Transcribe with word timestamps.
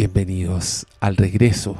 Bienvenidos 0.00 0.86
al 1.00 1.18
regreso 1.18 1.76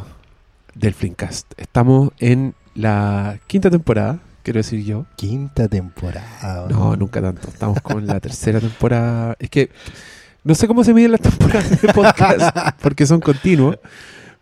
del 0.74 0.92
Flimcast. 0.92 1.54
Estamos 1.56 2.10
en 2.18 2.52
la 2.74 3.40
quinta 3.46 3.70
temporada, 3.70 4.18
quiero 4.42 4.58
decir 4.58 4.84
yo. 4.84 5.06
Quinta 5.16 5.68
temporada. 5.68 6.66
No, 6.68 6.96
nunca 6.96 7.22
tanto. 7.22 7.48
Estamos 7.48 7.80
con 7.80 8.06
la 8.06 8.20
tercera 8.20 8.60
temporada. 8.60 9.36
Es 9.38 9.48
que 9.48 9.70
no 10.44 10.54
sé 10.54 10.68
cómo 10.68 10.84
se 10.84 10.92
miden 10.92 11.12
las 11.12 11.22
temporadas 11.22 11.80
de 11.80 11.94
podcast, 11.94 12.58
porque 12.82 13.06
son 13.06 13.20
continuos. 13.20 13.78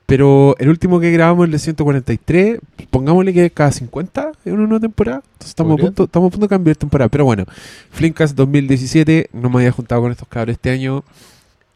Pero 0.07 0.57
el 0.59 0.71
último 0.71 0.99
que 0.99 1.13
grabamos, 1.13 1.45
el 1.45 1.53
de 1.53 1.61
143, 1.61 2.59
pongámosle 2.91 3.33
que 3.33 3.49
cada 3.53 3.71
50 3.71 4.33
en 4.45 4.59
una 4.59 4.81
temporada. 4.81 5.23
Entonces 5.25 5.51
estamos 5.51 5.79
a, 5.79 5.85
punto, 5.85 6.05
estamos 6.07 6.27
a 6.27 6.31
punto 6.33 6.47
de 6.47 6.51
cambiar 6.51 6.75
temporada. 6.75 7.09
Pero 7.11 7.27
bueno, 7.27 7.45
Flimcast 7.93 8.35
2017, 8.35 9.31
no 9.35 9.49
me 9.49 9.59
había 9.59 9.71
juntado 9.71 10.03
con 10.03 10.11
estos 10.11 10.27
cabros 10.27 10.55
este 10.55 10.71
año. 10.71 11.05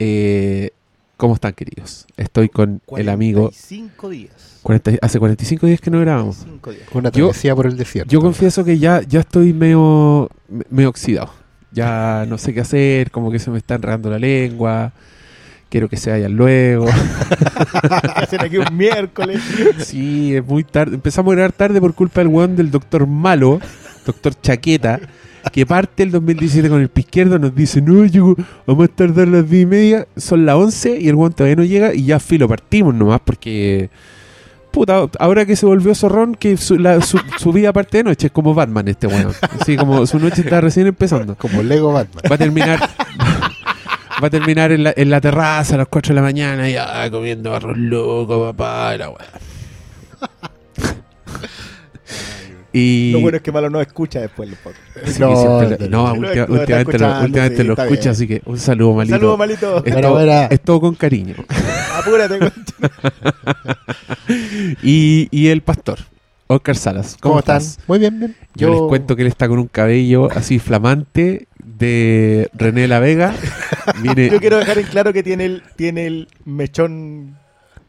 Eh, 0.00 0.72
¿Cómo 1.16 1.34
están, 1.34 1.52
queridos? 1.52 2.06
Estoy 2.16 2.48
con 2.48 2.80
el 2.96 3.08
amigo. 3.08 3.42
45 3.50 4.08
días. 4.10 4.58
40 4.62 4.92
hace 5.02 5.18
45 5.18 5.66
días 5.66 5.80
que 5.80 5.90
no 5.90 6.00
grabamos. 6.00 6.38
45 6.60 6.70
días. 6.72 6.88
Una 6.94 7.10
Yo- 7.10 7.26
travesía 7.28 7.54
por 7.54 7.66
el 7.66 7.76
desierto. 7.76 8.10
Yo 8.10 8.20
confieso 8.20 8.64
que 8.64 8.78
ya, 8.78 9.02
ya 9.02 9.20
estoy 9.20 9.52
medio, 9.52 10.28
me- 10.48 10.64
medio 10.70 10.88
oxidado. 10.88 11.32
Ya 11.70 12.26
no 12.28 12.38
sé 12.38 12.52
qué 12.52 12.60
hacer, 12.60 13.10
como 13.10 13.30
que 13.30 13.38
se 13.38 13.50
me 13.50 13.58
está 13.58 13.76
enredando 13.76 14.10
la 14.10 14.18
lengua. 14.18 14.92
Quiero 15.68 15.88
que 15.88 15.96
se 15.96 16.10
vayan 16.10 16.32
luego. 16.36 16.86
Hacen 18.14 18.40
aquí 18.42 18.58
un 18.58 18.76
miércoles. 18.76 19.40
Sí, 19.78 20.34
es 20.36 20.44
muy 20.44 20.64
tarde. 20.64 20.96
Empezamos 20.96 21.32
a 21.32 21.36
grabar 21.36 21.52
tarde 21.52 21.80
por 21.80 21.94
culpa 21.94 22.20
del 22.20 22.28
weón 22.28 22.56
del 22.56 22.70
doctor 22.70 23.06
Malo, 23.06 23.58
doctor 24.04 24.34
Chaqueta, 24.40 25.00
que 25.50 25.66
parte 25.66 26.02
el 26.02 26.10
2017 26.12 26.68
con 26.68 26.80
el 26.80 26.88
pie 26.88 27.02
izquierdo. 27.02 27.38
Nos 27.38 27.54
dice: 27.54 27.80
No, 27.82 28.04
llego, 28.04 28.36
vamos 28.66 28.84
a 28.84 28.88
tardar 28.88 29.28
las 29.28 29.48
10 29.48 29.62
y 29.62 29.66
media. 29.66 30.06
Son 30.16 30.46
las 30.46 30.54
11 30.56 30.98
y 31.00 31.08
el 31.08 31.14
weón 31.14 31.32
todavía 31.32 31.56
no 31.56 31.64
llega. 31.64 31.94
Y 31.94 32.04
ya 32.04 32.20
filo, 32.20 32.48
partimos 32.48 32.94
nomás 32.94 33.20
porque. 33.24 33.90
Puta, 34.70 35.04
ahora 35.18 35.44
que 35.44 35.54
se 35.54 35.66
volvió 35.66 35.94
zorrón, 35.94 36.34
que 36.34 36.56
su, 36.56 36.78
la- 36.78 37.02
su, 37.02 37.20
su 37.38 37.52
vida 37.52 37.74
parte 37.74 37.98
de 37.98 38.04
noche 38.04 38.28
es 38.28 38.32
como 38.32 38.54
Batman 38.54 38.88
este 38.88 39.06
weón. 39.06 39.32
Así 39.60 39.76
como 39.76 40.06
su 40.06 40.18
noche 40.18 40.40
está 40.42 40.60
recién 40.62 40.86
empezando. 40.86 41.34
Como 41.34 41.62
Lego 41.62 41.92
Batman. 41.92 42.22
Va 42.30 42.34
a 42.36 42.38
terminar. 42.38 42.80
Va 44.22 44.26
a 44.28 44.30
terminar 44.30 44.72
en 44.72 44.84
la, 44.84 44.94
en 44.96 45.10
la 45.10 45.20
terraza 45.20 45.74
a 45.74 45.78
las 45.78 45.88
4 45.88 46.10
de 46.10 46.14
la 46.14 46.22
mañana, 46.22 46.68
ya 46.70 47.10
comiendo 47.10 47.54
arroz 47.54 47.76
loco, 47.76 48.44
papá, 48.52 48.94
y 48.94 48.98
la 48.98 49.08
weá. 49.10 49.26
Y 52.74 53.12
Lo 53.12 53.20
bueno 53.20 53.36
es 53.36 53.42
que 53.42 53.52
Malo 53.52 53.68
no 53.68 53.80
escucha 53.80 54.20
después 54.20 54.48
los 54.48 54.58
podcasts. 54.58 55.12
sí, 55.14 55.20
No, 55.20 55.36
siempre 55.66 55.88
no, 55.88 56.06
no, 56.06 56.12
última- 56.14 56.30
está 56.32 56.52
últimamente, 56.52 56.98
lo, 56.98 57.20
últimamente 57.20 57.56
sí, 57.58 57.64
lo 57.64 57.72
escucha, 57.74 58.00
bien. 58.00 58.08
así 58.10 58.26
que 58.28 58.42
un 58.46 58.58
saludo, 58.58 58.94
malito. 58.94 59.16
Saludos, 59.16 59.38
malito. 59.38 59.84
Es, 59.84 60.00
todo, 60.00 60.20
es 60.50 60.60
todo 60.62 60.80
con 60.80 60.94
cariño. 60.94 61.34
Apúrate. 61.94 62.38
Y, 64.82 65.28
y 65.30 65.48
el 65.48 65.62
pastor, 65.62 65.98
Oscar 66.46 66.76
Salas. 66.76 67.16
¿Cómo, 67.20 67.32
¿Cómo, 67.32 67.38
están? 67.40 67.56
estás? 67.60 67.78
Muy 67.88 67.98
bien, 67.98 68.18
bien. 68.18 68.36
Yo, 68.54 68.70
les 68.70 68.80
cuento 68.82 69.16
que 69.16 69.22
él 69.22 69.28
está 69.28 69.48
con 69.48 69.58
un 69.58 69.66
cabello 69.68 70.30
así 70.32 70.58
flamante 70.58 71.48
de 71.62 72.48
René 72.54 72.88
La 72.88 72.98
Vega. 73.00 73.34
Viene, 74.02 74.30
Yo 74.30 74.40
quiero 74.40 74.58
dejar 74.58 74.78
en 74.78 74.86
claro 74.86 75.12
que 75.12 75.22
tiene 75.22 75.44
el, 75.46 75.62
tiene 75.76 76.06
el 76.06 76.28
mechón 76.44 77.36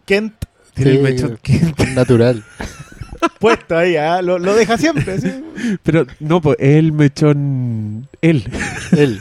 Kent 0.06 0.34
tiene 0.74 0.92
el 0.92 0.98
Sí, 0.98 1.04
mechón 1.04 1.40
que- 1.42 1.86
Natural. 1.94 2.44
Puesto 3.40 3.78
ahí. 3.78 3.96
¿ah? 3.96 4.22
Lo, 4.22 4.40
lo 4.40 4.54
deja 4.56 4.78
siempre. 4.78 5.20
¿sí? 5.20 5.32
Pero 5.84 6.06
no, 6.20 6.42
pues 6.42 6.58
el 6.60 6.92
mechón. 6.94 8.08
Él. 8.22 8.44
Él. 8.98 9.20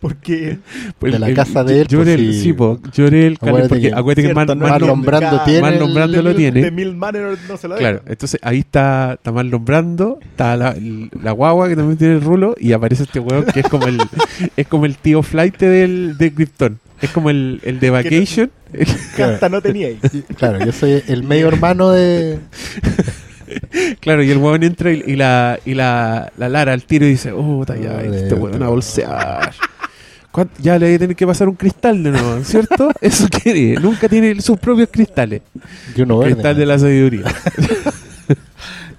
Porque 0.00 0.56
El- 1.02 1.20
la 1.20 1.28
el- 1.28 1.34
casa 1.34 1.62
de 1.62 1.82
él, 1.82 1.86
Lloré 1.88 2.14
pues, 2.16 2.26
el, 2.26 2.32
sí. 2.32 2.40
sí, 2.40 2.52
po, 2.54 2.80
lloré 2.96 3.26
el 3.26 3.34
Acuérdate 3.34 3.68
porque 3.68 3.82
que- 3.82 3.94
acuérdate 3.94 4.22
que 4.22 4.34
Cierto, 4.34 4.34
Man- 4.34 4.46
no 4.46 4.54
Man- 4.56 4.64
es 4.64 4.70
Marlon 4.80 5.02
Brando 5.02 5.44
tiene. 5.44 5.60
Marlon 5.60 5.94
Brando 5.94 6.22
lo 6.22 6.28
de, 6.30 6.34
tiene. 6.36 6.62
de 6.62 6.70
Mil 6.70 6.94
Manor 6.96 7.36
no 7.46 7.56
se 7.58 7.68
lo 7.68 7.76
Claro, 7.76 8.00
entonces 8.06 8.40
ahí 8.42 8.60
está, 8.60 9.12
está 9.14 9.30
Marlon 9.30 9.62
Brando, 9.62 10.18
está 10.22 10.56
la, 10.56 10.74
la 11.22 11.32
guagua 11.32 11.68
que 11.68 11.76
también 11.76 11.98
tiene 11.98 12.14
el 12.14 12.22
rulo 12.22 12.54
y 12.58 12.72
aparece 12.72 13.02
este 13.02 13.20
weón 13.20 13.44
que 13.44 13.60
es 13.60 13.68
como 13.68 13.86
el 13.86 13.98
es 14.56 14.66
como 14.68 14.86
el 14.86 14.96
tío 14.96 15.22
flight 15.22 15.58
del, 15.58 16.16
de 16.16 16.32
Krypton. 16.32 16.78
Es 17.02 17.10
como 17.10 17.28
el, 17.28 17.60
el 17.64 17.78
de 17.80 17.90
Vacation. 17.90 18.50
Que 19.16 19.22
hasta 19.22 19.50
no 19.50 19.60
tenía 19.60 19.88
ahí. 19.88 19.98
Claro, 20.38 20.64
yo 20.64 20.72
soy 20.72 21.02
el 21.08 21.24
medio 21.24 21.48
hermano 21.48 21.90
de. 21.90 22.38
claro, 24.00 24.22
y 24.22 24.30
el 24.30 24.38
weón 24.38 24.62
entra 24.62 24.92
y, 24.92 25.02
y 25.06 25.16
la, 25.16 25.58
y 25.64 25.74
la, 25.74 26.32
la 26.36 26.48
Lara 26.48 26.72
al 26.72 26.82
tiro 26.84 27.06
y 27.06 27.10
dice, 27.10 27.32
oh, 27.32 27.64
ya, 27.66 28.00
este 28.02 28.34
weón 28.34 28.62
a 28.62 28.68
bolsear. 28.68 29.52
¿Cuánto- 30.30 30.54
Ya 30.60 30.78
le 30.78 30.86
voy 30.86 30.94
a 30.96 30.98
tener 30.98 31.16
que 31.16 31.26
pasar 31.26 31.48
un 31.48 31.54
cristal 31.54 32.02
de 32.02 32.10
nuevo, 32.10 32.42
¿cierto? 32.44 32.90
Eso 33.00 33.28
quiere. 33.28 33.74
Nunca 33.80 34.08
tiene 34.08 34.40
sus 34.40 34.58
propios 34.58 34.88
cristales. 34.90 35.42
Y 35.96 36.02
uno 36.02 36.18
verde. 36.18 36.32
Cristal 36.34 36.56
de 36.56 36.66
la 36.66 36.78
sabiduría. 36.78 37.24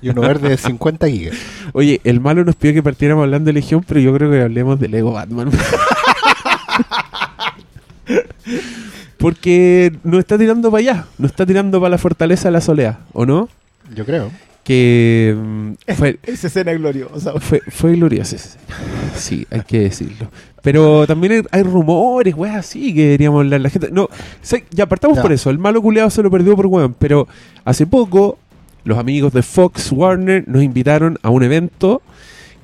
Y 0.01 0.09
uno 0.09 0.21
verde 0.21 0.49
de 0.49 0.57
50 0.57 1.07
gigas. 1.07 1.35
Oye, 1.73 1.99
el 2.03 2.19
malo 2.19 2.45
nos 2.45 2.55
pidió 2.55 2.75
que 2.75 2.83
partiéramos 2.83 3.23
hablando 3.23 3.47
de 3.47 3.53
Legión, 3.53 3.83
pero 3.87 3.99
yo 3.99 4.13
creo 4.13 4.29
que 4.29 4.39
hablemos 4.41 4.79
de 4.79 4.87
Lego 4.87 5.13
Batman. 5.13 5.49
Porque 9.17 9.93
nos 10.03 10.19
está 10.19 10.37
tirando 10.37 10.69
para 10.69 10.79
allá, 10.81 11.05
nos 11.17 11.31
está 11.31 11.45
tirando 11.45 11.79
para 11.79 11.89
la 11.91 11.97
fortaleza 11.97 12.49
de 12.49 12.51
la 12.51 12.61
soledad, 12.61 12.99
¿o 13.13 13.25
no? 13.25 13.49
Yo 13.93 14.05
creo. 14.05 14.31
Que 14.63 15.35
mm, 15.37 15.73
fue, 15.95 16.19
Esa 16.23 16.47
escena 16.47 16.73
gloriosa. 16.73 17.39
fue, 17.39 17.61
fue 17.67 17.93
gloriosa. 17.93 18.35
esa 18.35 18.47
escena. 18.47 18.63
Sí, 19.15 19.45
hay 19.51 19.61
que 19.61 19.81
decirlo. 19.81 20.29
Pero 20.61 21.05
también 21.05 21.33
hay, 21.33 21.41
hay 21.51 21.63
rumores, 21.63 22.33
weas, 22.33 22.55
así 22.55 22.93
que 22.93 23.03
deberíamos 23.03 23.41
hablar 23.41 23.61
la 23.61 23.69
gente. 23.69 23.91
No, 23.91 24.09
ya 24.71 24.87
partamos 24.87 25.19
por 25.19 25.31
eso. 25.31 25.51
El 25.51 25.59
malo 25.59 25.81
culeado 25.81 26.09
se 26.09 26.23
lo 26.23 26.31
perdió 26.31 26.55
por 26.55 26.65
weón. 26.65 26.95
Pero 26.97 27.27
hace 27.63 27.85
poco, 27.85 28.39
los 28.83 28.97
amigos 28.97 29.31
de 29.33 29.43
Fox 29.43 29.91
Warner 29.91 30.47
nos 30.47 30.63
invitaron 30.63 31.19
a 31.21 31.29
un 31.29 31.43
evento 31.43 32.01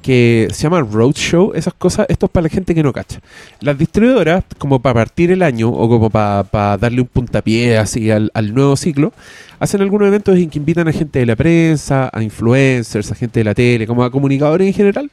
que 0.01 0.47
se 0.51 0.63
llama 0.63 0.81
Roadshow, 0.81 1.53
esas 1.53 1.73
cosas, 1.73 2.07
esto 2.09 2.25
es 2.25 2.31
para 2.31 2.43
la 2.43 2.49
gente 2.49 2.73
que 2.73 2.81
no 2.83 2.91
cacha. 2.91 3.19
Las 3.59 3.77
distribuidoras, 3.77 4.43
como 4.57 4.79
para 4.81 4.95
partir 4.95 5.31
el 5.31 5.43
año 5.43 5.69
o 5.69 5.87
como 5.87 6.09
para, 6.09 6.43
para 6.43 6.77
darle 6.77 7.01
un 7.01 7.07
puntapié 7.07 7.77
así 7.77 8.09
al, 8.11 8.31
al 8.33 8.53
nuevo 8.53 8.75
ciclo, 8.75 9.13
hacen 9.59 9.81
algunos 9.81 10.07
eventos 10.07 10.35
en 10.37 10.49
que 10.49 10.57
invitan 10.59 10.87
a 10.87 10.91
gente 10.91 11.19
de 11.19 11.25
la 11.25 11.35
prensa, 11.35 12.09
a 12.11 12.23
influencers, 12.23 13.11
a 13.11 13.15
gente 13.15 13.39
de 13.39 13.43
la 13.43 13.53
tele, 13.53 13.85
como 13.87 14.03
a 14.03 14.11
comunicadores 14.11 14.67
en 14.67 14.73
general, 14.73 15.11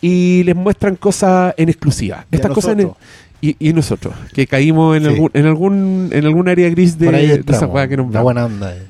y 0.00 0.42
les 0.44 0.54
muestran 0.56 0.96
cosas 0.96 1.54
en 1.56 1.68
exclusiva. 1.68 2.24
Y 2.30 2.36
Estas 2.36 2.52
cosas 2.52 2.78
en- 2.78 2.90
y, 3.42 3.56
y 3.58 3.72
nosotros, 3.72 4.14
que 4.34 4.46
caímos 4.46 4.96
en 4.96 5.02
Sí. 5.04 5.08
algún, 5.08 5.30
en 5.34 5.46
algún, 5.46 6.10
en 6.12 6.24
algún 6.26 6.48
área 6.48 6.68
gris 6.68 6.98
de, 6.98 7.10
de 7.10 7.34
esa 7.46 7.66
que 7.72 7.90
La 7.90 7.96
nombramos. 7.96 8.22
buena 8.22 8.44
onda. 8.46 8.74
eh. 8.76 8.82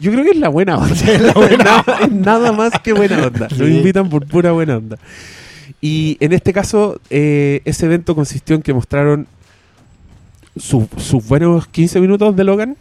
Yo 0.00 0.10
creo 0.12 0.24
que 0.24 0.30
es 0.30 0.36
la 0.38 0.48
buena 0.48 0.78
onda. 0.78 0.94
nada, 1.64 1.84
es 2.02 2.10
nada 2.12 2.52
más 2.52 2.72
que 2.82 2.92
buena 2.92 3.26
onda. 3.26 3.48
Sí. 3.50 3.62
invitan 3.64 4.08
por 4.08 4.26
pura 4.26 4.52
buena 4.52 4.76
onda. 4.78 4.96
Y 5.80 6.16
en 6.20 6.32
este 6.32 6.52
caso, 6.52 7.00
eh, 7.10 7.60
ese 7.64 7.86
evento 7.86 8.14
consistió 8.14 8.56
en 8.56 8.62
que 8.62 8.72
mostraron 8.74 9.26
su- 10.56 10.88
sus 10.98 11.26
buenos 11.26 11.66
15 11.68 12.00
minutos 12.00 12.34
de 12.36 12.44
Logan. 12.44 12.76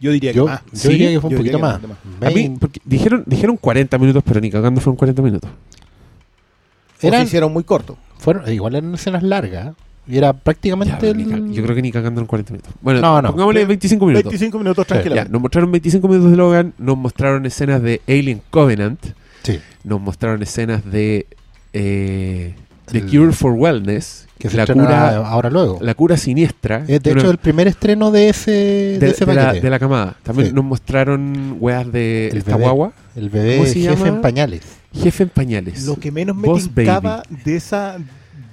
Yo 0.00 0.12
diría 0.12 0.32
que 0.32 0.36
Yo, 0.38 0.46
más. 0.46 0.60
yo 0.72 0.78
¿Sí? 0.78 0.88
diría 0.90 1.10
que 1.10 1.20
fue 1.20 1.28
un 1.28 1.32
Yo 1.32 1.38
poquito 1.38 1.58
más. 1.58 1.78
que 1.80 1.86
A 2.26 2.28
mí, 2.28 2.34
Veinte. 2.34 2.60
porque 2.60 2.80
dijeron, 2.84 3.22
dijeron 3.26 3.56
40 3.56 3.96
minutos, 3.98 4.22
pero 4.26 4.40
ni 4.40 4.50
cagando 4.50 4.80
fueron 4.80 4.96
40 4.96 5.22
minutos. 5.22 5.50
O 5.50 7.00
se 7.00 7.08
Eran- 7.08 7.22
hicieron 7.24 7.52
muy 7.52 7.64
corto. 7.64 7.96
Fueron, 8.18 8.50
igual 8.52 8.74
eran 8.76 8.94
escenas 8.94 9.22
largas. 9.22 9.74
Y 10.06 10.18
era 10.18 10.28
Ya, 10.28 10.32
prácticamente. 10.34 11.08
el- 11.10 11.52
yo 11.52 11.62
creo 11.62 11.74
que 11.74 11.82
ni 11.82 11.90
cagando 11.90 12.20
en 12.20 12.26
40 12.26 12.52
minutos. 12.52 12.72
Bueno, 12.82 13.00
No, 13.00 13.22
no. 13.22 13.30
pongámosle 13.32 13.64
25 13.64 14.06
minutos. 14.06 14.24
25 14.24 14.58
minutos 14.58 14.84
Sí, 14.84 14.88
Ya, 14.88 14.94
tranquilamente. 14.94 15.32
nos 15.32 15.40
mostraron 15.42 15.72
25 15.72 16.08
minutos 16.08 16.30
de 16.30 16.36
Logan, 16.36 16.74
nos 16.78 16.96
mostraron 16.98 17.46
escenas 17.46 17.82
de 17.82 18.00
Alien 18.06 18.42
Covenant, 18.50 19.00
Sí. 19.42 19.58
nos 19.84 20.00
mostraron 20.00 20.42
escenas 20.42 20.84
de 20.90 21.26
eh, 21.72 22.54
The 22.92 22.98
El- 22.98 23.06
Cure 23.10 23.32
for 23.32 23.52
Wellness, 23.52 24.26
Que 24.38 24.48
se 24.50 24.56
la 24.58 24.66
cura, 24.66 25.16
ahora 25.26 25.48
luego. 25.50 25.78
la 25.80 25.94
cura 25.94 26.16
siniestra. 26.16 26.84
Es 26.86 27.02
de 27.02 27.10
hecho 27.12 27.20
una- 27.22 27.30
el 27.30 27.38
primer 27.38 27.66
estreno 27.66 28.10
de 28.10 28.28
ese, 28.28 28.50
de, 28.50 28.98
de, 28.98 29.10
ese 29.10 29.24
de 29.24 29.34
la, 29.34 29.52
de 29.54 29.70
la 29.70 29.78
camada. 29.78 30.16
También 30.22 30.48
Sí. 30.50 30.54
nos 30.54 30.64
mostraron 30.64 31.56
weas 31.60 31.90
de 31.90 32.28
El 32.28 32.36
esta 32.38 32.52
bebé. 32.52 32.64
guagua, 32.64 32.92
El 33.16 33.30
bebé 33.30 33.56
¿Cómo 33.56 33.66
se 33.68 33.80
jefe 33.80 33.94
llama? 33.96 34.08
en 34.08 34.20
pañales. 34.20 34.60
jefe 34.92 35.22
en 35.24 35.28
pañales. 35.30 35.84
Lo 35.86 35.96
que 35.96 36.12
menos 36.12 36.36
me 36.36 36.46
Boss 36.46 36.68
tincaba 36.72 37.22
de 37.44 37.56
esa 37.56 37.96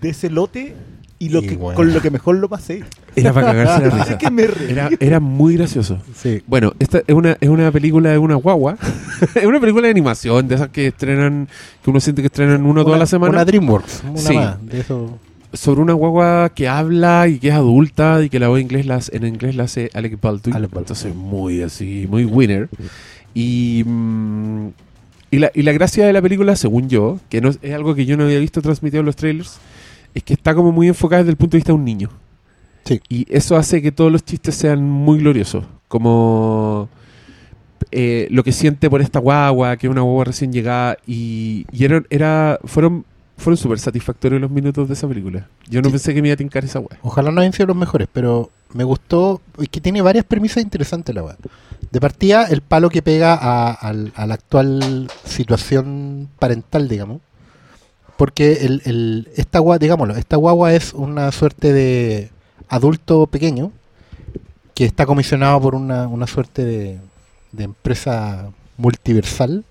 de 0.01 0.09
ese 0.09 0.30
lote 0.31 0.75
y 1.23 1.29
lo 1.29 1.39
Y 1.44 1.47
que 1.47 1.56
bueno. 1.56 1.75
con 1.75 1.94
lo 1.94 2.01
que 2.01 2.09
mejor 2.09 2.38
lo 2.38 2.50
pasé. 2.50 2.83
Era 3.15 3.31
para 3.31 3.47
cagarse 3.53 3.85
la 3.88 3.89
risa. 4.03 4.18
Que 4.18 4.31
me. 4.31 4.47
Era, 4.68 4.89
era 5.00 5.19
muy 5.19 5.56
gracioso. 5.56 6.00
Sí. 6.15 6.41
Bueno, 6.47 6.73
esta 6.79 7.03
es 7.06 7.13
una, 7.15 7.38
es 7.39 7.47
una 7.50 7.71
película 7.71 8.09
de 8.09 8.18
una 8.18 8.35
guagua. 8.35 8.77
es 9.35 9.45
una 9.45 9.59
película 9.59 9.85
de 9.88 9.91
animación, 9.91 10.47
de 10.47 10.56
esas 10.56 10.69
que 10.69 10.88
estrenan, 10.88 11.47
que 11.83 11.89
uno 11.91 12.00
siente 12.00 12.21
que 12.21 12.25
estrenan 12.27 12.65
uno 12.65 12.81
toda 12.81 12.95
Una- 12.95 13.00
la 13.03 13.06
semana. 13.06 13.31
Una 13.33 13.45
DreamWorks. 13.45 14.03
Una 14.09 14.18
Sí. 14.18 14.33
más. 14.35 14.65
De 14.65 14.79
eso. 14.79 15.19
sobre 15.53 15.81
una 15.81 15.91
guagua 15.94 16.50
que 16.56 16.68
habla 16.69 17.27
y 17.27 17.38
que 17.38 17.50
es 17.50 17.53
adulta 17.53 18.23
y 18.23 18.29
que 18.29 18.39
la 18.39 18.47
voz 18.47 18.57
en 18.59 18.63
inglés 18.68 18.85
la, 18.85 18.95
hace- 18.95 19.15
en 19.18 19.27
inglés 19.27 19.56
la 19.56 19.63
hace 19.65 19.89
Alec 19.94 20.19
Baldwin. 20.21 20.56
Alec 20.56 20.69
Baldwin. 20.71 20.83
Entonces, 20.83 21.13
muy 21.13 21.62
así, 21.62 22.07
muy 22.09 22.23
winner. 22.25 22.69
Y, 23.33 23.83
mm, 23.85 24.68
y, 25.31 25.39
la, 25.39 25.51
y 25.53 25.62
la 25.63 25.71
gracia 25.73 26.06
de 26.06 26.13
la 26.13 26.21
película, 26.21 26.56
según 26.56 26.89
yo, 26.89 27.19
que 27.29 27.41
no 27.41 27.50
es, 27.50 27.59
es 27.62 27.73
algo 27.73 27.95
que 27.95 28.06
yo 28.06 28.18
no 28.18 28.23
había 28.23 28.39
visto 28.39 28.62
transmitido 28.62 29.01
en 29.01 29.06
los 29.06 29.15
trailers, 29.15 29.57
es 30.13 30.24
que 30.24 30.34
está 30.34 30.54
como 30.56 30.72
muy 30.72 30.88
enfocada 30.88 31.22
desde 31.24 31.31
el 31.31 31.38
punto 31.38 31.52
de 31.54 31.58
vista 31.60 31.72
de 31.72 31.78
un 31.78 31.86
niño. 31.86 32.10
Sí. 32.86 33.00
Y 33.10 33.25
eso 33.30 33.56
hace 33.58 33.81
que 33.81 33.92
todos 33.92 34.12
los 34.12 34.24
chistes 34.25 34.56
sean 34.56 34.84
muy 34.84 35.19
gloriosos. 35.19 35.66
Como 35.88 36.90
eh, 37.92 38.28
lo 38.31 38.44
que 38.44 38.52
siente 38.52 38.90
por 38.90 39.02
esta 39.02 39.19
guagua, 39.19 39.75
que 39.78 39.88
es 39.88 39.92
una 39.92 40.02
guagua 40.02 40.25
recién 40.25 40.52
llegada. 40.52 40.98
Y, 41.06 41.66
y 41.72 41.86
era, 41.86 42.04
era- 42.10 42.60
fueron 42.66 43.06
fueron 43.38 43.58
súper 43.58 43.80
satisfactorios 43.80 44.40
los 44.40 44.52
minutos 44.52 44.88
de 44.88 44.94
esa 44.94 45.08
película. 45.08 45.48
Yo 45.68 45.81
no 45.81 45.88
Sí. 45.90 45.94
pensé 45.94 46.14
que 46.14 46.22
me 46.22 46.28
iba 46.28 46.34
a 46.36 46.38
tincar 46.38 46.64
esa 46.64 46.78
weá. 46.80 47.00
Ojalá 47.02 47.31
no 47.31 47.42
hayan 47.42 47.54
sido 47.54 47.66
los 47.68 47.75
mejores, 47.75 48.07
pero 48.14 48.52
me 48.74 48.84
gustó. 48.84 49.42
Es 49.60 49.68
que 49.69 49.81
tiene 49.81 50.00
varias 50.04 50.25
premisas 50.25 50.62
interesantes 50.64 51.16
la 51.16 51.24
weá. 51.24 51.38
De 51.92 52.00
partida, 52.00 52.46
el 52.46 52.62
palo 52.62 52.90
que 52.92 53.02
pega 53.02 53.34
a 53.34 53.94
la 53.94 54.34
actual 54.36 55.10
situación 55.25 56.30
parental, 56.38 56.88
digamos. 56.88 57.19
Porque 58.21 58.53
el, 58.68 58.83
el- 58.85 59.29
esta 59.35 59.57
guagua, 59.57 59.79
digámoslo, 59.79 60.15
esta 60.15 60.35
guagua 60.38 60.75
es 60.75 60.94
una 60.94 61.31
suerte 61.31 61.73
de 61.73 62.29
adulto 62.69 63.25
pequeño 63.25 63.71
que 64.75 64.85
está 64.85 65.07
comisionado 65.07 65.59
por 65.59 65.73
una, 65.73 66.07
una 66.07 66.27
suerte 66.27 66.63
de, 66.63 67.00
de 67.51 67.63
empresa 67.63 68.51
multiversal. 68.77 69.65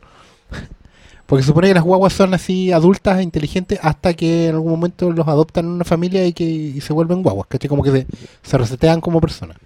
Porque 1.26 1.44
supone 1.44 1.68
que 1.68 1.74
las 1.74 1.84
guaguas 1.84 2.12
son 2.12 2.34
así 2.34 2.72
adultas 2.72 3.20
e 3.20 3.22
inteligentes 3.22 3.78
hasta 3.82 4.14
que 4.14 4.48
en 4.48 4.56
algún 4.56 4.72
momento 4.72 5.12
los 5.12 5.28
adoptan 5.28 5.66
en 5.66 5.70
una 5.70 5.84
familia 5.84 6.26
y 6.26 6.32
que 6.32 6.42
y 6.42 6.80
se 6.80 6.92
vuelven 6.92 7.22
guaguas, 7.22 7.46
¿cachai? 7.48 7.68
Como 7.68 7.84
que 7.84 7.92
se, 7.92 8.06
se 8.42 8.58
resetean 8.58 9.00
como 9.00 9.20
personas. 9.20 9.58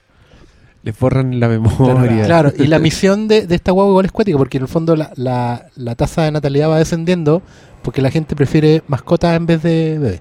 Les 0.83 0.99
borran 0.99 1.41
la 1.41 1.49
memoria. 1.49 2.27
Claro, 2.27 2.53
y 2.55 2.67
la 2.67 2.79
misión 2.89 3.29
de, 3.29 3.47
de 3.47 3.55
esta 3.55 3.73
guagua 3.73 3.93
igual 3.93 4.05
es 4.05 4.13
cuática, 4.13 4.37
porque 4.37 4.59
en 4.59 4.65
el 4.65 4.69
fondo 4.69 4.95
la, 4.95 5.11
la, 5.17 5.69
la 5.75 5.95
tasa 5.95 6.25
de 6.25 6.33
natalidad 6.33 6.69
va 6.69 6.77
descendiendo 6.79 7.41
porque 7.85 8.01
la 8.01 8.11
gente 8.11 8.35
prefiere 8.35 8.83
mascotas 8.89 9.37
en 9.37 9.45
vez 9.45 9.63
de 9.63 9.99
bebés. 9.99 10.21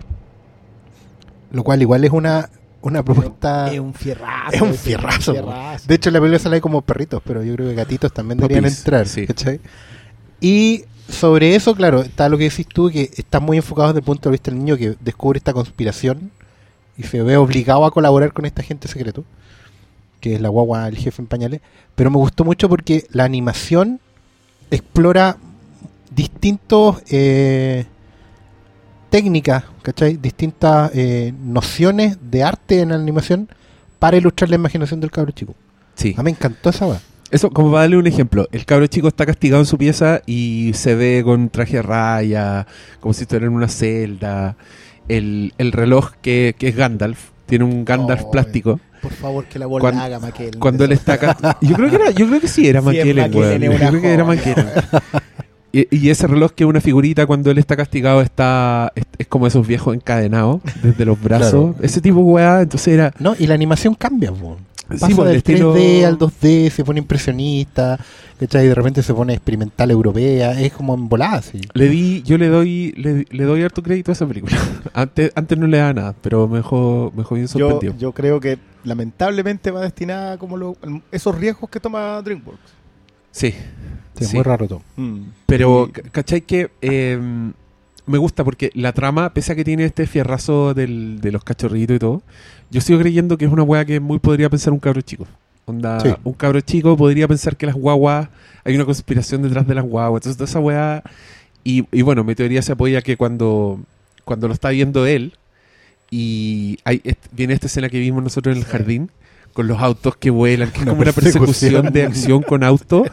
Lo 1.51 1.63
cual 1.63 1.81
igual 1.81 2.04
es 2.04 2.12
una, 2.12 2.50
una 2.81 3.04
propuesta... 3.04 3.71
Es 3.71 3.80
un 3.80 3.94
fierrazo. 3.94 4.51
Es 4.51 4.62
un 4.62 4.74
fierrazo, 4.74 5.31
fierrazo. 5.31 5.88
De 5.88 5.95
hecho, 5.95 6.10
en 6.10 6.13
la 6.13 6.19
película 6.19 6.39
sale 6.39 6.60
como 6.60 6.81
perritos, 6.81 7.21
pero 7.25 7.42
yo 7.42 7.56
creo 7.56 7.69
que 7.69 7.75
gatitos 7.75 8.12
también 8.12 8.38
deberían 8.38 8.65
entrar. 8.65 9.07
sí. 9.07 9.25
¿cachai? 9.25 9.62
Y 10.42 10.83
sobre 11.07 11.56
eso, 11.56 11.74
claro, 11.74 12.01
está 12.01 12.27
lo 12.27 12.38
que 12.38 12.50
decís 12.50 12.68
tú, 12.68 12.92
que 12.92 13.10
está 13.15 13.39
muy 13.39 13.56
enfocado 13.57 13.88
desde 13.88 14.00
el 14.00 14.06
punto 14.06 14.27
de 14.27 14.33
vista 14.33 14.51
del 14.51 14.60
niño 14.60 14.75
que 14.75 14.98
descubre 15.00 15.38
esta 15.38 15.54
conspiración 15.54 16.31
y 16.98 17.04
se 17.04 17.24
ve 17.24 17.38
obligado 17.38 17.86
a 17.86 17.92
colaborar 17.92 18.33
con 18.33 18.45
esta 18.45 18.62
gente 18.62 18.89
secreto, 18.89 19.24
que 20.19 20.36
es 20.36 20.42
la 20.42 20.50
guagua, 20.50 20.89
el 20.89 20.98
jefe 20.98 21.21
en 21.21 21.27
pañales. 21.27 21.62
Pero 21.95 22.12
me 22.12 22.18
gustó 22.18 22.44
mucho 22.44 22.68
porque 22.68 23.07
la 23.10 23.24
animación 23.24 24.01
explora 24.69 25.38
distintos 26.15 27.01
eh, 27.10 27.86
técnicas, 29.10 29.63
¿cachai? 29.81 30.18
Distintas 30.18 30.92
eh, 30.94 31.33
nociones 31.44 32.18
de 32.31 32.44
arte 32.44 32.81
en 32.81 32.89
la 32.89 32.95
animación 32.95 33.48
para 34.00 34.18
ilustrar 34.18 34.50
la 34.50 34.56
imaginación 34.56 35.00
del 35.00 35.12
cabro 35.12 35.31
chico. 35.31 35.56
Sí. 35.95 36.13
A 36.18 36.21
mí 36.21 36.25
me 36.25 36.31
encantó 36.31 36.69
esa 36.69 36.86
va. 36.88 37.00
Eso, 37.31 37.50
como 37.50 37.69
para 37.71 37.81
darle 37.81 37.98
un 37.98 38.06
ejemplo, 38.07 38.48
el 38.51 38.65
cabro 38.65 38.86
chico 38.88 39.07
está 39.07 39.25
castigado 39.25 39.62
en 39.62 39.65
su 39.65 39.77
pieza 39.77 40.21
y 40.25 40.71
se 40.75 40.94
ve 40.95 41.21
con 41.25 41.50
traje 41.50 41.77
de 41.77 41.81
raya, 41.81 42.68
como 43.00 43.13
si 43.13 43.24
estuviera 43.24 43.48
en 43.48 43.54
una 43.54 43.68
celda. 43.68 44.56
El, 45.07 45.54
el 45.57 45.71
reloj 45.71 46.12
que, 46.21 46.56
que 46.57 46.69
es 46.69 46.75
Gandalf, 46.75 47.30
tiene 47.45 47.65
un 47.65 47.86
Gandalf 47.86 48.24
Oh, 48.25 48.31
plástico. 48.31 48.80
Por 49.01 49.12
favor, 49.12 49.45
que 49.45 49.60
la 49.60 49.65
bola 49.65 49.81
Cuando- 49.81 50.01
haga 50.01 50.19
Maquel. 50.19 50.57
Cuando 50.60 50.86
él 50.86 50.92
está 50.94 51.13
acá. 51.13 51.57
Yo 51.62 51.75
creo 51.75 51.89
que 51.89 51.95
era, 51.95 52.12
yo 52.12 52.27
creo 52.27 52.39
que 52.39 52.48
sí, 52.48 52.68
era 52.68 52.81
Sí, 52.81 52.86
Yo 52.98 53.01
creo 53.04 54.01
que 54.01 54.13
era 54.13 54.24
joya. 54.25 54.56
Y, 55.75 55.88
y 55.90 56.10
ese 56.12 56.28
reloj 56.28 56.52
que 56.52 56.64
es 56.64 56.70
una 56.70 56.80
figurita 56.81 57.25
cuando 57.25 57.50
él 57.52 57.58
está 57.58 57.75
castigado 57.75 58.22
está 58.22 58.92
es, 58.96 59.04
es 59.18 59.28
como 59.28 59.48
esos 59.48 59.66
viejos 59.68 59.96
encadenados 59.96 60.62
desde 60.84 61.04
los 61.04 61.20
brazos. 61.22 61.72
Claro. 61.72 61.75
Ese 61.81 62.00
tipo 62.00 62.18
de 62.20 62.24
weá, 62.24 62.62
entonces 62.62 62.88
era 62.94 63.12
No, 63.20 63.36
y 63.38 63.48
la 63.48 63.56
animación 63.56 63.96
cambia, 63.96 64.31
po. 64.31 64.58
Pasa 64.88 65.08
Sí, 65.08 65.14
del 65.14 65.38
estilo- 65.38 65.74
3D 65.74 66.06
al 66.06 66.18
2D, 66.20 66.70
se 66.70 66.84
pone 66.84 67.00
impresionista, 67.00 67.98
¿cachai? 68.40 68.66
Y 68.66 68.68
de 68.68 68.75
repente 68.75 69.02
se 69.02 69.14
pone 69.14 69.34
experimental 69.34 69.90
europea, 69.90 70.60
es 70.62 70.74
como 70.74 70.94
en 70.94 71.08
volada, 71.10 71.42
sí. 71.42 71.60
Le 71.74 71.88
di, 71.90 72.22
yo 72.24 72.38
le 72.38 72.50
doy, 72.50 72.92
le, 72.98 73.25
le 73.31 73.44
doy 73.46 73.64
harto 73.64 73.81
crédito 73.81 74.12
a 74.12 74.14
esa 74.14 74.28
película. 74.28 74.56
antes, 74.94 75.31
antes 75.36 75.58
no 75.58 75.66
le 75.68 75.78
daba 75.78 75.94
nada, 75.94 76.16
pero 76.22 76.48
me 76.48 76.58
dejó, 76.58 77.12
me 77.16 77.24
dejó 77.24 77.34
bien 77.36 77.48
yo, 77.48 77.52
sorprendido. 77.60 77.96
yo 77.98 78.12
creo 78.12 78.40
que 78.40 78.60
lamentablemente 78.84 79.72
va 79.72 79.81
destinada 79.81 80.38
como 80.38 80.58
lo- 80.58 80.78
esos 81.12 81.34
riesgos 81.36 81.70
que 81.70 81.80
toma 81.80 82.22
DreamWorks. 82.22 82.74
Sí, 83.31 83.56
Sí, 84.18 84.25
Sí. 84.25 84.36
muy 84.36 84.44
raro 84.44 84.68
todo. 84.68 84.81
pero 85.45 85.88
Y- 85.89 85.92
ca- 85.92 86.01
¿cachai 86.12 86.42
que 86.42 86.69
eh, 86.81 87.19
me 88.06 88.18
gusta 88.18 88.44
porque 88.44 88.69
la 88.74 88.92
trama, 88.94 89.33
pese 89.33 89.54
a 89.54 89.56
que 89.56 89.63
tiene 89.63 89.86
este 89.86 90.06
fierrazo 90.07 90.74
del, 90.74 91.19
de 91.21 91.31
los 91.31 91.44
cachorritos 91.44 91.95
y 91.95 92.00
todo, 92.00 92.21
yo 92.69 92.81
sigo 92.81 93.00
creyendo 93.00 93.38
que 93.38 93.45
es 93.45 93.51
una 93.51 93.63
weá 93.63 93.86
que 93.86 94.00
muy 94.00 94.19
podría 94.19 94.50
pensar 94.50 94.74
un 94.74 94.80
cabro 94.80 95.01
chico. 95.01 95.25
Onda, 95.65 96.00
Sí. 96.01 96.10
un 96.24 96.33
cabro 96.33 96.60
chico 96.62 96.98
podría 96.98 97.27
pensar 97.27 97.56
que 97.56 97.65
las 97.65 97.75
guaguas, 97.75 98.27
hay 98.65 98.75
una 98.75 98.83
conspiración 98.86 99.42
detrás 99.44 99.65
de 99.65 99.75
las 99.75 99.86
guaguas. 99.86 100.19
Entonces, 100.21 100.38
toda 100.38 100.50
esa 100.50 100.60
weá. 100.60 101.04
Y, 101.63 101.86
y 101.98 102.01
bueno, 102.01 102.24
mi 102.25 102.36
teoría 102.36 102.62
se 102.62 102.74
apoya 102.74 103.01
que 103.01 103.15
cuando, 103.15 103.80
cuando 104.25 104.48
lo 104.50 104.54
está 104.54 104.69
viendo 104.69 105.06
él, 105.06 105.33
y 106.12 106.77
hay, 106.83 107.01
viene 107.31 107.54
esta 107.54 107.68
escena 107.68 107.89
que 107.89 108.00
vimos 108.00 108.21
nosotros 108.24 108.54
en 108.56 108.62
el 108.62 108.68
jardín, 108.68 109.10
con 109.54 109.68
los 109.68 109.80
autos 109.82 110.16
que 110.18 110.30
vuelan, 110.30 110.72
que 110.72 110.78
es 110.80 110.84
Una 110.84 110.92
como 110.92 111.02
una 111.04 111.12
persecución 111.14 111.94
de 111.94 112.04
acción 112.04 112.42
con 112.42 112.64
autos. 112.64 113.08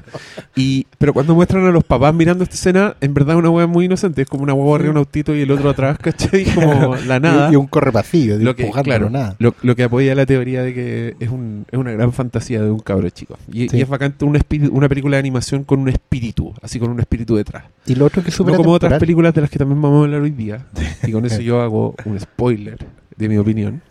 Y, 0.56 0.86
pero 0.98 1.12
cuando 1.12 1.34
muestran 1.34 1.66
a 1.66 1.70
los 1.70 1.84
papás 1.84 2.14
mirando 2.14 2.44
esta 2.44 2.54
escena, 2.56 2.96
en 3.00 3.12
verdad 3.14 3.36
es 3.36 3.38
una 3.40 3.50
hueá 3.50 3.66
muy 3.66 3.84
inocente. 3.84 4.22
Es 4.22 4.28
como 4.28 4.42
una 4.42 4.54
hueá 4.54 4.74
arriba 4.76 4.90
un 4.92 4.96
autito 4.96 5.34
y 5.36 5.42
el 5.42 5.50
otro 5.50 5.70
atrás, 5.70 5.98
¿cachai? 5.98 6.44
Como 6.54 6.96
la 6.96 7.20
nada. 7.20 7.50
Y, 7.50 7.52
y 7.52 7.56
un 7.56 7.66
correpasillo, 7.66 8.38
de 8.38 8.44
lo 8.44 8.56
que, 8.56 8.70
claro, 8.82 9.10
nada. 9.10 9.36
Lo, 9.38 9.54
lo 9.62 9.76
que 9.76 9.84
apoya 9.84 10.14
la 10.14 10.26
teoría 10.26 10.62
de 10.62 10.74
que 10.74 11.16
es, 11.20 11.28
un, 11.30 11.66
es 11.70 11.78
una 11.78 11.92
gran 11.92 12.12
fantasía 12.12 12.62
de 12.62 12.70
un 12.70 12.80
cabro 12.80 13.08
chico. 13.10 13.36
Y, 13.52 13.68
Sí. 13.68 13.76
y 13.78 13.82
es 13.82 13.88
vacante 13.88 14.24
un 14.24 14.34
espíritu- 14.36 14.70
una 14.72 14.88
película 14.88 15.16
de 15.16 15.20
animación 15.20 15.64
con 15.64 15.80
un 15.80 15.88
espíritu, 15.88 16.54
así 16.62 16.78
con 16.80 16.90
un 16.90 17.00
espíritu 17.00 17.36
detrás. 17.36 17.64
Y 17.86 17.94
lo 17.94 18.06
otro 18.06 18.22
que 18.24 18.30
súper 18.30 18.52
No 18.52 18.58
como 18.58 18.70
otras 18.72 18.88
atemporal. 18.88 19.00
películas 19.00 19.34
de 19.34 19.40
las 19.42 19.50
que 19.50 19.58
también 19.58 19.80
vamos 19.82 20.00
a 20.00 20.04
hablar 20.04 20.22
hoy 20.22 20.30
día. 20.30 20.66
Y 21.06 21.12
con 21.12 21.24
eso 21.26 21.40
yo 21.40 21.60
hago 21.60 21.94
un 22.04 22.18
spoiler 22.18 22.78
de 23.16 23.28
mi 23.28 23.36
opinión, 23.36 23.82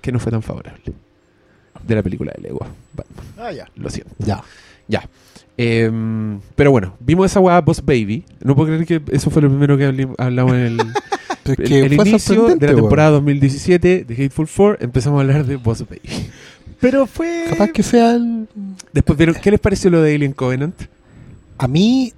que 0.00 0.12
no 0.12 0.18
fue 0.20 0.30
tan 0.32 0.42
favorable. 0.42 0.80
De 1.86 1.94
la 1.94 2.02
película 2.02 2.32
de 2.36 2.42
Lego. 2.42 2.60
Batman, 2.94 3.24
Ah, 3.38 3.52
ya. 3.52 3.68
lo 3.76 3.90
siento. 3.90 4.12
Ya. 4.18 4.42
Ya. 4.88 5.08
Em, 5.56 6.40
pero 6.56 6.70
bueno, 6.70 6.94
vimos 7.00 7.26
esa 7.26 7.40
weá 7.40 7.60
Boss 7.60 7.84
Baby. 7.84 8.24
No 8.42 8.54
puedo 8.56 8.68
creer 8.68 8.86
que 8.86 9.02
eso 9.14 9.30
fue 9.30 9.42
lo 9.42 9.48
primero 9.48 9.76
que 9.76 10.08
hablamos 10.18 10.54
en 10.54 10.60
el, 10.60 10.80
Es 11.44 11.58
el- 11.58 11.64
que 11.68 11.80
el 11.80 11.96
fue 11.96 12.08
inicio 12.08 12.46
de 12.56 12.66
la 12.68 12.74
temporada 12.74 13.10
2017 13.10 14.04
de 14.04 14.14
Hateful 14.14 14.46
Four. 14.46 14.78
Empezamos 14.80 15.18
a 15.18 15.20
hablar 15.22 15.44
de 15.44 15.56
Boss 15.56 15.80
Baby. 15.88 16.00
Pero 16.80 17.06
fue. 17.06 17.44
Capaz 17.50 17.68
que 17.68 17.82
sea 17.82 18.14
el... 18.14 18.48
Después 18.92 19.16
vieron, 19.16 19.36
¿qué 19.36 19.50
les 19.50 19.60
pareció 19.60 19.90
lo 19.90 20.02
de 20.02 20.14
Alien 20.14 20.32
Covenant? 20.32 20.74
A 21.58 21.68
mí, 21.68 22.12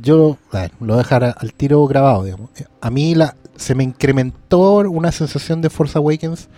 yo 0.00 0.38
a 0.52 0.62
ver, 0.62 0.70
lo 0.80 0.86
voy 0.88 0.94
a 0.94 0.98
dejar 0.98 1.34
al 1.36 1.52
tiro 1.54 1.84
grabado, 1.86 2.22
digamos. 2.24 2.50
A 2.80 2.90
mí 2.90 3.14
la, 3.14 3.34
se 3.56 3.74
me 3.74 3.82
incrementó 3.82 4.78
una 4.88 5.10
sensación 5.10 5.60
de 5.62 5.70
Force 5.70 5.98
Awakens 5.98 6.48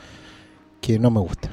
que 0.83 0.99
no 0.99 1.11
me 1.11 1.21
gusta. 1.21 1.51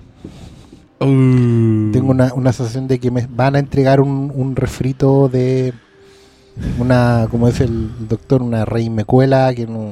Tengo 1.91 2.11
una, 2.11 2.33
una 2.33 2.53
sensación 2.53 2.87
de 2.87 2.99
que 2.99 3.11
me 3.11 3.27
van 3.29 3.55
a 3.55 3.59
entregar 3.59 4.01
un, 4.01 4.31
un 4.33 4.55
refrito 4.55 5.29
de 5.29 5.73
una, 6.79 7.27
como 7.31 7.47
dice 7.47 7.63
el 7.65 8.07
doctor, 8.07 8.41
una 8.41 8.65
rey 8.65 8.89
mecuela 8.89 9.53
que 9.53 9.65
no... 9.67 9.91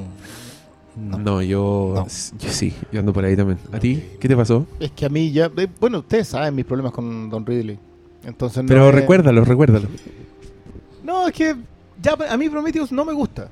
No, 0.95 1.17
no. 1.17 1.41
yo, 1.41 1.93
No. 1.95 2.05
yo 2.05 2.49
sí, 2.49 2.73
yo 2.91 2.99
ando 2.99 3.13
por 3.13 3.23
ahí 3.25 3.35
también. 3.35 3.57
¿A 3.71 3.79
ti? 3.79 4.03
¿Qué 4.19 4.27
te 4.27 4.35
pasó? 4.35 4.67
Es 4.79 4.91
que 4.91 5.05
a 5.05 5.09
mí 5.09 5.31
ya. 5.31 5.49
eh, 5.57 5.67
Bueno, 5.79 5.99
ustedes 5.99 6.27
saben 6.27 6.53
mis 6.53 6.65
problemas 6.65 6.91
con 6.91 7.29
Don 7.29 7.45
Ridley. 7.45 7.79
Entonces 8.25 8.63
no 8.63 8.67
Pero 8.67 8.91
recuérdalo, 8.91 9.43
recuérdalo. 9.43 9.87
No, 11.03 11.27
es 11.27 11.33
que 11.33 11.55
ya 12.01 12.15
a 12.29 12.37
mí 12.37 12.49
Prometheus 12.49 12.91
no 12.91 13.05
me 13.05 13.13
gusta. 13.13 13.47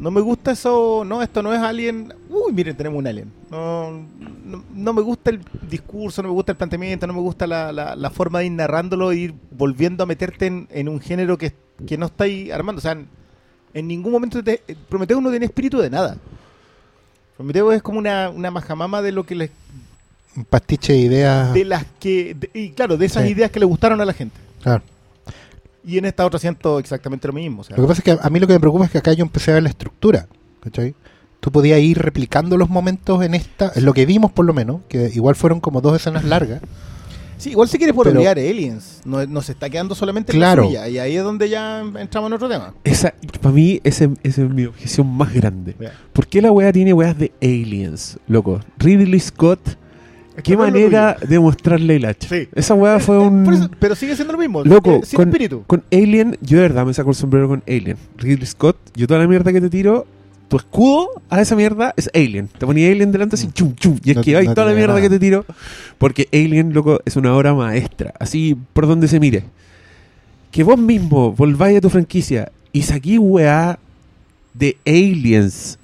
No 0.00 0.10
me 0.10 0.20
gusta 0.20 0.52
eso. 0.52 1.04
No, 1.06 1.22
esto 1.22 1.42
no 1.42 1.52
es 1.52 1.60
Alien. 1.60 2.12
Uy, 2.28 2.52
miren, 2.52 2.76
tenemos 2.76 2.98
un 2.98 3.06
Alien. 3.06 3.30
No, 3.50 3.90
no, 4.44 4.64
no 4.74 4.92
me 4.92 5.02
gusta 5.02 5.30
el 5.30 5.40
discurso, 5.68 6.22
no 6.22 6.28
me 6.28 6.34
gusta 6.34 6.52
el 6.52 6.58
planteamiento, 6.58 7.06
no 7.06 7.12
me 7.12 7.20
gusta 7.20 7.46
la, 7.46 7.70
la- 7.72 7.94
la 7.96 8.10
forma 8.10 8.38
de 8.40 8.46
ir 8.46 8.52
narrándolo 8.52 9.12
e 9.12 9.16
ir 9.16 9.34
volviendo 9.50 10.02
a 10.02 10.06
meterte 10.06 10.46
en, 10.46 10.66
en 10.70 10.88
un 10.88 11.00
género 11.00 11.36
que, 11.36 11.52
que 11.86 11.98
no 11.98 12.06
estáis 12.06 12.50
armando. 12.52 12.78
O 12.78 12.82
sea, 12.82 12.92
en, 12.92 13.06
en 13.74 13.86
ningún 13.88 14.12
momento 14.12 14.42
te, 14.42 14.62
Prometheus 14.88 15.22
no 15.22 15.30
tiene 15.30 15.46
espíritu 15.46 15.78
de 15.78 15.90
nada. 15.90 16.16
Prometheus 17.36 17.74
es 17.74 17.82
como 17.82 17.98
una, 17.98 18.30
una 18.30 18.50
majamama 18.50 19.02
de 19.02 19.12
lo 19.12 19.24
que 19.24 19.34
les, 19.34 19.50
Un 20.36 20.44
pastiche 20.44 20.92
de 20.94 20.98
ideas... 20.98 21.52
de 21.54 21.64
las 21.64 21.84
que 21.98 22.34
de- 22.34 22.50
y 22.54 22.70
claro, 22.70 22.96
de 22.96 23.06
esas 23.06 23.24
Sí. 23.24 23.30
ideas 23.30 23.50
que 23.50 23.60
le 23.60 23.66
gustaron 23.66 24.00
a 24.00 24.04
la 24.04 24.12
gente. 24.12 24.36
Claro. 24.62 24.82
Y 25.84 25.98
en 25.98 26.04
esta 26.04 26.26
otra 26.26 26.38
siento 26.38 26.78
exactamente 26.78 27.26
lo 27.26 27.32
mismo. 27.34 27.62
O 27.62 27.64
sea, 27.64 27.76
Lo 27.76 27.82
que 27.84 27.88
pasa 27.88 28.00
es 28.00 28.04
que 28.04 28.18
a 28.22 28.30
mí 28.30 28.38
lo 28.40 28.46
que 28.46 28.52
me 28.54 28.60
preocupa 28.60 28.84
es 28.84 28.90
que 28.90 28.98
acá 28.98 29.12
yo 29.12 29.24
empecé 29.24 29.50
a 29.50 29.54
ver 29.54 29.62
la 29.62 29.68
estructura, 29.70 30.26
¿cachai? 30.62 30.94
Tú 31.40 31.50
podías 31.50 31.80
ir 31.80 31.98
replicando 31.98 32.58
los 32.58 32.68
momentos 32.68 33.22
en 33.24 33.34
esta, 33.34 33.72
en 33.74 33.84
lo 33.86 33.94
que 33.94 34.04
vimos 34.04 34.30
por 34.30 34.44
lo 34.44 34.52
menos, 34.52 34.82
que 34.88 35.10
igual 35.14 35.34
fueron 35.36 35.60
como 35.60 35.80
dos 35.80 35.96
escenas 35.96 36.24
largas. 36.24 36.60
Sí, 37.38 37.52
igual 37.52 37.66
se 37.70 37.78
quiere 37.78 37.94
por 37.94 38.06
olvidar 38.06 38.38
Aliens. 38.38 39.00
No, 39.06 39.24
no 39.24 39.40
se 39.40 39.52
está 39.52 39.70
quedando 39.70 39.94
solamente 39.94 40.32
en 40.32 40.38
Claro. 40.38 40.64
la 40.64 40.68
suya. 40.68 40.88
Y 40.88 40.98
ahí 40.98 41.16
es 41.16 41.24
donde 41.24 41.48
ya 41.48 41.80
entramos 41.80 42.28
en 42.28 42.34
otro 42.34 42.50
tema. 42.50 42.74
Esa, 42.84 43.14
para 43.40 43.54
mí, 43.54 43.80
ese- 43.82 44.10
esa 44.22 44.42
es 44.42 44.50
mi 44.50 44.66
objeción 44.66 45.06
más 45.06 45.32
grande. 45.32 45.74
Ya. 45.80 45.94
¿Por 46.12 46.26
qué 46.26 46.42
la 46.42 46.52
weá 46.52 46.70
tiene 46.70 46.92
weas 46.92 47.16
de 47.18 47.32
aliens, 47.40 48.18
loco? 48.28 48.60
Ridley 48.76 49.18
Scott 49.20 49.60
qué 50.40 50.52
es 50.52 50.58
manera 50.58 51.16
de 51.26 51.38
mostrarle 51.38 51.96
el 51.96 52.04
hacha. 52.04 52.28
Sí. 52.28 52.48
Esa 52.54 52.74
weá 52.74 52.98
fue 53.00 53.18
un... 53.18 53.52
eso- 53.52 53.70
pero 53.78 53.94
sigue 53.94 54.14
siendo 54.16 54.32
lo 54.32 54.38
mismo. 54.38 54.64
Loco, 54.64 55.00
sin 55.04 55.16
con, 55.16 55.28
espíritu. 55.28 55.64
con 55.66 55.82
Alien, 55.92 56.36
yo 56.40 56.56
de 56.58 56.62
verdad 56.62 56.84
me 56.86 56.94
saco 56.94 57.10
el 57.10 57.16
sombrero 57.16 57.48
con 57.48 57.62
Alien. 57.66 57.96
Ridley 58.18 58.46
Scott, 58.46 58.76
yo 58.94 59.06
toda 59.06 59.20
la 59.20 59.26
mierda 59.28 59.52
que 59.52 59.60
te 59.60 59.70
tiro, 59.70 60.06
tu 60.48 60.56
escudo 60.56 61.08
a 61.30 61.40
esa 61.40 61.54
mierda 61.56 61.94
es 61.96 62.10
Alien. 62.14 62.48
Te 62.48 62.66
ponía 62.66 62.90
Alien 62.90 63.12
delante 63.12 63.36
así, 63.36 63.46
Mm. 63.46 63.52
chum, 63.52 63.74
chum, 63.76 63.98
y 64.04 64.14
No- 64.14 64.20
esquiváis 64.20 64.48
no 64.48 64.54
toda 64.54 64.66
la 64.68 64.74
mierda 64.74 64.94
nada. 64.94 65.00
que 65.02 65.10
te 65.10 65.18
tiro, 65.18 65.44
porque 65.98 66.28
Alien, 66.32 66.72
loco, 66.72 67.00
es 67.04 67.16
una 67.16 67.34
obra 67.34 67.54
maestra. 67.54 68.12
Así 68.18 68.56
por 68.72 68.86
donde 68.86 69.06
se 69.08 69.20
mire. 69.20 69.44
Que 70.50 70.64
vos 70.64 70.78
mismo 70.78 71.32
volváis 71.32 71.78
a 71.78 71.80
tu 71.80 71.90
franquicia 71.90 72.50
y 72.72 72.82
saquí 72.82 73.18
weá 73.18 73.78
de 74.54 74.76
Aliens 74.84 75.78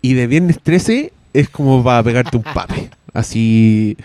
y 0.00 0.14
de 0.14 0.26
Viernes 0.28 0.60
13, 0.62 1.12
es 1.34 1.48
como 1.48 1.82
para 1.82 2.02
pegarte 2.04 2.36
un 2.36 2.42
pape. 2.44 2.81
Así. 3.12 3.96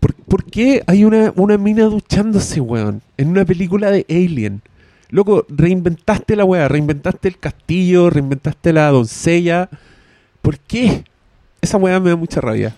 ¿Por, 0.00 0.14
por 0.14 0.44
qué 0.44 0.82
hay 0.86 1.04
una, 1.04 1.32
una 1.36 1.56
mina 1.58 1.84
duchándose, 1.84 2.60
weón? 2.60 3.00
En 3.16 3.28
una 3.28 3.44
película 3.44 3.90
de 3.90 4.04
Alien. 4.08 4.62
Loco, 5.10 5.46
reinventaste 5.48 6.34
la 6.36 6.44
weá, 6.44 6.66
reinventaste 6.68 7.28
el 7.28 7.38
castillo, 7.38 8.10
reinventaste 8.10 8.72
la 8.72 8.88
doncella. 8.90 9.68
¿Por 10.42 10.58
qué? 10.58 11.04
Esa 11.60 11.76
weá 11.78 12.00
me 12.00 12.10
da 12.10 12.16
mucha 12.16 12.40
rabia. 12.40 12.74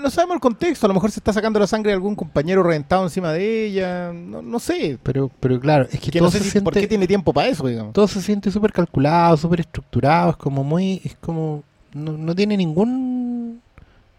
No 0.00 0.10
sabemos 0.10 0.34
el 0.36 0.40
contexto. 0.40 0.86
A 0.86 0.88
lo 0.88 0.94
mejor 0.94 1.10
se 1.10 1.20
está 1.20 1.32
sacando 1.32 1.58
la 1.58 1.66
sangre 1.66 1.90
de 1.90 1.94
algún 1.94 2.14
compañero 2.14 2.62
reventado 2.62 3.04
encima 3.04 3.32
de 3.32 3.66
ella. 3.66 4.12
No, 4.12 4.42
no 4.42 4.58
sé. 4.58 4.98
Pero, 5.02 5.30
pero 5.40 5.58
claro, 5.60 5.84
es 5.90 5.98
que, 6.00 6.10
Que 6.10 6.18
todo, 6.18 6.28
no 6.28 6.32
sé 6.32 6.38
se 6.40 6.50
si- 6.50 6.60
por 6.60 6.72
qué 6.72 6.80
siente, 6.80 6.88
tiene 6.88 7.06
tiempo 7.06 7.32
para 7.32 7.48
eso, 7.48 7.66
digamos. 7.66 7.92
todo 7.92 8.06
se 8.08 8.20
siente 8.20 8.50
súper 8.50 8.72
calculado, 8.72 9.36
súper 9.36 9.60
estructurado. 9.60 10.30
Es 10.30 10.36
como 10.36 10.64
muy. 10.64 11.00
Es 11.04 11.14
como. 11.16 11.62
No, 11.94 12.12
no 12.12 12.34
tiene 12.34 12.56
ningún. 12.56 13.25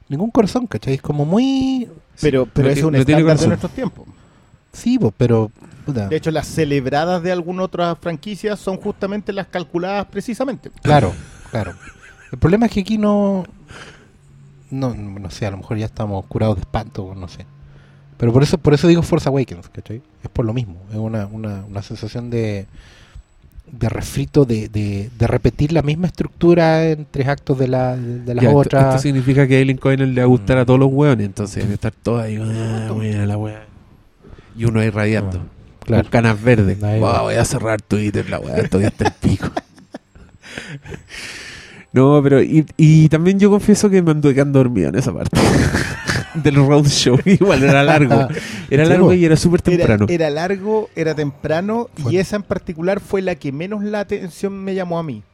Ningún 0.09 0.31
corazón, 0.31 0.67
¿cachai? 0.67 0.95
Es 0.95 1.01
como 1.01 1.25
muy. 1.25 1.89
Pero, 2.21 2.45
pero 2.45 2.69
es 2.69 2.81
un 2.83 2.95
estándar 2.95 3.37
de 3.37 3.47
nuestros 3.47 3.71
tiempos. 3.73 4.07
Sí, 4.71 4.99
pero. 5.17 5.51
puta, 5.85 6.07
De 6.07 6.15
hecho, 6.15 6.31
las 6.31 6.47
celebradas 6.47 7.21
de 7.23 7.31
alguna 7.31 7.63
otra 7.63 7.95
franquicia 7.95 8.55
son 8.55 8.77
justamente 8.77 9.33
las 9.33 9.47
calculadas 9.47 10.05
precisamente. 10.05 10.71
Claro, 10.81 11.13
claro. 11.51 11.73
El 12.31 12.37
problema 12.37 12.67
es 12.67 12.71
que 12.71 12.81
aquí 12.81 12.97
no. 12.97 13.45
No, 14.69 14.93
no 14.93 15.29
sé, 15.31 15.45
a 15.45 15.51
lo 15.51 15.57
mejor 15.57 15.77
ya 15.77 15.85
estamos 15.85 16.25
curados 16.25 16.55
de 16.55 16.61
espanto, 16.61 17.13
no 17.15 17.27
sé. 17.27 17.45
Pero 18.17 18.33
por 18.33 18.43
eso, 18.43 18.57
por 18.57 18.73
eso 18.73 18.87
digo 18.87 19.01
Force 19.01 19.29
Awakens, 19.29 19.69
¿cachai? 19.69 20.01
Es 20.23 20.29
por 20.29 20.45
lo 20.45 20.53
mismo. 20.53 20.81
Es 20.89 20.97
una, 20.97 21.27
una, 21.27 21.63
una 21.65 21.81
sensación 21.81 22.29
de, 22.29 22.67
de 23.71 23.89
refrito, 23.89 24.45
de, 24.45 24.69
de, 24.69 25.09
de 25.17 25.27
repetir 25.27 25.71
la 25.73 25.81
misma 25.81 26.07
estructura 26.07 26.85
en 26.85 27.05
tres 27.09 27.27
actos 27.27 27.57
de, 27.59 27.67
la, 27.67 27.95
de 27.97 28.33
las 28.33 28.43
Ya, 28.43 28.49
esto, 28.49 28.59
otras. 28.59 28.85
esto 28.95 29.01
significa 29.01 29.45
que 29.47 29.57
a 29.57 29.61
Alien 29.61 29.77
Cohen 29.77 30.13
le 30.15 30.21
va 30.21 30.25
a 30.25 30.27
gustar 30.27 30.57
a 30.57 30.65
todos 30.65 30.79
los 30.79 30.89
weones, 30.91 31.25
entonces 31.25 31.63
debe 31.63 31.75
estar 31.75 31.91
todo 31.91 32.19
ahí, 32.19 32.37
ah, 32.41 32.89
buena 32.93 33.25
la 33.25 33.37
weá. 33.37 33.65
Y 34.57 34.65
uno 34.65 34.79
ahí 34.79 34.89
radiando. 34.89 35.41
Claro. 35.85 36.03
Con 36.03 36.11
canas 36.11 36.41
verdes. 36.41 36.79
Wow, 36.79 37.01
va. 37.01 37.21
voy 37.21 37.35
a 37.35 37.45
cerrar 37.45 37.81
Twitter, 37.81 38.29
la 38.29 38.39
weá, 38.39 38.67
todavía 38.67 38.89
está 38.89 39.05
el 39.07 39.13
pico. 39.13 39.49
No, 41.93 42.19
pero 42.21 42.43
y, 42.43 42.65
y 42.75 43.09
también 43.09 43.39
yo 43.39 43.49
confieso 43.49 43.89
que 43.89 44.01
me 44.01 44.11
anduve 44.11 44.33
quedando 44.35 44.59
dormido 44.59 44.89
en 44.89 44.95
esa 44.95 45.11
parte 45.13 45.39
del 46.43 46.55
roadshow. 46.55 47.17
Igual 47.25 47.63
era 47.63 47.83
largo. 47.83 48.27
Era 48.69 48.85
largo 48.85 49.13
y 49.13 49.25
era 49.25 49.35
súper 49.35 49.61
temprano. 49.61 50.05
era 50.09 50.29
largo, 50.29 50.89
era 50.95 51.13
temprano 51.15 51.89
y 51.97 52.01
Fue- 52.03 52.19
esa 52.19 52.35
en 52.37 52.43
particular 52.43 52.99
fue 52.99 53.21
la 53.21 53.35
que 53.35 53.51
menos 53.51 53.83
la 53.83 53.99
atención 54.01 54.53
me 54.63 54.73
llamó 54.75 54.99
a 54.99 55.03
mí. 55.03 55.23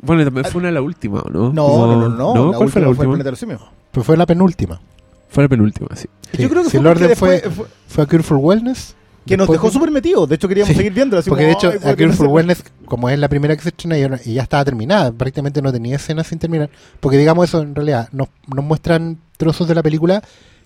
Bueno, 0.00 0.24
también 0.24 0.46
fue 0.46 0.60
una 0.60 0.68
de 0.68 0.74
la 0.74 0.80
última, 0.80 1.20
¿o 1.20 1.28
¿no? 1.28 1.52
No, 1.52 1.66
Como- 1.66 1.86
no, 1.88 2.08
no, 2.08 2.34
no. 2.34 2.52
¿Cuál 2.52 2.70
fue 2.70 2.80
la 2.80 2.88
última? 2.88 3.36
Simios. 3.36 3.60
Pues 3.90 4.06
fue 4.06 4.16
la 4.16 4.24
penúltima. 4.26 4.80
Fue 5.28 5.42
la 5.42 5.48
penúltima, 5.48 5.88
sí. 5.94 6.06
Sí. 6.32 6.42
Yo 6.42 6.48
creo 6.48 6.62
que 6.62 6.70
Si 6.70 6.78
fue 6.78 6.80
el 6.80 6.86
orden 6.86 7.16
fue, 7.16 7.40
fue- 7.40 7.66
fue 7.88 8.04
a 8.04 8.06
Cure 8.06 8.22
for 8.22 8.38
Wellness. 8.38 8.94
Que 9.28 9.36
nos 9.36 9.48
dejó 9.48 9.66
de- 9.68 9.72
súper 9.72 9.90
metidos. 9.90 10.28
De 10.28 10.34
hecho, 10.34 10.48
queríamos 10.48 10.68
Sí, 10.70 10.74
seguir 10.74 10.92
viendo. 10.92 11.18
Así 11.18 11.28
Porque 11.30 11.44
de 11.44 11.52
hecho, 11.52 11.70
"Ay, 11.70 11.76
A 11.78 11.80
¿por 11.80 11.96
qué 11.96 12.04
Cure 12.04 12.16
for 12.16 12.26
Wellness, 12.28 12.64
como 12.86 13.08
es 13.08 13.18
la 13.18 13.28
primera 13.28 13.54
que 13.56 13.62
se 13.62 13.68
estrena 13.68 13.98
y, 14.24 14.32
ya 14.34 14.42
estaba 14.42 14.64
terminada, 14.64 15.12
prácticamente 15.12 15.62
no 15.62 15.72
tenía 15.72 15.96
escenas 15.96 16.26
sin 16.26 16.38
terminar. 16.38 16.70
Porque 17.00 17.16
digamos 17.18 17.48
eso, 17.48 17.60
en 17.62 17.74
realidad, 17.74 18.08
nos, 18.12 18.28
nos 18.54 18.64
muestran 18.64 19.18
trozos 19.36 19.68
de 19.68 19.74
la 19.74 19.82
película 19.82 20.22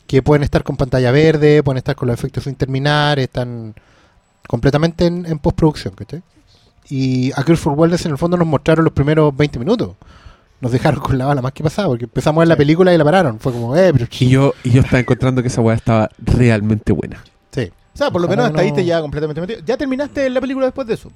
que 0.07 0.23
pueden 0.23 0.43
estar 0.43 0.63
con 0.65 0.77
pantalla 0.77 1.11
verde, 1.13 1.63
pueden 1.63 1.79
estar 1.79 1.95
con 1.97 2.09
los 2.09 2.15
efectos 2.19 2.45
sin 2.45 2.55
terminar, 2.55 3.19
están 3.19 3.75
completamente 4.49 5.07
en, 5.07 5.27
en 5.27 5.39
postproducción, 5.39 5.95
¿cachai? 5.95 6.23
Y 6.89 7.33
A 7.33 7.43
Cure 7.45 7.57
for 7.57 7.73
Wellness 7.79 8.05
en 8.07 8.13
el 8.13 8.19
fondo 8.19 8.37
nos 8.37 8.47
mostraron 8.47 8.85
los 8.85 8.93
primeros 8.93 9.35
20 9.37 9.59
minutos. 9.59 9.93
Nos 10.61 10.71
dejaron 10.71 11.01
con 11.01 11.19
la 11.19 11.27
bala 11.27 11.43
más 11.43 11.53
que 11.53 11.63
pasaba, 11.65 11.89
porque 11.89 12.05
empezamos 12.05 12.39
a 12.39 12.43
ver 12.43 12.49
la 12.49 12.57
película 12.57 12.95
y 12.95 12.99
la 12.99 13.05
pararon. 13.05 13.41
Fue 13.41 13.53
como, 13.53 13.77
eh, 13.77 13.93
pero... 13.93 14.07
Y 14.21 14.29
yo, 14.29 14.53
y 14.63 14.71
yo 14.71 14.83
estaba 14.83 15.01
encontrando 15.01 15.43
que 15.43 15.49
esa 15.49 15.61
weá 15.61 15.75
estaba 15.75 16.09
realmente 16.19 16.93
buena. 16.93 17.23
O 17.95 17.99
sea, 17.99 18.11
por 18.11 18.21
lo 18.23 18.29
menos 18.29 18.47
hasta 18.47 18.61
ahí 18.61 18.73
te 18.73 18.85
ya 18.85 19.01
completamente 19.01 19.41
metido. 19.41 19.61
Ya 19.67 19.77
terminaste 19.77 20.29
la 20.31 20.41
película 20.41 20.67
después 20.67 20.87
de 20.89 20.95
eso. 20.95 21.11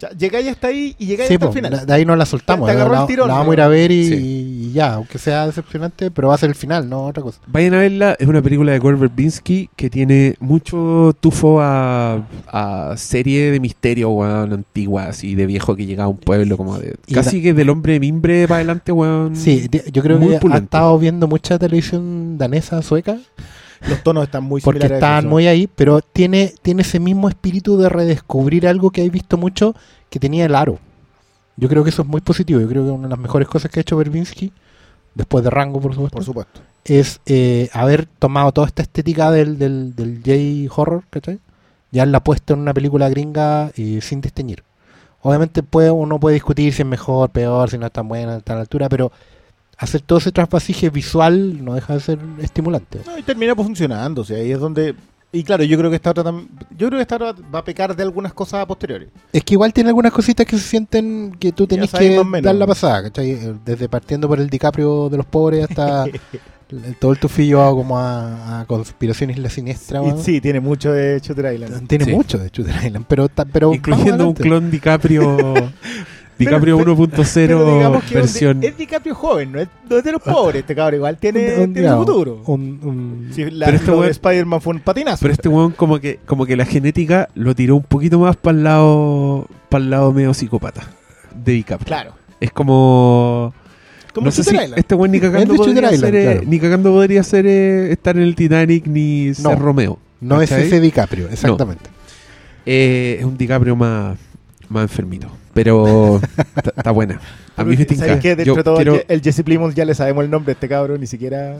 Ya, 0.00 0.10
llegáis 0.10 0.48
hasta 0.48 0.66
ahí 0.66 0.96
y 0.98 1.06
llegáis 1.06 1.28
Sí, 1.28 1.34
hasta 1.34 1.46
po, 1.46 1.52
el 1.52 1.62
final. 1.64 1.86
de 1.86 1.92
ahí 1.94 2.04
no 2.04 2.16
la 2.16 2.26
soltamos. 2.26 2.66
Te- 2.66 2.72
te 2.72 2.78
la, 2.78 2.82
agarró 2.84 2.94
el 2.96 3.00
la- 3.02 3.06
tirón, 3.06 3.28
la 3.28 3.34
vamos 3.34 3.52
a 3.52 3.54
ir 3.54 3.60
a 3.60 3.68
ver 3.68 3.92
y, 3.92 4.08
Sí. 4.08 4.14
y 4.16 4.72
ya, 4.72 4.94
aunque 4.94 5.18
sea 5.18 5.46
decepcionante, 5.46 6.10
pero 6.10 6.28
va 6.28 6.34
a 6.34 6.38
ser 6.38 6.48
el 6.48 6.56
final, 6.56 6.88
no 6.88 7.04
otra 7.06 7.22
cosa. 7.22 7.38
Vayan 7.46 7.74
a 7.74 7.78
verla, 7.78 8.16
es 8.18 8.26
una 8.26 8.42
película 8.42 8.72
de 8.72 8.80
Gore 8.80 8.96
Verbinski 8.96 9.70
que 9.76 9.90
tiene 9.90 10.34
mucho 10.40 11.14
tufo 11.20 11.60
a, 11.60 12.26
a 12.48 12.94
serie 12.96 13.52
de 13.52 13.60
misterio, 13.60 14.10
weón, 14.10 14.52
antigua, 14.52 15.04
así 15.04 15.36
de 15.36 15.46
viejo 15.46 15.76
que 15.76 15.86
llegaba 15.86 16.06
a 16.06 16.10
un 16.10 16.18
pueblo, 16.18 16.56
como 16.56 16.76
de. 16.76 16.96
Y 17.06 17.14
Casi 17.14 17.40
que 17.40 17.54
del 17.54 17.70
hombre 17.70 17.92
de 17.92 18.00
mimbre 18.00 18.48
para 18.48 18.56
adelante, 18.56 18.90
weón. 18.90 19.36
Sí, 19.36 19.68
de- 19.68 19.84
yo 19.92 20.02
creo 20.02 20.18
muy 20.18 20.30
que 20.30 20.36
ha 20.38 20.40
pulento. 20.40 20.64
estado 20.64 20.98
viendo 20.98 21.28
mucha 21.28 21.56
televisión 21.56 22.36
danesa, 22.36 22.82
sueca, 22.82 23.16
Los 23.88 24.02
tonos 24.02 24.24
están 24.24 24.44
muy 24.44 24.60
porque 24.60 24.80
similares. 24.80 25.02
a 25.02 25.06
están 25.18 25.28
muy 25.30 25.46
ahí, 25.46 25.68
pero 25.74 26.00
tiene, 26.00 26.54
tiene 26.62 26.82
ese 26.82 27.00
mismo 27.00 27.28
espíritu 27.28 27.76
de 27.76 27.88
redescubrir 27.88 28.66
algo 28.66 28.90
que 28.90 29.02
hay 29.02 29.10
visto 29.10 29.36
mucho 29.36 29.74
que 30.10 30.18
tenía 30.18 30.46
el 30.46 30.54
aro. 30.54 30.78
Yo 31.56 31.68
creo 31.68 31.84
que 31.84 31.90
eso 31.90 32.02
es 32.02 32.08
muy 32.08 32.20
positivo. 32.20 32.60
Yo 32.60 32.68
creo 32.68 32.84
que 32.84 32.90
una 32.90 33.04
de 33.04 33.10
las 33.10 33.18
mejores 33.18 33.48
cosas 33.48 33.70
que 33.70 33.80
ha 33.80 33.82
hecho 33.82 33.96
Verbinski, 33.96 34.52
después 35.14 35.44
de 35.44 35.50
Rango, 35.50 35.80
por 35.80 35.94
supuesto, 35.94 36.16
Por 36.16 36.24
supuesto. 36.24 36.60
es 36.84 37.20
eh, 37.26 37.68
haber 37.72 38.06
tomado 38.06 38.52
toda 38.52 38.66
esta 38.66 38.82
estética 38.82 39.30
del, 39.30 39.58
del, 39.58 39.94
del 39.94 40.20
J-horror, 40.68 41.04
¿cachai? 41.10 41.38
Y 41.92 41.98
haberla 42.00 42.24
puesto 42.24 42.54
en 42.54 42.60
una 42.60 42.74
película 42.74 43.08
gringa 43.08 43.70
eh, 43.76 44.00
sin 44.02 44.20
desteñir. 44.20 44.64
Obviamente 45.22 45.62
puede, 45.62 45.90
uno 45.90 46.18
puede 46.18 46.34
discutir 46.34 46.72
si 46.74 46.82
es 46.82 46.88
mejor, 46.88 47.30
peor, 47.30 47.70
si 47.70 47.78
no 47.78 47.86
es 47.86 47.92
tan 47.92 48.08
buena, 48.08 48.40
tan 48.40 48.58
altura, 48.58 48.88
pero 48.88 49.12
hacer 49.78 50.00
todo 50.00 50.18
ese 50.18 50.32
trasvasije 50.32 50.90
visual 50.90 51.64
no 51.64 51.74
deja 51.74 51.94
de 51.94 52.00
ser 52.00 52.18
estimulante. 52.40 53.00
No, 53.06 53.18
y 53.18 53.22
termina 53.22 53.54
pues, 53.54 53.66
funcionando. 53.66 54.22
O 54.22 54.24
sea, 54.24 54.38
ahí 54.38 54.52
es 54.52 54.58
donde. 54.60 54.94
Y 55.32 55.42
claro, 55.42 55.64
yo 55.64 55.76
creo 55.76 55.90
que 55.90 55.96
esta 55.96 56.10
otra 56.10 56.22
tam- 56.22 56.46
Yo 56.78 56.86
creo 56.86 56.98
que 56.98 57.02
esta 57.02 57.16
otra 57.16 57.34
va 57.52 57.58
a 57.58 57.64
pecar 57.64 57.96
de 57.96 58.02
algunas 58.04 58.32
cosas 58.32 58.60
a 58.60 58.66
posteriori. 58.66 59.08
Es 59.32 59.42
que 59.42 59.54
igual 59.54 59.72
tiene 59.72 59.88
algunas 59.90 60.12
cositas 60.12 60.46
que 60.46 60.56
se 60.56 60.62
sienten 60.62 61.32
que 61.40 61.50
tú 61.50 61.66
tenés 61.66 61.90
que 61.90 62.22
dar 62.40 62.54
la 62.54 62.66
pasada, 62.68 63.02
¿cachai? 63.02 63.32
Eh, 63.32 63.54
Desde 63.64 63.88
partiendo 63.88 64.28
por 64.28 64.38
el 64.38 64.48
DiCaprio 64.48 65.08
de 65.08 65.16
los 65.16 65.26
pobres 65.26 65.64
hasta 65.68 66.04
el- 66.70 66.96
todo 67.00 67.12
el 67.12 67.18
tufillo 67.18 67.68
como 67.74 67.98
a, 67.98 68.60
a 68.60 68.64
conspiración 68.66 69.30
isla 69.30 69.50
siniestra. 69.50 70.00
Sí, 70.22 70.40
tiene 70.40 70.60
mucho 70.60 70.92
de 70.92 71.18
Shooter 71.20 71.52
Island. 71.52 71.88
Tiene 71.88 72.04
Sí. 72.04 72.12
mucho 72.12 72.38
de 72.38 72.48
Shooter 72.52 72.74
Island, 72.86 73.04
pero, 73.08 73.28
pero 73.52 73.74
Incluyendo 73.74 74.28
un 74.28 74.34
clon 74.34 74.70
DiCaprio. 74.70 75.36
DiCaprio 76.38 76.76
Pero- 76.78 76.96
pero 76.96 77.22
1.0 77.24 77.74
digamos 77.76 78.02
que 78.04 78.08
es 78.08 78.14
un 78.14 78.20
versión. 78.20 78.60
di- 78.60 78.66
es 78.66 78.76
DiCaprio 78.76 79.14
joven, 79.14 79.52
no 79.52 79.60
es, 79.60 79.68
no 79.88 79.96
es 79.98 80.04
de 80.04 80.12
los 80.12 80.22
pobres. 80.22 80.60
Este 80.60 80.74
cabrón 80.74 80.94
igual 80.96 81.16
tiene, 81.18 81.58
Un- 81.58 81.74
su 81.74 81.96
futuro. 81.96 82.42
un- 82.46 82.80
un- 82.82 83.30
Sí, 83.32 83.44
la, 83.50 83.66
Pero 83.66 83.76
este 83.78 83.90
weón- 83.92 84.10
Spider-Man 84.10 84.60
fue 84.60 84.74
un 84.74 84.80
patinazo. 84.80 85.18
Pero 85.22 85.32
este 85.34 85.48
weón 85.48 85.72
como 85.72 85.98
que, 86.00 86.18
como 86.26 86.44
que 86.46 86.56
la 86.56 86.64
genética 86.66 87.28
lo 87.34 87.54
tiró 87.54 87.76
un 87.76 87.82
poquito 87.84 88.18
más 88.18 88.36
para 88.36 88.56
el 88.58 88.64
lado, 88.64 89.46
para 89.68 89.84
el 89.84 89.90
lado 89.90 90.12
medio 90.12 90.34
psicópata 90.34 90.82
de 91.34 91.52
DiCaprio. 91.52 91.86
Claro. 91.86 92.12
Es 92.40 92.50
como 92.52 93.54
Como 94.12 94.26
no 94.26 94.30
sé 94.30 94.42
si 94.44 94.50
Island. 94.54 94.74
este 94.76 94.94
weón 94.94 95.10
ni 95.12 95.20
cagando 95.20 95.40
Es 95.40 95.48
de 95.48 95.56
Shooter 95.56 95.74
podría 95.74 95.92
Island, 95.94 96.12
ser, 96.14 96.20
eh, 96.20 96.32
claro. 96.32 96.48
ni 96.50 96.58
cagando 96.60 96.92
podría 96.92 97.22
ser 97.22 97.46
eh, 97.46 97.92
estar 97.92 98.16
en 98.16 98.22
el 98.22 98.34
Titanic 98.34 98.86
ni 98.86 99.32
ser. 99.34 99.58
Romeo. 99.58 99.98
no 100.20 100.40
es 100.42 100.50
ese 100.52 100.80
DiCaprio, 100.80 101.28
exactamente. 101.28 101.90
Eh, 102.66 103.16
es 103.20 103.24
un 103.24 103.36
DiCaprio 103.36 103.76
más, 103.76 104.18
más 104.74 104.82
enfermito. 104.90 105.28
Pero 105.54 106.20
está 106.76 106.90
buena. 106.90 107.20
A 107.56 107.64
mí 107.64 107.76
me 107.76 107.84
tinca. 107.84 108.06
¿Sabes 108.06 108.20
qué? 108.20 108.28
Dentro 108.36 108.44
Yo 108.46 108.54
de 108.56 108.64
todo, 108.64 108.76
quiero- 108.76 108.94
el, 108.94 109.00
Je- 109.00 109.04
el 109.08 109.22
Jesse 109.22 109.42
Plimons 109.44 109.74
ya 109.74 109.84
le 109.84 109.94
sabemos 109.94 110.24
el 110.24 110.30
nombre 110.30 110.50
a 110.52 110.54
este 110.54 110.68
cabrón, 110.68 111.00
ni 111.00 111.06
siquiera. 111.06 111.56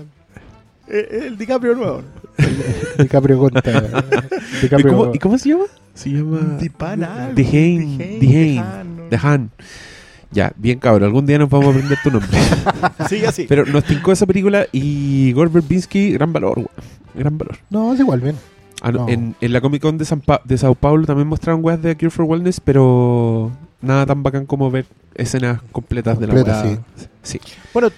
Eh, 0.89 1.27
El 1.29 1.39
DiCaprio 1.39 1.75
nuevo. 1.75 2.03
DiCaprio 2.99 3.39
contra. 3.39 3.85
¿Y 4.59 4.63
DiCaprio. 4.63 4.97
cómo, 4.97 5.15
y 5.15 5.19
cómo 5.19 5.39
se 5.39 5.49
llama? 5.51 5.65
Se 5.95 6.11
llama 6.11 6.59
Dipana. 6.61 7.31
Dehane, 7.35 8.19
Dehane, 8.21 8.85
Dejan. 9.11 9.51
Ya, 10.33 10.53
bien 10.57 10.81
cabrón. 10.81 11.05
Algún 11.05 11.25
día 11.27 11.39
nos 11.39 11.49
vamos 11.49 11.69
a 11.69 11.71
aprender 11.71 11.97
tu 12.03 12.11
nombre. 12.11 12.29
Sigue 13.09 13.29
así. 13.29 13.47
Pero 13.49 13.65
nos 13.67 13.85
tincó 13.85 14.11
esa 14.13 14.27
película 14.27 14.67
y 14.73 15.31
Gore 15.33 15.49
Verbinski, 15.51 16.13
gran 16.13 16.33
valor, 16.33 16.59
weón. 16.59 16.69
Gran 17.15 17.39
valor. 17.39 17.57
No, 17.71 17.95
es 17.95 18.01
igual, 18.01 18.21
bien. 18.21 18.35
Ah, 18.87 18.93
no. 18.93 19.09
En, 19.09 19.35
en 19.41 19.53
la 19.53 19.61
Comic 19.61 19.83
Con 19.83 19.97
de, 19.99 20.05
San 20.05 20.21
Pa- 20.21 20.43
de 20.45 20.59
Sao 20.59 20.75
Paulo 20.75 21.07
también 21.07 21.27
mostraron 21.29 21.65
weas 21.65 21.81
de 21.83 21.91
A 21.91 21.95
Cure 21.97 22.11
for 22.11 22.25
Wellness, 22.27 22.61
pero 22.61 23.51
nada 23.81 24.07
tan 24.07 24.23
bacán 24.23 24.47
como 24.47 24.71
ver 24.71 24.87
escenas 25.15 25.61
completas 25.73 26.19
de 26.19 26.27
la 26.27 26.35
wea. 26.35 26.79
Sí. 27.23 27.41
Bueno, 27.73 27.91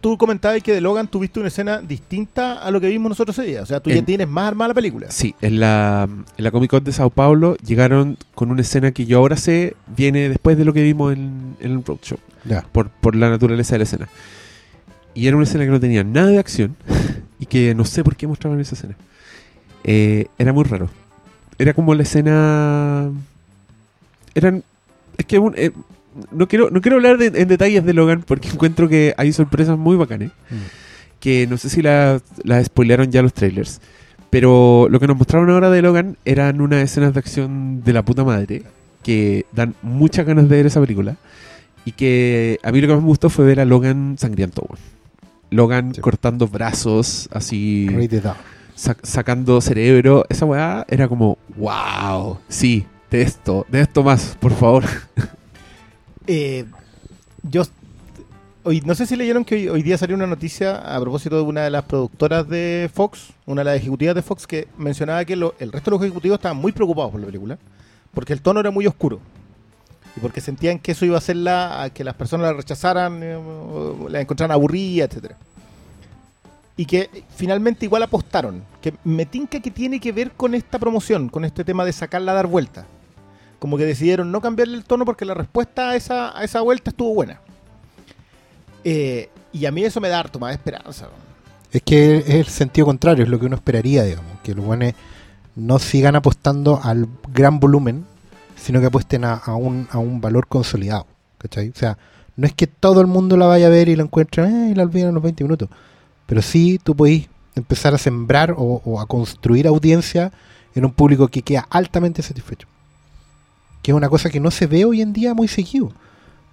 tú 0.00 0.16
comentabas 0.16 0.62
que 0.62 0.72
de 0.72 0.80
Logan 0.80 1.08
tuviste 1.08 1.40
una 1.40 1.48
escena 1.48 1.80
distinta 1.82 2.54
a 2.62 2.70
lo 2.70 2.80
que 2.80 2.88
vimos 2.88 3.10
nosotros 3.10 3.38
ese 3.38 3.46
día. 3.48 3.62
O 3.62 3.66
sea, 3.66 3.80
tú 3.80 3.90
ya 3.90 3.96
En- 3.96 4.04
tienes 4.06 4.26
más 4.28 4.48
armada 4.48 4.68
la 4.68 4.74
película. 4.74 5.10
Sí, 5.10 5.34
en 5.42 5.60
la, 5.60 6.08
en 6.36 6.44
la 6.44 6.50
Comic 6.50 6.70
Con 6.70 6.84
de 6.84 6.92
Sao 6.92 7.10
Paulo 7.10 7.56
llegaron 7.56 8.16
con 8.34 8.50
una 8.50 8.62
escena 8.62 8.92
que 8.92 9.04
yo 9.04 9.18
ahora 9.18 9.36
sé 9.36 9.76
viene 9.94 10.28
después 10.30 10.56
de 10.56 10.64
lo 10.64 10.72
que 10.72 10.82
vimos 10.82 11.12
en, 11.12 11.56
en 11.60 11.72
el 11.72 11.84
Roadshow, 11.84 12.18
Ya. 12.46 12.62
por, 12.72 12.88
por 12.88 13.14
la 13.14 13.28
naturaleza 13.28 13.74
de 13.74 13.78
la 13.80 13.84
escena. 13.84 14.08
Y 15.12 15.26
era 15.26 15.36
una 15.36 15.44
escena 15.44 15.64
que 15.64 15.70
no 15.70 15.80
tenía 15.80 16.02
nada 16.04 16.28
de 16.28 16.38
acción 16.38 16.76
y 17.38 17.44
que 17.46 17.74
no 17.74 17.84
sé 17.84 18.02
por 18.04 18.16
qué 18.16 18.26
mostraban 18.26 18.58
esa 18.60 18.74
escena. 18.74 18.96
Eh, 19.84 20.26
era 20.38 20.52
muy 20.52 20.64
raro. 20.64 20.88
Era 21.58 21.74
como 21.74 21.94
la 21.94 22.02
escena... 22.02 23.10
Eran... 24.34 24.62
Es 25.18 25.26
que 25.26 25.38
un- 25.38 25.54
eh, 25.56 25.70
no, 26.32 26.48
quiero, 26.48 26.70
no 26.70 26.80
quiero 26.80 26.96
hablar 26.96 27.18
de- 27.18 27.40
en 27.40 27.48
detalles 27.48 27.84
de 27.84 27.92
Logan 27.92 28.22
porque 28.26 28.48
encuentro 28.52 28.88
que 28.88 29.14
hay 29.16 29.32
sorpresas 29.32 29.76
muy 29.78 29.96
bacanes 29.96 30.30
que 31.20 31.46
no 31.46 31.58
sé 31.58 31.68
si 31.68 31.82
las 31.82 32.22
la 32.44 32.62
spoilearon 32.64 33.10
ya 33.12 33.20
los 33.22 33.34
trailers. 33.34 33.80
Pero 34.30 34.86
lo 34.90 35.00
que 35.00 35.06
nos 35.06 35.18
mostraron 35.18 35.50
ahora 35.50 35.68
de 35.70 35.82
Logan 35.82 36.16
eran 36.24 36.60
unas 36.60 36.82
escenas 36.82 37.12
de 37.12 37.18
acción 37.18 37.82
de 37.84 37.92
la 37.92 38.02
puta 38.04 38.24
madre 38.24 38.62
que 39.02 39.44
dan 39.52 39.74
muchas 39.82 40.24
ganas 40.24 40.48
de 40.48 40.56
ver 40.56 40.66
esa 40.66 40.80
película. 40.80 41.16
Y 41.84 41.92
que 41.92 42.58
a 42.62 42.70
mí 42.72 42.80
lo 42.80 42.86
que 42.86 42.94
más 42.94 43.02
me 43.02 43.08
gustó 43.08 43.28
fue 43.28 43.44
ver 43.44 43.60
a 43.60 43.64
Logan 43.64 44.16
sangriento. 44.18 44.66
Logan 45.50 45.94
Sí. 45.94 46.00
cortando 46.00 46.46
brazos, 46.46 47.28
así 47.32 47.88
Rated. 47.90 48.22
Sac- 48.80 49.04
sacando 49.04 49.60
cerebro. 49.60 50.24
Esa 50.28 50.44
weá 50.46 50.84
era 50.88 51.08
como, 51.08 51.36
wow, 51.56 52.38
sí, 52.48 52.86
de 53.10 53.22
esto, 53.22 53.66
de 53.68 53.80
esto 53.82 54.02
más, 54.02 54.36
por 54.40 54.52
favor. 54.52 54.84
Eh, 56.26 56.64
yo 57.42 57.62
hoy 58.62 58.82
no 58.82 58.94
sé 58.94 59.04
si 59.06 59.16
leyeron 59.16 59.44
que 59.44 59.54
hoy, 59.56 59.68
hoy 59.68 59.82
día 59.82 59.98
salió 59.98 60.14
una 60.14 60.26
noticia 60.28 60.76
a 60.76 61.00
propósito 61.00 61.36
de 61.36 61.42
una 61.42 61.62
de 61.62 61.70
las 61.70 61.82
productoras 61.84 62.48
de 62.48 62.88
Fox, 62.92 63.30
una 63.46 63.62
de 63.62 63.64
las 63.64 63.76
ejecutivas 63.76 64.14
de 64.14 64.22
Fox, 64.22 64.46
que 64.46 64.68
mencionaba 64.76 65.24
que 65.24 65.32
el 65.32 65.72
resto 65.72 65.90
de 65.90 65.96
los 65.96 66.02
ejecutivos 66.04 66.36
estaban 66.38 66.58
muy 66.58 66.70
preocupados 66.70 67.10
por 67.10 67.20
la 67.20 67.26
película, 67.26 67.58
porque 68.14 68.32
el 68.32 68.42
tono 68.42 68.60
era 68.60 68.70
muy 68.70 68.86
oscuro. 68.86 69.18
Y 70.16 70.20
porque 70.20 70.40
sentían 70.40 70.78
que 70.78 70.92
eso 70.92 71.04
iba 71.04 71.16
a 71.16 71.18
hacerla 71.18 71.82
a 71.82 71.90
que 71.90 72.04
las 72.04 72.14
personas 72.14 72.48
la 72.48 72.52
rechazaran, 72.52 73.20
eh, 73.22 73.36
la 74.08 74.20
encontraran 74.20 74.52
aburrida, 74.54 75.06
etcétera. 75.06 75.36
Y 76.80 76.86
que 76.86 77.24
finalmente 77.36 77.84
igual 77.84 78.02
apostaron. 78.02 78.62
Que 78.80 78.94
me 79.04 79.26
tinca 79.26 79.60
que 79.60 79.70
tiene 79.70 80.00
que 80.00 80.12
ver 80.12 80.30
con 80.30 80.54
esta 80.54 80.78
promoción, 80.78 81.28
con 81.28 81.44
este 81.44 81.64
tema 81.64 81.84
de 81.84 81.92
sacarla 81.92 82.32
a 82.32 82.36
dar 82.36 82.46
vuelta 82.46 82.86
como 83.60 83.76
que 83.76 83.84
decidieron 83.84 84.32
no 84.32 84.40
cambiarle 84.40 84.76
el 84.76 84.84
tono 84.84 85.04
porque 85.04 85.24
la 85.24 85.34
respuesta 85.34 85.90
a 85.90 85.94
esa, 85.94 86.36
a 86.36 86.42
esa 86.42 86.62
vuelta 86.62 86.90
estuvo 86.90 87.14
buena. 87.14 87.40
Eh, 88.82 89.28
y 89.52 89.66
a 89.66 89.70
mí 89.70 89.84
eso 89.84 90.00
me 90.00 90.08
da 90.08 90.18
harto 90.18 90.38
más 90.40 90.52
esperanza. 90.52 91.08
Es 91.70 91.82
que 91.82 92.16
es 92.16 92.28
el 92.30 92.46
sentido 92.46 92.86
contrario, 92.86 93.22
es 93.22 93.30
lo 93.30 93.38
que 93.38 93.46
uno 93.46 93.56
esperaría, 93.56 94.02
digamos. 94.02 94.40
Que 94.42 94.54
los 94.54 94.64
buenos 94.64 94.94
no 95.54 95.78
sigan 95.78 96.16
apostando 96.16 96.80
al 96.82 97.06
gran 97.34 97.60
volumen, 97.60 98.06
sino 98.56 98.80
que 98.80 98.86
apuesten 98.86 99.24
a, 99.24 99.34
a 99.34 99.54
un, 99.54 99.86
a 99.92 99.98
un 99.98 100.22
valor 100.22 100.46
consolidado. 100.46 101.06
¿Cachai? 101.36 101.68
O 101.68 101.74
sea, 101.74 101.98
no 102.36 102.46
es 102.46 102.54
que 102.54 102.66
todo 102.66 103.02
el 103.02 103.06
mundo 103.06 103.36
la 103.36 103.46
vaya 103.46 103.66
a 103.66 103.70
ver 103.70 103.90
y 103.90 103.96
la 103.96 104.04
encuentre 104.04 104.44
eh, 104.44 104.70
y 104.70 104.74
la 104.74 104.84
olviden 104.84 105.08
en 105.08 105.14
los 105.14 105.22
20 105.22 105.44
minutos. 105.44 105.68
Pero 106.30 106.42
sí 106.42 106.78
tú 106.80 106.94
podés 106.94 107.28
empezar 107.56 107.92
a 107.92 107.98
sembrar 107.98 108.52
o, 108.56 108.80
o 108.84 109.00
a 109.00 109.06
construir 109.06 109.66
audiencia 109.66 110.30
en 110.76 110.84
un 110.84 110.92
público 110.92 111.26
que 111.26 111.42
queda 111.42 111.66
altamente 111.68 112.22
satisfecho. 112.22 112.68
Que 113.82 113.90
es 113.90 113.96
una 113.96 114.08
cosa 114.08 114.30
que 114.30 114.38
no 114.38 114.52
se 114.52 114.68
ve 114.68 114.84
hoy 114.84 115.02
en 115.02 115.12
día 115.12 115.34
muy 115.34 115.48
seguido. 115.48 115.90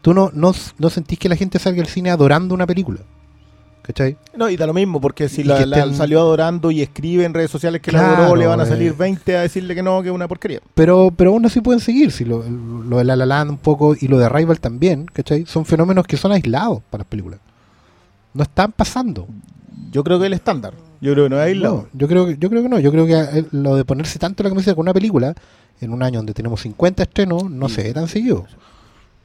Tú 0.01 0.15
no, 0.15 0.31
no, 0.33 0.51
no 0.79 0.89
sentís 0.89 1.19
que 1.19 1.29
la 1.29 1.35
gente 1.35 1.59
salga 1.59 1.83
al 1.83 1.87
cine 1.89 2.09
adorando 2.09 2.55
una 2.55 2.65
película. 2.65 3.01
¿Cachai? 3.83 4.17
No, 4.35 4.49
y 4.49 4.57
da 4.57 4.65
lo 4.65 4.73
mismo, 4.73 4.99
porque 4.99 5.29
si 5.29 5.43
la, 5.43 5.59
que 5.59 5.67
la 5.67 5.77
estén- 5.77 5.93
salió 5.93 6.21
adorando 6.21 6.71
y 6.71 6.81
escribe 6.81 7.25
en 7.25 7.35
redes 7.35 7.51
sociales 7.51 7.79
que 7.79 7.91
la 7.91 8.15
adoró, 8.15 8.35
le 8.35 8.47
van 8.47 8.59
a 8.59 8.63
eh. 8.63 8.67
salir 8.67 8.95
20 8.95 9.37
a 9.37 9.41
decirle 9.41 9.75
que 9.75 9.83
no, 9.83 10.01
que 10.01 10.09
es 10.09 10.15
una 10.15 10.27
porquería. 10.27 10.59
Pero, 10.73 11.13
pero 11.15 11.33
aún 11.33 11.45
así 11.45 11.61
pueden 11.61 11.81
seguir, 11.81 12.11
si 12.11 12.25
lo, 12.25 12.43
lo 12.43 12.97
de 12.97 13.03
La 13.03 13.15
La 13.15 13.27
Land 13.27 13.51
un 13.51 13.57
poco 13.57 13.93
y 13.93 14.07
lo 14.07 14.17
de 14.17 14.25
Arrival 14.25 14.59
también, 14.59 15.05
¿cachai? 15.05 15.45
Son 15.45 15.65
fenómenos 15.65 16.07
que 16.07 16.17
son 16.17 16.31
aislados 16.31 16.81
para 16.89 17.03
las 17.03 17.07
películas. 17.07 17.39
No 18.33 18.41
están 18.41 18.71
pasando. 18.71 19.27
Yo 19.91 20.03
creo 20.03 20.19
que 20.19 20.25
el 20.27 20.33
estándar. 20.33 20.73
Yo 21.01 21.13
creo 21.13 21.25
que 21.25 21.29
no 21.29 21.37
es 21.39 21.45
aislado. 21.47 21.75
No, 21.93 21.99
yo 21.99 22.07
creo 22.07 22.25
que 22.25 22.37
yo 22.37 22.49
creo 22.49 22.63
que 22.63 22.69
no, 22.69 22.79
yo 22.79 22.91
creo 22.91 23.05
que 23.05 23.13
eh, 23.39 23.45
lo 23.51 23.75
de 23.75 23.85
ponerse 23.85 24.17
tanto 24.19 24.43
la 24.43 24.49
camiseta 24.49 24.75
con 24.75 24.83
una 24.83 24.93
película 24.93 25.35
en 25.79 25.93
un 25.93 26.01
año 26.03 26.19
donde 26.19 26.33
tenemos 26.33 26.61
50 26.61 27.03
estrenos 27.03 27.49
no 27.49 27.69
Sí. 27.69 27.75
se 27.75 27.83
ve 27.83 27.93
tan 27.93 28.07
seguido. 28.07 28.45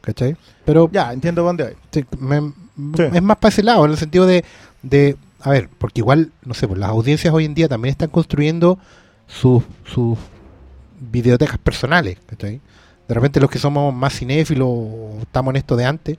¿Cachai? 0.03 0.37
Pero 0.65 0.91
Ya, 0.93 1.13
entiendo 1.13 1.43
dónde 1.43 1.65
hay. 1.69 1.75
sí, 1.91 2.05
me- 2.19 2.53
Sí. 2.97 3.03
es 3.13 3.23
más 3.23 3.37
para 3.39 3.51
ese 3.51 3.63
lado, 3.63 3.85
en 3.85 3.91
el 3.93 3.97
sentido 3.97 4.27
de, 4.27 4.45
de 4.83 5.17
a 5.41 5.51
ver, 5.51 5.69
porque 5.79 6.01
igual, 6.01 6.31
no 6.45 6.55
sé, 6.55 6.67
pues 6.69 6.79
las 6.79 6.91
audiencias 6.91 7.33
hoy 7.35 7.45
en 7.45 7.55
día 7.55 7.69
también 7.69 7.93
están 7.93 8.09
construyendo 8.11 8.79
sus, 9.27 9.63
sus 9.85 10.19
videotecas 11.01 11.59
personales, 11.59 12.19
¿cachai? 12.27 12.61
De 13.09 13.15
repente 13.15 13.41
los 13.41 13.51
que 13.51 13.59
somos 13.59 13.93
más 13.95 14.15
cinéfilos, 14.15 14.69
o 14.69 15.19
estamos 15.23 15.53
en 15.53 15.57
esto 15.57 15.77
de 15.77 15.85
antes, 15.85 16.19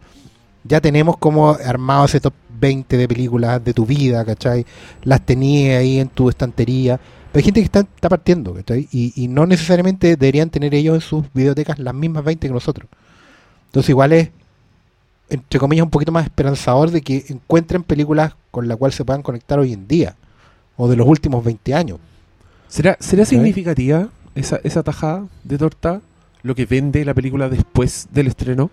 ya 0.63 0.81
tenemos 0.81 1.17
como 1.17 1.51
armado 1.51 2.05
ese 2.05 2.19
top 2.19 2.33
20 2.59 2.97
de 2.97 3.07
películas 3.07 3.63
de 3.63 3.73
tu 3.73 3.85
vida, 3.85 4.23
¿cachai? 4.23 4.65
Las 5.03 5.25
tenías 5.25 5.79
ahí 5.79 5.99
en 5.99 6.09
tu 6.09 6.29
estantería. 6.29 6.99
Pero 7.31 7.39
hay 7.39 7.43
gente 7.43 7.59
que 7.61 7.65
está, 7.65 7.79
está 7.79 8.09
partiendo, 8.09 8.53
¿cachai? 8.53 8.87
Y, 8.91 9.11
y 9.15 9.27
no 9.27 9.45
necesariamente 9.45 10.15
deberían 10.15 10.49
tener 10.49 10.73
ellos 10.73 10.95
en 10.95 11.01
sus 11.01 11.25
videotecas 11.33 11.79
las 11.79 11.93
mismas 11.93 12.23
20 12.23 12.47
que 12.47 12.53
nosotros. 12.53 12.87
Entonces 13.67 13.89
igual 13.89 14.13
es, 14.13 14.29
entre 15.29 15.59
comillas, 15.59 15.83
un 15.83 15.89
poquito 15.89 16.11
más 16.11 16.25
esperanzador 16.25 16.91
de 16.91 17.01
que 17.01 17.25
encuentren 17.27 17.83
películas 17.83 18.35
con 18.51 18.67
las 18.67 18.77
cuales 18.77 18.95
se 18.95 19.03
puedan 19.03 19.23
conectar 19.23 19.59
hoy 19.59 19.73
en 19.73 19.87
día. 19.87 20.15
O 20.77 20.87
de 20.87 20.95
los 20.95 21.07
últimos 21.07 21.43
20 21.43 21.73
años. 21.73 21.99
¿Será, 22.67 22.97
significativa 22.99 24.09
esa, 24.33 24.59
esa 24.63 24.81
tajada 24.81 25.27
de 25.43 25.57
torta 25.57 26.01
lo 26.41 26.55
que 26.55 26.65
vende 26.65 27.05
la 27.05 27.13
película 27.13 27.49
después 27.49 28.07
del 28.11 28.27
estreno? 28.27 28.71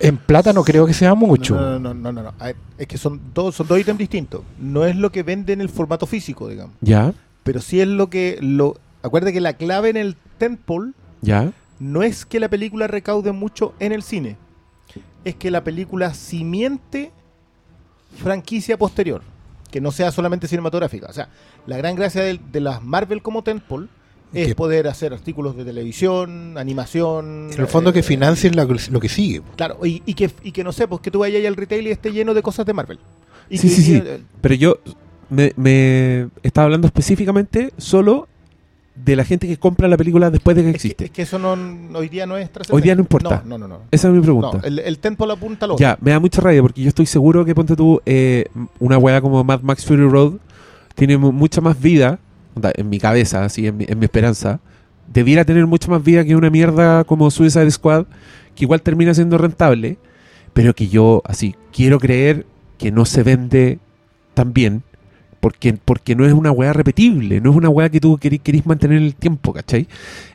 En 0.00 0.16
plata 0.16 0.52
no 0.52 0.64
creo 0.64 0.86
que 0.86 0.94
sea 0.94 1.14
mucho. 1.14 1.54
No, 1.54 1.78
no, 1.78 1.94
no, 1.94 2.12
no, 2.12 2.22
no. 2.22 2.32
Ver, 2.40 2.56
Es 2.78 2.86
que 2.86 2.98
son 2.98 3.20
dos, 3.34 3.54
son 3.54 3.66
dos 3.66 3.78
ítems 3.78 3.98
distintos. 3.98 4.42
No 4.58 4.84
es 4.84 4.96
lo 4.96 5.12
que 5.12 5.22
vende 5.22 5.52
en 5.52 5.60
el 5.60 5.68
formato 5.68 6.06
físico, 6.06 6.48
digamos. 6.48 6.74
¿Ya? 6.80 7.12
Pero 7.42 7.60
sí 7.60 7.80
es 7.80 7.88
lo 7.88 8.10
que. 8.10 8.38
lo 8.40 8.76
Acuérdate 9.02 9.32
que 9.32 9.40
la 9.40 9.52
clave 9.52 9.90
en 9.90 9.96
el 9.96 10.16
Tentpole 10.38 10.92
¿Ya? 11.22 11.52
no 11.78 12.02
es 12.02 12.26
que 12.26 12.40
la 12.40 12.48
película 12.48 12.88
recaude 12.88 13.30
mucho 13.32 13.74
en 13.78 13.92
el 13.92 14.02
cine, 14.02 14.36
es 15.24 15.36
que 15.36 15.50
la 15.50 15.62
película 15.62 16.12
simiente 16.12 17.12
franquicia 18.16 18.76
posterior, 18.76 19.22
que 19.70 19.80
no 19.80 19.92
sea 19.92 20.10
solamente 20.10 20.48
cinematográfica. 20.48 21.06
O 21.08 21.12
sea, 21.12 21.28
la 21.66 21.76
gran 21.76 21.94
gracia 21.94 22.22
de, 22.22 22.40
de 22.50 22.60
las 22.60 22.82
Marvel 22.82 23.22
como 23.22 23.42
Tentpole 23.42 23.88
es 24.42 24.48
Que- 24.48 24.54
poder 24.54 24.86
hacer 24.88 25.12
artículos 25.12 25.56
de 25.56 25.64
televisión, 25.64 26.56
animación. 26.58 27.50
En 27.52 27.60
el 27.60 27.66
fondo 27.66 27.90
eh, 27.90 27.92
que 27.94 28.02
financien 28.02 28.54
lo, 28.56 28.66
que- 28.68 28.90
lo 28.90 29.00
que 29.00 29.08
sigue. 29.08 29.42
Claro, 29.56 29.78
y, 29.84 30.02
y 30.06 30.14
que, 30.14 30.30
y 30.42 30.52
que 30.52 30.64
no 30.64 30.72
sé, 30.72 30.86
pues 30.88 31.00
que 31.00 31.10
tú 31.10 31.20
vayas 31.20 31.44
al 31.46 31.56
retail 31.56 31.86
y 31.86 31.90
esté 31.90 32.12
lleno 32.12 32.34
de 32.34 32.42
cosas 32.42 32.66
de 32.66 32.72
Marvel. 32.72 32.98
Y 33.50 33.58
Sí, 33.58 33.68
que- 33.68 33.74
sí, 33.74 33.82
sí. 33.82 34.02
eh, 34.04 34.20
Pero 34.40 34.54
yo 34.54 34.78
me, 35.30 35.52
me 35.56 36.28
estaba 36.42 36.64
hablando 36.66 36.86
específicamente 36.86 37.72
solo 37.78 38.28
de 38.94 39.14
la 39.14 39.24
gente 39.24 39.46
que 39.46 39.58
compra 39.58 39.88
la 39.88 39.98
película 39.98 40.30
después 40.30 40.56
de 40.56 40.62
que 40.62 40.68
es, 40.70 40.72
que, 40.72 40.76
existe. 40.76 41.04
es 41.04 41.10
que 41.10 41.22
eso 41.22 41.38
no, 41.38 41.52
hoy 41.98 42.08
día 42.08 42.24
no 42.24 42.38
es 42.38 42.48
Hoy 42.70 42.80
día 42.80 42.94
no 42.94 43.02
importa. 43.02 43.42
No, 43.44 43.58
no, 43.58 43.68
no. 43.68 43.76
no. 43.76 43.82
Esa 43.90 44.08
es 44.08 44.14
mi 44.14 44.20
pregunta. 44.22 44.56
No, 44.58 44.64
el, 44.64 44.78
el 44.78 44.98
Tentpole 44.98 45.34
apunta 45.34 45.66
a 45.66 45.68
lo 45.68 45.76
Ya, 45.76 45.98
me 46.00 46.12
da 46.12 46.18
mucha 46.18 46.40
rabia 46.40 46.62
porque 46.62 46.80
yo 46.80 46.88
estoy 46.88 47.04
seguro 47.04 47.44
que 47.44 47.54
ponte 47.54 47.76
tú 47.76 48.00
eh, 48.06 48.46
una 48.78 48.96
weá 48.96 49.20
como 49.20 49.44
Mad 49.44 49.60
Max 49.60 49.84
Fury 49.84 50.08
Road 50.08 50.34
tiene 50.94 51.18
mu- 51.18 51.30
mucha 51.30 51.60
más 51.60 51.78
vida, 51.78 52.18
en 52.74 52.88
mi 52.88 52.98
cabeza, 52.98 53.44
así, 53.44 53.66
en 53.66 53.76
mi, 53.76 53.84
en 53.88 53.98
mi 53.98 54.04
esperanza, 54.04 54.60
debiera 55.12 55.44
tener 55.44 55.66
mucha 55.66 55.88
más 55.90 56.02
vida 56.02 56.24
que 56.24 56.34
una 56.36 56.50
mierda 56.50 57.04
como 57.04 57.30
Suicide 57.30 57.70
Squad, 57.70 58.06
que 58.54 58.64
igual 58.64 58.82
termina 58.82 59.14
siendo 59.14 59.38
rentable, 59.38 59.98
pero 60.52 60.74
que 60.74 60.88
yo, 60.88 61.22
así, 61.26 61.54
quiero 61.72 61.98
creer 61.98 62.46
que 62.78 62.90
no 62.90 63.04
se 63.04 63.22
vende 63.22 63.78
tan 64.34 64.52
bien, 64.52 64.82
porque, 65.40 65.74
porque 65.84 66.16
no 66.16 66.26
es 66.26 66.32
una 66.32 66.50
weá 66.50 66.72
repetible, 66.72 67.40
no 67.40 67.50
es 67.50 67.56
una 67.56 67.68
weá 67.68 67.88
que 67.88 68.00
tú 68.00 68.16
querís, 68.18 68.40
querís 68.40 68.66
mantener 68.66 68.98
en 68.98 69.04
el 69.04 69.14
tiempo, 69.14 69.52
¿cachai? 69.52 69.86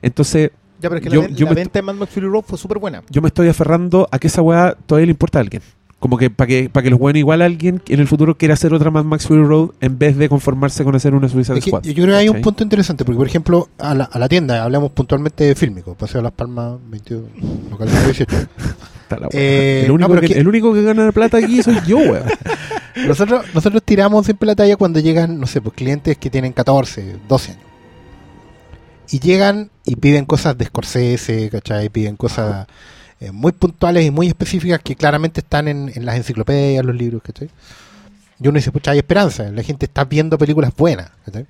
Entonces, 0.01 0.51
Ya, 0.79 0.89
pero 0.89 0.97
es 0.99 1.03
que 1.07 1.13
Yo- 1.13 1.21
la, 1.23 1.27
yo 1.29 1.45
la 1.47 1.53
venta 1.53 1.79
de 1.79 1.83
Mad 1.83 1.95
Max 1.95 2.11
Fury 2.13 2.27
Road 2.27 2.43
fue 2.47 2.57
súper 2.57 2.77
buena. 2.79 3.03
yo 3.09 3.21
me 3.21 3.27
estoy 3.27 3.47
aferrando 3.49 4.07
a 4.11 4.17
que 4.19 4.27
esa 4.27 4.41
weá 4.41 4.75
todavía 4.85 5.07
le 5.07 5.11
importa 5.11 5.39
a 5.39 5.41
alguien. 5.41 5.61
Como 6.01 6.17
que 6.17 6.29
para 6.31 6.47
que, 6.47 6.67
para 6.69 6.83
que 6.83 6.89
los 6.89 6.97
buenos 6.99 7.19
igual 7.19 7.41
alguien 7.43 7.79
en 7.87 7.99
el 7.99 8.07
futuro 8.07 8.35
quiera 8.35 8.55
hacer 8.55 8.73
otra 8.73 8.89
Mad 8.91 9.03
Max 9.05 9.27
Fury 9.27 9.43
Road 9.43 9.69
en 9.81 9.97
vez 9.99 10.17
de 10.17 10.27
conformarse 10.27 10.83
con 10.83 10.95
hacer 10.95 11.13
una 11.13 11.29
Suicide 11.29 11.59
Es 11.59 11.63
que 11.63 11.69
Squad. 11.69 11.83
yo 11.83 11.93
creo 11.93 12.07
que 12.07 12.15
hay 12.15 12.27
un 12.27 12.41
punto 12.41 12.63
interesante, 12.63 13.05
porque 13.05 13.17
por 13.19 13.27
ejemplo, 13.27 13.69
a 13.77 13.93
la, 13.93 14.05
a 14.05 14.17
la 14.19 14.27
tienda, 14.27 14.63
hablamos 14.63 14.91
puntualmente 14.91 15.43
de 15.43 15.53
Fílmico, 15.55 15.93
Paseo 15.95 16.17
de 16.19 16.23
las 16.23 16.31
Palmas 16.33 16.73
22, 16.89 17.21
local 17.69 17.87
18. 17.87 18.25
Está 19.03 19.15
la 19.19 19.27
weá. 19.27 19.29
Eh, 19.33 19.83
el, 19.85 19.91
único 19.91 20.15
no, 20.15 20.21
que, 20.21 20.27
que- 20.27 20.39
el 20.39 20.47
único 20.47 20.73
que 20.73 20.81
gana 20.83 21.11
plata 21.11 21.37
aquí 21.37 21.61
soy 21.63 21.77
yo, 21.85 21.97
weón. 21.99 22.23
Nosotros, 23.07 23.45
nosotros 23.53 23.83
tiramos 23.83 24.25
siempre 24.25 24.47
la 24.47 24.55
talla 24.55 24.75
cuando 24.75 24.99
llegan, 24.99 25.39
no 25.39 25.47
sé, 25.47 25.61
pues 25.61 25.75
clientes 25.75 26.17
que 26.17 26.29
tienen 26.29 26.51
14, 26.51 27.15
12 27.29 27.51
años. 27.53 27.63
Y 29.11 29.19
llegan 29.19 29.69
y 29.85 29.95
piden 29.97 30.25
cosas 30.25 30.57
de 30.57 30.65
Scorsese, 30.65 31.49
¿cachai? 31.49 31.89
Piden 31.89 32.15
cosas 32.17 32.67
eh, 33.21 33.31
muy 33.31 33.53
puntuales 33.53 34.05
y 34.05 34.11
muy 34.11 34.27
específicas 34.27 34.81
que 34.83 34.95
claramente 34.95 35.39
están 35.39 35.67
en, 35.69 35.91
en 35.95 36.05
las 36.05 36.15
enciclopedias, 36.17 36.83
los 36.83 36.95
libros, 36.95 37.21
¿cachai? 37.23 37.49
Y 38.39 38.47
uno 38.47 38.57
dice, 38.57 38.71
pucha, 38.71 38.91
hay 38.91 38.97
esperanza, 38.97 39.49
la 39.51 39.63
gente 39.63 39.85
está 39.85 40.03
viendo 40.03 40.37
películas 40.37 40.73
buenas. 40.75 41.11
¿cachai? 41.25 41.45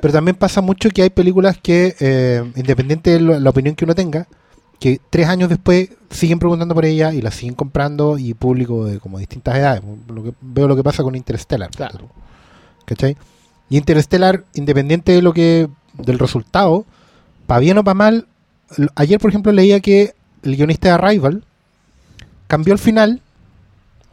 Pero 0.00 0.12
también 0.12 0.36
pasa 0.36 0.60
mucho 0.60 0.90
que 0.90 1.02
hay 1.02 1.10
películas 1.10 1.58
que, 1.60 1.96
eh, 1.98 2.44
independiente 2.56 3.10
de 3.10 3.20
lo- 3.20 3.40
la 3.40 3.50
opinión 3.50 3.74
que 3.74 3.84
uno 3.84 3.94
tenga, 3.94 4.26
que 4.78 5.00
tres 5.10 5.28
años 5.28 5.48
después 5.48 5.88
siguen 6.10 6.38
preguntando 6.38 6.74
por 6.74 6.84
ella 6.84 7.12
y 7.14 7.22
la 7.22 7.30
siguen 7.30 7.54
comprando 7.54 8.18
y 8.18 8.34
público 8.34 8.84
de 8.84 8.98
como 8.98 9.18
distintas 9.18 9.56
edades. 9.56 9.82
Lo 10.08 10.24
que, 10.24 10.34
veo 10.40 10.68
lo 10.68 10.76
que 10.76 10.82
pasa 10.82 11.02
con 11.02 11.14
Interstellar. 11.14 11.70
Claro. 11.70 12.10
¿Cachai? 12.84 13.16
Y 13.70 13.76
Interstellar, 13.78 14.44
independiente 14.54 15.12
de 15.12 15.22
lo 15.22 15.32
que 15.32 15.68
del 15.94 16.18
resultado, 16.18 16.84
para 17.46 17.60
bien 17.60 17.78
o 17.78 17.84
para 17.84 17.94
mal, 17.94 18.26
ayer 18.96 19.18
por 19.20 19.30
ejemplo 19.30 19.52
leía 19.52 19.80
que 19.80 20.14
el 20.42 20.56
guionista 20.56 20.88
de 20.88 20.94
Arrival 20.94 21.44
cambió 22.46 22.72
el 22.72 22.78
final, 22.78 23.20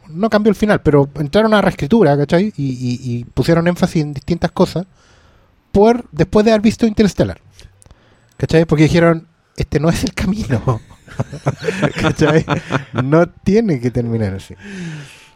no 0.08 0.28
cambió 0.30 0.50
el 0.50 0.56
final, 0.56 0.80
pero 0.82 1.08
entraron 1.16 1.54
a 1.54 1.60
reescritura, 1.60 2.16
¿cachai? 2.16 2.52
Y, 2.56 2.64
y- 2.70 3.00
y 3.18 3.24
pusieron 3.24 3.68
énfasis 3.68 4.02
en 4.02 4.12
distintas 4.14 4.50
cosas 4.50 4.86
por 5.72 6.04
después 6.10 6.44
de 6.44 6.52
haber 6.52 6.62
visto 6.62 6.86
Interstellar. 6.86 7.40
¿Cachai? 8.36 8.64
Porque 8.64 8.84
dijeron, 8.84 9.26
este 9.56 9.78
no 9.80 9.88
es 9.90 10.02
el 10.02 10.14
camino. 10.14 10.80
¿Cachai? 12.00 12.44
No 13.04 13.28
tiene 13.28 13.80
que 13.80 13.90
terminar 13.90 14.34
así. 14.34 14.54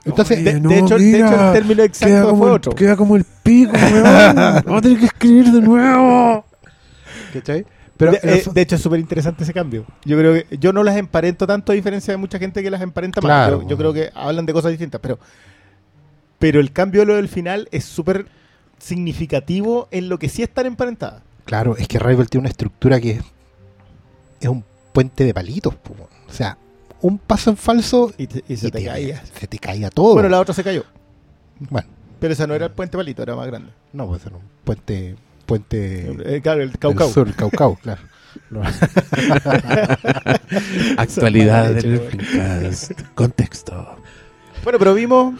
Entonces, 0.04 0.38
Oye, 0.38 0.54
De, 0.54 0.60
no, 0.60 0.68
de 0.70 0.78
hecho, 0.80 0.98
de 0.98 1.04
mira, 1.04 1.28
hecho, 1.28 1.46
el 1.48 1.52
término 1.52 1.82
exacto 1.82 2.36
fue 2.36 2.48
el, 2.48 2.54
otro. 2.54 2.74
queda 2.74 2.96
como 2.96 3.16
el 3.16 3.24
pico, 3.42 3.72
weón. 3.74 4.04
Vamos 4.34 4.78
a 4.78 4.80
tener 4.80 4.98
que 4.98 5.06
escribir 5.06 5.50
de 5.52 5.60
nuevo. 5.60 6.44
¿cachai? 7.32 7.64
Pero 7.96 8.12
de, 8.12 8.18
eh, 8.22 8.42
fo- 8.44 8.52
de 8.52 8.60
hecho, 8.62 8.74
es 8.74 8.82
súper 8.82 8.98
interesante 9.00 9.44
ese 9.44 9.52
cambio. 9.52 9.84
Yo 10.04 10.18
creo 10.18 10.32
que 10.34 10.58
yo 10.58 10.72
no 10.72 10.82
las 10.82 10.96
emparento 10.96 11.46
tanto 11.46 11.70
a 11.72 11.74
diferencia 11.74 12.12
de 12.12 12.18
mucha 12.18 12.38
gente 12.38 12.62
que 12.62 12.70
las 12.70 12.82
emparenta 12.82 13.20
más. 13.20 13.50
Yo, 13.50 13.68
yo 13.68 13.76
creo 13.76 13.92
que 13.92 14.10
hablan 14.14 14.46
de 14.46 14.52
cosas 14.52 14.70
distintas, 14.72 15.00
pero 15.00 15.18
pero 16.38 16.60
el 16.60 16.72
cambio 16.72 17.00
de 17.02 17.06
lo 17.06 17.14
del 17.16 17.28
final 17.28 17.68
es 17.70 17.84
súper 17.84 18.26
significativo 18.78 19.88
en 19.90 20.08
lo 20.08 20.18
que 20.18 20.28
sí 20.28 20.42
están 20.42 20.66
emparentadas. 20.66 21.22
Claro, 21.44 21.76
es 21.76 21.88
que 21.88 21.98
Rival 21.98 22.28
tiene 22.28 22.42
una 22.42 22.48
estructura 22.50 23.00
que 23.00 23.12
es, 23.12 23.22
es 24.40 24.48
un 24.48 24.64
puente 24.92 25.24
de 25.24 25.34
palitos. 25.34 25.74
po. 25.74 25.94
O 26.28 26.32
sea, 26.32 26.56
un 27.00 27.18
paso 27.18 27.50
en 27.50 27.56
falso 27.56 28.12
Y, 28.16 28.26
te- 28.26 28.44
y 28.48 28.56
se 28.56 28.68
y 28.68 28.70
te 28.70 28.84
caía. 28.84 29.22
se 29.38 29.46
te 29.46 29.58
caía 29.58 29.90
todo. 29.90 30.14
Bueno, 30.14 30.28
la 30.28 30.40
otra 30.40 30.54
se 30.54 30.64
cayó. 30.64 30.84
Bueno, 31.70 31.86
Pero 32.20 32.32
esa 32.32 32.46
no 32.46 32.54
era 32.54 32.66
el 32.66 32.72
puente 32.72 32.96
palito, 32.96 33.22
era 33.22 33.36
más 33.36 33.46
grande. 33.46 33.70
no, 33.92 34.06
pues 34.06 34.24
era 34.26 34.36
un 34.36 34.42
puente, 34.64 35.16
puente 35.44 36.36
Eh, 36.36 36.40
claro, 36.42 36.62
el 36.62 36.70
del 36.70 36.78
Caucau. 36.78 37.10
sur, 37.10 37.28
el 37.28 37.34
Caucau, 37.34 37.76
claro. 37.76 38.00
Actualidad 40.96 41.70
del. 41.72 42.00
Filmcast. 42.00 42.92
Contexto. 43.14 43.96
Bueno, 44.62 44.78
pero 44.78 44.94
vimos 44.94 45.34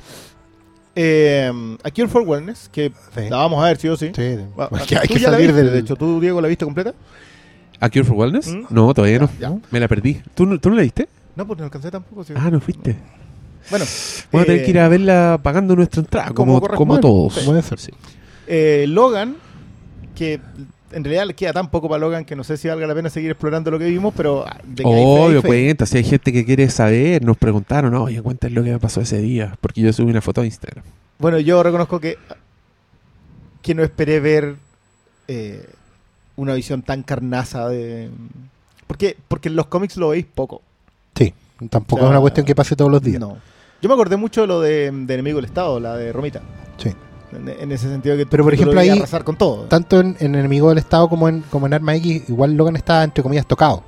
eh, 0.95 1.51
A 1.83 1.91
Cure 1.91 2.09
for 2.09 2.23
Wellness, 2.23 2.69
que 2.73 2.93
Sí. 3.15 3.29
la 3.31 3.37
vamos 3.39 3.63
a 3.63 3.67
ver, 3.69 3.77
sí 3.79 3.89
o 3.89 3.97
sí. 3.97 4.13
sí, 4.15 4.37
Va- 4.59 4.69
porque 4.69 4.97
hay 4.97 5.09
que 5.09 5.19
ya 5.19 5.31
la 5.31 5.37
salir 5.39 5.53
del... 5.53 5.73
De 5.73 5.79
hecho, 5.81 5.97
¿tú, 5.97 6.21
Diego, 6.21 6.41
la 6.41 6.49
viste 6.49 6.65
completa? 6.65 6.95
¿A 7.81 7.89
Cure 7.89 8.05
for 8.05 8.17
Wellness? 8.17 8.49
¿Mm? 8.49 8.67
No, 8.71 8.93
todavía 8.95 9.19
no. 9.21 9.31
Ya. 9.41 9.53
Me 9.71 9.81
la 9.81 9.89
perdí. 9.89 10.21
¿Tú, 10.35 10.47
no- 10.47 10.59
¿Tú 10.61 10.71
no 10.71 10.77
la 10.77 10.83
viste? 10.83 11.09
No, 11.37 11.47
pues 11.47 11.59
no 11.59 11.65
alcancé 11.65 11.91
tampoco. 11.91 12.25
sí. 12.25 12.33
Ah, 12.37 12.51
no 12.51 12.61
fuiste. 12.61 12.97
Bueno, 13.71 13.85
Vamos 14.31 14.45
a 14.45 14.47
tener 14.47 14.61
eh, 14.61 14.65
que 14.65 14.71
ir 14.71 14.79
a 14.79 14.89
verla 14.89 15.41
pagando 15.43 15.75
nuestra 15.75 16.01
entrada, 16.03 16.31
como 16.33 16.61
como, 16.61 16.77
como, 16.77 17.01
todos. 17.01 17.39
Puede 17.41 17.63
ser. 17.63 17.79
Sí. 17.81 17.91
eh, 18.47 18.85
Logan, 18.89 19.37
que 20.15 20.41
en 20.93 21.03
realidad 21.03 21.27
le 21.27 21.35
queda 21.35 21.53
tan 21.53 21.71
poco 21.71 21.89
para 21.89 21.99
Logan 21.99 22.25
que 22.25 22.37
no 22.37 22.45
sé 22.45 22.57
si 22.57 22.69
valga 22.69 22.87
la 22.87 22.95
pena 22.95 23.11
seguir 23.11 23.31
explorando 23.31 23.71
lo 23.71 23.79
que 23.79 23.87
vimos, 23.87 24.15
pero 24.17 24.45
ah, 24.47 24.59
de 24.65 24.85
que 24.85 24.89
hay 24.89 24.95
fe, 24.95 25.01
hay 25.01 25.05
Obvio, 25.07 25.43
fe. 25.43 25.49
cuenta. 25.49 25.87
Si 25.87 25.99
hay 25.99 26.05
gente 26.05 26.33
que 26.33 26.45
quiere 26.45 26.69
saber, 26.71 27.25
nos 27.25 27.37
preguntaron, 27.37 27.95
oye, 27.95 28.23
cuéntales 28.23 28.55
lo 28.55 28.63
que 28.63 28.71
me 28.71 28.79
pasó 28.79 29.01
ese 29.01 29.19
día. 29.19 29.57
Porque 29.61 29.81
yo 29.81 29.93
subí 29.93 30.11
una 30.11 30.21
foto 30.21 30.41
a 30.41 30.45
Instagram. 30.45 30.85
Bueno, 31.19 31.39
yo 31.41 31.63
reconozco 31.63 32.01
que, 32.01 32.17
que 33.63 33.75
no 33.75 33.83
esperé 33.83 34.21
ver 34.21 34.57
eh, 35.29 35.67
una 36.37 36.55
visión 36.55 36.83
tan 36.83 37.03
carnaza 37.03 37.69
de... 37.69 38.11
Porque, 38.87 39.17
porque 39.29 39.49
en 39.49 39.57
los 39.57 39.67
cómics 39.67 39.97
lo 39.97 40.11
veis 40.11 40.27
poco. 40.33 40.63
Sí, 41.17 41.33
tampoco 41.71 41.97
O 41.97 41.99
sea, 42.01 42.09
es 42.09 42.11
una 42.11 42.21
cuestión 42.21 42.47
que 42.47 42.55
pase 42.55 42.77
todos 42.77 42.91
los 42.91 43.03
días. 43.03 43.21
No. 43.21 43.39
Yo 43.81 43.89
me 43.89 43.95
acordé 43.95 44.17
mucho 44.17 44.43
de 44.43 44.47
lo 44.47 44.61
de, 44.61 44.91
de 44.93 45.15
Enemigo 45.15 45.37
del 45.37 45.47
Estado, 45.47 45.81
la 45.81 45.97
de 45.97 46.13
Romita. 46.13 46.41
Sí. 46.79 46.91
En, 47.35 47.49
en 47.49 47.73
ese 47.73 47.89
sentido 47.89 48.17
que 48.17 48.25
tú- 48.25 48.31
Pero, 48.31 48.45
por 48.45 48.55
ejemplo, 48.55 48.79
ahí- 48.81 48.91
arrasar 48.91 49.25
con 49.25 49.37
todo. 49.37 49.65
Tanto 49.65 50.01
en, 50.01 50.17
en 50.21 50.35
Enemigo 50.35 50.69
del 50.69 50.79
Estado 50.79 51.09
como 51.09 51.29
en, 51.29 51.41
como 51.51 51.67
en 51.67 51.75
Arma 51.75 51.95
X, 51.97 52.29
igual 52.29 52.55
Logan 52.55 52.77
está, 52.77 53.03
entre 53.05 53.23
comillas, 53.23 53.47
tocado. 53.47 53.83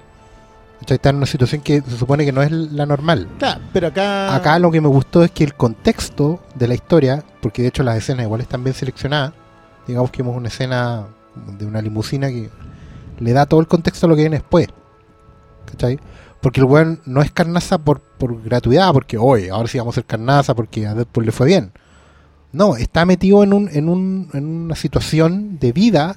Está 0.87 1.09
en 1.11 1.17
una 1.17 1.27
situación 1.27 1.63
que 1.63 1.81
se 1.81 1.97
supone 1.97 2.25
que 2.25 2.33
no 2.33 2.43
es 2.43 2.51
la 2.53 2.85
normal. 2.87 3.29
Claro, 3.39 3.61
pero 3.73 3.87
acá... 3.89 4.35
Acá 4.37 4.59
lo 4.59 4.71
que 4.71 4.81
me 4.81 4.89
gustó 4.89 5.25
es 5.25 5.31
que 5.31 5.43
el 5.43 5.55
contexto 5.55 6.41
de 6.55 6.69
la 6.69 6.75
historia, 6.75 7.25
porque 7.41 7.63
de 7.63 7.69
hecho 7.69 7.83
las 7.83 7.97
escenas 7.97 8.25
igual 8.25 8.41
están 8.43 8.63
bien 8.63 8.75
seleccionadas, 8.75 9.33
digamos 9.87 10.11
que 10.11 10.23
vemos 10.23 10.37
una 10.37 10.49
escena 10.49 11.07
de 11.59 11.65
una 11.67 11.81
limusina 11.81 12.29
que 12.29 12.51
le 13.19 13.33
da 13.33 13.47
todo 13.47 13.61
el 13.61 13.67
contexto 13.69 14.07
a 14.07 14.09
lo 14.11 14.17
que 14.17 14.23
viene 14.23 14.37
después. 14.37 14.69
¿Cachai? 15.65 15.99
Porque 16.41 16.61
el 16.61 16.67
weón 16.67 17.01
no 17.07 17.23
es 17.23 17.33
carnaza 17.33 17.79
por, 17.79 18.01
por 18.01 18.41
gratuidad, 18.43 18.93
porque 18.93 19.17
hoy, 19.19 19.49
ahora 19.49 19.69
sí 19.69 19.79
vamos 19.79 19.95
a 19.95 19.97
ser 19.97 20.05
carnaza 20.05 20.55
porque 20.55 20.87
a 20.87 20.95
Deadpool 20.95 21.25
le 21.27 21.33
fue 21.33 21.47
bien. 21.47 21.73
No, 22.57 22.75
está 22.75 23.05
metido 23.05 23.45
en, 23.45 23.53
un, 23.53 23.69
en, 23.71 23.91
un, 23.91 24.31
en 24.33 24.47
una 24.47 24.75
situación 24.77 25.59
de 25.59 25.73
vida 25.73 26.17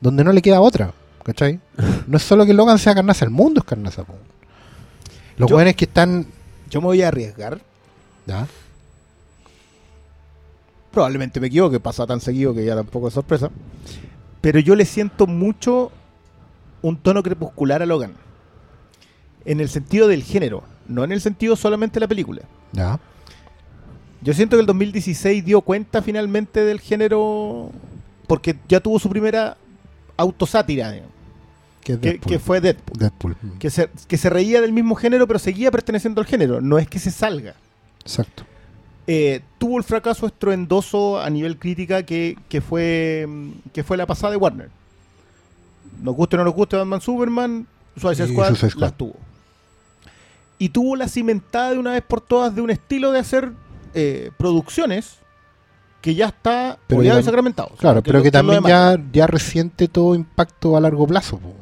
donde 0.00 0.24
no 0.24 0.32
le 0.32 0.42
queda 0.42 0.60
otra. 0.60 0.92
¿Cachai? 1.22 1.60
No 2.08 2.16
es 2.16 2.24
solo 2.24 2.44
que 2.44 2.54
Logan 2.54 2.80
sea 2.80 2.92
carnaza, 2.94 3.24
el 3.24 3.30
mundo 3.30 3.60
es 3.60 3.64
carnaza. 3.66 4.02
po. 4.02 4.14
Los 5.36 5.50
weones 5.50 5.76
que 5.76 5.84
están. 5.84 6.26
Yo 6.70 6.80
me 6.80 6.88
voy 6.88 7.02
a 7.02 7.08
arriesgar. 7.08 7.60
¿ya? 8.26 8.48
Probablemente 10.90 11.38
me 11.38 11.46
equivoque, 11.46 11.78
pasa 11.78 12.04
tan 12.04 12.20
seguido 12.20 12.52
que 12.52 12.64
ya 12.64 12.74
tampoco 12.74 13.06
es 13.06 13.14
sorpresa. 13.14 13.50
Pero 14.40 14.58
yo 14.58 14.74
le 14.74 14.86
siento 14.86 15.28
mucho 15.28 15.92
un 16.82 16.96
tono 16.96 17.22
crepuscular 17.22 17.80
a 17.80 17.86
Logan. 17.86 18.14
En 19.44 19.60
el 19.60 19.68
sentido 19.68 20.08
del 20.08 20.24
género, 20.24 20.64
no 20.88 21.04
en 21.04 21.12
el 21.12 21.20
sentido 21.20 21.54
solamente 21.54 21.94
de 21.94 22.00
la 22.00 22.08
película. 22.08 22.42
¿Ya? 22.72 22.98
Yo 24.22 24.32
siento 24.34 24.56
que 24.56 24.60
el 24.62 24.66
2016 24.66 25.44
dio 25.44 25.60
cuenta 25.60 26.02
finalmente 26.02 26.64
del 26.64 26.80
género 26.80 27.70
porque 28.26 28.56
ya 28.68 28.80
tuvo 28.80 28.98
su 28.98 29.08
primera 29.08 29.56
autosátira, 30.16 30.90
digamos, 30.90 31.12
Que 31.82 32.38
fue 32.40 32.60
Deadpool. 32.60 32.98
Deadpool. 32.98 33.36
mm, 33.40 33.58
Que 33.58 33.70
se, 33.70 33.88
que 34.08 34.16
se 34.16 34.30
reía 34.30 34.60
del 34.60 34.72
mismo 34.72 34.94
género, 34.96 35.26
pero 35.26 35.38
seguía 35.38 35.70
perteneciendo 35.70 36.20
al 36.20 36.26
género. 36.26 36.60
No 36.60 36.78
es 36.78 36.88
que 36.88 36.98
se 36.98 37.10
salga. 37.10 37.54
Exacto. 38.00 38.44
Eh, 39.06 39.42
tuvo 39.58 39.78
el 39.78 39.84
fracaso 39.84 40.26
estruendoso 40.26 41.20
a 41.20 41.30
nivel 41.30 41.58
crítica 41.58 42.02
que, 42.02 42.36
que 42.48 42.60
fue 42.60 43.26
mm, 43.28 43.50
que 43.72 43.84
fue 43.84 43.96
la 43.96 44.06
pasada 44.06 44.32
de 44.32 44.36
Warner. 44.38 44.70
Nos 46.02 46.16
guste 46.16 46.34
o 46.36 46.38
no 46.38 46.44
nos 46.44 46.54
guste 46.54 46.76
Batman 46.76 47.00
Superman, 47.00 47.66
Suicide 47.96 48.28
Squad, 48.28 48.54
Squad. 48.56 48.72
las 48.80 48.96
tuvo. 48.96 49.14
Y 50.58 50.70
tuvo 50.70 50.96
la 50.96 51.06
cimentada 51.06 51.72
de 51.72 51.78
una 51.78 51.92
vez 51.92 52.02
por 52.02 52.20
todas 52.20 52.54
de 52.54 52.62
un 52.62 52.70
estilo 52.70 53.12
de 53.12 53.20
hacer 53.20 53.52
eh, 53.96 54.30
producciones 54.36 55.16
que 56.00 56.14
ya 56.14 56.26
está 56.26 56.78
Pero 56.86 57.00
que 57.00 57.08
y 57.08 57.22
sacramentado. 57.22 57.68
O 57.68 57.72
sea, 57.72 57.80
Claro, 57.80 58.02
pero 58.02 58.18
lo- 58.18 58.22
que 58.22 58.28
lo 58.28 58.32
también 58.32 58.62
ya, 58.64 58.96
ya 59.12 59.26
resiente 59.26 59.88
todo 59.88 60.14
impacto 60.14 60.76
a 60.76 60.80
largo 60.80 61.06
plazo. 61.06 61.38
po. 61.38 61.52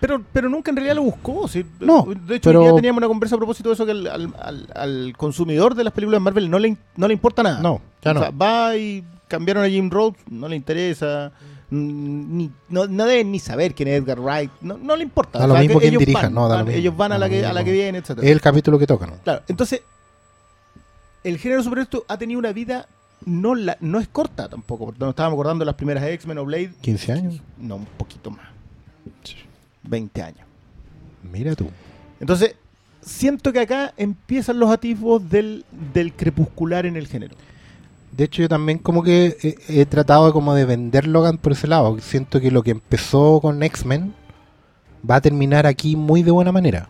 Pero, 0.00 0.20
pero 0.32 0.48
nunca 0.48 0.70
en 0.72 0.76
realidad 0.78 0.96
lo 0.96 1.02
buscó. 1.04 1.46
sí. 1.46 1.64
No, 1.78 2.04
de 2.26 2.36
hecho, 2.36 2.50
pero- 2.50 2.62
día 2.62 2.74
teníamos 2.74 2.98
una 2.98 3.06
conversa 3.06 3.36
a 3.36 3.38
propósito 3.38 3.68
de 3.68 3.74
eso 3.74 3.84
que 3.86 3.92
al, 3.92 4.06
al- 4.08 4.66
al- 4.74 5.14
consumidor 5.16 5.76
de 5.76 5.84
las 5.84 5.92
películas 5.92 6.16
de 6.18 6.24
Marvel 6.24 6.50
no 6.50 6.58
le, 6.58 6.76
no 6.96 7.06
le 7.06 7.14
importa 7.14 7.44
nada. 7.44 7.60
No, 7.60 7.80
ya 8.02 8.10
O 8.10 8.14
no. 8.14 8.20
sea, 8.20 8.30
va 8.30 8.76
y 8.76 9.04
cambiaron 9.28 9.62
a 9.64 9.68
Jim 9.68 9.88
Rhodes, 9.90 10.16
no 10.28 10.48
le 10.48 10.56
interesa. 10.56 11.30
Ni, 11.70 12.50
no, 12.68 12.86
no 12.86 13.06
deben 13.06 13.30
ni 13.32 13.38
saber 13.38 13.74
quién 13.74 13.88
es 13.88 14.02
Edgar 14.02 14.18
Wright. 14.20 14.50
No, 14.60 14.76
no 14.76 14.94
le 14.96 15.04
importa. 15.04 15.38
Da 15.38 15.46
lo 15.46 15.54
mismo 15.56 15.78
que 15.78 15.84
quién 15.84 15.94
ellos 15.94 16.00
dirija, 16.00 16.22
van, 16.22 16.34
no, 16.34 16.42
da 16.42 16.48
lo 16.48 16.54
van- 16.56 16.66
mismo. 16.66 16.78
Ellos 16.80 16.96
van 16.96 17.12
a 17.12 17.18
la, 17.18 17.26
lo 17.26 17.30
que, 17.30 17.46
a 17.46 17.52
la 17.52 17.64
que 17.64 17.72
viene, 17.72 17.98
etc. 17.98 18.10
Es 18.18 18.24
el 18.30 18.40
capítulo 18.40 18.78
que 18.78 18.86
toca, 18.86 19.06
¿no? 19.06 19.14
Claro, 19.24 19.42
entonces, 19.48 19.82
el 21.24 21.38
género 21.38 21.62
superhéroe 21.62 22.04
ha 22.08 22.16
tenido 22.16 22.38
una 22.38 22.52
vida 22.52 22.86
no, 23.24 23.54
la, 23.54 23.76
no 23.80 24.00
es 24.00 24.08
corta 24.08 24.48
tampoco. 24.48 24.86
porque 24.86 25.00
Nos 25.00 25.10
estábamos 25.10 25.36
acordando 25.36 25.62
de 25.62 25.66
las 25.66 25.74
primeras 25.74 26.04
X-Men 26.04 26.38
o 26.38 26.44
Blade. 26.44 26.72
15 26.80 27.12
años. 27.12 27.40
No, 27.58 27.76
un 27.76 27.86
poquito 27.86 28.30
más. 28.30 28.46
20 29.84 30.22
años. 30.22 30.46
Mira 31.22 31.54
tú. 31.54 31.68
Entonces, 32.20 32.56
siento 33.00 33.52
que 33.52 33.60
acá 33.60 33.92
empiezan 33.96 34.58
los 34.58 34.70
atisbos 34.70 35.28
del, 35.28 35.64
del 35.92 36.12
crepuscular 36.12 36.86
en 36.86 36.96
el 36.96 37.06
género. 37.06 37.36
De 38.16 38.24
hecho, 38.24 38.42
yo 38.42 38.48
también 38.48 38.78
como 38.78 39.02
que 39.02 39.36
he, 39.68 39.80
he 39.80 39.86
tratado 39.86 40.32
como 40.32 40.54
de 40.54 40.64
vender 40.64 41.06
Logan 41.06 41.38
por 41.38 41.52
ese 41.52 41.66
lado. 41.66 41.98
Siento 42.00 42.40
que 42.40 42.50
lo 42.50 42.62
que 42.62 42.72
empezó 42.72 43.40
con 43.40 43.62
X-Men 43.62 44.14
va 45.08 45.16
a 45.16 45.20
terminar 45.20 45.66
aquí 45.66 45.96
muy 45.96 46.22
de 46.22 46.30
buena 46.30 46.52
manera. 46.52 46.88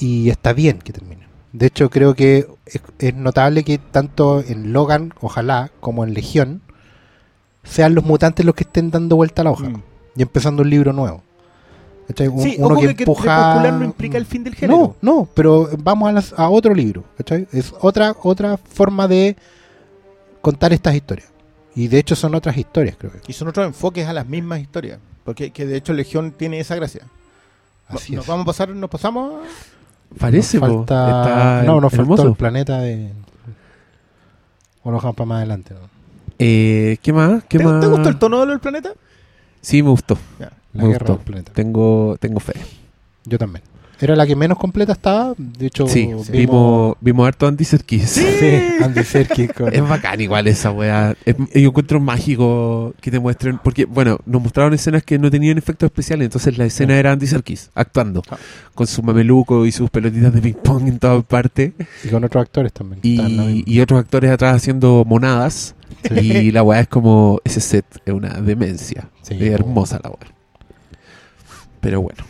Y 0.00 0.30
está 0.30 0.52
bien 0.52 0.78
que 0.78 0.92
termine. 0.92 1.29
De 1.52 1.66
hecho, 1.66 1.90
creo 1.90 2.14
que 2.14 2.46
es, 2.66 2.80
es 2.98 3.14
notable 3.14 3.64
que 3.64 3.78
tanto 3.78 4.40
en 4.46 4.72
Logan, 4.72 5.12
ojalá, 5.20 5.70
como 5.80 6.04
en 6.04 6.14
Legión, 6.14 6.60
sean 7.64 7.94
los 7.94 8.04
mutantes 8.04 8.46
los 8.46 8.54
que 8.54 8.64
estén 8.64 8.90
dando 8.90 9.16
vuelta 9.16 9.42
a 9.42 9.44
la 9.46 9.50
hoja. 9.50 9.68
Mm. 9.68 9.82
Y 10.16 10.22
empezando 10.22 10.62
un 10.62 10.70
libro 10.70 10.92
nuevo. 10.92 11.22
¿Cachai? 12.08 12.28
Un- 12.28 12.42
Sí, 12.42 12.56
uno 12.58 12.74
ojo 12.74 12.80
que 12.80 12.94
que, 12.96 13.02
empuja... 13.04 13.70
no 13.72 13.84
implica 13.84 14.18
el 14.18 14.26
fin 14.26 14.42
del 14.44 14.54
género. 14.54 14.96
No, 15.02 15.14
no, 15.18 15.28
pero 15.34 15.68
vamos 15.78 16.08
a, 16.08 16.12
las- 16.12 16.32
a 16.36 16.48
otro 16.48 16.74
libro. 16.74 17.04
¿cachai? 17.18 17.46
Es 17.52 17.72
otra, 17.80 18.14
otra 18.22 18.56
forma 18.56 19.06
de 19.08 19.36
contar 20.40 20.72
estas 20.72 20.94
historias. 20.94 21.28
Y 21.74 21.86
de 21.88 21.98
hecho 21.98 22.16
son 22.16 22.34
otras 22.34 22.56
historias, 22.56 22.96
creo 22.98 23.12
que. 23.12 23.20
Y 23.28 23.32
son 23.32 23.48
otros 23.48 23.66
enfoques 23.66 24.06
a 24.08 24.12
las 24.12 24.26
mismas 24.26 24.60
historias. 24.60 24.98
Porque 25.24 25.50
que 25.52 25.66
de 25.66 25.76
hecho 25.76 25.92
Legión 25.92 26.32
tiene 26.32 26.58
esa 26.58 26.74
gracia. 26.74 27.02
Así 27.86 28.14
nos 28.14 28.24
es. 28.24 28.28
vamos 28.28 28.42
a 28.44 28.46
pasar, 28.46 28.68
nos 28.70 28.90
pasamos. 28.90 29.34
Parece, 30.18 30.58
Nos 30.58 30.68
falta... 30.68 31.62
No, 31.64 31.80
nos 31.80 31.90
faltó 31.92 32.02
hermoso. 32.02 32.28
el 32.28 32.34
planeta 32.34 32.78
de... 32.80 33.12
O 34.82 34.90
nos 34.90 35.02
vamos 35.02 35.16
para 35.16 35.26
más 35.26 35.36
adelante. 35.38 35.74
¿no? 35.74 35.80
Eh, 36.38 36.98
¿Qué 37.02 37.12
más? 37.12 37.44
¿Qué 37.44 37.58
¿Te, 37.58 37.64
más? 37.64 37.80
te 37.80 37.86
gustó 37.86 38.08
el 38.08 38.18
tono 38.18 38.44
del 38.46 38.60
planeta? 38.60 38.90
Sí, 39.60 39.82
me 39.82 39.90
gustó. 39.90 40.16
Ya. 40.38 40.50
La 40.72 40.82
Me 40.84 40.88
guerra 40.88 40.98
gustó. 41.06 41.12
del 41.16 41.24
planeta. 41.24 41.52
Tengo, 41.52 42.16
tengo 42.18 42.40
fe. 42.40 42.54
Yo 43.24 43.38
también. 43.38 43.62
Era 44.00 44.16
la 44.16 44.26
que 44.26 44.34
menos 44.34 44.56
completa 44.58 44.92
estaba. 44.92 45.34
De 45.36 45.66
hecho, 45.66 45.86
Sí, 45.86 46.08
vimos, 46.32 46.96
vimos 47.00 47.26
harto 47.26 47.46
Andy 47.46 47.64
Serkis. 47.64 48.08
Sí, 48.10 48.24
Andy 48.82 49.04
Serkis 49.04 49.52
con... 49.52 49.74
Es 49.74 49.86
bacán 49.86 50.20
igual 50.20 50.46
esa 50.46 50.70
weá. 50.70 51.14
Es- 51.26 51.36
yo 51.54 51.68
encuentro 51.68 52.00
mágico 52.00 52.94
que 53.00 53.10
te 53.10 53.18
muestren. 53.20 53.58
Porque, 53.62 53.84
bueno, 53.84 54.18
nos 54.24 54.42
mostraron 54.42 54.72
escenas 54.72 55.02
que 55.02 55.18
no 55.18 55.30
tenían 55.30 55.58
efectos 55.58 55.88
especiales. 55.88 56.24
Entonces 56.26 56.56
la 56.56 56.64
escena 56.64 56.98
era 56.98 57.12
Andy 57.12 57.26
Serkis 57.26 57.70
actuando. 57.74 58.22
Ah. 58.30 58.38
Con 58.74 58.86
su 58.86 59.02
mameluco 59.02 59.66
y 59.66 59.72
sus 59.72 59.90
pelotitas 59.90 60.32
de 60.32 60.40
ping-pong 60.40 60.88
en 60.88 60.98
todas 60.98 61.22
partes. 61.24 61.72
Y 62.02 62.08
con 62.08 62.24
otros 62.24 62.42
actores 62.42 62.72
también. 62.72 63.00
Y, 63.02 63.64
y 63.66 63.80
otros 63.80 64.00
actores 64.00 64.30
atrás 64.30 64.56
haciendo 64.56 65.04
monadas. 65.06 65.74
Y 66.10 66.50
la 66.52 66.62
weá 66.62 66.80
es 66.80 66.88
como. 66.88 67.40
Ese 67.44 67.60
set 67.60 67.84
es 68.06 68.14
una 68.14 68.30
demencia. 68.40 69.10
Es 69.28 69.40
hermosa 69.42 70.00
la 70.02 70.08
weá. 70.10 70.32
Pero 71.80 72.00
bueno. 72.00 72.24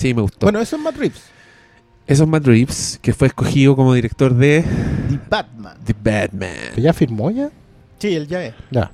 Sí, 0.00 0.14
me 0.14 0.22
gustó. 0.22 0.46
Bueno, 0.46 0.60
eso 0.60 0.76
es 0.76 0.82
Matt 0.82 0.96
Reeves. 0.96 1.22
Eso 2.06 2.22
es 2.24 2.28
Matt 2.28 2.46
Reeves, 2.46 2.98
que 3.02 3.12
fue 3.12 3.28
escogido 3.28 3.76
como 3.76 3.92
director 3.92 4.34
de 4.34 4.64
The 5.10 5.18
Batman. 5.28 5.76
The 5.84 5.92
Batman. 6.02 6.74
¿Que 6.74 6.80
ya 6.80 6.92
firmó 6.94 7.30
ya? 7.30 7.50
Sí, 7.98 8.14
él 8.16 8.26
ya 8.26 8.42
es. 8.44 8.54
Ya. 8.70 8.90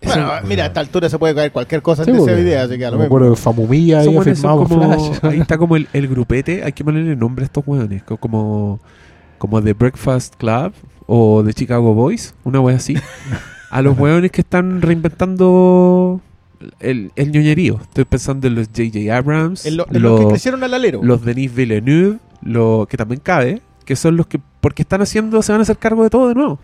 Eso- 0.00 0.14
Bueno, 0.14 0.30
mira, 0.48 0.64
a 0.64 0.66
esta 0.68 0.80
altura 0.80 1.08
se 1.10 1.18
puede 1.18 1.34
caer 1.34 1.52
cualquier 1.52 1.82
cosa 1.82 2.04
Sí, 2.04 2.10
en 2.10 2.16
esa 2.16 2.32
idea, 2.32 2.62
así 2.62 2.78
que 2.78 2.86
a 2.86 2.90
lo 2.90 2.98
me 2.98 3.04
acuerdo 3.04 3.30
de 3.30 3.36
Famumilla 3.36 4.00
firmado 4.02 4.64
como- 4.64 5.10
Flash. 5.10 5.18
ahí 5.32 5.40
está 5.40 5.58
como 5.58 5.76
el, 5.76 5.86
el 5.92 6.08
grupete, 6.08 6.64
hay 6.64 6.72
que 6.72 6.82
ponerle 6.82 7.14
nombre 7.14 7.44
a 7.44 7.46
estos 7.46 7.62
hueones, 7.66 8.02
co- 8.02 8.16
como, 8.16 8.80
como 9.38 9.62
The 9.62 9.74
Breakfast 9.74 10.36
Club 10.36 10.72
o 11.06 11.44
The 11.44 11.52
Chicago 11.52 11.92
Boys, 11.94 12.34
una 12.44 12.60
wea 12.60 12.76
así. 12.78 12.96
a 13.70 13.82
los 13.82 13.96
hueones 13.98 14.32
que 14.32 14.40
están 14.40 14.80
reinventando 14.82 16.20
el, 16.80 17.12
el 17.16 17.32
ñoñerío. 17.32 17.78
Estoy 17.82 18.04
pensando 18.04 18.46
en 18.46 18.54
los 18.54 18.68
J.J. 18.68 19.16
Abrams, 19.16 19.66
En, 19.66 19.76
lo- 19.76 19.86
en 19.90 20.02
los, 20.02 20.12
los 20.12 20.20
que 20.20 20.26
crecieron 20.28 20.62
al 20.64 20.74
alero. 20.74 21.00
los 21.02 21.24
Denis 21.24 21.54
Villeneuve, 21.54 22.18
lo, 22.42 22.86
que 22.90 22.96
también 22.96 23.20
cabe, 23.22 23.62
que 23.84 23.96
son 23.96 24.16
los 24.16 24.26
que, 24.26 24.40
porque 24.60 24.82
están 24.82 25.02
haciendo, 25.02 25.42
se 25.42 25.52
van 25.52 25.60
a 25.60 25.62
hacer 25.62 25.78
cargo 25.78 26.04
de 26.04 26.10
todo 26.10 26.28
de 26.28 26.34
nuevo. 26.34 26.58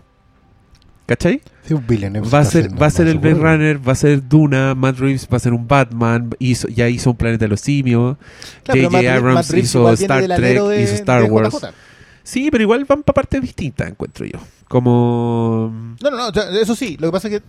¿Cachai? 1.05 1.41
Sí, 1.63 1.73
un 1.73 1.85
Villeneuve 1.87 2.29
Va 2.29 2.39
a 2.39 2.45
ser, 2.45 2.79
va 2.79 2.85
a 2.85 2.89
ser 2.91 3.07
el 3.07 3.17
Blade. 3.17 3.35
Runner, 3.39 3.87
va 3.87 3.93
a 3.93 3.95
ser 3.95 4.27
Duna, 4.29 4.75
Matt 4.75 4.99
Reeves 4.99 5.27
va 5.31 5.37
a 5.37 5.39
ser 5.39 5.53
un 5.53 5.67
Batman, 5.67 6.29
hizo, 6.37 6.67
ya 6.67 6.87
hizo 6.87 7.09
un 7.09 7.15
Planeta 7.17 7.45
de 7.45 7.49
los 7.49 7.61
Simios. 7.61 8.15
Claro, 8.63 8.81
J.J. 8.91 9.15
Abrams 9.15 9.53
hizo 9.55 9.91
Star 9.93 10.23
Trek, 10.27 10.61
de- 10.61 10.81
hizo 10.83 10.93
Star 10.93 11.23
Wars. 11.23 11.51
JJ. 11.55 11.69
Sí, 12.21 12.49
pero 12.51 12.61
igual 12.61 12.85
van 12.85 13.01
para 13.01 13.15
partes 13.15 13.41
distintas, 13.41 13.89
encuentro 13.89 14.23
yo. 14.23 14.37
Como. 14.67 15.95
No, 15.99 16.11
no, 16.11 16.29
no, 16.31 16.41
eso 16.59 16.75
sí, 16.75 16.95
lo 16.99 17.07
que 17.07 17.11
pasa 17.11 17.27
es 17.27 17.39
que 17.39 17.43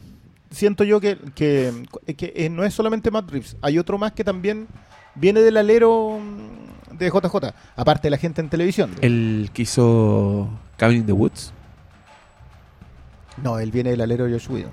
siento 0.51 0.85
yo 0.85 1.01
que, 1.01 1.17
que, 1.35 1.73
que, 2.17 2.33
eh, 2.37 2.49
no 2.51 2.65
es 2.65 2.75
solamente 2.75 3.11
Matt 3.11 3.31
Reeves, 3.31 3.57
hay 3.63 3.79
otro 3.79 3.99
más 3.99 4.13
que 4.13 4.25
también 4.25 4.67
viene 5.15 5.41
del 5.41 5.57
alero 5.57 6.19
mm, 6.21 6.97
de 6.97 7.09
JJ, 7.09 7.55
aparte 7.77 8.07
de 8.07 8.11
la 8.11 8.19
gente 8.19 8.41
en 8.41 8.49
televisión. 8.49 8.91
El 9.01 9.51
que 9.53 9.63
hizo 9.63 10.51
Cabin 10.77 10.99
in 10.99 11.07
the 11.07 11.13
Woods. 11.13 11.53
No, 13.43 13.59
él 13.59 13.71
viene 13.71 13.91
del 13.91 14.01
alero 14.01 14.27
de 14.27 14.33
Josh 14.33 14.49
Whedon. 14.51 14.73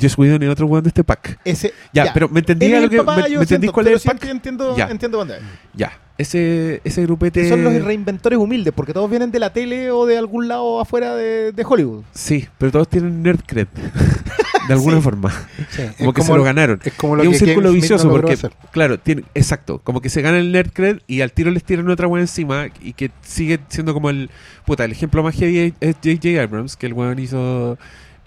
Joss 0.00 0.16
Whedon 0.16 0.42
y 0.42 0.46
otro 0.46 0.66
weón 0.66 0.82
de 0.82 0.88
este 0.88 1.04
pack. 1.04 1.38
Ese, 1.44 1.72
Ya, 1.92 2.12
pero 2.14 2.28
me 2.28 2.40
entendí 2.40 2.68
lo 2.68 2.88
que. 2.88 3.02
me, 3.02 3.28
me 3.28 3.34
entendí 3.42 3.68
cuál 3.68 3.88
es 3.88 3.92
el 3.92 4.00
sí 4.00 4.08
pack. 4.08 4.24
entiendo, 4.24 4.76
Ya. 4.76 4.88
entiendo 4.88 5.18
dónde 5.18 5.36
es. 5.36 5.42
Ya. 5.74 5.92
Ese, 6.22 6.80
ese 6.84 7.02
grupete. 7.02 7.42
Que 7.42 7.48
son 7.48 7.62
los 7.64 7.82
reinventores 7.84 8.38
humildes, 8.38 8.72
porque 8.74 8.92
todos 8.92 9.08
vienen 9.10 9.30
de 9.30 9.38
la 9.38 9.52
tele 9.52 9.90
o 9.90 10.06
de 10.06 10.16
algún 10.18 10.48
lado 10.48 10.80
afuera 10.80 11.14
de, 11.14 11.52
de 11.52 11.64
Hollywood. 11.68 12.04
Sí, 12.14 12.46
pero 12.58 12.72
todos 12.72 12.88
tienen 12.88 13.22
nerd 13.22 13.40
cred. 13.46 13.66
de 14.68 14.72
alguna 14.74 14.96
Sí. 14.98 15.02
forma. 15.02 15.30
Sí, 15.70 15.82
Como 15.98 16.10
es 16.10 16.14
que 16.16 16.22
se 16.22 16.34
lo 16.34 16.42
ganaron. 16.44 16.80
Es 16.84 16.92
como 16.94 17.16
lo 17.16 17.22
Y 17.24 17.26
que 17.26 17.28
un 17.30 17.34
círculo 17.34 17.72
vicioso 17.72 18.06
no 18.06 18.12
porque, 18.12 18.34
hacer. 18.34 18.52
claro, 18.70 18.98
tiene, 18.98 19.24
exacto, 19.34 19.80
como 19.82 20.00
que 20.00 20.08
se 20.08 20.22
gana 20.22 20.38
el 20.38 20.52
nerd 20.52 20.70
cred 20.72 21.00
y 21.08 21.20
al 21.20 21.32
tiro 21.32 21.50
les 21.50 21.64
tiran 21.64 21.88
otra 21.90 22.06
weá 22.06 22.20
encima 22.22 22.66
y 22.80 22.92
que 22.92 23.10
sigue 23.22 23.58
siendo 23.68 23.92
como 23.92 24.08
el, 24.10 24.30
puta, 24.64 24.84
el 24.84 24.92
ejemplo 24.92 25.22
más 25.24 25.34
heavy 25.34 25.74
es 25.80 25.96
J.J. 25.96 26.40
Abrams, 26.42 26.76
que 26.76 26.86
el 26.86 26.92
weón 26.92 27.18
hizo, 27.18 27.76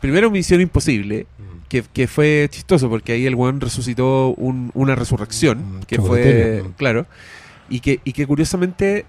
primero 0.01 0.29
Misión 0.29 0.59
Imposible, 0.59 1.25
que, 1.69 1.83
que 1.93 2.07
fue 2.07 2.47
chistoso 2.51 2.89
porque 2.89 3.13
ahí 3.13 3.25
el 3.25 3.35
weón 3.35 3.61
resucitó 3.61 4.33
un- 4.35 4.71
una 4.73 4.93
resurrección, 4.95 5.59
Un 5.59 5.83
que 5.87 6.01
fue, 6.01 6.63
mm. 6.65 6.71
claro, 6.73 7.05
y 7.69 7.79
que, 7.79 7.99
y 8.03 8.13
que 8.13 8.25
curiosamente 8.27 9.05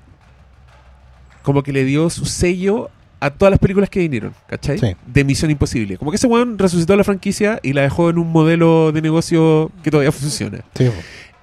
como 1.42 1.62
que 1.62 1.72
le 1.72 1.84
dio 1.84 2.10
su 2.10 2.24
sello 2.26 2.90
a 3.20 3.30
todas 3.30 3.50
las 3.50 3.58
películas 3.60 3.88
que 3.88 4.00
vinieron, 4.00 4.34
¿cachai? 4.48 4.78
Sí. 4.78 4.96
De 5.06 5.24
Misión 5.24 5.50
Imposible. 5.50 5.96
Como 5.96 6.10
que 6.10 6.16
ese 6.16 6.26
weón 6.26 6.58
resucitó 6.58 6.96
la 6.96 7.04
franquicia 7.04 7.60
y 7.62 7.72
la 7.72 7.82
dejó 7.82 8.10
en 8.10 8.18
un 8.18 8.30
modelo 8.30 8.92
de 8.92 9.00
negocio 9.00 9.70
que 9.82 9.90
todavía 9.90 10.12
funciona. 10.12 10.58
Sí, 10.74 10.90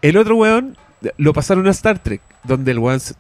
El 0.02 0.18
otro 0.18 0.36
weón 0.36 0.78
lo 1.18 1.34
pasaron 1.34 1.68
a 1.68 1.72
Star 1.72 2.00
Trek, 2.00 2.22
donde 2.44 2.72
el 2.72 2.80
weón 2.80 3.00
se- 3.00 3.16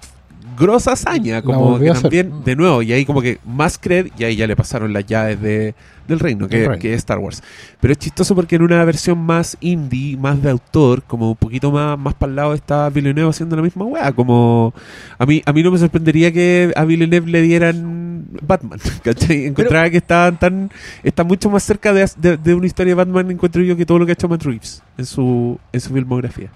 grosa 0.58 0.94
hazaña, 0.94 1.42
como 1.42 1.80
que 1.80 1.92
también, 1.92 2.44
de 2.44 2.56
nuevo, 2.56 2.82
y 2.82 2.94
ahí 2.94 3.06
como 3.06 3.22
que 3.22 3.39
más 3.46 3.78
cred, 3.78 4.08
y 4.18 4.24
ahí 4.24 4.36
ya 4.36 4.48
le 4.48 4.56
pasaron 4.56 4.94
las 4.94 5.06
llaves 5.06 5.42
de, 5.42 5.76
del 6.08 6.20
reino, 6.20 6.48
que, 6.48 6.68
reino. 6.68 6.80
que 6.82 6.94
es 6.94 6.98
Star 7.00 7.20
Wars. 7.20 7.42
Pero 7.80 7.92
es 7.94 7.98
chistoso 7.98 8.36
porque 8.36 8.56
en 8.56 8.62
una 8.63 8.84
versión 8.86 9.18
más 9.20 9.58
indie, 9.62 10.18
más 10.18 10.42
de 10.42 10.50
autor, 10.50 11.04
como 11.04 11.30
un 11.32 11.36
poquito 11.36 11.72
más, 11.72 11.98
más 11.98 12.13
para 12.13 12.30
el 12.30 12.36
lado 12.36 12.54
está 12.54 12.89
Villeneuve 12.89 13.30
haciendo 13.30 13.56
la 13.56 13.62
misma 13.62 13.86
weá, 13.86 14.12
como 14.12 14.74
a 15.18 15.26
mí, 15.26 15.42
a 15.46 15.54
mí 15.54 15.63
no 15.63 15.72
me 15.72 15.78
sorprendería 15.78 16.32
que 16.32 16.72
a 16.76 16.86
Villeneuve 16.86 17.30
le 17.32 17.42
dieran 17.42 18.26
Batman, 18.42 18.80
¿cachai? 19.04 19.46
Encontraba 19.46 19.89
que 19.89 19.98
estaban 19.98 20.38
tan, 20.39 20.72
está 21.04 21.24
mucho 21.24 21.50
más 21.50 21.63
cerca 21.63 21.94
de, 21.94 22.10
de- 22.18 22.38
de 22.38 22.54
una 22.54 22.66
historia 22.68 22.92
de 22.92 22.96
Batman, 22.96 23.32
encuentro 23.32 23.62
yo, 23.63 23.76
que 23.78 23.86
todo 23.86 24.00
lo 24.00 24.06
que 24.06 24.12
ha 24.12 24.13
hecho 24.13 24.28
Matt 24.28 24.44
Reeves 24.44 24.82
en 24.98 25.06
su, 25.06 25.60
en 25.72 25.82
su 25.82 25.94
filmografía. 25.94 26.50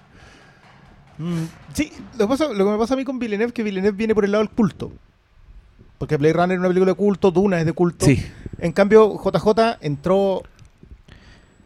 Sí, 1.74 1.92
lo 2.18 2.26
que, 2.26 2.28
pasa- 2.28 2.54
lo 2.54 2.66
que 2.66 2.72
me 2.72 2.78
pasa 2.78 2.94
a 2.94 2.98
mí 2.98 3.04
con 3.04 3.18
Villeneuve 3.20 3.48
es 3.50 3.54
que 3.54 3.64
Villeneuve 3.64 3.96
viene 3.98 4.14
por 4.16 4.26
el 4.26 4.32
lado 4.32 4.44
del 4.44 4.54
culto. 4.54 4.92
Porque 5.98 6.18
Blade 6.18 6.34
Runner 6.34 6.52
es 6.56 6.60
una 6.60 6.68
película 6.68 6.92
de 6.92 6.96
culto, 6.98 7.32
Duna 7.32 7.60
es 7.60 7.66
de 7.66 7.74
culto. 7.74 8.06
Sí, 8.06 8.24
En 8.60 8.72
cambio, 8.72 9.18
JJ 9.24 9.78
entró 9.82 10.44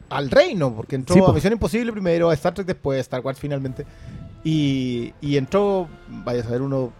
al 0.09 0.29
reino, 0.29 0.73
porque 0.73 0.95
entró 0.95 1.15
Sí, 1.15 1.21
a. 1.25 1.33
Misión 1.33 1.53
Imposible 1.53 1.91
primero, 1.91 2.29
a 2.29 2.33
Star 2.33 2.53
Trek 2.53 2.67
después, 2.67 2.97
a 2.97 3.01
Star 3.01 3.21
Wars 3.21 3.39
finalmente. 3.39 3.85
Y, 4.43 5.13
y 5.21 5.37
entró, 5.37 5.87
vaya 6.23 6.41
a 6.41 6.43
saber 6.43 6.61
uno, 6.61 6.91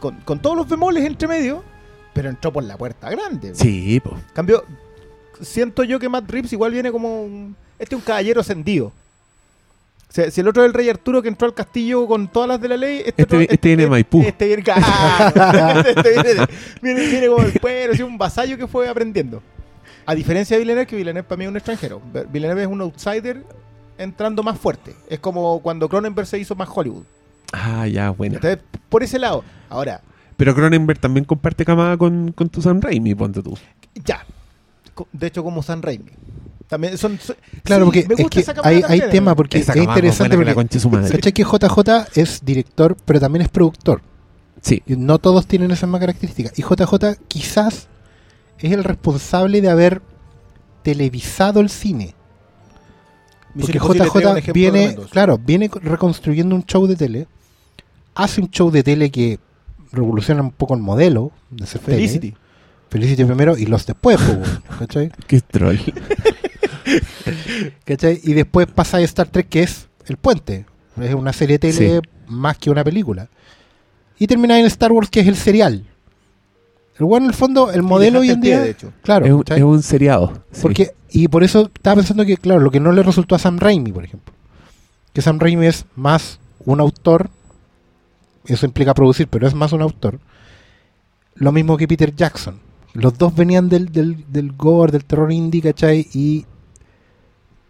con, 0.00 0.16
con 0.22 0.40
todos 0.40 0.56
los 0.56 0.68
bemoles 0.68 1.04
entre 1.04 1.28
medio, 1.28 1.62
pero 2.14 2.28
entró 2.28 2.52
por 2.52 2.64
la 2.64 2.76
puerta 2.76 3.08
grande. 3.10 3.54
sí, 3.54 4.00
po. 4.00 4.10
En 4.16 4.34
cambio, 4.34 4.64
siento 5.40 5.84
yo 5.84 5.98
que 5.98 6.08
Matt 6.08 6.30
Reeves 6.30 6.52
igual 6.52 6.72
viene 6.72 6.90
como 6.90 7.22
un, 7.22 7.56
este 7.78 7.94
es 7.94 7.98
un 8.00 8.04
caballero 8.04 8.40
ascendido. 8.40 8.92
O 10.10 10.12
sea, 10.12 10.28
si 10.30 10.40
el 10.40 10.48
otro 10.48 10.62
es 10.64 10.66
el 10.66 10.74
rey 10.74 10.88
Arturo 10.88 11.22
que 11.22 11.28
entró 11.28 11.46
al 11.46 11.54
castillo 11.54 12.04
con 12.08 12.26
todas 12.26 12.48
las 12.48 12.60
de 12.60 12.68
la 12.68 12.76
ley, 12.76 13.02
este, 13.06 13.22
Este- 13.22 13.54
este 13.54 13.68
viene 13.68 13.84
de 13.84 13.90
Maipú. 13.90 14.20
Este 14.22 14.46
viene, 14.48 14.64
¡Ah! 14.74 15.82
Este 15.86 16.10
viene, 16.10 16.34
de- 16.34 16.48
viene- 16.82 17.06
viene 17.06 17.26
como 17.28 17.42
el 17.44 17.52
pueblo, 17.52 17.92
así, 17.94 18.02
un 18.02 18.18
vasallo 18.18 18.58
que 18.58 18.66
fue 18.66 18.88
aprendiendo. 18.88 19.40
A 20.06 20.14
diferencia 20.16 20.56
de 20.56 20.62
Villeneuve, 20.62 20.86
que 20.86 20.96
Villeneuve 20.96 21.22
para 21.28 21.38
mí 21.38 21.44
es 21.44 21.50
un 21.50 21.56
extranjero. 21.56 22.02
Villeneuve 22.32 22.62
es 22.62 22.68
un 22.68 22.80
outsider 22.80 23.44
entrando 23.98 24.42
más 24.42 24.58
fuerte. 24.58 24.96
Es 25.08 25.20
como 25.20 25.60
cuando 25.62 25.88
Cronenberg 25.88 26.26
se 26.26 26.38
hizo 26.40 26.56
más 26.56 26.68
Hollywood. 26.74 27.04
Ah, 27.52 27.86
ya, 27.86 28.10
bueno. 28.10 28.34
Entonces, 28.36 28.58
por 28.88 29.04
ese 29.04 29.18
lado. 29.20 29.44
Ahora, 29.68 30.00
Pero 30.36 30.54
Cronenberg 30.56 30.98
también 30.98 31.24
comparte 31.24 31.64
camada 31.64 31.96
con, 31.96 32.32
con 32.32 32.48
tu 32.48 32.60
Sam 32.62 32.80
Raimi, 32.80 33.14
ponte 33.14 33.42
tú. 33.42 33.56
ya. 34.04 34.24
De 35.12 35.28
hecho, 35.28 35.44
como 35.44 35.62
San 35.62 35.82
Raimi. 35.82 36.10
También 36.70 36.96
son, 36.96 37.18
son- 37.18 37.36
Claro, 37.64 37.84
sí, 37.90 38.02
porque 38.04 38.06
me 38.08 38.14
es 38.22 38.30
que 38.30 38.60
hay, 38.62 38.82
hay 38.86 39.00
tema 39.10 39.34
porque 39.34 39.58
Esa 39.58 39.72
es 39.72 39.78
interesante 39.82 40.36
buena 40.36 40.44
que 40.44 40.50
la 40.50 40.54
porque. 40.54 41.10
¿cachai 41.10 41.32
que 41.32 41.42
JJ 41.44 42.06
es 42.14 42.44
director, 42.44 42.96
pero 43.04 43.18
también 43.20 43.42
es 43.42 43.48
productor? 43.48 44.00
Sí. 44.62 44.82
Y 44.86 44.94
no 44.96 45.18
todos 45.18 45.46
tienen 45.46 45.70
esa 45.72 45.86
misma 45.86 45.98
característica. 46.00 46.50
Y 46.56 46.62
JJ 46.62 47.16
quizás 47.28 47.88
es 48.58 48.72
el 48.72 48.84
responsable 48.84 49.60
de 49.60 49.68
haber 49.68 50.00
televisado 50.82 51.60
el 51.60 51.70
cine. 51.70 52.14
Porque 53.58 53.78
JJ 53.80 54.52
viene, 54.52 54.96
claro, 55.10 55.36
viene 55.38 55.68
co- 55.68 55.80
reconstruyendo 55.80 56.54
un 56.54 56.64
show 56.64 56.86
de 56.86 56.94
tele, 56.94 57.26
hace 58.14 58.40
un 58.40 58.48
show 58.50 58.70
de 58.70 58.84
tele 58.84 59.10
que 59.10 59.40
revoluciona 59.90 60.40
un 60.40 60.52
poco 60.52 60.74
el 60.74 60.80
modelo 60.80 61.32
de 61.50 61.64
hacer 61.64 61.80
tele. 61.80 61.96
Felicity. 61.96 62.34
Felicity 62.90 63.24
primero 63.24 63.56
y 63.58 63.66
los 63.66 63.86
después, 63.86 64.20
¿cachai? 64.78 65.10
Qué 65.26 65.40
troll. 65.40 65.78
¿Cachai? 67.84 68.20
Y 68.22 68.32
después 68.32 68.66
pasa 68.66 68.98
a 68.98 69.00
Star 69.02 69.28
Trek, 69.28 69.48
que 69.48 69.62
es 69.62 69.88
el 70.06 70.16
puente. 70.16 70.66
Es 71.00 71.14
una 71.14 71.32
serie 71.32 71.58
de 71.58 71.72
tele 71.72 72.00
Sí. 72.02 72.08
más 72.28 72.58
que 72.58 72.70
una 72.70 72.84
película. 72.84 73.28
Y 74.18 74.26
termina 74.26 74.58
en 74.58 74.66
Star 74.66 74.92
Wars, 74.92 75.08
que 75.10 75.20
es 75.20 75.26
el 75.28 75.36
serial. 75.36 75.86
El 76.98 77.04
weón, 77.04 77.22
en 77.24 77.30
el 77.30 77.34
fondo, 77.34 77.70
el 77.70 77.82
modelo 77.82 78.20
hoy 78.20 78.30
en 78.30 78.40
día. 78.40 78.60
de 78.60 78.70
hecho. 78.70 78.92
Claro, 79.02 79.24
es, 79.24 79.32
un, 79.32 79.38
¿cachai? 79.42 79.58
es 79.58 79.64
un 79.64 79.82
seriado. 79.82 80.42
sí. 80.52 80.60
Porque, 80.62 80.90
y 81.10 81.28
por 81.28 81.42
eso 81.42 81.70
estaba 81.74 81.96
pensando 81.96 82.24
que, 82.26 82.36
claro, 82.36 82.60
lo 82.60 82.70
que 82.70 82.80
no 82.80 82.92
le 82.92 83.02
resultó 83.02 83.34
a 83.34 83.38
Sam 83.38 83.58
Raimi, 83.58 83.90
por 83.92 84.04
ejemplo, 84.04 84.34
que 85.14 85.22
Sam 85.22 85.38
Raimi 85.40 85.66
es 85.66 85.86
más 85.96 86.38
un 86.66 86.78
autor, 86.80 87.30
eso 88.44 88.66
implica 88.66 88.92
producir, 88.94 89.26
pero 89.28 89.48
es 89.48 89.54
más 89.54 89.72
un 89.72 89.80
autor, 89.82 90.20
lo 91.34 91.52
mismo 91.52 91.76
que 91.78 91.88
Peter 91.88 92.14
Jackson. 92.14 92.60
Los 92.92 93.16
dos 93.16 93.34
venían 93.34 93.68
del, 93.68 93.90
del, 93.90 94.24
del 94.30 94.52
gore, 94.52 94.92
del 94.92 95.04
terror 95.04 95.32
indie, 95.32 95.62
¿cachai? 95.62 96.06
Y 96.12 96.44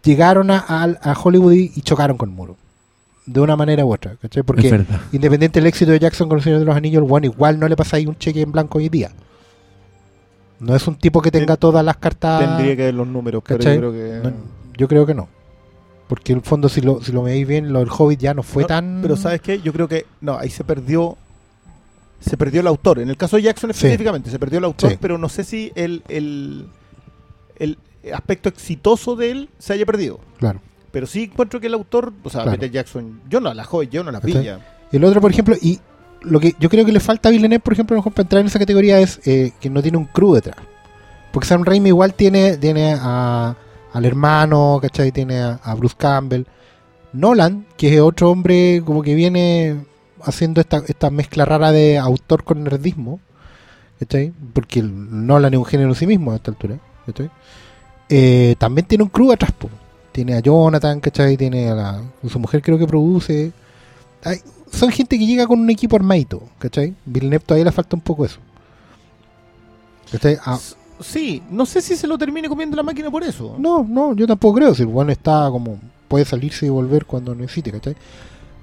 llegaron 0.03 0.51
a, 0.51 0.57
a- 0.67 1.11
a 1.11 1.13
Hollywood 1.13 1.53
y, 1.53 1.81
chocaron 1.81 2.17
con 2.17 2.29
el 2.29 2.35
muro. 2.35 2.57
De 3.25 3.39
una 3.39 3.55
manera 3.55 3.85
u 3.85 3.93
otra, 3.93 4.15
¿cachai? 4.21 4.41
Porque 4.43 4.83
independiente 5.11 5.59
del 5.59 5.67
éxito 5.67 5.91
de 5.91 5.99
Jackson 5.99 6.27
con 6.27 6.39
el 6.39 6.43
Señor 6.43 6.59
de 6.59 6.65
los 6.65 6.75
Anillos, 6.75 7.03
el 7.05 7.11
one 7.11 7.27
igual 7.27 7.59
no 7.59 7.67
le 7.67 7.75
pasa 7.75 7.97
ahí 7.97 8.07
un 8.07 8.17
cheque 8.17 8.41
en 8.41 8.51
blanco 8.51 8.79
hoy 8.79 8.89
día. 8.89 9.11
No 10.59 10.75
es 10.75 10.87
un 10.87 10.95
tipo 10.95 11.21
que 11.21 11.31
tenga 11.31 11.55
Ten- 11.55 11.57
todas 11.59 11.83
las 11.85 11.97
cartas. 11.97 12.39
Tendría 12.39 12.75
que 12.75 12.83
ver 12.85 12.93
los 12.93 13.07
números, 13.07 13.43
pero 13.45 13.59
¿Cachai? 13.59 13.75
yo 13.75 13.79
creo 13.79 13.91
que... 13.93 14.27
No, 14.29 14.33
yo 14.77 14.87
creo 14.87 15.05
que 15.05 15.13
no. 15.13 15.27
Porque 16.07 16.33
en 16.33 16.39
el 16.39 16.43
fondo, 16.43 16.67
si 16.67 16.81
lo, 16.81 17.01
si 17.01 17.11
lo 17.11 17.23
veis 17.23 17.47
bien, 17.47 17.71
lo 17.71 17.79
del 17.79 17.89
Hobbit 17.89 18.19
ya 18.19 18.33
no 18.33 18.43
fue 18.43 18.63
No, 18.63 18.67
tan. 18.67 18.99
Pero 19.01 19.15
¿sabes 19.15 19.41
qué? 19.41 19.61
Yo 19.61 19.71
creo 19.71 19.87
que... 19.87 20.05
No, 20.19 20.37
ahí 20.37 20.49
se 20.49 20.63
perdió... 20.63 21.17
Se 22.19 22.37
perdió 22.37 22.61
el 22.61 22.67
autor. 22.67 22.99
En 22.99 23.09
el 23.09 23.17
caso 23.17 23.37
de 23.37 23.43
Jackson 23.43 23.71
Sí. 23.73 23.77
específicamente, 23.87 24.29
se 24.29 24.37
perdió 24.37 24.59
el 24.59 24.65
autor, 24.65 24.91
Sí. 24.91 24.97
pero 24.99 25.17
no 25.17 25.29
sé 25.29 25.43
si 25.43 25.71
el, 25.75 26.03
el, 26.09 26.67
el 27.57 27.77
aspecto 28.13 28.49
exitoso 28.49 29.15
de 29.15 29.31
él 29.31 29.49
se 29.59 29.73
haya 29.73 29.85
perdido. 29.85 30.19
Claro. 30.39 30.61
Pero 30.91 31.07
sí 31.07 31.23
encuentro 31.23 31.59
que 31.59 31.67
el 31.67 31.73
autor, 31.73 32.13
o 32.23 32.29
sea, 32.29 32.43
Claro. 32.43 32.57
Peter 32.57 32.71
Jackson, 32.71 33.21
yo 33.29 33.39
no 33.39 33.53
la 33.53 33.63
joven, 33.63 33.89
yo 33.89 34.03
no 34.03 34.11
la 34.11 34.19
pilla. 34.21 34.59
El 34.91 35.03
otro, 35.05 35.21
por 35.21 35.31
ejemplo, 35.31 35.55
y 35.61 35.79
lo 36.21 36.39
que 36.39 36.53
yo 36.59 36.69
creo 36.69 36.85
que 36.85 36.91
le 36.91 36.99
falta 36.99 37.29
a 37.29 37.31
Villeneuve, 37.31 37.61
por 37.61 37.73
ejemplo, 37.73 37.95
a 37.95 37.97
lo 37.97 38.01
mejor 38.01 38.13
para 38.13 38.23
entrar 38.23 38.41
en 38.41 38.47
esa 38.47 38.59
categoría 38.59 38.99
es 38.99 39.19
eh, 39.25 39.53
que 39.59 39.69
no 39.69 39.81
tiene 39.81 39.97
un 39.97 40.05
crew 40.05 40.33
detrás. 40.33 40.57
Porque 41.31 41.47
Sam 41.47 41.63
Raimi 41.63 41.89
igual 41.89 42.13
tiene, 42.13 42.57
tiene 42.57 42.95
a, 42.99 43.55
al 43.93 44.05
hermano, 44.05 44.79
¿cachai? 44.81 45.11
Tiene 45.11 45.39
a, 45.39 45.59
a 45.63 45.75
Bruce 45.75 45.95
Campbell. 45.97 46.43
Nolan, 47.13 47.65
que 47.77 47.93
es 47.95 48.01
otro 48.01 48.29
hombre 48.29 48.81
como 48.85 49.01
que 49.01 49.15
viene 49.15 49.85
haciendo 50.23 50.61
esta, 50.61 50.83
esta 50.87 51.09
mezcla 51.09 51.45
rara 51.45 51.71
de 51.71 51.97
autor 51.97 52.43
con 52.43 52.63
nerdismo, 52.63 53.19
¿cachai? 53.99 54.33
Porque 54.53 54.81
Nolan 54.81 55.53
es 55.53 55.57
un 55.57 55.65
género 55.65 55.89
en 55.89 55.95
sí 55.95 56.05
mismo 56.07 56.31
a 56.31 56.35
esta 56.35 56.51
altura, 56.51 56.79
¿cachai? 57.05 57.29
Eh, 58.11 58.55
también 58.59 58.85
tiene 58.85 59.03
un 59.05 59.09
crew 59.09 59.31
atrás, 59.31 59.51
po. 59.53 59.69
Tiene 60.11 60.33
a 60.35 60.39
Jonathan, 60.41 60.99
¿cachai? 60.99 61.37
Tiene 61.37 61.69
a 61.69 61.75
la, 61.75 62.01
su 62.29 62.37
mujer 62.39 62.61
creo 62.61 62.77
que 62.77 62.85
produce. 62.85 63.51
Hay- 64.23 64.41
son 64.71 64.91
gente 64.91 65.17
que 65.17 65.25
llega 65.25 65.47
con 65.47 65.59
un 65.59 65.69
equipo 65.69 65.95
armadito, 65.95 66.43
¿cachai? 66.59 66.93
Villeneuve 67.05 67.43
todavía 67.45 67.65
le 67.65 67.71
falta 67.71 67.95
un 67.95 68.01
poco 68.01 68.25
eso. 68.25 68.39
¿Cachai? 70.11 70.37
Ah, 70.45 70.59
Sí, 70.99 71.41
no 71.49 71.65
sé 71.65 71.81
si 71.81 71.95
se 71.95 72.05
lo 72.05 72.15
termine 72.15 72.47
comiendo 72.47 72.75
la 72.77 72.83
máquina 72.83 73.09
por 73.09 73.23
eso. 73.23 73.55
no, 73.57 73.83
no, 73.87 74.13
yo 74.15 74.27
tampoco 74.27 74.55
creo. 74.59 74.75
Si 74.75 74.83
bueno 74.83 75.11
está 75.11 75.49
como. 75.49 75.79
puede 76.07 76.25
salirse 76.25 76.65
y 76.65 76.69
volver 76.69 77.05
cuando 77.05 77.33
necesite, 77.33 77.71
¿cachai? 77.71 77.95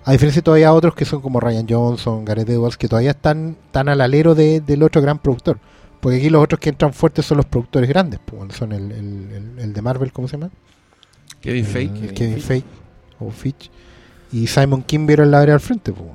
A 0.04 0.12
diferencia 0.12 0.40
todavía 0.42 0.72
otros 0.72 0.94
que 0.94 1.04
son 1.04 1.20
como 1.20 1.40
Ryan 1.40 1.66
Johnson, 1.68 2.24
Gareth 2.24 2.48
Edwards, 2.50 2.76
que 2.76 2.86
todavía 2.88 3.10
están 3.10 3.56
tan 3.72 3.88
al 3.88 4.00
alero 4.02 4.34
de- 4.34 4.60
del 4.60 4.82
otro 4.84 5.00
gran 5.02 5.18
productor. 5.18 5.58
Porque 6.00 6.18
aquí 6.18 6.30
los 6.30 6.42
otros 6.44 6.60
que 6.60 6.68
entran 6.70 6.92
fuertes 6.92 7.26
son 7.26 7.38
los 7.38 7.46
productores 7.46 7.88
grandes, 7.88 8.20
pues, 8.24 8.54
son 8.54 8.72
el, 8.72 8.92
el- 8.92 9.32
el- 9.32 9.58
el 9.58 9.72
de 9.72 9.82
Marvel, 9.82 10.12
¿cómo 10.12 10.28
se 10.28 10.36
llama? 10.36 10.50
Kevin 11.40 11.64
El- 11.64 11.70
Fake. 11.70 11.92
Kevin, 11.94 12.14
Kevin 12.14 12.40
Feige 12.40 12.66
o 13.18 13.30
Fitch. 13.30 13.70
Y 14.32 14.46
Simon 14.46 14.82
Kimber 14.82 15.20
en 15.20 15.30
la 15.30 15.40
área 15.40 15.54
al 15.54 15.60
frente, 15.60 15.92
pues. 15.92 16.08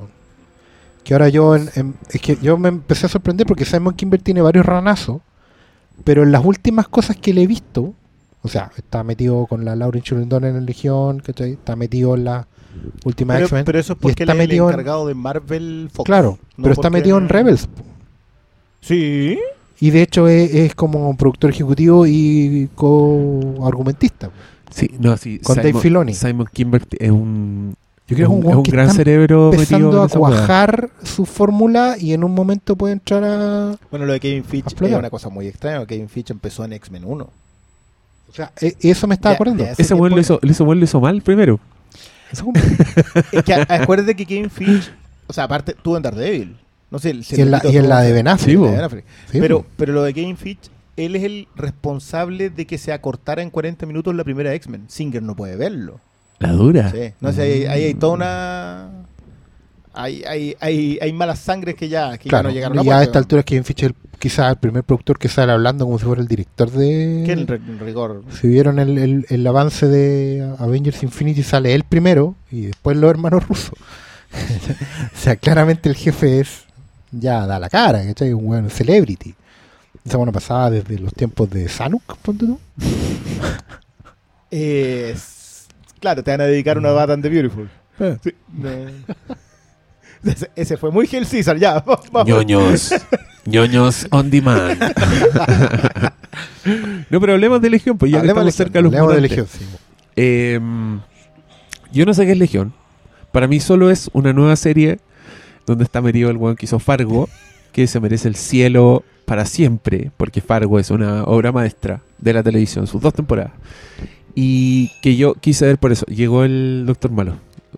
Que 1.04 1.14
ahora 1.14 1.28
yo, 1.30 1.56
en- 1.56 1.70
en- 1.76 1.96
es 2.10 2.22
que 2.22 2.38
yo 2.42 2.58
me 2.58 2.70
empecé 2.70 3.08
a 3.08 3.10
sorprender 3.10 3.46
porque 3.46 3.66
Simon 3.66 3.94
Kimber 3.94 4.22
tiene 4.22 4.42
varios 4.42 4.66
ranazos, 4.66 5.22
pero 6.06 6.24
en 6.24 6.32
las 6.32 6.46
últimas 6.46 6.88
cosas 6.88 7.18
que 7.18 7.34
le 7.34 7.44
he 7.44 7.48
visto, 7.48 7.94
o 8.42 8.48
sea, 8.48 8.72
está 8.78 9.04
metido 9.04 9.46
con 9.48 9.66
la 9.66 9.76
Lauren 9.76 10.02
Churendon 10.02 10.46
en 10.46 10.54
la 10.56 10.62
Legión, 10.62 11.20
¿cachai? 11.20 11.54
Está 11.54 11.76
metido 11.76 12.16
en 12.16 12.24
la 12.24 12.48
última 13.04 13.34
Pero, 13.34 13.46
X-Men. 13.48 13.66
pero 13.66 13.80
eso 13.80 13.94
es 13.94 14.00
porque 14.00 14.24
él 14.24 14.30
está 14.30 14.34
es 14.34 14.40
el 14.40 14.48
metido 14.48 14.66
en- 14.66 14.74
encargado 14.74 15.08
de 15.08 15.14
Marvel 15.14 15.90
Fox. 15.92 16.06
Claro, 16.06 16.40
no 16.56 16.64
pero 16.64 16.74
está 16.74 16.90
metido 16.90 17.18
en 17.18 17.28
Rebels. 17.30 17.68
po. 17.68 17.84
Sí. 18.82 19.40
Y 19.84 19.92
de 19.92 20.02
hecho 20.02 20.30
es, 20.30 20.54
es 20.54 20.76
como 20.76 21.18
productor 21.18 21.50
ejecutivo 21.50 22.06
y 22.08 22.70
co-argumentista. 22.76 24.28
po. 24.28 24.34
Sí, 24.72 24.90
no, 24.98 25.18
sí. 25.18 25.40
Con 25.40 25.58
Dave 25.58 25.74
Filoni. 25.74 26.14
Simon 26.14 26.48
Kimber 26.52 26.84
es 27.00 27.12
un, 27.12 27.76
Yo 28.08 28.16
creo 28.16 28.28
es 28.28 28.34
un, 28.34 28.40
es 28.40 28.46
weón 28.46 28.58
un 28.60 28.64
que 28.64 28.72
gran 28.72 28.90
cerebro 28.92 29.52
metido 29.52 29.62
empezando 29.62 30.02
a 30.02 30.08
cuajar 30.08 30.90
su 31.04 31.26
fórmula 31.26 31.96
y 32.00 32.14
en 32.14 32.24
un 32.24 32.34
momento 32.34 32.76
puede 32.76 32.94
entrar 32.94 33.24
a... 33.26 33.76
Bueno, 33.92 34.06
lo 34.06 34.14
de 34.14 34.20
Kevin 34.22 34.44
Fitch 34.46 34.74
es 34.74 34.94
una 34.94 35.10
cosa 35.10 35.30
muy 35.30 35.48
extraña. 35.48 35.86
Kevin 35.86 36.08
Fitch 36.10 36.32
empezó 36.32 36.64
en 36.66 36.74
X-Men 36.74 37.04
1. 37.06 37.24
O 37.24 38.34
sea, 38.34 38.52
e- 38.62 38.76
eso 38.80 39.06
me 39.06 39.16
estaba 39.16 39.34
Ya, 39.34 39.36
acordando. 39.36 39.64
ya. 39.66 39.72
Ese 39.74 39.84
tiempo- 39.84 40.08
lo 40.08 40.20
hizo, 40.20 40.40
lo 40.42 40.50
hizo, 40.52 40.66
lo 40.74 40.84
hizo 40.84 41.02
mal 41.02 41.22
primero. 41.22 41.60
Es 43.32 43.44
que 43.44 43.54
acuérdate 43.54 44.16
que 44.16 44.26
Kevin 44.26 44.50
Fitch, 44.50 44.92
o 45.28 45.34
sea, 45.34 45.44
aparte 45.44 45.76
tuvo 45.84 45.98
en 45.98 46.04
Daredevil. 46.04 46.56
No 46.94 47.00
sé, 47.00 47.10
el 47.10 47.26
y, 47.28 47.42
en 47.42 47.50
la, 47.50 47.60
y 47.64 47.76
en 47.76 47.90
la 47.90 48.02
de 48.02 48.14
Ben 48.14 48.28
Affleck. 48.28 48.50
Sí, 48.52 48.56
bo. 48.56 48.72
Ben 48.72 48.82
Affleck. 48.82 49.04
Sí, 49.32 49.40
pero, 49.40 49.66
pero 49.78 49.94
lo 49.94 50.04
de 50.04 50.14
Kevin 50.14 50.38
Fitch, 50.38 50.70
él 50.96 51.16
es 51.16 51.24
el 51.24 51.48
responsable 51.56 52.52
de 52.52 52.68
que 52.68 52.78
se 52.78 52.94
acortara 52.94 53.42
en 53.42 53.50
40 53.50 53.88
minutos 53.88 54.14
la 54.14 54.24
primera 54.24 54.54
X-Men. 54.54 54.86
Singer 54.90 55.24
no 55.24 55.36
puede 55.36 55.56
verlo. 55.56 56.00
La 56.38 56.52
dura. 56.52 56.92
Sí. 56.92 57.12
No 57.20 57.34
sé, 57.34 57.42
ahí, 57.42 57.66
ahí 57.66 57.84
hay 57.86 57.94
toda 57.96 58.14
una. 58.14 58.90
Hay, 59.92 60.24
hay, 60.24 60.56
hay, 60.60 61.00
hay 61.02 61.14
malas 61.14 61.40
sangres 61.40 61.74
que 61.74 61.90
ya, 61.90 62.16
que 62.20 62.26
ya 62.26 62.30
claro, 62.30 62.50
no 62.50 62.54
llegaron 62.54 62.78
a 62.78 62.84
y 62.84 62.84
a 62.84 62.92
puerto. 62.92 63.04
esta 63.04 63.18
altura 63.18 63.44
es 63.48 63.70
es 63.72 63.84
el- 63.84 63.96
quizás 64.20 64.52
el 64.52 64.58
primer 64.58 64.84
productor 64.84 65.18
que 65.18 65.30
sale 65.30 65.52
hablando 65.52 65.86
como 65.86 65.98
si 65.98 66.06
fuera 66.06 66.22
el 66.22 66.28
director 66.28 66.70
de... 66.70 67.24
Que 67.26 67.32
en 67.32 67.80
rigor. 67.80 68.24
Si 68.40 68.48
vieron 68.48 68.78
el, 68.78 69.00
el- 69.00 69.26
el 69.30 69.48
avance 69.48 69.88
de 69.88 70.48
Avengers 70.60 71.02
Infinity, 71.02 71.42
sale 71.42 71.74
él 71.74 71.86
primero 71.90 72.36
y 72.52 72.68
después 72.68 72.98
los 72.98 73.10
hermanos 73.10 73.48
rusos. 73.48 73.74
o 75.16 75.18
sea, 75.18 75.36
claramente 75.38 75.90
el 75.90 75.96
jefe 75.96 76.40
es... 76.40 76.66
Ya 77.14 77.46
da 77.46 77.60
la 77.60 77.70
cara, 77.70 78.04
¿cachai? 78.06 78.34
Un 78.34 78.46
buen 78.46 78.70
celebrity. 78.70 79.36
Esa 80.04 80.18
bueno 80.18 80.32
pasaba 80.32 80.72
desde 80.72 80.98
los 81.00 81.14
tiempos 81.14 81.50
de 81.50 81.70
Sanuk, 81.70 82.18
ponte 82.18 82.46
tú. 82.46 82.60
Eh, 84.56 85.16
claro, 86.00 86.24
te 86.24 86.30
van 86.30 86.42
a 86.42 86.44
dedicar 86.44 86.78
una 86.78 86.92
Batman 86.92 87.24
de 87.24 87.30
Beautiful. 87.30 87.72
Eh. 88.00 88.18
Sí, 88.24 88.36
no. 88.54 88.70
ese, 90.32 90.52
ese 90.56 90.78
fue 90.78 90.92
muy 90.92 91.10
Hell 91.12 91.28
Caesar, 91.28 91.58
ya. 91.58 91.84
vamos. 92.12 92.28
ñoños. 92.28 92.94
ñoños 93.46 94.06
on 94.12 94.30
demand. 94.30 94.80
no, 97.10 97.20
pero 97.20 97.34
hablemos 97.34 97.60
de 97.64 97.72
Legión, 97.72 97.98
pues 97.98 98.12
ya 98.12 98.18
que 98.22 98.30
Hablemos 98.30 98.42
estamos 98.42 98.56
cerca 98.56 98.78
de 98.78 98.84
los 98.84 98.94
hablemos 98.94 99.16
de. 99.16 99.22
Legión, 99.22 99.48
sí. 99.48 99.66
Eh, 100.18 100.60
yo 101.92 102.06
no 102.06 102.14
sé 102.14 102.28
qué 102.28 102.34
es 102.34 102.38
Legión. 102.38 102.76
Para 103.32 103.48
mí 103.48 103.60
solo 103.60 103.90
es 103.90 104.12
una 104.14 104.34
nueva 104.34 104.56
serie 104.56 105.00
donde 105.66 105.84
está 105.84 106.02
metido 106.02 106.30
el 106.30 106.38
weón 106.38 106.56
que 106.56 106.66
hizo 106.66 106.80
Fargo, 106.80 107.30
que 107.72 107.88
se 107.88 108.00
merece 108.00 108.28
el 108.28 108.36
cielo 108.36 109.04
para 109.26 109.46
siempre, 109.46 110.12
porque 110.18 110.42
Fargo 110.42 110.80
es 110.80 110.92
una 110.92 111.24
obra 111.24 111.52
maestra 111.52 112.02
de 112.20 112.34
la 112.34 112.44
televisión, 112.44 112.88
sus 112.88 113.02
dos 113.02 113.14
temporadas. 113.14 113.52
Y 114.36 114.90
que 115.02 115.16
yo 115.16 115.36
quise 115.36 115.66
ver 115.66 115.78
por 115.78 115.92
eso. 115.92 116.06
Llegó 116.08 116.44
el 116.44 116.84
Doctor 116.88 117.12
Malo. 117.12 117.36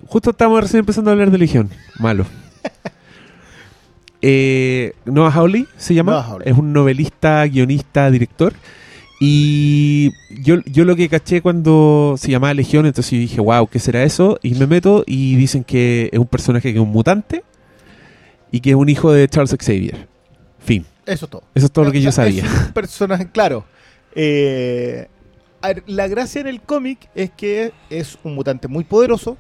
Justo 0.08 0.32
estábamos 0.32 0.62
recién 0.62 0.80
empezando 0.80 1.10
a 1.10 1.14
hablar 1.14 1.32
de 1.32 1.38
Legión. 1.38 1.70
Malo. 2.00 2.26
Eh, 4.28 4.94
Noah 5.06 5.30
Hawley 5.30 5.68
se 5.78 5.94
llama. 5.94 6.14
Noah 6.14 6.24
Hawley. 6.24 6.50
Es 6.50 6.58
un 6.58 6.74
novelista, 6.74 7.46
guionista, 7.46 8.10
director. 8.10 8.54
Y 9.20 10.14
yo, 10.42 10.62
yo 10.66 10.84
lo 10.84 10.96
que 10.96 11.10
caché 11.10 11.42
cuando 11.42 12.16
se 12.18 12.32
llamaba 12.32 12.56
Legión, 12.56 12.88
entonces 12.88 13.12
yo 13.12 13.20
dije, 13.20 13.40
wow, 13.40 13.68
¿qué 13.68 13.78
será 13.78 14.02
eso? 14.02 14.40
Y 14.42 14.56
me 14.56 14.66
meto 14.66 15.04
y 15.06 15.36
dicen 15.36 15.64
que 15.64 16.10
es 16.12 16.18
un 16.18 16.26
personaje 16.26 16.74
que 16.74 16.80
es 16.80 16.84
un 16.84 16.92
mutante 16.92 17.44
y 18.52 18.60
que 18.62 18.72
es 18.72 18.76
un 18.76 18.90
hijo 18.90 19.12
de 19.12 19.28
Charles 19.28 19.56
Xavier. 19.60 20.08
Fin. 20.60 20.86
Eso 21.06 21.26
es 21.26 21.32
todo. 21.32 21.44
Eso 21.54 21.66
es 21.68 21.72
todo 21.72 21.86
lo 21.86 21.92
que 21.92 22.02
yo 22.02 22.12
sabía. 22.12 22.44
es 22.46 22.52
un 22.68 22.72
personaje, 22.74 23.30
claro. 23.30 23.66
Eh, 24.16 25.08
ver, 25.62 25.84
la 25.88 26.08
gracia 26.08 26.42
en 26.42 26.48
el 26.48 26.62
cómic 26.62 27.10
es 27.16 27.32
que 27.32 27.72
es 27.90 28.18
un 28.24 28.36
mutante 28.36 28.68
muy 28.68 28.84
poderoso 28.84 29.38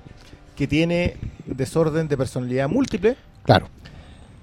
que 0.55 0.67
tiene 0.67 1.17
desorden 1.45 2.07
de 2.07 2.17
personalidad 2.17 2.67
múltiple 2.69 3.15
Claro. 3.43 3.67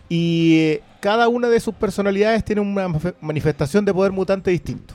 y 0.08 0.56
eh, 0.58 0.82
cada 1.00 1.28
una 1.28 1.48
de 1.48 1.58
sus 1.58 1.74
personalidades 1.74 2.44
tiene 2.44 2.60
una 2.60 2.88
manifestación 3.20 3.84
de 3.84 3.92
poder 3.92 4.12
mutante 4.12 4.50
distinto. 4.50 4.94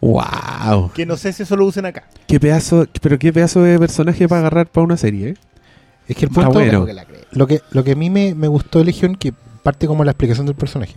Wow. 0.00 0.92
Que 0.94 1.06
no 1.06 1.16
sé 1.16 1.32
si 1.32 1.42
eso 1.42 1.56
lo 1.56 1.66
usen 1.66 1.86
acá. 1.86 2.04
Qué 2.26 2.38
pedazo, 2.38 2.86
pero 3.00 3.18
qué 3.18 3.32
pedazo 3.32 3.62
de 3.62 3.78
personaje 3.78 4.28
para 4.28 4.40
agarrar 4.40 4.66
para 4.66 4.84
una 4.84 4.96
serie, 4.96 5.30
¿eh? 5.30 5.34
Es 6.08 6.16
que 6.16 6.26
el 6.26 6.30
punto, 6.30 6.50
bueno. 6.52 6.86
La 6.86 7.04
creo. 7.04 7.20
lo 7.32 7.46
que 7.46 7.60
lo 7.70 7.82
que 7.84 7.92
a 7.92 7.96
mí 7.96 8.10
me, 8.10 8.34
me 8.34 8.48
gustó 8.48 8.78
de 8.78 8.84
Legión, 8.86 9.16
que 9.16 9.32
parte 9.62 9.86
como 9.86 10.04
la 10.04 10.12
explicación 10.12 10.46
del 10.46 10.54
personaje. 10.54 10.94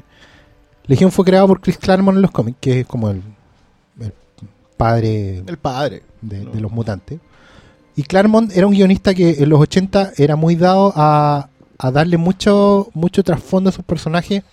Legión 0.86 1.12
fue 1.12 1.26
creado 1.26 1.48
por 1.48 1.62
Chris 1.62 1.78
Claremont 1.78 2.16
en 2.18 2.22
los 2.22 2.32
cómics, 2.32 2.58
que 2.62 2.82
es 2.82 2.86
como 2.88 3.10
el, 3.10 3.22
el 4.00 4.14
padre 4.78 5.44
El 5.48 5.58
padre. 5.58 6.04
de, 6.22 6.40
No. 6.44 6.52
de 6.52 6.62
los 6.62 6.72
mutantes. 6.72 7.20
Y 7.96 8.04
Claremont 8.04 8.52
era 8.56 8.66
un 8.66 8.74
guionista 8.74 9.14
que 9.14 9.32
en 9.44 9.50
los 9.50 9.60
80 9.60 10.14
era 10.18 10.36
muy 10.36 10.56
dado 10.56 10.94
a, 10.96 11.50
a 11.78 11.92
darle 11.92 12.18
mucho, 12.18 12.90
mucho 12.94 13.24
trasfondo 13.24 13.70
a 13.70 13.74
sus 13.74 13.84
personajes, 13.84 14.44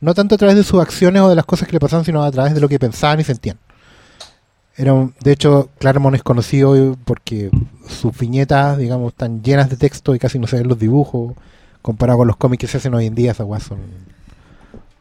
no 0.00 0.12
tanto 0.14 0.34
a 0.34 0.38
través 0.38 0.56
de 0.56 0.64
sus 0.64 0.80
acciones 0.80 1.22
o 1.22 1.28
de 1.28 1.36
las 1.36 1.44
cosas 1.44 1.68
que 1.68 1.72
le 1.74 1.80
pasaban, 1.80 2.04
sino 2.04 2.22
a 2.24 2.30
través 2.32 2.52
de 2.54 2.60
lo 2.60 2.68
que 2.68 2.78
pensaban 2.78 3.20
y 3.20 3.24
sentían. 3.24 3.58
Era 4.76 4.92
un- 4.92 5.14
de 5.22 5.32
hecho, 5.32 5.70
Claremont 5.78 6.16
es 6.16 6.22
conocido 6.22 6.96
porque 7.04 7.50
sus 7.86 8.16
viñetas, 8.18 8.76
digamos, 8.78 9.12
están 9.12 9.42
llenas 9.42 9.70
de 9.70 9.76
texto 9.76 10.14
y 10.14 10.18
casi 10.18 10.38
no 10.38 10.46
se 10.46 10.56
ven 10.56 10.68
los 10.68 10.78
dibujos. 10.78 11.34
Comparado 11.82 12.18
con 12.20 12.26
los 12.26 12.36
cómics 12.36 12.62
que 12.62 12.66
se 12.66 12.78
hacen 12.78 12.94
hoy 12.94 13.06
en 13.06 13.14
día, 13.14 13.32
esas 13.32 13.46
son, 13.62 13.78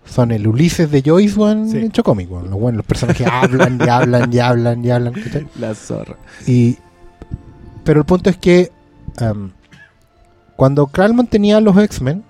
son 0.05 0.31
el 0.31 0.45
Ulises 0.47 0.91
de 0.91 1.01
Joyce, 1.01 1.39
weón, 1.39 1.69
Sí. 1.69 1.77
hecho 1.77 2.03
cómic. 2.03 2.29
weón. 2.31 2.49
Los, 2.49 2.59
weón, 2.59 2.77
los 2.77 2.85
personajes 2.85 3.25
hablan 3.25 3.79
y 3.83 3.89
hablan 3.89 4.33
y 4.33 4.39
hablan 4.39 4.85
y 4.85 4.91
hablan. 4.91 5.13
La 5.59 5.73
zorra. 5.73 6.17
Y, 6.45 6.77
pero 7.83 8.01
el 8.01 8.05
punto 8.05 8.29
es 8.29 8.37
que 8.37 8.71
em, 9.19 9.51
cuando 10.55 10.87
Claremont 10.87 11.29
tenía 11.29 11.59
los 11.61 11.75
X-Men, 11.77 12.23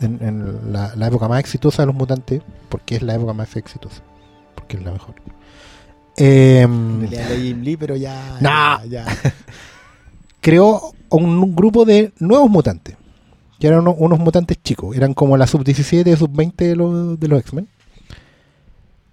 en, 0.00 0.18
en 0.20 0.72
la, 0.72 0.94
la 0.96 1.06
época 1.06 1.28
más 1.28 1.38
exitosa 1.40 1.82
de 1.82 1.86
los 1.86 1.94
mutantes, 1.94 2.42
porque 2.68 2.96
es 2.96 3.02
la 3.02 3.14
época 3.14 3.32
más 3.34 3.56
exitosa, 3.56 4.02
porque 4.56 4.76
es 4.76 4.82
la 4.82 4.90
mejor. 4.92 5.14
Em, 6.16 7.08
Jim 7.08 7.62
Lee, 7.62 7.76
pero 7.76 7.96
ya. 7.96 8.38
Nah. 8.40 8.84
ya, 8.84 9.04
ya. 9.04 9.06
creó 10.42 10.92
un, 11.08 11.38
un 11.38 11.54
grupo 11.56 11.86
de 11.86 12.12
nuevos 12.18 12.50
mutantes, 12.50 12.96
que 13.58 13.68
eran 13.68 13.80
unos, 13.80 13.94
unos 13.98 14.18
mutantes 14.18 14.58
chicos, 14.62 14.94
eran 14.94 15.14
como 15.14 15.36
la 15.38 15.46
sub-17 15.46 16.12
y 16.12 16.16
sub-20 16.16 16.56
de 16.56 16.76
los, 16.76 17.18
de 17.18 17.28
los 17.28 17.40
X-Men. 17.40 17.68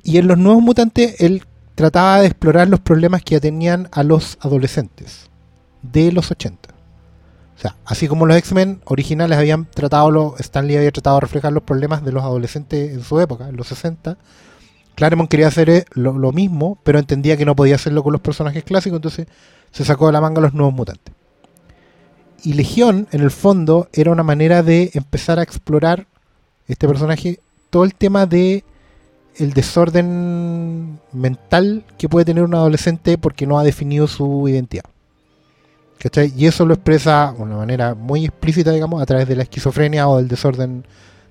Y 0.03 0.17
en 0.17 0.27
los 0.27 0.37
nuevos 0.37 0.61
mutantes 0.61 1.21
él 1.21 1.43
trataba 1.75 2.21
de 2.21 2.27
explorar 2.27 2.67
los 2.67 2.79
problemas 2.79 3.23
que 3.23 3.39
tenían 3.39 3.87
a 3.91 4.03
los 4.03 4.37
adolescentes 4.41 5.29
de 5.81 6.11
los 6.11 6.31
80. 6.31 6.69
O 7.55 7.61
sea, 7.61 7.75
así 7.85 8.07
como 8.07 8.25
los 8.25 8.37
X-Men 8.37 8.81
originales 8.85 9.37
habían 9.37 9.65
tratado, 9.65 10.09
los, 10.09 10.39
Stanley 10.39 10.77
había 10.77 10.91
tratado 10.91 11.17
de 11.17 11.21
reflejar 11.21 11.53
los 11.53 11.63
problemas 11.63 12.03
de 12.03 12.11
los 12.11 12.23
adolescentes 12.23 12.91
en 12.91 13.03
su 13.03 13.19
época, 13.19 13.49
en 13.49 13.55
los 13.55 13.67
60, 13.67 14.17
Claremont 14.99 15.29
quería 15.29 15.47
hacer 15.47 15.69
eh, 15.69 15.85
lo, 15.93 16.33
mismo, 16.33 16.77
pero 16.83 16.99
entendía 16.99 17.37
que 17.37 17.45
no 17.45 17.55
podía 17.55 17.75
hacerlo 17.75 18.03
con 18.03 18.11
los 18.11 18.19
personajes 18.19 18.65
clásicos, 18.65 18.97
entonces 18.97 19.27
se 19.71 19.85
sacó 19.85 20.07
de 20.07 20.11
la 20.11 20.19
manga 20.19 20.41
los 20.41 20.53
nuevos 20.53 20.73
mutantes. 20.73 21.15
Y 22.43 22.51
Legión, 22.51 23.07
en 23.13 23.21
el 23.21 23.31
fondo, 23.31 23.87
era 23.93 24.11
una 24.11 24.23
manera 24.23 24.61
de 24.61 24.91
empezar 24.93 25.39
a 25.39 25.43
explorar 25.43 26.05
este 26.67 26.85
personaje, 26.85 27.39
todo 27.69 27.85
el 27.85 27.95
tema 27.95 28.25
de 28.25 28.65
el 29.37 29.53
desorden 29.53 30.99
mental 31.13 31.85
que 31.97 32.09
puede 32.09 32.25
tener 32.25 32.43
un 32.43 32.55
adolescente 32.55 33.17
porque 33.17 33.47
no 33.47 33.57
ha 33.57 33.63
definido 33.63 34.05
su 34.05 34.49
identidad. 34.49 34.83
¿Cachai? 35.97 36.33
Y 36.35 36.45
eso 36.45 36.65
lo 36.65 36.73
expresa 36.73 37.33
de 37.37 37.41
una 37.41 37.55
manera 37.55 37.95
muy 37.95 38.25
explícita, 38.25 38.71
digamos, 38.71 39.01
a 39.01 39.05
través 39.05 39.29
de 39.29 39.37
la 39.37 39.43
esquizofrenia 39.43 40.09
o 40.09 40.17
del 40.17 40.27
desorden 40.27 40.83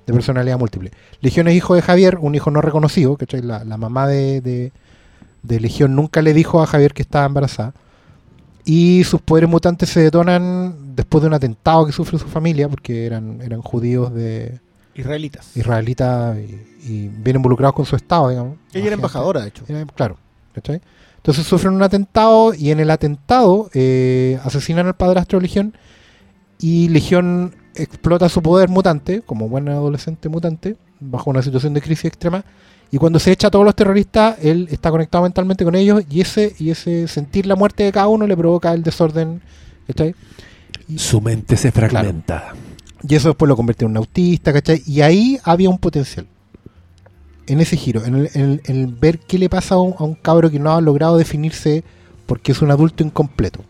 de 0.09 0.15
personalidad 0.15 0.59
múltiple. 0.59 0.91
Legión 1.21 1.47
es 1.49 1.55
hijo 1.55 1.75
de 1.75 1.83
Javier, 1.83 2.19
un 2.21 2.35
hijo 2.35 2.51
no 2.51 2.61
reconocido, 2.61 3.17
¿cachai? 3.17 3.43
La, 3.43 3.63
la 3.65 3.77
mamá 3.77 4.09
de, 4.09 4.41
de, 4.41 4.73
de 5.43 5.61
Legión 5.61 5.95
nunca 5.95 6.23
le 6.23 6.33
dijo 6.35 6.61
a 6.63 6.67
Javier 6.67 6.93
que 6.95 7.03
estaba 7.03 7.27
embarazada. 7.27 7.75
Y 8.65 9.05
sus 9.05 9.21
poderes 9.21 9.49
mutantes 9.49 9.89
se 9.89 10.01
detonan 10.01 10.95
después 10.97 11.23
de 11.23 11.29
un 11.29 11.35
atentado 11.35 11.87
que 11.87 11.93
sufre 11.93 12.19
su 12.19 12.27
familia, 12.27 12.69
porque 12.69 13.07
eran, 13.07 13.41
eran 13.43 13.63
judíos 13.63 14.13
de 14.13 14.59
Israelitas. 14.95 15.57
israelitas 15.57 16.37
y, 16.39 16.91
y 16.93 17.09
bien 17.09 17.37
involucrados 17.37 17.75
con 17.75 17.87
su 17.87 17.97
estado, 17.97 18.29
digamos. 18.31 18.57
Ella 18.73 18.87
era 18.87 18.95
embajadora, 18.95 19.41
de 19.43 19.49
hecho. 19.49 19.65
era- 19.69 19.85
claro, 19.87 20.19
¿cachai? 20.55 20.81
Entonces 21.19 21.47
sufren 21.47 21.75
un 21.75 21.83
atentado 21.83 22.55
y 22.55 22.71
en 22.71 22.81
el 22.81 22.91
atentado 22.91 23.69
eh, 23.75 24.39
asesinan 24.45 24.87
al 24.87 24.97
padrastro 24.97 25.39
de 25.39 25.43
Legión 25.43 25.75
y 26.61 26.89
Legión 26.89 27.55
explota 27.83 28.29
su 28.29 28.43
poder 28.43 28.69
mutante, 28.69 29.23
como 29.23 29.49
buen 29.49 29.69
adolescente 29.69 30.29
mutante, 30.29 30.77
bajo 31.01 31.31
una 31.31 31.43
situación 31.43 31.75
de 31.75 31.81
crisis 31.83 32.07
extrema. 32.07 32.45
Y 32.91 32.97
cuando 32.99 33.19
se 33.19 33.33
echa 33.33 33.49
a 33.49 33.51
todos 33.51 33.65
los 33.65 33.75
terroristas, 33.75 34.37
él 34.43 34.67
está 34.71 34.91
conectado 34.91 35.25
mentalmente 35.25 35.65
con 35.65 35.75
ellos 35.75 36.03
y 36.09 36.21
ese, 36.23 36.55
y 36.59 36.71
ese 36.71 37.07
sentir 37.07 37.47
la 37.47 37.55
muerte 37.57 37.83
de 37.85 37.93
cada 37.93 38.09
uno 38.09 38.27
le 38.27 38.37
provoca 38.37 38.73
el 38.73 38.83
desorden. 38.83 39.43
¿cachai? 39.87 40.15
Su 40.97 41.21
mente 41.21 41.57
se 41.57 41.71
fragmenta. 41.71 42.55
Y 43.07 43.15
eso 43.15 43.29
después 43.29 43.49
lo 43.49 43.57
convierte 43.57 43.85
en 43.85 43.91
un 43.91 43.97
autista, 43.99 44.53
¿cachai? 44.53 44.83
Y 44.87 45.03
ahí 45.03 45.39
había 45.45 45.69
un 45.69 45.79
potencial. 45.79 46.27
En 47.47 47.61
ese 47.61 47.77
giro, 47.77 48.05
en 48.05 48.15
el, 48.15 48.31
en 48.35 48.43
el- 48.43 48.61
en 48.65 48.77
el 48.77 48.87
ver 48.89 49.19
qué 49.21 49.39
le 49.39 49.49
pasa 49.49 49.77
a 49.77 49.81
un, 49.81 49.95
a 49.99 50.05
un 50.05 50.15
cabro 50.15 50.51
que 50.51 50.59
no 50.59 50.73
ha 50.75 50.81
logrado 50.81 51.17
definirse 51.17 51.85
porque 52.27 52.53
es 52.53 52.61
un 52.63 52.71
adulto 52.71 53.03
incompleto. 53.05 53.65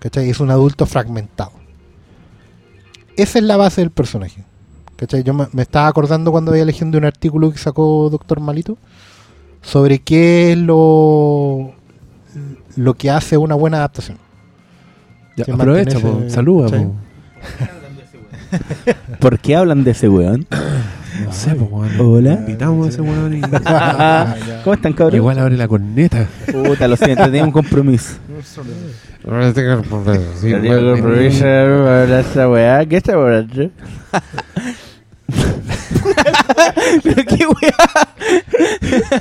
¿Cachai? 0.00 0.28
Es 0.28 0.40
un 0.40 0.50
adulto 0.50 0.86
fragmentado. 0.86 1.52
Esa 3.16 3.38
es 3.38 3.44
la 3.44 3.56
base 3.56 3.80
del 3.80 3.90
personaje. 3.90 4.44
¿Cachai? 4.96 5.22
Yo 5.22 5.34
me, 5.34 5.48
me 5.52 5.62
estaba 5.62 5.88
acordando 5.88 6.30
cuando 6.30 6.52
había 6.52 6.64
leyendo 6.64 6.98
un 6.98 7.04
artículo 7.04 7.50
que 7.50 7.58
sacó 7.58 8.08
Doctor 8.10 8.40
Malito 8.40 8.78
sobre 9.62 10.00
qué 10.00 10.52
es 10.52 10.58
lo, 10.58 11.72
lo 12.76 12.94
que 12.94 13.10
hace 13.10 13.36
una 13.36 13.54
buena 13.54 13.78
adaptación. 13.78 14.18
Ya, 15.36 15.44
aprovecha, 15.52 15.98
po, 15.98 16.22
saluda. 16.28 16.90
¿Por 19.18 19.38
qué 19.38 19.56
hablan 19.56 19.82
de 19.82 19.92
ese 19.92 20.08
weón? 20.08 20.46
No 21.20 21.32
sé, 21.32 21.52
weón. 21.52 21.90
Hola. 22.00 22.32
Invitamos 22.34 22.86
a 22.86 22.90
ese 22.90 23.00
weón 23.02 23.34
y- 23.36 23.40
¿Cómo 24.64 24.74
están, 24.74 24.92
cabrón? 24.94 25.16
Igual 25.16 25.38
abre 25.38 25.56
la 25.56 25.68
corneta. 25.68 26.26
Puta, 26.50 26.88
lo 26.88 26.96
siento, 26.96 27.24
tenía 27.24 27.44
un 27.44 27.52
compromiso. 27.52 28.14
Tenía 30.40 30.78
un 30.78 30.92
compromiso 30.94 31.44
para 31.44 32.20
esa 32.20 32.48
weá. 32.48 32.84
¿Qué 32.86 32.96
está 32.96 33.16
borracho? 33.16 33.70
Pero 37.04 37.22
qué 37.24 37.46
weá. 37.46 37.74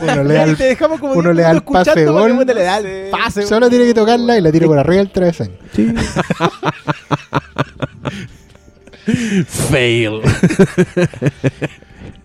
Uno 0.01 0.23
le 0.23 0.33
da 0.33 0.43
el- 0.43 0.57
te 0.57 0.63
dejamos 0.65 0.99
como 0.99 1.13
uno 1.13 1.21
diez 1.33 1.35
le 1.37 1.41
da 1.43 1.51
el 1.51 1.55
minutos 1.57 1.87
escuchando 1.87 1.91
pase 1.91 2.05
para 2.05 2.05
que 2.05 2.05
gol. 2.11 2.31
uno 2.31 2.53
le 2.53 2.63
da 2.63 2.77
el 2.79 3.09
pase. 3.11 3.45
Solo 3.47 3.69
tiene 3.69 3.85
que 3.85 3.93
tocarla 3.93 4.37
y 4.37 4.41
la 4.41 4.51
tira 4.51 4.65
por 4.67 4.79
arriba 4.79 4.97
del 4.97 5.11
travesaño. 5.11 5.53
Fail. 9.47 10.21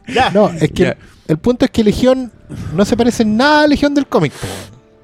Ya. 0.08 0.30
No, 0.30 0.50
es 0.50 0.70
que 0.70 0.82
Ya. 0.84 0.90
el, 0.90 0.96
el 1.28 1.38
punto 1.38 1.64
es 1.64 1.70
que 1.72 1.82
Legión 1.82 2.30
no 2.74 2.84
se 2.84 2.96
parece 2.96 3.24
en 3.24 3.36
nada 3.36 3.64
a 3.64 3.66
Legión 3.66 3.92
del 3.94 4.06
cómic. 4.06 4.32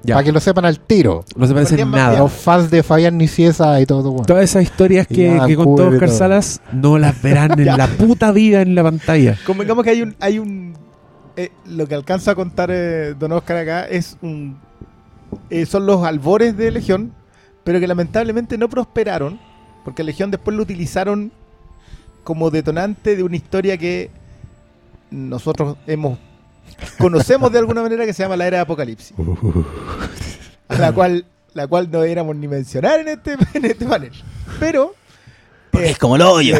Ya. 0.01 0.15
Para 0.15 0.25
que 0.25 0.31
lo 0.31 0.39
sepan 0.39 0.63
al 0.65 0.79
tiro. 0.79 1.25
No 1.35 1.45
se 1.45 1.53
parece 1.53 1.71
Porque 1.71 1.81
en 1.81 1.87
es 1.89 1.91
más 1.91 2.01
nada. 2.01 2.19
Los 2.19 2.31
fans 2.31 2.69
de 2.71 2.83
Fabián 2.83 3.17
Niciesa 3.17 3.79
y 3.81 3.85
todo. 3.85 4.11
bueno. 4.11 4.25
Todas 4.25 4.43
esas 4.45 4.63
historias 4.63 5.07
que, 5.07 5.41
que 5.47 5.55
contó 5.55 5.87
Oscar 5.89 6.07
todo. 6.09 6.17
Salas 6.17 6.61
no 6.71 6.97
las 6.97 7.21
verán 7.21 7.51
en 7.59 7.65
la 7.65 7.87
puta 7.87 8.31
vida 8.31 8.61
en 8.61 8.75
la 8.75 8.83
pantalla. 8.83 9.37
Convengamos 9.45 9.83
que 9.83 9.89
hay 9.91 10.01
un. 10.01 10.15
Hay 10.21 10.39
un 10.39 10.73
eh, 11.35 11.51
lo 11.65 11.87
que 11.87 11.95
alcanza 11.95 12.31
a 12.31 12.35
contar 12.35 12.69
eh, 12.71 13.15
Don 13.19 13.31
Oscar 13.33 13.57
acá 13.57 13.85
es 13.85 14.17
un. 14.21 14.57
eh, 15.49 15.65
son 15.65 15.85
los 15.85 16.03
albores 16.05 16.55
de 16.55 16.71
Legión, 16.71 17.13
pero 17.65 17.79
que 17.81 17.87
lamentablemente 17.87 18.57
no 18.57 18.69
prosperaron, 18.69 19.39
porque 19.83 20.03
Legión 20.03 20.31
después 20.31 20.55
lo 20.55 20.63
utilizaron 20.63 21.31
como 22.23 22.49
detonante 22.49 23.15
de 23.15 23.23
una 23.23 23.35
historia 23.35 23.77
que 23.77 24.09
nosotros 25.11 25.77
hemos 25.87 26.17
conocemos 26.97 27.51
de 27.51 27.59
alguna 27.59 27.81
manera 27.83 28.05
que 28.05 28.13
se 28.13 28.23
llama 28.23 28.37
la 28.37 28.47
era 28.47 28.57
de 28.57 28.61
Apocalipsis. 28.63 29.13
a 30.67 30.77
la 30.77 30.91
cual 30.91 31.25
la 31.53 31.67
cual 31.67 31.91
no 31.91 32.03
éramos 32.03 32.35
ni 32.35 32.47
mencionar 32.47 32.99
en 32.99 33.09
este, 33.09 33.37
en 33.53 33.65
este 33.65 33.85
panel. 33.85 34.11
Pero 34.59 34.95
Porque 35.71 35.87
eh, 35.87 35.91
es 35.91 35.99
como 35.99 36.15
el 36.15 36.23
hoyo. 36.23 36.55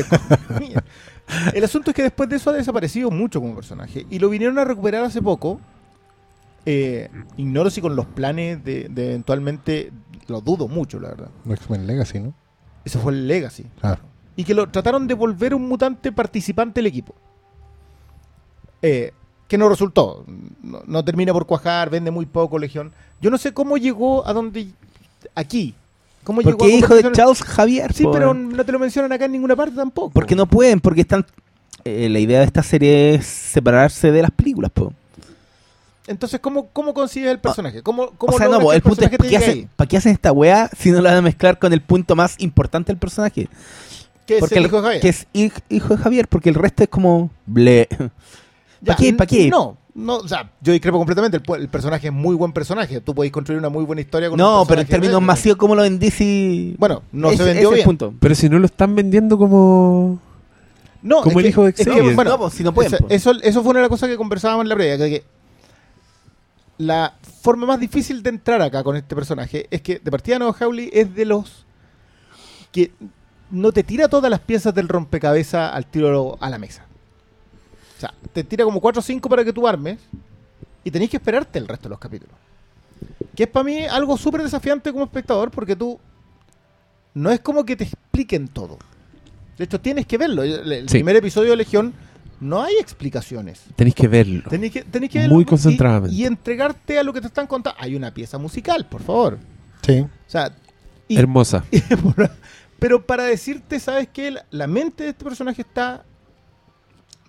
Mira, 0.59 0.83
El 1.53 1.63
asunto 1.63 1.91
es 1.91 1.95
que 1.95 2.03
después 2.03 2.29
de 2.29 2.35
eso 2.35 2.49
ha 2.49 2.53
desaparecido 2.53 3.09
mucho 3.09 3.39
como 3.39 3.55
personaje. 3.55 4.05
Y 4.09 4.19
lo 4.19 4.29
vinieron 4.29 4.59
a 4.59 4.65
recuperar 4.65 5.03
hace 5.03 5.21
poco. 5.21 5.59
Eh, 6.65 7.09
ignoro 7.37 7.69
si 7.69 7.81
con 7.81 7.95
los 7.95 8.05
planes 8.05 8.63
de, 8.63 8.87
de 8.89 9.11
eventualmente. 9.11 9.91
Lo 10.27 10.41
dudo 10.41 10.67
mucho, 10.67 10.99
la 10.99 11.09
verdad. 11.09 11.29
X-Men 11.49 11.87
Legacy, 11.87 12.19
¿no? 12.19 12.33
Eso 12.85 12.99
fue 12.99 13.13
el 13.13 13.27
Legacy. 13.27 13.65
Claro. 13.79 14.01
Y 14.35 14.43
que 14.43 14.53
lo 14.53 14.69
trataron 14.69 15.07
de 15.07 15.13
volver 15.13 15.53
un 15.53 15.67
mutante 15.67 16.11
participante 16.11 16.79
del 16.79 16.87
equipo. 16.87 17.13
Eh, 18.81 19.13
que 19.47 19.57
no 19.57 19.69
resultó. 19.69 20.25
No, 20.61 20.81
no 20.85 21.05
termina 21.05 21.31
por 21.33 21.45
cuajar, 21.45 21.89
vende 21.89 22.11
muy 22.11 22.25
poco 22.25 22.57
Legión. 22.57 22.91
Yo 23.21 23.29
no 23.29 23.37
sé 23.37 23.53
cómo 23.53 23.77
llegó 23.77 24.27
a 24.27 24.33
donde. 24.33 24.67
Aquí. 25.35 25.75
¿Cómo 26.23 26.41
llegó 26.41 26.57
Porque 26.57 26.73
a 26.73 26.75
es 26.75 26.83
hijo 26.83 26.95
de 26.95 27.11
Charles 27.11 27.43
Javier. 27.43 27.93
Sí, 27.93 28.05
pero 28.11 28.33
no 28.33 28.65
te 28.65 28.71
lo 28.71 28.79
mencionan 28.79 29.11
acá 29.11 29.25
en 29.25 29.33
ninguna 29.33 29.55
parte 29.55 29.75
tampoco. 29.75 30.09
Porque 30.09 30.35
no 30.35 30.45
pueden, 30.45 30.79
porque 30.79 31.01
están. 31.01 31.25
eh, 31.83 32.09
la 32.09 32.19
idea 32.19 32.39
de 32.39 32.45
esta 32.45 32.63
serie 32.63 33.15
es 33.15 33.25
separarse 33.25 34.11
de 34.11 34.21
las 34.21 34.31
películas, 34.31 34.71
po. 34.71 34.93
Entonces, 36.07 36.39
¿cómo, 36.39 36.67
cómo 36.67 36.93
consigues 36.93 37.31
el 37.31 37.39
personaje? 37.39 37.81
¿Cómo, 37.81 38.09
cómo 38.17 38.33
O 38.33 38.37
sea, 38.37 38.49
no, 38.49 38.59
que 38.59 38.75
el 38.75 38.81
punto 38.81 39.03
es 39.03 39.09
¿para 39.09 39.29
qué, 39.29 39.37
hacen? 39.37 39.69
¿para 39.75 39.87
qué 39.87 39.97
hacen 39.97 40.11
esta 40.11 40.31
weá 40.33 40.69
si 40.77 40.91
no 40.91 40.99
la 40.99 41.11
van 41.11 41.19
a 41.19 41.21
mezclar 41.21 41.59
con 41.59 41.71
el 41.71 41.81
punto 41.81 42.15
más 42.15 42.35
importante 42.39 42.91
del 42.91 42.99
personaje? 42.99 43.47
Que 44.25 44.35
es 44.35 44.39
Porque 44.39 44.55
el 44.55 44.61
el- 44.61 44.67
hijo 44.67 44.77
de 44.77 44.81
Javier. 44.83 45.01
Que 45.01 45.09
es 45.09 45.27
hij- 45.33 45.63
hijo 45.69 45.95
de 45.95 46.01
Javier, 46.01 46.27
porque 46.27 46.49
el 46.49 46.55
resto 46.55 46.83
es 46.83 46.89
como. 46.89 47.29
Ble. 47.45 47.87
Ya, 48.81 48.95
¿pa' 48.95 48.95
qué? 49.01 49.13
¿pa' 49.13 49.25
qué? 49.25 49.49
No, 49.49 49.77
no, 49.95 50.17
o 50.17 50.27
sea, 50.27 50.51
yo 50.61 50.73
discrepo 50.73 50.97
completamente. 50.97 51.39
El, 51.57 51.69
personaje 51.69 52.07
es 52.07 52.13
muy 52.13 52.35
buen 52.35 52.51
personaje. 52.51 52.99
Tú 53.01 53.15
podéis 53.15 53.31
construir 53.31 53.59
una 53.59 53.69
muy 53.69 53.85
buena 53.85 54.01
historia 54.01 54.29
con 54.29 54.39
un 54.39 54.45
No, 54.45 54.65
pero 54.67 54.81
en 54.81 54.87
términos 54.87 55.21
de- 55.21 55.25
masivos, 55.25 55.57
¿cómo 55.57 55.73
lo 55.75 55.83
vendí 55.83 56.11
si.? 56.11 56.75
Bueno, 56.77 57.03
no 57.11 57.31
se 57.31 57.43
vendió 57.43 57.71
bien. 57.71 57.85
punto. 57.85 58.13
Pero 58.19 58.35
si 58.35 58.49
no 58.49 58.59
lo 58.59 58.65
están 58.65 58.93
vendiendo 58.95 59.37
como. 59.37 60.19
No, 61.01 61.21
Como 61.21 61.39
el 61.41 61.45
hijo 61.47 61.63
de 61.63 61.69
es 61.71 61.75
que, 61.75 61.83
Xavier. 61.83 62.15
bueno, 62.15 62.31
No, 62.31 62.37
pues, 62.39 62.53
si 62.53 62.63
no 62.63 62.73
pueden, 62.73 62.93
Eso, 62.93 63.03
pues. 63.07 63.13
eso, 63.21 63.31
eso 63.41 63.61
fue 63.61 63.71
una 63.71 63.79
de 63.79 63.83
las 63.83 63.89
cosas 63.89 64.07
que 64.09 64.15
conversábamos 64.15 64.63
en 64.63 64.69
la 64.69 64.75
previa, 64.75 64.97
que, 64.97 65.09
que 65.09 65.23
la 66.77 67.15
forma 67.41 67.65
más 67.67 67.79
difícil 67.79 68.23
de 68.23 68.29
entrar 68.29 68.61
acá 68.61 68.83
con 68.83 68.95
este 68.95 69.13
personaje 69.15 69.67
es 69.69 69.81
que 69.81 69.99
de 69.99 70.11
partida 70.11 70.39
Noah 70.39 70.55
Hawley 70.59 70.89
es 70.93 71.13
de 71.13 71.25
los 71.25 71.65
que 72.71 72.91
no 73.53 73.71
te 73.71 73.83
tira 73.83 74.07
todas 74.07 74.29
las 74.29 74.39
piezas 74.39 74.73
del 74.73 74.87
rompecabezas 74.89 75.73
al 75.73 75.85
tiro 75.85 76.37
a 76.41 76.49
la 76.49 76.57
mesa. 76.57 76.85
O 77.97 77.99
sea, 77.99 78.13
te 78.33 78.43
tira 78.43 78.65
como 78.65 78.81
4 78.81 78.99
o 78.99 79.03
5 79.03 79.29
para 79.29 79.45
que 79.45 79.53
tú 79.53 79.67
armes 79.67 79.99
y 80.83 80.91
tenés 80.91 81.09
que 81.09 81.17
esperarte 81.17 81.59
el 81.59 81.67
resto 81.67 81.83
de 81.83 81.89
los 81.91 81.99
capítulos. 81.99 82.35
Que 83.35 83.43
es 83.43 83.49
para 83.49 83.63
mí 83.63 83.85
algo 83.85 84.17
súper 84.17 84.41
desafiante 84.43 84.91
como 84.91 85.05
espectador 85.05 85.51
porque 85.51 85.75
tú 85.75 85.99
no 87.13 87.31
es 87.31 87.39
como 87.39 87.63
que 87.65 87.75
te 87.75 87.83
expliquen 87.85 88.47
todo. 88.47 88.77
De 89.57 89.65
hecho, 89.65 89.79
tienes 89.79 90.05
que 90.07 90.17
verlo. 90.17 90.41
El, 90.43 90.71
el 90.71 90.89
Sí. 90.89 90.95
primer 90.95 91.15
episodio 91.15 91.51
de 91.51 91.57
Legión 91.57 91.93
no 92.39 92.61
hay 92.63 92.73
explicaciones. 92.79 93.61
Tenéis 93.75 93.95
que 93.95 94.07
verlo. 94.07 94.49
Tenés 94.49 94.71
que, 94.71 94.81
tenés 94.83 95.09
que 95.11 95.19
Muy 95.19 95.27
verlo 95.27 95.41
y- 95.41 95.45
concentradamente. 95.45 96.15
Y, 96.15 96.25
entregarte 96.25 96.97
a 96.99 97.03
lo 97.03 97.13
que 97.13 97.21
te 97.21 97.27
están 97.27 97.45
contando. 97.47 97.77
Hay 97.79 97.95
una 97.95 98.11
pieza 98.11 98.37
musical, 98.39 98.85
por 98.87 99.01
favor. 99.03 99.37
Sí. 99.85 99.99
O 100.01 100.09
sea, 100.27 100.51
y- 101.07 101.17
Hermosa. 101.17 101.63
pero 102.83 103.01
para 103.05 103.23
decirte, 103.23 103.79
¿sabes 103.79 104.09
qué? 104.11 104.35
La, 104.51 104.67
mente 104.67 105.05
de 105.05 105.11
este 105.11 105.23
personaje 105.23 105.61
está 105.61 106.03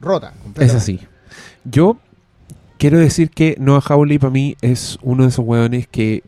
rota. 0.00 0.34
Es 0.58 0.74
así. 0.74 0.98
Yo 1.62 1.96
quiero 2.76 2.98
decir 2.98 3.30
que 3.30 3.54
Noah 3.60 3.80
Hawley 3.86 4.18
para 4.18 4.32
mí 4.32 4.56
es 4.62 4.98
uno 5.00 5.22
de 5.22 5.28
esos 5.28 5.46
hueones 5.46 5.86
que 5.86 6.24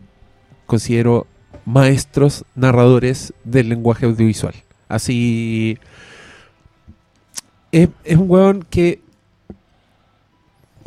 considero 0.66 1.26
maestros 1.64 2.44
narradores 2.54 3.34
del 3.42 3.68
lenguaje 3.68 4.06
audiovisual. 4.06 4.54
Así. 4.86 5.76
Es, 7.72 7.88
es 8.04 8.16
un 8.16 8.30
hueón 8.30 8.64
que 8.70 9.02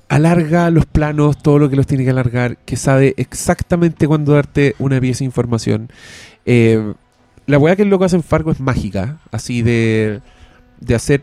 alarga 0.08 0.70
los 0.70 0.86
planos, 0.86 1.44
todo 1.44 1.60
lo 1.60 1.70
que 1.70 1.76
los 1.76 1.88
tiene 1.88 2.06
que 2.06 2.12
alargar, 2.12 2.56
que 2.60 2.78
sabe 2.78 3.16
exactamente 3.18 4.08
cuándo 4.08 4.32
darte 4.32 4.76
una 4.80 5.02
pieza 5.02 5.20
de 5.20 5.26
información. 5.26 5.92
Eh, 6.46 6.94
la 7.50 7.58
weá 7.58 7.76
que 7.76 7.82
el 7.82 7.90
loco 7.90 8.06
hace 8.06 8.16
en 8.16 8.24
Fargo 8.24 8.52
es 8.52 8.60
mágica, 8.60 9.18
así 9.32 9.62
de, 9.62 10.22
de 10.80 10.96
hacer 10.96 11.22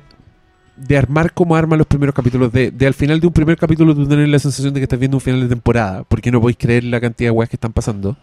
de 0.77 0.99
armar 0.99 1.33
como 1.33 1.57
arma 1.57 1.77
los 1.77 1.87
primeros 1.87 2.15
capítulos, 2.15 2.53
de, 2.53 2.71
de 2.71 2.87
al 2.87 2.93
final 2.93 3.19
de 3.19 3.27
un 3.27 3.33
primer 3.33 3.57
capítulo 3.57 3.95
tú 3.95 4.07
tener 4.07 4.29
la 4.29 4.39
sensación 4.39 4.75
de 4.75 4.81
que 4.81 4.85
estás 4.85 4.99
viendo 4.99 5.17
un 5.17 5.23
final 5.23 5.41
de 5.41 5.49
temporada, 5.49 6.05
porque 6.05 6.31
no 6.31 6.41
podéis 6.41 6.59
creer 6.59 6.85
la 6.85 7.01
cantidad 7.01 7.29
de 7.29 7.33
weas 7.33 7.49
que 7.49 7.57
están 7.57 7.73
pasando. 7.73 8.17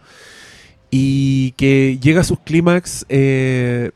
Y 0.90 1.50
que 1.52 1.98
llega 2.00 2.20
a 2.20 2.24
sus 2.24 2.38
clímax 2.38 3.04
eh, 3.08 3.90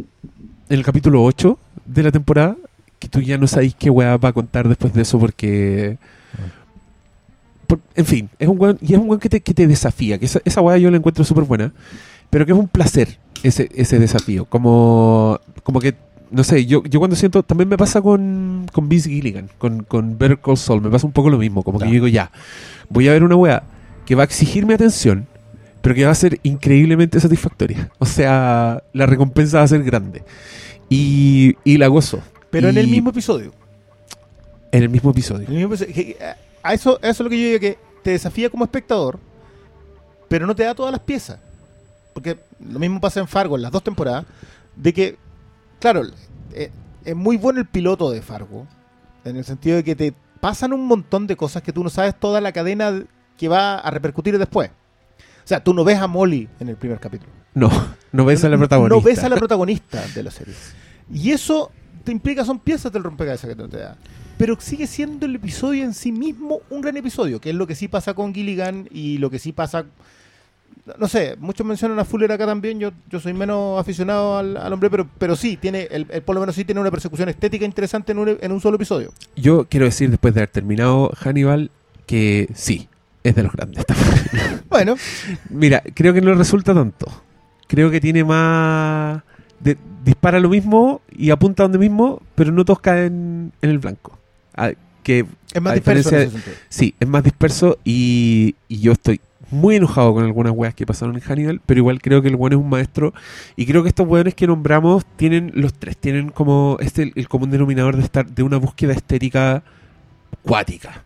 en 0.69 0.79
el 0.79 0.85
capítulo 0.85 1.23
8 1.23 1.57
de 1.87 2.03
la 2.03 2.11
temporada, 2.11 2.57
que 2.99 3.09
tú 3.09 3.21
ya 3.21 3.39
no 3.39 3.47
sabéis 3.47 3.77
qué 3.79 3.91
wea 3.91 4.17
va 4.17 4.31
a 4.31 4.33
contar 4.33 4.67
después 4.69 4.93
de 4.93 5.03
eso, 5.03 5.21
porque... 5.21 5.97
por- 7.69 7.79
en 7.95 8.07
fin, 8.07 8.29
es 8.41 8.49
un 8.49 8.59
weón, 8.61 8.79
y 8.83 8.95
es 8.95 8.99
un 8.99 9.07
weón 9.09 9.21
que 9.21 9.29
te, 9.29 9.41
que 9.41 9.55
te 9.55 9.69
desafía, 9.69 10.19
que 10.19 10.25
esa, 10.27 10.41
esa 10.45 10.61
wea 10.61 10.79
yo 10.79 10.91
la 10.91 10.97
encuentro 10.97 11.23
súper 11.25 11.45
buena, 11.45 11.73
pero 12.31 12.45
que 12.45 12.51
es 12.53 12.59
un 12.59 12.67
placer 12.67 13.19
ese, 13.43 13.69
ese 13.75 13.99
desafío, 13.99 14.45
como, 14.45 15.41
como 15.63 15.81
que 15.81 15.95
no 16.31 16.45
sé, 16.45 16.67
yo, 16.67 16.83
yo 16.85 16.99
cuando 16.99 17.17
siento, 17.17 17.43
también 17.43 17.69
me 17.69 17.77
pasa 17.79 18.03
con, 18.03 18.67
con 18.73 18.89
Vince 18.89 19.09
Gilligan, 19.09 19.49
con, 19.59 19.83
con 19.85 20.19
Better 20.19 20.39
Call 20.39 20.57
Saul, 20.57 20.83
me 20.83 20.91
pasa 20.91 21.07
un 21.07 21.13
poco 21.13 21.31
lo 21.31 21.39
mismo, 21.39 21.63
como 21.63 21.79
que 21.79 21.87
yo 21.87 21.93
digo, 21.93 22.09
ya, 22.09 22.31
voy 22.89 23.09
a 23.09 23.13
ver 23.13 23.23
una 23.23 23.37
wea 23.37 23.63
que 24.05 24.15
va 24.15 24.23
a 24.23 24.25
exigirme 24.25 24.75
atención, 24.75 25.27
pero 25.81 25.95
que 25.95 26.05
va 26.05 26.11
a 26.11 26.15
ser 26.15 26.41
increíblemente 26.43 27.21
satisfactoria. 27.21 27.91
O 27.99 28.07
sea, 28.07 28.83
la 28.93 29.07
recompensa 29.07 29.59
va 29.59 29.65
a 29.65 29.69
ser 29.69 29.83
grande. 29.85 30.23
Y, 30.89 31.57
y 31.65 31.79
la 31.79 31.87
gozo. 31.89 32.21
Pero 32.51 32.69
en 32.69 32.79
el 32.79 32.89
mismo 32.89 33.11
episodio. 33.11 33.53
En 34.73 34.83
el 34.83 34.89
mismo 34.89 35.11
episodio. 35.11 35.47
En 35.47 35.53
el 35.53 35.59
mismo 35.59 35.75
episodio, 35.75 36.17
a 36.63 36.75
eso, 36.75 36.99
a 37.03 37.09
eso 37.09 37.11
es 37.11 37.21
lo 37.21 37.31
que 37.31 37.41
yo 37.41 37.47
digo, 37.49 37.61
que 37.61 37.79
te 38.03 38.11
desafía 38.11 38.51
como 38.51 38.65
espectador, 38.65 39.19
pero 40.29 40.47
no 40.47 40.55
te 40.55 40.65
da 40.65 40.75
todas 40.75 40.93
las 40.93 41.01
piezas. 41.01 41.39
Porque 42.13 42.37
lo 42.61 42.79
mismo 42.79 43.01
pasa 43.01 43.21
en 43.21 43.29
Fargo 43.29 43.57
en 43.57 43.63
las 43.63 43.73
dos 43.73 43.83
temporadas, 43.83 44.25
de 44.77 44.93
que, 44.93 45.19
claro, 45.81 46.03
eh, 46.53 46.71
es 47.05 47.17
muy 47.17 47.37
bueno 47.37 47.61
el 47.61 47.67
piloto 47.67 48.11
de 48.11 48.23
Fargo, 48.23 48.67
en 49.25 49.37
el 49.37 49.45
sentido 49.45 49.77
de 49.77 49.85
que 49.85 49.97
te 49.97 50.15
pasan 50.41 50.73
un 50.73 50.87
montón 50.87 51.27
de 51.27 51.37
cosas 51.37 51.63
que 51.63 51.73
tú 51.73 51.83
no 51.83 51.91
sabes 51.91 52.19
toda 52.19 52.41
la 52.41 52.53
cadena 52.53 53.05
que 53.37 53.49
va 53.49 53.79
a 53.79 53.91
repercutir 53.91 54.39
después. 54.39 54.71
O 54.71 55.49
sea, 55.49 55.65
tú 55.65 55.73
no 55.73 55.85
ves 55.85 55.99
a 55.99 56.07
Molly 56.07 56.49
en 56.61 56.69
el 56.69 56.77
primer 56.77 57.01
capítulo. 57.01 57.33
No, 57.55 57.71
no 58.13 58.25
ves 58.25 58.45
a 58.45 58.49
la 58.49 58.59
protagonista. 58.59 58.95
No 58.95 59.03
ves 59.03 59.25
a 59.25 59.29
la 59.29 59.37
protagonista 59.37 60.05
de 60.15 60.23
la 60.23 60.31
serie. 60.31 60.55
Y 61.13 61.31
eso 61.31 61.73
te 62.05 62.13
implica, 62.13 62.45
son 62.45 62.59
piezas 62.59 62.93
del 62.93 63.03
rompecabezas 63.03 63.49
que 63.49 63.57
no 63.57 63.69
te 63.69 63.79
da. 63.79 63.97
Pero 64.37 64.57
sigue 64.61 64.87
siendo 64.87 65.27
el 65.27 65.35
episodio 65.35 65.85
en 65.85 65.95
sí 65.95 66.13
mismo 66.13 66.61
un 66.71 66.81
gran 66.81 66.97
episodio, 66.97 67.41
que 67.41 67.51
es 67.51 67.57
lo 67.57 67.67
que 67.67 67.75
sí 67.75 67.89
pasa 67.89 68.15
con 68.15 68.35
Gilligan 68.35 68.89
y 68.93 69.19
lo 69.19 69.31
que 69.31 69.39
sí 69.39 69.53
pasa. 69.53 69.87
No 70.99 71.09
sé, 71.09 71.37
muchos 71.39 71.67
mencionan 71.67 71.99
a 71.99 72.05
Fuller 72.05 72.31
acá 72.33 72.47
también. 72.47 72.79
Yo, 72.81 72.91
yo 73.11 73.21
soy 73.21 73.33
menos 73.35 73.81
aficionado 73.81 74.39
al, 74.39 74.57
al 74.57 74.73
hombre, 74.73 74.89
pero, 74.91 75.09
pero 75.19 75.37
sí, 75.37 75.57
tiene 75.57 75.89
el, 75.91 76.07
el- 76.11 76.23
por 76.23 76.35
lo 76.35 76.41
menos 76.41 76.55
sí 76.55 76.65
tiene 76.65 76.81
una 76.81 76.91
persecución 76.91 77.29
estética 77.29 77.65
interesante 77.65 78.13
en 78.13 78.19
un, 78.19 78.39
en 78.41 78.53
un 78.53 78.61
solo 78.61 78.77
episodio. 78.77 79.13
Yo 79.37 79.67
quiero 79.69 79.87
decir, 79.87 80.11
después 80.11 80.35
de 80.35 80.41
haber 80.41 80.51
terminado 80.51 81.11
Hannibal, 81.17 81.71
que 82.07 82.49
sí, 82.55 82.89
es 83.25 83.35
de 83.35 83.43
los 83.43 83.53
grandes. 83.53 83.85
Bueno, 84.69 84.97
Mira, 85.51 85.83
creo 85.95 86.13
que 86.13 86.21
no 86.21 86.35
resulta 86.35 86.75
tanto. 86.75 87.07
Creo 87.67 87.91
que 87.91 88.01
tiene 88.01 88.23
más... 88.25 89.23
de- 89.61 89.77
dispara 90.05 90.41
lo 90.41 90.49
mismo 90.49 91.01
y 91.11 91.31
apunta 91.31 91.63
donde 91.65 91.79
mismo, 91.79 92.21
pero 92.35 92.53
no 92.53 92.65
todos 92.65 92.81
caen 92.81 93.53
en 93.63 93.71
el 93.71 93.79
blanco. 93.79 94.19
Ah, 94.57 94.71
que 95.03 95.25
es 95.55 95.63
más 95.63 95.75
disperso 95.75 96.11
en 96.17 96.29
ese. 96.29 96.39
Sí, 96.69 96.95
es 97.01 97.09
más 97.09 97.23
disperso 97.25 97.79
y, 97.85 98.55
y 98.69 98.81
yo 98.81 98.93
estoy 98.93 99.21
muy 99.51 99.77
enojado 99.77 100.13
con 100.15 100.25
algunas 100.25 100.53
weas 100.55 100.75
que 100.75 100.85
pasaron 100.87 101.15
en 101.15 101.21
Hannibal, 101.23 101.61
pero 101.65 101.79
igual 101.79 102.01
creo 102.03 102.21
que 102.23 102.29
el 102.29 102.35
weón 102.37 102.53
es 102.53 102.59
un 102.59 102.69
maestro 102.69 103.15
y 103.57 103.65
creo 103.67 103.83
que 103.83 103.89
estos 103.89 104.07
weones 104.07 104.35
que 104.35 104.47
nombramos 104.47 105.05
tienen, 105.17 105.53
los 105.55 105.73
tres, 105.75 105.97
tienen 105.97 106.29
como 106.31 106.77
este 106.81 107.13
el, 107.15 107.29
común 107.29 107.51
denominador 107.51 107.97
de 107.97 108.03
estar 108.03 108.27
de 108.27 108.43
una 108.43 108.59
búsqueda 108.59 108.93
estética 108.93 109.63
cuática. 110.43 111.03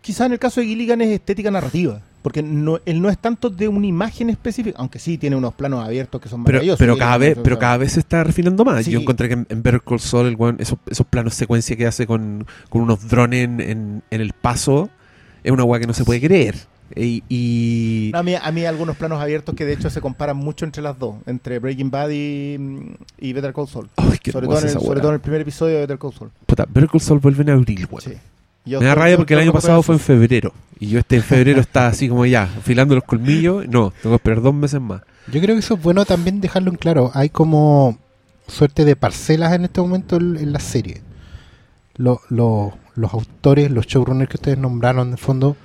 Quizás 0.00 0.26
en 0.26 0.32
el 0.32 0.38
caso 0.38 0.60
de 0.60 0.66
Gilligan 0.66 1.00
es 1.02 1.08
estética 1.10 1.50
narrativa, 1.50 2.00
porque 2.22 2.42
no, 2.42 2.80
él 2.86 3.00
no 3.02 3.10
es 3.10 3.18
tanto 3.18 3.50
de 3.50 3.68
una 3.68 3.86
imagen 3.86 4.30
específica, 4.30 4.76
aunque 4.78 4.98
sí 4.98 5.18
tiene 5.18 5.36
unos 5.36 5.52
planos 5.54 5.84
abiertos 5.84 6.20
que 6.20 6.28
son 6.28 6.44
Pero, 6.44 6.56
maravillosos. 6.56 6.78
pero 6.78 6.96
cada 6.96 7.18
vez, 7.18 7.38
pero 7.42 7.58
cada 7.58 7.76
vez 7.76 7.92
se 7.92 8.00
está 8.00 8.24
refinando 8.24 8.64
más. 8.64 8.84
Sí. 8.86 8.90
Yo 8.90 9.00
encontré 9.00 9.28
que 9.28 9.34
en, 9.34 9.46
en 9.50 9.62
Better 9.62 9.82
Call 9.82 10.00
Saul 10.00 10.26
el 10.26 10.36
weón, 10.36 10.56
esos, 10.60 10.78
esos 10.90 11.06
planos 11.06 11.34
secuencia 11.34 11.76
que 11.76 11.86
hace 11.86 12.06
con, 12.06 12.46
con 12.70 12.82
unos 12.82 13.06
drones 13.08 13.44
en, 13.44 13.60
en- 13.60 14.02
en 14.10 14.20
el 14.20 14.32
paso 14.32 14.88
es 15.44 15.52
una 15.52 15.64
wea 15.64 15.80
que 15.80 15.86
no 15.86 15.92
se 15.94 16.04
puede 16.04 16.20
creer. 16.20 16.56
Y, 16.96 17.22
y- 17.28 18.10
No, 18.12 18.18
a, 18.20 18.22
mí, 18.22 18.34
a 18.34 18.50
mí 18.52 18.64
algunos 18.64 18.96
planos 18.96 19.20
abiertos 19.20 19.54
que 19.54 19.64
de 19.64 19.74
hecho 19.74 19.90
se 19.90 20.00
comparan 20.00 20.36
mucho 20.36 20.64
entre 20.64 20.82
las 20.82 20.98
dos, 20.98 21.16
entre 21.26 21.58
Breaking 21.58 21.90
Bad 21.90 22.10
y, 22.10 22.56
y 23.18 23.32
Better 23.32 23.52
Call 23.52 23.68
Saul. 23.68 23.88
Ay, 23.96 24.18
Sobre 24.32 24.46
todo, 24.46 24.58
en 24.58 24.64
el, 24.64 24.70
esa 24.70 24.80
sobre 24.80 24.92
wea. 24.94 25.00
todo 25.02 25.08
en 25.10 25.14
el 25.16 25.20
primer 25.20 25.40
episodio 25.42 25.74
de 25.74 25.80
Better 25.82 25.98
Call 25.98 26.12
Saul. 26.14 26.30
Puta, 26.46 26.64
Better 26.68 26.88
Call 26.90 27.00
Saul 27.00 27.20
vuelve 27.20 27.42
en 27.42 27.50
abril. 27.50 27.86
Sí. 28.00 28.12
Yo 28.64 28.80
Me 28.80 28.86
da 28.86 28.94
rabia 28.94 29.16
porque 29.16 29.34
el 29.34 29.40
año 29.40 29.52
pasado 29.52 29.82
fue 29.82 29.94
en 29.94 30.00
febrero. 30.00 30.52
Y 30.80 30.88
yo 30.88 30.98
este 30.98 31.16
en 31.16 31.22
febrero 31.22 31.60
está 31.60 31.86
así 31.88 32.08
como 32.08 32.24
ya, 32.26 32.42
afilando 32.44 32.94
los 32.94 33.04
colmillos. 33.04 33.66
No, 33.68 33.92
tengo 34.02 34.14
que 34.16 34.16
esperar 34.16 34.42
dos 34.42 34.54
meses 34.54 34.80
más. 34.80 35.02
Yo 35.32 35.40
creo 35.40 35.54
que 35.54 35.60
eso 35.60 35.74
es 35.74 35.82
bueno 35.82 36.04
también 36.04 36.40
dejarlo 36.40 36.70
en 36.70 36.76
claro. 36.76 37.10
Hay 37.14 37.28
como 37.30 37.98
suerte 38.46 38.84
de 38.84 38.94
parcelas 38.96 39.52
en 39.54 39.64
este 39.64 39.80
momento 39.80 40.16
en, 40.16 40.36
en 40.36 40.52
la 40.52 40.60
serie. 40.60 41.00
Lo- 41.96 42.20
lo- 42.30 42.74
los 42.94 43.12
autores, 43.14 43.70
los 43.70 43.86
showrunners 43.86 44.28
que 44.30 44.36
ustedes 44.36 44.58
nombraron, 44.58 45.08
en 45.08 45.12
el 45.12 45.18
fondo, 45.18 45.56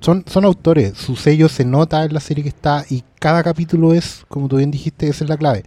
son, 0.00 0.24
son 0.26 0.44
autores. 0.44 0.96
Su 0.96 1.16
sello 1.16 1.48
se 1.48 1.64
nota 1.64 2.04
en 2.04 2.14
la 2.14 2.20
serie 2.20 2.42
que 2.42 2.50
está 2.50 2.84
y 2.88 3.04
cada 3.18 3.42
capítulo 3.42 3.94
es, 3.94 4.24
como 4.28 4.48
tú 4.48 4.56
bien 4.56 4.70
dijiste, 4.70 5.08
esa 5.08 5.24
es 5.24 5.30
la 5.30 5.36
clave. 5.36 5.64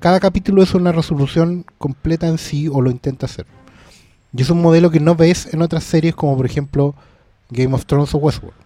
Cada 0.00 0.20
capítulo 0.20 0.62
es 0.62 0.74
una 0.74 0.92
resolución 0.92 1.64
completa 1.78 2.26
en 2.26 2.38
sí 2.38 2.68
o 2.68 2.80
lo 2.80 2.90
intenta 2.90 3.26
hacer. 3.26 3.46
Y 4.32 4.42
es 4.42 4.50
un 4.50 4.62
modelo 4.62 4.90
que 4.90 5.00
no 5.00 5.14
ves 5.14 5.52
en 5.52 5.62
otras 5.62 5.84
series 5.84 6.14
como 6.14 6.36
por 6.36 6.46
ejemplo 6.46 6.94
Game 7.50 7.74
of 7.74 7.84
Thrones 7.86 8.14
o 8.14 8.18
Westworld. 8.18 8.56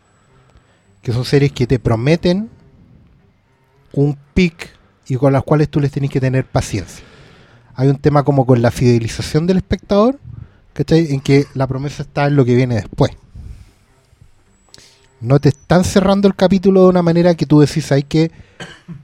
Que 1.02 1.12
son 1.12 1.24
series 1.24 1.52
que 1.52 1.66
te 1.66 1.78
prometen 1.78 2.50
un 3.92 4.16
pic 4.34 4.70
y 5.06 5.16
con 5.16 5.32
las 5.32 5.42
cuales 5.42 5.68
tú 5.68 5.80
les 5.80 5.90
tienes 5.90 6.10
que 6.10 6.20
tener 6.20 6.44
paciencia. 6.44 7.04
Hay 7.74 7.88
un 7.88 7.96
tema 7.96 8.22
como 8.22 8.46
con 8.46 8.62
la 8.62 8.70
fidelización 8.70 9.46
del 9.46 9.58
espectador, 9.58 10.18
¿cachai? 10.72 11.12
En 11.12 11.20
que 11.20 11.46
la 11.54 11.66
promesa 11.66 12.02
está 12.02 12.26
en 12.26 12.36
lo 12.36 12.44
que 12.44 12.54
viene 12.54 12.76
después. 12.76 13.10
No 15.24 15.40
te 15.40 15.48
están 15.48 15.84
cerrando 15.84 16.28
el 16.28 16.34
capítulo 16.34 16.82
de 16.82 16.88
una 16.88 17.02
manera 17.02 17.34
que 17.34 17.46
tú 17.46 17.58
decís, 17.60 17.90
hay 17.92 18.02
que 18.02 18.30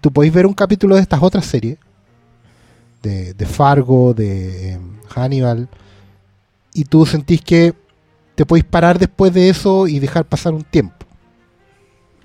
tú 0.02 0.12
podéis 0.12 0.34
ver 0.34 0.44
un 0.44 0.52
capítulo 0.52 0.96
de 0.96 1.00
estas 1.00 1.22
otras 1.22 1.46
series, 1.46 1.78
de, 3.02 3.32
de 3.32 3.46
Fargo, 3.46 4.12
de 4.12 4.72
em, 4.72 4.98
Hannibal, 5.08 5.70
y 6.74 6.84
tú 6.84 7.06
sentís 7.06 7.40
que 7.40 7.72
te 8.34 8.44
podéis 8.44 8.66
parar 8.66 8.98
después 8.98 9.32
de 9.32 9.48
eso 9.48 9.88
y 9.88 9.98
dejar 9.98 10.26
pasar 10.26 10.52
un 10.52 10.62
tiempo. 10.62 11.06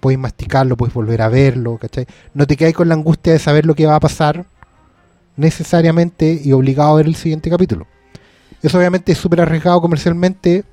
Podéis 0.01 0.19
masticarlo, 0.19 0.75
podéis 0.75 0.93
volver 0.93 1.21
a 1.21 1.29
verlo, 1.29 1.77
¿cachai? 1.77 2.05
No 2.33 2.45
te 2.45 2.57
quedáis 2.57 2.75
con 2.75 2.89
la 2.89 2.95
angustia 2.95 3.31
de 3.31 3.39
saber 3.39 3.65
lo 3.65 3.75
que 3.75 3.85
va 3.85 3.95
a 3.95 4.01
pasar 4.01 4.45
necesariamente 5.37 6.41
y 6.43 6.51
obligado 6.51 6.91
a 6.91 6.97
ver 6.97 7.05
el 7.05 7.15
siguiente 7.15 7.49
capítulo. 7.49 7.87
Eso 8.61 8.77
obviamente 8.77 9.13
es 9.13 9.17
súper 9.17 9.39
arriesgado 9.39 9.79
comercialmente, 9.79 10.65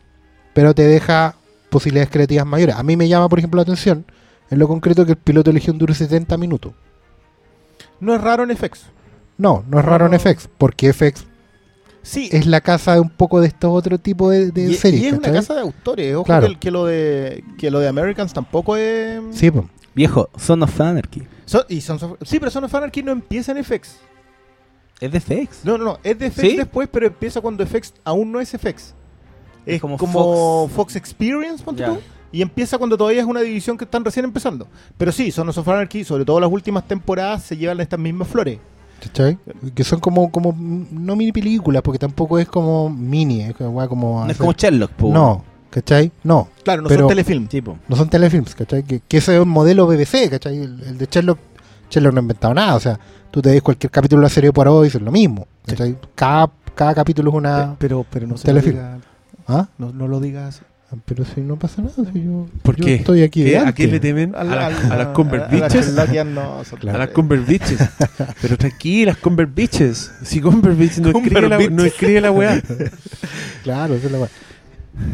pero 0.54 0.74
te 0.74 0.82
deja 0.82 1.36
posibilidades 1.72 2.10
creativas 2.10 2.46
mayores. 2.46 2.76
A 2.76 2.82
mí 2.84 2.96
me 2.96 3.08
llama, 3.08 3.28
por 3.28 3.38
ejemplo, 3.40 3.56
la 3.58 3.62
atención, 3.62 4.04
en 4.50 4.58
lo 4.60 4.68
concreto, 4.68 5.04
que 5.04 5.12
el 5.12 5.18
piloto 5.18 5.50
de 5.50 5.54
Legión 5.54 5.78
dure 5.78 5.94
70 5.94 6.36
minutos. 6.36 6.72
No 7.98 8.14
es 8.14 8.20
raro 8.20 8.44
en 8.44 8.56
FX. 8.56 8.82
No, 9.38 9.64
no 9.68 9.78
es 9.80 9.84
raro 9.84 10.08
No. 10.08 10.14
en 10.14 10.20
FX, 10.20 10.48
porque 10.58 10.92
FX 10.92 11.26
Sí, 12.02 12.28
es 12.32 12.46
la 12.46 12.60
casa 12.60 12.94
de 12.94 13.00
un 13.00 13.10
poco 13.10 13.40
de 13.40 13.46
estos 13.46 13.70
otro 13.72 13.96
tipo 13.98 14.28
de, 14.28 14.50
de 14.50 14.70
y, 14.70 14.74
series. 14.74 15.02
y 15.02 15.06
es 15.06 15.12
una 15.12 15.20
¿cachai? 15.22 15.34
casa 15.36 15.54
de 15.54 15.60
autores. 15.60 16.14
Ojo 16.16 16.24
Claro. 16.24 16.46
que, 16.46 16.52
el- 16.52 16.58
que 16.58 16.70
lo 16.72 16.84
de 16.84 17.44
que 17.58 17.70
lo 17.70 17.78
de 17.78 17.86
Americans 17.88 18.32
tampoco 18.32 18.76
es. 18.76 19.20
Sí, 19.30 19.50
pues. 19.52 19.66
Viejo, 19.94 20.28
Son 20.36 20.60
of 20.64 20.80
Anarchy. 20.80 21.22
So- 21.44 21.64
y 21.68 21.80
Sons 21.80 22.02
of- 22.02 22.16
sí, 22.22 22.38
pero 22.40 22.50
Son 22.50 22.64
of 22.64 22.74
Anarchy 22.74 23.02
no 23.04 23.12
empieza 23.12 23.52
en 23.52 23.58
FX. 23.58 23.98
Es 25.00 25.12
de 25.12 25.20
FX. 25.20 25.64
No, 25.64 25.78
no, 25.78 25.84
no. 25.84 25.98
Es 26.02 26.18
de 26.18 26.26
FX 26.30 26.50
¿Sí? 26.50 26.56
después, 26.56 26.88
pero 26.90 27.06
empieza 27.06 27.40
cuando 27.40 27.64
FX 27.64 27.94
aún 28.04 28.32
no 28.32 28.40
es 28.40 28.50
FX. 28.50 28.94
Es 29.66 29.80
como, 29.80 29.96
como 29.98 30.68
Fox. 30.68 30.96
Experience, 30.96 31.62
ponte 31.62 31.84
tú. 31.84 31.98
Y 32.32 32.40
empieza 32.40 32.78
cuando 32.78 32.96
todavía 32.96 33.20
es 33.20 33.26
una 33.26 33.40
división 33.40 33.76
que 33.76 33.84
están 33.84 34.04
recién 34.04 34.24
empezando. 34.24 34.66
Pero 34.96 35.12
sí, 35.12 35.30
Son 35.30 35.48
of 35.48 35.68
Anarchy, 35.68 36.02
sobre 36.04 36.24
todo 36.24 36.40
las 36.40 36.50
últimas 36.50 36.88
temporadas, 36.88 37.42
se 37.42 37.56
llevan 37.56 37.80
estas 37.80 37.98
mismas 38.00 38.26
flores. 38.28 38.58
¿Cachai? 39.02 39.36
Que 39.74 39.84
son 39.84 39.98
como, 40.00 40.30
como, 40.30 40.54
no 40.56 41.16
mini 41.16 41.32
películas, 41.32 41.82
porque 41.82 41.98
tampoco 41.98 42.38
es 42.38 42.46
como 42.48 42.88
mini, 42.88 43.42
es 43.42 43.54
como, 43.54 44.24
No 44.24 44.30
es 44.30 44.36
como 44.38 44.52
Sherlock, 44.52 44.92
po. 44.92 45.12
No, 45.12 45.44
¿cachai? 45.70 46.10
No, 46.22 46.48
Claro, 46.62 46.82
no 46.82 46.88
Pero- 46.88 47.00
son 47.00 47.08
telefilm. 47.08 47.46
Tipo. 47.48 47.76
no 47.88 47.96
son 47.96 48.08
telefilms, 48.08 48.54
¿cachai? 48.54 48.84
Que, 48.84 49.00
que 49.00 49.16
ese 49.18 49.34
es 49.34 49.40
un 49.42 49.48
modelo 49.48 49.86
BBC, 49.88 50.30
¿cachai? 50.30 50.56
El, 50.56 50.80
el 50.84 50.98
de 50.98 51.06
Sherlock, 51.10 51.38
Sherlock 51.90 52.14
no 52.14 52.20
ha 52.20 52.22
inventado 52.22 52.54
nada, 52.54 52.76
o 52.76 52.80
sea, 52.80 52.98
tú 53.30 53.42
te 53.42 53.50
ves 53.50 53.60
cualquier 53.60 53.90
capítulo 53.90 54.20
de 54.20 54.26
la 54.26 54.30
serie 54.30 54.52
por 54.52 54.68
hoy, 54.68 54.86
es 54.86 54.94
lo 54.94 55.10
mismo, 55.12 55.46
¿cachai? 55.66 55.98
Cada, 56.14 56.50
cada 56.74 56.94
capítulo 56.94 57.30
es 57.30 57.36
una... 57.36 57.74
Pero, 57.78 58.06
pero 58.08 58.26
no 58.28 58.36
se 58.38 58.46
lo 58.46 58.54
telefilm. 58.60 58.76
diga, 58.76 58.98
¿Ah? 59.46 59.68
no, 59.78 59.92
no 59.92 60.08
lo 60.08 60.20
digas. 60.20 60.62
Pero 61.06 61.24
si 61.24 61.40
no 61.40 61.56
pasa 61.56 61.80
nada, 61.80 61.94
si 62.12 62.22
yo, 62.22 62.46
¿Por 62.62 62.76
yo 62.76 62.84
qué? 62.84 62.96
estoy 62.96 63.22
aquí 63.22 63.44
¿Qué? 63.44 63.56
¿A 63.56 63.72
qué 63.72 63.86
le 63.86 63.98
temen? 63.98 64.34
¿A, 64.36 64.44
la- 64.44 64.66
a 64.66 64.96
las 64.96 65.06
Convert 65.08 65.50
Bitches? 65.50 65.94
no, 66.26 66.60
A 66.60 66.98
las 66.98 67.08
Convert 67.08 67.46
Bitches. 67.46 67.78
Pero 68.42 68.58
tranquilas, 68.58 69.16
Convert 69.16 69.54
Bitches. 69.54 70.12
Si 70.22 70.38
Convert 70.42 70.76
Bitches 70.76 71.00
no 71.00 71.08
escribe, 71.08 71.48
la, 71.48 71.58
no 71.70 71.84
escribe 71.84 72.20
la 72.20 72.30
weá. 72.30 72.60
Claro, 73.62 73.94
esa 73.94 74.06
es 74.06 74.12
la 74.12 74.18
weá. 74.18 74.28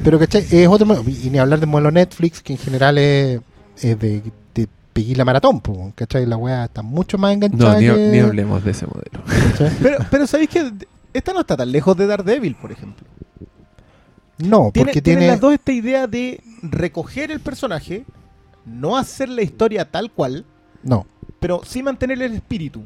Pero, 0.03 0.19
¿cachai? 0.19 0.45
Es 0.51 0.67
otro 0.67 0.85
modelo. 0.85 1.09
Y 1.09 1.31
ni 1.31 1.39
hablar 1.39 1.61
del 1.61 1.69
modelo 1.69 1.93
Netflix, 1.93 2.43
que 2.43 2.55
en 2.55 2.59
general 2.59 2.99
es, 2.99 3.41
es 3.81 3.97
de, 4.01 4.21
de 4.55 4.69
la 5.15 5.25
maratón, 5.25 5.61
po, 5.61 5.93
¿cachai? 5.95 6.27
La 6.27 6.37
weá 6.37 6.65
está 6.65 6.83
mucho 6.83 7.19
más 7.19 7.35
enganchada. 7.35 7.75
No, 7.75 7.81
ni, 7.81 7.87
que- 7.87 8.09
ni 8.11 8.19
hablemos 8.19 8.65
de 8.65 8.73
ese 8.73 8.85
modelo. 8.87 9.23
Pero, 9.81 9.99
pero 10.11 10.27
¿sabéis 10.27 10.49
que 10.51 10.73
esta 11.13 11.33
no 11.33 11.41
está 11.43 11.57
tan 11.57 11.71
lejos 11.71 11.97
de 11.97 12.09
Daredevil, 12.09 12.57
por 12.57 12.73
ejemplo? 12.73 13.07
No, 14.39 14.71
Tiene, 14.73 14.87
porque 14.87 15.03
tienen 15.03 15.21
tiene. 15.21 15.27
las 15.33 15.41
dos 15.41 15.53
esta 15.55 15.73
idea 15.73 16.07
de 16.07 16.41
recoger 16.63 17.31
el 17.31 17.41
personaje, 17.41 18.05
no 18.65 18.97
hacer 18.97 19.29
la 19.29 19.43
historia 19.43 19.85
tal 19.91 20.11
cual, 20.13 20.45
No, 20.83 21.07
pero 21.41 21.61
sí 21.65 21.83
mantener 21.83 22.21
el 22.23 22.35
espíritu. 22.35 22.83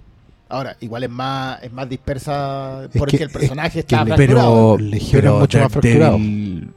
Ahora, 0.49 0.77
igual 0.81 1.05
es 1.05 1.11
más, 1.11 1.63
es 1.63 1.73
más 1.73 1.89
dispersa 1.89 2.85
Es 2.85 2.99
porque 2.99 3.19
que- 3.19 3.25
el 3.25 3.31
personaje 3.31 3.81
es 3.81 3.85
que 3.87 3.95
está 3.95 4.05
le- 4.05 4.15
fracturado. 4.17 4.77
Pero, 4.79 5.01
pero 5.13 5.35
es 5.35 5.41
mucho 5.41 5.59
más 5.61 5.73
Daredevil- 5.73 6.69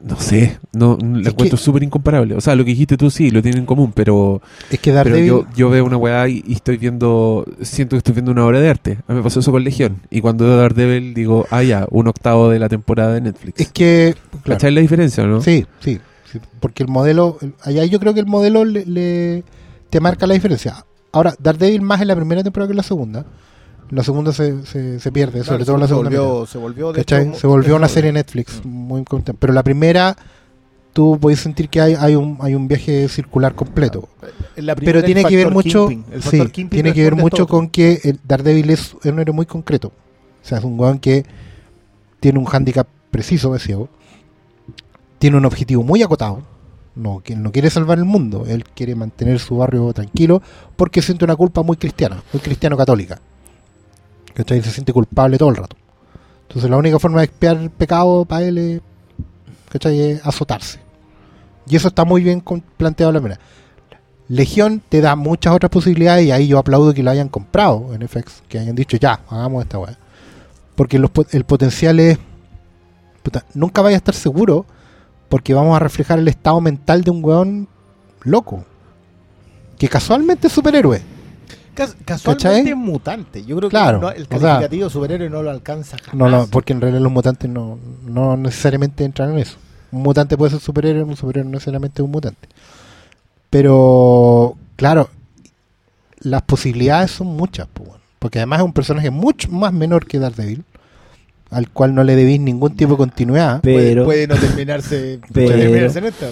No 0.00 0.18
sé, 0.20 0.58
no, 0.72 0.96
la 1.02 1.30
encuentro 1.30 1.58
súper 1.58 1.82
incomparable. 1.82 2.34
O 2.36 2.40
sea, 2.40 2.54
lo 2.54 2.64
que 2.64 2.70
dijiste 2.70 2.96
tú 2.96 3.10
sí, 3.10 3.30
lo 3.30 3.42
tienen 3.42 3.60
en 3.60 3.66
común, 3.66 3.92
pero, 3.92 4.40
es 4.70 4.78
que 4.78 4.92
pero 4.92 5.16
yo, 5.18 5.44
yo 5.56 5.70
veo 5.70 5.84
una 5.84 5.96
weá 5.96 6.28
y, 6.28 6.44
y 6.46 6.52
estoy 6.54 6.76
viendo, 6.76 7.44
siento 7.62 7.94
que 7.94 7.98
estoy 7.98 8.14
viendo 8.14 8.30
una 8.30 8.46
obra 8.46 8.60
de 8.60 8.68
arte. 8.70 8.98
A 9.08 9.12
mí 9.12 9.18
me 9.18 9.22
pasó 9.24 9.40
eso 9.40 9.50
con 9.50 9.64
Legión. 9.64 10.00
Y 10.10 10.20
cuando 10.20 10.44
veo 10.46 10.56
Daredevil 10.56 11.14
digo, 11.14 11.46
ah, 11.50 11.62
ya, 11.64 11.86
un 11.90 12.06
octavo 12.06 12.48
de 12.48 12.58
la 12.60 12.68
temporada 12.68 13.14
de 13.14 13.22
Netflix. 13.22 13.60
Es 13.60 13.72
que. 13.72 14.14
claro, 14.30 14.42
¿Cachai 14.58 14.70
la 14.72 14.80
diferencia, 14.80 15.24
no? 15.26 15.40
Sí, 15.42 15.66
sí, 15.80 15.98
sí, 16.30 16.38
Porque 16.60 16.84
el 16.84 16.88
modelo. 16.88 17.38
el- 17.40 17.54
Allá 17.62 17.84
yo 17.84 17.98
creo 17.98 18.14
que 18.14 18.20
el 18.20 18.26
modelo 18.26 18.64
le, 18.64 18.86
le- 18.86 19.42
te 19.90 19.98
marca 20.00 20.26
la 20.28 20.34
diferencia. 20.34 20.84
Ahora, 21.10 21.34
Daredevil 21.40 21.82
más 21.82 22.00
en 22.02 22.08
la 22.08 22.14
primera 22.16 22.42
temporada 22.44 22.68
que 22.68 22.72
en 22.72 22.76
la 22.76 22.82
segunda. 22.84 23.26
La 23.90 24.02
segunda 24.04 24.32
se, 24.32 24.66
se, 24.66 25.00
se 25.00 25.12
pierde, 25.12 25.42
sobre 25.44 25.64
todo 25.64 25.76
en 25.76 25.80
la 25.80 25.86
se 25.86 25.92
segunda. 25.92 26.10
volvió, 26.10 26.46
se 26.46 26.58
volvió 26.58 26.92
de 26.92 27.00
¿Cachai? 27.04 27.28
hecho, 27.28 27.38
Se 27.38 27.46
volvió 27.46 27.76
una 27.76 27.88
serie 27.88 28.12
Netflix 28.12 28.60
muy 28.64 28.98
importante. 28.98 29.34
Pero 29.34 29.52
la 29.54 29.62
primera, 29.62 30.16
tú 30.92 31.18
puedes 31.20 31.40
sentir 31.40 31.68
que 31.68 31.80
hay, 31.80 31.94
hay, 31.94 32.14
un, 32.14 32.36
hay 32.40 32.54
un 32.54 32.68
viaje 32.68 33.08
circular 33.08 33.54
completo. 33.54 34.08
La 34.56 34.74
primera 34.74 35.00
Pero 35.00 35.04
tiene 35.06 35.24
que 35.24 35.36
ver 35.36 35.50
mucho, 35.50 35.88
sí, 36.20 36.66
tiene 36.68 36.92
que 36.92 37.02
ver 37.02 37.14
mucho 37.16 37.46
con 37.46 37.68
que 37.70 38.00
el 38.04 38.20
Daredevil 38.26 38.70
es 38.70 38.94
un 39.04 39.18
héroe 39.20 39.34
muy 39.34 39.46
concreto. 39.46 39.88
O 39.88 40.46
sea, 40.48 40.58
es 40.58 40.64
un 40.64 40.78
weón 40.78 40.98
que 40.98 41.24
tiene 42.20 42.38
un 42.38 42.44
hándicap 42.44 42.86
preciso 43.10 43.52
de 43.52 43.58
ciego. 43.58 43.88
Tiene 45.18 45.36
un 45.36 45.44
objetivo 45.46 45.82
muy 45.82 46.02
acotado. 46.02 46.42
No, 46.94 47.20
que 47.20 47.36
no 47.36 47.52
quiere 47.52 47.70
salvar 47.70 47.98
el 47.98 48.04
mundo. 48.04 48.44
Él 48.46 48.64
quiere 48.64 48.94
mantener 48.96 49.38
su 49.38 49.56
barrio 49.56 49.92
tranquilo 49.92 50.42
porque 50.76 51.00
siente 51.00 51.24
una 51.24 51.36
culpa 51.36 51.62
muy 51.62 51.76
cristiana, 51.76 52.22
muy 52.32 52.40
cristiano-católica. 52.42 53.20
¿Cachai? 54.38 54.62
Se 54.62 54.70
siente 54.70 54.92
culpable 54.92 55.36
todo 55.36 55.48
el 55.48 55.56
rato. 55.56 55.76
Entonces 56.42 56.70
la 56.70 56.76
única 56.76 57.00
forma 57.00 57.18
de 57.18 57.24
expiar 57.24 57.56
el 57.56 57.70
pecado 57.70 58.24
para 58.24 58.44
él 58.44 58.56
es, 58.56 58.80
¿cachai? 59.68 60.00
es 60.00 60.24
azotarse. 60.24 60.78
Y 61.66 61.74
eso 61.74 61.88
está 61.88 62.04
muy 62.04 62.22
bien 62.22 62.40
planteado 62.76 63.12
la 63.12 63.18
primera. 63.18 63.40
Legión 64.28 64.80
te 64.88 65.00
da 65.00 65.16
muchas 65.16 65.54
otras 65.54 65.70
posibilidades 65.70 66.24
y 66.24 66.30
ahí 66.30 66.46
yo 66.46 66.58
aplaudo 66.58 66.94
que 66.94 67.02
lo 67.02 67.10
hayan 67.10 67.28
comprado 67.28 67.92
en 67.92 68.06
FX, 68.06 68.44
que 68.48 68.60
hayan 68.60 68.76
dicho 68.76 68.96
ya, 68.96 69.22
hagamos 69.28 69.64
esta 69.64 69.78
weá. 69.80 69.98
Porque 70.76 70.98
el 70.98 71.44
potencial 71.44 71.98
es. 71.98 72.18
puta, 73.24 73.44
nunca 73.54 73.82
vaya 73.82 73.96
a 73.96 73.98
estar 73.98 74.14
seguro 74.14 74.66
porque 75.28 75.52
vamos 75.52 75.74
a 75.74 75.80
reflejar 75.80 76.20
el 76.20 76.28
estado 76.28 76.60
mental 76.60 77.02
de 77.02 77.10
un 77.10 77.24
weón 77.24 77.68
loco. 78.22 78.64
Que 79.78 79.88
casualmente 79.88 80.46
es 80.46 80.52
superhéroe. 80.52 81.17
Cas- 81.78 81.96
casualmente 82.04 82.44
¿Cachai? 82.48 82.68
es 82.70 82.76
mutante. 82.76 83.44
Yo 83.44 83.56
creo 83.56 83.70
Claro, 83.70 84.00
que 84.00 84.06
no- 84.06 84.12
el 84.12 84.22
o 84.22 84.26
sea- 84.26 84.38
calificativo 84.40 84.90
superhéroe 84.90 85.30
no 85.30 85.42
lo 85.42 85.50
alcanza 85.50 85.96
jamás. 85.98 86.14
No, 86.14 86.28
no, 86.28 86.46
porque 86.48 86.72
en 86.72 86.80
realidad 86.80 87.00
los 87.02 87.12
mutantes 87.12 87.48
no, 87.48 87.78
no 88.04 88.36
necesariamente 88.36 89.04
entran 89.04 89.32
en 89.32 89.38
eso. 89.38 89.56
Un 89.92 90.02
mutante 90.02 90.36
puede 90.36 90.50
ser 90.50 90.60
superhéroe, 90.60 91.02
un 91.04 91.16
superhéroe 91.16 91.44
no 91.46 91.52
necesariamente 91.52 92.02
es 92.02 92.04
un 92.04 92.10
mutante. 92.10 92.48
Pero, 93.50 94.56
claro, 94.76 95.08
las 96.20 96.42
posibilidades 96.42 97.12
son 97.12 97.28
muchas, 97.28 97.66
pues, 97.72 97.88
bueno. 97.88 98.04
porque 98.18 98.38
además 98.38 98.58
es 98.60 98.64
un 98.66 98.72
personaje 98.72 99.10
mucho 99.10 99.48
más 99.50 99.72
menor 99.72 100.06
que 100.06 100.18
Daredevil, 100.18 100.64
al 101.50 101.70
cual 101.70 101.94
no 101.94 102.04
le 102.04 102.14
debís 102.16 102.40
ningún 102.40 102.76
tipo 102.76 102.92
de 102.92 102.96
continuidad. 102.98 103.60
Pero, 103.62 104.04
puede, 104.04 104.26
puede 104.26 104.26
no 104.26 104.34
terminarse, 104.36 105.20
Pero- 105.32 105.46
puede 105.48 105.62
terminarse 105.62 105.98
en 106.00 106.04
esta. 106.06 106.26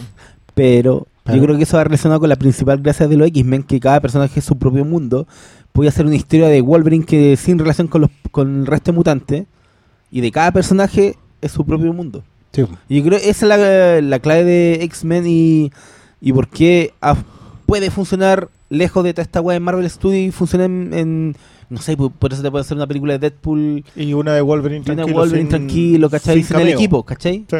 pero 0.54 1.06
Claro. 1.26 1.40
yo 1.40 1.44
creo 1.44 1.56
que 1.56 1.62
eso 1.64 1.76
va 1.76 1.84
relacionado 1.84 2.20
con 2.20 2.28
la 2.28 2.36
principal 2.36 2.78
gracia 2.80 3.06
de 3.08 3.16
los 3.16 3.28
X-Men, 3.28 3.62
que 3.64 3.78
cada 3.80 4.00
personaje 4.00 4.38
es 4.40 4.44
su 4.46 4.56
propio 4.56 4.84
mundo. 4.84 5.26
Puede 5.72 5.88
hacer 5.90 6.06
una 6.06 6.16
historia 6.16 6.48
de 6.48 6.60
Wolverine 6.62 7.04
que 7.04 7.36
sin 7.36 7.58
relación 7.58 7.88
con, 7.88 8.00
los, 8.02 8.10
con 8.30 8.60
el 8.60 8.66
resto 8.66 8.92
de 8.92 8.96
mutantes. 8.96 9.46
Y 10.10 10.20
de 10.20 10.30
cada 10.32 10.52
personaje 10.52 11.16
es 11.42 11.52
su 11.52 11.64
propio 11.66 11.92
mundo. 11.92 12.22
Sí, 12.52 12.64
Y 12.88 12.98
yo 12.98 13.04
creo 13.04 13.18
que 13.20 13.28
esa 13.28 13.44
es 13.54 13.60
la, 13.60 14.00
la 14.00 14.18
clave 14.20 14.44
de 14.44 14.74
X-Men 14.84 15.24
y, 15.26 15.70
y 16.22 16.32
por 16.32 16.48
qué 16.48 16.94
ah, 17.02 17.16
puede 17.66 17.90
funcionar 17.90 18.48
lejos 18.70 19.04
de 19.04 19.12
toda 19.12 19.22
esta 19.24 19.40
weá 19.40 19.54
de 19.54 19.60
Marvel 19.60 19.88
Studios 19.90 20.28
y 20.28 20.30
funciona 20.30 20.64
en, 20.64 20.94
en- 20.94 21.36
No 21.68 21.78
sé, 21.80 21.96
por, 21.96 22.12
por 22.12 22.32
eso 22.32 22.40
te 22.42 22.50
puede 22.50 22.62
hacer 22.62 22.76
una 22.76 22.86
película 22.86 23.12
de 23.14 23.18
Deadpool 23.18 23.84
Y 23.94 24.14
una 24.14 24.32
de 24.32 24.40
Wolverine 24.40 24.84
y 24.86 24.90
una 24.90 24.94
tranquilo. 25.02 25.18
Wolverine 25.18 25.50
sin- 25.50 25.58
tranquilo, 25.58 26.08
¿cachai? 26.08 26.36
sin 26.36 26.44
Sin 26.44 26.60
el 26.60 26.68
equipo, 26.68 27.02
¿cachai? 27.02 27.44
Sí. 27.50 27.56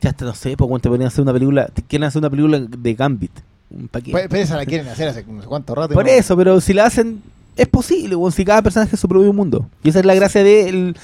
Ya 0.00 0.10
hasta 0.10 0.24
no 0.24 0.34
sé, 0.34 0.56
pues 0.56 0.68
cuando 0.68 0.80
te 0.82 0.88
podrían 0.88 1.08
hacer 1.08 1.22
una 1.22 1.32
película, 1.32 1.66
te 1.66 1.82
quieren 1.82 2.06
hacer 2.06 2.20
una 2.20 2.30
película 2.30 2.58
de 2.60 2.94
Gambit. 2.94 3.32
¿Para 3.90 4.04
qué? 4.04 4.10
Pues- 4.12 4.26
Pero 4.30 4.42
esa 4.42 4.56
la 4.56 4.64
quieren 4.66 4.88
hacer 4.88 5.08
hace 5.08 5.24
no 5.26 5.42
sé 5.42 5.48
cuánto 5.48 5.74
rato. 5.74 5.92
Por 5.94 6.04
no. 6.06 6.10
eso, 6.12 6.36
pero 6.36 6.60
si 6.60 6.72
la 6.72 6.86
hacen, 6.86 7.20
es 7.56 7.66
posible, 7.68 8.14
weón, 8.14 8.32
si 8.32 8.44
cada 8.44 8.62
personaje 8.62 8.94
es 8.94 9.00
su 9.00 9.08
propio 9.08 9.32
mundo. 9.32 9.68
Y 9.82 9.88
esa 9.88 9.98
es 10.00 10.04
la 10.06 10.14
gracia 10.14 10.42
de, 10.44 10.68
el- 10.68 10.96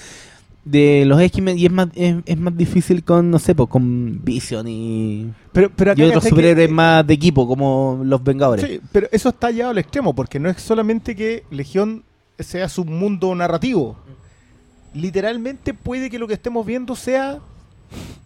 de 0.64 1.04
los 1.06 1.20
X-Men 1.20 1.58
y 1.58 1.66
es 1.66 1.72
más, 1.72 1.88
es, 1.94 2.16
es 2.24 2.38
más 2.38 2.56
difícil 2.56 3.02
con, 3.04 3.30
no 3.30 3.38
sé, 3.38 3.54
pues 3.54 3.68
con 3.68 4.24
Vision 4.24 4.66
y, 4.66 5.30
Pero, 5.52 5.70
pero 5.76 5.92
acá 5.92 6.00
y 6.00 6.04
otros 6.06 6.22
¿cachai 6.22 6.30
que- 6.30 6.36
superhéroes 6.36 6.70
más 6.70 7.06
de 7.06 7.12
equipo, 7.14 7.46
como 7.46 8.00
los 8.04 8.22
Vengadores. 8.24 8.64
Sí, 8.64 8.80
pero 8.92 9.08
eso 9.12 9.28
está 9.30 9.50
llevado 9.50 9.72
al 9.72 9.78
extremo, 9.78 10.14
porque 10.14 10.38
no 10.40 10.48
es 10.48 10.62
solamente 10.62 11.14
que 11.16 11.42
Legión 11.50 12.02
sea 12.38 12.68
su 12.70 12.84
mundo 12.86 13.34
narrativo. 13.34 13.96
Literalmente 14.94 15.74
puede 15.74 16.08
que 16.08 16.18
lo 16.18 16.28
que 16.28 16.34
estemos 16.34 16.64
viendo 16.64 16.94
sea 16.94 17.40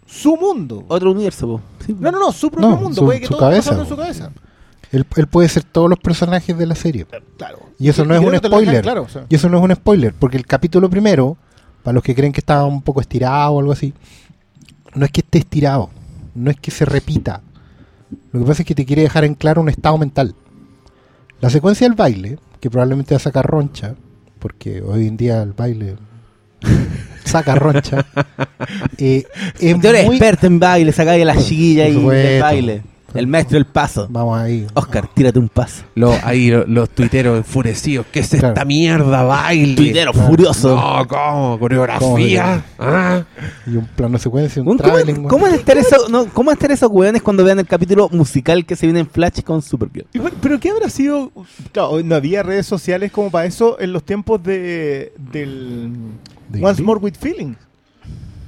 su 0.05 0.35
mundo. 0.37 0.83
Otro 0.87 1.11
universo, 1.11 1.47
po. 1.47 1.61
Sí, 1.85 1.95
No, 1.99 2.11
no, 2.11 2.19
no, 2.19 2.31
su 2.31 2.49
propio 2.49 2.69
No, 2.69 2.75
mundo. 2.77 2.95
su- 2.95 3.05
puede 3.05 3.19
que 3.19 3.27
su 3.27 3.33
todo 3.33 3.41
cabeza, 3.41 3.79
en 3.79 3.85
su 3.87 3.95
cabeza. 3.95 4.31
Él, 4.91 5.05
él 5.17 5.27
puede 5.27 5.47
ser 5.49 5.63
todos 5.63 5.89
los 5.89 5.99
personajes 5.99 6.57
de 6.57 6.65
la 6.65 6.73
serie. 6.75 7.05
Claro. 7.37 7.59
Y 7.77 7.89
eso 7.89 8.03
no 8.05 8.15
es 8.15 8.19
un 8.19 8.31
dejan 8.31 8.49
spoiler. 8.51 8.81
Claro, 8.81 9.03
o 9.03 9.09
sea. 9.09 9.25
Y 9.29 9.35
eso 9.35 9.47
no 9.49 9.57
es 9.59 9.63
un 9.63 9.75
spoiler, 9.75 10.13
porque 10.13 10.37
el 10.37 10.45
capítulo 10.47 10.89
primero, 10.89 11.37
para 11.83 11.93
los 11.93 12.03
que 12.03 12.15
creen 12.15 12.33
que 12.33 12.39
está 12.39 12.65
un 12.65 12.81
poco 12.81 12.99
estirado 13.01 13.51
o 13.53 13.59
algo 13.59 13.71
así, 13.71 13.93
no 14.95 15.05
es 15.05 15.11
que 15.11 15.21
esté 15.21 15.37
estirado, 15.37 15.91
no 16.33 16.49
es 16.49 16.57
que 16.59 16.71
se 16.71 16.85
repita. 16.85 17.41
Lo 18.31 18.39
que 18.39 18.45
pasa 18.47 18.63
es 18.63 18.67
que 18.67 18.73
te 18.73 18.85
quiere 18.85 19.03
dejar 19.03 19.23
en 19.25 19.35
claro 19.35 19.61
un 19.61 19.69
estado 19.69 19.97
mental. 19.99 20.33
La 21.39 21.51
secuencia 21.51 21.87
del 21.87 21.95
baile, 21.95 22.39
que 22.59 22.71
probablemente 22.71 23.13
va 23.13 23.17
a 23.17 23.19
sacar 23.19 23.45
roncha, 23.45 23.93
porque 24.39 24.81
hoy 24.81 25.05
en 25.07 25.15
día 25.17 25.43
el 25.43 25.53
baile 25.53 25.97
saca 27.23 27.55
roncha. 27.55 28.05
Eh, 28.97 29.23
es 29.59 29.79
Tú 29.79 29.87
eres 29.87 30.05
muy- 30.05 30.17
experto 30.17 30.45
en 30.45 30.59
baile, 30.59 30.91
sacáis 30.91 31.21
a 31.21 31.25
las 31.25 31.45
chiquillas 31.47 31.89
Por 31.95 32.13
y 32.13 32.17
el 32.17 32.41
baile. 32.41 32.81
El 33.13 33.27
maestro 33.27 33.55
del 33.55 33.65
paso. 33.65 34.07
Vamos 34.09 34.37
ahí. 34.39 34.67
Oscar, 34.75 35.09
tírate 35.13 35.39
un 35.39 35.49
paso. 35.49 35.83
Los, 35.95 36.15
ahí 36.23 36.49
lo- 36.51 36.65
los 36.67 36.89
tuiteros 36.91 37.37
enfurecidos. 37.37 38.05
¿Qué 38.11 38.19
es 38.19 38.33
esta 38.33 38.53
Claro. 38.53 38.67
mierda, 38.67 39.23
baile? 39.23 39.75
Tuitero 39.75 40.11
Claro. 40.11 40.27
furioso. 40.27 40.75
No, 40.75 41.07
¿cómo? 41.07 41.57
¿Coreografía? 41.59 42.63
¿Ah? 42.77 43.23
Y 43.65 43.75
un 43.77 43.85
plano 43.87 44.17
secuencia, 44.19 44.61
un 44.61 44.67
¿Cómo, 44.67 44.77
traveling. 44.77 45.15
cómo, 45.15 45.27
cómo 45.27 45.43
van 45.45 45.53
a 45.53 45.57
estar 45.57 45.77
eso, 45.77 46.07
no, 46.09 46.25
¿Cómo 46.27 46.47
van 46.47 46.53
a 46.53 46.57
estar 46.57 46.71
esos 46.71 46.89
weones 46.91 47.21
cuando 47.21 47.43
vean 47.43 47.59
el 47.59 47.65
capítulo 47.67 48.09
musical 48.11 48.65
que 48.65 48.75
se 48.75 48.85
viene 48.85 48.99
en 48.99 49.07
Flash 49.09 49.41
con 49.43 49.61
Supergirl? 49.61 50.05
Y 50.13 50.19
bueno, 50.19 50.37
Pero 50.41 50.59
¿qué 50.59 50.69
habrá 50.69 50.89
sido? 50.89 51.31
Claro, 51.71 52.01
no 52.03 52.15
había 52.15 52.43
redes 52.43 52.65
sociales 52.67 53.11
como 53.11 53.31
para 53.31 53.45
eso 53.45 53.79
en 53.79 53.91
los 53.93 54.03
tiempos 54.03 54.41
de 54.43 55.13
del 55.17 55.91
¿De 56.49 56.63
Once 56.63 56.75
Glee? 56.77 56.85
More 56.85 56.99
with 56.99 57.13
Feelings. 57.19 57.57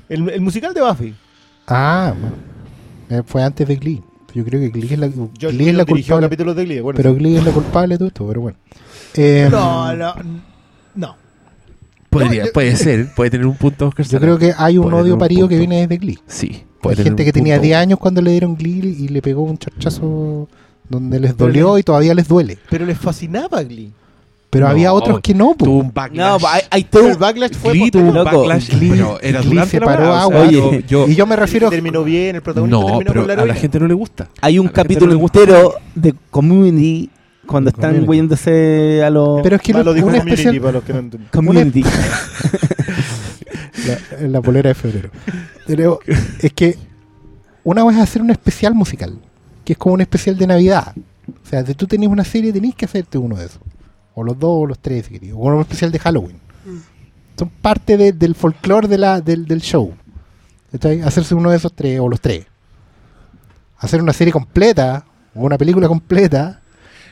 El, 0.07 0.29
el 0.29 0.41
musical 0.41 0.73
de 0.73 0.81
Buffy. 0.81 1.15
Ah, 1.67 2.13
bueno. 2.19 2.35
Eh, 3.09 3.23
fue 3.25 3.43
antes 3.43 3.67
de 3.67 3.75
Glee. 3.75 4.01
Yo 4.33 4.43
creo 4.45 4.59
que 4.61 4.69
Glee 4.69 4.93
es 4.93 4.99
la, 4.99 5.07
Yo 5.37 5.49
Glee 5.49 5.69
es 5.69 5.75
la 5.75 5.85
culpable. 5.85 6.25
capítulos 6.27 6.55
de 6.55 6.65
Glee, 6.65 6.79
bueno, 6.81 6.97
Pero 6.97 7.11
sí. 7.13 7.19
Glee 7.19 7.37
es 7.37 7.43
la 7.45 7.51
culpable 7.51 7.95
de 7.95 7.97
todo 7.99 8.07
esto, 8.07 8.27
pero 8.27 8.41
bueno. 8.41 8.57
Eh, 9.15 9.47
No, 9.51 9.93
no, 9.95 10.13
no. 10.95 11.15
Podría, 12.09 12.41
No, 12.41 12.47
yo- 12.47 12.53
puede 12.53 12.75
ser, 12.75 13.13
puede 13.15 13.29
tener 13.29 13.47
un 13.47 13.55
punto 13.55 13.87
Oscar 13.87 14.05
Yo 14.05 14.19
creo 14.19 14.37
que 14.37 14.53
hay 14.57 14.77
un 14.77 14.93
odio 14.93 15.13
un 15.13 15.19
parido 15.19 15.47
que 15.47 15.57
viene 15.57 15.81
desde 15.81 15.97
Glee. 15.97 16.19
Sí. 16.27 16.63
Hay 16.83 16.95
gente 16.95 17.23
que 17.23 17.31
tenía 17.31 17.55
punto. 17.55 17.65
10 17.67 17.77
años 17.77 17.99
cuando 17.99 18.21
le 18.21 18.31
dieron 18.31 18.55
Glee 18.55 18.97
y 18.99 19.07
le 19.07 19.21
pegó 19.21 19.43
un 19.43 19.57
charchazo 19.57 20.49
donde 20.89 21.19
les 21.19 21.37
dolió 21.37 21.77
y 21.77 21.83
todavía 21.83 22.13
les 22.13 22.27
duele. 22.27 22.57
Pero 22.69 22.85
les 22.85 22.97
fascinaba 22.97 23.63
Glee. 23.63 23.93
Pero 24.51 24.65
No, 24.65 24.71
había 24.71 24.91
otros 24.91 25.21
que 25.21 25.33
no. 25.33 25.55
Tuvo 25.57 25.77
un 25.77 25.93
backlash. 25.93 26.41
No, 26.41 26.47
hay, 26.47 26.61
hay 26.69 26.83
todo. 26.83 27.07
el 27.07 27.17
backlash 27.17 27.53
fue 27.53 27.71
Glee 27.71 27.89
tuvo 27.89 28.09
un 28.09 28.13
Loco, 28.13 28.39
backlash, 28.39 28.69
Glee- 28.71 28.89
pero 28.91 29.19
era 29.21 29.41
Glee 29.41 29.65
se 29.65 29.79
la 29.79 29.85
paró 29.85 30.03
o 30.03 30.13
sea, 30.13 30.21
agua. 30.23 30.41
Oye, 30.41 30.51
yo- 30.51 30.79
yo- 30.81 31.07
y 31.07 31.15
yo 31.15 31.25
me 31.25 31.35
refiero. 31.37 31.69
terminó 31.69 32.03
bien, 32.03 32.35
el 32.35 32.41
protagonista 32.41 32.77
no, 32.77 32.85
terminó 32.85 32.99
pero 33.13 33.21
con 33.27 33.27
la 33.37 33.43
a 33.43 33.45
la 33.45 33.53
gente 33.55 33.79
no 33.79 33.87
le 33.87 33.93
gusta. 33.93 34.27
Hay 34.41 34.59
un 34.59 34.67
capítulo 34.67 35.13
entero 35.13 35.75
de 35.95 36.13
Community 36.29 37.09
cuando 37.47 37.69
están 37.69 38.07
huyéndose 38.07 39.01
a 39.05 39.09
los. 39.09 39.41
Pero 39.41 39.55
es 39.55 39.61
que 39.61 39.71
lo- 39.73 39.93
dijo 39.93 40.11
especial. 40.11 40.59
para 40.59 40.71
los 40.73 40.83
que 40.83 40.93
no. 40.93 41.09
Community. 41.31 41.83
La, 43.87 44.19
en 44.25 44.31
la 44.31 44.41
polera 44.41 44.67
de 44.69 44.75
febrero. 44.75 45.09
Pero 45.65 45.99
es 46.41 46.53
que 46.53 46.77
una 47.63 47.83
vez 47.85 47.97
hacer 47.97 48.21
un 48.21 48.31
especial 48.31 48.75
musical, 48.75 49.17
que 49.63 49.73
es 49.73 49.79
como 49.79 49.95
un 49.95 50.01
especial 50.01 50.37
de 50.37 50.47
Navidad. 50.47 50.93
O 50.97 51.47
sea, 51.49 51.65
si 51.65 51.73
tú 51.73 51.87
tenés 51.87 52.09
una 52.09 52.23
serie, 52.23 52.51
tenés 52.51 52.75
que 52.75 52.85
hacerte 52.85 53.17
uno 53.17 53.37
de 53.37 53.45
esos. 53.45 53.59
O 54.13 54.23
los 54.23 54.37
dos 54.37 54.49
o 54.63 54.65
los 54.65 54.79
tres, 54.79 55.09
si. 55.09 55.31
O 55.33 55.37
un 55.37 55.61
especial 55.61 55.91
de 55.91 55.99
Halloween. 55.99 56.37
Son 57.37 57.49
parte 57.61 57.97
de- 57.97 58.11
del 58.13 58.35
folclore 58.35 58.87
de 58.87 58.97
la, 58.97 59.21
del, 59.21 59.45
del 59.45 59.61
show. 59.61 59.93
¿Cachai? 60.71 61.01
Hacerse 61.01 61.33
uno 61.35 61.49
de 61.51 61.57
esos 61.57 61.73
tres 61.73 61.99
o 61.99 62.07
los 62.07 62.21
tres. 62.21 62.45
Hacer 63.77 64.01
una 64.01 64.13
serie 64.13 64.31
completa 64.31 65.03
o 65.33 65.41
una 65.41 65.57
película 65.57 65.87
completa 65.87 66.61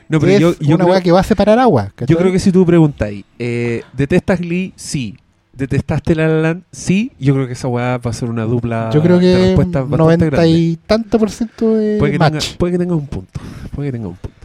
No, 0.07 0.19
pero 0.19 0.31
es 0.33 0.39
yo, 0.39 0.53
yo 0.59 0.75
una 0.75 0.83
creo, 0.83 0.87
weá 0.93 1.01
que 1.01 1.11
va 1.11 1.19
a 1.21 1.23
separar 1.23 1.57
agua. 1.59 1.91
¿cachai? 1.95 2.13
yo 2.13 2.17
creo 2.19 2.31
que 2.31 2.39
si 2.39 2.51
tú 2.51 2.65
preguntáis, 2.65 3.25
eh, 3.39 3.81
¿detestas 3.93 4.39
Glee? 4.39 4.73
Sí. 4.75 5.17
¿Detestaste 5.53 6.15
La 6.15 6.27
La 6.27 6.41
Land? 6.41 6.63
Sí. 6.71 7.11
Yo 7.19 7.33
creo 7.33 7.47
que 7.47 7.53
esa 7.53 7.67
weá 7.67 7.97
va 7.97 8.11
a 8.11 8.13
ser 8.13 8.29
una 8.29 8.43
dupla 8.43 8.91
Yo 8.93 9.01
creo 9.01 9.17
de 9.19 9.33
que 9.33 9.55
bastante 9.55 9.97
90 9.97 10.25
grande. 10.27 10.49
y 10.49 10.75
tanto 10.85 11.17
por 11.19 11.29
ciento 11.31 11.75
de 11.75 11.97
Puede 11.97 12.13
que, 12.13 12.19
tenga, 12.19 12.29
match. 12.31 12.55
puede 12.55 12.73
que 12.73 12.77
tenga 12.79 12.95
un 12.95 13.07
punto. 13.07 13.41
Puede 13.75 13.87
que 13.89 13.91
tenga 13.93 14.07
un 14.09 14.15
punto. 14.15 14.37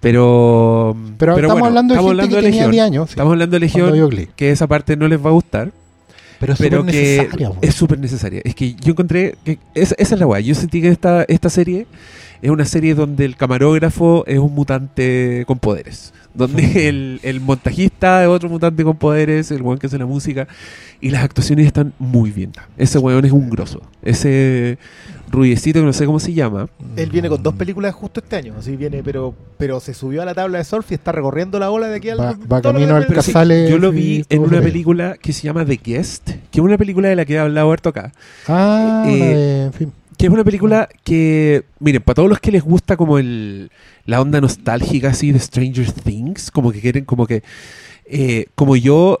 Pero. 0.00 0.96
Pero, 1.18 1.32
estamos 1.36 1.52
bueno, 1.60 1.66
hablando 1.66 1.94
de 1.94 2.00
estamos 2.00 2.10
gente 2.16 2.22
hablando 2.22 2.36
que 2.36 2.42
de 2.42 2.42
tenía 2.42 2.66
Legión. 2.66 2.70
10 2.72 2.84
años. 2.84 3.08
sí, 3.08 3.12
Estamos 3.12 3.32
hablando 3.32 3.54
de 3.54 3.60
Legión, 3.60 4.10
que 4.36 4.50
esa 4.50 4.66
parte 4.66 4.96
no 4.96 5.08
les 5.08 5.24
va 5.24 5.28
a 5.30 5.32
gustar, 5.32 5.72
Pero 6.38 6.54
es 6.54 6.58
pero 6.58 6.78
súper 6.78 6.92
que 6.94 7.16
necesaria, 7.18 7.48
weón. 7.50 7.58
es 7.60 7.74
súper 7.74 7.98
necesaria. 7.98 8.40
Es 8.44 8.54
que 8.54 8.74
yo 8.74 8.92
encontré 8.92 9.36
que 9.44 9.58
esa, 9.74 9.94
esa 9.98 10.14
es 10.14 10.20
la 10.20 10.26
weá. 10.26 10.40
Yo 10.40 10.54
sentí 10.54 10.80
que 10.80 10.88
esta, 10.88 11.24
esta 11.28 11.50
serie 11.50 11.86
es 12.40 12.50
una 12.50 12.64
serie 12.64 12.94
donde 12.94 13.26
el 13.26 13.36
camarógrafo 13.36 14.24
es 14.26 14.38
un 14.38 14.54
mutante 14.54 15.44
con 15.46 15.58
poderes. 15.58 16.14
Donde 16.32 16.88
el, 16.88 17.20
el 17.22 17.40
montajista 17.40 18.22
es 18.22 18.28
otro 18.28 18.48
mutante 18.48 18.84
con 18.84 18.96
poderes, 18.96 19.50
el 19.50 19.60
weón 19.60 19.78
que 19.78 19.88
hace 19.88 19.98
la 19.98 20.06
música. 20.06 20.48
Y 21.02 21.10
las 21.10 21.24
actuaciones 21.24 21.66
están 21.66 21.92
muy 21.98 22.30
bien. 22.30 22.52
Ese 22.78 22.98
weón 22.98 23.24
es 23.26 23.32
un 23.32 23.50
grosso. 23.50 23.82
Ese 24.02 24.78
rubiecito 25.30 25.78
que 25.80 25.86
no 25.86 25.92
sé 25.92 26.06
cómo 26.06 26.18
se 26.20 26.32
llama. 26.34 26.68
Él 26.96 27.10
viene 27.10 27.28
con 27.28 27.42
dos 27.42 27.54
películas 27.54 27.94
justo 27.94 28.20
este 28.20 28.36
año, 28.36 28.54
así 28.58 28.76
viene, 28.76 29.02
pero 29.02 29.34
pero 29.58 29.78
se 29.80 29.94
subió 29.94 30.22
a 30.22 30.24
la 30.24 30.34
tabla 30.34 30.58
de 30.58 30.64
surf 30.64 30.90
y 30.90 30.94
está 30.94 31.12
recorriendo 31.12 31.58
la 31.58 31.70
ola 31.70 31.88
de 31.88 31.96
aquí 31.96 32.08
al 32.10 32.18
Va- 32.20 32.36
va 32.50 32.60
camino 32.62 32.96
al 32.96 33.06
sí, 33.06 33.12
Casales 33.12 33.70
yo 33.70 33.78
lo 33.78 33.92
vi 33.92 34.24
en 34.28 34.40
una 34.42 34.60
película 34.60 35.16
que 35.20 35.32
se 35.32 35.42
llama 35.42 35.64
The 35.64 35.80
Guest, 35.82 36.30
que 36.50 36.60
es 36.60 36.64
una 36.64 36.78
película 36.78 37.08
de 37.08 37.16
la 37.16 37.24
que 37.24 37.34
he 37.34 37.38
hablado 37.38 37.70
harto 37.70 37.90
acá. 37.90 38.12
Ah, 38.48 39.04
Eh, 39.06 39.10
de- 39.10 39.64
en 39.66 39.72
fin. 39.72 39.92
Que 40.16 40.26
es 40.26 40.32
una 40.32 40.44
película 40.44 40.86
que, 41.02 41.64
miren, 41.78 42.02
para 42.02 42.14
todos 42.16 42.28
los 42.28 42.40
que 42.40 42.50
les 42.50 42.62
gusta 42.62 42.96
como 42.98 43.18
el 43.18 43.70
la 44.04 44.20
onda 44.20 44.40
nostálgica 44.40 45.08
así 45.10 45.32
de 45.32 45.38
Stranger 45.38 45.90
Things, 45.92 46.50
como 46.50 46.72
que 46.72 46.80
quieren, 46.80 47.04
como 47.06 47.26
que, 47.26 47.42
eh, 48.04 48.46
como 48.54 48.76
yo, 48.76 49.20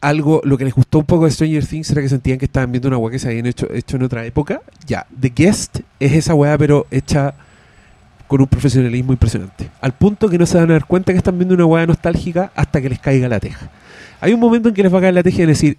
algo, 0.00 0.40
lo 0.44 0.58
que 0.58 0.64
les 0.64 0.74
gustó 0.74 0.98
un 0.98 1.04
poco 1.04 1.24
de 1.24 1.30
Stranger 1.30 1.66
Things 1.66 1.90
era 1.90 2.02
que 2.02 2.08
sentían 2.08 2.38
que 2.38 2.44
estaban 2.44 2.70
viendo 2.72 2.88
una 2.88 2.98
weá 2.98 3.12
que 3.12 3.18
se 3.18 3.28
habían 3.28 3.46
hecho, 3.46 3.70
hecho 3.72 3.96
en 3.96 4.02
otra 4.02 4.24
época. 4.24 4.60
Ya, 4.86 5.06
The 5.20 5.32
Guest 5.34 5.80
es 6.00 6.12
esa 6.12 6.34
weá, 6.34 6.56
pero 6.58 6.86
hecha 6.90 7.34
con 8.26 8.40
un 8.40 8.46
profesionalismo 8.46 9.12
impresionante. 9.12 9.70
Al 9.80 9.92
punto 9.92 10.28
que 10.28 10.38
no 10.38 10.46
se 10.46 10.58
van 10.58 10.70
a 10.70 10.74
dar 10.74 10.86
cuenta 10.86 11.12
que 11.12 11.18
están 11.18 11.38
viendo 11.38 11.54
una 11.54 11.66
weá 11.66 11.86
nostálgica 11.86 12.52
hasta 12.54 12.80
que 12.80 12.88
les 12.88 12.98
caiga 12.98 13.28
la 13.28 13.40
teja. 13.40 13.70
Hay 14.20 14.32
un 14.32 14.40
momento 14.40 14.68
en 14.68 14.74
que 14.74 14.82
les 14.82 14.92
va 14.92 14.98
a 14.98 15.02
caer 15.02 15.14
la 15.14 15.22
teja 15.22 15.42
y 15.42 15.46
decir, 15.46 15.78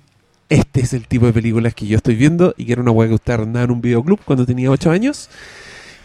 este 0.49 0.81
es 0.81 0.93
el 0.93 1.07
tipo 1.07 1.25
de 1.25 1.33
películas 1.33 1.73
que 1.73 1.87
yo 1.87 1.97
estoy 1.97 2.15
viendo 2.15 2.53
y 2.57 2.65
que 2.65 2.73
era 2.73 2.81
una 2.81 2.91
weá 2.91 3.07
que 3.07 3.15
usted 3.15 3.33
arrendaba 3.33 3.65
en 3.65 3.71
un 3.71 3.81
videoclub 3.81 4.19
cuando 4.23 4.45
tenía 4.45 4.69
8 4.69 4.91
años. 4.91 5.29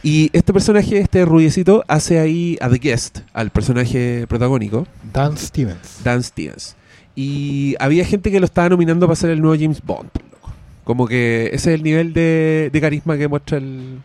Y 0.03 0.31
este 0.33 0.55
personaje, 0.55 0.99
este 0.99 1.27
rubiecito, 1.27 1.85
hace 1.87 2.19
ahí 2.19 2.57
a 2.63 2.71
The 2.71 2.79
Guest, 2.79 3.19
al 3.35 3.51
personaje 3.51 4.25
protagónico, 4.27 4.87
Dan 5.13 5.37
Stevens. 5.37 6.03
Dan 6.03 6.23
Stevens. 6.23 6.75
Y 7.17 7.75
había 7.81 8.05
gente 8.05 8.31
que 8.31 8.39
lo 8.41 8.47
estaba 8.47 8.69
nominando 8.69 9.07
para 9.07 9.17
ser 9.17 9.31
el 9.31 9.41
nuevo 9.41 9.57
James 9.61 9.83
Bond. 9.83 10.09
loco. 10.33 10.53
Como 10.85 11.07
que 11.07 11.47
ese 11.53 11.71
es 11.73 11.79
el 11.79 11.83
nivel 11.83 12.13
de, 12.13 12.71
de 12.73 12.81
carisma 12.81 13.17
que 13.19 13.29
muestra 13.29 13.59
el, 13.59 13.99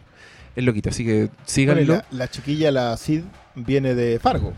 el 0.55 0.65
loquito. 0.65 0.89
Así 0.89 1.05
que 1.05 1.13
Bueno, 1.25 1.31
síganlo. 1.45 1.93
la, 1.95 2.05
la 2.11 2.27
chiquilla, 2.29 2.71
la 2.71 2.97
Sid, 2.97 3.21
viene 3.55 3.95
de 3.95 4.19
Fargo. 4.19 4.53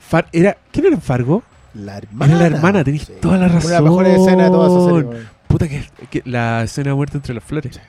Far- 0.00 0.28
era, 0.32 0.56
¿Quién 0.72 0.86
era 0.86 0.94
en 0.94 1.02
Fargo? 1.02 1.42
La 1.74 1.98
hermana. 1.98 2.32
Era 2.36 2.48
la 2.48 2.56
hermana, 2.56 2.84
tenéis 2.84 3.02
Sí. 3.04 3.12
toda 3.20 3.36
la 3.36 3.48
razón. 3.48 3.64
Una 3.66 3.68
de 3.68 3.74
las 3.74 3.82
mejores 3.82 4.18
escenas 4.20 4.44
de 4.46 4.50
toda 4.50 4.68
esa 4.68 5.10
serie. 5.12 5.26
Puta 5.48 5.68
que, 5.68 5.84
que 6.10 6.22
la 6.24 6.62
escena 6.62 6.90
de 6.90 6.94
muerte 6.96 7.16
entre 7.18 7.34
las 7.34 7.44
flores. 7.44 7.80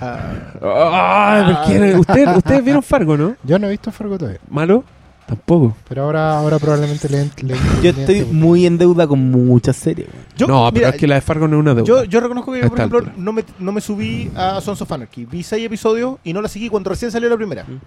Ah, 0.00 0.32
Ay, 0.62 1.54
¿por 1.54 1.66
qué 1.66 1.74
era- 1.76 1.98
usted- 2.00 2.36
ustedes 2.36 2.64
vieron 2.64 2.82
Fargo, 2.82 3.16
¿no? 3.16 3.36
Yo 3.42 3.58
no 3.58 3.66
he 3.66 3.70
visto 3.70 3.92
Fargo 3.92 4.16
todavía. 4.16 4.40
¿Malo? 4.48 4.84
Tampoco. 5.26 5.76
Pero 5.88 6.04
ahora, 6.04 6.38
ahora 6.38 6.58
probablemente 6.58 7.08
le, 7.08 7.24
le- 7.42 7.54
Yo 7.82 7.82
le- 7.82 7.88
estoy 7.90 8.24
muy 8.24 8.64
en 8.64 8.78
deuda 8.78 9.06
con 9.08 9.18
muchas 9.30 9.74
series. 9.76 10.06
yo, 10.36 10.46
no, 10.46 10.68
pero 10.72 10.84
mira, 10.84 10.88
es 10.90 10.96
que 11.00 11.06
la 11.08 11.16
de 11.16 11.20
Fargo 11.20 11.48
no 11.48 11.56
es 11.56 11.60
una 11.60 11.74
deuda. 11.74 11.84
yo, 11.86 12.04
yo 12.04 12.20
reconozco 12.20 12.52
que, 12.52 12.58
A 12.58 12.68
por 12.68 12.78
esta 12.78 12.84
ejemplo, 12.96 13.12
no 13.16 13.32
me, 13.32 13.44
no 13.58 13.72
me 13.72 13.80
subí 13.80 14.30
a 14.36 14.60
Sons 14.60 14.80
of 14.82 14.92
Anarchy. 14.92 15.24
Vi 15.24 15.42
seis 15.42 15.64
episodios 15.66 16.18
y 16.22 16.32
no 16.32 16.40
la 16.40 16.48
seguí 16.48 16.68
cuando 16.68 16.90
recién 16.90 17.10
salió 17.10 17.28
la 17.28 17.36
primera. 17.36 17.64
Mm. 17.64 17.80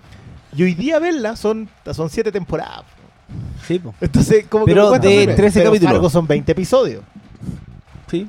Y 0.58 0.64
hoy 0.64 0.74
día 0.74 1.00
verla 1.00 1.36
son, 1.36 1.70
son 1.94 2.10
siete 2.10 2.32
temporadas. 2.32 2.84
Sí, 3.68 3.80
po. 3.80 3.94
Entonces, 4.02 4.46
como 4.50 4.66
Pero 4.66 4.92
que 4.94 5.00
de 5.00 5.14
subirme. 5.14 5.36
13 5.36 5.60
Pero 5.60 5.70
capítulos. 5.72 5.94
Fargo 5.94 6.10
son 6.10 6.28
20 6.28 6.52
episodios. 6.52 7.04
Sí. 8.10 8.28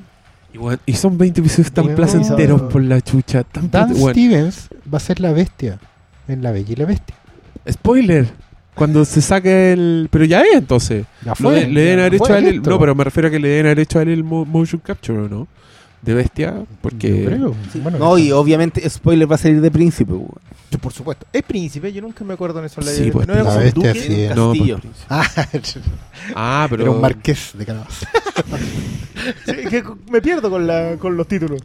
Y, 0.53 0.57
bueno, 0.57 0.79
y 0.85 0.93
son 0.93 1.17
20 1.17 1.41
episodios 1.41 1.71
tan 1.71 1.85
Bueno, 1.85 1.95
placenteros 1.97 2.61
por 2.63 2.83
la 2.83 3.01
chucha. 3.01 3.43
Tan 3.43 3.71
Dan 3.71 3.93
bueno, 3.93 4.09
Stevens 4.11 4.69
va 4.93 4.97
a 4.97 4.99
ser 5.01 5.19
la 5.19 5.31
bestia 5.33 5.79
en 6.27 6.43
La 6.43 6.51
Bella 6.51 6.71
y 6.71 6.75
la 6.75 6.85
Bestia. 6.85 7.15
spoiler. 7.69 8.29
Cuando 8.75 9.03
se 9.05 9.21
saque 9.21 9.73
el. 9.73 10.07
Pero 10.11 10.25
ya 10.25 10.41
es 10.41 10.53
entonces. 10.55 11.05
Ya 11.25 11.35
fue. 11.35 11.55
de- 11.61 11.67
le 11.67 11.81
deben 11.81 11.99
haber 11.99 12.15
hecho 12.15 12.33
a 12.33 12.37
él. 12.39 12.45
el-. 12.47 12.61
No, 12.61 12.79
pero 12.79 12.95
me 12.95 13.03
refiero 13.03 13.27
a 13.27 13.31
que 13.31 13.39
le 13.39 13.47
deben 13.49 13.65
haber 13.67 13.79
hecho 13.79 13.99
a 13.99 14.01
él 14.03 14.09
el 14.09 14.23
mo- 14.23 14.45
motion 14.45 14.81
capture, 14.83 15.19
¿o 15.19 15.27
no? 15.29 15.47
De 16.01 16.13
bestia. 16.13 16.63
Porque. 16.81 17.21
Yo 17.23 17.25
creo. 17.29 17.55
Bueno, 17.83 17.97
No, 17.99 18.17
y 18.17 18.31
obviamente 18.31 18.89
spoiler 18.89 19.29
va 19.29 19.35
a 19.35 19.37
salir 19.37 19.61
de 19.61 19.69
príncipe. 19.69 20.13
Yo, 20.71 20.79
por 20.79 20.93
supuesto. 20.93 21.27
Es 21.33 21.43
príncipe, 21.43 21.91
yo 21.91 22.01
nunca 22.01 22.23
me 22.23 22.33
acuerdo 22.33 22.59
en 22.59 22.65
eso. 22.65 22.81
Sí, 22.81 23.11
pues, 23.11 23.27
no 23.27 23.33
era 23.33 23.43
bestia 23.57 23.89
duque. 23.89 23.99
sí 23.99 24.21
es. 24.21 24.35
No, 24.35 24.51
Castillo. 24.53 24.79
pues, 24.79 25.77
Ah, 26.33 26.65
pero. 26.69 26.83
era 26.83 26.91
un 26.91 27.01
marqués 27.01 27.51
de. 27.55 27.65
Sí, 29.45 29.53
que 29.69 29.83
me 30.09 30.19
pierdo 30.21 30.49
con, 30.49 30.65
la, 30.65 30.95
con 30.97 31.15
los 31.15 31.27
títulos. 31.27 31.61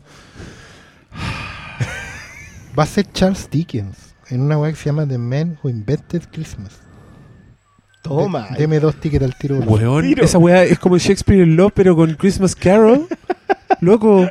Va 2.79 2.83
a 2.83 2.87
ser 2.87 3.11
Charles 3.13 3.49
Dickens 3.51 3.97
en 4.29 4.43
una 4.43 4.59
web 4.59 4.73
que 4.75 4.79
se 4.81 4.87
llama 4.87 5.07
The 5.07 5.17
Man 5.17 5.59
Who 5.63 5.71
Invented 5.71 6.25
Christmas. 6.31 6.73
Toma. 8.09 8.49
De- 8.51 8.59
deme 8.59 8.81
dos 8.81 8.95
tickets 8.97 9.25
al 9.25 9.35
tiro. 9.37 9.57
Weón, 9.59 10.03
Tiro. 10.03 10.25
esa 10.25 10.39
weá 10.39 10.65
es 10.65 10.79
como 10.79 10.99
Shakespeare 10.99 11.43
in 11.43 11.57
Love, 11.57 11.73
pero 11.75 11.95
con 11.97 12.15
Christmas 12.15 12.55
Carol. 12.55 13.07
Loco. 13.81 14.29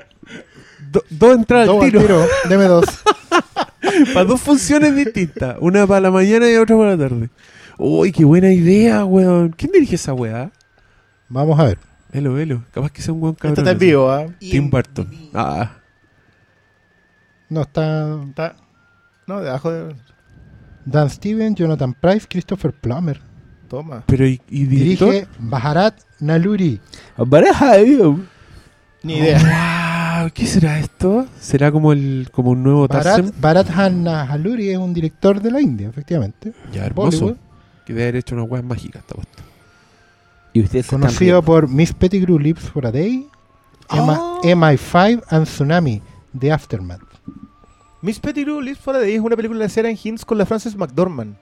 Do- 0.92 1.04
dos 1.10 1.36
entradas 1.38 1.70
al 1.70 1.80
tiro. 1.80 2.02
tiro. 2.02 2.26
Deme 2.50 2.66
dos. 2.66 2.86
para 4.14 4.26
dos 4.26 4.42
funciones 4.42 4.96
distintas. 4.96 5.58
Una 5.60 5.86
para 5.88 6.02
la 6.02 6.12
mañana 6.12 6.50
y 6.50 6.56
otra 6.56 6.76
para 6.78 6.96
la 6.96 6.98
tarde. 7.10 7.30
Uy, 7.78 8.12
qué 8.12 8.24
buena 8.26 8.52
idea, 8.52 9.04
weón. 9.06 9.50
¿Quién 9.58 9.72
dirige 9.72 9.96
esa 9.96 10.14
weá? 10.14 10.52
Vamos 11.28 11.60
a 11.60 11.66
ver. 11.66 11.78
Velo, 12.14 12.34
velo. 12.34 12.64
Capaz 12.72 12.92
que 12.92 13.02
sea 13.02 13.14
un 13.14 13.20
buen 13.20 13.34
Esto 13.34 13.42
cabrón. 13.42 13.60
está 13.60 13.72
en 13.72 13.80
vivo, 13.80 14.10
¿ah? 14.10 14.26
Tim 14.40 14.70
Burton. 14.70 15.10
Ah, 15.34 15.72
No, 17.50 17.62
está 17.64 18.18
Está. 18.30 18.56
No, 19.28 19.42
debajo 19.42 19.72
de. 19.72 19.96
Dan 20.86 21.10
Steven, 21.10 21.56
Jonathan 21.56 21.94
Price, 21.94 22.28
Christopher 22.30 22.72
Plummer. 22.72 23.20
Toma. 23.70 24.04
pero 24.06 24.28
¿y, 24.28 24.42
y 24.50 24.66
director? 24.66 25.12
Dirige 25.12 25.28
Baharat 25.40 26.00
Naluri. 26.20 26.80
Baraja, 27.18 27.78
Ni 29.04 29.18
idea. 29.18 30.22
Wow, 30.22 30.32
¿Qué 30.34 30.46
será 30.46 30.80
esto? 30.80 31.28
¿Será 31.40 31.72
como 31.72 31.92
el 31.92 32.30
como 32.32 32.52
un 32.52 32.64
nuevo 32.64 32.88
Bharat, 32.88 33.04
Tarzan? 33.04 33.34
Bharat 33.40 33.70
Naluri 33.92 34.70
es 34.70 34.78
un 34.78 34.94
director 34.94 35.42
de 35.42 35.52
la 35.52 35.62
India, 35.62 35.90
efectivamente. 35.90 36.54
Ya, 36.72 36.86
hermoso. 36.86 37.20
Bollywood. 37.20 37.38
Que 37.86 37.94
debe 37.94 38.04
haber 38.04 38.16
hecho 38.18 38.36
unas 38.36 38.50
weas 38.50 38.64
mágicas 38.66 39.02
esta 39.02 39.16
puesto. 39.16 39.44
Y 40.54 40.62
están 40.62 41.02
Conocido 41.02 41.42
por 41.44 41.68
Miss 41.68 41.94
Pettigrew 41.94 42.40
Lives 42.40 42.64
for 42.70 42.88
a 42.88 42.92
Day, 42.92 43.28
Oh. 43.90 44.42
MI5 44.44 45.22
and 45.30 45.46
Tsunami, 45.46 46.02
The 46.38 46.52
Aftermath. 46.52 47.02
Miss 48.02 48.20
Pettigrew 48.20 48.62
Lives 48.62 48.80
for 48.80 48.96
a 48.96 49.00
Day 49.00 49.16
es 49.16 49.22
una 49.22 49.36
película 49.36 49.60
de 49.60 49.70
Sarah 49.70 49.92
Hinds 49.92 50.26
con 50.26 50.38
la 50.38 50.46
Frances 50.46 50.76
McDormand. 50.76 51.36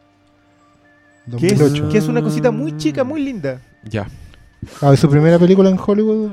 Que 1.40 1.48
es, 1.48 1.60
2008. 1.60 1.90
que 1.90 1.98
es 1.98 2.08
una 2.08 2.22
cosita 2.22 2.52
muy 2.52 2.76
chica, 2.78 3.04
muy 3.04 3.24
linda. 3.24 3.60
Ya. 3.84 4.08
Ah, 4.82 4.92
y 4.94 4.98
su 4.98 5.10
primera 5.10 5.40
película 5.40 5.70
en 5.70 5.78
Hollywood 5.84 6.32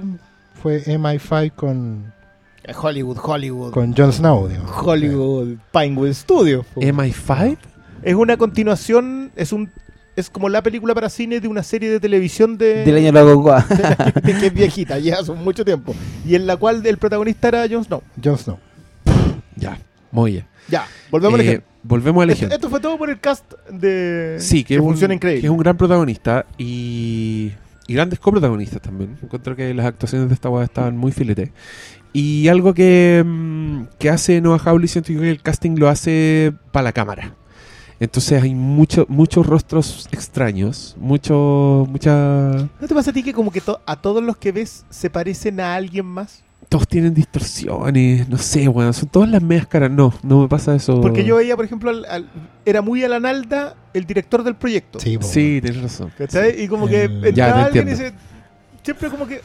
fue 0.63 0.83
MI5 0.85 1.53
con, 1.55 2.13
Hollywood, 2.81 3.19
Hollywood. 3.23 3.73
con 3.73 3.95
Jon 3.97 4.13
Snow. 4.13 4.49
digamos. 4.49 4.71
Hollywood 4.77 5.57
Pinewood 5.73 6.13
Studios. 6.13 6.67
po. 6.75 6.81
MI5? 6.81 7.57
Es 8.03 8.15
una 8.15 8.37
continuación, 8.37 9.31
es 9.37 9.53
un 9.53 9.71
es 10.17 10.29
como 10.29 10.49
la 10.49 10.63
película 10.63 10.93
para 10.95 11.09
cine 11.09 11.41
de 11.41 11.49
una 11.49 11.63
serie 11.63 11.89
de 11.89 11.99
televisión 12.01 12.59
de, 12.59 12.85
Del 12.85 12.97
año 12.97 13.07
de 13.07 13.13
la 13.13 13.23
Cocoa. 13.23 13.65
de 14.23 14.35
que 14.35 14.47
es 14.49 14.53
viejita, 14.55 14.99
ya 14.99 15.19
hace 15.21 15.33
mucho 15.33 15.65
tiempo. 15.65 15.95
Y 16.27 16.35
en 16.35 16.47
la 16.47 16.57
cual 16.57 16.85
el 16.85 16.99
protagonista 16.99 17.49
era 17.49 17.67
Jon 17.71 17.85
Snow. 17.85 18.03
Jon 18.23 18.37
Snow. 18.37 18.59
Ya. 19.57 19.79
Muy 20.11 20.33
bien. 20.33 20.47
Ya, 20.69 20.87
volvemos 21.11 21.35
al 21.41 21.47
Eh, 21.47 21.49
ejemplo. 21.49 21.70
Volvemos 21.83 22.23
al 22.23 22.31
Esto, 22.31 22.39
ejemplo. 22.39 22.55
esto 22.57 22.71
fue 22.71 22.81
todo 22.81 22.99
por 22.99 23.11
el 23.11 23.21
cast 23.21 23.53
de 23.71 24.37
Sí, 24.39 24.65
que, 24.65 24.75
es 24.75 24.81
un, 24.81 24.87
funciona 24.89 25.15
increíble. 25.15 25.41
que 25.41 25.47
es 25.47 25.51
un 25.51 25.59
gran 25.59 25.77
protagonista 25.77 26.47
y, 26.59 27.53
y 27.87 27.95
grandes 27.95 28.19
coprotagonistas 28.19 28.81
también. 28.83 29.17
Encuentro 29.23 29.57
que 29.57 29.73
las 29.75 29.87
actuaciones 29.87 30.29
de 30.29 30.35
esta 30.35 30.49
weá 30.49 30.65
estaban 30.65 30.97
muy 30.97 31.13
filete. 31.13 31.53
Y 32.13 32.49
algo 32.49 32.75
que, 32.75 33.23
mm, 33.25 33.83
que 33.99 34.11
hace 34.11 34.41
Noah 34.41 34.59
Hawley, 34.65 34.89
siento 34.89 35.13
yo 35.13 35.21
que 35.21 35.31
el 35.31 35.41
casting 35.43 35.77
lo 35.79 35.89
hace 35.89 36.53
para 36.73 36.85
la 36.85 36.93
cámara. 36.93 37.35
Entonces 38.01 38.43
hay 38.43 38.55
mucho, 38.55 39.05
muchos 39.11 39.47
rostros 39.47 40.09
extraños, 40.11 40.97
mucho, 40.99 41.87
mucha... 41.91 42.11
¿No 42.81 42.89
te 42.89 42.95
pasa 42.95 43.11
a 43.11 43.13
ti 43.13 43.23
que 43.23 43.35
como 43.35 43.51
que 43.53 43.61
to- 43.61 43.81
a 43.85 43.97
todos 44.01 44.23
los 44.25 44.39
que 44.39 44.53
ves 44.53 44.87
se 44.89 45.11
parecen 45.11 45.61
a 45.61 45.75
alguien 45.75 46.07
más? 46.07 46.43
Todos 46.69 46.87
tienen 46.87 47.15
distorsiones, 47.15 48.29
no 48.29 48.39
sé, 48.39 48.69
bueno, 48.69 48.93
son 48.93 49.09
todas 49.09 49.29
las 49.29 49.43
medias 49.43 49.67
caras. 49.67 49.91
No, 49.91 50.15
no 50.23 50.43
me 50.43 50.49
pasa 50.49 50.75
eso. 50.77 51.01
Porque 51.01 51.25
yo 51.25 51.37
veía, 51.37 51.57
por 51.57 51.65
ejemplo, 51.65 51.91
al- 51.91 52.05
al- 52.05 52.31
era 52.65 52.81
muy 52.81 53.03
a 53.03 53.09
la 53.09 53.19
nalda 53.19 53.75
el 53.93 54.05
director 54.07 54.45
del 54.45 54.55
proyecto. 54.55 55.01
Sí, 55.01 55.19
po. 55.19 55.25
Sí, 55.27 55.61
tienes 55.61 55.83
razón. 55.83 56.13
¿Cachai? 56.17 56.63
Y 56.63 56.69
como 56.69 56.87
que 56.87 57.05
El- 57.05 57.25
entraba 57.25 57.65
alguien 57.65 57.89
y 57.89 57.91
entiendo. 57.93 58.17
se, 58.19 58.85
siempre 58.85 59.09
como 59.11 59.27
que... 59.27 59.41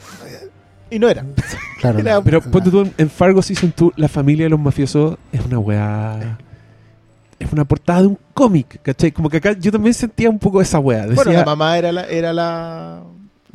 Y 0.88 1.00
no 1.00 1.08
era. 1.08 1.24
claro. 1.80 1.98
Era- 1.98 2.20
Pero 2.22 2.40
ponte 2.42 2.70
tú 2.70 2.82
en- 2.82 2.94
en 2.96 3.10
Fargo 3.10 3.42
Season 3.42 3.74
2, 3.76 3.94
la 3.96 4.06
familia 4.06 4.44
de 4.44 4.50
los 4.50 4.60
mafiosos 4.60 5.18
es 5.32 5.44
una 5.44 5.58
weá. 5.58 6.38
Es 7.40 7.52
una 7.52 7.64
portada 7.64 8.02
de 8.02 8.06
un 8.06 8.18
cómic, 8.32 8.80
¿cachai? 8.82 9.10
Como 9.10 9.28
que 9.28 9.38
acá 9.38 9.52
yo 9.58 9.72
también 9.72 9.94
sentía 9.94 10.30
un 10.30 10.38
poco 10.38 10.60
esa 10.62 10.78
weá. 10.78 11.02
Decía, 11.06 11.16
Bueno, 11.16 11.32
la 11.32 11.44
mamá 11.44 11.76
era 11.76 11.90
la, 11.90 12.04
era 12.04 12.32
la, 12.32 13.02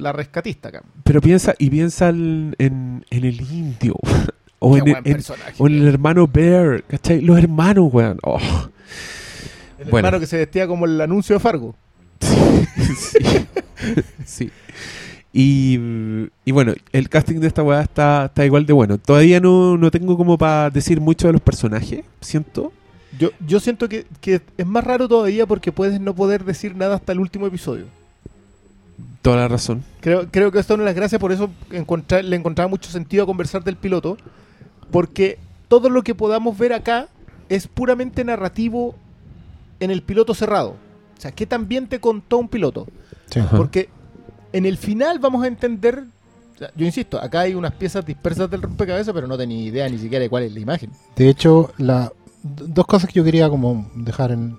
la 0.01 0.11
rescatista 0.11 0.69
acá. 0.69 0.83
pero 1.03 1.21
piensa, 1.21 1.53
y 1.57 1.69
piensa 1.69 2.09
en, 2.09 2.55
en, 2.57 3.05
en 3.09 3.23
el 3.25 3.39
indio. 3.41 3.95
en, 4.61 4.87
en- 5.05 5.23
o 5.57 5.67
en 5.67 5.73
el 5.77 5.87
hermano 5.87 6.27
Bear, 6.27 6.83
¿cachai? 6.83 7.21
Los 7.21 7.37
hermanos, 7.37 7.89
weón. 7.91 8.17
Oh. 8.23 8.39
El 9.79 9.85
bueno. 9.89 10.07
hermano 10.07 10.19
que 10.19 10.27
se 10.27 10.37
vestía 10.37 10.67
como 10.67 10.85
el 10.85 10.99
anuncio 11.01 11.35
de 11.35 11.39
Fargo. 11.39 11.75
sí. 12.19 13.19
Sí. 14.25 14.51
Y, 15.33 15.79
y 16.45 16.51
bueno, 16.51 16.73
el 16.91 17.07
casting 17.09 17.39
de 17.39 17.47
esta 17.47 17.63
weá 17.63 17.81
está, 17.81 18.25
está 18.25 18.45
igual 18.45 18.65
de 18.65 18.73
bueno. 18.73 18.97
Todavía 18.97 19.39
no, 19.39 19.77
no 19.77 19.89
tengo 19.89 20.17
como 20.17 20.37
para 20.37 20.69
decir 20.69 20.99
mucho 20.99 21.27
de 21.27 21.33
los 21.33 21.41
personajes, 21.41 22.03
siento. 22.19 22.71
Yo, 23.17 23.29
yo 23.45 23.59
siento 23.59 23.87
que, 23.89 24.05
que 24.19 24.41
es 24.57 24.65
más 24.65 24.83
raro 24.83 25.07
todavía 25.07 25.45
porque 25.45 25.71
puedes 25.71 25.99
no 26.01 26.13
poder 26.13 26.43
decir 26.43 26.75
nada 26.75 26.95
hasta 26.95 27.13
el 27.13 27.19
último 27.19 27.47
episodio. 27.47 27.85
Toda 29.21 29.37
la 29.37 29.47
razón. 29.47 29.83
Creo, 29.99 30.27
creo 30.31 30.51
que 30.51 30.59
esto 30.59 30.73
es 30.73 30.75
una 30.75 30.83
de 30.83 30.89
las 30.89 30.95
gracias, 30.95 31.19
por 31.21 31.31
eso 31.31 31.49
encontrar, 31.71 32.23
le 32.25 32.35
encontraba 32.35 32.67
mucho 32.67 32.89
sentido 32.89 33.23
a 33.23 33.25
conversar 33.27 33.63
del 33.63 33.75
piloto, 33.75 34.17
porque 34.89 35.37
todo 35.67 35.89
lo 35.89 36.03
que 36.03 36.15
podamos 36.15 36.57
ver 36.57 36.73
acá 36.73 37.07
es 37.49 37.67
puramente 37.67 38.23
narrativo 38.23 38.95
en 39.79 39.91
el 39.91 40.01
piloto 40.01 40.33
cerrado. 40.33 40.75
O 41.17 41.21
sea, 41.21 41.31
¿qué 41.31 41.45
también 41.45 41.87
te 41.87 41.99
contó 41.99 42.37
un 42.37 42.49
piloto? 42.49 42.87
sí. 43.29 43.41
Porque 43.55 43.89
en 44.53 44.65
el 44.65 44.77
final 44.77 45.19
vamos 45.19 45.43
a 45.43 45.47
entender, 45.47 46.03
o 46.55 46.57
sea, 46.57 46.71
yo 46.75 46.85
insisto, 46.85 47.21
acá 47.21 47.41
hay 47.41 47.53
unas 47.53 47.73
piezas 47.73 48.05
dispersas 48.05 48.49
del 48.49 48.61
rompecabezas, 48.61 49.13
pero 49.13 49.27
no 49.27 49.37
tenía 49.37 49.63
idea 49.63 49.87
ni 49.87 49.97
siquiera 49.97 50.23
de 50.23 50.29
cuál 50.29 50.43
es 50.43 50.53
la 50.53 50.59
imagen. 50.59 50.91
De 51.15 51.29
hecho, 51.29 51.71
la, 51.77 52.11
dos 52.43 52.85
cosas 52.85 53.09
que 53.09 53.15
yo 53.15 53.23
quería 53.23 53.49
como 53.49 53.89
dejar 53.95 54.31
en 54.31 54.57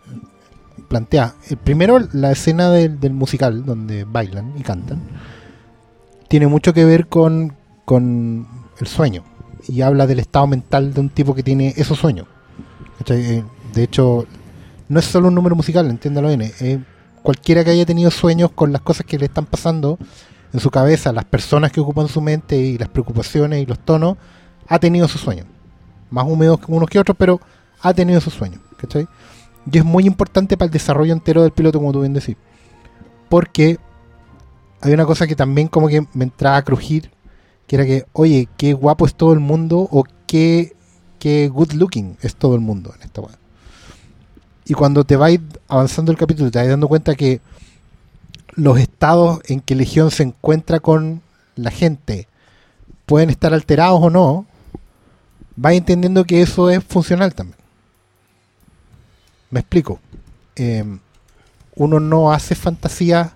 plantear. 0.88 1.34
El 1.48 1.56
primero, 1.56 1.98
la 2.12 2.32
escena 2.32 2.70
del, 2.70 3.12
musical 3.12 3.64
donde 3.64 4.04
bailan 4.04 4.54
y 4.58 4.62
cantan, 4.62 5.00
tiene 6.28 6.46
mucho 6.46 6.72
que 6.72 6.84
ver 6.84 7.08
con, 7.08 7.54
con 7.84 8.46
el 8.80 8.86
sueño 8.86 9.24
y 9.68 9.82
habla 9.82 10.06
del 10.06 10.18
estado 10.18 10.46
mental 10.46 10.94
de 10.94 11.00
un 11.00 11.10
tipo 11.10 11.34
que 11.34 11.42
tiene 11.42 11.74
esos 11.76 11.98
sueños. 11.98 12.26
Eh, 13.08 13.42
De 13.74 13.82
hecho, 13.82 14.26
no 14.88 14.98
es 14.98 15.04
solo 15.06 15.28
un 15.28 15.34
número 15.34 15.56
musical, 15.56 15.88
entiéndalo 15.88 16.28
bien. 16.28 16.42
eh, 16.42 16.52
eh, 16.60 16.80
cualquiera 17.22 17.64
que 17.64 17.70
haya 17.70 17.86
tenido 17.86 18.10
sueños 18.10 18.50
con 18.52 18.72
las 18.72 18.82
cosas 18.82 19.06
que 19.06 19.18
le 19.18 19.26
están 19.26 19.46
pasando 19.46 19.98
en 20.52 20.60
su 20.60 20.70
cabeza, 20.70 21.12
las 21.12 21.24
personas 21.24 21.72
que 21.72 21.80
ocupan 21.80 22.08
su 22.08 22.20
mente 22.20 22.56
y 22.56 22.78
las 22.78 22.88
preocupaciones 22.88 23.62
y 23.62 23.66
los 23.66 23.78
tonos, 23.78 24.16
ha 24.68 24.78
tenido 24.78 25.08
sus 25.08 25.20
sueños 25.20 25.46
más 26.12 26.26
húmedos 26.26 26.60
que 26.60 26.70
unos 26.70 26.88
que 26.88 26.98
otros, 26.98 27.16
pero 27.18 27.40
ha 27.80 27.92
tenido 27.94 28.20
sus 28.20 28.34
sueños, 28.34 28.60
¿cachai? 28.76 29.08
Y 29.70 29.78
es 29.78 29.84
muy 29.84 30.06
importante 30.06 30.56
para 30.56 30.66
el 30.66 30.72
desarrollo 30.72 31.12
entero 31.12 31.42
del 31.42 31.52
piloto, 31.52 31.78
como 31.78 31.92
tú 31.92 32.00
bien 32.00 32.14
decís. 32.14 32.36
Porque 33.28 33.78
hay 34.80 34.92
una 34.92 35.06
cosa 35.06 35.26
que 35.26 35.36
también 35.36 35.68
como 35.68 35.88
que 35.88 36.06
me 36.12 36.24
entraba 36.24 36.56
a 36.56 36.62
crujir, 36.62 37.10
que 37.66 37.76
era 37.76 37.86
que, 37.86 38.04
oye, 38.12 38.48
qué 38.56 38.72
guapo 38.72 39.06
es 39.06 39.14
todo 39.14 39.32
el 39.32 39.40
mundo, 39.40 39.88
o 39.90 40.04
qué, 40.26 40.74
qué 41.18 41.48
good 41.48 41.72
looking 41.72 42.16
es 42.22 42.34
todo 42.34 42.54
el 42.54 42.60
mundo 42.60 42.92
en 42.96 43.02
esta 43.02 43.20
weá. 43.20 43.38
Y 44.64 44.74
cuando 44.74 45.04
te 45.04 45.16
vais 45.16 45.40
avanzando 45.68 46.12
el 46.12 46.18
capítulo, 46.18 46.50
te 46.50 46.58
vas 46.58 46.68
dando 46.68 46.88
cuenta 46.88 47.14
que 47.14 47.40
los 48.54 48.78
estados 48.78 49.40
en 49.46 49.60
que 49.60 49.74
Legión 49.74 50.10
se 50.10 50.24
encuentra 50.24 50.80
con 50.80 51.22
la 51.56 51.70
gente 51.70 52.28
pueden 53.06 53.30
estar 53.30 53.52
alterados 53.54 54.00
o 54.02 54.10
no, 54.10 54.46
vas 55.56 55.74
entendiendo 55.74 56.24
que 56.24 56.42
eso 56.42 56.70
es 56.70 56.82
funcional 56.84 57.34
también. 57.34 57.61
Me 59.52 59.60
explico. 59.60 60.00
Eh, 60.56 60.82
uno 61.76 62.00
no 62.00 62.32
hace 62.32 62.54
fantasía 62.54 63.34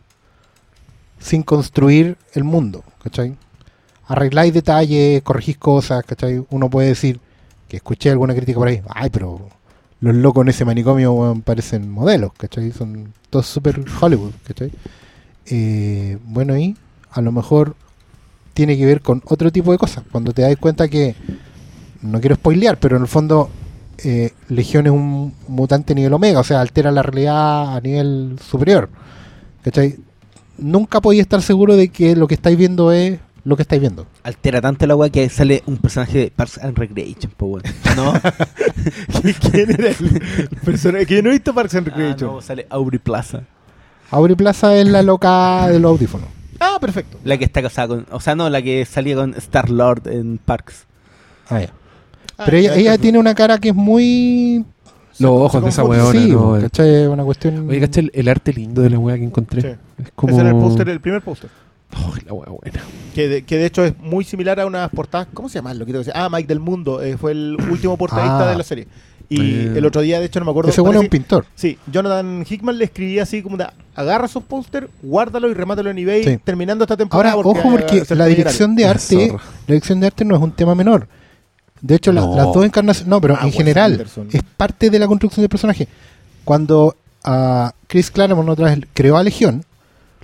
sin 1.20 1.42
construir 1.42 2.16
el 2.32 2.42
mundo, 2.42 2.82
¿cachai? 3.02 3.36
Arregláis 4.06 4.54
detalles, 4.54 5.22
corregís 5.22 5.58
cosas, 5.58 6.02
¿cachai? 6.04 6.44
Uno 6.50 6.70
puede 6.70 6.88
decir 6.88 7.20
que 7.68 7.76
escuché 7.76 8.10
alguna 8.10 8.34
crítica 8.34 8.58
por 8.58 8.68
ahí, 8.68 8.82
ay, 8.88 9.10
pero 9.10 9.48
los 10.00 10.14
locos 10.14 10.42
en 10.42 10.48
ese 10.48 10.64
manicomio 10.64 11.40
parecen 11.44 11.90
modelos, 11.90 12.32
¿cachai? 12.32 12.72
Son 12.72 13.12
todos 13.28 13.46
super 13.46 13.84
Hollywood, 14.00 14.32
¿cachai? 14.42 14.72
Eh, 15.46 16.18
bueno, 16.24 16.56
y 16.56 16.76
a 17.10 17.20
lo 17.20 17.30
mejor 17.30 17.76
tiene 18.54 18.78
que 18.78 18.86
ver 18.86 19.02
con 19.02 19.22
otro 19.26 19.52
tipo 19.52 19.70
de 19.70 19.78
cosas. 19.78 20.02
Cuando 20.10 20.32
te 20.32 20.42
das 20.42 20.56
cuenta 20.56 20.88
que, 20.88 21.14
no 22.00 22.20
quiero 22.20 22.36
spoilear, 22.36 22.78
pero 22.78 22.96
en 22.96 23.02
el 23.02 23.08
fondo 23.08 23.50
eh, 24.04 24.32
Legión 24.48 24.86
es 24.86 24.92
un 24.92 25.34
mutante 25.48 25.94
nivel 25.94 26.12
omega, 26.12 26.40
o 26.40 26.44
sea, 26.44 26.60
altera 26.60 26.90
la 26.90 27.02
realidad 27.02 27.76
a 27.76 27.80
nivel 27.80 28.38
superior. 28.48 28.88
¿Cachai? 29.62 29.96
Nunca 30.58 31.00
podéis 31.00 31.22
estar 31.22 31.42
seguro 31.42 31.76
de 31.76 31.88
que 31.88 32.16
lo 32.16 32.26
que 32.28 32.34
estáis 32.34 32.56
viendo 32.56 32.92
es 32.92 33.18
lo 33.44 33.56
que 33.56 33.62
estáis 33.62 33.80
viendo. 33.80 34.06
Altera 34.24 34.60
tanto 34.60 34.86
la 34.86 34.96
weá 34.96 35.10
que 35.10 35.28
sale 35.28 35.62
un 35.66 35.76
personaje 35.78 36.18
de 36.18 36.30
Parks 36.30 36.58
and 36.58 36.76
Recreation, 36.76 37.32
po 37.36 37.46
weón. 37.46 37.62
¿No? 37.94 38.12
¿Quién 39.50 39.70
era 39.70 39.90
el 39.90 40.48
personaje? 40.64 41.06
Que 41.06 41.16
yo 41.16 41.22
no 41.22 41.28
he 41.30 41.32
visto 41.32 41.54
Parks 41.54 41.74
and 41.74 41.86
Ah, 41.88 41.90
Recreation. 41.90 42.34
no, 42.34 42.40
sale 42.40 42.66
Aubrey 42.70 42.98
Plaza. 42.98 43.42
Aubrey 44.10 44.34
Plaza 44.36 44.76
es 44.76 44.86
la 44.88 45.02
loca 45.02 45.68
de 45.68 45.78
los 45.78 45.90
audífonos. 45.90 46.28
Ah, 46.58 46.78
perfecto. 46.80 47.18
La 47.24 47.36
que 47.38 47.44
está 47.44 47.60
casada 47.62 47.88
con. 47.88 48.06
O 48.10 48.20
sea, 48.20 48.34
no, 48.34 48.48
la 48.48 48.62
que 48.62 48.84
salía 48.84 49.14
con 49.16 49.34
Star 49.34 49.68
Lord 49.68 50.08
en 50.08 50.38
Parks. 50.38 50.86
Ah, 51.48 51.60
ya. 51.60 51.70
Pero 52.44 52.56
ella, 52.56 52.74
ella 52.76 52.98
tiene 52.98 53.18
una 53.18 53.34
cara 53.34 53.58
que 53.58 53.70
es 53.70 53.74
muy... 53.74 54.64
Los 55.18 55.30
ojos 55.30 55.62
de 55.62 55.68
esa 55.70 55.82
weona, 55.84 56.12
sí, 56.12 56.30
¿no? 56.30 56.58
¿cachai? 56.60 57.06
Una 57.06 57.24
cuestión... 57.24 57.68
Oye, 57.70 57.80
¿cachai 57.80 58.04
el, 58.04 58.10
el 58.14 58.28
arte 58.28 58.52
lindo 58.52 58.82
de 58.82 58.90
la 58.90 58.98
weá 58.98 59.16
que 59.16 59.24
encontré? 59.24 59.62
Sí. 59.62 59.68
Es 60.02 60.10
como... 60.14 60.32
Ese 60.32 60.40
era 60.42 60.50
el 60.50 60.56
póster, 60.56 60.88
el 60.90 61.00
primer 61.00 61.22
póster. 61.22 61.48
Oh, 61.94 62.12
la 62.26 62.32
wea 62.34 62.48
buena. 62.50 62.80
Que 63.14 63.28
de, 63.28 63.42
que 63.42 63.56
de 63.56 63.64
hecho 63.66 63.84
es 63.84 63.96
muy 63.98 64.24
similar 64.24 64.60
a 64.60 64.66
unas 64.66 64.90
portadas. 64.90 65.28
¿Cómo 65.32 65.48
se 65.48 65.54
llama? 65.58 65.72
Lo 65.72 65.86
decir? 65.86 66.12
Ah, 66.14 66.28
Mike 66.30 66.48
del 66.48 66.60
Mundo. 66.60 67.00
eh, 67.02 67.16
fue 67.16 67.32
el 67.32 67.56
último 67.70 67.96
portadista 67.96 68.46
Ah. 68.46 68.50
de 68.50 68.56
la 68.56 68.64
serie. 68.64 68.86
Y 69.28 69.40
Eh. 69.40 69.72
el 69.76 69.86
otro 69.86 70.02
día, 70.02 70.20
de 70.20 70.26
hecho, 70.26 70.38
no 70.38 70.44
me 70.44 70.50
acuerdo. 70.50 70.70
Ese 70.70 70.80
bueno 70.82 70.98
es 71.00 71.04
un 71.04 71.10
pintor. 71.10 71.46
Sí, 71.54 71.78
Jonathan 71.90 72.44
Hickman 72.48 72.76
le 72.76 72.84
escribía 72.84 73.22
así 73.22 73.40
como 73.42 73.56
de, 73.56 73.66
agarra 73.94 74.26
esos 74.26 74.42
póster, 74.44 74.90
guárdalo 75.02 75.48
y 75.48 75.54
remátalo 75.54 75.88
en 75.90 75.98
eBay 75.98 76.24
Sí. 76.24 76.38
terminando 76.44 76.84
esta 76.84 76.96
temporada. 76.96 77.34
Ahora, 77.34 77.48
ojo, 77.48 77.70
porque 77.70 78.02
la 78.14 78.26
dirección 78.26 78.76
de 78.76 78.84
arte, 78.84 79.28
la 79.32 79.40
dirección 79.66 80.00
de 80.00 80.06
arte 80.08 80.24
no 80.24 80.36
es 80.36 80.42
un 80.42 80.50
tema 80.52 80.74
menor. 80.74 81.08
De 81.80 81.94
hecho, 81.94 82.12
la- 82.12 82.26
las 82.26 82.46
dos 82.52 82.64
encarnaciones, 82.64 83.08
no, 83.08 83.20
pero 83.20 83.34
Ah, 83.34 83.40
en 83.42 83.46
Wes 83.46 83.54
general 83.56 83.92
Anderson. 83.92 84.28
es 84.32 84.42
parte 84.56 84.90
de 84.90 84.98
la 84.98 85.06
construcción 85.06 85.42
del 85.42 85.50
personaje. 85.50 85.88
Cuando 86.44 86.96
ah, 87.24 87.72
Chris 87.86 88.10
Claremont 88.10 88.48
otra 88.48 88.66
vez 88.74 88.80
creó 88.94 89.16
a 89.16 89.22
Legión, 89.22 89.64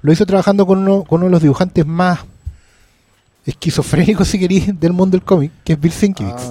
lo 0.02 0.12
hizo 0.12 0.24
trabajando 0.26 0.66
con 0.66 0.78
uno, 0.78 1.04
con 1.04 1.20
uno 1.20 1.26
de 1.26 1.32
los 1.32 1.42
dibujantes 1.42 1.84
más 1.86 2.20
esquizofrénicos, 3.46 4.28
si 4.28 4.38
queréis, 4.38 4.78
del 4.78 4.92
mundo 4.92 5.16
del 5.16 5.24
cómic, 5.24 5.52
que 5.64 5.74
es 5.74 5.80
Bill 5.80 5.92
Sienkiewicz. 5.92 6.42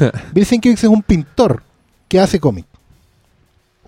Ah, 0.00 0.12
Bill 0.32 0.46
Sienkiewicz 0.46 0.82
es 0.84 0.90
un 0.90 1.02
pintor 1.02 1.62
que 2.08 2.20
hace 2.20 2.40
cómic. 2.40 2.66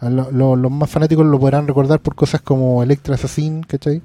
A 0.01 0.09
lo- 0.11 0.31
lo- 0.31 0.55
los 0.57 0.71
más 0.71 0.89
fanáticos 0.89 1.27
lo 1.27 1.41
podrán 1.41 1.67
recordar 1.67 1.99
por 2.01 2.15
cosas 2.15 2.41
como 2.41 2.83
Electra 2.83 3.17
Assassin, 3.17 3.63
¿cachai? 3.65 4.01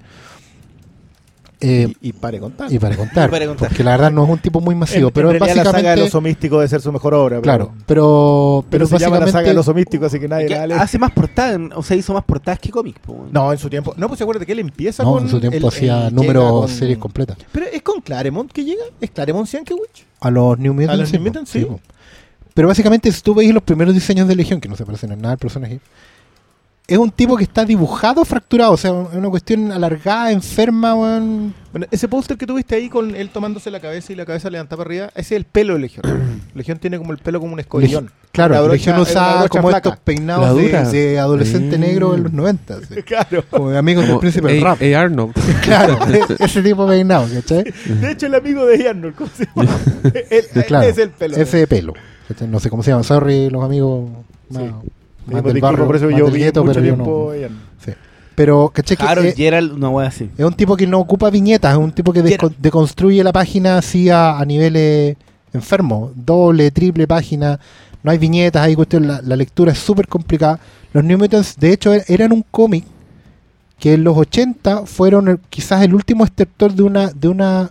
Eh, 1.65 1.93
y, 2.01 2.11
para 2.11 2.39
contar, 2.39 2.71
Y 2.73 2.77
para 2.77 2.95
contar. 2.97 3.29
porque 3.57 3.83
la 3.85 3.91
verdad 3.91 4.11
no 4.11 4.25
es 4.25 4.29
un 4.29 4.39
tipo 4.39 4.59
muy 4.59 4.75
masivo, 4.75 5.07
En- 5.07 5.13
pero 5.13 5.29
en 5.29 5.35
es 5.37 5.41
realidad 5.41 5.63
la 5.63 5.71
saga 5.71 5.77
del 5.77 5.83
básicamente 6.01 6.07
oso 6.09 6.21
místico 6.21 6.57
debe 6.57 6.67
ser 6.67 6.81
su 6.81 6.91
mejor 6.91 7.13
obra. 7.13 7.37
pero- 7.37 7.41
claro, 7.41 7.71
pero 7.85 8.65
Pero, 8.69 8.85
pero, 8.85 8.87
se 8.87 8.99
llama 8.99 9.19
la 9.19 9.27
saga 9.27 9.47
del 9.47 9.55
básicamente 9.55 9.59
oso 9.59 9.73
místico, 9.73 10.05
así 10.05 10.19
que 10.19 10.27
nadie 10.27 10.47
Que 10.47 10.67
la 10.67 10.81
hace 10.81 10.99
más 10.99 11.11
portadas, 11.11 11.59
o 11.75 11.81
sea, 11.81 11.95
hizo 11.95 12.13
más 12.13 12.23
portadas 12.25 12.59
que 12.59 12.69
cómics. 12.69 12.99
No, 13.31 13.51
en 13.51 13.57
su 13.57 13.69
tiempo. 13.69 13.93
No, 13.97 14.07
pues 14.09 14.17
se 14.17 14.23
acuerda 14.25 14.45
que 14.45 14.51
él 14.51 14.59
empieza 14.59 15.03
no, 15.03 15.13
con. 15.13 15.23
en 15.23 15.29
su 15.29 15.39
tiempo 15.39 15.57
el- 15.57 15.65
hacía 15.65 16.07
el- 16.09 16.15
números 16.15 16.51
con- 16.51 16.67
series 16.69 16.97
completas. 16.97 17.37
Pero 17.51 17.65
es 17.71 17.81
con 17.81 18.01
Claremont 18.01 18.51
que 18.51 18.65
llega. 18.65 18.83
¿Es 18.99 19.11
Claremont 19.11 19.47
Sienkiewicz? 19.47 20.03
A 20.19 20.29
los 20.31 20.59
New 20.59 20.73
Mutants. 20.73 20.93
A 20.93 20.97
los 20.97 21.09
sí, 21.09 21.17
New 21.17 21.25
Mutants, 21.27 21.49
sí. 21.49 21.59
po. 21.65 21.79
Pero 22.53 22.67
básicamente 22.67 23.11
si 23.11 23.21
tú 23.21 23.33
veis 23.33 23.53
los 23.53 23.63
primeros 23.63 23.93
diseños 23.93 24.27
de 24.27 24.35
Legión, 24.35 24.59
que 24.61 24.67
no 24.69 24.75
se 24.75 24.85
parecen 24.85 25.11
en 25.13 25.21
nada 25.21 25.31
al 25.33 25.37
personaje, 25.39 25.79
es 26.87 26.97
un 26.97 27.11
tipo 27.11 27.37
que 27.37 27.43
está 27.45 27.63
dibujado 27.65 28.25
fracturado, 28.25 28.73
o 28.73 28.77
sea, 28.77 28.91
es 29.11 29.15
una 29.17 29.29
cuestión 29.29 29.71
alargada, 29.71 30.31
enferma, 30.31 30.93
weón. 30.95 31.53
Bueno, 31.71 31.87
ese 31.89 32.07
póster 32.07 32.37
que 32.37 32.45
tuviste 32.45 32.75
ahí 32.75 32.89
con 32.89 33.15
él 33.15 33.29
tomándose 33.29 33.71
la 33.71 33.79
cabeza 33.79 34.11
y 34.13 34.15
la 34.15 34.25
cabeza 34.25 34.49
levantada 34.49 34.77
para 34.77 34.87
arriba, 34.89 35.05
ese 35.15 35.33
es 35.35 35.39
el 35.39 35.45
pelo 35.45 35.73
de 35.75 35.79
Legión. 35.79 36.03
Legión 36.53 36.77
tiene 36.79 36.97
como 36.97 37.11
el 37.13 37.17
pelo 37.19 37.39
como 37.39 37.53
un 37.53 37.59
escobillón. 37.59 38.11
Claro, 38.33 38.53
Una 38.55 38.61
brocha- 38.63 38.73
Legión 38.73 38.99
usaba 38.99 39.47
como 39.47 39.69
flaca. 39.69 39.89
estos 39.89 40.03
peinados 40.03 40.57
de, 40.91 41.19
adolescente 41.19 41.77
Mm. 41.77 41.81
negro 41.81 42.15
en 42.15 42.23
los 42.23 42.33
90, 42.33 42.79
sí. 42.81 43.01
Claro. 43.05 43.43
como 43.49 43.69
de 43.69 43.77
amigos 43.77 44.03
del 44.03 44.09
Como 44.11 44.19
príncipe 44.21 44.47
del 44.51 44.61
rap. 44.61 44.79
A. 44.81 44.99
Arnold. 44.99 45.33
Claro, 45.63 45.97
e- 46.13 46.43
ese 46.43 46.61
tipo 46.61 46.85
de 46.85 46.97
peinado, 46.97 47.27
¿cachai? 47.33 47.63
De 47.85 48.11
hecho, 48.11 48.25
el 48.25 48.35
amigo 48.35 48.65
de 48.65 48.89
Arnold, 48.89 49.15
¿cómo 49.15 49.29
se 49.35 49.45
llama? 49.55 49.69
Él- 50.03 50.25
él 50.29 50.65
Claro, 50.65 50.87
es 50.87 50.97
el 50.97 51.09
pelo. 51.11 51.37
Ese 51.37 51.57
de 51.57 51.67
pelo. 51.67 51.93
No 52.49 52.59
sé 52.59 52.69
cómo 52.69 52.83
se 52.83 52.91
llama, 52.91 53.03
sorry 53.03 53.49
los 53.49 53.63
amigos 53.63 54.09
más, 54.49 54.63
Sí. 54.63 54.69
Más 55.25 55.43
Mismo 55.43 55.53
del 55.53 55.61
por 55.85 55.95
eso 55.95 56.09
yo 56.09 56.25
vi 56.31 56.43
mucho 56.43 56.63
pero 56.65 56.81
yo 56.81 56.95
no. 56.95 57.03
Sí. 57.85 57.91
Pero, 58.35 58.71
¿cachai? 58.73 58.97
Que 58.97 59.03
Harold 59.03 59.27
es, 59.27 59.35
Gerald, 59.35 59.73
una 59.73 59.89
wea 59.89 60.07
así. 60.07 60.29
es 60.37 60.43
un 60.45 60.53
tipo 60.53 60.75
que 60.75 60.87
no 60.87 60.99
ocupa 60.99 61.29
viñetas, 61.29 61.71
es 61.73 61.77
un 61.77 61.91
tipo 61.91 62.11
que 62.13 62.23
deconstruye 62.57 63.23
la 63.23 63.31
página 63.31 63.77
así 63.77 64.09
a, 64.09 64.39
a 64.39 64.45
niveles 64.45 65.17
enfermos. 65.53 66.11
Doble, 66.15 66.71
triple 66.71 67.05
página, 67.07 67.59
no 68.01 68.09
hay 68.11 68.17
viñetas, 68.17 68.63
hay 68.63 68.73
cuestión, 68.75 69.07
la, 69.07 69.21
la 69.21 69.35
lectura 69.35 69.71
es 69.71 69.77
súper 69.79 70.07
complicada. 70.07 70.59
Los 70.93 71.03
New 71.03 71.17
Mutants, 71.19 71.57
de 71.57 71.73
hecho, 71.73 71.93
er- 71.93 72.05
eran 72.07 72.31
un 72.31 72.43
cómic 72.49 72.85
que 73.79 73.93
en 73.93 74.03
los 74.03 74.17
80 74.17 74.85
fueron 74.87 75.27
el- 75.27 75.39
quizás 75.49 75.83
el 75.83 75.93
último 75.93 76.23
estertor 76.25 76.73
de 76.73 76.83
una, 76.83 77.09
de 77.09 77.27
una 77.27 77.69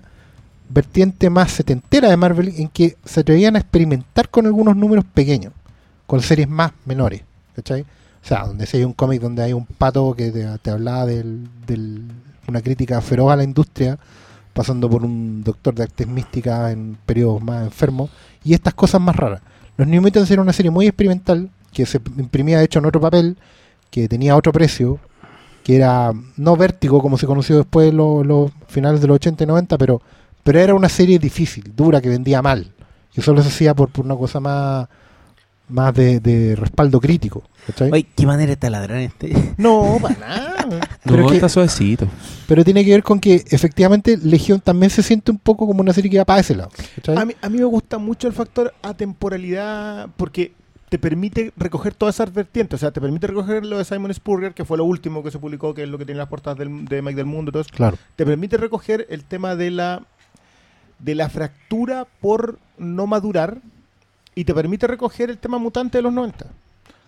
vertiente 0.69 1.29
más 1.29 1.51
setentera 1.51 2.09
de 2.09 2.17
Marvel 2.17 2.53
en 2.57 2.69
que 2.69 2.97
se 3.05 3.21
atrevían 3.21 3.57
a 3.57 3.59
experimentar 3.59 4.29
con 4.29 4.47
algunos 4.47 4.77
números 4.77 5.05
pequeños, 5.13 5.53
con 6.07 6.21
series 6.23 6.49
más 6.49 6.71
menores. 6.87 7.23
¿Cachai? 7.55 7.83
O 7.83 8.27
sea, 8.27 8.47
donde 8.47 8.67
si 8.67 8.77
hay 8.77 8.85
un 8.85 8.93
cómic 8.93 9.21
donde 9.21 9.43
hay 9.43 9.53
un 9.53 9.67
pato 9.67 10.15
que 10.15 10.31
te, 10.31 10.71
hablaba 10.71 11.07
de 11.07 11.25
del, 11.67 12.05
una 12.47 12.61
crítica 12.61 13.01
feroz 13.01 13.33
a 13.33 13.37
la 13.37 13.45
industria, 13.45 13.99
pasando 14.53 14.89
por 14.89 15.05
un 15.05 15.43
doctor 15.43 15.75
de 15.75 15.85
artes 15.85 16.07
místicas 16.07 16.73
en 16.73 16.97
periodos 17.05 17.43
más 17.43 17.65
enfermos, 17.65 18.11
y 18.45 18.55
estas 18.55 18.75
cosas 18.75 19.01
más 19.01 19.17
raras. 19.17 19.41
Los 19.77 19.89
New 19.89 20.03
Mutants 20.03 20.31
era 20.31 20.43
una 20.43 20.53
serie 20.53 20.71
muy 20.71 20.87
experimental, 20.87 21.51
que 21.73 21.87
se 21.87 22.01
imprimía 22.19 22.59
de 22.59 22.65
hecho 22.65 22.79
en 22.79 22.87
otro 22.87 23.01
papel, 23.01 23.37
que 23.91 24.09
tenía 24.09 24.37
otro 24.37 24.53
precio, 24.53 25.01
que 25.65 25.77
era 25.77 26.13
no 26.37 26.57
vértigo 26.57 27.01
como 27.01 27.19
se 27.19 27.27
conoció 27.27 27.57
después 27.57 27.93
los, 27.93 28.27
los 28.27 28.51
finales 28.69 29.01
de 29.01 29.07
los 29.07 29.17
80 29.17 29.45
y 29.45 29.47
90, 29.47 29.79
pero, 29.79 30.03
pero 30.43 30.61
era 30.61 30.75
una 30.75 30.89
serie 30.89 31.19
difícil, 31.19 31.73
dura, 31.75 32.01
que 32.01 32.09
vendía 32.09 32.43
mal, 32.43 32.73
que 33.13 33.23
solo 33.23 33.43
se 33.43 33.49
hacía 33.49 33.75
por, 33.75 33.91
por 33.91 34.05
una 34.05 34.17
cosa 34.17 34.41
más, 34.41 34.89
más 35.69 35.95
de, 35.95 36.21
de 36.21 36.55
respaldo 36.57 37.01
crítico. 37.01 37.43
¿cachai? 37.67 37.91
Oye, 37.93 38.07
qué 38.15 38.27
manera 38.27 38.51
de 38.51 38.57
taladrar 38.57 38.99
este. 38.99 39.55
No, 39.57 39.99
para 40.03 40.17
nada. 40.19 40.89
Pero 41.05 41.23
No, 41.23 41.29
que- 41.29 41.35
está 41.37 41.49
suavecito. 41.49 42.07
Pero 42.47 42.65
tiene 42.65 42.85
que 42.85 42.91
ver 42.91 43.03
con 43.03 43.19
que 43.21 43.45
efectivamente 43.51 44.19
Legión 44.23 44.61
también 44.61 44.91
se 44.91 45.03
siente 45.03 45.31
un 45.31 45.39
poco 45.39 45.67
como 45.67 45.81
una 45.81 45.93
serie 45.93 46.11
que 46.11 46.19
va 46.19 46.25
para 46.25 46.41
ese 46.41 46.55
lado. 46.57 46.71
A 47.17 47.25
mí, 47.25 47.35
a 47.41 47.49
mí 47.49 47.59
me 47.59 47.65
gusta 47.65 47.99
mucho 47.99 48.27
el 48.29 48.35
factor 48.35 48.75
atemporalidad 48.83 50.09
porque 50.17 50.53
te 50.89 50.99
permite 50.99 51.53
recoger 51.57 51.95
todas 51.95 52.17
esas 52.17 52.35
vertientes. 52.35 52.77
O 52.77 52.81
sea, 52.81 52.91
te 52.91 53.01
permite 53.01 53.27
recoger 53.27 53.65
lo 53.65 53.79
de 53.79 53.85
Simon 53.85 54.13
Spurrier, 54.13 54.53
que 54.53 54.65
fue 54.67 54.77
lo 54.77 54.85
último 54.85 55.23
que 55.23 55.31
se 55.31 55.39
publicó, 55.39 55.73
que 55.73 55.85
es 55.85 55.89
lo 55.89 55.97
que 55.97 56.05
tiene 56.05 56.19
las 56.19 56.29
portadas 56.29 56.59
del- 56.59 56.85
de 56.85 57.01
Mike 57.01 57.17
del 57.17 57.27
Mundo 57.27 57.49
y 57.49 57.53
todo 57.53 57.63
eso. 57.63 57.71
Claro. 57.75 57.97
Te 58.17 58.27
permite 58.27 58.59
recoger 58.59 59.07
el 59.09 59.25
tema 59.25 59.57
de 59.57 59.71
la 59.71 60.03
de 60.99 61.15
la 61.17 61.29
fractura 61.29 62.07
por 62.21 62.59
no 62.79 63.07
madurar 63.09 63.59
y 64.35 64.45
te 64.45 64.55
permite 64.55 64.87
recoger 64.87 65.31
el 65.31 65.39
tema 65.39 65.59
mutante 65.59 65.99
de 65.99 66.03
los 66.03 66.13
90. 66.13 66.47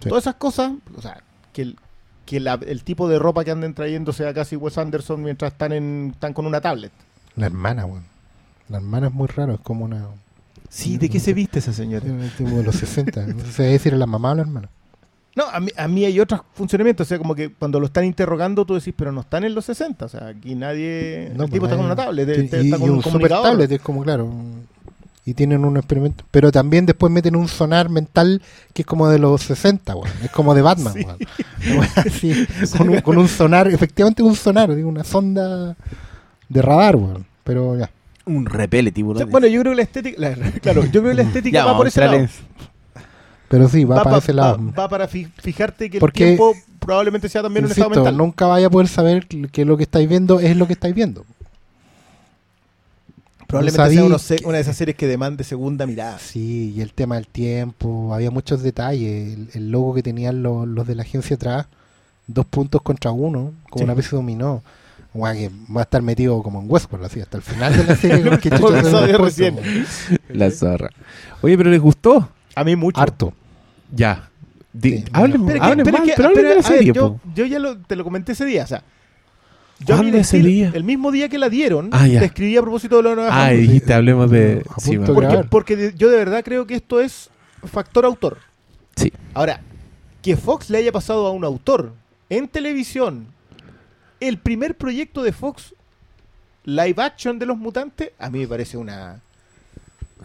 Sí. 0.00 0.08
Todas 0.08 0.24
esas 0.24 0.34
cosas, 0.36 0.72
o 0.96 1.00
sea, 1.02 1.22
que 1.52 1.62
el, 1.62 1.76
que 2.26 2.40
la- 2.40 2.60
el 2.66 2.82
tipo 2.84 3.08
de 3.08 3.18
ropa 3.18 3.44
que 3.44 3.50
anden 3.50 3.74
trayendo 3.74 4.12
sea 4.12 4.34
casi 4.34 4.56
Wes 4.56 4.76
Anderson 4.78 5.22
mientras 5.22 5.52
están 5.52 5.72
en 5.72 6.10
están 6.14 6.32
con 6.32 6.46
una 6.46 6.60
tablet. 6.60 6.92
La 7.36 7.46
hermana, 7.46 7.86
weón. 7.86 8.04
La 8.68 8.78
hermana 8.78 9.08
es 9.08 9.12
muy 9.12 9.26
raro, 9.28 9.54
es 9.54 9.60
como 9.60 9.84
una. 9.84 10.06
Sí, 10.68 10.96
¿de 10.98 11.08
qué 11.08 11.20
se 11.20 11.34
viste 11.34 11.58
esa 11.60 11.72
señora? 11.72 12.04
tipo 12.36 12.50
de 12.50 12.62
los 12.64 12.74
60. 12.76 13.26
No 13.26 13.44
sé 13.44 13.64
decir 13.64 13.92
la 13.94 14.06
mamá 14.06 14.32
o 14.32 14.34
la 14.34 14.42
hermana. 14.42 14.68
No, 15.36 15.44
a 15.50 15.58
mí, 15.58 15.70
a 15.76 15.88
mí 15.88 16.04
hay 16.04 16.20
otros 16.20 16.42
funcionamientos, 16.54 17.06
o 17.06 17.08
sea, 17.08 17.18
como 17.18 17.34
que 17.34 17.52
cuando 17.52 17.80
lo 17.80 17.86
están 17.86 18.04
interrogando 18.04 18.64
tú 18.64 18.74
decís, 18.74 18.94
pero 18.96 19.10
no 19.10 19.22
están 19.22 19.42
en 19.44 19.52
los 19.54 19.64
60, 19.64 20.04
o 20.04 20.08
sea, 20.08 20.28
aquí 20.28 20.54
nadie... 20.54 21.32
No, 21.34 21.44
el 21.44 21.50
tipo 21.50 21.62
pues 21.62 21.72
está 21.72 21.76
con 21.76 21.86
una 21.86 21.96
tablet, 21.96 22.28
y, 22.28 22.40
está 22.44 22.60
y 22.60 22.70
con 22.70 22.82
un 22.82 22.90
un 22.90 23.02
super 23.02 23.28
tablet, 23.28 23.72
es 23.72 23.80
como 23.80 24.02
claro. 24.04 24.32
Y 25.26 25.32
tienen 25.34 25.64
un 25.64 25.76
experimento. 25.78 26.24
Pero 26.30 26.52
también 26.52 26.84
después 26.84 27.10
meten 27.10 27.34
un 27.34 27.48
sonar 27.48 27.88
mental 27.88 28.42
que 28.74 28.82
es 28.82 28.86
como 28.86 29.08
de 29.08 29.18
los 29.18 29.40
60, 29.42 29.94
weón. 29.96 30.08
Es 30.22 30.30
como 30.30 30.54
de 30.54 30.60
Batman, 30.62 30.92
Sí. 30.94 31.04
weón. 31.70 31.88
Así, 31.96 32.46
con, 32.76 32.88
un, 32.90 33.00
con 33.00 33.16
un 33.18 33.28
sonar, 33.28 33.68
efectivamente 33.68 34.22
un 34.22 34.36
sonar, 34.36 34.74
digo, 34.74 34.88
una 34.88 35.02
sonda 35.04 35.76
de 36.48 36.62
radar, 36.62 36.96
weón. 36.96 37.24
Pero 37.42 37.76
ya. 37.78 37.90
Un 38.26 38.46
repele, 38.46 38.90
sea, 38.94 39.26
bueno, 39.26 39.46
yo 39.46 39.60
creo 39.60 39.72
que 39.72 39.76
la 39.76 39.82
estética, 39.82 40.18
la- 40.20 40.34
claro, 40.62 40.82
yo 40.84 41.02
creo 41.02 41.10
que 41.10 41.14
la 41.14 41.22
estética 41.22 41.58
ya, 41.58 41.64
va 41.66 41.76
por 41.76 41.86
ese 41.86 42.00
lado. 42.00 42.26
Pero 43.48 43.68
sí, 43.68 43.84
va, 43.84 43.96
Va, 43.96 44.02
para 44.02 44.16
pa- 44.16 44.22
ese 44.22 44.32
va- 44.32 44.36
lado. 44.42 44.72
va 44.78 44.88
para 44.88 45.06
fi- 45.08 45.28
fijarte 45.38 45.90
que 45.90 45.98
el 45.98 46.00
Porque- 46.00 46.24
tiempo 46.24 46.54
probablemente 46.80 47.28
sea 47.28 47.42
también 47.42 47.64
un 47.66 47.70
Insisto, 47.70 47.86
estado 47.88 48.04
mental. 48.04 48.16
nunca 48.16 48.46
vaya 48.46 48.66
a 48.66 48.70
poder 48.70 48.88
saber 48.88 49.26
que 49.26 49.64
lo 49.66 49.76
que 49.76 49.82
estáis 49.84 50.08
viendo 50.08 50.40
es 50.40 50.56
lo 50.56 50.66
que 50.66 50.72
estáis 50.72 50.94
viendo. 50.94 51.24
Probablemente 53.46 54.08
no 54.08 54.18
sea 54.18 54.36
que- 54.38 54.44
una 54.46 54.56
de 54.56 54.62
esas 54.62 54.76
series 54.76 54.96
que 54.96 55.06
demande 55.06 55.44
segunda 55.44 55.86
mirada. 55.86 56.18
Sí, 56.18 56.72
y 56.76 56.80
el 56.80 56.92
tema 56.92 57.16
del 57.16 57.26
tiempo, 57.28 58.12
había 58.14 58.30
muchos 58.30 58.62
detalles. 58.62 59.34
El, 59.34 59.48
el 59.54 59.70
logo 59.70 59.94
que 59.94 60.02
tenían 60.02 60.42
los, 60.42 60.66
los 60.66 60.86
de 60.86 60.94
la 60.94 61.02
agencia 61.02 61.36
atrás, 61.36 61.66
dos 62.26 62.46
puntos 62.46 62.82
contra 62.82 63.10
uno, 63.12 63.52
como 63.70 63.78
Sí. 63.78 63.84
una 63.84 63.94
vez 63.94 64.06
se 64.06 64.16
dominó. 64.16 64.62
Guau, 65.12 65.32
que 65.32 65.48
va 65.74 65.82
a 65.82 65.84
estar 65.84 66.02
metido 66.02 66.42
como 66.42 66.60
en 66.60 66.66
Westworld, 66.68 67.06
así, 67.06 67.20
hasta 67.20 67.36
el 67.36 67.42
final 67.44 67.76
de 67.76 67.84
la 67.84 67.94
serie. 67.96 68.22
con 68.28 68.38
que 68.38 68.50
recién. 69.18 69.56
La 70.28 70.50
zorra. 70.50 70.90
Oye, 71.40 71.56
pero 71.56 71.70
les 71.70 71.80
gustó. 71.80 72.28
A 72.56 72.64
mí 72.64 72.74
mucho. 72.74 73.00
Harto. 73.00 73.32
Ya. 73.94 74.28
Di- 74.72 74.98
Sí. 74.98 75.04
hablen 75.12 75.46
Pero, 75.46 75.62
hablen 75.62 75.84
pero 75.84 76.02
que- 76.02 76.12
pero 76.16 76.28
hablen 76.30 76.42
de 76.42 76.48
la 76.48 76.50
a 76.50 76.54
ver, 76.56 76.64
serie, 76.64 76.92
yo, 76.92 77.46
ya 77.46 77.58
lo- 77.60 77.78
te 77.78 77.94
lo 77.94 78.02
comenté 78.02 78.32
ese 78.32 78.44
día, 78.44 78.64
o 78.64 78.66
sea, 78.66 78.82
¿Cuándo 79.86 80.08
el, 80.08 80.14
ese 80.22 80.38
día? 80.38 80.70
el 80.74 80.84
mismo 80.84 81.10
día 81.10 81.28
que 81.28 81.38
la 81.38 81.48
dieron, 81.48 81.90
Ah, 81.92 82.04
te 82.06 82.24
escribí 82.24 82.56
a 82.56 82.62
propósito 82.62 83.02
de 83.02 83.08
de 83.08 83.14
Nueva 83.16 83.44
Ah, 83.46 83.50
dijiste, 83.50 83.92
hablemos 83.92 84.30
de... 84.30 84.64
Sí. 84.78 84.98
Porque, 84.98 85.44
porque 85.50 85.94
yo 85.96 86.08
de 86.10 86.16
verdad 86.16 86.42
creo 86.44 86.66
que 86.66 86.74
esto 86.74 87.00
es 87.00 87.28
factor 87.64 88.04
autor. 88.04 88.38
Sí. 88.96 89.12
Ahora, 89.34 89.60
que 90.22 90.36
Fox 90.36 90.70
le 90.70 90.78
haya 90.78 90.92
pasado 90.92 91.26
a 91.26 91.30
un 91.32 91.44
autor 91.44 91.92
en 92.30 92.48
televisión 92.48 93.26
el 94.20 94.38
primer 94.38 94.76
proyecto 94.76 95.22
de 95.22 95.32
Fox 95.32 95.74
live 96.64 97.02
action 97.02 97.38
de 97.38 97.46
los 97.46 97.58
mutantes, 97.58 98.10
a 98.18 98.30
mí 98.30 98.38
me 98.38 98.48
parece 98.48 98.76
una. 98.76 99.20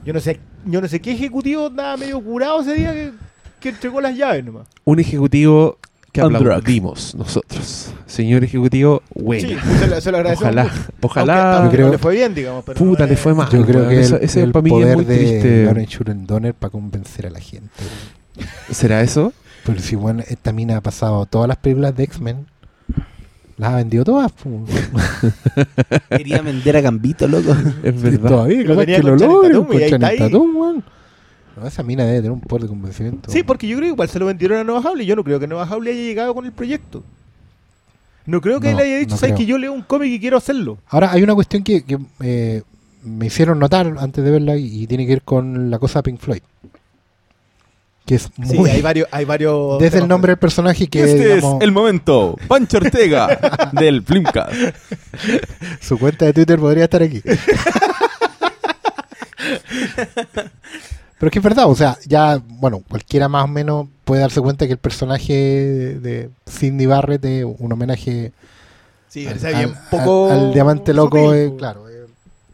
Yo 0.06 0.14
no 0.14 0.20
sé, 0.22 0.40
yo 0.66 0.80
no 0.80 0.88
sé 0.88 1.02
qué 1.02 1.12
ejecutivo 1.12 1.68
andaba 1.68 1.98
medio 1.98 2.22
curado 2.24 2.62
ese 2.62 2.76
día 2.76 2.94
que, 2.94 3.12
que 3.60 3.70
entregó 3.70 4.00
las 4.00 4.16
llaves 4.16 4.46
nomás. 4.46 4.68
Un 4.86 5.00
ejecutivo 5.00 5.78
que 6.12 6.22
aplaudimos 6.22 7.14
nosotros. 7.16 7.92
Señor 8.06 8.44
ejecutivo, 8.44 9.02
Sí, 9.08 9.22
bueno. 9.24 9.62
se 9.80 9.88
lo, 9.88 10.02
se 10.02 10.12
lo 10.12 10.18
agradecemos 10.18 10.52
Ojalá, 10.54 10.64
mucho. 10.64 10.84
ojalá. 11.02 11.58
Aunque 11.60 11.76
creo- 11.76 11.86
no 11.88 11.92
le 11.94 11.98
fue 11.98 12.14
bien, 12.16 12.34
digamos. 12.34 12.64
Pero 12.66 12.78
Puta, 12.78 13.04
eh, 13.06 13.08
le 13.08 13.16
fue 13.18 13.34
mal. 13.34 13.50
Yo 13.50 13.66
creo 13.66 13.88
que 13.88 13.96
el, 14.04 14.14
ese 14.22 14.42
el 14.44 14.52
para 14.52 14.64
mí 14.64 14.70
es 14.70 14.74
poder 14.74 14.96
muy 14.96 15.06
de 15.06 15.18
triste. 15.18 15.86
Shuren 15.88 16.26
Donner 16.26 16.54
para 16.54 16.72
convencer 16.72 17.28
a 17.28 17.30
la 17.30 17.40
gente. 17.40 17.70
¿Será 18.72 19.02
eso? 19.02 19.34
Pero 19.66 19.80
si 19.80 19.96
bueno, 19.96 20.24
esta 20.28 20.52
mina 20.54 20.78
ha 20.78 20.82
pasado 20.82 21.26
todas 21.26 21.48
las 21.48 21.58
películas 21.58 21.96
de 21.96 22.04
X-Men, 22.06 22.48
las 23.58 23.74
ha 23.74 23.76
vendido 23.76 24.04
todas. 24.06 24.32
Quería 26.10 26.42
vender 26.42 26.78
a 26.78 26.82
Gambito, 26.82 27.28
loco. 27.28 27.52
Es 27.84 27.94
Y 27.96 27.98
verdad. 27.98 28.30
todavía, 28.30 28.64
Lo 28.64 28.78
que 28.86 28.98
lo 29.04 29.18
Tatum, 29.18 29.66
con 29.68 29.80
Channing. 29.80 30.18
Tatum, 30.18 30.56
weón. 30.56 30.84
No, 31.58 31.68
esa 31.68 31.84
mina 31.84 32.06
debe 32.06 32.18
tener 32.18 32.32
un 32.32 32.42
poder 32.42 32.64
de 32.64 32.70
convencimiento. 32.70 33.32
Sí, 33.32 33.44
porque 33.44 33.68
yo 33.68 33.78
creo 33.78 33.88
que 33.90 33.94
igual 33.94 34.10
se 34.10 34.20
lo 34.20 34.26
vendieron 34.28 34.58
a 34.60 34.64
Nova 34.64 34.88
Hable 34.90 35.04
y 35.04 35.08
yo 35.08 35.16
no 35.16 35.24
creo 35.24 35.40
que 35.40 35.48
Nova 35.48 35.64
Hable 35.64 35.92
haya 35.92 36.02
llegado 36.02 36.34
con 36.34 36.46
el 36.46 36.52
proyecto. 36.52 37.04
No 38.26 38.40
creo 38.42 38.60
que 38.60 38.72
No, 38.72 38.80
él 38.80 38.86
haya 38.86 38.98
dicho, 38.98 39.12
no 39.12 39.18
¿sabes 39.18 39.34
creo. 39.36 39.38
que 39.40 39.52
yo 39.52 39.58
leo 39.58 39.74
un 39.74 39.82
cómic 39.82 40.12
y 40.12 40.20
quiero 40.20 40.38
hacerlo? 40.38 40.78
Ahora, 40.88 41.12
hay 41.12 41.24
una 41.24 41.34
cuestión 41.36 41.64
que, 41.64 41.84
que, 41.84 41.98
eh, 42.22 42.62
me 43.04 43.26
hicieron 43.28 43.58
notar 43.60 43.94
antes 44.00 44.24
de 44.24 44.30
verla 44.32 44.56
y, 44.58 44.84
y 44.84 44.88
tiene 44.88 45.06
que 45.06 45.14
ver 45.14 45.22
con 45.24 45.70
la 45.72 45.80
cosa 45.80 46.00
de 46.00 46.04
Pink 46.04 46.20
Floyd. 46.20 46.42
Que 48.06 48.16
es 48.16 48.24
Sí, 48.44 48.58
muy... 48.58 48.70
hay 48.70 48.82
varios, 48.82 49.08
hay 49.12 49.26
varios. 49.26 49.80
desde 49.82 50.00
el 50.00 50.08
nombre 50.08 50.32
del 50.32 50.40
personaje 50.40 50.88
que, 50.88 51.04
este 51.04 51.18
digamos, 51.36 51.56
es 51.56 51.62
el 51.62 51.72
momento. 51.72 52.36
Pancho 52.48 52.78
Ortega 52.78 53.70
del 53.74 54.04
Flimcast. 54.04 54.54
su 55.82 55.98
cuenta 55.98 56.26
de 56.26 56.34
Twitter 56.34 56.60
podría 56.60 56.84
estar 56.86 57.02
aquí. 57.04 57.22
Pero 61.20 61.28
es 61.28 61.34
que 61.34 61.40
es 61.40 61.44
verdad, 61.44 61.66
o 61.70 61.76
sea, 61.76 61.98
ya, 62.08 62.42
bueno, 62.48 62.82
cualquiera 62.88 63.28
más 63.28 63.44
o 63.44 63.48
menos 63.48 63.88
puede 64.06 64.22
darse 64.22 64.40
cuenta 64.42 64.66
que 64.66 64.72
el 64.74 64.78
personaje 64.80 65.34
de, 65.34 66.30
Cindy 66.50 66.86
Barrett 66.86 67.24
es 67.26 67.46
un 67.46 67.72
homenaje 67.72 68.32
Sí, 69.10 69.28
al, 69.28 69.38
bien 69.38 69.56
al- 69.76 69.90
poco. 69.92 70.32
al- 70.32 70.40
al 70.40 70.54
diamante 70.54 70.94
loco, 70.94 71.34
eh, 71.34 71.54
claro. 71.58 71.90
eh, 71.90 72.06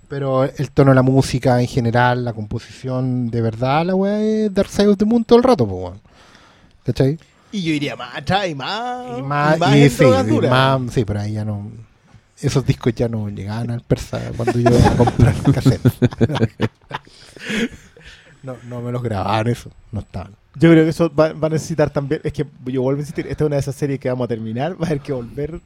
pero 0.07 0.43
el 0.45 0.71
tono 0.71 0.91
de 0.91 0.95
la 0.95 1.01
música 1.03 1.61
en 1.61 1.67
general, 1.67 2.25
la 2.25 2.33
composición, 2.33 3.29
de 3.29 3.41
verdad, 3.41 3.85
la 3.85 3.93
weá 3.95 4.19
es 4.21 4.53
Dark 4.53 4.69
Side 4.69 4.87
of 4.87 4.97
the 4.97 5.05
Moon 5.05 5.23
todo 5.23 5.37
el 5.37 5.43
rato, 5.43 5.67
pues, 5.67 5.79
weón. 5.83 6.01
¿Cachai? 6.85 7.19
Y 7.51 7.61
yo 7.61 7.71
iría 7.73 7.95
más 7.95 8.15
atrás 8.15 8.47
y 8.47 8.55
más. 8.55 9.19
Y 9.19 9.21
más, 9.21 9.75
y 9.75 9.89
sí, 9.89 9.97
drogas 10.03 10.25
y 10.25 10.29
duras. 10.29 10.51
más- 10.51 10.93
sí, 10.93 11.05
pero 11.05 11.19
ahí 11.21 11.33
ya 11.33 11.45
no. 11.45 11.69
Esos 12.41 12.65
discos 12.65 12.93
ya 12.95 13.07
no 13.07 13.29
llegaban 13.29 13.69
al 13.71 13.81
persa 13.81 14.19
cuando 14.35 14.59
yo 14.59 14.69
iba 14.71 14.87
a 14.87 14.95
comprar 14.97 15.35
cassette. 15.53 15.81
No, 18.45 18.55
no 18.67 18.81
me 18.81 18.91
los 18.91 19.01
grababan 19.01 19.47
eso, 19.47 19.69
no 19.91 20.01
estaban. 20.01 20.31
Yo 20.55 20.69
creo 20.71 20.83
que 20.83 20.89
eso 20.91 21.11
va, 21.13 21.33
va 21.33 21.47
a 21.47 21.51
necesitar 21.51 21.89
también. 21.89 22.21
Es 22.23 22.31
que 22.31 22.45
yo 22.65 22.81
vuelvo 22.81 22.99
a 22.99 23.01
insistir, 23.01 23.27
esta 23.27 23.43
es 23.43 23.47
una 23.47 23.55
de 23.57 23.61
esas 23.61 23.75
series 23.75 23.99
que 23.99 24.07
vamos 24.09 24.25
a 24.25 24.27
terminar. 24.29 24.73
Va 24.79 24.85
a 24.85 24.87
haber 24.87 25.01
que 25.01 25.11
volver. 25.13 25.59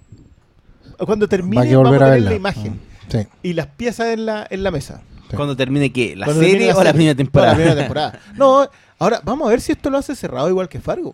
Cuando 0.97 1.27
termine, 1.27 1.57
Va 1.57 1.61
a 1.63 1.65
que 1.67 1.75
vamos 1.75 1.89
volver 1.89 2.03
a 2.03 2.05
a 2.07 2.15
tener 2.15 2.29
la 2.29 2.35
imagen 2.35 2.73
Mm, 2.73 3.11
Sí. 3.11 3.27
y 3.43 3.53
las 3.53 3.67
piezas 3.67 4.07
en 4.07 4.25
la, 4.25 4.45
en 4.49 4.63
la 4.63 4.71
mesa. 4.71 5.01
Sí. 5.29 5.35
Cuando 5.35 5.55
termine 5.55 5.91
qué? 5.91 6.15
¿La 6.15 6.25
Cuando 6.25 6.43
serie 6.43 6.73
o 6.73 6.83
la 6.83 6.91
primera 6.93 7.13
No, 7.13 7.17
temporada? 7.17 7.51
la 7.51 7.55
primera 7.55 7.75
temporada. 7.81 8.19
No, 8.35 8.67
ahora 8.99 9.21
vamos 9.23 9.47
a 9.47 9.51
ver 9.51 9.61
si 9.61 9.71
esto 9.71 9.89
lo 9.89 9.97
hace 9.97 10.15
cerrado 10.15 10.49
igual 10.49 10.69
que 10.69 10.79
Fargo. 10.79 11.13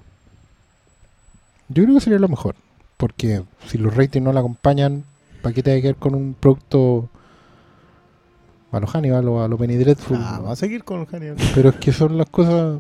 Yo 1.69 1.83
creo 1.83 1.95
que 1.95 2.01
sería 2.01 2.19
lo 2.19 2.27
mejor. 2.29 2.55
Porque 2.97 3.43
si 3.67 3.77
los 3.77 3.93
ratings 3.95 4.23
no 4.23 4.31
la 4.31 4.39
acompañan, 4.39 5.03
¿para 5.41 5.53
qué 5.53 5.61
te 5.63 5.71
hay 5.71 5.81
que 5.81 5.87
ver 5.89 5.95
con 5.97 6.15
un 6.15 6.33
producto 6.33 7.09
a 8.75 8.79
los 8.79 8.89
Hannibal 8.91 9.27
o 9.27 9.43
a 9.43 9.47
los 9.47 9.59
Penny 9.59 9.75
Dreadful? 9.75 10.17
Ah, 10.19 10.33
vamos 10.37 10.51
a 10.51 10.55
seguir 10.55 10.83
con 10.83 11.05
Hannibal. 11.05 11.37
Pero 11.53 11.69
es 11.69 11.75
que 11.75 11.91
son 11.93 12.17
las 12.17 12.29
cosas 12.29 12.79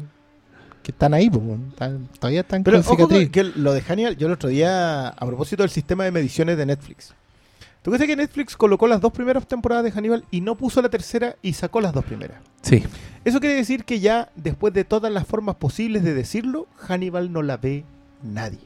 que 0.83 0.91
están 0.91 1.13
ahí, 1.13 1.29
pues. 1.29 1.43
Están- 1.69 2.07
todavía 2.19 2.41
están 2.41 2.63
Pero 2.63 2.77
con 2.83 2.85
ojo 2.85 2.95
cicatriz. 3.07 3.29
que 3.31 3.43
lo 3.43 3.73
de 3.73 3.81
Hannibal, 3.81 4.17
yo 4.17 4.27
el 4.27 4.33
otro 4.33 4.49
día, 4.49 5.07
a 5.09 5.25
propósito 5.25 5.63
del 5.63 5.69
sistema 5.69 6.03
de 6.03 6.11
mediciones 6.11 6.57
de 6.57 6.65
Netflix. 6.65 7.13
¿Tú 7.81 7.91
crees 7.91 8.07
que 8.07 8.15
Netflix 8.15 8.57
colocó 8.57 8.87
las 8.87 8.99
dos 8.99 9.11
primeras 9.13 9.47
temporadas 9.47 9.83
de 9.83 9.91
Hannibal 9.91 10.25
y 10.31 10.41
no 10.41 10.55
puso 10.55 10.81
la 10.81 10.89
tercera 10.89 11.35
y 11.43 11.53
sacó 11.53 11.81
las 11.81 11.93
dos 11.93 12.03
primeras? 12.03 12.37
Sí. 12.63 12.83
Eso 13.23 13.39
quiere 13.39 13.55
decir 13.55 13.85
que 13.85 13.99
ya, 13.99 14.29
después 14.35 14.73
de 14.73 14.83
todas 14.85 15.11
las 15.11 15.27
formas 15.27 15.55
posibles 15.57 16.03
de 16.03 16.15
decirlo, 16.15 16.67
Hannibal 16.77 17.31
no 17.31 17.43
la 17.43 17.57
ve 17.57 17.83
nadie. 18.23 18.57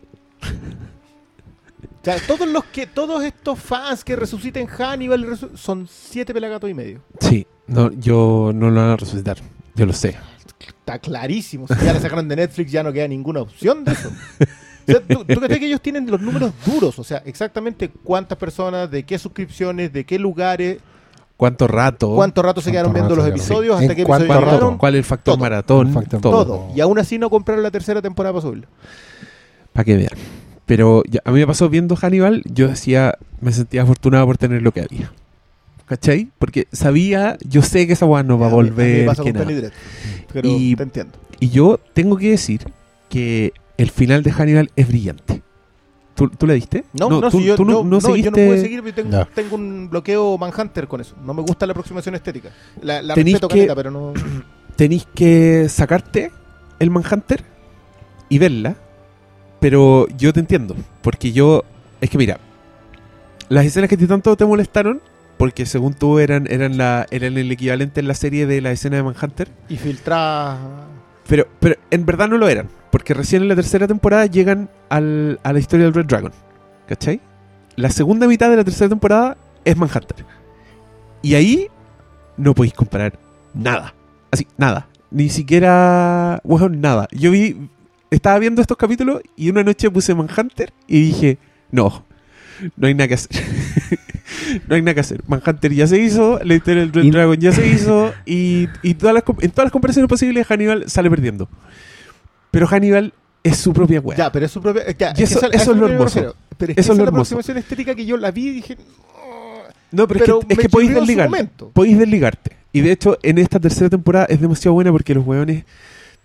O 2.01 2.05
sea, 2.05 2.15
todos 2.25 2.47
los 2.47 2.63
que, 2.65 2.87
todos 2.87 3.23
estos 3.23 3.59
fans 3.59 4.03
que 4.03 4.15
resuciten 4.15 4.67
Hannibal 4.67 5.25
resu- 5.25 5.55
son 5.57 5.87
siete 5.89 6.33
pelagatos 6.33 6.69
y 6.69 6.73
medio. 6.73 7.01
Sí. 7.19 7.45
No, 7.67 7.91
yo 7.91 8.51
no 8.53 8.69
lo 8.69 8.81
van 8.81 8.91
a 8.91 8.95
resucitar. 8.97 9.37
Yo 9.75 9.85
lo 9.85 9.93
sé. 9.93 10.15
Está 10.59 10.97
clarísimo. 10.99 11.67
Si 11.67 11.75
ya 11.85 11.93
la 11.93 11.99
sacaron 11.99 12.27
de 12.27 12.35
Netflix, 12.35 12.71
ya 12.71 12.83
no 12.83 12.91
queda 12.93 13.07
ninguna 13.07 13.41
opción 13.41 13.83
de 13.83 13.91
eso. 13.91 14.09
O 14.09 14.91
sea, 14.91 15.01
¿tú, 15.01 15.23
tú 15.25 15.39
crees 15.39 15.59
que 15.59 15.65
ellos 15.67 15.81
tienen 15.81 16.09
los 16.09 16.19
números 16.19 16.51
duros? 16.65 16.97
O 16.97 17.03
sea, 17.03 17.21
exactamente 17.25 17.89
cuántas 17.89 18.37
personas, 18.37 18.89
de 18.89 19.03
qué 19.03 19.19
suscripciones, 19.19 19.93
de 19.93 20.05
qué 20.05 20.17
lugares, 20.17 20.79
¿Cuánto 21.37 21.67
rato? 21.67 22.15
cuánto 22.15 22.41
rato 22.41 22.59
se 22.59 22.71
quedaron 22.71 22.91
¿Cuánto 22.91 23.07
viendo 23.09 23.15
los 23.17 23.25
rato 23.25 23.35
episodios, 23.37 23.77
Sí. 23.77 23.83
hasta 23.83 23.93
¿En 23.93 23.95
qué 23.97 24.01
episodio 24.01 24.27
rato? 24.33 24.45
llegaron. 24.45 24.77
¿Cuál 24.77 24.95
es 24.95 24.99
el 24.99 25.05
factor 25.05 25.33
Todo. 25.35 25.41
maratón? 25.41 25.87
El 25.87 25.93
factor 25.93 26.21
todo. 26.21 26.45
Todo. 26.45 26.67
Y 26.75 26.81
aún 26.81 26.97
así 26.99 27.17
no 27.19 27.29
compraron 27.29 27.61
la 27.63 27.71
tercera 27.71 28.01
temporada 28.01 28.33
para 28.33 28.41
subirla. 28.41 28.67
Para 29.71 29.83
que 29.85 29.95
vean. 29.95 30.11
Pero 30.69 31.01
ya- 31.09 31.21
a 31.25 31.31
mí 31.31 31.39
me 31.39 31.47
pasó 31.47 31.67
viendo 31.67 31.95
Hannibal, 31.95 32.43
yo 32.45 32.67
decía, 32.67 33.17
me 33.41 33.51
sentía 33.51 33.81
afortunado 33.81 34.27
por 34.27 34.37
tener 34.37 34.61
lo 34.61 34.71
que 34.71 34.81
había. 34.81 35.11
¿Cachai? 35.87 36.27
Porque 36.37 36.67
sabía, 36.71 37.37
yo 37.43 37.63
sé 37.63 37.87
que 37.87 37.93
esa 37.93 38.05
weá 38.05 38.21
no 38.21 38.37
va 38.37 38.45
a 38.45 38.49
mí- 38.51 38.55
mí 38.57 38.61
me 38.61 38.71
volver. 38.75 39.05
pasa 39.07 39.23
que 39.23 39.33
nada. 39.33 39.45
Dreadful. 39.45 39.71
Pero 40.31 40.47
Y- 40.47 40.75
te 40.75 40.83
entiendo. 40.83 41.13
Y 41.39 41.49
yo 41.49 41.79
tengo 41.95 42.17
que 42.17 42.29
decir 42.29 42.61
que 43.09 43.51
el 43.77 43.89
final 43.89 44.21
de 44.21 44.31
Hannibal 44.31 44.69
es 44.75 44.87
brillante. 44.87 45.41
¿Tú, 46.13 46.29
tú 46.29 46.45
la 46.45 46.53
diste? 46.53 46.83
No, 46.93 47.09
no, 47.09 47.31
tú, 47.31 47.39
si 47.39 47.45
yo, 47.45 47.55
tú 47.55 47.65
no, 47.65 47.71
no, 47.71 47.77
no 47.77 47.83
no, 47.85 47.89
yo 47.89 47.95
no 48.07 48.13
seguiste- 48.13 48.47
pude 48.47 48.61
seguir 48.61 48.79
porque 48.81 48.93
tengo, 48.93 49.09
Ya. 49.11 49.25
tengo 49.25 49.55
un 49.55 49.89
bloqueo 49.89 50.37
Manhunter 50.37 50.87
con 50.87 51.01
eso. 51.01 51.15
No 51.25 51.33
me 51.33 51.41
gusta 51.41 51.65
la 51.65 51.71
aproximación 51.71 52.13
estética. 52.13 52.49
La, 52.83 53.01
la 53.01 53.15
Tenís 53.15 53.35
respeto 53.35 53.47
que- 53.47 53.55
caleta, 53.55 53.75
pero 53.75 53.89
no... 53.89 54.13
Tenéis 54.75 55.07
que 55.15 55.67
sacarte 55.69 56.31
el 56.77 56.91
Manhunter 56.91 57.43
y 58.29 58.37
verla. 58.37 58.75
Pero 59.59 60.07
yo 60.17 60.31
te 60.33 60.39
entiendo. 60.39 60.75
Porque 61.01 61.31
yo. 61.31 61.63
Es 62.01 62.09
que 62.09 62.17
mira. 62.17 62.39
Las 63.49 63.65
escenas 63.65 63.89
que 63.89 63.97
te 63.97 64.07
tanto 64.07 64.35
te 64.37 64.45
molestaron. 64.45 65.01
Porque 65.37 65.65
según 65.65 65.93
tú 65.93 66.19
eran, 66.19 66.47
eran, 66.51 66.77
la, 66.77 67.05
eran 67.11 67.37
el 67.37 67.49
equivalente 67.51 68.01
en 68.01 68.09
la 68.09 68.13
serie 68.13 68.45
de 68.45 68.59
la 68.59 68.71
escena 68.71 68.97
de 68.97 69.03
Manhunter. 69.03 69.47
Y 69.69 69.77
filtrar... 69.77 70.57
Pero, 71.29 71.47
pero 71.61 71.75
en 71.91 72.05
verdad 72.05 72.27
no 72.27 72.37
lo 72.37 72.49
eran. 72.49 72.67
Porque 72.91 73.13
recién 73.13 73.43
en 73.43 73.47
la 73.47 73.55
tercera 73.55 73.87
temporada 73.87 74.25
llegan 74.25 74.69
al- 74.89 75.39
a 75.43 75.53
la 75.53 75.59
historia 75.59 75.85
del 75.85 75.93
Red 75.93 76.07
Dragon. 76.07 76.33
¿Cachai? 76.87 77.21
La 77.77 77.89
segunda 77.89 78.27
mitad 78.27 78.49
de 78.49 78.57
la 78.57 78.65
tercera 78.65 78.89
temporada 78.89 79.37
es 79.63 79.77
Manhunter. 79.77 80.25
Y 81.21 81.35
ahí 81.35 81.67
no 82.35 82.53
podéis 82.53 82.73
comparar 82.73 83.17
nada. 83.53 83.93
Así, 84.31 84.45
nada. 84.57 84.87
Ni 85.09 85.29
siquiera. 85.29 86.41
Bueno, 86.43 86.67
nada. 86.67 87.07
Yo 87.11 87.31
vi. 87.31 87.69
Estaba 88.11 88.39
viendo 88.39 88.61
estos 88.61 88.77
capítulos 88.77 89.21
y 89.35 89.49
una 89.49 89.63
noche 89.63 89.89
puse 89.91 90.13
Manhunter 90.15 90.73
y 90.87 91.01
dije: 91.01 91.37
No, 91.71 92.05
no 92.75 92.87
hay 92.87 92.93
nada 92.93 93.07
que 93.07 93.13
hacer. 93.15 93.29
no 94.67 94.75
hay 94.75 94.81
nada 94.81 94.93
que 94.95 94.99
hacer. 95.01 95.21
Manhunter 95.27 95.73
ya 95.73 95.85
se 95.87 95.99
hizo, 95.99 96.39
la 96.43 96.55
historia 96.55 96.81
del 96.81 96.91
Red 96.93 97.03
Y- 97.03 97.11
Dragon 97.11 97.37
ya 97.39 97.51
se 97.51 97.67
hizo 97.73 98.13
y, 98.25 98.67
y 98.81 98.95
todas 98.95 99.13
las, 99.13 99.23
en 99.41 99.51
todas 99.51 99.65
las 99.65 99.71
comparaciones 99.71 100.09
posibles 100.09 100.47
Hannibal 100.47 100.89
sale 100.89 101.09
perdiendo. 101.09 101.47
Pero 102.51 102.65
Hannibal 102.67 103.13
es 103.43 103.57
su 103.57 103.73
propia 103.73 103.99
wea. 104.01 104.17
Ya, 104.17 104.31
pero 104.31 104.45
es 104.47 104.51
su 104.51 104.61
propia... 104.61 104.83
ya, 104.97 105.13
Y 105.15 105.23
eso- 105.23 105.45
a 105.45 105.49
eso 105.49 105.71
es 105.71 105.77
lo 105.77 105.87
hermoso. 105.87 106.35
Pero 106.57 106.71
es 106.71 106.75
que 106.75 106.81
Eso 106.81 106.91
es 106.93 106.97
lo 106.97 107.03
la 107.05 107.09
hermoso. 107.09 107.35
aproximación 107.35 107.57
estética 107.57 107.93
que 107.95 108.05
yo 108.05 108.17
la 108.17 108.31
vi 108.31 108.47
y 108.47 108.51
dije... 108.53 108.77
"Oh", 109.15 109.61
no, 109.91 110.07
pero, 110.07 110.19
pero 110.25 110.39
es 110.41 110.45
que, 110.47 110.53
es 110.53 110.59
que 110.59 110.69
podéis 110.69 110.93
desligar. 110.95 111.29
Podéis 111.73 111.99
desligarte. 111.99 112.57
Y 112.73 112.81
de 112.81 112.91
hecho, 112.91 113.17
en 113.23 113.37
esta 113.37 113.59
tercera 113.59 113.89
temporada 113.89 114.25
es 114.29 114.41
demasiado 114.41 114.73
buena 114.73 114.91
porque 114.91 115.13
los 115.13 115.25
weones 115.25 115.63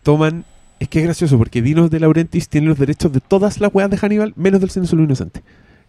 toman. 0.03 0.45
Es 0.85 0.89
que 0.91 0.99
es 0.99 1.05
gracioso 1.07 1.39
porque 1.39 1.63
Dinos 1.63 1.89
de 1.91 1.99
Laurentiis 1.99 2.47
tiene 2.51 2.67
los 2.67 2.79
derechos 2.79 3.11
de 3.11 3.21
todas 3.21 3.59
las 3.59 3.71
weas 3.73 3.89
de 3.89 3.97
Hannibal, 3.97 4.35
menos 4.37 4.61
del 4.61 4.69
Cine 4.69 4.87
Solo 4.87 5.03
Inocente. 5.03 5.43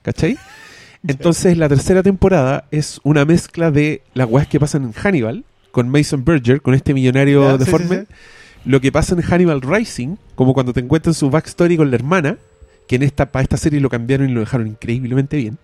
¿Cachai? 0.04 0.38
Entonces, 1.06 1.58
la 1.58 1.68
tercera 1.68 2.02
temporada 2.02 2.64
es 2.72 3.02
una 3.04 3.26
mezcla 3.26 3.72
de 3.72 4.04
las 4.14 4.30
weas 4.30 4.48
que 4.48 4.58
pasan 4.58 4.84
en 4.86 4.94
Hannibal 4.94 5.44
con 5.72 5.90
Mason 5.90 6.24
Berger, 6.24 6.62
con 6.62 6.74
este 6.76 6.94
millonario 6.94 7.52
sí, 7.52 7.66
deforme. 7.66 7.98
sí, 7.98 8.06
sí. 8.08 8.70
Lo 8.70 8.80
que 8.80 8.90
pasa 8.94 9.16
en 9.16 9.22
Hannibal 9.22 9.60
Rising, 9.62 10.16
como 10.36 10.54
cuando 10.54 10.72
te 10.72 10.80
encuentran 10.80 11.14
su 11.14 11.30
backstory 11.30 11.76
con 11.76 11.90
la 11.92 11.98
hermana, 11.98 12.38
que 12.88 12.96
en 12.96 13.04
esta, 13.04 13.30
para 13.34 13.44
esta 13.44 13.58
serie 13.58 13.82
lo 13.82 13.90
cambiaron 13.90 14.30
y 14.30 14.34
lo 14.34 14.40
dejaron 14.40 14.68
increíblemente 14.68 15.36
bien. 15.36 15.58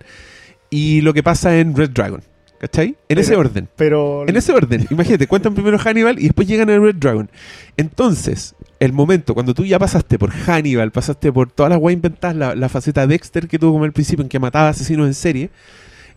Y 0.70 1.00
lo 1.00 1.14
que 1.14 1.24
pasa 1.24 1.58
en 1.58 1.74
Red 1.74 1.92
Dragon. 1.92 2.22
¿Cachai? 2.60 2.90
En 2.90 2.96
Pero- 3.08 3.22
ese 3.22 3.36
orden. 3.38 3.70
Pero... 3.78 4.28
En 4.28 4.36
ese 4.36 4.52
orden, 4.52 4.86
imagínate, 4.92 5.26
cuentan 5.26 5.54
primero 5.54 5.80
Hannibal 5.80 6.20
y 6.20 6.24
después 6.24 6.50
llegan 6.50 6.70
a 6.70 6.78
Red 6.78 6.96
Dragon. 6.96 7.30
Entonces, 7.78 8.54
el 8.82 8.94
momento 8.94 9.36
cuando 9.36 9.54
tú 9.54 9.64
ya 9.64 9.78
pasaste 9.78 10.18
por 10.18 10.32
Hannibal, 10.32 10.92
pasaste 10.92 11.32
por 11.32 11.52
todas 11.52 11.70
las 11.70 11.80
weas 11.80 11.94
inventadas, 11.94 12.58
la, 12.58 12.68
faceta 12.68 13.06
Dexter 13.06 13.48
que 13.48 13.60
tuvo 13.60 13.74
como 13.74 13.86
al 13.86 13.92
principio 13.92 14.24
en 14.24 14.30
que 14.30 14.40
mataba 14.40 14.70
asesinos 14.70 15.06
en 15.06 15.14
serie, 15.14 15.52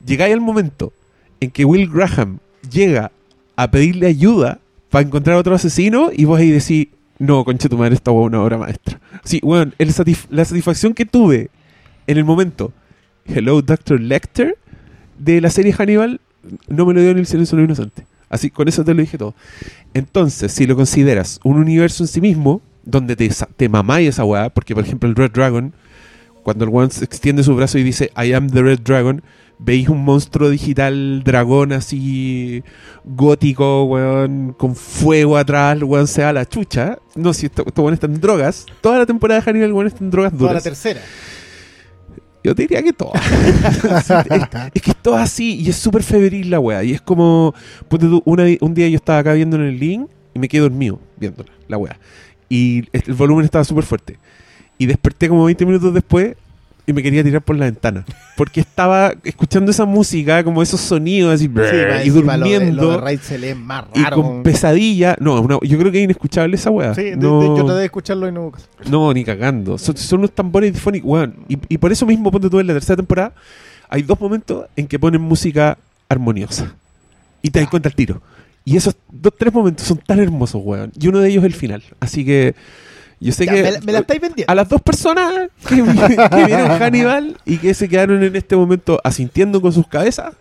llegáis 0.04 0.32
al 0.32 0.40
momento 0.40 0.94
en 1.40 1.50
que 1.50 1.66
Will 1.66 1.90
Graham 1.90 2.38
llega 2.70 3.12
a 3.56 3.70
pedirle 3.70 4.06
ayuda 4.06 4.60
para 4.88 5.06
encontrar 5.06 5.36
otro 5.36 5.54
asesino 5.54 6.08
y 6.10 6.24
vos 6.24 6.40
ahí 6.40 6.50
decís, 6.50 6.88
no, 7.18 7.44
concha 7.44 7.68
tu 7.68 7.76
madre, 7.76 7.96
esta 7.96 8.10
es 8.12 8.16
una 8.16 8.40
obra 8.40 8.56
maestra. 8.56 8.98
Sí, 9.24 9.42
el 9.44 9.90
satisf- 9.92 10.26
la 10.30 10.46
satisfacción 10.46 10.94
que 10.94 11.04
tuve 11.04 11.50
en 12.06 12.16
el 12.16 12.24
momento, 12.24 12.72
Hello 13.26 13.60
Dr. 13.60 14.00
Lecter, 14.00 14.56
de 15.18 15.42
la 15.42 15.50
serie 15.50 15.74
Hannibal, 15.74 16.18
no 16.68 16.86
me 16.86 16.94
lo 16.94 17.02
dio 17.02 17.12
ni 17.12 17.20
el 17.20 17.26
silencio 17.26 17.56
de 17.56 17.62
los 17.62 17.68
inocentes. 17.68 18.06
Así, 18.34 18.50
con 18.50 18.66
eso 18.68 18.84
te 18.84 18.94
lo 18.94 19.00
dije 19.00 19.16
todo. 19.16 19.34
Entonces, 19.94 20.52
si 20.52 20.66
lo 20.66 20.74
consideras 20.76 21.38
un 21.44 21.56
universo 21.58 22.02
en 22.04 22.08
sí 22.08 22.20
mismo, 22.20 22.60
donde 22.84 23.14
te, 23.16 23.30
te 23.56 23.68
mamáis 23.68 24.08
esa 24.08 24.24
weá, 24.24 24.50
porque 24.50 24.74
por 24.74 24.84
ejemplo 24.84 25.08
el 25.08 25.14
Red 25.14 25.30
Dragon, 25.30 25.72
cuando 26.42 26.64
el 26.64 26.70
one 26.74 26.90
se 26.90 27.04
extiende 27.04 27.42
su 27.42 27.54
brazo 27.54 27.78
y 27.78 27.82
dice 27.84 28.10
I 28.16 28.32
am 28.32 28.50
the 28.50 28.60
Red 28.60 28.80
Dragon, 28.80 29.22
veis 29.58 29.88
un 29.88 30.04
monstruo 30.04 30.50
digital 30.50 31.22
dragón 31.24 31.72
así 31.72 32.62
gótico, 33.04 33.84
weón, 33.84 34.52
con 34.58 34.74
fuego 34.74 35.36
atrás, 35.36 35.76
el 35.76 35.84
weón 35.84 36.06
se 36.08 36.22
da 36.22 36.32
la 36.32 36.44
chucha. 36.46 36.98
No, 37.14 37.32
si 37.32 37.46
estos 37.46 37.66
esto 37.66 37.82
weón 37.82 37.94
está 37.94 38.06
en 38.06 38.20
drogas. 38.20 38.66
Toda 38.80 38.98
la 38.98 39.06
temporada 39.06 39.40
de 39.40 39.44
Hannibal, 39.46 39.72
weón, 39.72 39.86
está 39.86 40.02
en 40.04 40.10
drogas 40.10 40.32
Toda 40.32 40.42
la 40.44 40.48
duras. 40.48 40.64
tercera. 40.64 41.00
Yo 42.44 42.54
te 42.54 42.62
diría 42.62 42.82
que 42.82 42.92
toda. 42.92 43.20
Sí, 44.04 44.12
es, 44.74 44.82
que 44.82 44.90
es 44.90 44.96
todo 45.02 45.16
así 45.16 45.56
y 45.62 45.70
es 45.70 45.76
súper 45.76 46.02
febril 46.02 46.50
la 46.50 46.60
weá. 46.60 46.84
Y 46.84 46.92
es 46.92 47.00
como, 47.00 47.54
ponte 47.88 48.06
tú, 48.06 48.22
un 48.24 48.74
día 48.74 48.88
yo 48.88 48.96
estaba 48.96 49.20
acá 49.20 49.32
viendo 49.32 49.56
en 49.56 49.62
el 49.62 49.78
link 49.78 50.08
y 50.34 50.38
me 50.38 50.46
quedé 50.46 50.60
dormido 50.60 51.00
viéndola, 51.16 51.50
la 51.68 51.78
weá. 51.78 51.98
Y 52.50 52.84
el 52.92 53.14
volumen 53.14 53.46
estaba 53.46 53.64
súper 53.64 53.84
fuerte. 53.84 54.18
Y 54.76 54.84
desperté 54.86 55.28
como 55.28 55.44
20 55.44 55.64
minutos 55.64 55.94
después 55.94 56.36
y 56.86 56.92
me 56.92 57.02
quería 57.02 57.22
tirar 57.24 57.40
por 57.42 57.56
la 57.56 57.64
ventana. 57.64 58.04
Porque 58.36 58.60
estaba 58.60 59.14
escuchando 59.24 59.70
esa 59.70 59.84
música, 59.86 60.44
como 60.44 60.62
esos 60.62 60.80
sonidos 60.80 61.34
así, 61.34 61.44
Sí, 61.46 61.50
y 61.50 61.56
lo 61.56 61.62
de- 61.62 62.10
durmiendo. 62.10 62.82
Lo 62.82 62.90
de 62.92 62.96
Raid 62.98 63.20
se 63.20 63.38
lee 63.38 63.54
más 63.54 63.84
y 63.94 64.02
con 64.04 64.42
pesadilla. 64.42 65.16
No, 65.20 65.60
yo 65.62 65.78
creo 65.78 65.90
que 65.90 65.98
es 65.98 66.04
inescuchable 66.04 66.56
esa 66.56 66.70
weá. 66.70 66.94
Sí, 66.94 67.02
de- 67.04 67.16
no, 67.16 67.40
de- 67.40 67.46
yo 67.58 67.64
traté 67.64 67.80
de 67.80 67.84
escucharlo 67.86 68.28
y 68.28 68.32
no. 68.32 68.52
no, 68.90 69.12
ni 69.14 69.24
cagando. 69.24 69.78
Son, 69.78 69.96
son 69.96 70.18
unos 70.20 70.32
tambores 70.32 70.72
difónicos, 70.72 71.08
weón. 71.10 71.34
Y, 71.48 71.58
y 71.68 71.78
por 71.78 71.90
eso 71.92 72.04
mismo, 72.06 72.30
ponte 72.30 72.50
tú 72.50 72.60
en 72.60 72.66
la 72.66 72.74
tercera 72.74 72.96
temporada, 72.96 73.32
hay 73.88 74.02
dos 74.02 74.20
momentos 74.20 74.66
en 74.76 74.86
que 74.86 74.98
ponen 74.98 75.20
música 75.22 75.78
armoniosa. 76.08 76.74
Y 77.40 77.50
te 77.50 77.60
das 77.60 77.68
cuenta 77.68 77.88
al 77.88 77.94
tiro. 77.94 78.20
Y 78.64 78.76
esos 78.76 78.96
dos, 79.10 79.32
tres 79.38 79.52
momentos 79.52 79.86
son 79.86 79.98
tan 79.98 80.18
hermosos, 80.20 80.60
weón. 80.64 80.90
Y 80.98 81.08
uno 81.08 81.20
de 81.20 81.28
ellos 81.28 81.44
es 81.44 81.46
el 81.46 81.54
final. 81.54 81.82
Así 82.00 82.24
que 82.24 82.54
yo 83.20 83.32
sé 83.32 83.46
Ya, 83.46 83.54
que 83.54 83.62
me, 83.62 83.70
la- 83.72 83.80
me 83.80 83.92
la 83.92 83.98
estáis 84.00 84.20
vendiendo. 84.20 84.50
a 84.50 84.54
las 84.54 84.68
dos 84.68 84.82
personas 84.82 85.48
que, 85.68 85.82
vi- 85.82 85.98
que 85.98 86.44
vieron 86.46 86.70
Hannibal 86.78 87.36
y 87.44 87.58
que 87.58 87.74
se 87.74 87.88
quedaron 87.88 88.22
en 88.22 88.34
este 88.36 88.56
momento 88.56 89.00
asintiendo 89.04 89.60
con 89.60 89.72
sus 89.72 89.86
cabezas, 89.86 90.34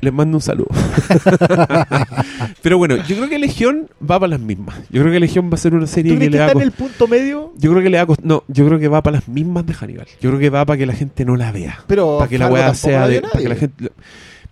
les 0.00 0.12
mando 0.12 0.36
un 0.36 0.40
saludo. 0.42 0.68
Pero 2.62 2.78
bueno, 2.78 2.96
yo 2.96 3.16
creo 3.16 3.28
que 3.28 3.38
Legión 3.38 3.88
va 4.00 4.18
para 4.20 4.30
las 4.30 4.40
mismas. 4.40 4.76
Yo 4.90 5.00
creo 5.02 5.12
que 5.12 5.20
Legión 5.20 5.50
va 5.50 5.54
a 5.54 5.58
ser 5.58 5.74
una 5.74 5.86
¿Tú 5.86 5.92
serie 5.92 6.12
que 6.12 6.18
crees 6.18 6.30
le 6.32 6.36
que 6.36 6.38
va 6.38 6.44
a 6.44 6.48
está 6.48 6.58
en 6.60 6.66
el 6.66 6.72
punto 6.72 7.08
medio? 7.08 7.52
yo 7.56 7.70
creo 7.72 7.82
que 7.82 7.90
le 7.90 8.02
va 8.04 8.12
a 8.14 8.16
No, 8.22 8.44
yo 8.48 8.66
creo 8.66 8.78
que 8.78 8.88
va 8.88 9.02
para 9.02 9.16
las 9.16 9.28
mismas 9.28 9.66
de 9.66 9.74
Hannibal. 9.74 10.06
Yo 10.20 10.30
creo 10.30 10.38
que 10.40 10.50
va 10.50 10.64
para 10.64 10.76
que 10.78 10.86
la 10.86 10.94
gente 10.94 11.24
no 11.24 11.36
la 11.36 11.50
vea. 11.52 11.80
Pero 11.86 12.18
Para 12.18 12.28
que 12.28 12.38
la 12.38 12.46
weá 12.48 12.74
sea 12.74 13.08
de. 13.08 13.22
para 13.22 13.38
que 13.42 13.48
la 13.48 13.54
gente... 13.56 13.90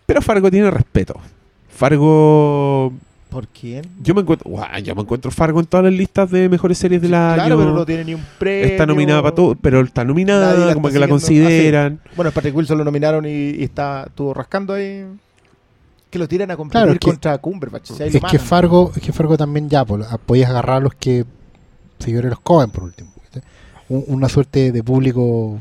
Pero 0.04 0.20
Fargo 0.22 0.50
tiene 0.50 0.70
respeto. 0.70 1.14
Fargo. 1.68 2.92
¿Por 3.28 3.48
quién? 3.48 3.84
Yo 4.02 4.14
me 4.14 4.20
encuentro. 4.22 4.48
guau, 4.50 4.66
yo 4.82 4.94
me 4.94 5.02
encuentro 5.02 5.30
Fargo 5.30 5.60
en 5.60 5.66
todas 5.66 5.84
las 5.84 5.92
listas 5.92 6.30
de 6.30 6.48
mejores 6.48 6.78
series 6.78 7.02
del 7.02 7.12
año. 7.14 7.34
Claro, 7.34 7.58
pero 7.58 7.72
no 7.74 7.84
tiene 7.84 8.04
ni 8.04 8.14
un 8.14 8.24
premio. 8.38 8.66
Está 8.66 8.86
nominada 8.86 9.20
para 9.22 9.34
todo, 9.34 9.56
pero 9.56 9.80
está 9.80 10.04
nominada, 10.04 10.54
la 10.66 10.74
como 10.74 10.88
está 10.88 11.00
que 11.00 11.06
la 11.06 11.18
siguiendo. 11.18 11.48
consideran. 11.48 12.00
Bueno, 12.14 12.30
Patrick 12.30 12.54
Wilson 12.56 12.78
lo 12.78 12.84
nominaron 12.84 13.26
y, 13.26 13.28
y 13.50 13.64
está 13.64 14.04
estuvo 14.06 14.32
rascando 14.32 14.74
ahí. 14.74 15.04
Que 16.08 16.18
lo 16.20 16.28
tiran 16.28 16.50
a 16.52 16.56
competir 16.56 16.78
Claro, 16.80 16.92
es 16.92 16.98
que- 17.00 17.10
contra 17.10 17.36
Cumberbatch. 17.38 17.90
si 17.90 18.02
Es 18.02 18.20
que. 18.30 18.38
Fargo, 18.38 18.92
es 18.94 19.02
que 19.02 19.12
Fargo 19.12 19.36
también 19.36 19.68
ya, 19.68 19.84
pues, 19.84 20.06
a- 20.10 20.18
podías 20.18 20.48
agarrar 20.48 20.76
a 20.76 20.80
los 20.80 20.94
que 20.94 21.24
seguidores 21.98 22.30
los 22.30 22.40
comen 22.40 22.70
por 22.70 22.84
último. 22.84 23.10
Un- 23.88 24.04
una 24.08 24.28
suerte 24.28 24.70
de 24.72 24.82
público 24.84 25.58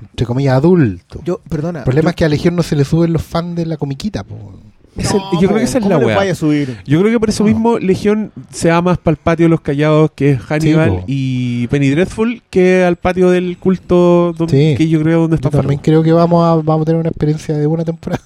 entre 0.00 0.26
comillas 0.26 0.54
adulto. 0.56 1.20
Yo, 1.24 1.40
perdona. 1.48 1.78
el 1.80 1.84
problema 1.84 2.06
yo- 2.06 2.10
es 2.10 2.16
que 2.16 2.24
a 2.24 2.28
Legión 2.28 2.56
no 2.56 2.62
se 2.62 2.74
le 2.76 2.84
suben 2.84 3.12
los 3.12 3.22
fans 3.22 3.54
de 3.56 3.66
la 3.66 3.76
comiquita. 3.76 4.24
po. 4.24 4.60
Es 5.04 5.10
el- 5.12 5.18
No, 5.20 5.40
yo 5.40 5.48
creo 5.48 5.58
que 5.58 5.64
esa 5.64 5.78
es 5.78 5.84
¿cómo 5.84 5.98
la 5.98 6.06
weá. 6.06 6.32
Yo 6.32 7.00
creo 7.00 7.12
que 7.12 7.20
por 7.20 7.28
eso 7.28 7.44
No. 7.44 7.48
mismo 7.50 7.78
Legión 7.78 8.32
se 8.50 8.70
va 8.70 8.80
más 8.82 8.98
para 8.98 9.12
el 9.12 9.18
patio 9.18 9.46
de 9.46 9.50
los 9.50 9.60
callados 9.60 10.10
que 10.14 10.30
es 10.32 10.40
Hannibal 10.40 10.88
po. 10.90 11.04
y 11.06 11.66
Penny 11.68 11.90
Dreadful 11.90 12.42
que 12.50 12.84
al 12.84 12.96
patio 12.96 13.30
del 13.30 13.58
culto 13.58 14.32
donde, 14.36 14.72
Sí. 14.72 14.74
que 14.76 14.88
yo 14.88 15.02
creo 15.02 15.20
donde 15.22 15.34
Yo 15.34 15.36
está 15.36 15.50
también 15.50 15.78
Fargo. 15.78 15.82
creo 15.84 16.02
que 16.02 16.12
vamos 16.12 16.44
a, 16.44 16.54
vamos 16.62 16.82
a 16.82 16.84
tener 16.86 17.00
una 17.00 17.10
experiencia 17.10 17.56
de 17.56 17.66
buena 17.66 17.84
temporada. 17.84 18.22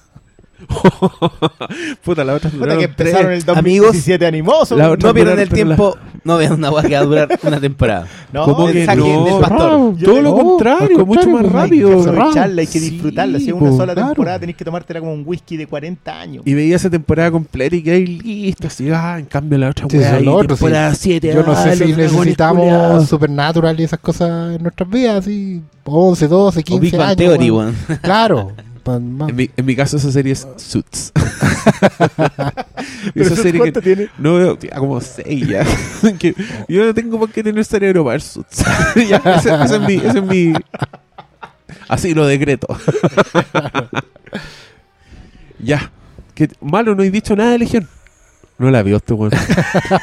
Puta, 2.03 2.23
la 2.23 2.33
otra 2.33 2.49
Puta 2.49 2.77
que 2.77 2.83
empezaron 2.85 3.27
tres. 3.27 3.43
el 3.47 3.57
Amigos, 3.57 3.87
2017 3.87 4.25
animoso. 4.25 4.75
la 4.75 4.89
otra- 4.91 5.09
No 5.09 5.13
pierdan 5.13 5.39
el 5.39 5.49
pero 5.49 5.69
la- 5.69 5.75
tiempo. 5.75 5.97
No 6.23 6.37
vean 6.37 6.53
una 6.53 6.69
weá 6.69 6.83
que 6.83 6.93
va 6.93 6.99
a 6.99 7.03
durar 7.05 7.39
una 7.43 7.59
temporada. 7.59 8.07
No, 8.31 8.45
¿Cómo 8.45 8.67
que 8.67 8.85
no? 8.85 9.25
del 9.25 9.39
pastor. 9.41 9.95
Todo 10.03 10.21
lo 10.21 10.33
contrario, 10.35 10.99
al 10.99 11.05
mucho 11.05 11.19
contrario, 11.21 11.33
más 11.33 11.41
pues, 11.41 11.53
hay 11.53 11.59
rápido. 11.61 11.89
que 12.03 12.09
aprovecharla, 12.09 12.61
hay 12.61 12.67
que 12.67 12.79
Sí, 12.79 12.89
disfrutarla. 12.91 13.39
Si 13.39 13.47
es 13.49 13.53
po, 13.53 13.59
una 13.59 13.71
sola 13.75 13.93
claro. 13.93 14.07
temporada, 14.09 14.39
tenés 14.39 14.55
que 14.55 14.63
tomártela 14.65 14.99
como 15.01 15.13
un 15.13 15.23
whisky 15.25 15.57
de 15.57 15.67
40 15.67 16.19
años. 16.21 16.43
Y 16.45 16.53
veía 16.53 16.75
esa 16.77 16.89
temporada 16.89 17.29
completa 17.31 17.75
y 17.75 17.81
que 17.83 17.91
ahí 17.91 18.05
listo, 18.05 18.67
así, 18.67 18.89
ah, 18.89 19.17
en 19.19 19.25
cambio 19.25 19.57
la 19.57 19.69
otra 19.69 19.85
Sí, 19.89 19.97
weá 19.97 20.19
sí. 20.19 20.25
temporada 20.47 20.95
7, 20.95 21.31
Yo 21.33 21.43
no 21.43 21.51
ah, 21.51 21.63
sé 21.63 21.75
si 21.85 21.93
necesitamos. 21.93 23.09
Supernatural 23.09 23.77
y 23.79 23.83
esas 23.83 23.99
cosas 23.99 24.55
en 24.55 24.63
nuestras 24.63 24.89
vidas, 24.89 25.17
así 25.25 25.61
11, 25.83 26.27
12, 26.29 26.59
O 26.59 26.63
15 26.63 26.79
Big 26.81 26.95
Bang 26.95 27.09
años. 27.09 27.17
Theory. 27.17 27.51
Claro. 28.01 28.51
En 28.85 29.35
mi, 29.35 29.49
en 29.55 29.65
mi 29.65 29.75
caso 29.75 29.97
esa 29.97 30.11
serie 30.11 30.33
es 30.33 30.47
Suits. 30.57 31.11
Esa 33.15 33.35
serie 33.35 33.53
que 33.53 33.57
¿Cuánto 33.59 33.81
tiene? 33.81 34.09
no 34.17 34.35
veo, 34.35 34.57
como 34.77 34.99
seis 35.01 35.47
ya. 35.47 35.65
Que 36.19 36.35
yo 36.67 36.85
no 36.85 36.93
tengo 36.93 37.19
por 37.19 37.29
qué 37.31 37.43
tener 37.43 37.63
cerebro 37.65 38.03
para 38.03 38.13
ver 38.13 38.21
Suits. 38.21 38.63
Ya, 39.07 39.17
ese, 39.37 39.53
ese 39.53 39.75
es 39.75 39.81
mi, 39.81 39.95
ese 39.95 40.17
es 40.19 40.23
mi... 40.23 40.53
Así 41.87 42.13
lo 42.13 42.25
decreto. 42.25 42.67
ya. 45.59 45.91
Que 46.33 46.49
malo, 46.61 46.95
no 46.95 47.03
he 47.03 47.11
dicho 47.11 47.35
nada 47.35 47.51
de 47.51 47.59
Legión. 47.59 47.87
No 48.57 48.69
la 48.71 48.83
vio 48.83 48.97
este 48.97 49.13
weón. 49.13 49.31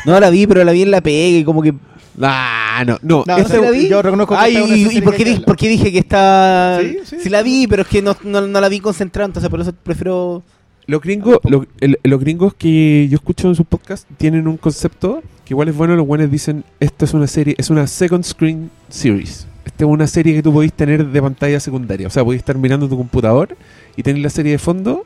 No 0.05 0.19
la 0.19 0.31
vi, 0.31 0.47
pero 0.47 0.65
la 0.65 0.73
vi 0.73 0.83
en 0.83 0.91
la 0.91 1.01
pega 1.01 1.39
y 1.39 1.45
como 1.45 1.63
que. 1.63 1.75
Ah, 2.23 2.83
no, 2.87 2.99
no. 3.03 3.25
No, 3.27 3.37
la 3.39 3.71
vi? 3.71 3.89
Yo 3.89 4.03
reconozco 4.03 4.35
que 4.35 4.41
Ay, 4.41 4.57
esta 4.57 4.65
es 4.67 4.71
una 4.85 4.93
y, 4.93 4.99
y 4.99 5.01
por, 5.03 5.15
qué 5.17 5.25
dije, 5.25 5.41
por 5.41 5.57
qué 5.57 5.69
dije 5.69 5.93
que 5.93 5.99
está. 5.99 6.79
Sí, 6.83 6.99
sí, 7.05 7.17
sí. 7.23 7.29
la 7.29 7.43
vi, 7.43 7.67
pero 7.67 7.83
es 7.83 7.89
que 7.89 8.03
no, 8.03 8.17
no, 8.25 8.41
no 8.47 8.61
la 8.61 8.69
vi 8.69 8.81
concentrada, 8.81 9.27
entonces 9.27 9.49
por 9.51 9.61
eso 9.61 9.73
prefiero. 9.73 10.43
Los 10.87 11.03
gringos, 11.03 11.39
lo- 11.45 11.67
el- 11.81 11.99
los 12.03 12.19
gringos 12.21 12.55
que 12.55 13.09
yo 13.11 13.17
escucho 13.17 13.49
en 13.49 13.55
sus 13.55 13.67
podcasts 13.67 14.07
tienen 14.17 14.49
un 14.49 14.57
concepto 14.57 15.23
que 15.45 15.53
igual 15.55 15.69
es 15.69 15.77
bueno. 15.77 15.95
Los 15.97 16.07
buenos 16.07 16.31
dicen, 16.31 16.65
esto 16.81 17.05
es 17.05 17.13
una 17.15 17.27
serie, 17.27 17.55
es 17.59 17.69
una 17.71 17.87
second 17.87 18.25
screen 18.25 18.71
series. 18.89 19.47
Esta 19.67 19.85
es 19.85 19.91
una 19.91 20.07
serie 20.07 20.35
que 20.35 20.43
tú 20.43 20.51
podéis 20.53 20.73
tener 20.73 21.07
de 21.07 21.23
pantalla 21.23 21.61
secundaria. 21.61 22.07
O 22.07 22.11
sea, 22.11 22.25
podéis 22.25 22.41
estar 22.41 22.57
mirando 22.57 22.89
tu 22.89 22.97
computador 22.97 23.55
y 23.97 24.03
tener 24.03 24.23
la 24.23 24.31
serie 24.31 24.53
de 24.53 24.59
fondo 24.59 25.05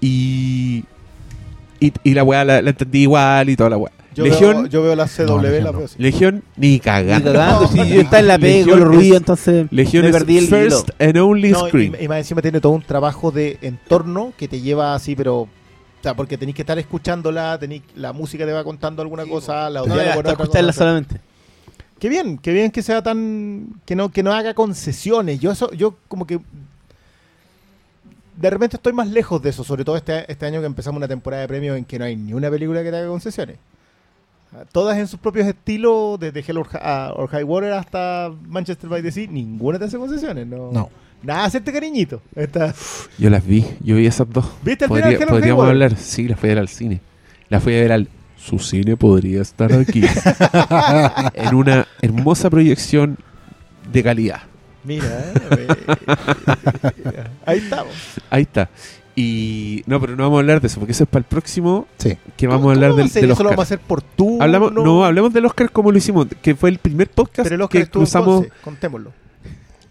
y... 0.00 0.84
Y, 1.80 1.92
y 2.04 2.14
la 2.14 2.22
weá 2.22 2.44
la, 2.44 2.62
la 2.62 2.70
entendí 2.70 3.02
igual 3.02 3.48
y 3.48 3.56
toda 3.56 3.70
la 3.70 3.76
weá. 3.76 3.92
Yo, 4.14 4.24
Legión, 4.24 4.56
veo, 4.62 4.66
yo 4.66 4.82
veo 4.82 4.94
la 4.96 5.06
CW, 5.06 5.24
No, 5.26 5.40
Legión 5.42 5.64
la 5.64 5.70
no. 5.72 5.78
veo 5.78 5.86
así. 5.86 5.94
Legión, 6.02 6.42
ni 6.56 6.68
Ni 6.72 6.80
cagando. 6.80 7.32
cagando, 7.32 7.60
No, 7.62 7.68
si 7.68 7.78
no, 7.78 7.84
yo 7.86 8.00
estaba 8.02 8.20
en 8.20 8.26
la 8.28 8.38
pega 8.38 8.56
Legión 8.58 8.70
con 8.70 8.80
los 8.88 8.94
ruidos, 8.96 9.16
entonces. 9.18 9.66
Legión 9.70 10.04
es 10.04 10.12
perdí 10.12 10.38
el 10.38 10.48
first 10.48 10.90
and 11.00 11.16
only 11.18 11.50
No, 11.50 11.66
screen. 11.68 11.96
y, 12.00 12.04
y 12.04 12.08
más 12.08 12.18
encima 12.18 12.42
tiene 12.42 12.60
todo 12.60 12.72
un 12.72 12.82
trabajo 12.82 13.30
de 13.30 13.58
entorno 13.62 14.32
que 14.36 14.48
te 14.48 14.60
lleva 14.60 14.94
así, 14.94 15.16
pero. 15.16 15.40
O 15.42 15.48
sea, 16.02 16.14
porque 16.14 16.36
tenéis 16.36 16.56
que 16.56 16.62
estar 16.62 16.78
escuchándola, 16.78 17.56
tenéis, 17.60 17.82
la 17.94 18.12
música 18.12 18.44
te 18.44 18.52
va 18.52 18.64
contando 18.64 19.02
alguna 19.02 19.24
cosa, 19.24 19.70
la 19.70 19.82
No, 19.84 19.94
hasta 19.94 20.18
otra 20.18 20.32
escucharla 20.32 20.72
solamente. 20.72 21.20
Qué 22.00 22.08
bien, 22.08 22.38
qué 22.38 22.52
bien 22.52 22.72
que 22.72 22.82
sea 22.82 23.00
tan. 23.02 23.68
que 23.86 23.94
no, 23.94 24.10
que 24.10 24.22
no 24.24 24.32
haga 24.32 24.52
concesiones. 24.54 25.38
Yo 25.38 25.52
eso, 25.52 25.70
yo 25.72 25.94
como 26.08 26.26
que. 26.26 26.40
De 28.36 28.50
repente 28.50 28.76
estoy 28.76 28.92
más 28.92 29.08
lejos 29.08 29.40
de 29.42 29.50
eso, 29.50 29.62
sobre 29.62 29.84
todo 29.84 29.96
este, 29.96 30.30
este 30.30 30.46
año 30.46 30.60
que 30.60 30.66
empezamos 30.66 30.96
una 30.96 31.06
temporada 31.06 31.42
de 31.42 31.48
premios 31.48 31.76
en 31.76 31.84
que 31.84 31.98
no 31.98 32.04
hay 32.04 32.16
ni 32.16 32.32
una 32.32 32.50
película 32.50 32.82
que 32.82 32.90
te 32.90 32.96
haga 32.96 33.06
concesiones. 33.08 33.56
Todas 34.72 34.98
en 34.98 35.06
sus 35.08 35.18
propios 35.18 35.46
estilos, 35.46 36.20
desde 36.20 36.40
Hell 36.46 36.58
or, 36.58 36.68
or 37.16 37.28
High 37.28 37.44
Water 37.44 37.72
hasta 37.72 38.30
Manchester 38.46 38.88
by 38.90 39.02
the 39.02 39.10
Sea, 39.10 39.26
ninguna 39.30 39.78
te 39.78 39.86
hace 39.86 39.96
concesiones. 39.98 40.46
No. 40.46 40.70
No. 40.72 40.90
Nada, 41.22 41.44
hacerte 41.44 41.72
cariñito. 41.72 42.20
Esta- 42.34 42.74
Yo 43.16 43.30
las 43.30 43.46
vi, 43.46 43.64
yo 43.80 43.96
vi 43.96 44.06
esas 44.06 44.28
dos. 44.28 44.44
¿Viste 44.62 44.84
al 44.84 44.88
Podría- 44.88 45.04
final 45.06 45.14
Hell 45.22 45.22
or 45.22 45.28
High 45.28 45.38
podríamos 45.38 45.58
Water? 45.64 45.72
hablar, 45.82 45.96
sí, 45.96 46.28
las 46.28 46.38
fui 46.38 46.48
a 46.48 46.52
ver 46.52 46.58
al 46.58 46.68
cine. 46.68 47.00
Las 47.48 47.62
fui 47.62 47.74
a 47.76 47.80
ver 47.80 47.92
al. 47.92 48.08
Su 48.36 48.58
cine 48.58 48.96
podría 48.96 49.40
estar 49.40 49.72
aquí. 49.72 50.02
en 51.34 51.54
una 51.54 51.86
hermosa 52.00 52.50
proyección 52.50 53.16
de 53.92 54.02
calidad. 54.02 54.40
Mira, 54.84 55.06
eh, 55.52 55.66
eh, 55.86 57.24
ahí 57.46 57.58
estamos. 57.58 57.94
Ahí 58.30 58.42
está. 58.42 58.68
Y. 59.14 59.82
No, 59.86 60.00
pero 60.00 60.16
no 60.16 60.22
vamos 60.22 60.38
a 60.38 60.40
hablar 60.40 60.60
de 60.60 60.68
eso, 60.68 60.78
porque 60.80 60.92
eso 60.92 61.04
es 61.04 61.10
para 61.10 61.20
el 61.20 61.24
próximo. 61.26 61.86
Sí. 61.98 62.16
Que 62.36 62.46
vamos 62.46 62.62
¿Cómo- 62.62 62.70
a 62.70 62.74
hablar 62.74 62.94
del, 62.94 63.08
del 63.08 63.24
eso? 63.24 63.26
¿Lo 63.26 63.32
Oscar. 63.34 63.46
vamos 63.46 63.58
a 63.58 63.62
hacer 63.62 63.78
por 63.80 64.02
tú? 64.02 64.38
Hablamos, 64.40 64.72
no, 64.72 65.04
hablemos 65.04 65.32
del 65.32 65.44
Oscar 65.44 65.70
como 65.70 65.92
lo 65.92 65.98
hicimos, 65.98 66.26
que 66.40 66.54
fue 66.54 66.70
el 66.70 66.78
primer 66.78 67.08
podcast 67.08 67.44
Pero 67.44 67.56
el 67.56 67.62
Oscar 67.62 67.82
que 67.84 67.90
cruzamos. 67.90 68.40
Conce, 68.40 68.52
contémoslo. 68.62 69.12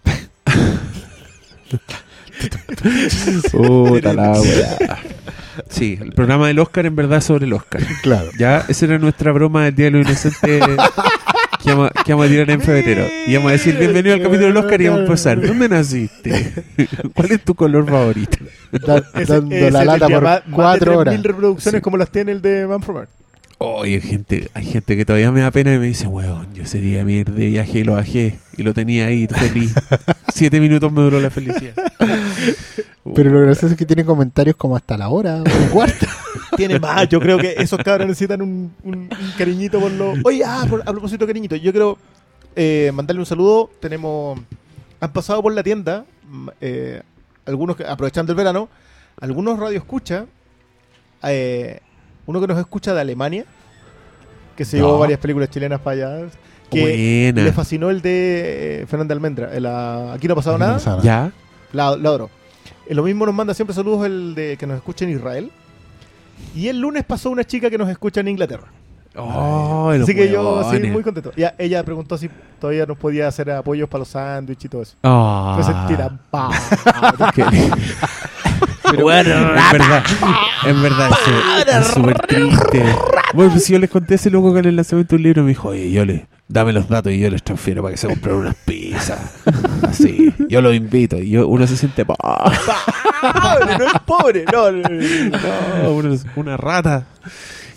Puta 3.52 4.14
la. 4.14 4.36
Sí, 4.36 4.50
Sí, 5.70 6.00
el 6.02 6.14
programa 6.14 6.48
del 6.48 6.60
Oscar 6.60 6.86
en 6.86 6.96
verdad 6.96 7.20
es 7.20 7.26
sobre 7.26 7.46
el 7.46 7.54
Oscar. 7.54 7.82
Claro. 8.02 8.30
Ya, 8.40 8.66
esa 8.68 8.86
era 8.86 8.98
nuestra 8.98 9.32
broma 9.32 9.66
del 9.66 9.76
Día 9.76 9.86
de 9.88 9.92
los 9.92 10.06
Inocentes 10.08 10.64
que 11.64 11.70
vamos, 11.74 11.90
que 12.06 12.14
vamos 12.14 12.26
a 12.26 12.30
tirar 12.30 12.50
en 12.50 12.62
febrero. 12.62 13.06
Y 13.28 13.36
vamos 13.36 13.50
a 13.50 13.54
decir, 13.54 13.78
bienvenido 13.78 14.16
al 14.16 14.22
capítulo 14.22 14.48
del 14.48 14.58
Oscar 14.58 14.82
y 14.82 14.86
vamos 14.86 15.00
a 15.00 15.04
empezar. 15.04 15.42
¿Dónde 15.42 15.70
naciste? 15.70 16.54
¿Cuál 17.16 17.32
es 17.32 17.44
tu 17.44 17.56
color 17.56 17.88
favorito? 17.90 18.38
Da- 18.72 19.04
dando 19.28 19.56
ese 19.56 19.72
la 19.72 19.86
lata 19.86 20.08
por 20.08 20.22
más- 20.24 20.24
más 20.24 20.46
de 20.48 20.52
cuatro 20.56 20.94
3.000 20.94 20.98
horas. 20.98 21.24
reproducciones 21.24 21.80
Sí. 21.80 21.82
como 21.84 21.98
las 21.98 22.10
tiene 22.12 22.32
el 22.32 22.42
de 22.42 22.68
Man 22.68 22.82
from 22.82 22.98
Earth. 22.98 23.10
Oh, 23.64 23.84
hay 23.84 24.02
gente, 24.02 24.50
hay 24.56 24.66
gente 24.66 24.98
que 24.98 25.06
todavía 25.06 25.32
me 25.32 25.42
da 25.42 25.52
pena 25.52 25.72
y 25.76 25.78
me 25.78 25.86
dice, 25.86 26.08
weón, 26.08 26.48
yo 26.56 26.64
ese 26.64 26.80
día 26.80 27.06
me 27.06 27.24
de 27.24 27.46
viaje 27.46 27.80
y 27.80 27.84
lo 27.84 27.94
bajé 27.94 28.40
y 28.58 28.64
lo 28.64 28.74
tenía 28.74 29.06
ahí 29.06 29.28
feliz. 29.28 29.76
Siete 30.34 30.60
minutos 30.60 30.92
me 30.92 31.02
duró 31.02 31.20
la 31.20 31.30
felicidad. 31.30 31.74
Pero 33.16 33.30
lo 33.30 33.42
gracioso 33.42 33.74
es 33.74 33.78
que 33.78 33.86
tiene 33.86 34.04
comentarios 34.04 34.56
como 34.56 34.76
hasta 34.76 34.98
la 34.98 35.10
hora, 35.10 35.42
o 35.44 35.72
cuarta. 35.72 36.08
Tiene 36.58 36.80
más, 36.80 37.08
yo 37.10 37.20
creo 37.20 37.38
que 37.38 37.54
esos 37.58 37.80
cabros 37.84 38.08
necesitan 38.08 38.42
un, 38.42 38.74
un- 38.84 38.94
un 39.10 39.32
cariñito 39.38 39.80
por 39.80 39.92
lo. 39.92 40.14
Oye, 40.24 40.44
ah, 40.46 40.66
por- 40.70 40.82
a 40.82 40.86
propósito 40.92 41.26
cariñito, 41.28 41.56
yo 41.56 41.72
quiero 41.72 41.98
eh, 42.56 42.92
mandarle 42.94 43.20
un 43.22 43.26
saludo. 43.26 43.70
Tenemos. 43.80 44.40
Han 45.00 45.14
pasado 45.14 45.42
por 45.42 45.54
la 45.54 45.64
tienda, 45.64 46.06
mm, 46.30 46.48
eh, 46.62 47.02
algunos 47.46 47.76
que, 47.76 47.86
aprovechando 47.86 48.32
el 48.32 48.38
verano, 48.38 48.70
algunos 49.20 49.58
radio 49.60 49.78
escucha. 49.78 50.26
eh, 51.24 51.80
uno 52.28 52.40
que 52.40 52.48
nos 52.48 52.60
escucha 52.60 52.94
de 52.94 53.02
Alemania, 53.02 53.46
que 54.56 54.64
se 54.66 54.78
llevó 54.78 54.94
No. 54.94 55.00
varias 55.00 55.20
películas 55.20 55.50
chilenas 55.50 55.80
para 55.82 56.18
allá. 56.18 56.28
Que 56.70 57.32
Buena. 57.34 57.44
le 57.44 57.52
fascinó 57.52 57.90
el 57.90 58.02
de 58.02 58.82
eh, 58.84 58.86
Fernanda 58.88 59.14
Almendra. 59.14 59.54
el, 59.54 59.66
Aquí 59.66 60.28
no 60.28 60.34
ha 60.34 60.36
pasado 60.36 60.58
no 60.58 60.66
nada. 60.66 61.02
¿Ya? 61.02 61.32
La, 61.74 61.96
la 61.98 62.10
adoro. 62.10 62.30
Eh, 62.88 62.96
lo 62.96 63.04
mismo 63.04 63.26
nos 63.26 63.36
manda 63.36 63.54
siempre 63.54 63.74
saludos 63.76 64.06
el 64.06 64.36
de 64.36 64.56
que 64.58 64.66
nos 64.68 64.78
escucha 64.78 65.04
en 65.06 65.12
Israel. 65.12 65.52
Y 66.56 66.68
el 66.68 66.80
lunes 66.80 67.04
pasó 67.06 67.30
una 67.30 67.44
chica 67.44 67.70
que 67.70 67.78
nos 67.78 67.90
escucha 67.90 68.22
en 68.22 68.30
Inglaterra. 68.30 68.68
Oh, 69.16 69.90
Así 69.90 70.16
que 70.16 70.30
yo 70.30 70.58
huevones. 70.58 70.92
muy 70.92 71.04
contento. 71.04 71.32
Ya, 71.36 71.54
ella 71.58 71.84
preguntó 71.84 72.18
si 72.18 72.30
todavía 72.60 72.86
nos 72.86 72.98
podía 72.98 73.28
hacer 73.28 73.52
apoyos 73.52 73.90
para 73.90 74.00
los 74.00 74.08
sándwiches 74.08 74.66
y 74.66 74.70
todo 74.70 74.82
eso. 74.84 74.96
Ah. 75.04 75.58
Entonces 75.60 75.76
Pero, 78.92 79.12
en 79.12 79.54
verdad, 79.72 80.04
en 80.66 80.82
verdad, 80.84 81.12
es 81.68 81.88
súper 81.88 82.20
triste. 82.20 82.84
Bueno, 83.34 83.52
pues 83.52 83.64
si 83.64 83.74
yo 83.74 83.80
les 83.80 83.90
conté 83.90 84.14
a 84.14 84.16
ese 84.16 84.30
loco 84.30 84.54
que 84.54 84.60
en 84.60 84.66
el 84.66 84.76
lanzamiento 84.76 85.16
de 85.16 85.18
un 85.18 85.24
libro 85.24 85.44
me 85.44 85.50
dijo, 85.50 85.70
oye, 85.70 85.92
yo 85.92 86.06
le, 86.06 86.28
dame 86.48 86.74
los 86.74 86.88
datos 86.88 87.12
y 87.14 87.20
yo 87.20 87.30
les 87.30 87.44
transfiero 87.44 87.82
para 87.82 87.94
que 87.94 87.98
se 87.98 88.08
compren 88.08 88.36
unas 88.36 88.56
pizzas. 88.56 89.20
Así, 89.84 90.34
yo 90.50 90.62
los 90.62 90.76
invito. 90.76 91.18
Y 91.18 91.30
yo, 91.30 91.48
uno 91.48 91.66
se 91.68 91.78
siente, 91.78 92.06
pobre, 92.06 93.78
no 93.78 93.86
es 93.86 93.94
pobre. 94.06 94.46
No, 94.52 94.72
no, 94.72 94.82
no, 94.82 94.90
no. 94.90 95.84
no, 95.84 95.92
uno 95.96 96.14
es 96.14 96.26
una 96.36 96.58
rata. 96.58 97.06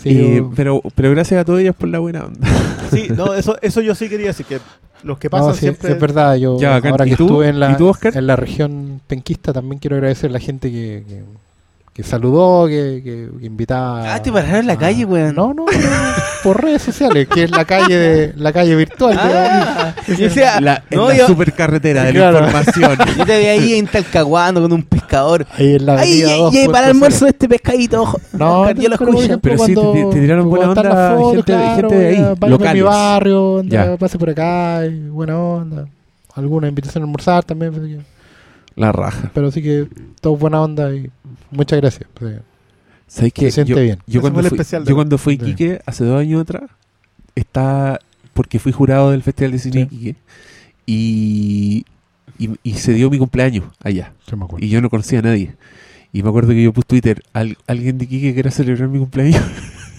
Sí, 0.03 0.43
pero, 0.55 0.82
pero 0.95 1.11
gracias 1.12 1.41
a 1.41 1.45
todos 1.45 1.61
ellos 1.61 1.74
por 1.77 1.89
la 1.89 1.99
buena 1.99 2.24
onda. 2.24 2.47
Sí, 2.93 3.09
no, 3.16 3.35
eso, 3.35 3.57
eso 3.62 3.81
yo 3.81 3.95
sí 3.95 4.09
quería 4.09 4.28
decir 4.28 4.45
que 4.45 4.61
los 5.05 5.19
que 5.19 5.29
no, 5.29 5.31
pasan 5.31 5.55
sí, 5.55 5.61
siempre. 5.61 5.93
es 5.93 6.01
verdad, 6.01 6.37
yo 6.37 6.59
Ya, 6.59 6.77
ahora 6.77 7.07
¿Y 7.07 7.11
que 7.11 7.17
tú? 7.17 7.25
estuve 7.25 7.49
en 7.49 7.61
la, 7.61 7.77
en 7.77 8.27
la 8.27 8.37
región 8.37 9.01
penquista 9.07 9.53
también 9.53 9.79
quiero 9.79 9.97
agradecer 9.97 10.31
a 10.31 10.33
la 10.33 10.41
gente 10.41 10.71
que, 10.71 11.05
que, 11.07 11.23
que 11.95 12.03
saludó, 12.03 12.66
que, 12.66 13.01
que, 13.05 13.29
que 13.39 13.47
invitaba. 13.47 14.12
Ah, 14.15 14.21
te 14.21 14.33
pararon 14.33 14.57
en 14.57 14.66
la 14.66 14.73
a- 14.73 14.79
calle, 14.79 15.05
weón. 15.05 15.33
No, 15.35 15.55
no, 15.55 15.65
no, 15.65 15.73
por 16.43 16.61
redes 16.61 16.83
sociales, 16.83 17.29
que 17.33 17.45
es 17.45 17.51
la 17.53 17.65
calle 17.65 17.97
de 17.97 18.33
la 18.37 18.53
calle 18.53 18.75
virtual. 18.75 19.16
Ah, 19.19 19.95
La, 20.61 20.83
en 20.91 20.99
no, 20.99 21.09
la 21.09 21.16
yo, 21.16 21.27
supercarretera 21.29 22.03
de 22.03 22.12
Claro. 22.12 22.41
la 22.41 22.47
información. 22.49 22.99
yo 23.19 23.25
te 23.25 23.39
vi 23.39 23.47
ahí 23.47 23.75
en 23.75 23.87
Talcahuano 23.87 24.61
con 24.61 24.73
un 24.73 24.83
pescador. 24.83 25.47
Ahí 25.53 25.77
en 25.77 25.87
la 25.87 25.93
dos, 25.95 26.03
ay, 26.03 26.23
Puerto 26.51 26.73
para 26.73 26.87
el 26.87 26.91
almuerzo 26.91 27.25
de 27.27 27.31
este 27.31 27.49
pescadito, 27.49 28.03
ojo. 28.03 28.21
No, 28.33 28.69
yo 28.73 28.89
lo 28.89 28.95
escucho. 28.97 29.39
Pero 29.39 29.59
sí, 29.65 29.75
te- 29.75 30.21
tiraron 30.21 30.51
buena 30.51 30.71
onda 30.71 31.15
fotos, 31.16 31.35
gente 31.37 31.53
de- 31.53 31.59
claro, 31.59 31.77
gente 31.91 31.97
de 31.97 32.09
ahí, 32.09 32.16
a 32.16 32.35
mi 32.45 32.51
locales. 32.51 32.83
barrio, 32.85 33.59
anda, 33.61 33.85
Ya. 33.93 33.97
pase 33.97 34.19
por 34.19 34.31
acá, 34.31 34.85
y 34.85 35.09
buena 35.11 35.39
onda. 35.39 35.87
Alguna 36.35 36.66
invitación 36.66 37.03
a 37.03 37.07
almorzar 37.07 37.45
también, 37.45 38.05
La 38.75 38.91
raja. 38.91 39.31
pero 39.33 39.53
sí 39.53 39.62
que 39.62 39.87
todo 40.21 40.37
buena 40.37 40.61
onda 40.61 40.93
y 40.93 41.09
muchas 41.55 41.81
gracias. 41.81 42.09
sí. 42.19 42.27
¿Sabes 43.07 43.33
qué? 43.33 43.45
Se 43.47 43.51
siente 43.53 43.73
yo, 43.73 43.81
bien. 43.81 43.99
Yo 44.07 44.21
cuando, 44.21 44.41
fui, 44.41 44.47
especial 44.49 44.85
de- 44.85 44.89
yo 44.89 44.95
cuando 44.95 45.19
fui 45.19 45.35
a 45.35 45.37
Sí. 45.39 45.51
Iquique 45.51 45.81
hace 45.87 46.05
dos 46.05 46.21
años 46.21 46.41
atrás, 46.43 46.71
está 47.35 48.01
porque 48.33 48.59
fui 48.59 48.73
jurado 48.73 49.11
del 49.13 49.23
Festival 49.23 49.53
de 49.53 49.59
Cine 49.59 49.73
Sí. 49.75 49.79
de 49.79 49.95
Iquique 49.97 50.17
y, 50.87 51.85
y, 52.39 52.51
y 52.63 52.75
se 52.75 52.93
dio 52.95 53.11
mi 53.11 53.19
cumpleaños 53.19 53.65
allá 53.83 54.13
Sí 54.29 54.35
me 54.37 54.45
acuerdo. 54.45 54.65
y 54.65 54.69
yo 54.71 54.81
no 54.81 54.91
conocía 54.91 55.19
a 55.21 55.23
nadie. 55.23 55.55
Y 56.13 56.23
me 56.23 56.29
acuerdo 56.29 56.51
que 56.51 56.63
yo 56.63 56.73
puse 56.73 56.87
Twitter, 56.87 57.23
"Al- 57.33 57.59
alguien 57.67 57.99
de 57.99 58.05
Iquique 58.05 58.35
quiera 58.35 58.51
celebrar 58.51 58.89
mi 58.89 58.99
cumpleaños. 58.99 59.43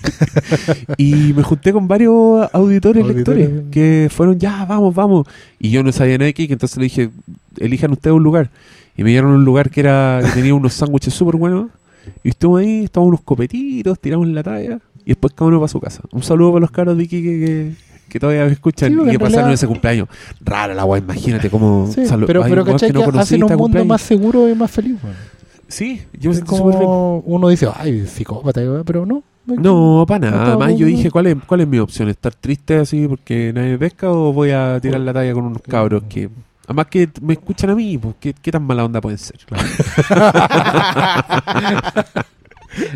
y 0.97 1.33
me 1.33 1.43
junté 1.43 1.73
con 1.73 1.87
varios 1.87 2.47
auditores, 2.53 3.03
Auditores. 3.03 3.49
lectores, 3.49 3.71
que 3.71 4.07
fueron, 4.11 4.39
ya, 4.39 4.65
vamos, 4.65 4.93
vamos. 4.95 5.27
Y 5.59 5.69
yo 5.71 5.83
no 5.83 5.91
sabía 5.91 6.13
nada 6.17 6.25
de 6.25 6.29
Iquique, 6.31 6.53
entonces 6.53 6.77
le 6.77 6.83
dije, 6.85 7.09
elijan 7.59 7.91
ustedes 7.91 8.15
un 8.15 8.23
lugar. 8.23 8.49
Y 8.97 9.03
me 9.03 9.09
dieron 9.09 9.31
un 9.31 9.45
lugar 9.45 9.69
que 9.69 9.81
era 9.81 10.21
que 10.23 10.31
tenía 10.31 10.53
unos 10.53 10.73
sándwiches 10.73 11.13
súper 11.13 11.35
buenos. 11.35 11.67
Y 12.23 12.29
estuvimos 12.29 12.61
ahí, 12.61 12.83
estábamos 12.85 13.09
unos 13.09 13.21
copetitos, 13.21 13.99
tiramos 13.99 14.27
la 14.27 14.43
talla. 14.43 14.79
Y 15.03 15.09
después 15.09 15.33
cada 15.33 15.49
uno 15.49 15.59
para 15.59 15.67
su 15.67 15.79
casa. 15.79 16.01
Un 16.11 16.23
saludo 16.23 16.51
para 16.53 16.61
los 16.61 16.71
caros 16.71 16.97
de 16.97 17.03
Iquique 17.03 17.39
que, 17.45 17.71
que 18.09 18.19
todavía 18.19 18.45
me 18.45 18.51
escuchan 18.51 18.91
Sí, 18.93 18.99
y 19.05 19.11
que 19.11 19.19
pasaron 19.19 19.51
ese 19.51 19.67
cumpleaños. 19.67 20.07
Rara 20.41 20.73
la 20.73 20.83
guay, 20.83 21.01
imagínate 21.01 21.49
cómo... 21.49 21.87
Sí, 21.93 22.03
pero, 22.25 22.43
pero 22.43 22.65
que 22.65 22.71
no 22.93 23.11
Que 23.11 23.19
hacen 23.19 23.43
un 23.43 23.51
a 23.51 23.55
mundo 23.55 23.63
cumpleaños. 23.63 23.87
más 23.87 24.01
seguro 24.01 24.49
y 24.49 24.55
más 24.55 24.71
feliz. 24.71 24.97
Sí, 25.67 26.01
yo 26.13 26.29
me 26.29 26.35
bien. 26.37 26.45
como 26.45 27.19
uno 27.25 27.49
dice, 27.49 27.67
ay, 27.75 28.05
psicópata, 28.07 28.61
pero 28.85 29.05
no. 29.05 29.23
No, 29.45 30.05
para 30.07 30.31
nada. 30.31 30.43
Estaba 30.43 30.65
Más 30.65 30.77
yo 30.77 30.87
dije, 30.87 31.11
¿cuál 31.11 31.27
es, 31.27 31.35
¿cuál 31.45 31.61
es 31.61 31.67
mi 31.67 31.77
opción? 31.79 32.09
¿Estar 32.09 32.33
triste 32.33 32.77
así 32.77 33.07
porque 33.07 33.51
nadie 33.53 33.71
me 33.71 33.77
pesca 33.77 34.11
o 34.11 34.33
voy 34.33 34.51
a 34.51 34.79
tirar 34.81 35.01
la 35.01 35.13
talla 35.13 35.33
con 35.33 35.45
unos 35.45 35.61
cabros 35.61 36.03
que... 36.09 36.29
Además 36.65 36.87
que 36.87 37.09
me 37.21 37.33
escuchan 37.33 37.69
a 37.69 37.75
mí, 37.75 37.97
pues, 37.97 38.15
¿qué, 38.19 38.33
qué 38.33 38.51
tan 38.51 38.63
mala 38.63 38.85
onda 38.85 38.99
pueden 39.01 39.19
ser? 39.19 39.37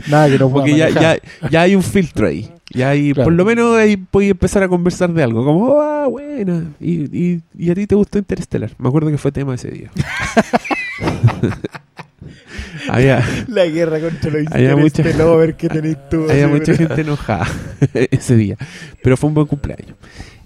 Nada 0.09 0.27
que 0.29 0.37
no 0.37 0.49
Porque 0.51 0.75
ya, 0.75 0.89
ya, 0.89 1.17
ya 1.49 1.61
hay 1.61 1.75
un 1.75 1.83
filtro 1.83 2.27
ahí. 2.27 2.49
Ya 2.71 2.89
hay, 2.89 3.13
Claro. 3.13 3.27
por 3.27 3.33
lo 3.33 3.45
menos 3.45 3.75
ahí 3.77 3.97
podéis 3.97 4.31
empezar 4.31 4.61
a 4.63 4.67
conversar 4.67 5.11
de 5.13 5.23
algo. 5.23 5.43
Como, 5.45 5.79
ah, 5.81 6.07
buena. 6.07 6.65
Y, 6.79 7.03
y, 7.17 7.41
y 7.57 7.71
a 7.71 7.75
ti 7.75 7.87
te 7.87 7.95
gustó 7.95 8.17
Interstellar. 8.17 8.71
Me 8.77 8.89
acuerdo 8.89 9.09
que 9.09 9.17
fue 9.17 9.31
tema 9.31 9.55
ese 9.55 9.69
día. 9.71 9.89
había 12.89 13.23
La 13.47 13.65
guerra 13.65 13.99
contra 13.99 14.31
los 14.31 14.51
Había 14.51 14.75
mucha- 14.75 15.03
que 15.57 15.69
tenés 15.69 16.09
tú. 16.09 16.27
había 16.29 16.47
mucha 16.47 16.75
gente 16.75 17.01
enojada 17.01 17.47
ese 17.93 18.35
día. 18.35 18.57
Pero 19.01 19.17
fue 19.17 19.29
un 19.29 19.33
buen 19.35 19.47
cumpleaños. 19.47 19.95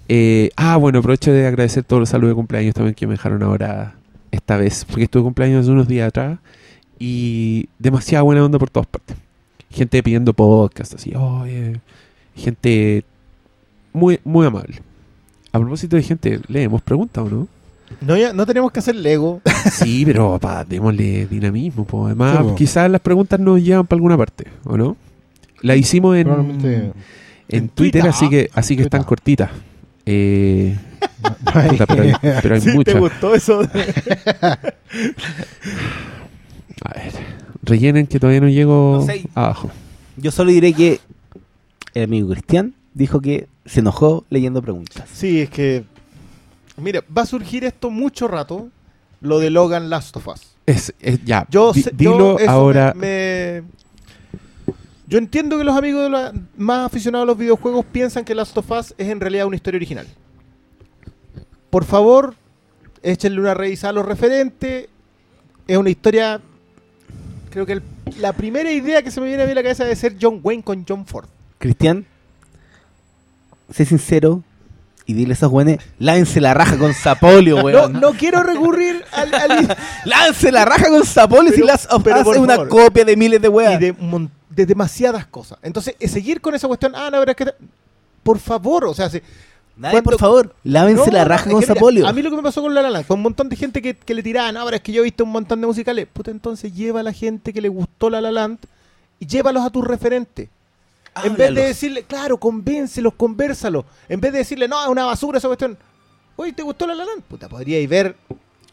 Eh, 0.08 0.50
ah, 0.56 0.76
bueno, 0.76 0.98
aprovecho 0.98 1.32
de 1.32 1.46
agradecer 1.46 1.84
todos 1.84 2.00
los 2.00 2.08
saludos 2.08 2.32
de 2.32 2.34
cumpleaños 2.36 2.74
también 2.74 2.94
que 2.94 3.06
me 3.06 3.14
dejaron 3.14 3.42
ahora 3.42 3.94
esta 4.30 4.56
vez. 4.56 4.84
Porque 4.84 5.04
estuve 5.04 5.22
cumpleaños 5.22 5.68
unos 5.68 5.88
días 5.88 6.08
atrás. 6.08 6.38
Y 6.98 7.68
demasiada 7.78 8.22
buena 8.22 8.44
onda 8.44 8.58
por 8.58 8.70
todas 8.70 8.86
partes. 8.86 9.16
Gente 9.70 10.02
pidiendo 10.02 10.32
podcast, 10.32 10.94
así, 10.94 11.12
oye. 11.16 11.80
Gente 12.36 13.04
muy, 13.92 14.20
muy 14.24 14.46
amable. 14.46 14.80
A 15.52 15.58
propósito 15.58 15.96
de 15.96 16.02
gente, 16.02 16.40
leemos 16.48 16.82
preguntas 16.82 17.24
o 17.24 17.28
no? 17.28 17.48
No, 18.00 18.16
ya, 18.16 18.32
no 18.32 18.44
tenemos 18.46 18.72
que 18.72 18.78
hacer 18.80 18.94
Lego. 18.96 19.40
Sí, 19.72 20.04
pero 20.04 20.32
papá, 20.38 20.64
démosle 20.64 21.26
dinamismo. 21.26 21.84
po. 21.84 22.06
Además, 22.06 22.44
quizás 22.56 22.90
las 22.90 23.00
preguntas 23.00 23.40
nos 23.40 23.62
llevan 23.62 23.86
para 23.86 23.96
alguna 23.96 24.16
parte, 24.16 24.44
¿o 24.64 24.76
no? 24.76 24.96
La 25.62 25.74
hicimos 25.74 26.16
en, 26.16 26.28
en 26.28 26.92
En 27.48 27.68
Twitter, 27.68 28.02
Twitter. 28.02 28.06
así 28.08 28.28
que 28.28 28.50
así 28.52 28.74
que 28.74 28.82
Twitter. 28.82 28.86
están 28.86 29.04
cortitas. 29.04 29.50
Eh, 30.06 30.76
puta, 31.70 31.86
pero 31.86 32.02
hay, 32.02 32.12
pero 32.42 32.54
hay 32.56 32.60
¿Sí? 32.60 32.84
¿Te 32.84 32.98
gustó 32.98 33.34
eso? 33.34 33.60
A 36.84 36.94
ver, 36.94 37.12
rellenen 37.62 38.06
que 38.06 38.18
todavía 38.20 38.40
no 38.40 38.48
llego 38.48 38.98
No 39.00 39.06
sé. 39.06 39.24
abajo. 39.34 39.70
Yo 40.16 40.30
solo 40.30 40.50
diré 40.50 40.72
que 40.72 41.00
el 41.94 42.04
amigo 42.04 42.28
Cristian 42.30 42.74
dijo 42.92 43.20
que 43.20 43.48
se 43.64 43.80
enojó 43.80 44.24
leyendo 44.30 44.60
preguntas. 44.62 45.04
sí, 45.12 45.40
es 45.40 45.50
que. 45.50 45.84
Mira, 46.76 47.02
va 47.16 47.22
a 47.22 47.26
surgir 47.26 47.64
esto 47.64 47.88
mucho 47.90 48.26
rato. 48.28 48.68
Lo 49.20 49.38
de 49.38 49.48
Logan 49.48 49.88
Last 49.88 50.16
of 50.18 50.28
Us. 50.28 50.40
Es, 50.66 50.92
es- 51.00 51.24
ya, 51.24 51.46
Yo 51.50 51.72
dilo 51.94 52.38
yo 52.38 52.50
ahora. 52.50 52.92
me- 52.94 53.62
me- 53.62 53.62
Yo 55.06 55.18
entiendo 55.18 55.58
que 55.58 55.64
los 55.64 55.76
amigos 55.76 56.02
de 56.04 56.10
la- 56.10 56.32
más 56.56 56.86
aficionados 56.86 57.24
a 57.24 57.26
los 57.26 57.38
videojuegos 57.38 57.84
piensan 57.92 58.24
que 58.24 58.34
Last 58.34 58.56
of 58.56 58.70
Us 58.70 58.94
es 58.96 59.08
en 59.08 59.20
realidad 59.20 59.46
una 59.46 59.56
historia 59.56 59.76
original. 59.78 60.06
Por 61.70 61.84
favor, 61.84 62.34
échenle 63.02 63.40
una 63.40 63.54
revisada 63.54 63.90
a 63.90 63.92
los 63.94 64.06
referentes. 64.06 64.88
Es 65.66 65.76
una 65.76 65.90
historia. 65.90 66.40
Creo 67.50 67.66
que 67.66 67.72
el- 67.74 67.82
la 68.18 68.32
primera 68.32 68.70
idea 68.72 69.02
que 69.02 69.10
se 69.10 69.20
me 69.20 69.26
viene 69.26 69.42
a 69.42 69.46
mí 69.46 69.52
a 69.52 69.56
la 69.56 69.62
cabeza 69.62 69.88
es 69.88 69.98
ser 69.98 70.16
John 70.20 70.40
Wayne 70.42 70.62
con 70.62 70.84
John 70.88 71.04
Ford. 71.06 71.26
Cristian, 71.58 72.06
sé 73.70 73.84
sincero 73.84 74.42
y 75.06 75.14
dile 75.14 75.32
a 75.32 75.34
esos 75.34 75.50
güeyes, 75.50 75.78
lávense 75.98 76.40
la 76.40 76.54
raja 76.54 76.78
con 76.78 76.92
Sapolio, 76.94 77.56
No, 77.56 77.62
weón. 77.64 77.92
no 78.00 78.12
quiero 78.12 78.42
recurrir 78.42 79.04
al, 79.12 79.34
al- 79.34 79.76
la 80.52 80.64
raja 80.64 80.88
con 80.88 81.04
Sapolio 81.04 81.50
si 81.52 81.56
Pero- 81.56 81.66
las 81.66 81.86
of 81.90 82.06
Us 82.06 82.12
es 82.34 82.38
una 82.38 82.54
favor. 82.56 82.68
copia 82.68 83.04
de 83.04 83.16
miles 83.16 83.40
de 83.40 83.48
y 83.48 83.50
weas. 83.50 83.80
de, 83.80 83.90
un 83.92 84.10
mon- 84.10 84.30
de 84.54 84.66
demasiadas 84.66 85.26
cosas. 85.26 85.58
Entonces, 85.62 85.94
eh, 85.98 86.08
seguir 86.08 86.40
con 86.40 86.54
esa 86.54 86.68
cuestión, 86.68 86.92
ah, 86.94 87.10
no, 87.10 87.18
pero 87.20 87.30
es 87.32 87.36
que... 87.36 87.44
te- 87.46 87.54
Por 88.22 88.38
favor, 88.38 88.84
o 88.86 88.94
sea, 88.94 89.08
si- 89.10 89.20
Nadie, 89.76 89.94
Cuando- 89.94 90.10
por 90.12 90.20
favor, 90.20 90.54
lávense 90.62 91.06
No, 91.06 91.12
la 91.12 91.24
raja 91.24 91.50
con 91.50 91.60
Sapolio. 91.62 92.06
A 92.06 92.12
mí 92.12 92.22
lo 92.22 92.30
que 92.30 92.36
me 92.36 92.42
pasó 92.44 92.62
con 92.62 92.72
La 92.74 92.80
La 92.80 92.90
Land 92.90 93.06
fue 93.06 93.16
un 93.16 93.22
montón 93.22 93.48
de 93.48 93.56
gente 93.56 93.82
que, 93.82 93.94
que 93.96 94.14
le 94.14 94.22
tiraban, 94.22 94.56
ahora 94.56 94.76
es 94.76 94.82
que 94.82 94.92
yo 94.92 95.00
he 95.00 95.04
visto 95.04 95.24
un 95.24 95.30
montón 95.30 95.60
de 95.60 95.66
musicales. 95.66 96.06
Puta, 96.12 96.30
entonces 96.30 96.72
lleva 96.72 97.00
a 97.00 97.02
la 97.02 97.12
gente 97.12 97.52
que 97.52 97.60
le 97.60 97.68
gustó 97.68 98.08
La 98.08 98.20
La 98.20 98.30
Land 98.30 98.58
y 99.18 99.26
llévalos 99.26 99.64
a 99.66 99.70
tus 99.70 99.84
referentes. 99.84 100.48
En 101.24 101.34
vez 101.36 101.52
de 101.54 101.62
decirle, 101.66 102.04
claro, 102.04 102.38
convéncelos, 102.38 103.14
convérsalos. 103.14 103.84
En 104.08 104.20
vez 104.20 104.30
de 104.32 104.38
decirle, 104.38 104.68
no, 104.68 104.80
es 104.80 104.88
una 104.88 105.04
basura 105.06 105.38
esa 105.38 105.48
cuestión. 105.48 105.76
Oye, 106.36 106.52
¿te 106.52 106.62
gustó 106.62 106.86
La 106.86 106.94
La 106.94 107.04
Land? 107.04 107.22
Puta, 107.22 107.48
podríais 107.48 107.88
ver 107.88 108.16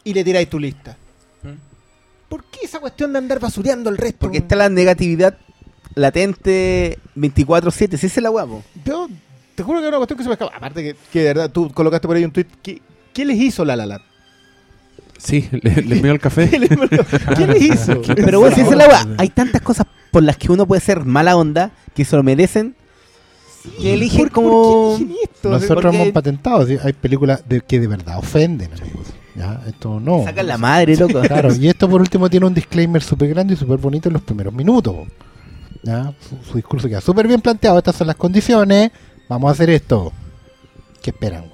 y 0.03 0.13
le 0.13 0.23
tiráis 0.23 0.49
tu 0.51 0.59
lista. 0.59 0.97
¿Por 2.29 2.43
qué 2.45 2.59
esa 2.63 2.79
cuestión 2.79 3.11
de 3.11 3.19
andar 3.19 3.39
basureando 3.39 3.89
el 3.89 3.97
resto? 3.97 4.19
Porque 4.21 4.37
está 4.37 4.55
la 4.55 4.69
negatividad 4.69 5.35
latente 5.95 6.99
24-7. 7.17 7.97
Si 7.97 8.07
es 8.07 8.17
la 8.17 8.29
guapo. 8.29 8.63
Yo 8.85 9.07
te 9.55 9.63
juro 9.63 9.79
que 9.79 9.85
es 9.85 9.89
una 9.89 9.97
cuestión 9.97 10.17
que 10.17 10.23
se 10.23 10.29
me 10.29 10.33
escapa. 10.33 10.55
Aparte 10.55 10.83
que, 10.83 10.95
que 11.11 11.19
de 11.19 11.25
verdad 11.25 11.51
tú 11.51 11.71
colocaste 11.71 12.07
por 12.07 12.15
ahí 12.17 12.23
un 12.25 12.31
tweet. 12.31 12.47
¿Qué, 12.61 12.81
qué 13.13 13.25
les 13.25 13.37
hizo 13.37 13.65
La 13.65 13.75
La 13.75 13.85
Land? 13.85 14.03
Sí, 15.17 15.47
le- 15.51 15.81
les 15.83 16.01
meo 16.03 16.13
el 16.13 16.19
café. 16.19 16.49
¿Qué 16.49 16.59
les, 16.59 16.69
qué 17.37 17.47
les 17.47 17.61
hizo? 17.61 18.01
Pero 18.15 18.39
bueno, 18.39 18.55
si 18.55 18.61
es 18.61 18.71
la 18.71 18.85
guapa. 18.85 19.07
Hay 19.17 19.29
tantas 19.29 19.61
cosas 19.61 19.85
por 20.11 20.23
las 20.23 20.37
que 20.37 20.51
uno 20.51 20.65
puede 20.65 20.81
ser 20.81 21.05
mala 21.05 21.35
onda 21.37 21.71
que 21.93 22.05
se 22.05 22.15
lo 22.15 22.23
merecen. 22.23 22.75
que 23.79 23.93
eligen 23.93 24.29
¿Por- 24.29 24.31
por 24.31 24.43
como. 24.43 24.97
qué 24.97 25.03
eligen 25.03 25.17
esto? 25.31 25.49
Nosotros 25.49 25.83
porque- 25.83 25.95
hemos 26.01 26.09
patentado, 26.11 26.65
¿sí? 26.65 26.77
hay 26.83 26.93
películas 26.93 27.43
de, 27.47 27.61
que 27.61 27.79
de 27.79 27.87
verdad 27.87 28.17
ofenden, 28.17 28.71
amigos. 28.73 29.07
¿ya? 29.35 29.61
Esto 29.67 29.99
no. 29.99 30.23
Sacan 30.23 30.47
la 30.47 30.57
madre, 30.57 30.95
loco. 30.97 31.21
Claro, 31.21 31.53
y 31.55 31.67
esto 31.67 31.87
por 31.87 32.01
último 32.01 32.29
tiene 32.29 32.47
un 32.47 32.53
disclaimer 32.53 33.01
súper 33.03 33.29
grande 33.29 33.53
y 33.53 33.57
súper 33.57 33.77
bonito 33.77 34.09
en 34.09 34.13
los 34.13 34.21
primeros 34.23 34.53
minutos. 34.53 34.95
¿Ya? 35.83 36.13
Su, 36.27 36.37
su 36.51 36.55
discurso 36.55 36.87
queda 36.87 37.01
súper 37.01 37.27
bien 37.27 37.41
planteado. 37.41 37.77
Estas 37.77 37.95
son 37.95 38.07
las 38.07 38.15
condiciones. 38.15 38.91
Vamos 39.29 39.49
a 39.49 39.51
hacer 39.51 39.69
esto. 39.69 40.11
¿Qué 41.01 41.11
esperan? 41.11 41.45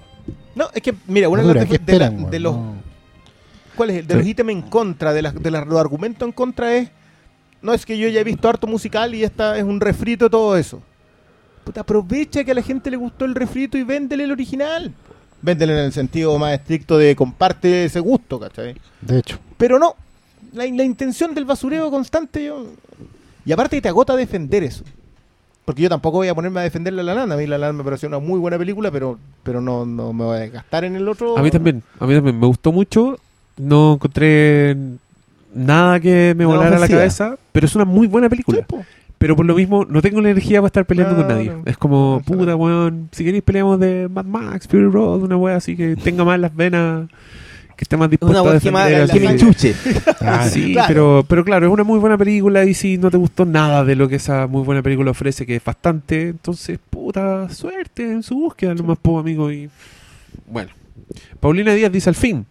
No, 0.56 0.68
es 0.74 0.82
que, 0.82 0.94
mira, 1.08 1.30
una 1.30 1.44
de, 1.44 1.54
¿Qué 1.54 1.60
de 1.60 1.68
la- 1.68 1.74
esperan? 1.76 2.30
de 2.30 2.40
los, 2.40 2.56
No. 2.56 2.74
¿cuál 3.76 3.92
es? 3.92 3.98
el? 3.98 4.08
De 4.08 4.14
Sí. 4.16 4.20
los 4.20 4.28
ítems 4.28 4.52
en 4.52 4.62
contra, 4.64 5.14
de, 5.14 5.22
las 5.22 5.36
de 5.36 5.52
las- 5.52 5.68
los 5.68 5.80
argumentos 5.80 6.26
en 6.28 6.32
contra 6.32 6.76
es, 6.76 6.90
no 7.62 7.74
es 7.74 7.86
que 7.86 7.98
yo 7.98 8.08
ya 8.10 8.22
he 8.22 8.24
visto 8.24 8.50
harto 8.50 8.66
musical 8.68 9.14
y 9.16 9.24
esta 9.24 9.58
es 9.58 9.64
un 9.64 9.80
refrito 9.80 10.26
de 10.26 10.30
todo 10.32 10.58
eso. 10.58 10.82
Puta, 11.64 11.82
aprovecha 11.82 12.44
que 12.44 12.52
a 12.52 12.56
la 12.56 12.62
gente 12.62 12.90
le 12.90 12.98
gustó 12.98 13.26
el 13.26 13.36
refrito 13.36 13.78
y 13.78 13.84
véndele 13.84 14.24
el 14.24 14.32
original. 14.32 14.94
Véndele 15.42 15.74
en 15.74 15.80
el 15.86 15.94
sentido 15.94 16.38
más 16.40 16.54
estricto 16.54 16.98
de 16.98 17.16
comparte 17.16 17.86
ese 17.86 18.00
gusto, 18.00 18.40
¿cachai? 18.40 18.76
De 19.02 19.20
hecho, 19.20 19.38
Pero 19.58 19.78
no, 19.78 19.96
la, 20.54 20.66
la 20.66 20.84
intención 20.84 21.36
del 21.36 21.46
basureo 21.46 21.92
constante, 21.92 22.46
yo... 22.46 22.66
Y 23.48 23.54
aparte 23.54 23.80
te 23.80 23.88
agota 23.88 24.18
defender 24.18 24.62
eso. 24.64 24.84
Porque 25.64 25.82
yo 25.82 25.88
tampoco 25.88 26.18
voy 26.18 26.28
a 26.28 26.36
ponerme 26.36 26.60
a 26.60 26.64
defender 26.64 26.92
La 26.92 27.02
La 27.02 27.16
Land. 27.16 27.32
A 27.32 27.38
mí 27.38 27.48
La 27.48 27.58
La 27.58 27.68
Land 27.68 27.78
me 27.78 27.84
pareció 27.86 28.10
una 28.10 28.20
muy 28.20 28.42
buena 28.42 28.58
película, 28.58 28.92
pero, 28.92 29.18
pero 29.44 29.62
no, 29.62 29.86
no 29.86 30.12
me 30.12 30.26
voy 30.26 30.38
a 30.38 30.48
gastar 30.48 30.84
en 30.84 30.98
el 30.98 31.08
otro. 31.08 31.38
A 31.38 31.42
mí 31.42 31.50
también, 31.50 31.82
a 31.98 32.06
mí 32.06 32.14
también 32.14 32.38
me 32.38 32.46
gustó 32.46 32.74
mucho. 32.74 33.18
No 33.56 33.94
encontré 33.94 34.76
nada 35.54 35.98
que 36.02 36.36
me 36.38 36.46
volara 36.46 36.78
la 36.78 36.90
cabeza, 36.90 37.38
pero 37.54 37.66
es 37.66 37.74
una 37.74 37.86
muy 37.86 38.08
buena 38.08 38.28
película. 38.28 38.66
Pero 39.18 39.38
por 39.38 39.46
lo 39.46 39.56
mismo, 39.56 39.86
no 39.86 40.02
tengo 40.02 40.20
la 40.20 40.30
energía 40.30 40.60
para 40.60 40.68
estar 40.68 40.86
peleando 40.86 41.16
con 41.16 41.30
nadie. 41.30 41.54
Es 41.64 41.78
como, 41.78 42.22
puta, 42.26 42.54
weón, 42.54 43.08
si 43.14 43.24
queréis 43.24 43.44
peleamos 43.44 43.80
de 43.80 44.10
Mad 44.10 44.26
Max, 44.26 44.68
Fury 44.68 44.90
Road, 44.90 45.24
una 45.24 45.38
wea 45.38 45.56
así 45.56 45.78
que 45.78 45.96
tenga 45.96 46.26
más 46.26 46.38
las 46.38 46.54
venas, 46.54 47.08
que 47.78 47.84
esté 47.86 47.96
más 47.96 48.10
dispuesta 48.10 48.42
Una 48.42 48.52
a 48.52 48.54
defender. 48.56 49.10
que 49.10 49.20
me 49.20 49.26
enchuche. 49.32 49.76
ah, 50.22 50.50
Sí, 50.50 50.74
Claro. 50.74 50.88
pero, 50.88 51.26
pero 51.30 51.46
claro, 51.46 51.68
es 51.68 51.72
una 51.72 51.84
muy 51.84 52.00
buena 52.00 52.18
película 52.18 52.66
y 52.66 52.74
si 52.74 52.98
no 52.98 53.10
te 53.12 53.18
gustó 53.18 53.46
nada 53.46 53.86
de 53.86 53.96
lo 53.96 54.10
que 54.10 54.16
esa 54.16 54.48
muy 54.48 54.64
buena 54.64 54.82
película 54.82 55.12
ofrece, 55.12 55.46
que 55.46 55.56
es 55.56 55.64
bastante, 55.64 56.30
entonces, 56.30 56.80
puta, 56.90 57.48
suerte 57.50 58.04
en 58.04 58.24
su 58.24 58.36
búsqueda, 58.36 58.74
lo 58.74 58.84
más 58.84 58.98
poco, 58.98 59.20
amigo. 59.20 59.52
Y 59.52 59.70
bueno, 60.48 60.72
Paulina 61.40 61.74
Díaz 61.74 61.92
dice 61.92 62.10
al 62.10 62.16
fin. 62.16 62.46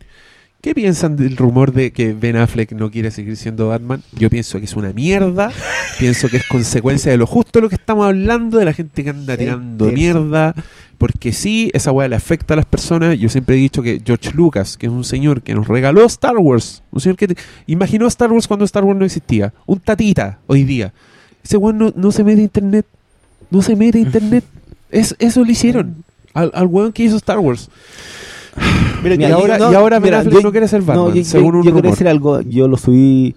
¿Qué 0.63 0.75
piensan 0.75 1.15
del 1.15 1.37
rumor 1.37 1.73
de 1.73 1.93
que 1.93 2.13
Ben 2.13 2.35
Affleck 2.35 2.73
no 2.73 2.91
quiere 2.91 3.13
seguir 3.13 3.37
siendo 3.37 3.69
Batman? 3.69 4.03
Yo 4.13 4.29
pienso 4.31 4.59
que 4.59 4.65
es 4.65 4.75
una 4.75 4.93
mierda. 4.93 5.53
pienso 6.01 6.29
que 6.29 6.39
es 6.39 6.49
consecuencia 6.49 7.13
de 7.13 7.19
lo 7.19 7.27
justo 7.27 7.61
lo 7.61 7.69
que 7.69 7.77
estamos 7.77 8.05
hablando, 8.07 8.59
de 8.59 8.65
la 8.65 8.73
gente 8.73 9.05
que 9.05 9.11
anda 9.11 9.37
tirando 9.37 9.85
mierda. 9.93 10.55
Porque 10.99 11.33
sí, 11.33 11.71
esa 11.75 11.93
weá 11.93 12.09
le 12.09 12.17
afecta 12.17 12.55
a 12.55 12.57
las 12.57 12.65
personas. 12.65 13.19
Yo 13.19 13.29
siempre 13.29 13.57
he 13.57 13.59
dicho 13.59 13.83
que 13.83 14.01
George 14.05 14.31
Lucas, 14.33 14.77
que 14.79 14.87
es 14.87 14.93
un 14.93 15.05
señor 15.05 15.43
que 15.43 15.55
nos 15.55 15.69
regaló 15.69 16.05
Star 16.07 16.37
Wars, 16.39 16.83
un 16.91 17.01
señor 17.01 17.17
que 17.17 17.29
te- 17.29 17.37
imaginó 17.67 18.07
Star 18.07 18.33
Wars 18.33 18.49
cuando 18.49 18.65
Star 18.65 18.83
Wars 18.85 18.99
no 18.99 19.05
existía, 19.05 19.53
un 19.67 19.79
tatita 19.79 20.39
hoy 20.47 20.65
día. 20.65 20.93
Ese 21.45 21.59
weón 21.59 21.77
no, 21.79 21.93
no 21.95 22.13
se 22.13 22.25
mete 22.25 22.41
a 22.41 22.45
internet, 22.45 22.87
no 23.51 23.61
se 23.63 23.77
mete 23.77 23.99
a 23.99 24.01
internet. 24.03 24.45
Es, 24.89 25.17
eso 25.19 25.45
le 25.45 25.51
hicieron 25.51 26.05
al, 26.33 26.53
al 26.55 26.67
weón 26.67 26.93
que 26.93 27.03
hizo 27.03 27.17
Star 27.17 27.41
Wars. 27.41 27.69
Mira, 29.03 29.17
y 29.17 29.19
Mira, 29.19 29.35
ahora, 29.35 29.59
yo- 29.59 29.73
y 29.73 29.75
ahora 29.75 30.01
mira, 30.01 30.23
yo- 30.23 30.41
no 30.41 30.51
quiere 30.53 30.69
ser 30.69 30.81
Batman, 30.81 31.09
No, 31.09 31.15
yo, 31.15 31.25
según 31.25 31.53
yo- 31.53 31.59
un 31.59 31.65
yo 31.65 31.73
quiero 31.73 31.77
rumor. 31.79 31.91
decir 31.91 32.09
algo. 32.09 32.41
Yo 32.43 32.69
lo 32.69 32.77
subí 32.79 33.35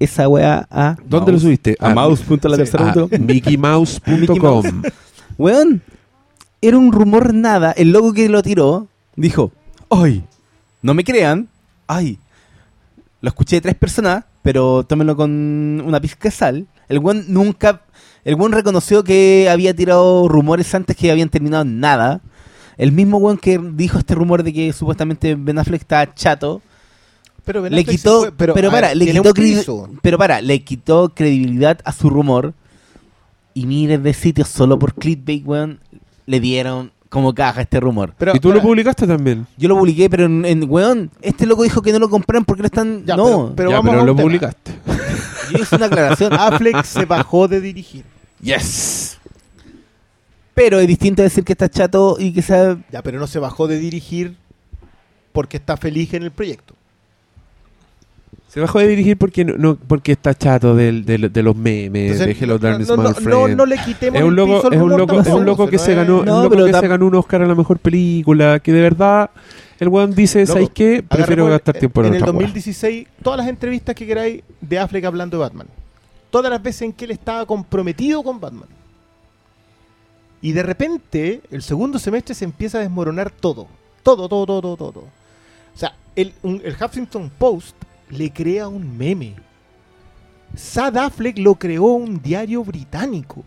esa 0.00 0.28
weá 0.28 0.66
a. 0.70 0.96
¿Dónde 1.08 1.32
lo 1.32 1.38
subiste? 1.38 1.76
A 1.80 1.94
tercera 2.56 2.90
a 2.90 2.92
punto 2.92 3.08
com. 3.08 3.26
mickeymouse.com. 3.26 4.82
Weón, 5.38 5.80
era 6.66 6.78
un 6.78 6.92
rumor 6.92 7.32
nada. 7.34 7.72
El 7.72 7.92
loco 7.92 8.12
que 8.12 8.28
lo 8.28 8.42
tiró 8.42 8.88
dijo: 9.16 9.52
¡Ay! 9.90 10.24
No 10.82 10.94
me 10.94 11.04
crean. 11.04 11.48
¡Ay! 11.86 12.18
Lo 13.20 13.28
escuché 13.28 13.56
de 13.56 13.62
tres 13.62 13.74
personas, 13.74 14.24
pero 14.42 14.84
tómenlo 14.84 15.16
con 15.16 15.30
una 15.84 16.00
pizca 16.00 16.28
de 16.28 16.30
sal. 16.34 16.66
El 16.88 16.98
weón 16.98 17.24
nunca. 17.28 17.82
El 18.24 18.34
weón 18.36 18.52
reconoció 18.52 19.04
que 19.04 19.48
había 19.50 19.74
tirado 19.74 20.28
rumores 20.28 20.74
antes 20.74 20.96
que 20.96 21.10
habían 21.10 21.28
terminado 21.28 21.64
nada. 21.64 22.20
El 22.76 22.92
mismo 22.92 23.18
weón 23.18 23.38
que 23.38 23.58
dijo 23.58 23.98
este 23.98 24.14
rumor 24.14 24.42
de 24.42 24.52
que 24.52 24.72
supuestamente 24.72 25.34
Ben 25.36 25.58
Affleck 25.58 25.82
estaba 25.82 26.12
chato. 26.14 26.60
pero 27.44 27.62
Ben 27.62 27.74
le 27.74 27.84
quitó, 27.84 28.20
fue- 28.20 28.32
pero, 28.32 28.54
ver, 28.54 28.70
para, 28.70 28.94
le 28.94 29.06
quitó 29.06 29.32
pero 30.02 30.18
para, 30.18 30.40
le 30.42 30.62
quitó 30.64 31.10
credibilidad 31.14 31.78
a 31.84 31.92
su 31.92 32.10
rumor 32.10 32.52
y 33.54 33.66
miles 33.66 34.02
de 34.02 34.12
sitios 34.12 34.48
solo 34.48 34.78
por 34.78 34.94
clickbait, 34.94 35.46
weón, 35.46 35.78
le 36.26 36.40
dieron 36.40 36.92
como 37.08 37.32
caja 37.34 37.60
este 37.62 37.78
rumor. 37.78 38.12
Pero, 38.18 38.34
y 38.34 38.40
tú 38.40 38.52
lo 38.52 38.60
publicaste 38.60 39.06
también. 39.06 39.46
Yo 39.56 39.68
lo 39.68 39.76
publiqué, 39.78 40.10
pero 40.10 40.24
en, 40.24 40.44
en- 40.44 40.68
weón, 40.68 41.10
este 41.22 41.46
loco 41.46 41.62
dijo 41.62 41.80
que 41.80 41.92
no 41.92 41.98
lo 42.00 42.10
compraron 42.10 42.44
porque 42.44 42.62
no 42.62 42.66
están, 42.66 43.04
Ya, 43.06 43.16
no, 43.16 43.24
pero- 43.24 43.52
pero 43.56 43.70
ya, 43.70 43.76
vamos 43.76 43.90
pero 43.92 44.02
a 44.02 44.04
lo 44.06 44.12
tema. 44.14 44.22
publicaste. 44.22 44.72
yo 45.52 45.58
hice 45.58 45.76
una 45.76 45.86
aclaración, 45.86 46.32
Affleck 46.32 46.84
se 46.84 47.04
bajó 47.04 47.46
de 47.46 47.60
dirigir. 47.60 48.04
Yes. 48.40 49.18
pero 50.54 50.78
es 50.80 50.86
distinto 50.86 51.22
decir 51.22 51.44
que 51.44 51.52
está 51.52 51.68
chato 51.68 52.16
y 52.18 52.32
que 52.32 52.42
sea 52.42 52.76
Ya, 52.92 53.00
pero 53.02 53.18
no 53.18 53.26
se 53.26 53.38
bajó 53.38 53.66
de 53.68 53.78
dirigir 53.78 54.36
porque 55.32 55.56
está 55.56 55.76
feliz 55.76 56.12
en 56.14 56.24
el 56.24 56.30
proyecto. 56.30 56.73
Se 58.54 58.60
bajó 58.60 58.78
de 58.78 58.86
dirigir 58.86 59.16
porque 59.18 59.44
no, 59.44 59.54
no- 59.56 59.76
porque 59.76 60.12
está 60.12 60.32
chato 60.32 60.76
del, 60.76 61.04
del- 61.04 61.32
de 61.32 61.42
los 61.42 61.56
memes, 61.56 62.12
Entonces, 62.12 62.38
de 62.38 62.44
Hello 62.44 62.56
Darkness, 62.58 62.88
no, 62.88 62.96
no, 62.96 63.02
My 63.02 63.08
no, 63.08 63.14
Friend. 63.16 63.56
no 63.56 63.66
le 63.66 63.76
quitemos 63.78 64.16
es 64.20 64.22
un 64.24 64.30
el 64.30 64.36
loco, 64.36 64.54
piso 64.54 64.66
al 64.68 64.74
es 64.74 64.80
un 64.80 64.90
loco, 64.96 65.20
es 65.20 65.26
un 65.28 65.44
loco 65.44 65.66
que 65.66 65.76
no 65.76 65.82
se 65.82 65.94
ganó, 65.96 66.18
un 66.20 66.24
No, 66.24 66.42
loco 66.44 66.64
que 66.64 66.72
se 66.72 66.86
ganó 66.88 67.06
un 67.06 67.14
Oscar 67.16 67.42
a 67.42 67.46
la 67.46 67.54
mejor 67.56 67.78
película, 67.80 68.60
que 68.60 68.72
de 68.72 68.80
verdad 68.80 69.30
el 69.80 69.88
weón 69.88 70.14
dice, 70.14 70.46
¿sabéis 70.46 70.70
qué? 70.72 71.02
Prefiero 71.02 71.46
gastar 71.46 71.74
el- 71.74 71.80
tiempo 71.80 72.00
en, 72.02 72.06
en 72.06 72.14
el 72.14 72.22
otra 72.22 72.30
weá". 72.32 72.42
2016, 72.42 73.08
todas 73.24 73.38
las 73.38 73.48
entrevistas 73.48 73.94
que 73.96 74.06
queráis 74.06 74.42
de 74.60 74.78
Affleck 74.78 75.04
hablando 75.04 75.36
de 75.36 75.42
Batman. 75.42 75.66
Todas 76.30 76.48
las 76.50 76.62
veces 76.62 76.82
en 76.82 76.92
que 76.92 77.06
él 77.06 77.10
estaba 77.10 77.44
comprometido 77.46 78.22
con 78.22 78.40
Batman. 78.40 78.68
Y 80.42 80.52
de 80.52 80.62
repente, 80.62 81.40
el 81.50 81.62
segundo 81.62 81.98
semestre 81.98 82.34
se 82.36 82.44
empieza 82.44 82.78
a 82.78 82.82
desmoronar 82.82 83.30
todo. 83.32 83.66
Todo, 84.04 84.28
todo, 84.28 84.46
todo, 84.46 84.60
todo, 84.60 84.76
todo. 84.92 85.00
O 85.00 85.78
sea, 85.78 85.94
el, 86.14 86.32
un- 86.42 86.60
el 86.64 86.76
Huffington 86.80 87.30
Post 87.36 87.74
le 88.10 88.32
crea 88.32 88.68
un 88.68 88.96
meme. 88.96 89.34
Sad 90.54 90.96
Affleck 90.96 91.38
lo 91.38 91.54
creó 91.56 91.84
un 91.84 92.20
diario 92.22 92.62
británico. 92.64 93.42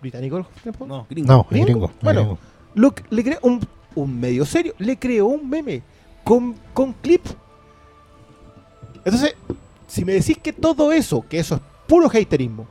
¿Británico 0.00 0.38
no, 0.86 1.06
gringo. 1.10 1.26
no, 1.32 1.46
¿Gringo? 1.50 1.90
Bueno, 2.00 2.20
gringo. 2.20 2.38
Lo 2.74 2.94
que- 2.94 3.04
le 3.10 3.24
creó 3.24 3.38
un, 3.42 3.60
un 3.94 4.20
medio 4.20 4.44
serio, 4.44 4.74
le 4.78 4.98
creó 4.98 5.26
un 5.26 5.48
meme 5.48 5.82
con, 6.22 6.54
con 6.72 6.92
clip. 6.92 7.24
Entonces, 9.04 9.34
si 9.86 10.04
me 10.04 10.12
decís 10.14 10.38
que 10.38 10.52
todo 10.52 10.92
eso, 10.92 11.24
que 11.28 11.38
eso 11.38 11.56
es 11.56 11.60
puro 11.86 12.08
haterismo, 12.08 12.66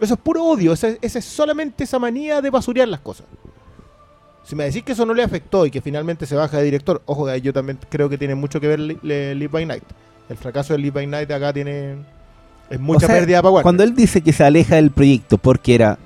eso 0.00 0.14
es 0.14 0.20
puro 0.20 0.44
odio, 0.44 0.72
esa 0.72 0.88
es 1.00 1.24
solamente 1.24 1.84
esa 1.84 1.98
manía 1.98 2.40
de 2.40 2.50
basurear 2.50 2.88
las 2.88 3.00
cosas. 3.00 3.26
Si 4.44 4.56
me 4.56 4.64
decís 4.64 4.82
que 4.82 4.92
eso 4.92 5.06
no 5.06 5.14
le 5.14 5.22
afectó 5.22 5.66
y 5.66 5.70
que 5.70 5.80
finalmente 5.80 6.26
se 6.26 6.34
baja 6.34 6.58
de 6.58 6.64
director, 6.64 7.00
ojo, 7.06 7.32
yo 7.36 7.52
también 7.52 7.78
creo 7.88 8.08
que 8.08 8.18
tiene 8.18 8.34
mucho 8.34 8.60
que 8.60 8.66
ver 8.68 8.80
Live 8.80 9.48
by 9.48 9.66
Night. 9.66 9.84
El 10.28 10.36
fracaso 10.36 10.72
de 10.72 10.78
Live 10.78 10.92
by 10.92 11.06
Night 11.06 11.30
acá 11.30 11.52
tiene. 11.52 11.96
Es 12.70 12.80
mucha 12.80 13.06
O 13.06 13.08
sea, 13.08 13.16
pérdida 13.16 13.42
para 13.42 13.50
Warner. 13.52 13.62
Cuando 13.64 13.82
él 13.82 13.94
dice 13.94 14.22
que 14.22 14.32
se 14.32 14.44
aleja 14.44 14.76
del 14.76 14.90
proyecto 14.90 15.36
porque 15.38 15.74
era 15.74 15.98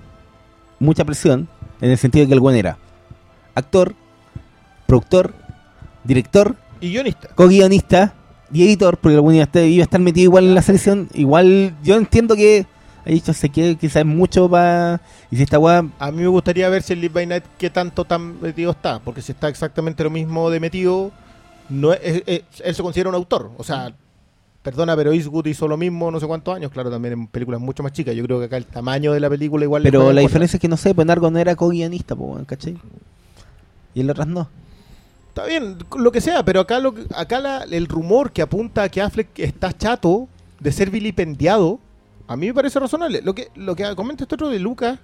mucha 0.80 1.05
presión, 1.05 1.48
en 1.80 1.90
el 1.90 1.98
sentido 1.98 2.24
de 2.24 2.28
que 2.28 2.34
el 2.34 2.40
buen 2.40 2.56
era 2.56 2.76
actor, 3.55 3.94
productor, 4.86 5.34
director, 6.05 6.56
Y 6.80 6.90
guionista. 6.90 7.28
co-guionista 7.34 8.14
y 8.52 8.64
editor, 8.64 8.98
porque 8.98 9.14
el 9.16 9.20
buen 9.20 9.36
iba 9.36 9.44
a 9.44 9.82
estar, 9.84 10.01
metido 10.01 10.24
igual 10.24 10.44
en 10.44 10.55
la 10.55 10.62
selección, 10.62 11.09
igual 11.14 11.74
yo 11.82 11.97
entiendo 11.97 12.36
que 12.36 12.66
ha 13.05 13.10
dicho, 13.10 13.32
sé 13.32 13.48
que 13.51 13.76
quizás 13.76 13.97
es 13.98 14.06
mucho 14.06 14.48
para... 14.51 15.01
Y 15.30 15.36
si 15.36 15.44
esta 15.44 15.59
weá... 15.60 15.84
A 16.01 16.10
mí 16.10 16.22
me 16.22 16.26
gustaría 16.28 16.68
ver 16.68 16.82
si 16.82 16.93
el 16.93 17.01
Live 17.01 17.14
by 17.14 17.26
Night 17.26 17.44
qué 17.56 17.70
tanto 17.70 18.05
tan 18.05 18.40
metido 18.40 18.72
está, 18.72 18.98
porque 18.98 19.22
si 19.22 19.30
está 19.32 19.48
exactamente 19.48 20.02
lo 20.02 20.10
mismo 20.10 20.51
de 20.51 20.59
metido, 20.59 21.12
no 21.68 21.93
es- 21.93 22.01
es- 22.02 22.22
es- 22.26 22.43
él 22.64 22.74
se 22.74 22.82
considera 22.82 23.09
un 23.09 23.14
autor. 23.14 23.52
O 23.59 23.62
sea, 23.64 23.93
perdona, 24.66 24.97
pero 24.97 25.12
Eastwood 25.12 25.47
hizo 25.47 25.68
lo 25.68 25.76
mismo 25.76 26.10
no 26.10 26.18
sé 26.18 26.26
cuántos 26.26 26.56
años, 26.56 26.72
claro, 26.72 26.90
también 26.90 27.12
en 27.14 27.26
películas 27.28 27.60
mucho 27.60 27.84
más 27.84 27.93
chicas. 27.93 28.16
Yo 28.16 28.24
creo 28.24 28.40
que 28.40 28.47
acá 28.47 28.56
el 28.56 28.66
tamaño 28.66 29.12
de 29.12 29.20
la 29.20 29.30
película 29.30 29.64
igual 29.64 29.84
le 29.84 29.93
Pero 29.93 30.12
la 30.12 30.20
diferencia 30.22 30.56
es 30.56 30.60
que 30.60 30.66
no 30.66 30.76
sé, 30.76 30.93
pues 30.93 31.06
Nargo 31.06 31.30
no 31.30 31.38
era 31.38 31.55
co-guionista, 31.55 32.16
¿cachai? 32.47 32.76
Y 33.94 34.01
en 34.01 34.10
otras 34.10 34.26
no. 34.26 34.48
Está 35.28 35.47
bien, 35.47 35.76
lo 35.97 36.10
que 36.10 36.20
sea, 36.20 36.44
pero 36.44 36.59
acá, 36.60 36.80
lo, 36.80 36.94
que- 36.94 37.05
acá 37.14 37.38
la- 37.38 37.62
el 37.62 37.86
rumor 37.86 38.32
que 38.32 38.43
apunta 38.43 38.82
a 38.82 38.88
que 38.88 39.01
Affleck 39.01 39.38
está 39.38 39.72
chato 39.72 40.26
de 40.59 40.72
ser 40.72 40.90
vilipendiado, 40.90 41.78
a 42.26 42.36
mí 42.36 42.48
me 42.48 42.55
parece 42.55 42.80
razonable. 42.80 43.20
Lo 43.22 43.34
que, 43.36 43.48
lo 43.55 43.76
que 43.76 43.84
comenta 43.94 44.24
este 44.24 44.34
otro 44.34 44.48
de 44.48 44.59
Lucas. 44.59 44.98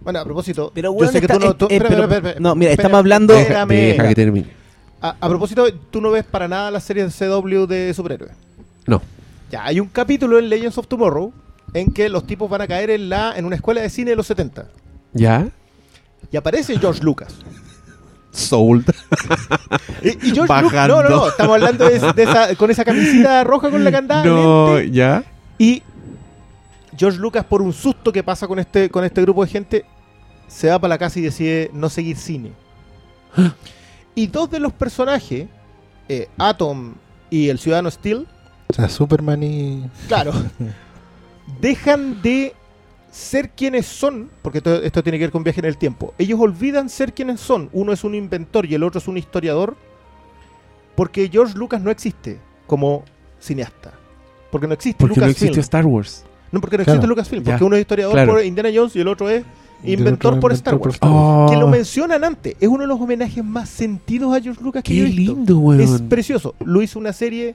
Bueno, 0.00 0.18
a 0.18 0.24
propósito, 0.24 0.70
Pero, 0.74 0.90
yo 0.90 0.98
weón, 0.98 1.12
sé 1.12 1.20
que 1.22 1.28
tú 1.28 1.38
no. 1.40 1.50
eh, 1.50 1.54
tú- 1.56 1.64
eh, 1.70 1.76
espera, 1.76 1.88
pero- 1.88 2.02
espera, 2.02 2.16
espera, 2.28 2.40
no, 2.40 2.54
mira, 2.54 2.70
espera, 2.72 2.86
estamos 2.88 2.98
hablando- 2.98 3.34
espérame. 3.34 3.68
deja 3.70 4.08
que 4.08 4.14
termine. 4.14 4.65
A, 5.06 5.16
a 5.20 5.28
propósito, 5.28 5.66
tú 5.90 6.00
no 6.00 6.10
ves 6.10 6.24
para 6.24 6.48
nada 6.48 6.70
las 6.70 6.84
series 6.84 7.18
de 7.18 7.28
CW 7.28 7.66
de 7.66 7.94
superhéroes. 7.94 8.32
No. 8.86 9.00
Ya, 9.50 9.64
hay 9.64 9.78
un 9.78 9.88
capítulo 9.88 10.38
en 10.38 10.48
Legends 10.48 10.78
of 10.78 10.88
Tomorrow 10.88 11.32
en 11.74 11.92
que 11.92 12.08
los 12.08 12.26
tipos 12.26 12.50
van 12.50 12.62
a 12.62 12.66
caer 12.66 12.90
en, 12.90 13.08
la, 13.08 13.36
en 13.36 13.44
una 13.44 13.56
escuela 13.56 13.80
de 13.80 13.90
cine 13.90 14.10
de 14.10 14.16
los 14.16 14.26
70. 14.26 14.66
¿Ya? 15.12 15.48
Y 16.30 16.36
aparece 16.36 16.78
George 16.78 17.02
Lucas. 17.02 17.34
Sold. 18.32 18.84
Y, 20.02 20.08
y 20.28 20.34
George 20.34 20.62
Lucas. 20.62 20.88
No, 20.88 21.02
no, 21.02 21.08
no. 21.08 21.28
Estamos 21.28 21.54
hablando 21.54 21.88
de, 21.88 21.98
de 22.12 22.22
esa, 22.22 22.54
con 22.56 22.70
esa 22.70 22.84
camisita 22.84 23.44
roja 23.44 23.70
con 23.70 23.82
la 23.82 23.90
candada. 23.92 24.24
No, 24.24 24.76
lente. 24.76 24.92
¿ya? 24.92 25.24
Y 25.58 25.82
George 26.96 27.18
Lucas, 27.18 27.44
por 27.44 27.62
un 27.62 27.72
susto 27.72 28.12
que 28.12 28.22
pasa 28.22 28.46
con 28.46 28.58
este, 28.58 28.90
con 28.90 29.04
este 29.04 29.22
grupo 29.22 29.44
de 29.44 29.50
gente, 29.50 29.84
se 30.48 30.68
va 30.68 30.78
para 30.78 30.94
la 30.94 30.98
casa 30.98 31.18
y 31.18 31.22
decide 31.22 31.70
no 31.72 31.88
seguir 31.88 32.16
cine. 32.16 32.52
Y 34.16 34.26
dos 34.26 34.50
de 34.50 34.58
los 34.58 34.72
personajes, 34.72 35.46
eh, 36.08 36.28
Atom 36.38 36.94
y 37.30 37.48
el 37.48 37.58
Ciudadano 37.60 37.90
Steel, 37.92 38.26
O 38.68 38.72
sea, 38.72 38.88
Superman 38.88 39.42
y. 39.44 39.88
claro, 40.08 40.32
dejan 41.60 42.20
de 42.22 42.54
ser 43.10 43.50
quienes 43.50 43.86
son, 43.86 44.28
porque 44.42 44.58
esto, 44.58 44.82
esto 44.82 45.02
tiene 45.02 45.18
que 45.18 45.24
ver 45.24 45.30
con 45.32 45.42
viaje 45.44 45.60
en 45.60 45.66
el 45.66 45.76
tiempo. 45.78 46.12
Ellos 46.18 46.38
olvidan 46.40 46.88
ser 46.88 47.14
quienes 47.14 47.40
son. 47.40 47.70
Uno 47.72 47.92
es 47.92 48.04
un 48.04 48.14
inventor 48.14 48.66
y 48.66 48.74
el 48.74 48.82
otro 48.82 48.98
es 48.98 49.08
un 49.08 49.16
historiador, 49.16 49.76
porque 50.94 51.28
George 51.30 51.56
Lucas 51.56 51.80
no 51.80 51.90
existe 51.90 52.38
como 52.66 53.04
cineasta. 53.40 53.92
Porque 54.50 54.66
no 54.66 54.74
existe 54.74 54.98
Porque 55.00 55.20
no 55.20 55.26
Lucasfilm. 55.26 55.48
existió 55.48 55.60
Star 55.60 55.86
Wars. 55.86 56.24
No, 56.52 56.60
porque 56.60 56.78
no 56.78 56.84
Claro. 56.84 56.94
existe 56.96 57.08
Lucasfilm. 57.08 57.42
Ya. 57.44 57.52
Porque 57.52 57.64
uno 57.64 57.76
es 57.76 57.80
historiador 57.80 58.14
Claro. 58.14 58.32
por 58.34 58.44
Indiana 58.44 58.70
Jones 58.74 58.94
y 58.96 59.00
el 59.00 59.08
otro 59.08 59.28
es 59.28 59.44
inventor 59.84 60.40
por 60.40 60.52
Star 60.52 60.74
Wars. 60.76 60.96
Oh, 61.00 61.46
Que 61.50 61.56
lo 61.56 61.68
mencionan 61.68 62.24
antes. 62.24 62.56
Es 62.60 62.68
uno 62.68 62.80
de 62.82 62.86
los 62.88 63.00
homenajes 63.00 63.44
más 63.44 63.68
sentidos 63.68 64.34
a 64.36 64.40
George 64.40 64.62
Lucas 64.62 64.82
que 64.82 64.92
qué 64.92 64.98
yo 65.00 65.04
he 65.04 65.10
visto. 65.10 65.34
lindo, 65.34 65.58
weón. 65.58 65.80
Es 65.80 66.00
precioso. 66.02 66.54
Lo 66.64 66.82
hizo 66.82 66.98
una 66.98 67.12
serie 67.12 67.54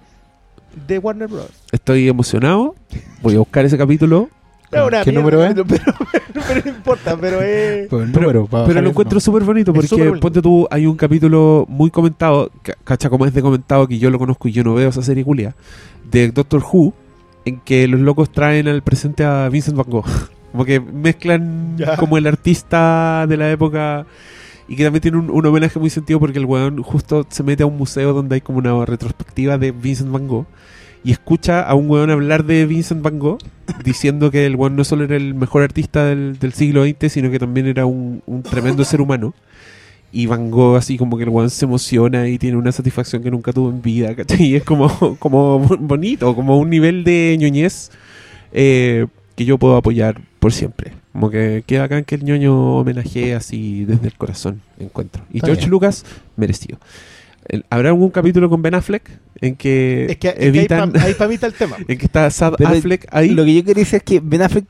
de 0.87 0.97
Warner 0.99 1.27
Bros. 1.27 1.47
Estoy 1.71 2.07
emocionado. 2.07 2.75
Voy 3.21 3.35
a 3.35 3.39
buscar 3.39 3.65
ese 3.65 3.77
capítulo. 3.77 4.29
¿Qué 4.71 4.77
mierda, 4.79 5.03
número 5.11 5.43
es? 5.43 5.53
Pero, 5.53 5.65
pero- 5.65 5.83
pero 6.47 6.61
no 6.63 6.71
importa, 6.71 7.17
pero 7.19 7.41
es... 7.41 7.89
Pues 7.89 8.03
el 8.05 8.11
Pero- 8.13 8.31
lo 8.31 8.39
encuentro 8.45 9.03
número. 9.03 9.19
súper 9.19 9.43
bonito 9.43 9.73
porque, 9.73 9.93
bonito. 9.95 10.19
ponte 10.21 10.41
tú, 10.41 10.65
hay 10.71 10.85
un 10.85 10.95
capítulo 10.95 11.65
muy 11.67 11.89
comentado, 11.91 12.49
ca- 12.61 12.77
cacha 12.85 13.09
como 13.09 13.25
es 13.25 13.33
de 13.33 13.41
comentado 13.41 13.85
que 13.85 13.99
yo 13.99 14.09
lo 14.09 14.17
conozco 14.17 14.47
y 14.47 14.53
yo 14.53 14.63
no 14.63 14.73
veo 14.73 14.87
esa 14.87 15.01
serie 15.01 15.25
culia, 15.25 15.55
de 16.09 16.31
Doctor 16.31 16.63
Who, 16.71 16.93
en 17.43 17.59
que 17.59 17.85
los 17.89 17.99
locos 17.99 18.31
traen 18.31 18.69
al 18.69 18.81
presente 18.81 19.25
a 19.25 19.49
Vincent 19.49 19.75
Van 19.75 19.87
Gogh. 19.89 20.05
Como 20.51 20.65
que 20.65 20.79
mezclan 20.79 21.77
como 21.97 22.17
el 22.17 22.27
artista 22.27 23.25
de 23.27 23.37
la 23.37 23.49
época 23.51 24.05
y 24.67 24.75
que 24.75 24.83
también 24.83 25.01
tiene 25.01 25.17
un, 25.17 25.29
un 25.29 25.45
homenaje 25.45 25.79
muy 25.79 25.89
sentido 25.89 26.19
porque 26.19 26.39
el 26.39 26.45
weón 26.45 26.81
justo 26.81 27.25
se 27.29 27.43
mete 27.43 27.63
a 27.63 27.65
un 27.65 27.77
museo 27.77 28.13
donde 28.13 28.35
hay 28.35 28.41
como 28.41 28.59
una 28.59 28.85
retrospectiva 28.85 29.57
de 29.57 29.71
Vincent 29.71 30.11
Van 30.11 30.27
Gogh 30.27 30.45
y 31.03 31.11
escucha 31.11 31.61
a 31.61 31.73
un 31.73 31.89
weón 31.89 32.09
hablar 32.11 32.45
de 32.45 32.65
Vincent 32.65 33.01
Van 33.01 33.19
Gogh 33.19 33.39
diciendo 33.83 34.29
que 34.31 34.45
el 34.45 34.55
weón 34.55 34.75
no 34.75 34.83
solo 34.83 35.03
era 35.03 35.15
el 35.15 35.33
mejor 35.33 35.63
artista 35.63 36.05
del, 36.05 36.37
del 36.39 36.53
siglo 36.53 36.85
XX, 36.85 37.11
sino 37.11 37.31
que 37.31 37.39
también 37.39 37.67
era 37.67 37.85
un, 37.85 38.21
un 38.25 38.43
tremendo 38.43 38.83
ser 38.83 39.01
humano. 39.01 39.33
Y 40.13 40.25
Van 40.25 40.51
Gogh 40.51 40.75
así 40.75 40.97
como 40.97 41.17
que 41.17 41.23
el 41.23 41.29
weón 41.29 41.49
se 41.49 41.65
emociona 41.65 42.27
y 42.27 42.37
tiene 42.37 42.57
una 42.57 42.71
satisfacción 42.71 43.23
que 43.23 43.31
nunca 43.31 43.53
tuvo 43.53 43.69
en 43.69 43.81
vida, 43.81 44.13
¿cachai? 44.13 44.43
Y 44.43 44.55
es 44.55 44.63
como, 44.63 45.15
como 45.19 45.59
bonito, 45.59 46.35
como 46.35 46.59
un 46.59 46.69
nivel 46.69 47.03
de 47.03 47.37
ñoñez 47.39 47.91
eh, 48.51 49.07
que 49.35 49.45
yo 49.45 49.57
puedo 49.57 49.77
apoyar 49.77 50.21
por 50.41 50.51
siempre. 50.51 50.91
Como 51.13 51.29
que 51.29 51.63
queda 51.67 51.83
acá 51.83 52.01
que 52.01 52.15
el 52.15 52.23
ñoño 52.25 52.77
homenajee 52.79 53.35
así 53.35 53.85
desde 53.85 54.07
el 54.07 54.15
corazón, 54.15 54.61
encuentro. 54.79 55.23
Y 55.31 55.37
Está 55.37 55.47
George 55.47 55.61
bien. 55.61 55.69
Lucas, 55.71 56.03
merecido. 56.35 56.79
¿Habrá 57.69 57.89
algún 57.89 58.09
capítulo 58.09 58.49
con 58.49 58.61
Ben 58.63 58.73
Affleck 58.75 59.03
en 59.41 59.55
que, 59.55 60.07
Es 60.09 60.17
que, 60.17 60.29
es 60.29 60.35
que 60.35 60.41
ahí 60.43 60.47
evitan, 60.47 60.91
pa- 60.93 61.01
ahí 61.03 61.13
para 61.13 61.27
mí 61.27 61.35
está 61.35 61.45
el 61.47 61.53
tema. 61.53 61.77
en 61.87 61.97
que 61.97 62.05
está 62.05 62.29
Sad 62.31 62.53
Pero 62.57 62.71
Affleck 62.71 63.07
ahí? 63.11 63.29
Lo 63.29 63.45
que 63.45 63.53
yo 63.53 63.63
quería 63.63 63.83
decir 63.83 63.97
es 63.97 64.03
que 64.03 64.19
Ben 64.19 64.41
Affleck 64.41 64.65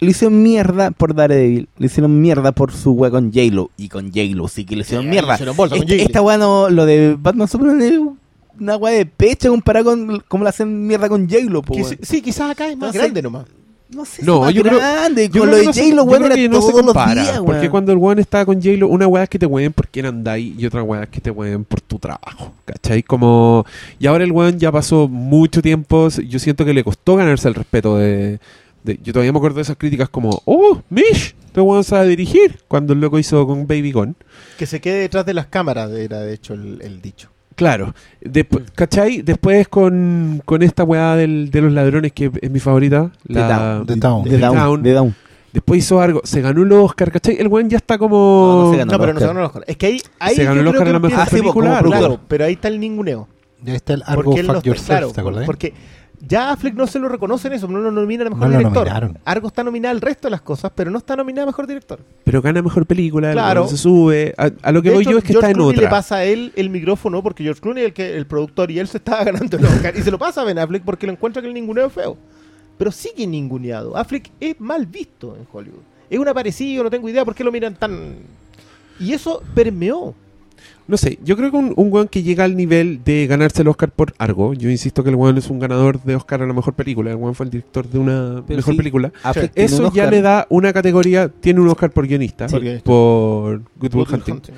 le 0.00 0.10
hicieron 0.10 0.42
mierda 0.42 0.90
por 0.90 1.14
Daredevil, 1.14 1.68
le 1.78 1.86
hicieron 1.86 2.20
mierda 2.20 2.50
por 2.52 2.72
su 2.72 2.92
weá 2.92 3.10
con 3.10 3.32
J-Lo, 3.32 3.70
y 3.76 3.88
con 3.88 4.08
J-Lo 4.08 4.48
sí 4.48 4.64
que 4.64 4.74
le 4.76 4.82
hicieron 4.82 5.04
Sí, 5.06 5.10
mierda. 5.10 5.28
le 5.28 5.34
hicieron 5.34 5.56
bolsa 5.56 5.76
con 5.76 5.84
Esta, 5.84 5.94
J-Lo. 5.94 6.06
esta 6.08 6.22
weá 6.22 6.36
no, 6.38 6.68
lo 6.68 6.84
de 6.84 7.16
Batman 7.18 7.48
Superman 7.48 7.80
es 7.82 7.94
una 8.58 8.76
weá 8.76 8.92
de 8.94 9.06
pecho 9.06 9.50
comparado 9.50 9.86
con 9.86 10.22
cómo 10.28 10.42
le 10.44 10.50
hacen 10.50 10.86
mierda 10.86 11.08
con 11.08 11.28
J-Lo, 11.28 11.62
sí, 12.02 12.22
quizás 12.22 12.50
acá 12.50 12.64
es 12.68 12.76
más 12.76 12.88
Entonces, 12.88 13.00
grande 13.02 13.22
nomás. 13.22 13.46
No 13.88 14.04
sé 14.04 14.24
No, 14.24 14.34
si 14.34 14.40
más 14.40 14.54
yo 14.54 14.62
creo- 14.62 14.78
grande, 14.78 15.28
Yo 15.28 15.40
con 15.40 15.48
creo 15.50 15.62
lo 15.62 15.72
de 15.72 15.80
J-Lo, 15.80 16.02
weón, 16.04 16.22
creo 16.24 16.34
que 16.34 16.44
era 16.44 16.52
no 16.52 16.60
se 16.60 16.72
los 16.72 16.82
compara, 16.82 17.22
días, 17.22 17.38
Porque 17.38 17.52
weón. 17.52 17.68
cuando 17.70 17.92
el 17.92 17.98
weón 17.98 18.18
estaba 18.18 18.44
con 18.44 18.56
J-Lo, 18.56 18.88
una 18.88 19.06
weá 19.06 19.22
es 19.22 19.28
que 19.28 19.38
te 19.38 19.46
ween 19.46 19.72
porque 19.72 20.00
andáis 20.00 20.58
y 20.58 20.66
otra 20.66 20.82
weá 20.82 21.04
es 21.04 21.08
que 21.08 21.20
te 21.20 21.30
ween 21.30 21.64
por 21.64 21.80
tu 21.80 21.98
trabajo. 22.00 22.52
¿Cachai? 22.64 23.02
Como. 23.04 23.64
Y 24.00 24.06
ahora 24.08 24.24
el 24.24 24.32
weón 24.32 24.58
ya 24.58 24.72
pasó 24.72 25.06
mucho 25.08 25.62
tiempo. 25.62 26.08
Yo 26.08 26.38
siento 26.40 26.64
que 26.64 26.74
le 26.74 26.82
costó 26.82 27.14
ganarse 27.16 27.46
el 27.46 27.54
respeto 27.54 27.96
de. 27.96 28.40
de- 28.82 28.98
yo 29.04 29.12
todavía 29.12 29.32
me 29.32 29.38
acuerdo 29.38 29.56
de 29.56 29.62
esas 29.62 29.76
críticas 29.76 30.08
como, 30.08 30.42
oh, 30.46 30.80
Mish, 30.90 31.36
este 31.46 31.60
weón 31.60 31.84
sabe 31.84 32.08
dirigir. 32.08 32.58
Cuando 32.66 32.92
el 32.92 33.00
loco 33.00 33.18
hizo 33.20 33.46
con 33.46 33.68
Baby 33.68 33.92
Gone. 33.92 34.14
Que 34.58 34.66
se 34.66 34.80
quede 34.80 34.98
detrás 35.00 35.24
de 35.26 35.34
las 35.34 35.46
cámaras, 35.46 35.92
era 35.92 36.20
de 36.22 36.34
hecho 36.34 36.54
el, 36.54 36.80
el 36.82 37.00
dicho. 37.00 37.30
Claro. 37.56 37.94
Despu- 38.22 38.62
¿Cachai? 38.74 39.22
Después 39.22 39.66
con, 39.68 40.42
con 40.44 40.62
esta 40.62 40.84
weá 40.84 41.16
del, 41.16 41.50
de 41.50 41.60
los 41.62 41.72
ladrones, 41.72 42.12
que 42.12 42.30
es 42.40 42.50
mi 42.50 42.60
favorita. 42.60 43.10
La, 43.26 43.82
The 43.86 43.96
Town. 43.96 44.24
De 44.24 44.30
The 44.30 44.38
Down, 44.38 44.54
Down. 44.56 44.82
Down. 44.82 45.14
Después 45.52 45.78
hizo 45.78 46.00
algo. 46.02 46.20
Se 46.22 46.42
ganó 46.42 46.62
el 46.62 46.72
Oscar, 46.72 47.10
¿cachai? 47.10 47.36
El 47.40 47.48
weón 47.48 47.70
ya 47.70 47.78
está 47.78 47.96
como. 47.96 48.16
No, 48.16 48.64
no 48.66 48.70
se 48.72 48.76
ganó. 48.76 48.92
No, 48.92 48.98
pero 48.98 49.14
no 49.14 49.20
se 49.20 49.26
ganó 49.26 49.40
el 49.40 49.46
Oscar. 49.46 49.64
Es 49.66 49.76
que 49.78 49.86
ahí, 49.86 50.00
ahí 50.18 50.36
Se 50.36 50.44
ganó 50.44 50.60
el 50.60 50.66
Oscar 50.68 50.88
a 50.88 50.92
la 50.92 50.98
mejor 50.98 51.28
película. 51.30 51.82
Claro, 51.82 52.20
pero 52.28 52.44
ahí 52.44 52.52
está 52.52 52.68
el 52.68 52.78
ninguneo. 52.78 53.26
Ya 53.62 53.74
está 53.74 53.94
el 53.94 54.02
Argo 54.06 54.36
Fuck 54.36 54.62
Yourself, 54.62 54.86
claro, 54.86 55.12
¿te 55.12 55.20
acordás? 55.20 55.46
Porque 55.46 55.72
ya 56.28 56.50
Affleck 56.50 56.74
no 56.74 56.86
se 56.86 56.98
lo 56.98 57.08
reconoce 57.08 57.48
en 57.48 57.54
eso, 57.54 57.68
no 57.68 57.78
lo 57.78 57.90
nomina 57.90 58.24
a 58.26 58.30
mejor 58.30 58.46
No 58.48 58.52
lo 58.52 58.58
director. 58.58 58.84
nominaron. 58.86 59.18
Argo 59.24 59.48
está 59.48 59.62
nominada 59.64 59.92
al 59.92 60.00
resto 60.00 60.26
de 60.28 60.30
las 60.32 60.40
cosas, 60.42 60.72
pero 60.74 60.90
no 60.90 60.98
está 60.98 61.16
nominada 61.16 61.44
a 61.44 61.46
mejor 61.46 61.66
director. 61.66 62.00
pero 62.24 62.42
gana 62.42 62.62
mejor 62.62 62.86
película, 62.86 63.28
el 63.28 63.34
Claro. 63.34 63.68
se 63.68 63.76
sube. 63.76 64.34
A, 64.36 64.50
a 64.62 64.72
lo 64.72 64.82
que 64.82 64.88
De 64.88 64.94
voy 64.94 65.02
hecho, 65.02 65.12
yo 65.12 65.18
es 65.18 65.24
que 65.24 65.32
George 65.32 65.46
está 65.46 65.50
en 65.50 65.56
Clooney 65.56 65.76
le 65.76 65.86
otra. 65.86 65.90
pasa 65.90 66.16
a 66.16 66.24
él 66.24 66.52
el 66.56 66.70
micrófono 66.70 67.22
porque 67.22 67.42
George 67.44 67.60
Clooney 67.60 67.82
es 67.84 67.88
el, 67.88 67.94
que, 67.94 68.16
el 68.16 68.26
productor 68.26 68.70
y 68.70 68.78
él 68.78 68.88
se 68.88 68.98
estaba 68.98 69.24
ganando 69.24 69.56
el 69.56 69.64
Oscar. 69.64 69.96
y 69.96 70.02
se 70.02 70.10
lo 70.10 70.18
pasa 70.18 70.42
a 70.42 70.44
Ben 70.44 70.58
Affleck 70.58 70.82
porque 70.84 71.06
lo 71.06 71.12
encuentra 71.12 71.40
que 71.42 71.48
el 71.48 71.54
ninguneo 71.54 71.86
es 71.86 71.92
feo. 71.92 72.16
Pero 72.78 72.90
sigue 72.92 73.26
ninguneado. 73.26 73.96
Affleck 73.96 74.30
es 74.40 74.60
mal 74.60 74.86
visto 74.86 75.36
en 75.38 75.46
Hollywood. 75.52 75.80
Es 76.10 76.18
un 76.18 76.28
aparecido, 76.28 76.84
no 76.84 76.90
tengo 76.90 77.08
idea 77.08 77.24
por 77.24 77.34
qué 77.34 77.42
lo 77.42 77.50
miran 77.50 77.74
tan... 77.74 78.16
Y 79.00 79.12
eso 79.12 79.42
permeó. 79.54 80.14
No 80.88 80.96
sé, 80.96 81.18
yo 81.24 81.36
creo 81.36 81.50
que 81.50 81.56
un, 81.56 81.72
un 81.76 81.92
weón 81.92 82.08
que 82.08 82.22
llega 82.22 82.44
al 82.44 82.56
nivel 82.56 83.00
de 83.04 83.26
ganarse 83.26 83.62
el 83.62 83.68
Oscar 83.68 83.90
por 83.90 84.14
Argo, 84.18 84.54
yo 84.54 84.70
insisto 84.70 85.02
que 85.02 85.10
el 85.10 85.16
weón 85.16 85.36
es 85.36 85.50
un 85.50 85.58
ganador 85.58 86.02
de 86.02 86.14
Oscar 86.14 86.42
a 86.42 86.46
la 86.46 86.52
mejor 86.52 86.74
película, 86.74 87.10
el 87.10 87.16
weón 87.16 87.34
fue 87.34 87.44
el 87.46 87.50
director 87.50 87.88
de 87.88 87.98
una 87.98 88.42
Pero 88.46 88.58
mejor 88.58 88.74
sí, 88.74 88.78
película. 88.78 89.12
Eso 89.54 89.92
ya 89.92 90.10
le 90.10 90.22
da 90.22 90.46
una 90.50 90.72
categoría, 90.72 91.28
tiene 91.28 91.60
un 91.60 91.68
Oscar 91.68 91.90
por 91.90 92.06
guionista, 92.06 92.46
Por 92.46 92.60
guionista. 92.60 92.84
por 92.84 93.62
Good 93.80 93.94
Will 93.94 94.06
Hunting. 94.12 94.34
Hunting. 94.34 94.54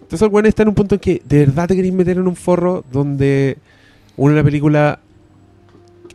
Entonces 0.00 0.22
el 0.22 0.32
weón 0.32 0.46
está 0.46 0.62
en 0.62 0.68
un 0.70 0.74
punto 0.74 0.94
en 0.94 1.00
que 1.00 1.22
de 1.24 1.38
verdad 1.40 1.68
te 1.68 1.76
queréis 1.76 1.94
meter 1.94 2.16
en 2.16 2.26
un 2.26 2.34
forro 2.36 2.84
donde 2.90 3.58
una 4.16 4.42
película 4.42 5.00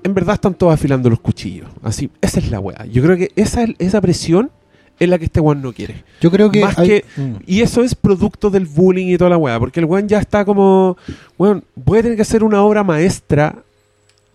en 0.03 0.13
verdad 0.13 0.33
están 0.35 0.53
todos 0.55 0.73
afilando 0.73 1.09
los 1.09 1.19
cuchillos. 1.21 1.69
Así, 1.81 2.09
esa 2.19 2.39
es 2.39 2.51
la 2.51 2.59
weá. 2.59 2.85
Yo 2.87 3.01
creo 3.01 3.15
que 3.15 3.31
esa, 3.35 3.65
esa 3.79 4.01
presión 4.01 4.51
es 4.99 5.09
la 5.09 5.17
que 5.17 5.25
este 5.25 5.39
weón 5.39 5.61
no 5.61 5.73
quiere. 5.73 6.03
Yo 6.21 6.29
creo 6.31 6.49
que. 6.51 6.61
Más 6.61 6.77
hay- 6.77 6.87
que- 6.87 7.05
Mm. 7.17 7.35
Y 7.45 7.61
eso 7.61 7.81
es 7.83 7.95
producto 7.95 8.49
del 8.49 8.65
bullying 8.65 9.07
y 9.07 9.17
toda 9.17 9.29
la 9.31 9.37
weá. 9.37 9.59
Porque 9.59 9.79
el 9.79 9.85
weón 9.85 10.07
ya 10.07 10.19
está 10.19 10.45
como. 10.45 10.97
Weón, 11.37 11.63
voy 11.75 11.99
a 11.99 12.01
tener 12.03 12.15
que 12.15 12.21
hacer 12.21 12.43
una 12.43 12.61
obra 12.63 12.83
maestra 12.83 13.55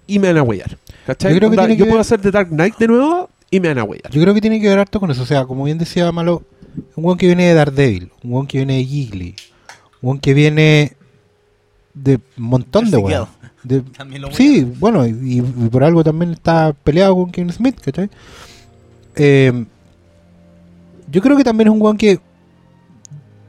y 0.07 0.19
me 0.19 0.29
van 0.29 0.39
a 0.39 0.43
huellar. 0.43 0.77
¿Cachai? 1.07 1.33
Yo 1.33 1.39
creo 1.39 1.51
que 1.51 1.55
Onda, 1.55 1.63
tiene 1.63 1.75
que 1.77 1.79
yo 1.81 1.85
puedo 1.87 1.97
ver- 1.97 2.01
hacer 2.03 2.21
The 2.21 2.31
Dark 2.31 2.49
Knight 2.51 2.77
de 2.77 2.89
nuevo 2.89 3.31
y 3.51 3.61
me 3.61 3.69
van 3.69 3.79
a 3.79 3.85
huellar. 3.85 4.11
Yo 4.11 4.21
creo 4.21 4.35
que 4.35 4.41
tiene 4.41 4.61
que 4.61 4.69
ver 4.69 4.79
harto 4.79 5.01
con 5.01 5.11
eso. 5.11 5.23
O 5.23 5.27
sea, 5.27 5.45
como 5.47 5.65
bien 5.65 5.79
decía 5.79 6.11
Malo, 6.13 6.43
un 6.97 7.05
weón 7.05 7.17
que 7.19 7.27
viene 7.27 7.47
de 7.47 7.55
Daredevil, 7.55 8.11
un 8.25 8.33
weón 8.33 8.47
que 8.47 8.59
viene 8.59 8.77
de 8.77 8.85
Gigli, 8.85 9.35
un 10.03 10.09
weón 10.11 10.19
que 10.21 10.35
viene 10.35 10.93
de 11.95 12.17
un 12.37 12.45
montón 12.45 12.91
de 12.91 12.97
weón. 12.99 13.27
De- 13.63 13.81
También 13.97 14.23
lo 14.23 14.29
voy 14.29 14.37
sí, 14.37 14.65
bueno, 14.79 15.07
y, 15.07 15.39
y 15.39 15.69
por 15.71 15.83
algo 15.83 16.05
también 16.05 16.33
está 16.33 16.73
peleado 16.85 17.15
con 17.17 17.31
Kevin 17.33 17.53
Smith, 17.53 17.81
¿cachai? 17.81 18.09
Eh, 19.17 19.65
yo 21.11 21.23
creo 21.23 21.37
que 21.37 21.45
también 21.45 21.69
es 21.69 21.75
un 21.75 21.83
weón 21.83 21.97
que 21.97 22.21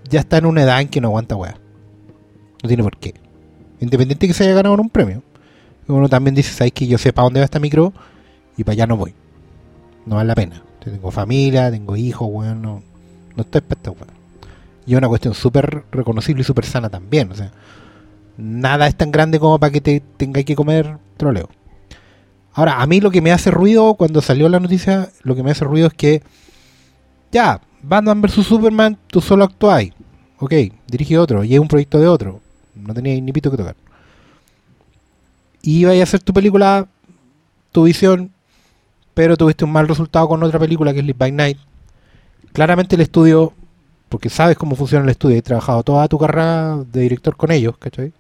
ya 0.09 0.19
está 0.21 0.37
en 0.37 0.45
una 0.45 0.63
edad 0.63 0.81
en 0.81 0.87
que 0.87 1.01
no 1.01 1.09
aguanta 1.09 1.35
weá. 1.35 1.55
No 2.63 2.67
tiene 2.67 2.83
por 2.83 2.97
qué. 2.97 3.13
Independiente 3.79 4.27
que 4.27 4.33
se 4.33 4.43
haya 4.43 4.53
ganado 4.53 4.75
un 4.75 4.89
premio. 4.89 5.23
Uno 5.87 6.09
también 6.09 6.35
dice, 6.35 6.53
¿sabes 6.53 6.73
que 6.73 6.87
Yo 6.87 6.97
sé 6.97 7.13
para 7.13 7.25
dónde 7.25 7.39
va 7.39 7.45
esta 7.45 7.59
micro 7.59 7.93
y 8.57 8.63
para 8.63 8.73
allá 8.73 8.87
no 8.87 8.97
voy. 8.97 9.13
No 10.05 10.15
vale 10.15 10.27
la 10.27 10.35
pena. 10.35 10.63
Tengo 10.83 11.11
familia, 11.11 11.71
tengo 11.71 11.95
hijos, 11.95 12.27
weón, 12.31 12.61
no, 12.61 12.81
no 13.35 13.43
estoy 13.43 13.61
weá. 13.85 14.13
Y 14.85 14.93
es 14.93 14.97
una 14.97 15.07
cuestión 15.07 15.33
súper 15.33 15.83
reconocible 15.91 16.41
y 16.41 16.45
súper 16.45 16.65
sana 16.65 16.89
también. 16.89 17.31
O 17.31 17.35
sea, 17.35 17.51
nada 18.37 18.87
es 18.87 18.95
tan 18.95 19.11
grande 19.11 19.39
como 19.39 19.59
para 19.59 19.71
que 19.71 19.81
te 19.81 20.01
tengáis 20.17 20.45
que 20.45 20.55
comer 20.55 20.97
troleo. 21.17 21.49
Ahora, 22.53 22.81
a 22.81 22.87
mí 22.87 22.99
lo 22.99 23.11
que 23.11 23.21
me 23.21 23.31
hace 23.31 23.51
ruido 23.51 23.93
cuando 23.93 24.21
salió 24.21 24.49
la 24.49 24.59
noticia, 24.59 25.09
lo 25.23 25.35
que 25.35 25.43
me 25.43 25.51
hace 25.51 25.65
ruido 25.65 25.87
es 25.87 25.93
que 25.93 26.23
ya, 27.31 27.61
Batman 27.81 28.21
vs 28.21 28.45
Superman, 28.45 28.97
tú 29.07 29.21
solo 29.21 29.43
actuáis. 29.43 29.93
Ok, 30.39 30.53
dirige 30.87 31.17
otro, 31.17 31.43
y 31.43 31.53
es 31.53 31.59
un 31.59 31.67
proyecto 31.67 31.99
de 31.99 32.07
otro. 32.07 32.41
No 32.75 32.93
tenía 32.93 33.19
ni 33.19 33.31
pito 33.31 33.51
que 33.51 33.57
tocar. 33.57 33.75
Y 35.61 35.85
a 35.85 36.03
hacer 36.03 36.21
tu 36.21 36.33
película, 36.33 36.87
tu 37.71 37.83
visión, 37.83 38.31
pero 39.13 39.35
tuviste 39.35 39.65
un 39.65 39.71
mal 39.71 39.87
resultado 39.87 40.27
con 40.29 40.41
otra 40.43 40.59
película 40.59 40.93
que 40.93 40.99
es 40.99 41.05
Live 41.05 41.17
by 41.17 41.31
Night. 41.31 41.57
Claramente 42.53 42.95
el 42.95 43.01
estudio, 43.01 43.53
porque 44.07 44.29
sabes 44.29 44.57
cómo 44.57 44.75
funciona 44.75 45.03
el 45.03 45.11
estudio, 45.11 45.37
has 45.37 45.43
trabajado 45.43 45.83
toda 45.83 46.07
tu 46.07 46.17
carrera 46.17 46.77
de 46.89 47.01
director 47.01 47.35
con 47.35 47.51
ellos, 47.51 47.77
¿cachai? 47.77 48.13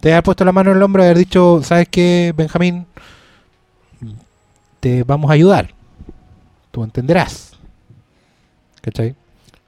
Te 0.00 0.12
has 0.12 0.22
puesto 0.22 0.44
la 0.44 0.52
mano 0.52 0.70
en 0.70 0.78
el 0.78 0.82
hombro 0.82 1.02
y 1.02 1.06
haber 1.06 1.18
dicho, 1.18 1.62
¿sabes 1.62 1.88
qué, 1.88 2.34
Benjamín? 2.36 2.86
Te 4.80 5.04
vamos 5.04 5.30
a 5.30 5.34
ayudar. 5.34 5.72
Tú 6.70 6.82
entenderás. 6.82 7.49
¿Cachai? 8.80 9.14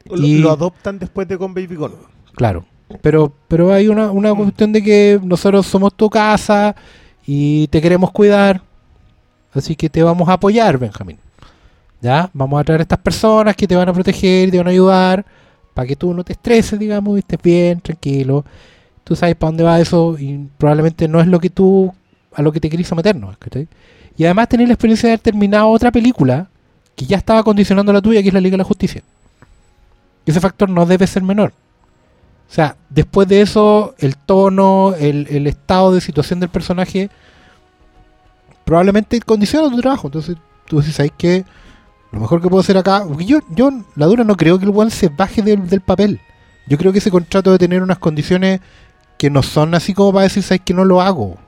Lo, 0.07 0.17
Y- 0.17 0.39
lo 0.39 0.51
adoptan 0.51 0.99
después 0.99 1.29
de 1.29 1.39
con 1.39 1.55
Baby 1.55 1.77
Gone. 1.77 1.95
Claro. 2.35 2.65
Pero, 3.01 3.33
pero 3.49 3.73
hay 3.73 3.89
una, 3.89 4.11
una 4.11 4.35
cuestión 4.35 4.73
de 4.73 4.83
que 4.83 5.19
nosotros 5.23 5.67
somos 5.67 5.95
tu 5.95 6.11
casa 6.11 6.75
y 7.27 7.67
te 7.69 7.81
queremos 7.81 8.11
cuidar. 8.11 8.61
Así 9.55 9.77
que 9.77 9.89
te 9.89 10.03
vamos 10.03 10.29
a 10.29 10.35
apoyar, 10.35 10.79
Benjamín. 10.79 11.19
¿Ya? 12.01 12.29
Vamos 12.33 12.61
a 12.61 12.65
traer 12.65 12.81
a 12.81 12.83
estas 12.83 12.99
personas 12.99 13.55
que 13.57 13.67
te 13.67 13.77
van 13.77 13.89
a 13.89 13.93
proteger 13.93 14.49
y 14.49 14.51
te 14.51 14.59
van 14.59 14.67
a 14.67 14.71
ayudar 14.71 15.25
para 15.73 15.87
que 15.87 15.97
tú 15.97 16.13
no 16.13 16.25
te 16.25 16.33
estreses, 16.33 16.79
digamos, 16.79 17.17
y 17.17 17.21
estés 17.21 17.41
bien, 17.43 17.81
tranquilo. 17.81 18.45
Tú 19.05 19.15
sabes 19.17 19.37
para 19.37 19.49
dónde 19.51 19.65
va 19.65 19.81
eso 19.81 20.17
y 20.19 20.49
probablemente 20.59 21.07
no 21.09 21.21
es 21.21 21.27
lo 21.29 21.39
que 21.41 21.49
tú, 21.51 21.93
a 22.35 22.43
lo 22.43 22.53
que 22.53 22.61
te 22.61 22.69
querís 22.69 22.89
someternos, 22.89 23.37
¿cachai? 23.39 23.69
Y 24.19 24.25
además 24.25 24.49
tener 24.49 24.67
la 24.69 24.75
experiencia 24.75 25.07
de 25.09 25.13
haber 25.15 25.21
terminado 25.21 25.69
otra 25.69 25.91
película 25.91 26.49
que 26.97 27.07
ya 27.07 27.17
estaba 27.17 27.43
condicionando 27.43 27.93
la 27.93 28.03
tuya, 28.03 28.23
que 28.23 28.29
es 28.29 28.35
la 28.35 28.41
Liga 28.41 28.55
de 28.55 28.59
la 28.59 28.65
Justicia. 28.65 29.03
Ese 30.27 30.41
factor 30.41 30.69
no 30.69 30.87
debe 30.87 31.07
ser 31.07 31.23
menor. 31.23 31.53
O 32.49 32.55
sea, 32.55 32.77
después 32.91 33.27
de 33.29 33.41
eso, 33.41 33.95
el 33.99 34.17
tono, 34.17 34.95
el, 34.99 35.27
el 35.31 35.47
estado 35.47 35.95
de 35.95 36.01
situación 36.01 36.39
del 36.39 36.51
personaje, 36.51 37.11
probablemente 38.65 39.21
condiciona 39.21 39.71
tu 39.71 39.81
trabajo. 39.81 40.09
Entonces, 40.09 40.37
tú 40.67 40.81
dices, 40.81 40.97
¿sabes 40.97 41.13
qué? 41.17 41.45
Lo 42.13 42.21
mejor 42.21 42.43
que 42.43 42.49
puedo 42.49 42.61
hacer 42.61 42.77
acá, 42.77 43.05
yo, 43.21 43.39
yo 43.51 43.71
la 43.97 44.07
dura 44.07 44.23
no 44.23 44.37
creo 44.37 44.59
que 44.59 44.67
el 44.67 44.73
one 44.75 44.91
se 44.91 45.09
baje 45.09 45.41
del, 45.41 45.67
del 45.67 45.81
papel. 45.81 46.21
Yo 46.67 46.77
creo 46.77 46.93
que 46.93 46.99
ese 46.99 47.11
contrato 47.11 47.51
debe 47.51 47.59
tener 47.59 47.83
unas 47.83 47.99
condiciones 47.99 48.61
que 49.19 49.31
no 49.31 49.43
son 49.43 49.75
así 49.75 49.95
como 49.95 50.13
para 50.13 50.25
decir, 50.25 50.43
¿sabes 50.43 50.61
que 50.63 50.75
no 50.75 50.85
lo 50.85 51.01
hago? 51.01 51.39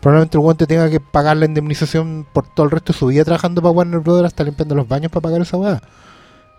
Probablemente 0.00 0.38
el 0.38 0.44
one 0.44 0.54
te 0.54 0.66
tenga 0.66 0.88
que 0.88 1.00
pagar 1.00 1.36
la 1.36 1.46
indemnización 1.46 2.26
por 2.32 2.46
todo 2.46 2.64
el 2.64 2.70
resto 2.70 2.92
de 2.92 2.98
su 2.98 3.06
vida 3.06 3.24
trabajando 3.24 3.60
para 3.60 3.72
Warner 3.72 4.00
Brothers 4.00 4.28
hasta 4.28 4.44
limpiando 4.44 4.74
los 4.74 4.86
baños 4.86 5.10
para 5.10 5.22
pagar 5.22 5.40
esa 5.40 5.56
weá. 5.56 5.82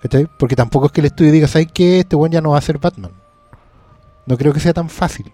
¿Cachai? 0.01 0.27
Porque 0.37 0.55
tampoco 0.55 0.87
es 0.87 0.91
que 0.91 1.01
el 1.01 1.07
estudio 1.07 1.31
diga, 1.31 1.47
¿sabes 1.47 1.67
qué? 1.73 1.99
Este 1.99 2.15
one 2.15 2.33
ya 2.33 2.41
no 2.41 2.51
va 2.51 2.57
a 2.57 2.61
ser 2.61 2.77
Batman. 2.77 3.11
No 4.25 4.37
creo 4.37 4.53
que 4.53 4.59
sea 4.59 4.73
tan 4.73 4.89
fácil. 4.89 5.31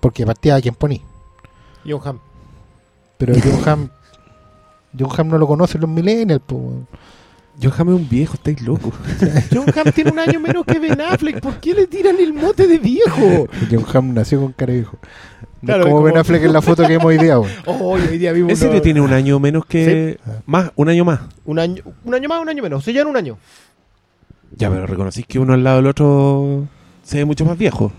Porque 0.00 0.26
partía 0.26 0.56
a 0.56 0.60
quien 0.60 0.74
poní. 0.74 1.02
John 1.86 2.00
Hamm. 2.04 2.18
Pero 3.18 3.34
John 3.42 3.68
Hamm. 3.68 3.90
John 4.98 5.10
Hamm 5.16 5.28
no 5.28 5.38
lo 5.38 5.46
conocen 5.46 5.80
los 5.80 5.90
millennials, 5.90 6.42
po, 6.42 6.56
weón. 6.56 6.88
Yo 7.58 7.70
jamé 7.70 7.92
un 7.92 8.08
viejo, 8.08 8.34
estáis 8.34 8.62
locos. 8.62 8.94
John 9.52 9.66
Hamm 9.76 9.92
tiene 9.92 10.10
un 10.10 10.18
año 10.18 10.40
menos 10.40 10.64
que 10.64 10.78
Ben 10.78 10.98
Affleck. 10.98 11.40
¿Por 11.40 11.60
qué 11.60 11.74
le 11.74 11.86
tiran 11.86 12.16
el 12.18 12.32
mote 12.32 12.66
de 12.66 12.78
viejo? 12.78 13.46
John 13.70 13.84
Hamm 13.92 14.14
nació 14.14 14.40
con 14.40 14.52
cara 14.52 14.72
de 14.72 14.78
viejo. 14.78 14.98
Claro, 15.64 15.84
como 15.84 15.98
es 15.98 16.04
Ben 16.04 16.10
como- 16.12 16.20
Affleck 16.20 16.42
en 16.44 16.52
la 16.52 16.62
foto 16.62 16.82
que 16.82 16.88
vemos 16.88 17.04
hoy 17.06 17.18
día. 17.18 17.36
Oh, 17.66 17.92
hoy 17.92 18.00
día 18.18 18.32
vimos 18.32 18.52
Ese 18.52 18.66
uno- 18.66 18.74
le 18.74 18.80
tiene 18.80 19.00
un 19.00 19.12
año 19.12 19.38
menos 19.38 19.64
que. 19.66 20.18
Más, 20.46 20.70
un 20.76 20.88
año 20.88 21.04
más. 21.04 21.20
un 21.44 21.58
año, 21.58 21.82
un 22.04 22.14
año 22.14 22.28
más, 22.28 22.40
un 22.42 22.48
año 22.48 22.62
menos. 22.62 22.82
Se 22.84 22.92
llevan 22.92 23.08
un 23.08 23.16
año. 23.16 23.38
Ya, 24.56 24.68
pero 24.70 24.86
reconocís 24.86 25.26
que 25.26 25.38
uno 25.38 25.52
al 25.54 25.62
lado 25.62 25.76
del 25.76 25.86
otro 25.86 26.66
se 27.02 27.18
ve 27.18 27.24
mucho 27.24 27.44
más 27.44 27.56
viejo. 27.56 27.92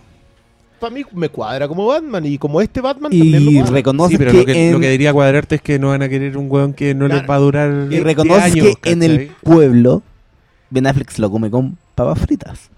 Para 0.80 0.94
mí 0.94 1.04
me 1.14 1.30
cuadra 1.30 1.68
como 1.68 1.86
Batman 1.86 2.26
y 2.26 2.38
como 2.40 2.60
este 2.60 2.82
Batman 2.82 3.12
también 3.12 3.46
lo 3.46 3.52
cuadra. 3.52 3.72
reconoces 3.72 4.12
sí, 4.12 4.18
pero 4.18 4.32
que, 4.32 4.38
lo, 4.40 4.46
que, 4.46 4.68
en, 4.68 4.74
lo 4.74 4.80
que 4.80 4.90
diría 4.90 5.14
cuadrarte 5.14 5.56
es 5.56 5.62
que 5.62 5.78
no 5.78 5.90
van 5.90 6.02
a 6.02 6.10
querer 6.10 6.36
un 6.38 6.50
weón 6.50 6.74
que 6.74 6.96
no 6.96 7.06
Claro. 7.06 7.22
les 7.22 7.30
va 7.30 7.36
a 7.36 7.40
durar. 7.40 7.72
y 7.86 7.90
10 7.90 8.04
reconoces 8.04 8.44
años, 8.44 8.68
que 8.82 8.90
en 8.92 9.04
el 9.04 9.32
pueblo 9.44 10.02
Ben 10.72 10.88
Affleck 10.88 11.12
se 11.12 11.22
lo 11.22 11.30
come 11.30 11.52
con 11.52 11.78
papas 11.94 12.20
fritas. 12.20 12.72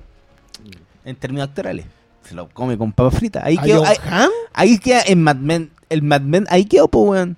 En 1.06 1.16
términos 1.16 1.48
actorales. 1.48 1.86
Se 2.26 2.36
lo 2.36 2.50
come 2.50 2.78
con 2.78 2.91
papas 2.94 3.16
fritas. 3.20 3.44
Ahí 3.45 3.58
¿A 3.60 3.64
quedó, 3.64 3.86
ahí, 3.86 3.98
ahí 4.54 4.78
queda 4.80 5.02
en 5.06 5.22
Mad 5.24 5.36
Men. 5.38 5.70
El 5.90 6.02
Mad 6.04 6.22
Men, 6.22 6.45
ahí 6.50 6.66
quedó, 6.66 6.88
pues, 6.88 7.10
weón. 7.10 7.38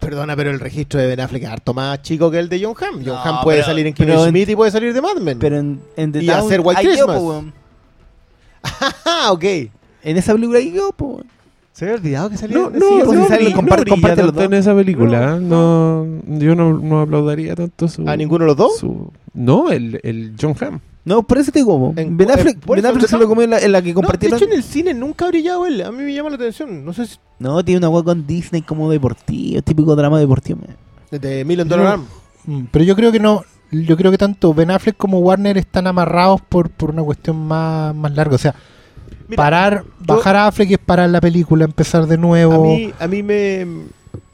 Perdona, 0.00 0.34
pero 0.34 0.50
el 0.50 0.58
registro 0.58 0.98
de 1.00 1.06
Ben 1.06 1.20
Affleck 1.20 1.44
es 1.44 1.48
harto 1.48 1.72
más 1.74 2.02
chico 2.02 2.30
que 2.30 2.38
el 2.40 2.48
de 2.48 2.60
John 2.64 2.74
Hamm. 2.80 2.96
John 2.96 3.04
No, 3.14 3.18
Hamm 3.22 3.42
puede 3.44 3.58
pero- 3.58 3.66
salir 3.68 3.86
en 3.86 3.94
pero 3.94 4.06
Kevin 4.14 4.24
en- 4.24 4.30
Smith 4.30 4.48
y 4.48 4.56
puede 4.56 4.70
salir 4.72 4.92
de 4.92 5.00
Mad 5.00 5.16
Men. 5.20 5.38
Pero 5.38 5.58
en, 5.58 5.80
en 5.96 6.10
The 6.12 6.22
Y 6.22 6.26
Town, 6.26 6.38
hacer 6.46 6.60
White 6.60 6.80
ahí 6.80 6.86
quedó, 6.86 6.94
Christmas. 7.06 7.18
po, 7.18 7.28
weón. 7.28 7.52
Ah, 9.04 9.28
ok. 9.32 9.44
En 10.04 10.16
esa 10.16 10.32
película 10.32 10.58
ahí 10.58 10.72
quedó, 10.72 10.92
po, 10.92 11.06
weón. 11.06 11.26
Se 11.72 11.84
había 11.86 11.94
olvidado 11.96 12.28
que 12.30 12.36
salía 12.36 12.58
No, 12.58 12.68
no, 12.70 12.78
sí, 12.78 12.84
no, 13.16 13.28
sale, 13.28 13.52
comparte- 13.54 13.88
comparte 13.90 14.22
los 14.22 14.26
tanto 14.34 14.42
en 14.42 14.50
dos. 14.50 14.60
esa 14.60 14.74
película. 14.74 15.36
No, 15.40 16.06
yo 16.26 16.54
no, 16.54 16.74
no 16.74 17.00
aplaudiría 17.00 17.54
tanto 17.54 17.88
su. 17.88 18.06
¿A 18.08 18.14
ninguno 18.16 18.44
de 18.44 18.48
los 18.48 18.56
dos? 18.56 18.78
su- 18.78 19.10
no, 19.32 19.70
el, 19.70 19.98
el 20.02 20.34
John 20.38 20.54
Hamm. 20.60 20.80
No, 21.04 21.22
por 21.24 21.38
eso 21.38 21.50
te 21.50 21.58
digo. 21.58 21.92
En- 21.96 22.16
Ben 22.16 22.30
Affleck, 22.30 22.54
en- 22.54 22.60
por 22.60 22.76
Ben 22.76 22.84
eso, 22.84 22.88
Affleck 22.94 23.02
¿de 23.02 23.08
se 23.08 23.18
lo 23.18 23.28
comió 23.28 23.44
en 23.44 23.50
la, 23.50 23.58
en 23.58 23.72
la 23.72 23.82
que 23.82 23.88
No, 23.88 23.88
de 23.88 23.94
compartieron. 23.94 24.36
hecho, 24.38 24.44
en 24.46 24.52
el 24.52 24.62
cine 24.62 24.94
nunca 24.94 25.24
ha 25.24 25.28
brillado 25.28 25.66
él. 25.66 25.82
A 25.82 25.90
mí 25.90 26.02
me 26.02 26.14
llama 26.14 26.30
la 26.30 26.36
atención. 26.36 26.84
No 26.84 26.92
sé 26.92 27.06
si. 27.06 27.16
No, 27.40 27.64
tiene 27.64 27.78
una 27.78 27.88
weá 27.88 28.04
con 28.04 28.24
Disney 28.26 28.62
como 28.62 28.88
deportivo, 28.90 29.60
típico 29.62 29.96
drama 29.96 30.18
deportivo. 30.20 30.60
man. 30.60 31.20
De 31.20 31.44
Million 31.44 31.68
Dollar. 31.68 31.86
Arm. 31.94 32.06
Mm, 32.46 32.62
Pero 32.70 32.84
yo 32.84 32.94
creo 32.96 33.10
que 33.12 33.18
no. 33.20 33.42
Yo 33.72 33.96
creo 33.96 34.10
que 34.10 34.18
tanto 34.18 34.52
Ben 34.54 34.70
Affleck 34.70 34.96
como 34.96 35.18
Warner 35.20 35.56
están 35.58 35.86
amarrados 35.86 36.40
por, 36.42 36.70
por 36.70 36.90
una 36.90 37.02
cuestión 37.02 37.36
más, 37.36 37.94
más 37.94 38.12
larga. 38.14 38.34
O 38.34 38.38
sea, 38.38 38.54
Mira, 39.28 39.42
parar, 39.42 39.84
yo- 40.06 40.14
bajar 40.14 40.36
a 40.36 40.46
Affleck 40.46 40.70
es 40.72 40.78
parar 40.78 41.08
la 41.10 41.20
película, 41.20 41.64
empezar 41.64 42.06
de 42.06 42.14
A 42.14 42.18
nuevo. 42.18 42.64
mí, 42.66 42.92
a 42.98 43.08
mí 43.08 43.22
me, 43.22 43.66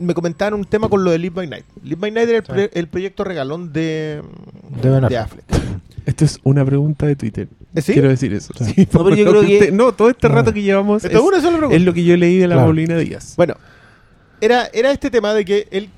me 0.00 0.12
comentaron 0.12 0.58
un 0.60 0.66
tema 0.66 0.88
con 0.88 1.04
lo 1.04 1.12
de 1.12 1.18
Live 1.18 1.34
by 1.36 1.46
Night. 1.46 1.64
Live 1.84 1.96
by 2.00 2.10
Night 2.10 2.28
era 2.28 2.38
el, 2.38 2.44
Sí. 2.46 2.52
pre- 2.52 2.70
el 2.74 2.88
proyecto 2.88 3.22
regalón 3.24 3.72
de, 3.72 4.22
De 4.82 4.90
Ben. 4.90 5.04
Affleck. 5.04 5.44
Esto 6.08 6.24
es 6.24 6.38
una 6.42 6.64
pregunta 6.64 7.04
de 7.06 7.16
Twitter. 7.16 7.48
¿Eh, 7.74 7.82
¿Sí? 7.82 7.92
Quiero 7.92 8.08
decir 8.08 8.32
eso. 8.32 8.54
Sí, 8.58 8.72
No, 8.80 8.86
pero 8.90 9.04
por 9.04 9.14
yo 9.16 9.24
lo 9.26 9.30
creo 9.32 9.42
que- 9.42 9.58
usted- 9.58 9.72
no, 9.72 9.92
todo 9.92 10.08
este 10.08 10.26
rato 10.28 10.54
que 10.54 10.62
llevamos 10.62 11.04
es, 11.04 11.14
una 11.14 11.40
sola 11.42 11.58
pregunta. 11.58 11.76
es 11.76 11.82
lo 11.82 11.92
que 11.92 12.02
yo 12.02 12.16
leí 12.16 12.38
de 12.38 12.48
la 12.48 12.54
Claro. 12.54 12.68
Paulina 12.68 12.96
Díaz. 12.96 13.34
Bueno, 13.36 13.56
era, 14.40 14.68
era 14.72 14.90
este 14.90 15.10
tema 15.10 15.34
de 15.34 15.44
que 15.44 15.68
él 15.70 15.90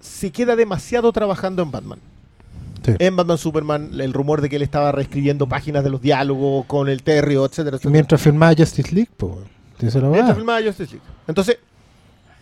se 0.00 0.30
queda 0.32 0.56
demasiado 0.56 1.12
trabajando 1.12 1.62
en 1.62 1.70
Batman. 1.70 1.98
Sí. 2.84 2.92
En 2.98 3.14
Batman 3.14 3.38
Superman, 3.38 3.90
el 4.00 4.12
rumor 4.12 4.40
de 4.40 4.48
que 4.48 4.56
él 4.56 4.62
estaba 4.62 4.90
reescribiendo 4.90 5.48
páginas 5.48 5.84
de 5.84 5.90
los 5.90 6.02
diálogos 6.02 6.66
con 6.66 6.88
el 6.88 7.02
Terrio, 7.04 7.44
etcétera, 7.46 7.76
etcétera. 7.76 7.92
Mientras 7.92 8.20
filmaba 8.20 8.52
Justice 8.56 8.92
League, 8.92 9.10
pues. 9.16 9.32
Mientras 9.80 10.34
filmaba 10.36 10.60
Justice 10.60 10.90
League. 10.92 11.06
Entonces, 11.28 11.58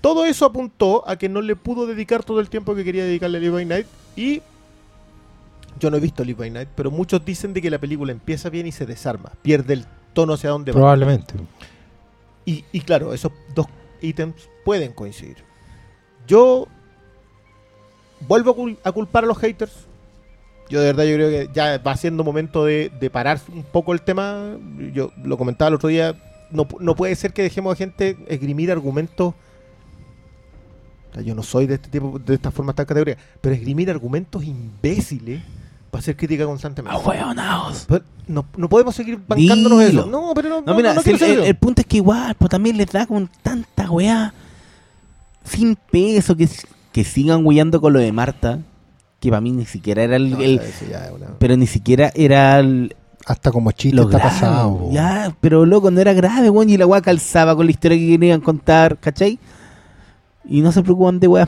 todo 0.01 0.25
eso 0.25 0.47
apuntó 0.47 1.07
a 1.07 1.17
que 1.17 1.29
no 1.29 1.43
le 1.43 1.55
pudo 1.55 1.87
dedicar 1.87 2.25
todo 2.25 2.41
el 2.41 2.49
tiempo 2.49 2.75
que 2.75 2.83
quería 2.83 3.05
dedicarle 3.05 3.37
a 3.39 3.41
Live 3.43 3.53
by 3.53 3.65
Night. 3.67 3.87
Y 4.17 4.41
yo 5.79 5.91
no 5.91 5.97
he 5.97 6.01
visto 6.01 6.25
Live 6.25 6.39
by 6.39 6.51
Night, 6.51 6.69
pero 6.75 6.91
muchos 6.91 7.25
dicen 7.25 7.53
de 7.53 7.63
que 7.63 7.71
la 7.71 7.79
película 7.79 8.13
empieza 8.13 8.51
bien 8.51 8.67
y 8.67 8.73
se 8.73 8.87
desarma, 8.87 9.33
pierde 9.43 9.75
el 9.75 9.87
tono 10.13 10.35
hacia 10.35 10.51
dónde 10.51 10.73
va. 10.73 10.77
Probablemente. 10.81 11.35
Y, 12.45 12.65
y 12.73 12.81
claro, 12.81 13.15
esos 13.15 13.33
dos 13.55 13.67
ítems 14.01 14.49
pueden 14.65 14.93
coincidir. 14.93 15.37
Yo 16.27 16.67
vuelvo 18.29 18.51
a, 18.51 18.57
cul- 18.57 18.79
a 18.85 18.93
culpar 18.93 19.25
a 19.25 19.27
los 19.27 19.39
haters. 19.39 19.87
Yo 20.69 20.81
de 20.81 20.87
verdad 20.87 21.05
yo 21.05 21.15
creo 21.15 21.29
que 21.29 21.51
ya 21.53 21.79
va 21.79 21.97
siendo 21.97 22.25
momento 22.25 22.65
de, 22.65 22.91
de 23.01 23.11
parar 23.11 23.41
un 23.53 23.63
poco 23.63 23.93
el 23.93 24.03
tema. 24.03 24.57
Yo 24.93 25.11
lo 25.23 25.37
comentaba 25.37 25.69
el 25.69 25.75
otro 25.75 25.89
día. 25.89 26.15
No, 26.51 26.67
no 26.81 26.95
puede 26.95 27.15
ser 27.15 27.33
que 27.33 27.43
dejemos 27.43 27.73
a 27.73 27.77
gente 27.77 28.17
esgrimir 28.29 28.71
argumentos. 28.71 29.35
O 31.11 31.15
sea, 31.15 31.23
yo 31.23 31.35
no 31.35 31.43
soy 31.43 31.67
de 31.67 31.75
este 31.75 31.89
tipo, 31.91 32.19
de 32.19 32.35
esta 32.35 32.51
forma, 32.51 32.73
esta 32.73 32.87
categoría. 32.87 33.19
Pero 33.41 33.55
esgrimir 33.55 33.91
argumentos 33.91 34.45
imbéciles 34.45 35.43
para 35.93 36.01
hacer 36.01 36.17
crítica 36.17 36.47
constantemente. 36.47 36.97
¡Ahueonaos! 36.99 37.85
Pero 37.87 38.03
No, 38.27 38.47
no 38.57 38.69
podemos 38.69 38.95
seguir 38.95 39.21
bancándonos 39.29 39.79
Dilo. 39.87 40.01
eso. 40.03 40.11
No, 40.11 40.33
pero 40.35 40.49
no, 40.49 40.63
No, 40.63 40.75
mira, 40.75 40.95
no 40.95 41.03
si 41.03 41.13
quiero 41.13 41.45
el, 41.45 41.55
punto 41.57 41.83
es 41.83 41.87
que 41.87 41.99
igual, 41.99 42.35
pues 42.35 42.49
también 42.51 42.79
les 42.79 42.91
da 42.91 43.07
con 43.07 43.29
tanta 43.43 43.91
weá 43.91 44.33
sin 45.45 45.77
peso 45.77 46.35
que, 46.35 46.49
que 46.93 47.05
sigan 47.05 47.45
weyando 47.45 47.81
con 47.81 47.93
lo 47.93 47.99
de 47.99 48.11
Marta, 48.11 48.61
que 49.21 49.29
para 49.29 49.41
mí 49.43 49.51
ni 49.53 49.67
siquiera 49.67 50.03
era 50.03 50.17
el, 50.17 50.31
No, 50.31 50.41
el- 50.41 50.59
o 50.59 50.63
sea, 50.63 50.69
eso 50.71 50.85
ya 50.91 51.05
es 51.05 51.13
una- 51.13 51.27
pero 51.39 51.57
ni 51.59 51.67
siquiera 51.67 52.11
era 52.15 52.59
el- 52.61 52.97
Hasta 53.27 53.51
como 53.53 53.71
chiste 53.73 53.95
lo 53.95 54.05
está 54.05 54.17
grave. 54.19 54.31
pasado. 54.33 54.79
po. 54.79 54.91
Ya, 54.93 55.37
pero 55.43 55.67
loco, 55.67 55.91
no 55.91 56.01
era 56.01 56.13
grave, 56.15 56.49
weón, 56.49 56.71
y 56.71 56.77
la 56.79 56.87
weá 56.87 57.03
calzaba 57.03 57.55
con 57.55 57.67
la 57.67 57.71
historia 57.73 57.99
que 57.99 58.07
querían 58.09 58.41
contar, 58.41 58.99
¿cachai? 58.99 59.39
Y 60.45 60.61
no 60.63 60.73
se 60.73 60.83
preocupan 60.83 61.21
de 61.21 61.29
weá. 61.29 61.47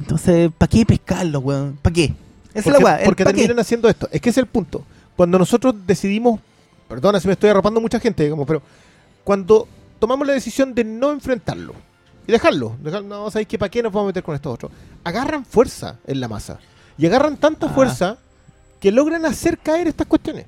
Entonces, 0.00 0.50
¿para 0.58 0.68
qué 0.68 0.84
pescarlo, 0.84 1.38
weón? 1.40 1.78
¿Para 1.80 1.94
qué? 1.94 2.12
Esa 2.54 2.60
es 2.60 2.66
la 2.66 2.72
porque, 2.74 2.84
weá. 2.84 3.04
porque 3.04 3.24
terminan 3.24 3.58
haciendo 3.58 3.88
esto. 3.88 4.08
Es 4.12 4.20
que 4.20 4.30
ese 4.30 4.40
es 4.40 4.44
el 4.44 4.50
punto. 4.50 4.84
Cuando 5.16 5.38
nosotros 5.38 5.74
decidimos, 5.86 6.40
perdona 6.88 7.20
si 7.20 7.26
me 7.26 7.32
estoy 7.34 7.50
arropando 7.50 7.80
mucha 7.80 8.00
gente, 8.00 8.28
como, 8.30 8.46
pero 8.46 8.62
cuando 9.24 9.66
tomamos 9.98 10.26
la 10.26 10.32
decisión 10.34 10.74
de 10.74 10.84
no 10.84 11.10
enfrentarlo 11.12 11.74
y 12.26 12.32
dejarlo, 12.32 12.76
dejar, 12.82 13.04
no, 13.04 13.30
¿sabéis 13.30 13.48
que 13.48 13.58
para 13.58 13.70
qué 13.70 13.82
nos 13.82 13.92
vamos 13.92 14.06
a 14.06 14.08
meter 14.08 14.22
con 14.22 14.34
estos 14.34 14.54
otros? 14.54 14.72
Agarran 15.04 15.44
fuerza 15.44 15.98
en 16.06 16.20
la 16.20 16.28
masa 16.28 16.58
y 16.96 17.06
agarran 17.06 17.36
tanta 17.36 17.66
Ah. 17.66 17.70
fuerza 17.70 18.18
que 18.80 18.90
logran 18.92 19.24
hacer 19.24 19.58
caer 19.58 19.88
estas 19.88 20.06
cuestiones. 20.06 20.46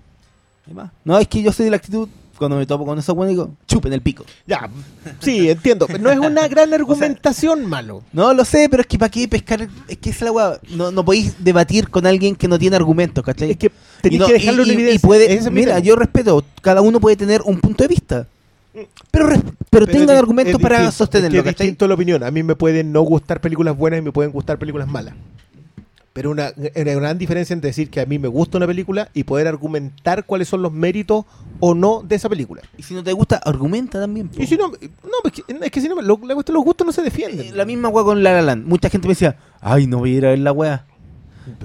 No, 1.05 1.19
es 1.19 1.28
que 1.28 1.43
yo 1.43 1.53
soy 1.53 1.65
de 1.66 1.70
la 1.70 1.77
actitud, 1.77 2.09
cuando 2.39 2.57
me 2.57 2.67
topo 2.67 2.85
con 2.85 2.99
esos 2.99 3.15
weones, 3.17 3.35
digo, 3.37 3.51
chupen 3.67 3.93
el 3.93 4.01
pico. 4.01 4.25
Ya, 4.47 4.69
sí, 5.21 5.49
entiendo. 5.51 5.87
pero 5.87 5.99
No 5.99 6.11
es 6.11 6.19
una 6.19 6.47
gran 6.49 6.73
argumentación, 6.75 7.67
malo. 7.67 8.03
No 8.13 8.33
lo 8.35 8.45
sé, 8.45 8.69
pero 8.71 8.81
es 8.83 8.87
que 8.87 8.99
para 8.99 9.11
qué 9.11 9.27
pescar. 9.29 9.69
Es 9.89 9.99
que 9.99 10.11
es 10.11 10.21
la 10.21 10.33
weá. 10.33 10.59
No, 10.71 10.91
no 10.91 11.05
podéis 11.05 11.35
debatir 11.43 11.89
con 11.91 12.07
alguien 12.07 12.37
que 12.37 12.49
no 12.49 12.59
tiene 12.59 12.77
argumentos, 12.77 13.25
¿cachai? 13.25 13.51
Es 13.53 13.57
que 13.57 13.71
tenéis 14.01 14.21
no- 14.21 14.27
que 14.27 14.33
dejarlo 14.35 14.63
y- 14.63 14.67
en 14.71 14.75
evidencia. 14.75 14.97
y 14.97 14.99
puede, 14.99 15.33
es 15.35 15.51
mira, 15.51 15.79
yo 15.79 15.97
respeto, 15.97 16.45
cada 16.63 16.81
uno 16.81 17.01
puede 17.01 17.17
tener 17.17 17.43
un 17.43 17.59
punto 17.61 17.85
de 17.85 17.89
vista. 17.89 18.27
Pero, 19.11 19.29
pero, 19.71 19.87
es 19.87 19.91
tengan 19.93 20.17
argumentos 20.19 20.61
para 20.61 20.77
distinto, 20.81 20.97
sostenerlo, 20.99 21.39
es 21.39 21.43
que 21.45 21.49
es 21.49 21.55
¿cachai? 21.55 21.67
distinto 21.69 21.89
la 21.89 21.95
opinión. 21.95 22.23
A 22.23 22.31
mí 22.31 22.43
me 22.43 22.55
pueden 22.57 22.93
no 22.93 23.01
gustar 23.03 23.41
películas 23.41 23.75
buenas 23.75 24.01
y 24.01 24.03
me 24.03 24.13
pueden 24.13 24.33
gustar 24.33 24.59
películas 24.59 24.87
malas. 24.87 25.15
Pero 26.17 26.31
una, 26.31 26.51
una 26.57 26.95
gran 26.95 27.19
diferencia 27.19 27.53
entre 27.53 27.69
decir 27.69 27.91
que 27.91 28.01
a 28.01 28.07
mí 28.07 28.19
me 28.19 28.27
gusta 28.29 28.57
una 28.57 28.67
película 28.67 29.11
y 29.13 29.25
poder 29.25 29.47
argumentar 29.47 30.25
cuáles 30.25 30.49
son 30.49 30.63
los 30.63 30.73
méritos 30.73 31.27
o 31.61 31.75
no 31.75 32.03
de 32.03 32.17
esa 32.17 32.31
película. 32.31 32.63
Y 32.79 32.83
si 32.85 32.95
no 32.95 33.05
te 33.05 33.13
gusta, 33.13 33.37
argumenta 33.37 34.01
también. 34.01 34.29
po. 34.29 34.43
Y 34.43 34.47
si 34.47 34.57
no, 34.57 34.69
no, 34.69 34.79
es 35.25 35.33
que, 35.33 35.43
es 35.63 35.71
que 35.71 35.81
si 35.83 35.89
no, 35.91 36.01
lo- 36.01 36.19
la 36.25 36.33
cuestión, 36.33 36.55
los 36.55 36.65
gustos 36.65 36.87
no 36.87 36.93
se 36.93 37.03
Eh, 37.03 37.05
defienden. 37.05 37.55
La 37.55 37.67
misma 37.67 37.91
weá 37.91 38.03
con 38.03 38.23
La 38.23 38.33
La 38.33 38.41
Land. 38.41 38.67
Mucha 38.67 38.89
gente 38.89 39.07
me 39.07 39.13
decía, 39.13 39.37
ay, 39.61 39.87
no 39.87 39.99
voy 39.99 40.15
a 40.15 40.17
ir 40.17 40.27
a 40.27 40.31
ver 40.31 40.39
la 40.39 40.53
weá. 40.53 40.87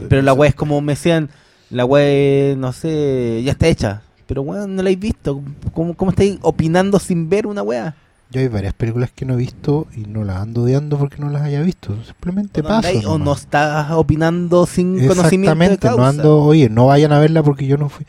Pero 0.09 0.21
la 0.21 0.33
weá 0.33 0.49
es 0.49 0.55
como 0.55 0.81
me 0.81 0.91
decían, 0.93 1.29
la 1.69 1.85
weá, 1.85 2.53
no 2.57 2.73
sé, 2.73 3.41
ya 3.45 3.53
está 3.53 3.67
hecha. 3.67 4.01
Pero 4.27 4.41
weá, 4.41 4.67
no 4.67 4.75
la 4.75 4.81
habéis 4.81 4.99
visto. 4.99 5.41
¿Cómo, 5.73 5.95
¿Cómo 5.95 6.11
estáis 6.11 6.37
opinando 6.41 6.99
sin 6.99 7.29
ver 7.29 7.47
una 7.47 7.63
weá? 7.63 7.95
Yo 8.31 8.39
hay 8.39 8.47
varias 8.47 8.73
películas 8.73 9.11
que 9.13 9.25
no 9.25 9.33
he 9.33 9.37
visto 9.37 9.87
y 9.95 10.01
no 10.01 10.23
las 10.23 10.37
ando 10.37 10.63
odiando 10.63 10.97
porque 10.97 11.17
no 11.17 11.29
las 11.29 11.41
haya 11.41 11.61
visto. 11.61 11.95
Simplemente 12.05 12.61
andáis- 12.61 13.05
o 13.05 13.17
no 13.17 13.33
estás 13.33 13.91
opinando 13.91 14.65
sin 14.65 15.05
conocimiento 15.05 15.57
de 15.59 15.73
Exactamente, 15.73 15.87
no 15.89 16.05
ando, 16.05 16.37
oye, 16.43 16.69
no 16.69 16.85
vayan 16.87 17.11
a 17.11 17.19
verla 17.19 17.43
porque 17.43 17.67
yo 17.67 17.77
no 17.77 17.89
fui. 17.89 18.05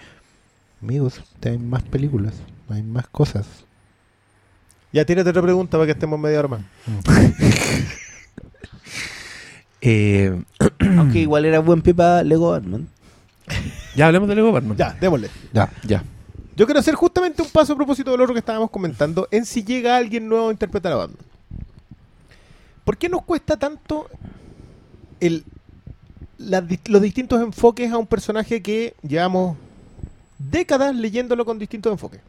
Amigos, 0.81 1.21
hay 1.45 1.59
más 1.59 1.83
películas, 1.83 2.35
hay 2.71 2.83
más 2.85 3.09
cosas. 3.09 3.47
Ya 4.93 5.05
tírate 5.05 5.31
otra 5.31 5.43
pregunta 5.43 5.77
para 5.77 5.87
que 5.87 5.93
estemos 5.93 6.19
media 6.21 6.39
hora 6.39 6.49
más. 6.49 6.61
Eh, 9.85 10.41
Aunque 10.97 11.19
igual 11.19 11.45
era 11.45 11.59
buen 11.59 11.83
pie 11.83 11.93
para 11.93 12.23
Lego 12.23 12.51
Batman. 12.53 12.87
ya 13.97 14.07
hablemos 14.07 14.29
de 14.29 14.37
Lego 14.37 14.53
Batman. 14.53 14.77
Ya, 14.77 14.97
démosle. 15.01 15.29
Ya, 15.53 15.69
Ya. 15.85 16.05
Yo 16.55 16.67
quiero 16.67 16.81
hacer 16.81 16.95
justamente 16.95 17.41
un 17.43 17.49
paso 17.49 17.73
a 17.73 17.77
propósito 17.77 18.11
del 18.11 18.21
otro 18.21 18.35
que 18.35 18.41
estábamos 18.41 18.71
comentando 18.71 19.27
en 19.31 19.47
si 19.47 19.65
llega 19.65 19.97
alguien 19.97 20.29
nuevo 20.29 20.49
a 20.49 20.53
interpretar 20.53 20.93
a 20.93 20.97
Batman. 20.97 21.25
¿Por 22.85 22.97
qué 22.99 23.09
nos 23.09 23.23
cuesta 23.23 23.57
tanto 23.57 24.09
los 26.39 27.03
distintos 27.03 27.41
enfoques 27.41 27.91
a 27.91 27.97
un 27.97 28.07
personaje 28.07 28.61
que 28.61 28.95
llevamos 29.03 29.57
décadas 30.39 30.95
leyéndolo 30.95 31.45
con 31.45 31.59
distintos 31.59 31.93
enfoques? 31.93 32.21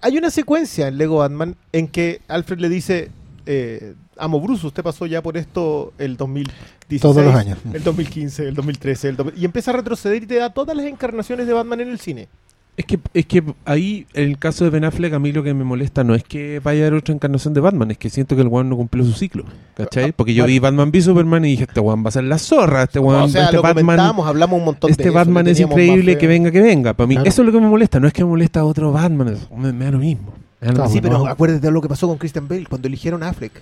Hay 0.00 0.16
una 0.16 0.30
secuencia 0.30 0.88
en 0.88 0.98
Lego 0.98 1.18
Batman 1.18 1.56
en 1.72 1.86
que 1.86 2.22
Alfred 2.28 2.58
le 2.58 2.68
dice, 2.68 3.10
eh, 3.46 3.94
amo 4.18 4.40
Bruce, 4.40 4.66
usted 4.66 4.82
pasó 4.82 5.06
ya 5.06 5.22
por 5.22 5.36
esto 5.36 5.92
el 5.98 6.16
2016, 6.16 7.00
Todos 7.00 7.24
los 7.24 7.34
años. 7.34 7.58
el 7.72 7.82
2015, 7.82 8.48
el 8.48 8.54
2013, 8.54 9.08
el 9.10 9.16
2000 9.16 9.40
y 9.42 9.44
empieza 9.44 9.70
a 9.70 9.74
retroceder 9.74 10.22
y 10.22 10.26
te 10.26 10.36
da 10.36 10.50
todas 10.50 10.76
las 10.76 10.86
encarnaciones 10.86 11.46
de 11.46 11.52
Batman 11.52 11.80
en 11.80 11.88
el 11.90 11.98
cine. 11.98 12.28
Es 12.74 12.86
que, 12.86 12.98
es 13.12 13.26
que 13.26 13.42
ahí, 13.66 14.06
en 14.14 14.30
el 14.30 14.38
caso 14.38 14.64
de 14.64 14.70
Ben 14.70 14.84
Affleck, 14.84 15.12
a 15.12 15.18
mí 15.18 15.30
lo 15.30 15.42
que 15.42 15.52
me 15.52 15.62
molesta 15.62 16.04
no 16.04 16.14
es 16.14 16.24
que 16.24 16.58
vaya 16.60 16.84
a 16.84 16.86
haber 16.86 17.00
otra 17.00 17.14
encarnación 17.14 17.52
de 17.52 17.60
Batman, 17.60 17.90
es 17.90 17.98
que 17.98 18.08
siento 18.08 18.34
que 18.34 18.40
el 18.40 18.48
weón 18.48 18.70
no 18.70 18.76
cumplió 18.78 19.04
su 19.04 19.12
ciclo. 19.12 19.44
¿Cachai? 19.74 20.12
Porque 20.12 20.32
yo 20.32 20.46
vi 20.46 20.58
Batman 20.58 20.88
v 20.88 21.02
Superman 21.02 21.44
y 21.44 21.48
dije, 21.50 21.64
este 21.64 21.80
weón 21.80 22.02
va 22.02 22.08
a 22.08 22.12
ser 22.12 22.24
la 22.24 22.38
zorra, 22.38 22.84
este 22.84 22.98
weón, 22.98 23.24
o 23.24 23.28
sea, 23.28 23.44
este 23.44 23.56
lo 23.56 23.62
Batman, 23.62 23.84
comentábamos, 23.84 24.26
hablamos 24.26 24.58
un 24.58 24.64
montón 24.64 24.88
de 24.88 24.92
este 24.92 25.04
eso, 25.04 25.12
Batman 25.12 25.48
es 25.48 25.60
increíble, 25.60 26.16
que 26.16 26.26
venga, 26.26 26.50
que 26.50 26.62
venga. 26.62 26.94
Para 26.94 27.06
mí, 27.06 27.14
Claro. 27.16 27.28
eso 27.28 27.42
es 27.42 27.46
lo 27.46 27.52
que 27.52 27.60
me 27.60 27.68
molesta, 27.68 28.00
no 28.00 28.06
es 28.06 28.14
que 28.14 28.24
me 28.24 28.30
molesta 28.30 28.64
otro 28.64 28.90
Batman, 28.90 29.36
me, 29.54 29.72
me 29.74 29.84
da 29.84 29.90
lo 29.90 29.98
mismo. 29.98 30.32
Da 30.58 30.72
lo 30.72 30.86
Sí, 30.88 30.94
mismo. 30.94 31.02
pero 31.02 31.18
no. 31.18 31.26
acuérdate 31.26 31.66
de 31.66 31.70
lo 31.72 31.82
que 31.82 31.88
pasó 31.88 32.08
con 32.08 32.16
Christian 32.16 32.48
Bale 32.48 32.64
cuando 32.64 32.88
eligieron 32.88 33.22
a 33.22 33.28
Affleck. 33.28 33.52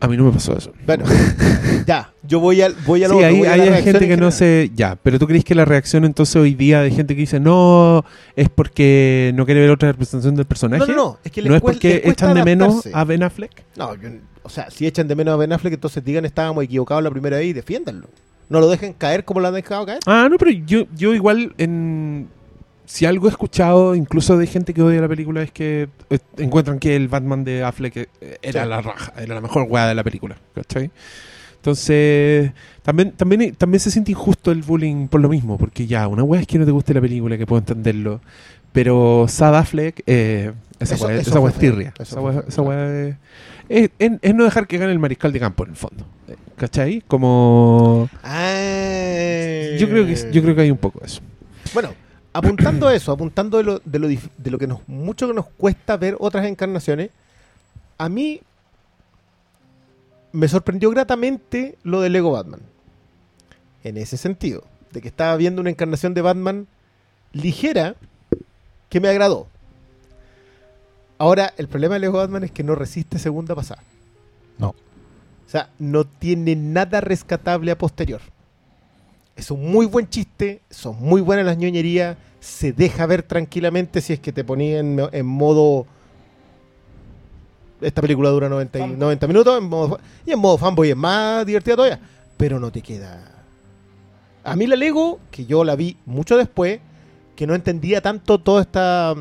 A 0.00 0.08
mí 0.08 0.16
no 0.16 0.24
me 0.24 0.32
pasó 0.32 0.56
eso. 0.56 0.72
Bueno, 0.86 1.04
ya, 1.86 2.12
yo 2.22 2.40
voy 2.40 2.60
al 2.62 2.74
voy 2.86 3.04
a 3.04 3.08
lo 3.08 3.18
Sí, 3.18 3.24
ahí 3.24 3.38
voy 3.38 3.46
a 3.46 3.52
hay 3.52 3.82
gente 3.82 4.04
en 4.04 4.10
que 4.10 4.16
no 4.16 4.30
se... 4.30 4.70
Ya, 4.74 4.96
pero 4.96 5.18
tú 5.18 5.26
crees 5.26 5.44
que 5.44 5.54
la 5.54 5.64
reacción 5.64 6.04
entonces 6.04 6.36
hoy 6.36 6.54
día 6.54 6.80
de 6.82 6.90
gente 6.90 7.14
que 7.14 7.20
dice 7.22 7.40
no, 7.40 8.04
es 8.36 8.48
porque 8.48 9.32
no 9.34 9.46
quiere 9.46 9.60
ver 9.60 9.70
otra 9.70 9.90
representación 9.92 10.34
del 10.34 10.46
personaje? 10.46 10.80
No, 10.80 10.86
no, 10.86 10.94
no, 10.94 11.18
es 11.24 11.32
que 11.32 11.42
¿No 11.42 11.54
es 11.56 11.62
porque 11.62 12.02
echan 12.04 12.34
de 12.34 12.44
menos 12.44 12.88
a 12.92 13.04
Ben 13.04 13.22
Affleck? 13.22 13.64
No, 13.76 13.94
yo- 13.94 14.08
o 14.42 14.48
sea, 14.50 14.70
si 14.70 14.86
echan 14.86 15.08
de 15.08 15.14
menos 15.14 15.32
a 15.32 15.36
Ben 15.36 15.52
Affleck, 15.52 15.72
entonces 15.74 16.04
digan 16.04 16.24
estábamos 16.26 16.64
equivocados 16.64 17.02
la 17.02 17.10
primera 17.10 17.38
vez 17.38 17.46
y 17.46 17.52
defiéndanlo. 17.54 18.08
No 18.50 18.60
lo 18.60 18.68
dejen 18.68 18.92
caer 18.92 19.24
como 19.24 19.40
lo 19.40 19.48
han 19.48 19.54
dejado 19.54 19.86
caer. 19.86 20.00
Ah, 20.06 20.28
no, 20.30 20.36
pero 20.36 20.50
yo, 20.50 20.84
yo 20.94 21.14
igual 21.14 21.54
en... 21.56 22.28
Si 22.86 23.06
algo 23.06 23.26
he 23.28 23.30
escuchado, 23.30 23.94
incluso 23.94 24.36
de 24.36 24.46
gente 24.46 24.74
que 24.74 24.82
odia 24.82 25.00
la 25.00 25.08
película, 25.08 25.42
es 25.42 25.50
que 25.50 25.88
eh, 26.10 26.18
encuentran 26.36 26.78
que 26.78 26.94
el 26.96 27.08
Batman 27.08 27.42
de 27.44 27.64
Affleck 27.64 27.96
eh, 27.96 28.08
era 28.42 28.62
Sí. 28.64 28.68
la 28.68 28.80
raja, 28.82 29.12
era 29.16 29.34
la 29.34 29.40
mejor 29.40 29.66
weá 29.68 29.86
de 29.86 29.94
la 29.94 30.04
película, 30.04 30.36
¿cachai? 30.54 30.90
Entonces, 31.56 32.52
también, 32.82 33.12
también, 33.12 33.54
también 33.54 33.80
se 33.80 33.90
siente 33.90 34.10
injusto 34.10 34.50
el 34.52 34.60
bullying 34.62 35.08
por 35.08 35.20
lo 35.22 35.30
mismo, 35.30 35.56
porque 35.56 35.86
ya, 35.86 36.06
una 36.08 36.22
weá 36.22 36.42
es 36.42 36.46
que 36.46 36.58
no 36.58 36.66
te 36.66 36.70
guste 36.72 36.92
la 36.92 37.00
película, 37.00 37.38
que 37.38 37.46
puedo 37.46 37.60
entenderlo, 37.60 38.20
pero 38.72 39.24
Sad 39.28 39.56
Affleck, 39.56 40.02
eh, 40.06 40.52
esa 40.78 40.96
weá 41.06 41.48
es 41.48 41.54
tirria. 41.58 41.94
Esa 41.98 42.20
weá 42.20 42.42
es, 43.70 43.90
es, 43.98 44.12
es- 44.20 44.34
no 44.34 44.44
dejar 44.44 44.66
que 44.66 44.76
gane 44.76 44.92
el 44.92 44.98
mariscal 44.98 45.32
de 45.32 45.40
campo, 45.40 45.64
en 45.64 45.70
el 45.70 45.76
fondo, 45.76 46.04
eh, 46.28 46.36
¿cachai? 46.56 47.02
Como... 47.08 48.10
Ah. 48.22 49.76
Yo 49.78 49.88
creo 49.88 50.04
que 50.06 50.14
yo 50.32 50.42
creo 50.42 50.54
que 50.54 50.60
hay 50.60 50.70
un 50.70 50.76
poco 50.76 51.00
eso. 51.02 51.22
Bueno, 51.72 51.90
apuntando 52.34 52.88
a 52.88 52.94
eso, 52.94 53.12
apuntando 53.12 53.56
de 53.58 53.64
lo, 53.64 53.78
de 53.78 53.98
lo, 53.98 54.08
de 54.08 54.50
lo 54.50 54.58
que 54.58 54.66
nos 54.66 54.86
mucho 54.88 55.28
que 55.28 55.34
nos 55.34 55.46
cuesta 55.46 55.96
ver 55.96 56.16
otras 56.18 56.44
encarnaciones, 56.44 57.10
a 57.96 58.08
mí 58.08 58.42
me 60.32 60.48
sorprendió 60.48 60.90
gratamente 60.90 61.78
lo 61.84 62.00
de 62.00 62.10
Lego 62.10 62.32
Batman. 62.32 62.60
En 63.84 63.96
ese 63.96 64.16
sentido, 64.16 64.64
de 64.92 65.00
que 65.00 65.08
estaba 65.08 65.36
viendo 65.36 65.60
una 65.60 65.70
encarnación 65.70 66.12
de 66.12 66.22
Batman 66.22 66.66
ligera 67.32 67.94
que 68.88 69.00
me 69.00 69.08
agradó. 69.08 69.46
Ahora, 71.18 71.54
el 71.56 71.68
problema 71.68 71.94
de 71.94 72.00
Lego 72.00 72.18
Batman 72.18 72.42
es 72.42 72.50
que 72.50 72.64
no 72.64 72.74
resiste 72.74 73.20
segunda 73.20 73.54
pasada. 73.54 73.82
No. 74.58 74.70
O 74.70 75.50
sea, 75.50 75.70
no 75.78 76.04
tiene 76.04 76.56
nada 76.56 77.00
rescatable 77.00 77.70
a 77.70 77.78
posterior. 77.78 78.20
Es 79.36 79.50
un 79.50 79.70
muy 79.70 79.86
buen 79.86 80.08
chiste, 80.08 80.60
son 80.70 80.96
muy 81.00 81.20
buenas 81.20 81.44
las 81.44 81.56
ñoñerías, 81.58 82.16
se 82.40 82.72
deja 82.72 83.04
ver 83.06 83.22
tranquilamente 83.22 84.00
si 84.00 84.12
es 84.12 84.20
que 84.20 84.32
te 84.32 84.44
ponía 84.44 84.78
en, 84.78 85.00
en 85.12 85.26
modo... 85.26 85.86
Esta 87.80 88.00
película 88.00 88.30
dura 88.30 88.48
90, 88.48 88.78
y- 88.78 88.80
Fanboy. 88.82 88.98
90 88.98 89.26
minutos 89.26 89.58
en 89.58 89.64
modo, 89.68 89.98
y 90.24 90.30
en 90.30 90.38
modo 90.38 90.56
fanboy 90.56 90.90
es 90.90 90.96
más 90.96 91.44
divertida 91.44 91.76
todavía, 91.76 92.00
pero 92.36 92.58
no 92.60 92.70
te 92.70 92.80
queda... 92.80 93.30
A 94.44 94.56
mí 94.56 94.66
la 94.66 94.76
Lego, 94.76 95.18
que 95.30 95.46
yo 95.46 95.64
la 95.64 95.74
vi 95.74 95.96
mucho 96.06 96.36
después, 96.36 96.78
que 97.34 97.46
no 97.46 97.54
entendía 97.54 98.00
tanto 98.00 98.38
toda 98.38 98.62
esta... 98.62 99.14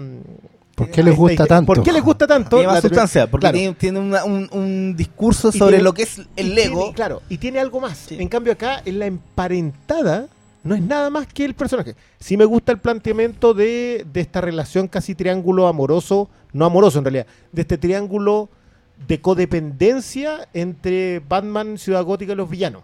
¿Por 0.76 0.90
qué 0.90 1.04
les 1.04 1.16
gusta 1.16 1.46
tanto? 1.46 1.68
¿Por 1.74 1.84
qué 1.84 1.92
les 1.92 2.04
gusta 2.04 2.26
tanto? 2.26 2.58
Tiene 2.58 2.72
más 2.74 2.82
sustancia, 2.82 3.30
porque 3.30 3.44
claro. 3.44 3.58
tiene, 3.58 3.74
tiene 3.76 4.00
una- 4.00 4.24
un, 4.24 4.50
un 4.52 4.96
discurso 4.96 5.52
sobre 5.52 5.74
tiene- 5.78 5.84
lo 5.84 5.94
que 5.94 6.04
es 6.04 6.22
el 6.36 6.56
Lego. 6.56 6.80
tiene- 6.80 6.94
claro, 6.96 7.22
y 7.30 7.38
tiene 7.38 7.60
algo 7.60 7.80
más. 7.80 7.98
Sí. 8.10 8.18
En 8.20 8.28
cambio 8.28 8.54
acá, 8.54 8.82
en 8.84 8.98
la 9.00 9.06
emparentada, 9.06 10.28
no 10.64 10.74
es 10.76 10.82
nada 10.82 11.10
más 11.12 11.28
que 11.28 11.46
el 11.46 11.54
personaje. 11.54 11.96
Sí 12.20 12.38
me 12.38 12.46
gusta 12.46 12.72
el 12.72 12.80
planteamiento 12.80 13.54
de, 13.54 14.06
de 14.12 14.22
esta 14.22 14.42
relación 14.42 14.88
casi 14.88 15.14
triángulo 15.14 15.68
amoroso, 15.68 16.30
no 16.54 16.66
amoroso 16.66 16.98
en 17.00 17.06
realidad, 17.06 17.28
de 17.52 17.62
este 17.62 17.78
triángulo 17.78 18.50
de 19.08 19.20
codependencia 19.22 20.48
entre 20.54 21.20
Batman, 21.28 21.78
Ciudad 21.78 22.04
Gótica 22.04 22.34
y 22.34 22.36
los 22.36 22.50
villanos. 22.50 22.82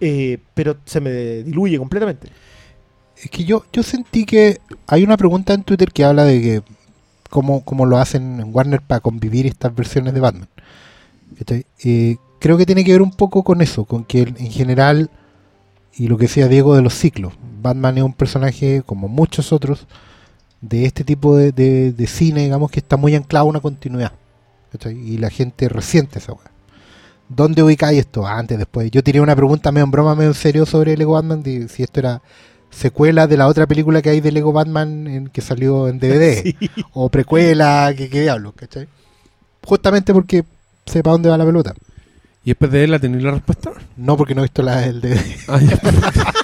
eh, 0.00 0.38
pero 0.52 0.76
se 0.84 1.00
me 1.00 1.10
diluye 1.42 1.78
completamente. 1.78 2.28
Es 3.22 3.30
que 3.30 3.44
yo, 3.44 3.64
yo 3.72 3.82
sentí 3.82 4.24
que 4.24 4.60
hay 4.86 5.02
una 5.04 5.16
pregunta 5.16 5.54
en 5.54 5.62
Twitter 5.64 5.90
que 5.92 6.04
habla 6.04 6.24
de 6.24 6.40
que 6.40 6.62
cómo, 7.30 7.64
cómo 7.64 7.86
lo 7.86 7.98
hacen 7.98 8.40
en 8.40 8.54
Warner 8.54 8.82
para 8.82 9.00
convivir 9.00 9.46
estas 9.46 9.74
versiones 9.74 10.12
de 10.14 10.20
Batman. 10.20 10.48
Eh, 11.82 12.16
creo 12.38 12.56
que 12.56 12.66
tiene 12.66 12.84
que 12.84 12.92
ver 12.92 13.02
un 13.02 13.10
poco 13.10 13.42
con 13.42 13.62
eso, 13.62 13.84
con 13.84 14.04
que 14.04 14.20
en 14.22 14.50
general, 14.50 15.10
y 15.94 16.08
lo 16.08 16.18
que 16.18 16.26
decía 16.26 16.48
Diego 16.48 16.74
de 16.74 16.82
los 16.82 16.94
ciclos, 16.94 17.34
Batman 17.62 17.98
es 17.98 18.04
un 18.04 18.12
personaje 18.12 18.82
como 18.84 19.08
muchos 19.08 19.52
otros 19.52 19.86
de 20.60 20.84
este 20.84 21.04
tipo 21.04 21.36
de, 21.36 21.52
de- 21.52 22.06
cine, 22.06 22.44
digamos, 22.44 22.70
que 22.70 22.80
está 22.80 22.96
muy 22.96 23.14
anclado 23.14 23.46
a 23.46 23.50
una 23.50 23.60
continuidad. 23.60 24.12
Y 24.90 25.16
la 25.18 25.30
gente 25.30 25.68
resiente 25.68 26.18
esa 26.18 26.32
weá. 26.32 26.50
¿Dónde 27.28 27.62
ubicáis 27.62 27.98
esto? 27.98 28.26
Antes, 28.26 28.58
después. 28.58 28.90
Yo 28.90 29.02
tiré 29.02 29.20
una 29.20 29.34
pregunta 29.34 29.72
medio 29.72 29.84
en 29.84 29.90
broma, 29.90 30.14
medio 30.14 30.30
en 30.30 30.34
serio 30.34 30.66
sobre 30.66 30.96
Lego 30.96 31.12
Batman, 31.14 31.42
de 31.42 31.68
si 31.68 31.82
esto 31.82 32.00
era 32.00 32.20
secuela 32.70 33.26
de 33.26 33.36
la 33.36 33.46
otra 33.48 33.66
película 33.66 34.02
que 34.02 34.10
hay 34.10 34.20
de 34.20 34.32
Lego 34.32 34.52
Batman 34.52 35.06
en, 35.06 35.28
que 35.28 35.40
salió 35.40 35.88
en 35.88 35.98
DVD, 35.98 36.54
o 36.92 37.08
precuela, 37.08 37.92
que 37.96 38.08
qué 38.08 38.20
diablos, 38.22 38.52
¿cachai? 38.56 38.88
Justamente 39.64 40.12
porque 40.12 40.44
sepa 40.84 41.10
dónde 41.10 41.28
va 41.28 41.38
la 41.38 41.44
pelota. 41.46 41.74
Y 42.44 42.50
después 42.50 42.70
de 42.70 42.84
él 42.84 42.90
la 42.92 42.98
tenéis 43.00 43.24
la 43.24 43.32
respuesta. 43.32 43.72
No 43.96 44.16
porque 44.16 44.34
no 44.34 44.42
he 44.42 44.44
visto 44.44 44.62
la 44.62 44.76
del 44.82 45.00
DVD. 45.00 45.20
Ah. 45.48 45.60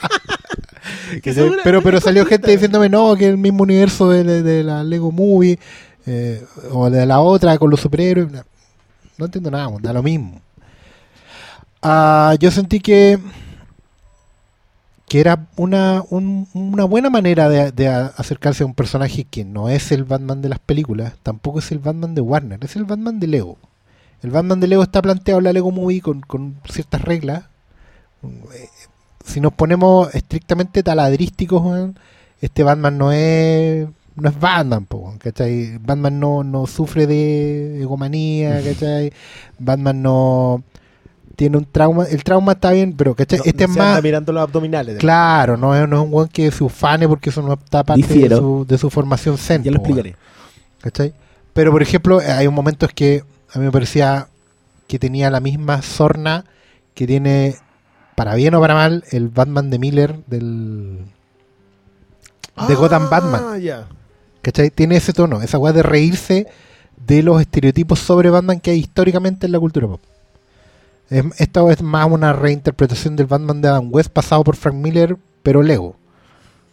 Que 1.23 1.33
pero 1.63 1.83
pero 1.83 2.01
salió 2.01 2.25
gente 2.25 2.51
diciéndome 2.51 2.89
no, 2.89 3.15
que 3.17 3.29
el 3.29 3.37
mismo 3.37 3.63
universo 3.65 4.09
de, 4.09 4.25
de- 4.25 4.43
de 4.43 4.65
la 4.65 4.83
Lego 4.83 5.13
Movie, 5.13 5.59
eh, 6.07 6.43
o 6.71 6.89
de 6.89 7.05
la 7.05 7.21
otra 7.21 7.59
con 7.59 7.71
los 7.71 7.81
superhéroes. 7.81 8.29
No, 9.19 9.27
entiendo 9.27 9.51
nada, 9.51 9.69
da 9.83 9.93
lo 9.93 10.03
mismo. 10.03 10.41
Ah, 11.83 12.35
yo 12.41 12.51
sentí 12.51 12.81
que 12.81 13.19
que 15.13 15.21
era 15.21 15.47
una, 15.59 16.03
un- 16.09 16.49
una 16.55 16.85
buena 16.87 17.11
manera 17.11 17.51
de, 17.51 17.87
acercarse 18.17 18.63
a 18.63 18.67
un 18.67 18.73
personaje 18.73 19.25
que 19.25 19.45
no 19.45 19.69
es 19.69 19.93
el 19.93 20.05
Batman 20.05 20.41
de 20.41 20.49
las 20.49 20.59
películas, 20.59 21.13
tampoco 21.23 21.59
es 21.59 21.71
el 21.71 21.81
Batman 21.81 22.15
de 22.15 22.23
Warner, 22.23 22.59
es 22.65 22.77
el 22.77 22.85
Batman 22.87 23.21
de 23.21 23.27
Lego. 23.27 23.59
El 24.23 24.31
Batman 24.31 24.59
de 24.61 24.69
Lego 24.69 24.83
está 24.83 25.03
planteado 25.03 25.39
en 25.41 25.45
la 25.45 25.53
Lego 25.53 25.71
Movie 25.71 26.01
con, 26.01 26.23
con 26.23 26.57
ciertas 26.67 27.03
reglas. 27.03 27.45
Eh, 28.25 28.69
Si 29.23 29.39
nos 29.43 29.53
ponemos 29.53 30.15
estrictamente 30.15 30.83
taladrísticos, 30.83 31.91
este 32.41 32.63
Batman 32.63 32.97
no 32.97 33.13
es 33.13 33.87
no 34.17 34.29
es 34.31 34.41
Batman, 34.41 34.87
po, 34.87 35.15
¿cachai? 35.19 35.77
Batman 35.77 36.21
no, 36.21 36.43
no 36.43 36.67
sufre 36.67 37.07
de 37.07 37.83
egomanía, 37.83 38.63
¿cachai? 38.65 39.13
Batman 39.59 40.01
no 40.01 40.63
tiene 41.37 41.57
un 41.57 41.65
trauma, 41.65 42.05
el 42.05 42.23
trauma 42.25 42.53
está 42.53 42.73
bien, 42.73 42.95
pero 42.97 43.15
¿cachai? 43.15 43.39
No- 43.39 43.45
este 43.47 43.67
no 43.67 43.71
es 43.71 43.75
se 43.75 43.81
anda 43.81 43.95
más 43.95 44.03
mirando 44.03 44.33
los 44.33 44.43
abdominales. 44.43 44.99
Claro, 44.99 45.57
no 45.57 45.75
es, 45.75 45.89
no 45.89 45.97
es 46.01 46.03
un 46.07 46.13
weón 46.15 46.29
que 46.29 46.51
se 46.51 46.65
ufane 46.65 47.09
porque 47.09 47.31
eso 47.31 47.43
no 47.43 47.55
está 47.55 47.83
parte 47.85 48.07
de 48.07 48.37
su, 48.37 48.65
de 48.67 48.79
su 48.79 48.91
formación 48.91 49.39
zen. 49.39 49.63
Ya 49.63 49.71
lo 49.71 49.79
weón, 49.81 49.91
explicaré. 49.99 50.17
¿cachai? 50.81 51.13
Pero 51.53 51.71
por 51.73 51.83
ejemplo, 51.83 52.21
hay 52.21 52.47
un 52.47 52.55
momentos 52.55 52.91
que 52.95 53.25
a 53.53 53.59
mí 53.59 53.65
me 53.65 53.71
parecía 53.73 54.29
que 54.87 54.99
tenía 54.99 55.31
la 55.31 55.41
misma 55.41 55.83
sorna 55.83 56.45
que 56.95 57.07
tiene, 57.07 57.57
para 58.15 58.35
bien 58.35 58.55
o 58.55 58.61
para 58.61 58.75
mal, 58.75 59.05
el 59.11 59.29
Batman 59.29 59.71
de 59.71 59.79
Miller 59.79 60.17
del 60.27 60.99
de 62.69 62.75
Gotham 62.75 63.09
Batman. 63.09 63.43
Ah, 63.45 63.59
ya. 63.59 63.87
¿Cachai? 64.43 64.71
Tiene 64.71 64.97
ese 64.97 65.13
tono, 65.13 65.41
esa 65.41 65.59
weá 65.59 65.73
de 65.73 65.83
reírse 65.83 66.47
de 67.07 67.23
los 67.23 67.41
estereotipos 67.41 67.99
sobre 67.99 68.29
Batman 68.31 68.61
que 68.61 68.73
hay 68.73 68.79
históricamente 68.81 69.47
en 69.47 69.53
la 69.53 69.61
cultura 69.61 69.87
pop. 69.89 70.01
Es- 71.13 71.41
esta 71.41 71.71
es 71.73 71.83
más 71.83 72.11
una 72.11 72.33
reinterpretación 72.33 73.17
del 73.17 73.27
Batman 73.27 73.61
de 73.61 73.69
Adam 73.69 73.89
West 73.91 74.11
pasado 74.11 74.43
por 74.45 74.57
Frank 74.57 74.75
Miller, 74.77 75.17
pero 75.43 75.63
Lego. 75.63 75.97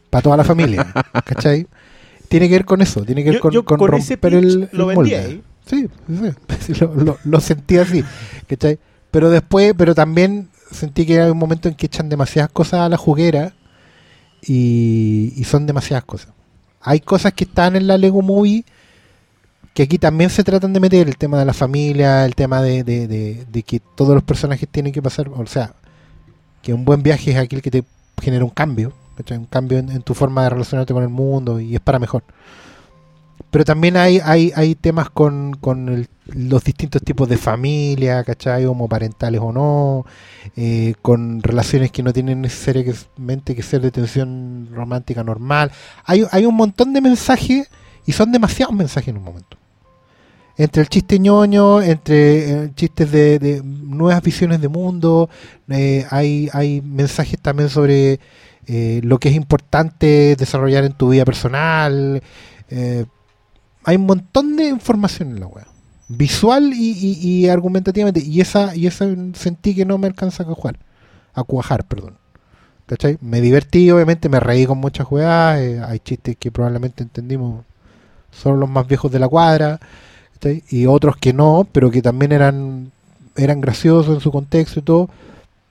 Para 0.10 0.22
toda 0.22 0.38
la 0.38 0.44
familia. 0.44 0.86
¿Cachai? 1.26 1.68
Tiene 2.30 2.48
que 2.48 2.56
ver 2.56 2.66
con 2.66 2.82
eso, 2.82 3.02
tiene 3.03 3.24
que 3.24 3.30
ver 3.32 3.38
Yo- 3.38 3.41
con, 3.41 3.52
yo 3.52 3.66
con 3.66 3.78
con 3.80 3.88
romper 3.91 4.34
el, 4.34 4.70
lo 4.72 4.90
el 4.91 4.95
vendí 4.95 4.95
molde. 4.95 5.18
ahí. 5.18 5.44
Sí, 5.66 5.88
sí, 6.07 6.32
sí, 6.74 6.80
lo, 6.80 6.95
lo- 6.95 7.18
lo 7.24 7.40
sentí 7.40 7.78
así. 7.78 8.03
¿Cachai? 8.48 8.80
Pero 9.11 9.30
después, 9.30 9.74
pero 9.78 9.94
también 9.95 10.49
sentí 10.72 11.06
que 11.06 11.20
hay 11.22 11.30
un 11.32 11.38
momento 11.38 11.68
en 11.70 11.76
que 11.76 11.88
echan 11.88 12.10
demasiadas 12.10 12.52
cosas 12.52 12.82
a 12.82 12.90
la 12.90 12.98
juguera 12.98 13.53
y, 14.41 15.34
y 15.36 15.44
son 15.44 15.66
demasiadas 15.66 16.06
cosas. 16.06 16.30
Hay 16.82 16.99
cosas 17.02 17.34
que 17.34 17.44
están 17.44 17.76
en 17.76 17.88
la 17.88 17.98
Lego 17.98 18.22
Movie 18.22 18.64
que 19.73 19.83
aquí 19.83 19.97
también 19.97 20.29
se 20.29 20.43
tratan 20.43 20.73
de 20.73 20.79
meter, 20.79 21.07
el 21.07 21.17
tema 21.17 21.39
de 21.39 21.45
la 21.45 21.53
familia, 21.53 22.25
el 22.25 22.35
tema 22.35 22.61
de, 22.61 23.63
que 23.65 23.79
todos 23.95 24.13
los 24.13 24.23
personajes 24.23 24.67
tienen 24.69 24.91
que 24.91 25.01
pasar, 25.01 25.29
o 25.29 25.45
sea, 25.45 25.73
que 26.61 26.73
un 26.73 26.85
buen 26.85 27.03
viaje 27.03 27.31
es 27.31 27.37
aquel 27.37 27.61
que 27.61 27.71
te 27.71 27.83
genera 28.21 28.43
un 28.43 28.51
cambio, 28.51 28.93
un 29.31 29.45
cambio 29.45 29.77
en, 29.79 30.01
tu 30.01 30.13
forma 30.13 30.43
de 30.43 30.49
relacionarte 30.49 30.93
con 30.93 31.03
el 31.03 31.09
mundo 31.09 31.59
y 31.59 31.75
es 31.75 31.81
para 31.81 31.99
mejor. 31.99 32.23
Pero 33.51 33.65
también 33.65 33.97
hay, 33.97 34.19
hay, 34.23 34.51
hay 34.55 34.75
temas 34.75 35.09
con, 35.09 35.57
los 36.25 36.63
distintos 36.63 37.01
tipos 37.01 37.27
de 37.27 37.37
familia, 37.37 38.23
¿cachai? 38.23 38.65
Homoparentales 38.65 39.41
o 39.41 39.51
no, 39.51 40.05
eh, 40.55 40.93
con 41.01 41.41
relaciones 41.41 41.91
que 41.91 42.03
no 42.03 42.13
tienen 42.13 42.41
necesariamente 42.41 43.55
que 43.55 43.63
ser 43.63 43.81
de 43.81 43.91
tensión 43.91 44.69
romántica 44.73 45.23
normal. 45.23 45.71
Hay, 46.05 46.25
hay 46.31 46.45
un 46.45 46.55
montón 46.55 46.93
de 46.93 47.01
mensajes 47.01 47.69
y 48.05 48.11
son 48.11 48.31
demasiados 48.31 48.75
mensajes 48.75 49.09
en 49.09 49.17
un 49.17 49.23
momento. 49.23 49.59
Entre 50.60 50.81
el 50.81 50.90
chiste 50.90 51.19
ñoño, 51.19 51.81
entre 51.81 52.65
eh, 52.65 52.72
chistes 52.76 53.10
de, 53.10 53.61
nuevas 53.64 54.22
visiones 54.22 54.60
de 54.60 54.68
mundo, 54.68 55.30
eh, 55.69 56.06
hay, 56.10 56.49
hay 56.52 56.81
mensajes 56.81 57.40
también 57.40 57.69
sobre 57.69 58.19
eh, 58.68 58.99
lo 59.02 59.19
que 59.19 59.30
es 59.30 59.36
importante 59.36 60.36
desarrollar 60.36 60.84
en 60.84 60.91
tu 60.91 61.11
vida 61.11 61.23
personal. 61.23 62.22
hay 63.86 63.95
un 63.95 64.06
montón 64.06 64.57
de 64.57 64.68
información 64.68 65.30
en 65.30 65.40
la 65.40 65.48
web. 65.48 65.65
Visual 66.10 66.73
y, 66.73 67.48
argumentativamente. 67.48 68.19
Y 68.19 68.41
esa, 68.41 68.76
y 68.76 68.86
esa 68.86 69.06
sentí 69.36 69.73
que 69.73 69.86
no 69.86 69.98
me 69.98 70.07
alcanza 70.07 70.44
a 70.44 70.45
cuajar. 70.45 70.77
A 71.36 71.44
cuajar, 71.44 71.86
perdón. 71.86 72.18
¿Cachai? 72.86 73.18
Me 73.22 73.40
divertí, 73.40 73.90
obviamente, 73.91 74.27
me 74.27 74.41
reí 74.41 74.65
con 74.65 74.80
muchas 74.80 75.07
jugadas. 75.07 75.57
hay 75.88 75.99
chistes 75.99 76.36
que 76.38 76.52
probablemente 76.52 77.02
entendimos 77.02 77.64
solo 78.30 78.57
los 78.57 78.69
más 78.69 78.86
viejos 78.86 79.10
de 79.10 79.19
la 79.19 79.30
cuadra. 79.30 79.80
Y 80.70 80.86
otros 80.86 81.18
que 81.18 81.34
no, 81.34 81.68
pero 81.72 81.91
que 81.91 82.02
también 82.02 82.32
eran, 82.32 82.91
eran 83.36 83.61
graciosos 83.61 84.16
en 84.16 84.22
su 84.22 84.32
contexto 84.32 84.80
y 84.80 84.84
todo. 84.84 85.10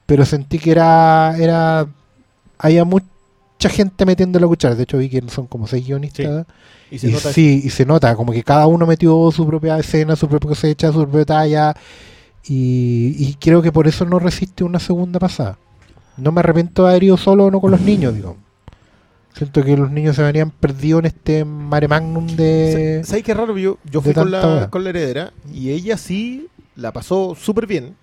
Pero 0.07 0.25
sentí 0.25 0.59
que 0.59 0.71
era. 0.71 1.37
era 1.39 1.87
había 2.59 2.85
mucha 2.85 3.69
gente 3.69 4.05
metiendo 4.05 4.39
la 4.41 4.47
cuchara. 4.47 4.75
De 4.75 4.83
hecho, 4.83 4.99
vi 4.99 5.09
que 5.09 5.23
son 5.29 5.47
como 5.47 5.67
seis 5.67 5.87
guionistas. 5.87 6.47
Y 6.91 6.99
se 6.99 7.09
Y 7.09 7.13
nota 7.13 7.33
sí, 7.33 7.63
y 7.65 7.71
se 7.71 7.85
nota, 7.85 8.17
como 8.17 8.33
que 8.33 8.43
cada 8.43 8.67
uno 8.67 8.87
metió 8.87 9.31
su 9.31 9.47
propia 9.47 9.79
escena, 9.79 10.17
su 10.17 10.29
propia 10.29 10.49
cosecha, 10.49 10.93
su 10.93 11.03
propia 11.03 11.25
talla. 11.25 11.77
Y, 12.45 13.15
y 13.19 13.37
creo 13.39 13.61
que 13.61 13.73
por 13.73 13.87
eso 13.87 14.05
no 14.07 14.19
resiste 14.19 14.65
una 14.65 14.81
segunda 14.81 15.19
pasada. 15.19 15.59
No 16.17 16.33
me 16.33 16.41
arrepiento 16.41 16.85
de 16.85 16.91
haber 16.91 17.05
ido 17.05 17.17
solo 17.17 17.47
o 17.47 17.51
no 17.51 17.61
con 17.61 17.71
los 17.71 17.81
niños, 17.81 18.15
digo. 18.15 18.37
Siento 19.39 19.63
que 19.63 19.77
los 19.77 19.91
niños 19.91 20.17
se 20.17 20.25
habrían 20.25 20.51
perdido 20.51 20.99
en 20.99 21.07
este 21.07 21.45
mare 21.45 21.87
magnum 21.89 22.27
de. 22.27 23.03
¿Sabes 23.05 23.23
qué 23.23 23.33
raro? 23.35 23.57
Yo, 23.57 23.79
yo 23.91 24.01
fui 24.03 24.13
con 24.13 24.31
la, 24.31 24.69
con 24.69 24.83
la 24.85 24.91
heredera 24.91 25.33
y 25.53 25.71
ella 25.71 25.97
sí 25.97 26.49
la 26.77 26.93
pasó 26.93 27.35
súper 27.35 27.67
bien. 27.67 27.95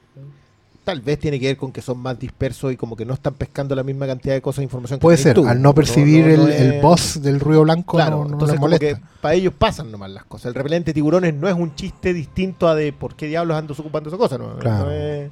Tal 0.85 1.01
vez 1.01 1.17
tiene 1.19 1.39
que 1.39 1.47
ver 1.47 1.57
con 1.57 1.71
que 1.71 1.81
son 1.81 1.97
más 1.97 2.17
dispersos 2.19 2.71
y 2.71 2.77
como 2.77 2.95
que 2.95 3.05
no 3.05 3.15
están 3.15 3.33
pescando 3.33 3.73
la 3.75 3.81
misma 3.83 4.05
cantidad 4.05 4.35
de 4.35 4.41
cosas 4.41 4.59
e 4.59 4.63
información 4.63 4.99
que 4.99 5.01
Puede 5.01 5.17
ser, 5.17 5.33
tú. 5.33 5.47
al 5.47 5.59
no 5.59 5.73
percibir 5.73 6.27
no- 6.27 6.37
no 6.37 6.47
el, 6.47 6.51
el 6.53 6.73
es- 6.75 6.81
boss 6.83 7.21
del 7.23 7.39
ruido 7.39 7.63
blanco, 7.63 7.97
Claro, 7.97 8.21
entonces 8.23 8.49
les 8.49 8.55
como 8.59 8.67
molesta. 8.67 8.85
que 8.85 9.01
para 9.19 9.33
ellos 9.33 9.51
pasan 9.57 9.91
nomás 9.91 10.11
las 10.11 10.25
cosas. 10.25 10.45
El 10.45 10.53
repelente 10.53 10.91
de 10.91 10.93
tiburones 10.93 11.33
no 11.33 11.47
es 11.49 11.55
un 11.55 11.73
chiste 11.73 12.13
distinto 12.13 12.67
a 12.67 12.75
de 12.75 12.93
por 12.93 13.15
qué 13.15 13.25
diablos 13.27 13.57
ando 13.57 13.73
ocupando 13.73 14.09
esa 14.09 14.17
cosa. 14.17 14.37
No, 14.37 14.57
Claro. 14.59 14.91
Es- 14.91 15.31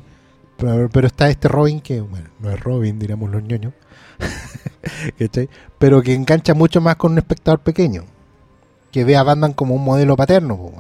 Pero, 0.58 0.90
pero 0.92 1.08
está 1.08 1.30
este 1.30 1.48
Robin 1.48 1.82
que, 1.82 2.02
bueno, 2.02 2.30
no 2.40 2.50
es 2.50 2.60
Robin, 2.60 2.98
diríamos 2.98 3.30
los 3.30 3.44
ñoños. 3.44 3.74
¿Cachai? 5.20 5.50
Pero 5.80 6.02
que 6.02 6.14
engancha 6.14 6.54
mucho 6.54 6.82
más 6.82 6.96
con 6.96 7.14
un 7.14 7.18
espectador 7.18 7.60
pequeño. 7.60 8.04
Que 8.92 9.04
ve 9.04 9.16
a 9.16 9.24
Batman 9.24 9.54
como 9.54 9.76
un 9.76 9.84
modelo 9.84 10.16
paterno. 10.16 10.72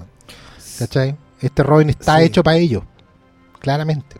¿Cachai? 0.79 1.15
Este 1.41 1.63
Robin 1.63 1.89
está 1.89 2.19
Sí. 2.19 2.25
hecho 2.25 2.43
para 2.43 2.57
ellos. 2.57 2.83
Claramente. 3.59 4.17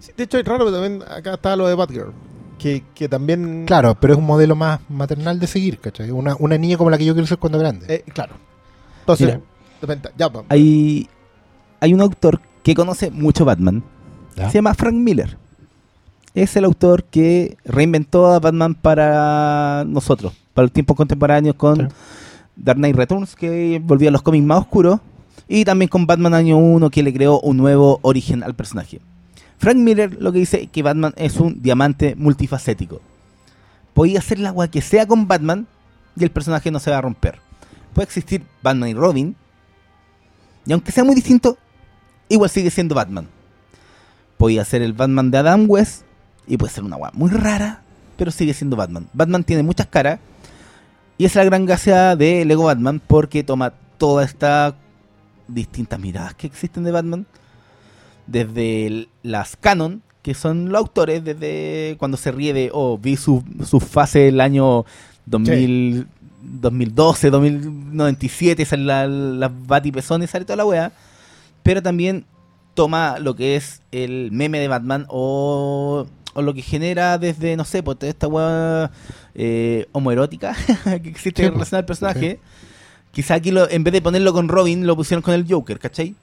Sí, 0.00 0.12
de 0.16 0.24
hecho 0.24 0.38
es 0.38 0.44
raro, 0.44 0.64
pero 0.66 0.80
también 0.80 1.02
acá 1.08 1.34
está 1.34 1.56
lo 1.56 1.66
de 1.68 1.74
Batgirl. 1.74 2.12
Que, 2.58 2.84
que 2.94 3.08
también... 3.08 3.64
Claro, 3.66 3.94
pero 4.00 4.14
es 4.14 4.18
un 4.18 4.24
modelo 4.24 4.54
más 4.56 4.80
maternal 4.88 5.38
de 5.38 5.46
seguir, 5.46 5.78
¿cachai? 5.80 6.10
Una, 6.10 6.36
una 6.38 6.56
niña 6.56 6.76
como 6.78 6.88
la 6.90 6.96
que 6.96 7.04
yo 7.04 7.12
quiero 7.12 7.26
ser 7.26 7.38
cuando 7.38 7.58
grande. 7.58 7.86
Eh, 7.92 8.04
claro. 8.12 8.34
Entonces, 9.00 9.26
Mira. 9.26 9.40
depende- 9.82 10.10
ya, 10.16 10.28
vamos. 10.28 10.46
Hay, 10.48 11.08
hay 11.80 11.92
un 11.92 12.00
autor 12.00 12.40
que 12.62 12.74
conoce 12.74 13.10
mucho 13.10 13.44
Batman. 13.44 13.84
¿Ya? 14.36 14.48
Se 14.48 14.54
llama 14.58 14.72
Frank 14.74 14.94
Miller. 14.94 15.36
Es 16.34 16.56
el 16.56 16.64
autor 16.64 17.04
que 17.04 17.56
reinventó 17.64 18.26
a 18.32 18.40
Batman 18.40 18.74
para 18.74 19.84
nosotros, 19.86 20.32
para 20.52 20.64
los 20.64 20.72
tiempos 20.72 20.96
contemporáneos 20.96 21.54
con 21.54 21.76
Sí. 21.76 21.86
Dark 22.56 22.78
Knight 22.78 22.96
Returns, 22.96 23.34
que 23.36 23.80
volvía 23.82 24.08
a 24.08 24.12
los 24.12 24.22
cómics 24.22 24.44
más 24.44 24.58
oscuros, 24.60 25.00
y 25.48 25.64
también 25.64 25.88
con 25.88 26.06
Batman 26.06 26.34
Año 26.34 26.56
1, 26.56 26.90
que 26.90 27.02
le 27.02 27.12
creó 27.12 27.40
un 27.40 27.56
nuevo 27.56 27.98
origen 28.02 28.42
al 28.42 28.54
personaje. 28.54 29.00
Frank 29.58 29.76
Miller 29.76 30.16
lo 30.20 30.32
que 30.32 30.40
dice 30.40 30.62
es 30.62 30.70
que 30.70 30.82
Batman 30.82 31.14
es 31.16 31.38
un 31.38 31.62
diamante 31.62 32.14
multifacético. 32.16 33.00
Podía 33.92 34.18
hacer 34.18 34.38
la 34.38 34.48
agua 34.48 34.68
que 34.68 34.82
sea 34.82 35.06
con 35.06 35.28
Batman 35.28 35.66
y 36.16 36.24
el 36.24 36.30
personaje 36.30 36.70
no 36.70 36.80
se 36.80 36.90
va 36.90 36.98
a 36.98 37.02
romper. 37.02 37.38
Puede 37.92 38.06
existir 38.06 38.42
Batman 38.62 38.88
y 38.88 38.94
Robin, 38.94 39.36
y 40.66 40.72
aunque 40.72 40.92
sea 40.92 41.04
muy 41.04 41.14
distinto, 41.14 41.56
igual 42.28 42.50
sigue 42.50 42.70
siendo 42.70 42.94
Batman. 42.94 43.28
Podía 44.36 44.64
ser 44.64 44.82
el 44.82 44.92
Batman 44.94 45.30
de 45.30 45.38
Adam 45.38 45.66
West, 45.68 46.02
y 46.46 46.56
puede 46.56 46.72
ser 46.72 46.84
una 46.84 46.96
agua 46.96 47.10
muy 47.14 47.30
rara, 47.30 47.82
pero 48.16 48.30
sigue 48.30 48.54
siendo 48.54 48.76
Batman. 48.76 49.08
Batman 49.12 49.44
tiene 49.44 49.62
muchas 49.62 49.86
caras, 49.86 50.20
y 51.18 51.24
es 51.24 51.34
la 51.34 51.44
gran 51.44 51.66
gracia 51.66 52.16
de 52.16 52.44
Lego 52.44 52.64
Batman, 52.64 53.00
porque 53.06 53.44
toma 53.44 53.72
todas 53.98 54.30
estas 54.30 54.74
distintas 55.48 56.00
miradas 56.00 56.34
que 56.34 56.46
existen 56.46 56.84
de 56.84 56.90
Batman, 56.90 57.26
desde 58.26 59.08
las 59.22 59.56
canon, 59.56 60.02
que 60.22 60.34
son 60.34 60.72
los 60.72 60.78
autores, 60.78 61.22
desde 61.22 61.96
cuando 61.98 62.16
se 62.16 62.32
ríe 62.32 62.52
de, 62.52 62.70
oh, 62.72 62.98
vi 62.98 63.16
su, 63.16 63.44
su 63.64 63.78
fase 63.78 64.28
el 64.28 64.40
año 64.40 64.86
2000, 65.26 66.06
2012, 66.42 67.30
2097, 67.30 68.64
sale 68.64 68.84
la, 68.84 69.06
las 69.06 69.50
batipezones, 69.66 70.30
sale 70.30 70.44
toda 70.44 70.56
la 70.56 70.66
wea, 70.66 70.92
pero 71.62 71.82
también 71.82 72.24
toma 72.74 73.18
lo 73.18 73.36
que 73.36 73.56
es 73.56 73.82
el 73.92 74.30
meme 74.32 74.58
de 74.60 74.68
Batman 74.68 75.06
o, 75.08 76.06
o 76.34 76.42
lo 76.42 76.52
que 76.54 76.62
genera 76.62 77.16
desde, 77.18 77.56
no 77.56 77.64
sé, 77.64 77.82
pues 77.82 77.98
toda 77.98 78.10
esta 78.10 78.26
wea 78.28 78.90
eh, 79.34 79.86
homoerótica 79.92 80.54
que 81.02 81.08
existe 81.08 81.42
Sí, 81.42 81.46
en 81.46 81.54
relación 81.54 81.78
al 81.78 81.84
pues, 81.86 81.98
personaje. 81.98 82.40
Quizá 83.12 83.34
aquí 83.34 83.50
lo, 83.52 83.70
en 83.70 83.84
vez 83.84 83.92
de 83.92 84.02
ponerlo 84.02 84.32
con 84.32 84.48
Robin, 84.48 84.86
lo 84.86 84.96
pusieron 84.96 85.22
con 85.22 85.34
el 85.34 85.46
Joker, 85.48 85.78
¿cachai? 85.78 86.14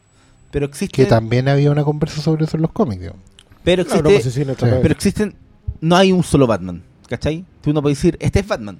Pero 0.52 0.66
existe. 0.66 0.94
Que 1.04 1.06
también 1.06 1.48
había 1.48 1.72
una 1.72 1.84
conversa 1.86 2.22
sobre 2.22 2.44
eso 2.46 2.58
en 2.58 2.62
los 2.64 2.72
cómics. 2.72 3.00
digamos. 3.02 3.22
Pero 3.64 3.86
pues, 3.86 3.96
existe. 4.26 4.32
Sí. 4.32 4.46
tratado. 4.46 4.82
Pero 4.82 4.94
existen. 4.94 5.36
No 5.80 5.96
hay 5.96 6.12
un 6.12 6.24
solo 6.24 6.46
Batman, 6.48 6.84
¿cachai? 7.08 7.46
Tú 7.62 7.72
no 7.74 7.82
puedes 7.82 7.98
decir, 7.98 8.18
este 8.20 8.40
es 8.42 8.48
Batman. 8.48 8.80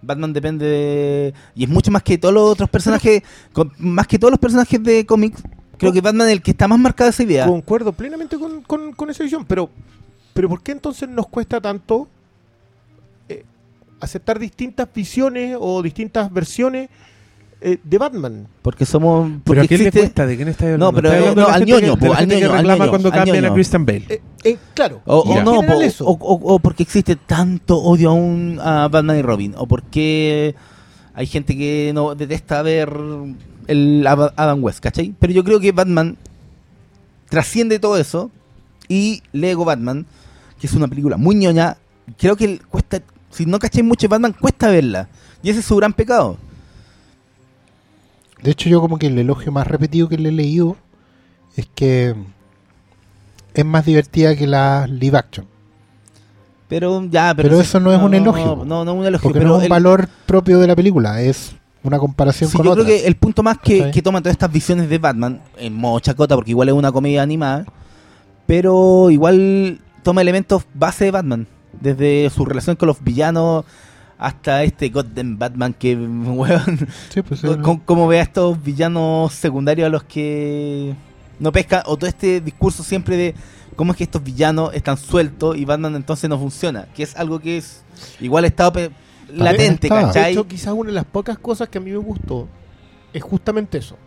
Batman 0.00 0.32
depende 0.32 0.64
de. 0.64 1.34
Y 1.56 1.64
es 1.64 1.68
mucho 1.70 1.90
más 1.90 2.02
que 2.04 2.16
todos 2.18 2.32
los 2.32 2.44
otros 2.52 2.70
personajes. 2.70 3.22
con- 3.52 3.72
más 3.78 4.06
que 4.06 4.18
todos 4.18 4.30
los 4.30 4.38
personajes 4.38 4.80
de 4.82 5.04
cómics. 5.04 5.42
Creo 5.76 5.92
que 5.92 6.00
Batman 6.00 6.28
es 6.28 6.32
el 6.34 6.42
que 6.42 6.50
está 6.52 6.66
más 6.68 6.78
marcado 6.78 7.10
esa 7.10 7.22
idea. 7.22 7.46
Concuerdo 7.46 7.92
plenamente 7.92 8.38
con, 8.38 8.62
con- 8.62 8.92
con 8.92 9.10
esa 9.10 9.22
visión, 9.24 9.44
pero, 9.44 9.70
pero 10.38 10.48
¿por 10.48 10.62
qué 10.62 10.70
entonces 10.70 11.08
nos 11.08 11.26
cuesta 11.26 11.60
tanto 11.60 12.06
eh, 13.28 13.42
aceptar 13.98 14.38
distintas 14.38 14.86
visiones 14.94 15.56
o 15.58 15.82
distintas 15.82 16.32
versiones 16.32 16.88
eh, 17.60 17.78
de 17.82 17.98
Batman? 17.98 18.46
Porque 18.62 18.86
somos. 18.86 19.28
¿Pero 19.28 19.42
Porque 19.44 19.60
a 19.62 19.66
quién 19.66 19.80
le 19.82 19.88
existe- 19.88 19.98
cuesta? 19.98 20.26
¿De 20.26 20.36
quién 20.36 20.46
está 20.46 20.64
hablando? 20.66 20.86
No, 20.86 20.92
pero, 20.94 21.08
¿Está 21.08 21.18
hablando 21.30 21.42
no, 21.42 21.48
al 21.48 21.66
ñoño, 21.66 21.98
que- 21.98 22.06
po, 22.06 22.14
al 22.14 22.28
ñoño, 22.28 22.52
al 22.52 22.64
ñoño, 22.66 22.88
cuando 22.88 23.10
cambian 23.10 23.44
a. 23.46 23.52
Christian 23.52 23.84
Bale. 23.84 24.04
Eh, 24.08 24.20
eh, 24.44 24.56
claro, 24.74 25.02
O, 25.06 25.40
no, 25.42 25.62
po, 25.62 25.82
eso. 25.82 26.06
o, 26.06 26.12
o- 26.12 26.54
o 26.54 26.58
porque 26.60 26.84
existe 26.84 27.16
tanto 27.16 27.76
odio 27.76 28.10
a, 28.10 28.12
un, 28.12 28.60
a 28.62 28.86
Batman 28.86 29.18
y 29.18 29.22
Robin, 29.22 29.54
o 29.58 29.66
porque 29.66 30.54
hay 31.14 31.26
gente 31.26 31.56
que 31.58 31.90
no 31.92 32.14
detesta 32.14 32.62
ver 32.62 32.96
el 33.66 34.06
Adam 34.06 34.62
West, 34.62 34.78
¿cachai? 34.78 35.12
Pero 35.18 35.32
yo 35.32 35.42
creo 35.42 35.58
que 35.58 35.72
Batman 35.72 36.16
trasciende 37.28 37.80
todo 37.80 37.96
eso 37.98 38.30
y 38.88 39.22
Lego 39.32 39.64
Batman, 39.64 40.06
que 40.58 40.66
es 40.66 40.72
una 40.74 40.88
película 40.88 41.16
muy 41.16 41.34
ñoña, 41.34 41.76
creo 42.18 42.36
que 42.36 42.58
cuesta, 42.58 43.00
si 43.30 43.46
no 43.46 43.58
cacháis 43.58 43.84
mucho 43.84 44.08
Batman, 44.08 44.34
cuesta 44.38 44.68
verla. 44.68 45.08
Y 45.42 45.50
ese 45.50 45.60
es 45.60 45.66
su 45.66 45.76
gran 45.76 45.92
pecado. 45.92 46.36
De 48.42 48.50
hecho, 48.52 48.68
yo 48.68 48.80
como 48.80 48.98
que 48.98 49.06
el 49.08 49.18
elogio 49.18 49.50
más 49.52 49.66
repetido 49.66 50.08
que 50.08 50.16
le 50.18 50.28
he 50.28 50.32
leído 50.32 50.76
es 51.56 51.68
que 51.74 52.14
es 53.54 53.64
más 53.64 53.84
divertida 53.84 54.36
que 54.36 54.46
la 54.46 54.86
live 54.86 55.18
action. 55.18 55.46
Pero 56.68 57.02
ya, 57.10 57.32
pero, 57.34 57.48
Pero 57.48 57.60
eso 57.60 57.80
no 57.80 57.92
es 57.92 58.00
un 58.00 58.14
elogio. 58.14 58.62
No, 58.64 58.84
no, 58.84 58.92
es 58.92 58.98
un 58.98 59.06
elogio. 59.06 59.22
Porque 59.24 59.38
pero 59.40 59.48
no 59.50 59.54
es 59.56 59.58
un 59.60 59.64
el- 59.64 59.70
valor 59.70 60.08
propio 60.26 60.58
de 60.58 60.66
la 60.66 60.76
película, 60.76 61.20
es 61.22 61.52
una 61.82 61.98
comparación 61.98 62.50
Sí, 62.50 62.56
con 62.56 62.66
yo 62.66 62.72
otras. 62.72 62.86
creo 62.86 62.98
que 62.98 63.06
el 63.06 63.16
punto 63.16 63.42
más 63.42 63.58
que, 63.58 63.90
que 63.90 64.02
toma 64.02 64.20
todas 64.20 64.32
estas 64.34 64.52
visiones 64.52 64.88
de 64.88 64.98
Batman, 64.98 65.40
en 65.56 65.74
modo 65.74 65.98
chacota, 66.00 66.34
porque 66.34 66.50
igual 66.50 66.68
es 66.68 66.74
una 66.74 66.92
comedia 66.92 67.22
animada, 67.22 67.64
pero 68.46 69.10
igual 69.10 69.80
toma 70.08 70.22
elementos 70.22 70.64
base 70.72 71.04
de 71.04 71.10
Batman, 71.10 71.46
desde 71.82 72.30
su 72.30 72.46
relación 72.46 72.76
con 72.76 72.86
los 72.86 73.04
villanos 73.04 73.66
hasta 74.16 74.62
este 74.62 74.88
Goddamn 74.88 75.38
Batman 75.38 75.74
que, 75.74 75.96
weón, 75.96 76.88
Sí, 77.10 77.20
pues, 77.20 77.42
como 77.84 78.08
ve 78.08 78.20
a 78.20 78.22
estos 78.22 78.62
villanos 78.62 79.34
secundarios 79.34 79.84
a 79.84 79.90
los 79.90 80.04
que 80.04 80.94
no 81.38 81.52
pesca, 81.52 81.82
o 81.84 81.98
todo 81.98 82.08
este 82.08 82.40
discurso 82.40 82.82
siempre 82.82 83.18
de 83.18 83.34
cómo 83.76 83.92
es 83.92 83.98
que 83.98 84.04
estos 84.04 84.24
villanos 84.24 84.72
están 84.72 84.96
sueltos 84.96 85.58
y 85.58 85.66
Batman 85.66 85.94
entonces 85.94 86.30
no 86.30 86.38
funciona, 86.38 86.86
que 86.96 87.02
es 87.02 87.14
algo 87.14 87.38
que 87.38 87.58
es 87.58 87.82
igual 88.18 88.46
estado 88.46 88.90
latente, 89.30 89.88
está. 89.88 89.98
De 89.98 90.04
¿cachai? 90.06 90.32
hecho, 90.32 90.48
quizás 90.48 90.72
una 90.72 90.88
de 90.88 90.94
las 90.94 91.04
pocas 91.04 91.38
cosas 91.38 91.68
que 91.68 91.76
a 91.76 91.82
mí 91.82 91.90
me 91.90 91.98
gustó 91.98 92.48
es 93.12 93.22
justamente 93.22 93.76
eso. 93.76 93.98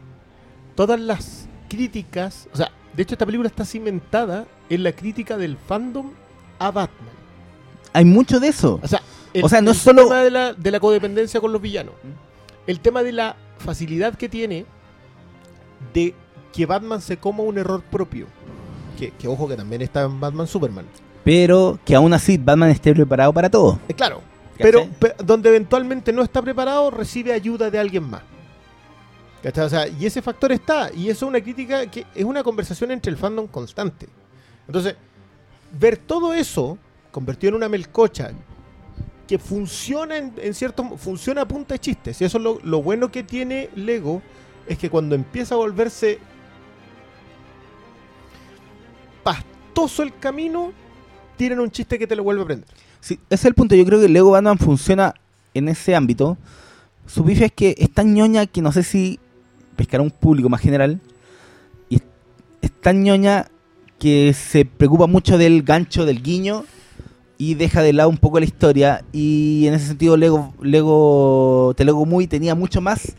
Todas 0.74 1.00
las 1.00 1.48
críticas, 1.70 2.50
o 2.52 2.58
sea, 2.58 2.72
de 2.92 3.04
hecho 3.04 3.14
esta 3.14 3.28
película 3.28 3.48
está 3.48 3.66
cimentada 3.66 4.48
en 4.74 4.84
la 4.84 4.92
crítica 4.94 5.38
del 5.38 5.58
fandom 5.58 6.12
a 6.60 6.72
Batman. 6.72 7.10
Hay 7.94 8.06
mucho 8.06 8.40
de 8.40 8.48
eso. 8.48 8.80
O 8.82 8.88
sea, 8.88 9.02
el, 9.34 9.44
O 9.44 9.50
sea, 9.50 9.62
no 9.62 9.72
el 9.72 9.78
es 9.78 9.82
solo- 9.84 10.04
tema 10.04 10.22
de 10.22 10.32
la, 10.32 10.54
de 10.54 10.72
la 10.72 10.80
codependencia 10.80 11.40
con 11.42 11.52
los 11.52 11.62
villanos. 11.62 11.94
El 12.68 12.80
tema 12.80 13.04
de 13.04 13.12
la 13.12 13.36
facilidad 13.60 14.16
que 14.16 14.30
tiene 14.30 14.66
de 15.94 16.14
que 16.54 16.66
Batman 16.66 17.02
se 17.02 17.18
coma 17.18 17.44
un 17.44 17.58
error 17.58 17.82
propio. 17.84 18.28
Que, 18.98 19.12
que 19.12 19.28
ojo 19.28 19.48
que 19.48 19.56
también 19.56 19.82
está 19.82 20.04
en 20.04 20.20
Batman 20.20 20.48
Superman. 20.48 20.86
pero 21.24 21.80
que 21.86 21.96
aún 21.96 22.14
así 22.14 22.38
Batman 22.38 22.70
esté 22.70 22.94
preparado 22.94 23.34
para 23.34 23.50
todo. 23.50 23.80
Eh, 23.88 23.94
claro, 23.94 24.22
pero 24.58 24.88
pe- 25.00 25.16
donde 25.24 25.50
eventualmente 25.50 26.14
no 26.14 26.22
está 26.22 26.42
preparado, 26.42 26.92
recibe 26.92 27.34
ayuda 27.34 27.70
de 27.72 27.80
alguien 27.80 28.04
más. 28.04 28.22
¿Cachai? 29.42 29.66
O 29.66 29.70
sea, 29.70 29.88
y 29.88 30.06
ese 30.06 30.22
factor 30.22 30.52
está, 30.52 30.92
y 30.94 31.10
eso 31.10 31.26
es 31.26 31.30
una 31.30 31.42
crítica 31.42 31.88
que 31.88 32.06
es 32.14 32.24
una 32.26 32.44
conversación 32.44 32.92
entre 32.92 33.12
el 33.12 33.18
fandom 33.18 33.48
constante. 33.48 34.08
Entonces, 34.68 34.96
ver 35.80 35.98
todo 35.98 36.34
eso 36.34 36.78
convertido 37.12 37.50
en 37.50 37.56
una 37.56 37.70
melcocha 37.70 38.32
que 39.28 39.38
funciona 39.38 40.18
en, 40.18 40.54
cierto 40.54 40.98
funciona 40.98 41.42
a 41.42 41.48
punta 41.48 41.76
de 41.76 41.80
chistes. 41.80 42.22
Y 42.22 42.26
eso 42.26 42.38
es 42.38 42.44
lo, 42.44 42.60
lo 42.64 42.82
bueno 42.82 43.12
que 43.12 43.24
tiene 43.24 43.70
Lego, 43.76 44.22
es 44.68 44.78
que 44.78 44.90
cuando 44.90 45.16
empieza 45.16 45.56
a 45.56 45.58
volverse 45.58 46.20
pastoso 49.24 50.04
el 50.04 50.18
camino, 50.18 50.74
tienen 51.38 51.60
un 51.60 51.72
chiste 51.72 51.98
que 51.98 52.08
te 52.08 52.16
lo 52.16 52.24
vuelve 52.24 52.44
a 52.44 52.46
prender. 52.46 52.68
Sí, 53.00 53.16
ese 53.30 53.36
es 53.36 53.46
el 53.46 53.54
punto. 53.54 53.76
Yo 53.76 53.86
creo 53.86 54.00
que 54.00 54.10
Lego 54.10 54.32
Batman 54.32 54.58
funciona 54.58 55.14
en 55.54 55.70
ese 55.70 55.96
ámbito. 55.96 56.38
Su 57.08 57.24
bife 57.24 57.46
es 57.46 57.52
que 57.52 57.76
es 57.78 57.92
tan 57.92 58.14
ñoña 58.14 58.46
que 58.46 58.62
no 58.62 58.72
sé 58.72 58.84
si 58.84 59.20
pescará 59.76 60.04
un 60.04 60.12
público 60.12 60.50
más 60.50 60.62
general. 60.62 61.00
Y 61.90 62.02
es 62.62 62.72
tan 62.82 63.04
ñoña 63.04 63.48
que 64.02 64.34
se 64.34 64.66
preocupa 64.66 65.06
mucho 65.06 65.38
del 65.38 65.62
gancho, 65.62 66.06
del 66.08 66.24
guiño. 66.24 66.66
Y 67.38 67.54
deja 67.56 67.82
de 67.82 67.94
lado 67.94 68.10
un 68.10 68.18
poco 68.18 68.40
la 68.40 68.46
historia. 68.46 69.04
Y 69.14 69.66
en 69.68 69.74
ese 69.76 69.88
sentido, 69.88 70.16
Lego, 70.18 70.54
Lego 70.62 71.74
Telego 71.78 72.06
Muy 72.06 72.28
tenía 72.28 72.54
mucho 72.56 72.82
más 72.82 73.14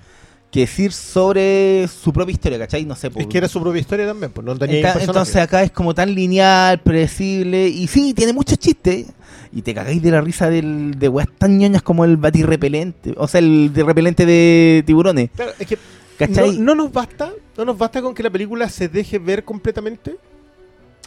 que 0.51 0.61
decir 0.61 0.93
sobre 0.93 1.89
su 1.89 2.13
propia 2.13 2.33
historia, 2.33 2.59
¿cachai? 2.59 2.85
No 2.85 2.95
sé. 2.95 3.07
Es 3.09 3.13
por- 3.15 3.29
que 3.29 3.39
era 3.39 3.49
su 3.49 3.61
propia 3.61 3.81
historia 3.81 4.07
también, 4.07 4.31
pues 4.33 4.45
no 4.45 4.57
tenía 4.59 4.95
Enta- 4.95 5.01
entonces 5.03 5.37
acá 5.37 5.63
es 5.63 5.71
como 5.73 5.95
tan 5.95 6.15
lineal, 6.15 6.79
predecible, 6.83 7.69
y 7.69 7.87
sí, 7.87 8.13
tiene 8.13 8.33
muchos 8.35 8.59
chistes. 8.59 9.07
Y 9.55 9.63
te 9.63 9.73
cagáis 9.75 10.03
de 10.03 10.11
la 10.11 10.21
risa 10.21 10.51
del, 10.51 10.99
de 10.99 11.09
weas 11.09 11.29
tan 11.39 11.57
ñoñas 11.59 11.83
como 11.83 12.05
el 12.05 12.17
batirrepelente, 12.19 13.15
o 13.17 13.27
sea, 13.27 13.39
el 13.41 13.73
de 13.73 13.83
repelente 13.83 14.25
de 14.27 14.83
tiburones. 14.87 15.31
Claro, 15.35 15.53
es 15.59 15.67
que 15.67 15.79
¿Cachai? 16.19 16.59
no, 16.59 16.75
no 16.75 16.85
nos 16.85 16.93
basta, 16.93 17.33
no 17.57 17.65
nos 17.65 17.77
basta 17.79 18.01
con 18.03 18.15
que 18.15 18.23
la 18.23 18.31
película 18.31 18.69
se 18.69 18.89
deje 18.89 19.19
ver 19.19 19.45
completamente. 19.45 20.17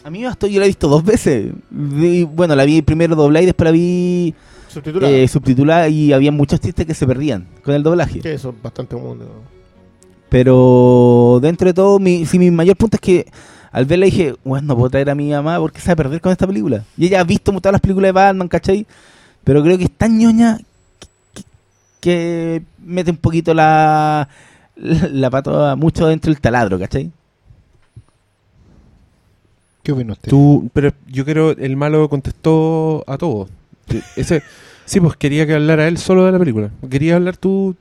A 0.06 0.10
mí 0.10 0.20
me 0.20 0.26
bastó, 0.26 0.46
yo 0.46 0.60
la 0.60 0.66
he 0.66 0.68
visto 0.68 0.86
dos 0.86 1.02
veces. 1.04 1.52
Vi- 1.68 2.22
bueno, 2.22 2.54
la 2.54 2.64
vi 2.64 2.80
primero 2.80 3.16
doblada 3.16 3.42
y 3.42 3.46
después 3.46 3.64
la 3.64 3.72
vi 3.72 4.32
Subtitulada. 4.68 5.12
eh, 5.12 5.26
subtitulada 5.26 5.88
y 5.88 6.12
había 6.12 6.30
muchos 6.30 6.60
chistes 6.60 6.86
que 6.86 6.94
se 6.94 7.08
perdían 7.08 7.48
con 7.64 7.74
el 7.74 7.82
doblaje. 7.82 8.20
que 8.20 8.32
eso 8.34 8.50
es 8.50 8.62
bastante 8.62 8.94
común. 8.94 9.18
Pero 10.28 11.40
dentro 11.42 11.66
de 11.68 11.74
todo, 11.74 11.98
mi, 11.98 12.24
sí, 12.24 12.38
mi 12.38 12.52
mayor 12.52 12.76
punto 12.76 12.96
es 12.96 13.00
que 13.00 13.26
al 13.72 13.84
verla 13.84 14.04
dije, 14.06 14.36
bueno, 14.44 14.68
no 14.68 14.76
puedo 14.76 14.90
traer 14.90 15.10
a 15.10 15.14
mi 15.16 15.30
mamá 15.30 15.58
porque 15.58 15.80
se 15.80 15.88
va 15.88 15.94
a 15.94 15.96
perder 15.96 16.20
con 16.20 16.30
esta 16.30 16.46
película. 16.46 16.84
Y 16.96 17.06
ella 17.06 17.20
ha 17.20 17.24
visto 17.24 17.50
todas 17.52 17.72
las 17.72 17.80
películas 17.80 18.08
de 18.08 18.12
Batman, 18.12 18.46
¿cachai? 18.46 18.86
Pero 19.42 19.60
creo 19.62 19.76
que 19.76 19.84
es 19.84 19.90
tan 19.90 20.16
ñoña 20.18 20.58
que, 21.34 21.42
que 22.00 22.62
mete 22.78 23.10
un 23.10 23.16
poquito 23.16 23.54
la, 23.54 24.28
la, 24.76 25.08
la 25.08 25.30
pata 25.30 25.74
mucho 25.74 26.06
dentro 26.06 26.32
del 26.32 26.40
taladro, 26.40 26.78
¿cachai? 26.78 27.10
¿Qué 29.86 29.92
opina 29.92 30.14
usted? 30.14 30.28
Tú, 30.30 30.68
pero 30.72 30.92
yo 31.06 31.24
creo 31.24 31.52
el 31.52 31.76
malo 31.76 32.08
contestó 32.08 33.04
a 33.06 33.16
todo. 33.16 33.48
Sí, 33.88 34.02
Ese, 34.16 34.42
sí, 34.84 34.98
pues 34.98 35.16
quería 35.16 35.46
que 35.46 35.54
hablara 35.54 35.86
él 35.86 35.96
solo 35.96 36.24
de 36.24 36.32
la 36.32 36.40
película. 36.40 36.70
Quería 36.90 37.14
hablar 37.14 37.36
tu, 37.36 37.76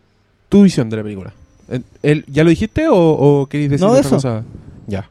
tu 0.47 0.61
visión 0.61 0.87
de 0.91 0.97
la 0.97 1.01
película. 1.03 1.33
¿Él, 1.67 1.83
él- 2.03 2.25
¿Ya 2.27 2.43
lo 2.43 2.51
dijiste 2.51 2.87
o, 2.87 2.93
o 2.95 3.47
queréis 3.47 3.71
decir 3.71 3.83
No, 3.87 3.93
otra 3.93 4.01
eso. 4.01 4.09
cosa? 4.17 4.43
Ya. 4.85 5.09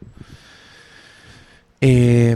Eh, 1.81 2.35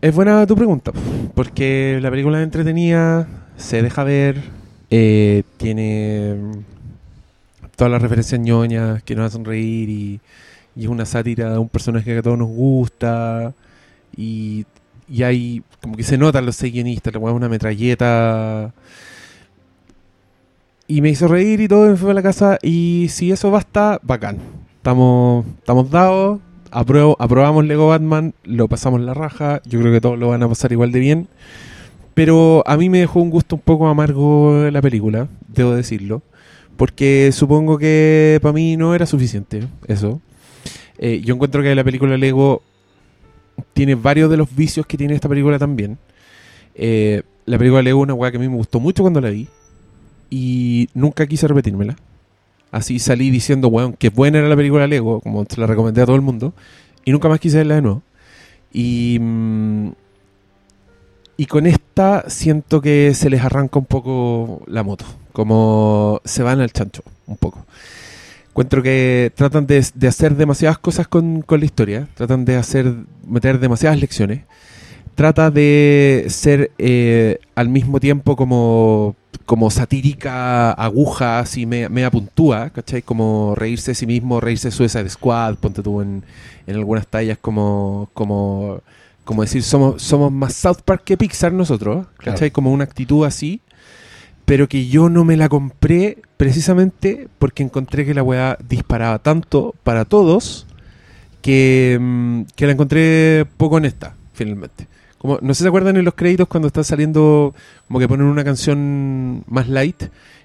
es 0.00 0.14
buena 0.14 0.44
tu 0.46 0.56
pregunta, 0.56 0.90
porque 1.34 1.98
la 2.02 2.10
película 2.10 2.38
es 2.40 2.44
entretenida, 2.44 3.28
se 3.56 3.82
deja 3.82 4.02
ver, 4.04 4.42
eh, 4.90 5.44
tiene 5.56 6.34
todas 7.76 7.90
las 7.92 8.02
referencias 8.02 8.40
ñoñas 8.40 9.02
que 9.04 9.14
nos 9.14 9.26
hacen 9.26 9.44
reír 9.44 9.88
y, 9.88 10.20
y 10.76 10.84
es 10.84 10.88
una 10.88 11.06
sátira 11.06 11.50
de 11.52 11.58
un 11.58 11.68
personaje 11.68 12.04
que 12.12 12.18
a 12.18 12.22
todos 12.22 12.38
nos 12.38 12.48
gusta 12.48 13.52
y, 14.16 14.64
y 15.08 15.22
hay 15.22 15.62
como 15.82 15.96
que 15.96 16.02
se 16.02 16.18
notan 16.18 16.46
los 16.46 16.56
seis 16.56 16.72
guionistas, 16.72 17.12
le 17.12 17.20
ponen 17.20 17.36
una 17.36 17.48
metralleta 17.48 18.72
y 20.86 21.00
me 21.00 21.10
hizo 21.10 21.28
reír 21.28 21.60
y 21.60 21.68
todo, 21.68 21.86
y 21.86 21.90
me 21.90 21.96
fui 21.96 22.10
a 22.10 22.14
la 22.14 22.22
casa 22.22 22.58
y 22.62 23.06
si 23.10 23.30
eso 23.32 23.50
basta, 23.50 23.98
bacán. 24.02 24.38
Estamos, 24.76 25.46
estamos 25.58 25.90
dados, 25.90 26.40
apruebo- 26.70 27.16
aprobamos 27.18 27.64
Lego 27.64 27.88
Batman, 27.88 28.34
lo 28.44 28.68
pasamos 28.68 29.00
la 29.00 29.14
raja, 29.14 29.62
yo 29.64 29.80
creo 29.80 29.92
que 29.92 30.00
todos 30.00 30.18
lo 30.18 30.28
van 30.28 30.42
a 30.42 30.48
pasar 30.48 30.72
igual 30.72 30.92
de 30.92 31.00
bien. 31.00 31.28
Pero 32.12 32.62
a 32.66 32.76
mí 32.76 32.90
me 32.90 32.98
dejó 33.00 33.20
un 33.20 33.30
gusto 33.30 33.56
un 33.56 33.62
poco 33.62 33.88
amargo 33.88 34.68
la 34.70 34.80
película, 34.82 35.26
debo 35.48 35.72
decirlo. 35.74 36.22
Porque 36.76 37.30
supongo 37.32 37.78
que 37.78 38.38
para 38.42 38.52
mí 38.52 38.76
no 38.76 38.94
era 38.94 39.06
suficiente 39.06 39.66
eso. 39.88 40.20
Eh, 41.06 41.20
yo 41.20 41.34
encuentro 41.34 41.62
que 41.62 41.74
la 41.74 41.84
película 41.84 42.16
Lego 42.16 42.62
tiene 43.74 43.94
varios 43.94 44.30
de 44.30 44.38
los 44.38 44.56
vicios 44.56 44.86
que 44.86 44.96
tiene 44.96 45.12
esta 45.14 45.28
película 45.28 45.58
también. 45.58 45.98
Eh, 46.74 47.22
la 47.44 47.58
película 47.58 47.82
Lego 47.82 48.00
es 48.00 48.04
una 48.04 48.14
weá 48.14 48.30
que 48.30 48.38
a 48.38 48.40
mí 48.40 48.48
me 48.48 48.56
gustó 48.56 48.80
mucho 48.80 49.02
cuando 49.02 49.20
la 49.20 49.28
vi. 49.28 49.46
Y 50.30 50.88
nunca 50.94 51.26
quise 51.26 51.46
repetírmela. 51.46 51.94
Así 52.70 52.98
salí 52.98 53.28
diciendo, 53.28 53.68
weón, 53.68 53.92
que 53.92 54.08
buena 54.08 54.38
era 54.38 54.48
la 54.48 54.56
película 54.56 54.86
Lego, 54.86 55.20
como 55.20 55.44
se 55.46 55.60
la 55.60 55.66
recomendé 55.66 56.00
a 56.00 56.06
todo 56.06 56.16
el 56.16 56.22
mundo. 56.22 56.54
Y 57.04 57.12
nunca 57.12 57.28
más 57.28 57.38
quise 57.38 57.58
verla 57.58 57.74
de 57.74 57.82
nuevo. 57.82 58.02
Y, 58.72 59.18
mm, 59.20 59.88
y 61.36 61.44
con 61.44 61.66
esta 61.66 62.30
siento 62.30 62.80
que 62.80 63.12
se 63.12 63.28
les 63.28 63.42
arranca 63.42 63.78
un 63.78 63.84
poco 63.84 64.62
la 64.66 64.82
moto. 64.82 65.04
Como 65.34 66.22
se 66.24 66.42
van 66.42 66.62
al 66.62 66.72
chancho, 66.72 67.02
un 67.26 67.36
poco. 67.36 67.66
Encuentro 68.54 68.84
que 68.84 69.32
tratan 69.34 69.66
de, 69.66 69.84
de 69.96 70.06
hacer 70.06 70.36
demasiadas 70.36 70.78
cosas 70.78 71.08
con, 71.08 71.42
con 71.42 71.58
la 71.58 71.66
historia. 71.66 72.06
Tratan 72.14 72.44
de 72.44 72.54
hacer 72.54 72.94
meter 73.26 73.58
demasiadas 73.58 73.98
lecciones. 73.98 74.42
Trata 75.16 75.50
de 75.50 76.26
ser 76.28 76.70
eh, 76.78 77.40
al 77.56 77.68
mismo 77.68 77.98
tiempo 77.98 78.36
como, 78.36 79.16
como 79.44 79.72
satírica, 79.72 80.70
aguja, 80.70 81.40
así 81.40 81.66
media, 81.66 81.88
media 81.88 82.12
puntúa, 82.12 82.70
¿cachai? 82.70 83.02
Como 83.02 83.56
reírse 83.56 83.90
de 83.90 83.94
sí 83.96 84.06
mismo, 84.06 84.40
reírse 84.40 84.68
de 84.68 84.72
Suicide 84.72 85.08
Squad, 85.08 85.56
ponte 85.56 85.82
tú 85.82 86.00
en, 86.00 86.22
en 86.68 86.76
algunas 86.76 87.08
tallas 87.08 87.38
como, 87.40 88.08
como, 88.14 88.82
como 89.24 89.42
decir, 89.42 89.64
somos, 89.64 90.00
somos 90.00 90.30
más 90.30 90.54
South 90.54 90.82
Park 90.84 91.02
que 91.04 91.16
Pixar 91.16 91.52
nosotros, 91.52 92.06
¿cachai? 92.18 92.52
Como 92.52 92.72
una 92.72 92.84
actitud 92.84 93.26
así, 93.26 93.60
pero 94.44 94.68
que 94.68 94.86
yo 94.88 95.08
no 95.08 95.24
me 95.24 95.36
la 95.36 95.48
compré 95.48 96.18
precisamente 96.36 97.28
porque 97.38 97.62
encontré 97.62 98.04
que 98.04 98.14
la 98.14 98.22
weá 98.22 98.58
disparaba 98.68 99.18
tanto 99.18 99.74
para 99.82 100.04
todos 100.04 100.66
que, 101.42 101.98
mm, 102.00 102.42
que 102.56 102.66
la 102.66 102.72
encontré 102.72 103.46
poco 103.56 103.76
honesta, 103.76 104.14
finalmente. 104.32 104.86
Como, 105.18 105.38
no 105.40 105.54
sé 105.54 105.58
si 105.58 105.62
se 105.64 105.68
acuerdan 105.68 105.96
en 105.96 106.04
los 106.04 106.14
créditos 106.14 106.48
cuando 106.48 106.68
están 106.68 106.84
saliendo, 106.84 107.54
como 107.86 107.98
que 107.98 108.08
ponen 108.08 108.26
una 108.26 108.44
canción 108.44 109.42
más 109.46 109.68
light 109.68 110.02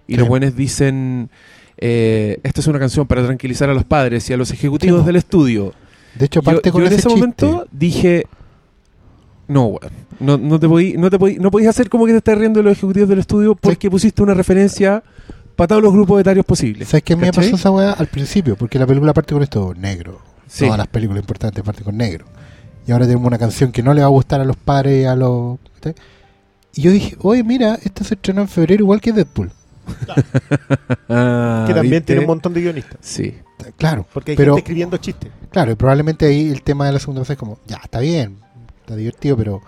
y 0.08 0.14
Sí. 0.14 0.18
los 0.20 0.28
buenos 0.28 0.56
dicen, 0.56 1.30
eh, 1.78 2.40
esta 2.44 2.62
es 2.62 2.68
una 2.68 2.80
canción 2.80 3.06
para 3.08 3.26
tranquilizar 3.26 3.70
a 3.70 3.74
los 3.74 3.84
padres 3.84 4.30
y 4.30 4.34
a 4.34 4.38
los 4.38 4.52
ejecutivos 4.52 5.02
Sí, 5.02 5.06
del 5.08 5.16
estudio. 5.18 5.74
De 6.16 6.26
hecho, 6.26 6.40
Yo, 6.40 6.44
parte 6.44 6.72
con 6.72 6.82
yo 6.82 6.88
en 6.88 6.94
ese 6.94 7.00
ese 7.02 7.10
chiste. 7.10 7.20
momento 7.46 7.68
dije, 7.72 8.26
no, 9.50 9.66
weón, 9.66 9.92
no, 10.20 10.38
no 10.38 10.60
te 10.60 10.68
podí, 10.70 10.94
no 10.94 11.10
te 11.10 11.20
podí, 11.20 11.36
no 11.38 11.52
podías 11.52 11.72
hacer 11.72 11.90
como 11.90 12.06
que 12.06 12.12
te 12.14 12.20
estás 12.20 12.38
riendo 12.38 12.60
de 12.60 12.64
los 12.64 12.78
ejecutivos 12.78 13.10
del 13.10 13.20
estudio 13.20 13.56
porque 13.56 13.90
pusiste 13.90 14.24
una 14.24 14.34
referencia 14.34 15.04
para 15.56 15.68
todos 15.68 15.82
los 15.84 15.92
grupos 15.92 16.22
etarios 16.22 16.46
posibles. 16.46 16.88
¿Sabes 16.88 17.04
qué 17.04 17.16
me 17.18 17.34
pasó 17.34 17.56
esa 17.56 17.72
weá 17.72 17.92
al 17.92 18.08
principio? 18.08 18.56
Porque 18.56 18.80
la 18.80 18.88
película 18.88 19.14
parte 19.14 19.34
con 19.34 19.44
esto 19.44 19.74
negro. 19.76 20.22
Sí. 20.48 20.64
Todas 20.66 20.78
las 20.78 20.88
películas 20.88 21.22
importantes 21.22 21.64
parten 21.64 21.84
con 21.84 21.98
negro. 21.98 22.26
Y 22.88 22.92
ahora 22.92 23.06
tenemos 23.06 23.28
una 23.28 23.38
canción 23.38 23.72
que 23.72 23.84
no 23.84 23.94
le 23.94 24.02
va 24.02 24.08
a 24.08 24.12
gustar 24.12 24.40
a 24.40 24.46
los 24.46 24.56
padres 24.56 25.04
y 25.04 25.06
a 25.06 25.16
los. 25.16 25.58
Y 26.76 26.82
yo 26.82 26.92
dije, 26.92 27.18
oye, 27.22 27.44
mira, 27.44 27.78
esta 27.84 28.04
se 28.04 28.14
estrenó 28.16 28.42
en 28.42 28.48
febrero 28.48 28.84
igual 28.84 29.02
que 29.02 29.12
Deadpool. 29.12 29.52
Ah, 31.10 31.66
que 31.68 31.74
también 31.74 31.92
¿viste? 31.92 32.02
tiene 32.02 32.22
un 32.22 32.28
montón 32.28 32.54
de 32.54 32.62
guionistas. 32.62 32.98
Sí. 33.02 33.36
Claro, 33.78 34.06
Porque 34.14 34.32
hay 34.32 34.38
Pero- 34.38 34.54
gente 34.56 34.62
escribiendo 34.62 34.98
chistes. 34.98 35.30
claro, 35.52 35.72
y 35.72 35.76
probablemente 35.76 36.26
ahí 36.26 36.50
el 36.50 36.62
tema 36.64 36.86
de 36.86 36.94
la 36.94 37.00
segunda 37.00 37.22
vez 37.22 37.30
es 37.32 37.38
como, 37.38 37.60
ya, 37.68 37.80
está 37.84 38.00
bien, 38.00 38.38
está 38.90 38.96
divertido, 38.96 39.38
pero 39.38 39.62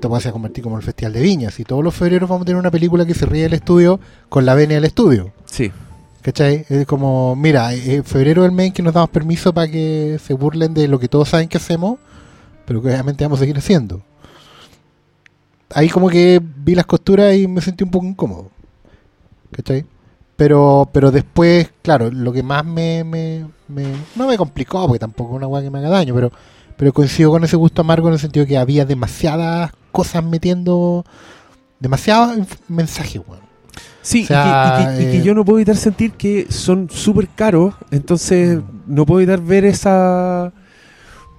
te 0.00 0.08
vas 0.08 0.26
a 0.26 0.32
convertir 0.32 0.64
como 0.64 0.76
el 0.76 0.82
Festival 0.82 1.12
de 1.12 1.20
Viñas. 1.20 1.60
Y 1.60 1.64
todos 1.64 1.84
los 1.84 1.94
febreros 1.94 2.28
vamos 2.28 2.42
a 2.42 2.46
tener 2.46 2.58
una 2.58 2.70
película 2.72 3.06
que 3.06 3.14
se 3.14 3.26
ríe 3.26 3.42
del 3.44 3.52
estudio 3.54 4.00
con 4.28 4.44
la 4.44 4.54
venia 4.54 4.76
del 4.76 4.84
estudio. 4.86 5.32
Sí. 5.44 5.70
¿Cachai? 6.22 6.66
Es 6.68 6.86
como, 6.86 7.34
mira, 7.36 7.72
eh, 7.74 8.02
febrero 8.04 8.42
es 8.44 8.48
el 8.50 8.54
mes 8.54 8.66
en 8.68 8.72
que 8.72 8.82
nos 8.82 8.94
damos 8.94 9.10
permiso 9.10 9.52
para 9.52 9.68
que 9.70 10.18
se 10.24 10.34
burlen 10.34 10.74
de 10.74 10.88
lo 10.88 10.98
que 10.98 11.08
todos 11.08 11.28
saben 11.28 11.48
que 11.48 11.56
hacemos, 11.58 11.98
pero 12.64 12.80
que 12.82 12.88
obviamente 12.88 13.24
vamos 13.24 13.38
a 13.38 13.42
seguir 13.42 13.58
haciendo. 13.58 14.02
Ahí 15.74 15.88
como 15.88 16.08
que 16.08 16.40
vi 16.42 16.74
las 16.74 16.86
costuras 16.86 17.34
y 17.36 17.46
me 17.48 17.60
sentí 17.60 17.82
un 17.84 17.90
poco 17.90 18.06
incómodo. 18.06 18.50
¿Cachai? 19.52 19.84
Pero, 20.36 20.88
pero 20.92 21.10
después, 21.10 21.70
claro, 21.82 22.10
lo 22.10 22.32
que 22.32 22.42
más 22.42 22.64
me, 22.64 23.04
me, 23.04 23.46
me- 23.68 23.92
no 24.16 24.26
me 24.26 24.36
complicó, 24.36 24.86
porque 24.86 24.98
tampoco 24.98 25.30
es 25.32 25.36
una 25.36 25.46
weá 25.46 25.62
que 25.62 25.70
me 25.70 25.78
haga 25.78 25.88
daño, 25.90 26.14
pero, 26.14 26.32
pero 26.76 26.92
coincido 26.92 27.30
con 27.30 27.44
ese 27.44 27.56
gusto 27.56 27.80
amargo 27.82 28.08
en 28.08 28.14
el 28.14 28.20
sentido 28.20 28.46
que 28.46 28.58
había 28.58 28.84
demasiadas 28.84 29.72
cosas 29.90 30.24
metiendo, 30.24 31.04
demasiados 31.80 32.38
mensajes, 32.68 33.20
weón. 33.26 33.42
Sí, 34.02 34.24
O 34.24 34.26
sea, 34.26 34.78
y, 34.80 34.84
que, 34.84 34.92
y 34.92 34.96
que- 34.96 35.02
y 35.02 35.12
que 35.12 35.18
eh, 35.18 35.22
yo 35.22 35.34
no 35.34 35.44
puedo 35.44 35.58
evitar 35.58 35.76
sentir 35.76 36.12
que 36.12 36.46
son 36.50 36.88
súper 36.90 37.28
caros, 37.28 37.74
entonces 37.90 38.58
no 38.86 39.06
puedo 39.06 39.20
evitar 39.20 39.40
ver 39.40 39.64
esa... 39.64 40.52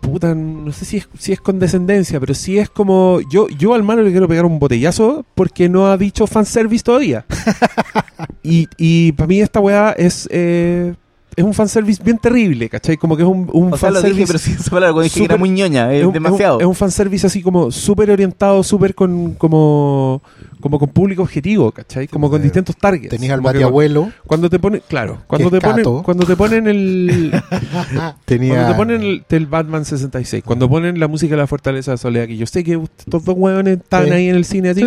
Puta, 0.01 0.35
no 0.35 0.72
sé 0.73 0.84
si 0.84 0.97
es, 0.97 1.07
si 1.18 1.31
es 1.31 1.39
condescendencia, 1.39 2.19
pero 2.19 2.34
sí 2.34 2.57
es 2.60 2.69
como... 2.69 3.19
Yo, 3.31 3.47
yo 3.49 3.73
al 3.73 3.84
malo 3.84 4.01
le 4.01 4.11
quiero 4.11 4.27
pegar 4.27 4.43
un 4.45 4.60
botellazo 4.60 5.26
porque 5.34 5.69
no 5.69 5.88
ha 5.88 5.97
dicho 5.97 6.27
fanservice 6.27 6.84
todavía. 6.84 7.26
y 8.43 8.68
y 8.77 9.14
para 9.14 9.27
mí 9.27 9.39
esta 9.41 9.60
weá 9.61 9.91
es... 9.91 10.27
eh, 10.31 10.93
es 11.35 11.43
un 11.43 11.53
fanservice 11.53 12.01
bien 12.03 12.18
terrible, 12.18 12.69
¿cachai? 12.69 12.97
Como 12.97 13.15
que 13.18 13.23
es 13.23 13.30
un, 13.30 13.49
un 13.53 13.73
O 13.73 13.77
sea, 13.77 13.89
lo 13.89 13.95
fanservice... 13.95 14.14
dije, 14.22 14.27
pero 14.27 14.39
sin 14.39 14.53
esa 14.55 14.69
palabra, 14.72 14.93
cuando 14.93 15.03
dije 15.03 15.19
que 15.19 15.26
era 15.26 15.38
muy 15.38 15.49
ñoña, 15.49 15.91
es, 15.93 16.01
es 16.01 16.07
un, 16.07 16.14
demasiado. 16.14 16.55
Es 16.55 16.57
un, 16.57 16.61
es 16.61 16.68
un 16.69 16.76
fanservice 16.76 17.27
así 17.27 17.41
como 17.41 17.72
súper 17.72 18.11
orientado, 18.11 18.64
súper 18.64 18.95
con 18.95 19.34
como, 19.35 20.22
como 20.61 20.80
con 20.80 20.89
público 20.89 21.22
objetivo, 21.23 21.72
¿cachai? 21.72 22.07
Como 22.07 22.30
con 22.30 22.41
Eh, 22.41 22.43
distintos 22.43 22.76
targets. 22.77 23.10
Tenías 23.10 23.34
al 23.34 23.39
Como 23.39 23.49
que 23.49 23.53
Mati 23.60 23.64
Abuelo, 23.64 24.11
Cuando 24.27 24.49
te 24.49 24.60
ponen, 24.60 24.81
claro, 24.88 25.19
cuando 25.27 25.49
te 25.51 25.60
ponen, 25.61 25.84
cuando 26.03 26.26
te 26.26 26.35
ponen 26.35 26.68
el, 26.68 27.31
tenía... 28.26 28.53
cuando 28.53 28.72
te 28.72 28.77
ponen 28.77 29.01
el, 29.01 29.26
el 29.30 29.45
Batman 29.47 29.85
66, 29.85 30.43
cuando 30.45 30.69
ponen 30.69 30.99
la 30.99 31.07
música 31.07 31.31
de 31.35 31.41
la 31.41 31.47
Fortaleza 31.47 31.91
de 31.91 31.97
Soledad, 31.97 32.27
que 32.27 32.38
yo 32.38 32.45
sé 32.45 32.64
que 32.64 32.80
estos 32.99 33.23
dos 33.26 33.35
hueones 33.38 33.77
están 33.80 34.05
Sí. 34.05 34.11
ahí 34.11 34.27
en 34.30 34.35
el 34.35 34.45
cine 34.45 34.69
así, 34.69 34.84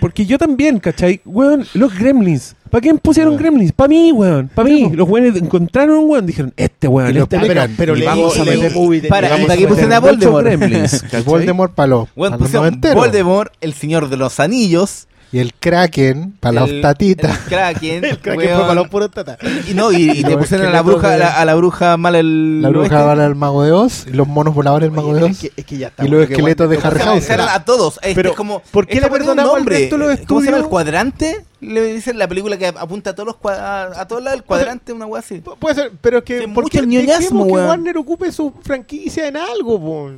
porque 0.00 0.26
yo 0.26 0.38
también, 0.38 0.78
¿cachai? 0.78 1.20
Weón, 1.24 1.66
los 1.74 1.94
Gremlins, 1.98 2.54
¿para 2.70 2.80
quién 2.82 2.98
pusieron 2.98 3.32
Weón. 3.32 3.42
Gremlins? 3.42 3.72
Para 3.72 3.88
mí, 3.88 4.12
weón, 4.12 4.50
para 4.54 4.68
mí. 4.68 4.90
Los 4.94 5.08
weones 5.08 5.36
encontraron 5.40 5.98
un 5.98 6.10
weón, 6.10 6.26
dijeron, 6.26 6.52
este 6.56 6.88
weón, 6.88 7.14
Y 7.14 7.18
este 7.18 7.38
le- 7.38 7.46
pero- 7.46 7.66
pero 7.76 7.96
y 7.96 8.00
le- 8.00 8.06
vamos 8.06 8.38
a 8.38 8.44
meter 8.44 8.72
movie 8.74 9.00
de- 9.00 9.08
Para, 9.08 9.28
vamos 9.30 9.46
¿para 9.46 9.54
a 9.54 9.56
qué 9.56 9.68
pusieron 9.68 9.92
a 9.92 10.00
Voldemort? 10.00 10.46
Gremlins. 10.46 11.04
Voldemort 11.24 11.74
para 11.74 11.86
los, 11.88 12.08
los 12.16 12.36
pusieron. 12.36 12.80
Voldemort, 12.94 13.52
el 13.60 13.74
señor 13.74 14.08
de 14.08 14.16
los 14.16 14.40
anillos. 14.40 15.08
Y 15.32 15.40
el 15.40 15.52
Kraken 15.54 16.32
para 16.38 16.52
la 16.60 16.64
el- 16.66 16.76
hostatita. 16.76 17.28
El 17.32 17.38
Kraken. 17.48 18.04
El 18.04 18.18
weón. 18.36 18.56
fue 18.56 18.60
para 18.62 18.74
los 18.74 18.88
puros 18.88 19.10
tatas. 19.10 19.38
Y 19.68 19.74
no, 19.74 19.90
y, 19.92 20.10
y 20.10 20.22
los 20.22 20.36
pusieron 20.36 20.68
a 20.68 20.70
la 20.70 20.82
bruja, 20.82 21.08
de- 21.08 21.14
a 21.16 21.18
la, 21.18 21.40
a 21.40 21.44
la 21.44 21.54
bruja 21.56 21.96
mala 21.96 22.20
el 22.20 22.62
La 22.62 22.68
bruja 22.68 23.02
bala 23.02 23.24
del 23.24 23.34
mago 23.34 23.62
de 23.64 23.72
Oz. 23.72 24.06
Y 24.06 24.10
los 24.10 24.26
monos 24.28 24.54
voladores 24.54 24.88
del 24.88 24.96
mago 24.96 25.14
de 25.14 25.24
Oye, 25.24 25.32
Oz. 25.32 25.42
es, 25.44 25.50
que, 25.54 25.60
es 25.60 25.66
que 25.66 25.78
ya 25.78 25.88
está. 25.88 26.04
Y 26.04 26.08
los 26.08 26.20
porque 26.20 26.34
esqueletos 26.34 26.70
de 26.70 26.76
Harry 26.82 27.20
dejaron 27.20 27.48
a 27.48 27.64
todos. 27.64 27.96
Este 28.02 28.14
Pero, 28.14 28.30
es 28.30 28.36
como, 28.36 28.60
¿por 28.70 28.86
qué 28.86 28.94
esta 28.94 29.08
le 29.08 29.12
perdonamos 29.12 29.54
nombre. 29.56 29.78
resto 29.78 29.98
de 29.98 30.06
los 30.16 30.26
¿Cómo 30.26 30.40
se 30.40 30.46
llama? 30.46 30.58
¿El 30.58 30.62
estudios? 30.62 30.66
cuadrante? 30.68 31.44
Le 31.60 31.94
dicen 31.94 32.18
la 32.18 32.28
película 32.28 32.56
que 32.56 32.66
apunta 32.68 33.10
a 33.10 33.14
todos 33.14 33.26
los 33.42 33.52
a, 33.52 34.00
a 34.00 34.06
todos 34.06 34.22
lados, 34.22 34.38
el 34.38 34.44
cuadrante, 34.44 34.92
una 34.92 35.06
weá 35.06 35.20
así. 35.20 35.36
Pu- 35.40 35.56
Puede 35.58 35.74
ser, 35.74 35.92
pero 36.00 36.18
es 36.18 36.24
que. 36.24 36.40
Sí, 36.40 36.46
¿Por 36.46 36.64
mucho 36.64 36.80
qué 36.80 36.86
ñoñasmo, 36.86 37.46
que. 37.46 37.52
Warner 37.52 37.98
ocupe 37.98 38.30
su 38.30 38.52
franquicia 38.62 39.26
en 39.26 39.36
algo, 39.38 39.80
po? 39.80 40.10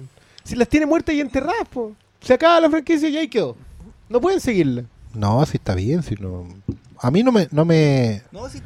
Si 0.44 0.55
las 0.55 0.68
tiene 0.68 0.85
muertas 0.85 1.14
y 1.14 1.20
enterradas, 1.20 1.66
po. 1.72 1.93
Se 2.20 2.35
acaba 2.35 2.60
la 2.60 2.68
franquicia 2.68 3.09
y 3.09 3.16
ahí 3.16 3.28
quedó. 3.28 3.56
No 4.09 4.20
pueden 4.20 4.40
seguirla. 4.40 4.85
No, 5.14 5.44
sí 5.47 5.56
está 5.56 5.74
bien. 5.74 6.02
Si 6.02 6.14
no... 6.16 6.47
A 7.01 7.10
mí 7.10 7.22
no 7.22 7.30
me, 7.32 7.48
no 7.52 7.64
me, 7.64 8.22
No, 8.32 8.48
sí, 8.48 8.60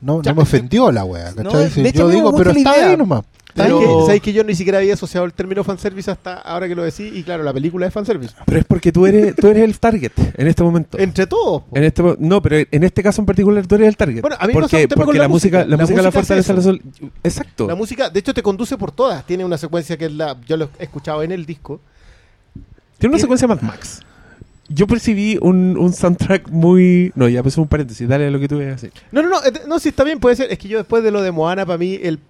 no, 0.00 0.22
Ya, 0.22 0.30
no 0.32 0.36
me 0.36 0.42
ofendió 0.42 0.90
la 0.90 1.04
wea. 1.04 1.32
No, 1.32 1.44
¿cachai? 1.50 1.82
de 1.82 1.90
Si 1.92 1.98
yo 1.98 2.08
digo, 2.08 2.34
pero 2.34 2.50
está 2.52 2.76
idea. 2.76 2.90
ahí 2.90 2.96
nomás. 2.96 3.22
Está 3.50 3.64
¿Sabes 3.68 3.80
que, 3.80 4.06
sabes 4.06 4.22
que 4.22 4.32
yo 4.32 4.44
ni 4.44 4.54
siquiera 4.54 4.78
había 4.78 4.94
asociado 4.94 5.26
el 5.26 5.32
término 5.32 5.64
fanservice 5.64 6.08
hasta 6.08 6.34
ahora 6.34 6.68
que 6.68 6.74
lo 6.76 6.84
decís? 6.84 7.12
Y 7.12 7.24
claro, 7.24 7.42
la 7.42 7.52
película 7.52 7.84
es 7.86 7.92
fanservice. 7.92 8.32
Pero 8.46 8.60
es 8.60 8.64
porque 8.64 8.92
tú 8.92 9.06
eres, 9.06 9.34
tú 9.34 9.48
eres 9.48 9.64
el 9.64 9.78
target 9.80 10.12
en 10.38 10.46
este 10.46 10.62
momento. 10.62 10.96
Entre 10.98 11.26
todos. 11.26 11.64
En 11.74 11.82
este, 11.82 12.02
no, 12.20 12.40
pero 12.40 12.64
en 12.70 12.84
este 12.84 13.02
caso 13.02 13.20
en 13.20 13.26
particular 13.26 13.66
tú 13.66 13.74
eres 13.74 13.88
el 13.88 13.96
target. 13.96 14.20
Bueno, 14.20 14.36
a 14.38 14.46
mí 14.46 14.52
porque 14.52 14.86
tema 14.86 15.04
porque 15.04 15.18
la, 15.18 15.24
la 15.24 15.28
música, 15.28 15.58
música. 15.58 15.68
la 15.70 15.76
música 15.82 16.02
la 16.02 16.10
música 16.12 16.34
la 16.34 16.40
eso. 16.40 16.62
sol. 16.62 16.82
Exacto. 17.24 17.66
La 17.66 17.74
música, 17.74 18.08
de 18.08 18.20
hecho, 18.20 18.32
te 18.32 18.42
conduce 18.42 18.78
por 18.78 18.92
todas. 18.92 19.26
Tiene 19.26 19.44
una 19.44 19.58
secuencia 19.58 19.98
que 19.98 20.04
es 20.06 20.12
la. 20.12 20.40
Yo 20.46 20.56
lo 20.56 20.70
he 20.78 20.84
escuchado 20.84 21.22
en 21.24 21.32
el 21.32 21.44
disco. 21.44 21.80
Tiene 22.54 23.14
una 23.14 23.16
tiene- 23.16 23.20
secuencia 23.20 23.48
Mad 23.48 23.60
Max. 23.62 24.00
Yo 24.72 24.86
percibí 24.86 25.36
un, 25.42 25.76
un 25.76 25.92
soundtrack 25.92 26.48
muy. 26.48 27.10
No, 27.16 27.28
ya 27.28 27.42
puse 27.42 27.60
un 27.60 27.66
paréntesis, 27.66 28.08
dale 28.08 28.28
a 28.28 28.30
lo 28.30 28.38
que 28.38 28.46
tú 28.46 28.58
veas. 28.58 28.86
No, 29.10 29.20
no, 29.22 29.28
no. 29.28 29.44
eh, 29.44 29.52
No, 29.66 29.78
sí, 29.80 29.88
está 29.88 30.04
bien, 30.04 30.20
puede 30.20 30.36
ser. 30.36 30.52
Es 30.52 30.58
que 30.58 30.68
yo 30.68 30.78
después 30.78 31.02
de 31.02 31.10
lo 31.10 31.22
de 31.22 31.32
Moana, 31.32 31.66
para 31.66 31.76
mí, 31.76 31.98
el 32.00 32.20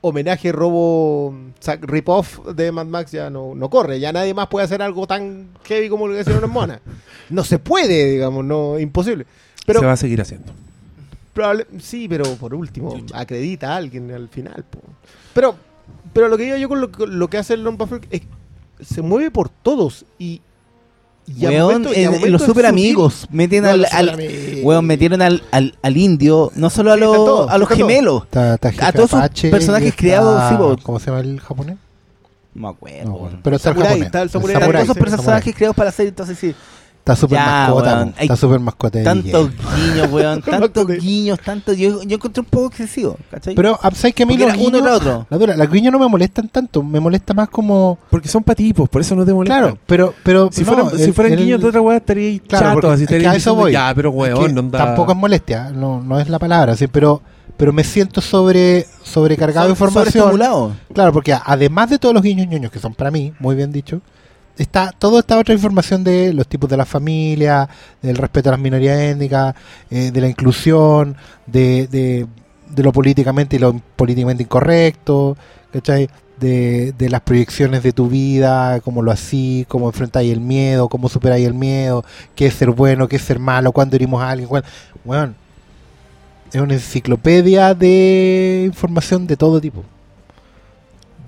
homenaje, 0.00 0.52
robo, 0.52 1.34
rip-off 1.82 2.40
de 2.54 2.72
Mad 2.72 2.86
Max 2.86 3.12
ya 3.12 3.28
no, 3.30 3.54
no 3.54 3.68
corre. 3.70 4.00
Ya 4.00 4.12
nadie 4.12 4.32
más 4.34 4.48
puede 4.48 4.64
hacer 4.64 4.80
algo 4.82 5.06
tan 5.06 5.48
heavy 5.64 5.88
como 5.88 6.08
lo 6.08 6.14
que 6.14 6.20
hicieron 6.22 6.44
en 6.44 6.50
Moana. 6.50 6.80
No 7.30 7.44
se 7.44 7.58
puede, 7.58 8.10
digamos, 8.12 8.44
no, 8.44 8.78
imposible. 8.78 9.26
Pero 9.66 9.80
Se 9.80 9.86
va 9.86 9.92
a 9.92 9.96
seguir 9.96 10.20
haciendo. 10.20 10.52
Probable- 11.34 11.66
sí, 11.80 12.06
pero 12.08 12.24
por 12.36 12.54
último, 12.54 12.96
acredita 13.12 13.72
a 13.72 13.76
alguien 13.76 14.10
al 14.12 14.28
final. 14.28 14.64
po. 14.70 14.78
Pero, 15.34 15.56
pero 16.12 16.28
lo 16.28 16.36
que 16.36 16.44
digo 16.44 16.56
yo 16.56 16.68
con 16.68 16.80
lo, 16.80 16.88
lo 17.06 17.28
que 17.28 17.38
hace 17.38 17.54
el 17.54 17.64
Lone 17.64 17.76
Buffalo 17.76 18.00
es 18.10 18.22
se 18.80 19.02
mueve 19.02 19.30
por 19.30 19.48
todos 19.48 20.04
y, 20.18 20.40
y 21.26 21.46
Weón, 21.46 21.86
en- 21.94 22.30
los 22.32 22.42
super 22.42 22.66
amigos 22.66 23.26
meten 23.30 23.64
al, 23.64 23.86
weón, 24.62 24.84
metieron 24.86 25.22
al, 25.22 25.42
al, 25.52 25.74
al 25.82 25.96
indio, 25.96 26.50
no 26.54 26.68
solo 26.70 26.92
a 26.92 26.94
Sí, 26.96 27.00
los, 27.00 27.14
todo, 27.16 27.48
a 27.48 27.56
los 27.58 27.68
gemelos. 27.68 28.24
Está, 28.24 28.54
está 28.54 28.70
Jefe 28.72 28.84
A 28.84 28.92
todos 28.92 29.10
sus 29.10 29.50
personajes 29.50 29.88
está- 29.88 29.98
creados, 30.00 30.42
sí. 30.76 30.82
¿Cómo 30.82 30.98
se 31.00 31.06
llama 31.06 31.20
el 31.20 31.40
japonés? 31.40 31.76
No 32.54 32.62
me 32.62 32.68
acuerdo. 32.68 33.04
No, 33.10 33.18
bueno, 33.18 33.38
pero 33.42 33.56
está 33.56 33.70
el 33.70 33.76
japonés. 33.76 34.02
está 34.06 34.22
el 34.22 34.30
samurai. 34.30 34.52
Están 34.54 34.62
samurai, 34.62 34.82
todos 34.84 34.96
esos 34.96 34.96
sí, 34.96 35.00
personajes 35.16 35.54
creados 35.56 35.76
para 35.76 35.88
hacer, 35.88 36.06
entonces 36.08 36.38
sí. 36.38 36.54
Está 37.04 37.16
súper 37.16 37.38
mascota, 37.38 37.94
weón. 37.96 38.14
está 38.18 38.34
súper 38.36 38.60
mascota. 38.60 38.98
de 38.98 39.04
Tantos 39.04 39.50
guiños, 39.76 40.10
weón, 40.10 40.40
tantos 40.50 40.86
guiños, 40.86 41.38
tantos. 41.38 41.76
Yo, 41.76 42.02
yo 42.02 42.16
encontré 42.16 42.40
un 42.40 42.46
poco 42.46 42.68
excesivo, 42.68 43.18
¿cachai? 43.30 43.54
Pero, 43.54 43.78
ah, 43.82 43.90
¿sabes 43.94 44.14
que 44.14 44.22
a 44.22 44.26
mí 44.26 44.38
los 44.38 44.48
uno 44.54 44.58
guiños, 44.58 44.80
era 44.80 44.94
otro. 44.94 45.26
la 45.28 45.36
dura, 45.36 45.54
los 45.54 45.70
guiños 45.70 45.92
no 45.92 45.98
me 45.98 46.08
molestan 46.08 46.48
tanto, 46.48 46.82
me 46.82 47.00
molesta 47.00 47.34
más 47.34 47.50
como... 47.50 47.98
Porque 48.08 48.26
son 48.26 48.42
patipos, 48.42 48.88
por 48.88 49.02
eso 49.02 49.14
no 49.14 49.26
te 49.26 49.34
molesta. 49.34 49.58
Claro, 49.60 49.78
pero... 49.84 50.14
pero 50.24 50.48
Si 50.50 50.62
no, 50.62 50.66
fueran, 50.66 50.96
si 50.96 51.02
el- 51.02 51.12
fueran 51.12 51.32
el- 51.34 51.38
guiños 51.40 51.60
de 51.60 51.68
otra 51.68 51.82
weá 51.82 51.98
estaría 51.98 52.26
ahí 52.26 52.40
Claro, 52.40 52.64
chato, 52.68 52.74
porque 52.80 52.86
así 52.94 53.02
es 53.02 53.08
que 53.10 53.14
estaría 53.16 53.30
a 53.32 53.36
eso 53.36 53.54
voy. 53.54 53.72
Ya, 53.72 53.92
pero 53.94 54.08
Es 54.08 54.14
weón, 54.16 54.46
que 54.46 54.52
no 54.54 54.60
anda. 54.60 54.78
Tampoco 54.78 55.12
es 55.12 55.18
molestia, 55.18 55.70
no, 55.72 56.02
no 56.02 56.18
es 56.18 56.30
la 56.30 56.38
palabra, 56.38 56.74
sí, 56.74 56.86
pero, 56.86 57.20
pero 57.58 57.74
me 57.74 57.84
siento 57.84 58.22
sobre 58.22 58.86
sobrecargado 59.02 59.66
de 59.66 59.72
información. 59.72 60.38
Claro, 60.94 61.12
porque 61.12 61.34
además 61.44 61.90
de 61.90 61.98
todos 61.98 62.14
los 62.14 62.22
guiños 62.22 62.46
ñoños 62.46 62.72
que 62.72 62.78
son 62.78 62.94
para 62.94 63.10
mí, 63.10 63.34
muy 63.40 63.54
bien 63.56 63.70
dicho, 63.72 64.00
está 64.58 64.92
toda 64.92 65.20
esta 65.20 65.38
otra 65.38 65.54
información 65.54 66.04
de 66.04 66.32
los 66.32 66.46
tipos 66.46 66.68
de 66.70 66.76
la 66.76 66.84
familia, 66.86 67.68
del 68.02 68.16
respeto 68.16 68.48
a 68.50 68.52
las 68.52 68.60
minorías 68.60 68.98
étnicas, 68.98 69.54
eh, 69.90 70.10
de 70.12 70.20
la 70.20 70.28
inclusión, 70.28 71.16
de, 71.46 71.86
de, 71.88 72.82
lo 72.82 72.92
políticamente 72.92 73.56
y 73.56 73.58
lo 73.58 73.74
políticamente 73.96 74.42
incorrecto, 74.44 75.36
¿cachai? 75.72 76.08
De, 76.38 76.92
de 76.98 77.08
las 77.10 77.20
proyecciones 77.20 77.82
de 77.84 77.92
tu 77.92 78.08
vida, 78.08 78.80
cómo 78.80 79.02
lo 79.02 79.12
así, 79.12 79.64
cómo 79.68 79.86
enfrentáis 79.88 80.32
el 80.32 80.40
miedo, 80.40 80.88
cómo 80.88 81.08
superáis 81.08 81.46
el 81.46 81.54
miedo, 81.54 82.04
qué 82.34 82.46
es 82.46 82.54
ser 82.54 82.70
bueno, 82.70 83.06
qué 83.08 83.16
es 83.16 83.22
ser 83.22 83.38
malo, 83.38 83.72
cuándo 83.72 83.96
herimos 83.96 84.22
a 84.22 84.30
alguien. 84.30 84.48
cuándo- 84.48 84.68
Bueno, 85.04 85.34
es 86.52 86.60
una 86.60 86.74
enciclopedia 86.74 87.74
de 87.74 88.64
información 88.66 89.26
de 89.26 89.36
todo 89.36 89.60
tipo. 89.60 89.84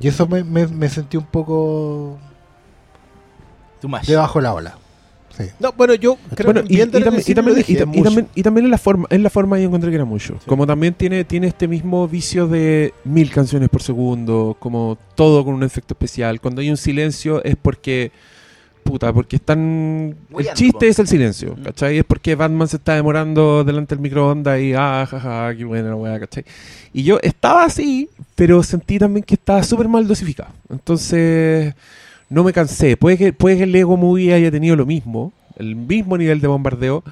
Y 0.01 0.09
eso 0.09 0.27
me, 0.27 0.45
me 0.45 0.89
sentí 0.89 1.17
un 1.17 1.25
poco 1.27 2.19
Too 3.87 3.97
much. 3.97 4.07
debajo 4.07 4.39
de 4.39 4.43
la 4.43 4.55
ola. 4.55 4.79
Sí. 5.37 5.45
No, 5.61 5.73
bueno, 5.73 5.95
yo 5.95 6.17
creo 6.35 6.47
Bueno, 6.53 6.67
que 6.67 6.73
y, 6.73 6.77
viendo 6.77 6.97
y 6.97 7.01
el 7.03 7.05
también, 7.05 7.25
y, 7.27 7.35
también, 7.35 7.57
dije, 7.57 7.73
y 7.73 7.77
también, 7.77 8.29
y 8.35 8.43
también 8.43 8.65
en 8.65 8.71
la 8.71 8.79
forma, 8.79 9.07
en 9.11 9.23
la 9.23 9.29
forma 9.29 9.59
yo 9.59 9.67
encontré 9.67 9.91
que 9.91 9.97
era 9.97 10.07
mucho. 10.07 10.39
Como 10.47 10.67
también 10.67 10.95
tiene, 10.95 11.25
tiene 11.25 11.49
este 11.49 11.69
mismo 11.69 12.09
vicio 12.09 12.47
de 12.47 12.95
mil 13.05 13.31
canciones 13.31 13.69
por 13.69 13.83
segundo, 13.83 14.57
como 14.59 14.97
todo 15.15 15.45
con 15.45 15.53
un 15.53 15.63
efecto 15.63 15.93
especial. 15.93 16.41
Cuando 16.41 16.63
hay 16.63 16.71
un 16.71 16.79
silencio 16.79 17.45
es 17.45 17.55
porque 17.57 18.13
puta, 18.83 19.13
porque 19.13 19.37
están 19.37 20.15
el 20.31 20.35
Hueando, 20.35 20.55
chiste 20.55 20.89
es 20.89 20.99
el 21.01 21.09
silencio, 21.09 21.55
Mm. 21.59 21.63
¿cachai? 21.65 21.99
Es 21.99 22.05
porque 22.05 22.35
Batman 22.35 22.69
se 22.69 22.77
está 22.77 22.95
demorando 22.95 23.63
delante 23.65 23.95
del 23.95 24.01
microondas 24.01 24.59
y 24.61 24.73
ah, 24.75 25.07
jaja, 25.11 25.55
qué 25.55 25.65
buena 25.65 25.91
la 25.91 25.97
weá, 25.97 26.19
¿cachai? 26.21 26.45
Y 26.95 27.03
yo 27.03 27.19
estaba 27.21 27.65
así, 27.65 28.09
pero 28.37 28.63
sentí 28.63 28.99
también 28.99 29.25
que 29.25 29.35
estaba 29.35 29.63
súper 29.65 29.89
mal 29.89 30.07
dosificado. 30.07 30.51
Entonces, 30.71 31.75
no 32.29 32.45
me 32.45 32.53
cansé. 32.53 32.97
Puede 32.97 33.17
que, 33.19 33.33
puede 33.33 33.57
que 33.59 33.63
el 33.65 33.73
Lego 33.73 33.97
Movie 33.97 34.33
haya 34.35 34.51
tenido 34.51 34.77
lo 34.77 34.87
mismo, 34.87 35.33
el 35.59 35.77
mismo 35.77 36.17
nivel 36.19 36.41
de 36.41 36.49
bombardeo, 36.49 37.03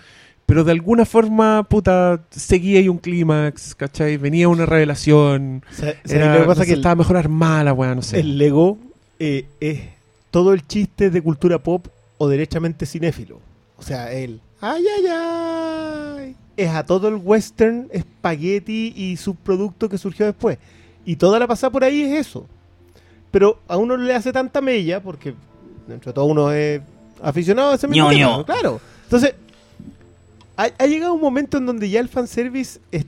pero 0.47 0.65
de 0.65 0.73
alguna 0.73 1.05
forma, 1.07 1.63
puta, 1.69 2.21
seguía 2.31 2.79
ahí 2.81 2.89
un 2.89 2.99
clímax, 2.99 3.75
¿cachai? 3.75 4.17
Venía 4.19 4.49
una 4.49 4.67
revelación. 4.67 5.63
O 5.71 5.75
sea, 5.75 5.93
¿sabes 6.05 6.13
Era, 6.13 6.35
lo 6.35 6.41
que 6.43 6.47
pasa 6.47 6.61
no 6.61 6.65
sé, 6.65 6.67
que 6.67 6.73
el- 6.75 6.79
estaba 6.81 6.95
mejor 6.97 7.17
armada 7.17 7.75
no 7.95 8.03
sé. 8.03 8.21
el 8.21 8.37
Lego 8.39 8.77
eh, 9.19 9.47
es 9.61 9.81
todo 10.31 10.53
el 10.53 10.67
chiste 10.67 11.11
de 11.11 11.23
cultura 11.23 11.59
pop 11.59 11.87
o 12.19 12.29
derechamente 12.29 12.85
cinéfilo. 12.87 13.41
O 13.79 13.83
sea, 13.83 14.13
el 14.13 14.41
ay, 14.61 14.85
ay, 14.99 15.07
ay. 15.11 16.37
Es 16.57 16.69
a 16.71 16.85
todo 16.85 17.09
el 17.09 17.17
western, 17.17 17.89
espagueti 17.93 18.93
y 18.97 19.17
subproducto 19.17 19.89
que 19.89 19.99
surgió 19.99 20.27
después. 20.27 20.59
Y 21.07 21.17
toda 21.17 21.39
la 21.39 21.47
pasada 21.47 21.71
por 21.71 21.85
ahí 21.85 22.03
es 22.03 22.27
eso. 22.29 22.47
Pero 23.35 23.59
a 23.69 23.77
uno 23.77 23.97
le 23.97 24.15
hace 24.15 24.33
tanta 24.33 24.61
mella, 24.61 25.03
porque 25.03 25.35
dentro 25.89 26.13
de 26.13 26.15
todo 26.15 26.25
uno 26.27 26.53
es 26.53 26.81
aficionado 27.21 27.73
a 27.73 27.75
ese 27.75 27.89
mismo 27.89 28.09
tema, 28.09 28.45
Claro. 28.45 28.81
Entonces, 29.03 29.35
ha, 30.57 30.69
ha 30.79 30.87
llegado 30.87 31.15
un 31.15 31.21
momento 31.21 31.59
en 31.59 31.67
donde 31.67 31.91
ya 31.91 31.99
el 31.99 32.09
fanservice 32.09 32.79
es, 32.93 33.05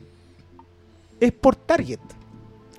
es 1.21 1.33
por 1.33 1.55
target 1.55 2.01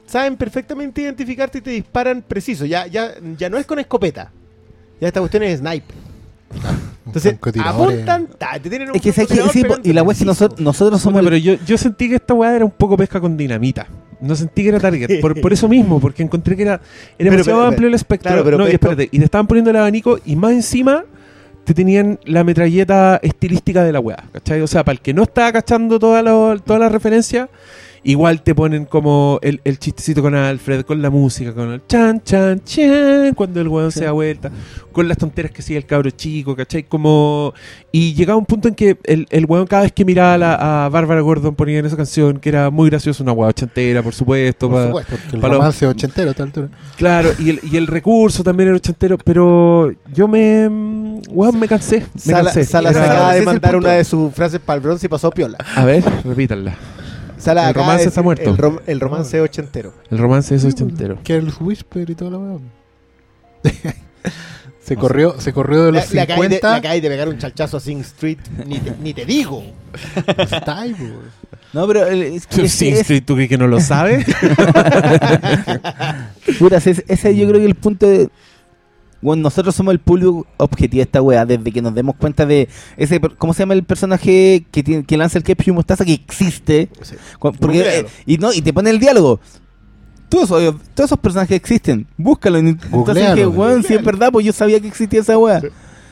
saben 0.08 0.38
perfectamente 0.38 1.02
identificarte 1.02 1.60
y 1.60 1.62
te 1.62 1.70
disparan 1.72 2.22
preciso. 2.22 2.66
Ya, 2.66 2.88
ya, 2.88 3.12
ya 3.38 3.50
no 3.50 3.58
es 3.58 3.66
con 3.66 3.78
escopeta. 3.78 4.32
Ya 5.00 5.10
esta 5.10 5.20
cuestión 5.20 5.44
es 5.44 5.60
sniper. 5.60 5.96
Entonces, 7.06 7.38
apuntan, 7.64 8.28
ta, 8.38 8.60
te 8.60 8.70
tienen 8.70 8.90
un 8.90 8.96
Es 8.96 9.02
que, 9.02 9.14
¿sabes 9.14 9.30
qué? 9.30 9.36
francotirador 9.36 9.82
Sí, 9.84 9.90
y 9.90 9.94
la 9.94 10.04
wea 10.04 10.14
es 10.14 10.18
que 10.20 10.26
preciso. 10.26 10.46
nosotros, 10.46 10.60
nosotros 10.60 11.02
somos 11.02 11.24
pero 11.24 11.38
yo, 11.38 11.54
yo 11.66 11.78
sentí 11.78 12.10
que 12.10 12.16
esta 12.16 12.34
weá 12.34 12.56
era 12.56 12.66
un 12.66 12.72
poco 12.72 12.98
pesca 12.98 13.20
con 13.22 13.38
dinamita. 13.38 13.88
No 14.20 14.36
sentí 14.36 14.64
que 14.64 14.70
era 14.70 14.80
target. 14.80 15.22
Por, 15.22 15.40
por 15.42 15.54
eso 15.54 15.68
mismo, 15.68 16.00
porque 16.00 16.24
encontré 16.24 16.56
que 16.56 16.64
era, 16.64 16.82
era 17.18 17.32
demasiado 17.32 17.60
pero, 17.60 17.70
amplio 17.70 17.88
el 17.88 17.94
espectro. 17.94 18.30
claro, 18.30 18.44
pero 18.44 18.58
no, 18.58 18.68
y 18.68 18.72
espérate, 18.72 19.10
y 19.12 19.20
te 19.20 19.26
estaban 19.26 19.48
poniendo 19.48 19.70
el 19.70 19.76
abanico 19.78 20.20
y 20.26 20.36
más 20.36 20.52
encima 20.52 21.06
te 21.64 21.74
tenían 21.74 22.18
la 22.24 22.46
metralleta 22.46 23.20
estilística 23.22 23.84
de 23.84 23.92
la 23.92 24.00
weá. 24.00 24.24
¿Cachai? 24.32 24.62
O 24.62 24.68
sea, 24.68 24.86
para 24.86 24.94
el 24.94 25.02
que 25.02 25.14
no 25.14 25.24
estaba 25.24 25.52
cachando 25.52 26.00
todas 26.00 26.24
las 26.24 26.64
todas 26.64 26.80
las 26.80 26.92
referencias, 26.92 27.50
igual 28.08 28.42
te 28.42 28.56
ponen 28.56 28.86
como 28.86 29.38
el, 29.42 29.60
el 29.66 29.80
chistecito 29.80 30.22
con 30.22 30.34
Alfred, 30.34 30.84
con 30.86 31.02
la 31.02 31.10
música, 31.10 31.54
con 31.54 31.74
el 31.74 31.82
chan, 31.88 32.22
chan, 32.24 32.62
chan, 32.64 33.34
cuando 33.36 33.60
el 33.60 33.68
weón 33.68 33.92
se 33.92 34.06
da 34.06 34.14
vuelta, 34.14 34.50
con 34.94 35.10
las 35.10 35.18
tonteras 35.18 35.52
que 35.52 35.62
sigue 35.62 35.78
el 35.78 35.86
cabro 35.86 36.10
chico, 36.12 36.56
¿cachai? 36.56 36.84
Como... 36.84 37.54
Y 37.92 38.14
llegaba 38.14 38.38
un 38.38 38.46
punto 38.46 38.70
en 38.70 38.76
que 38.76 38.98
el, 39.04 39.28
el 39.30 39.46
weón 39.46 39.68
cada 39.68 39.84
vez 39.84 39.92
que 39.92 40.06
miraba 40.06 40.34
a, 40.36 40.38
la- 40.38 40.86
a 40.86 40.90
Bárbara 40.90 41.20
Gordon 41.20 41.54
ponía 41.56 41.80
en 41.80 41.86
esa 41.86 41.98
canción, 41.98 42.40
que 42.40 42.48
era 42.50 42.70
muy 42.70 42.90
graciosa, 42.90 43.24
una 43.24 43.34
weá 43.34 43.50
ochentera, 43.50 44.02
por 44.02 44.14
supuesto. 44.14 44.70
Por 44.70 44.78
pa- 44.82 44.88
supuesto. 44.88 45.16
Porque 45.22 45.36
el 45.36 45.42
Para 45.42 45.54
los- 45.54 45.60
romance 45.60 45.86
ochentero 45.88 46.34
altura. 46.38 46.70
Claro, 46.96 47.30
y 47.40 47.50
el, 47.50 47.60
y 47.70 47.76
el 47.76 47.88
recurso 47.88 48.42
también 48.44 48.70
era 48.70 48.78
ochentero, 48.78 49.18
pero 49.18 49.92
yo 50.14 50.28
me... 50.30 50.68
Weón, 51.30 51.60
me 51.60 51.68
cansé. 51.68 52.06
Me 52.14 52.22
Sala, 52.22 52.44
cansé. 52.46 52.64
Sala 52.64 52.90
Era- 52.92 53.04
se 53.04 53.12
acaba 53.12 53.34
de 53.34 53.42
mandar 53.42 53.76
una 53.76 53.92
de 53.92 54.04
sus 54.06 54.34
frases 54.34 54.62
para 54.62 54.78
el 54.78 54.82
bronce 54.84 55.08
y 55.08 55.10
pasó 55.10 55.30
piola. 55.30 55.58
A 55.76 55.84
ver, 55.84 56.04
repítanla. 56.24 56.74
El 57.70 57.74
romance 57.74 58.04
de 58.04 58.10
está 58.10 58.22
muerto. 58.22 58.50
El, 58.50 58.58
rom- 58.58 58.82
el 58.88 59.00
romance 59.00 59.40
ochentero. 59.42 59.94
El 60.10 60.18
romance 60.18 60.56
es 60.56 60.66
ochentero. 60.66 61.20
Que 61.24 61.36
el 61.36 61.52
Whisper 61.60 62.10
y 62.10 62.16
toda 62.16 62.32
la 62.32 62.38
weá. 62.40 62.58
se 64.82 64.96
corrió, 64.96 65.40
se 65.40 65.54
corrió 65.54 65.84
de 65.86 65.92
los 65.94 66.14
le 66.14 66.22
acabáis 66.22 66.44
de, 66.44 66.50
le 66.50 66.56
50 66.56 66.76
acabáis 66.76 67.02
de 67.02 67.10
pegar 67.10 67.30
un 67.30 67.38
chalchazo 67.38 67.78
a 67.78 67.80
Sing 67.80 68.00
Street. 68.02 68.40
Ni 68.66 68.80
te, 68.80 68.94
ni 69.02 69.14
te 69.14 69.26
digo. 69.26 69.64
Está 70.38 70.82
ahí, 70.82 70.94
po. 70.94 71.06
No, 71.74 71.86
pero 71.88 72.08
el- 72.08 72.24
es, 72.24 72.48
es- 72.58 72.72
Sí, 72.72 72.90
es- 72.90 73.02
Street, 73.02 73.24
¿tú 73.26 73.36
crees 73.36 73.50
que 73.50 73.58
no 73.58 73.68
lo 73.68 73.80
sabes? 73.82 74.26
puta, 76.60 76.78
ese, 76.78 77.04
ese 77.08 77.36
yo 77.36 77.48
creo 77.48 77.60
que 77.60 77.66
el 77.68 77.76
punto 77.76 78.08
de... 78.08 78.30
Bueno, 79.22 79.44
nosotros 79.44 79.74
somos 79.76 79.94
el 79.94 80.00
público 80.00 80.46
objetivo 80.58 80.98
de 81.00 81.04
esta 81.04 81.22
weá, 81.22 81.46
desde 81.46 81.72
que 81.72 81.82
nos 81.82 81.94
demos 81.96 82.16
cuenta 82.16 82.46
de 82.46 82.70
ese, 82.98 83.20
¿cómo 83.20 83.54
se 83.54 83.60
llama 83.64 83.74
el 83.74 83.84
personaje 83.84 84.66
que, 84.72 84.84
tiene, 84.84 85.04
que 85.04 85.18
lanza 85.18 85.40
el 85.40 85.44
ketchup 85.44 85.68
y 85.70 85.72
mostaza 85.72 86.06
que 86.06 86.14
existe? 86.14 86.90
Sí. 87.02 87.16
Porque, 87.40 87.80
eh, 88.02 88.06
y 88.28 88.38
no 88.38 88.54
y 88.54 88.62
te 88.62 88.72
pone 88.74 88.90
el 88.92 89.00
diálogo. 89.00 89.40
Todos, 90.30 90.52
esos- 90.52 90.76
todos 90.94 91.08
esos 91.10 91.20
personajes 91.20 91.56
existen. 91.56 92.06
Búscalo. 92.18 92.58
Entonces 92.60 93.48
weón, 93.48 93.84
si 93.84 93.94
es 93.96 94.04
verdad, 94.04 94.30
pues 94.32 94.46
yo 94.46 94.54
sabía 94.54 94.80
que 94.80 94.88
existía 94.88 95.22
esa 95.22 95.38
weá. 95.38 95.62
Sí. 95.62 95.68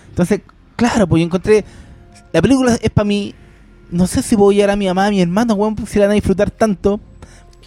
Entonces, 0.10 0.42
claro, 0.76 1.06
pues 1.08 1.20
yo 1.20 1.26
encontré. 1.26 1.64
La 2.34 2.42
película 2.42 2.76
es 2.82 2.90
para 2.90 3.06
mí. 3.06 3.36
No 3.92 4.08
sé 4.08 4.24
si 4.24 4.36
voy 4.36 4.62
a 4.62 4.64
ir 4.64 4.70
a 4.72 4.76
mi 4.76 4.88
mamá, 4.88 5.06
a 5.08 5.10
mi 5.12 5.22
hermano, 5.22 5.54
weón, 5.54 5.76
pues, 5.76 5.90
si 5.90 6.00
la 6.00 6.06
van 6.06 6.12
a 6.12 6.16
disfrutar 6.16 6.50
tanto. 6.50 7.00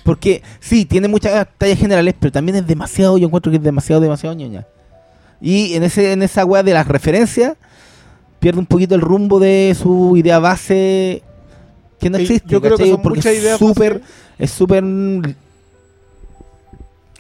Porque 0.05 0.43
sí, 0.59 0.85
tiene 0.85 1.07
muchas 1.07 1.47
tallas 1.59 1.79
generales, 1.79 2.15
pero 2.19 2.33
también 2.33 2.57
es 2.57 2.67
demasiado, 2.67 3.19
yo 3.19 3.27
encuentro 3.27 3.53
que 3.53 3.59
es 3.59 3.63
demasiado, 3.63 4.01
demasiado 4.01 4.35
ñoña. 4.35 4.67
Y 5.41 5.75
en 5.75 5.83
ese 5.85 6.13
en 6.13 6.23
esa 6.23 6.45
weá 6.45 6.63
de 6.63 6.73
las 6.75 6.89
referencias, 6.89 7.55
pierde 8.41 8.59
un 8.61 8.67
poquito 8.67 8.95
el 8.95 9.01
rumbo 9.01 9.39
de 9.39 9.77
su 9.81 10.17
idea 10.17 10.39
base 10.39 11.23
que 12.01 12.11
no 12.11 12.19
Sí, 12.19 12.25
existe. 12.25 12.49
yo 12.49 12.61
creo 12.61 12.77
que 12.77 12.85
¿cachai? 12.85 12.91
son 12.93 13.03
Porque 13.03 13.19
muchas 13.19 13.33
es 13.35 13.43
ideas 13.43 13.59
súper, 13.59 13.93
bases. 14.01 14.09
es 14.39 14.51
súper 14.51 14.85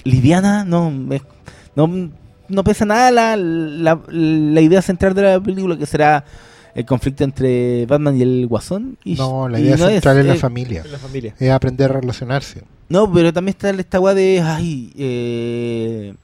liviana, 0.05 0.65
no, 0.65 0.93
es- 1.13 1.23
no, 1.75 2.11
no 2.49 2.65
pesa 2.65 2.85
nada 2.85 3.11
la, 3.11 3.37
la, 3.37 4.01
la 4.09 4.61
idea 4.61 4.81
central 4.83 5.15
de 5.15 5.23
la 5.23 5.41
película, 5.41 5.77
que 5.77 5.87
será 5.87 6.25
el 6.75 6.85
conflicto 6.87 7.25
entre 7.25 7.87
Batman 7.87 8.17
y 8.17 8.23
el 8.23 8.47
Guasón. 8.47 8.97
Y, 9.05 9.15
No, 9.15 9.49
la 9.49 9.59
y 9.61 9.65
idea 9.65 9.77
no 9.77 9.87
central 9.89 10.19
es, 10.19 10.27
la 10.27 10.35
familia. 10.37 10.83
En 10.85 10.93
la 10.93 10.99
familia. 10.99 11.35
Es 11.39 11.51
aprender 11.51 11.91
a 11.91 12.01
relacionarse. 12.01 12.63
No, 12.89 13.13
pero 13.13 13.33
también 13.33 13.51
está 13.55 13.71
esta 13.71 14.01
weá 14.01 14.15
de, 14.15 14.41
ay, 14.43 14.93
eh, 14.97 16.15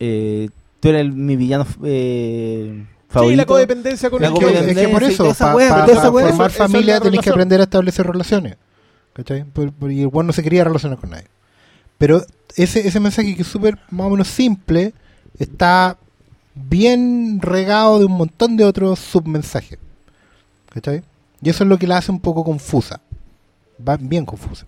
eh, 0.00 0.50
tú 0.86 0.90
eres 0.90 1.00
el- 1.02 1.12
mi 1.12 1.36
villano 1.36 1.66
eh, 1.84 2.84
favorito. 3.08 3.30
Sí, 3.32 3.36
la 3.36 3.44
codependencia 3.46 4.10
con 4.10 4.22
La 4.22 4.28
el 4.28 4.34
Es 4.34 4.38
que, 4.38 4.46
que- 4.46 4.52
es 4.52 4.58
que 4.66 4.88
por 4.88 5.00
codependencia 5.00 5.24
eso, 5.28 5.34
para 5.42 6.12
formar 6.28 6.50
eso- 6.50 6.58
familia 6.58 7.00
tenés 7.00 7.20
que 7.20 7.30
aprender 7.30 7.60
a 7.60 7.64
establecer 7.64 8.06
relaciones. 8.06 8.56
¿Cachai? 9.12 9.44
Por- 9.44 9.72
por- 9.72 9.90
y 9.90 10.02
el 10.02 10.08
bueno 10.08 10.28
no 10.28 10.32
se 10.32 10.42
quería 10.42 10.62
relacionar 10.64 10.98
con 10.98 11.10
nadie. 11.10 11.26
Pero 11.98 12.22
ese, 12.54 12.86
ese 12.86 13.00
mensaje 13.00 13.34
que 13.34 13.42
es 13.42 13.48
súper 13.48 13.78
más 13.90 14.06
o 14.06 14.10
menos 14.10 14.28
simple 14.28 14.92
está 15.38 15.96
bien 16.54 17.40
regado 17.40 17.98
de 17.98 18.04
un 18.04 18.12
montón 18.12 18.56
de 18.56 18.64
otros 18.64 18.98
submensajes. 18.98 19.78
¿Cachai? 20.70 21.02
Y 21.42 21.48
eso 21.50 21.64
es 21.64 21.68
lo 21.68 21.78
que 21.78 21.86
la 21.86 21.98
hace 21.98 22.12
un 22.12 22.20
poco 22.20 22.44
confusa. 22.44 23.00
Va 23.86 23.96
bien 23.96 24.24
confusa. 24.26 24.66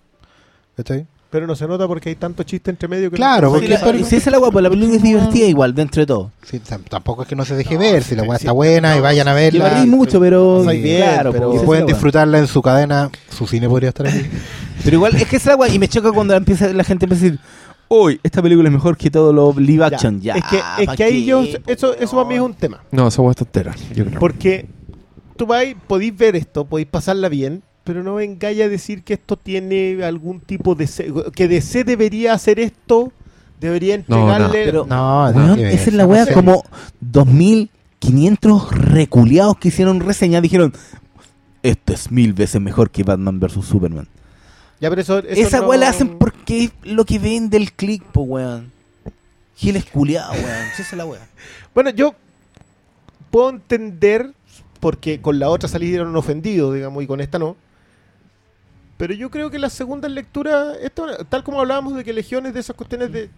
¿Cachai? 0.75 1.05
Pero 1.31 1.45
no 1.45 1.55
se 1.55 1.67
nota 1.67 1.87
porque 1.87 2.09
hay 2.09 2.15
tanto 2.15 2.41
chiste 2.41 2.71
entre 2.71 2.87
medio 2.87 3.11
que 3.11 3.15
Claro, 3.17 3.47
no- 3.47 3.53
porque- 3.53 3.67
Sí, 3.67 3.73
la- 3.73 3.79
pero- 3.81 3.97
si 3.99 4.15
esa 4.15 4.29
es 4.29 4.31
la 4.31 4.39
weá, 4.39 4.49
pues 4.51 4.63
la 4.63 4.69
película 4.71 4.95
es 4.97 5.03
divertida 5.03 5.45
igual, 5.45 5.75
dentro 5.75 6.01
de 6.01 6.07
todo. 6.07 6.31
Sí, 6.43 6.59
tam- 6.59 6.83
tampoco 6.89 7.21
es 7.21 7.27
que 7.27 7.35
no 7.35 7.45
se 7.45 7.55
deje 7.55 7.77
ver, 7.77 8.03
si 8.03 8.15
la 8.15 8.23
weá 8.23 8.37
está 8.37 8.51
buena 8.51 8.97
y 8.97 8.99
vayan 8.99 9.27
a 9.27 9.33
verla. 9.33 9.69
reí 9.69 9.85
mucho, 9.87 10.19
pero. 10.19 10.59
Pasáis 10.59 10.81
bien, 10.81 11.03
claro, 11.03 11.31
pero- 11.31 11.55
Y 11.55 11.59
pueden 11.59 11.85
disfrutarla 11.85 12.39
en 12.39 12.47
su 12.47 12.61
cadena. 12.63 13.11
Su 13.29 13.45
cine 13.45 13.69
podría 13.69 13.89
estar 13.89 14.07
aquí. 14.07 14.21
Pero 14.83 14.95
igual, 14.95 15.13
es 15.17 15.27
que 15.27 15.35
esa 15.35 15.51
es 15.51 15.55
la 15.55 15.55
weá, 15.57 15.73
y 15.73 15.77
me 15.77 15.87
choca 15.89 16.11
cuando 16.13 16.33
empieza, 16.33 16.71
la 16.73 16.83
gente 16.85 17.05
empieza 17.05 17.25
a 17.25 17.29
decir, 17.31 17.39
uy, 17.89 18.19
esta 18.23 18.41
película 18.41 18.69
es 18.69 18.73
mejor 18.73 18.95
que 18.97 19.11
todo 19.11 19.31
lo 19.33 19.53
live 19.59 19.79
Ya. 19.81 19.85
action. 19.87 20.21
Ya, 20.21 20.35
es 20.35 20.43
que, 20.45 20.57
es 20.79 20.85
¿pa' 20.87 20.95
que 20.95 21.03
ahí 21.03 21.25
yo, 21.25 21.43
eso, 21.67 21.93
eso 21.95 22.15
para 22.15 22.27
mí 22.29 22.35
es 22.35 22.41
un 22.41 22.53
tema. 22.53 22.81
No, 22.89 23.07
esa 23.09 23.21
hueá 23.21 23.31
es 23.31 23.37
tontera, 23.37 23.75
yo 23.93 24.05
creo. 24.05 24.19
Porque 24.19 24.67
tú 25.35 25.45
vais, 25.45 25.75
podéis 25.85 26.17
ver 26.17 26.35
esto, 26.37 26.63
podéis 26.65 26.87
pasarla 26.87 27.27
bien, 27.29 27.61
pero 27.89 28.03
no 28.03 28.13
vengáis 28.13 28.61
a 28.61 28.69
decir 28.69 29.01
que 29.01 29.15
esto 29.15 29.35
tiene 29.35 30.03
algún 30.03 30.41
tipo 30.41 30.75
de... 30.75 30.87
que 31.33 31.47
DC 31.47 31.83
debería 31.83 32.33
hacer 32.33 32.59
esto, 32.59 33.11
debería 33.59 33.97
No, 34.07 34.27
no. 34.27 34.29
entregarle... 34.35 34.63
Pero- 34.65 34.85
No, 34.87 35.33
ver, 35.55 35.65
esa 35.73 35.89
es 35.89 35.93
la 35.95 36.25
sé. 36.27 36.33
como 36.33 36.63
2500 37.01 38.71
reculeados 38.71 39.57
que 39.57 39.69
hicieron 39.69 40.01
reseña 40.01 40.39
dijeron, 40.39 40.71
esto 41.63 41.93
es 41.93 42.11
mil 42.11 42.33
veces 42.33 42.61
mejor 42.61 42.91
que 42.91 43.01
Batman 43.01 43.39
vs 43.39 43.65
Superman. 43.65 44.07
Ya, 44.79 44.89
pero 44.91 45.01
eso, 45.01 45.17
eso 45.17 45.27
Esa 45.47 45.61
no- 45.61 45.67
weá 45.69 45.79
la 45.79 45.89
hacen 45.89 46.19
porque 46.19 46.65
es 46.65 46.71
lo 46.83 47.05
que 47.05 47.17
ven 47.17 47.49
del 47.49 47.73
click, 47.73 48.03
po 48.03 48.21
weón. 48.21 48.71
Giles 49.55 49.85
culiados, 49.85 50.35
weón. 50.37 50.65
Sí, 50.75 50.83
esa 50.83 50.91
es 50.91 50.97
la 50.97 51.05
weá. 51.07 51.21
Bueno, 51.73 51.89
yo 51.89 52.13
puedo 53.31 53.49
entender, 53.49 54.31
porque 54.79 55.21
con 55.21 55.39
la 55.39 55.49
otra 55.49 55.67
salieron 55.67 56.15
ofendidos, 56.15 56.73
digamos, 56.75 57.03
y 57.03 57.07
con 57.07 57.19
esta 57.19 57.39
no. 57.39 57.55
Pero 58.99 59.13
yo 59.13 59.31
creo 59.31 59.49
que 59.49 59.57
las 59.57 59.71
segundas 59.71 60.11
lecturas, 60.11 60.75
esto, 60.81 61.07
tal 61.29 61.41
como 61.41 61.61
hablábamos 61.61 61.95
de 61.95 62.03
que 62.03 62.11
Legiones 62.11 62.53
de 62.53 62.59
esas 62.59 62.75
cuestiones 62.75 63.09
de 63.13 63.29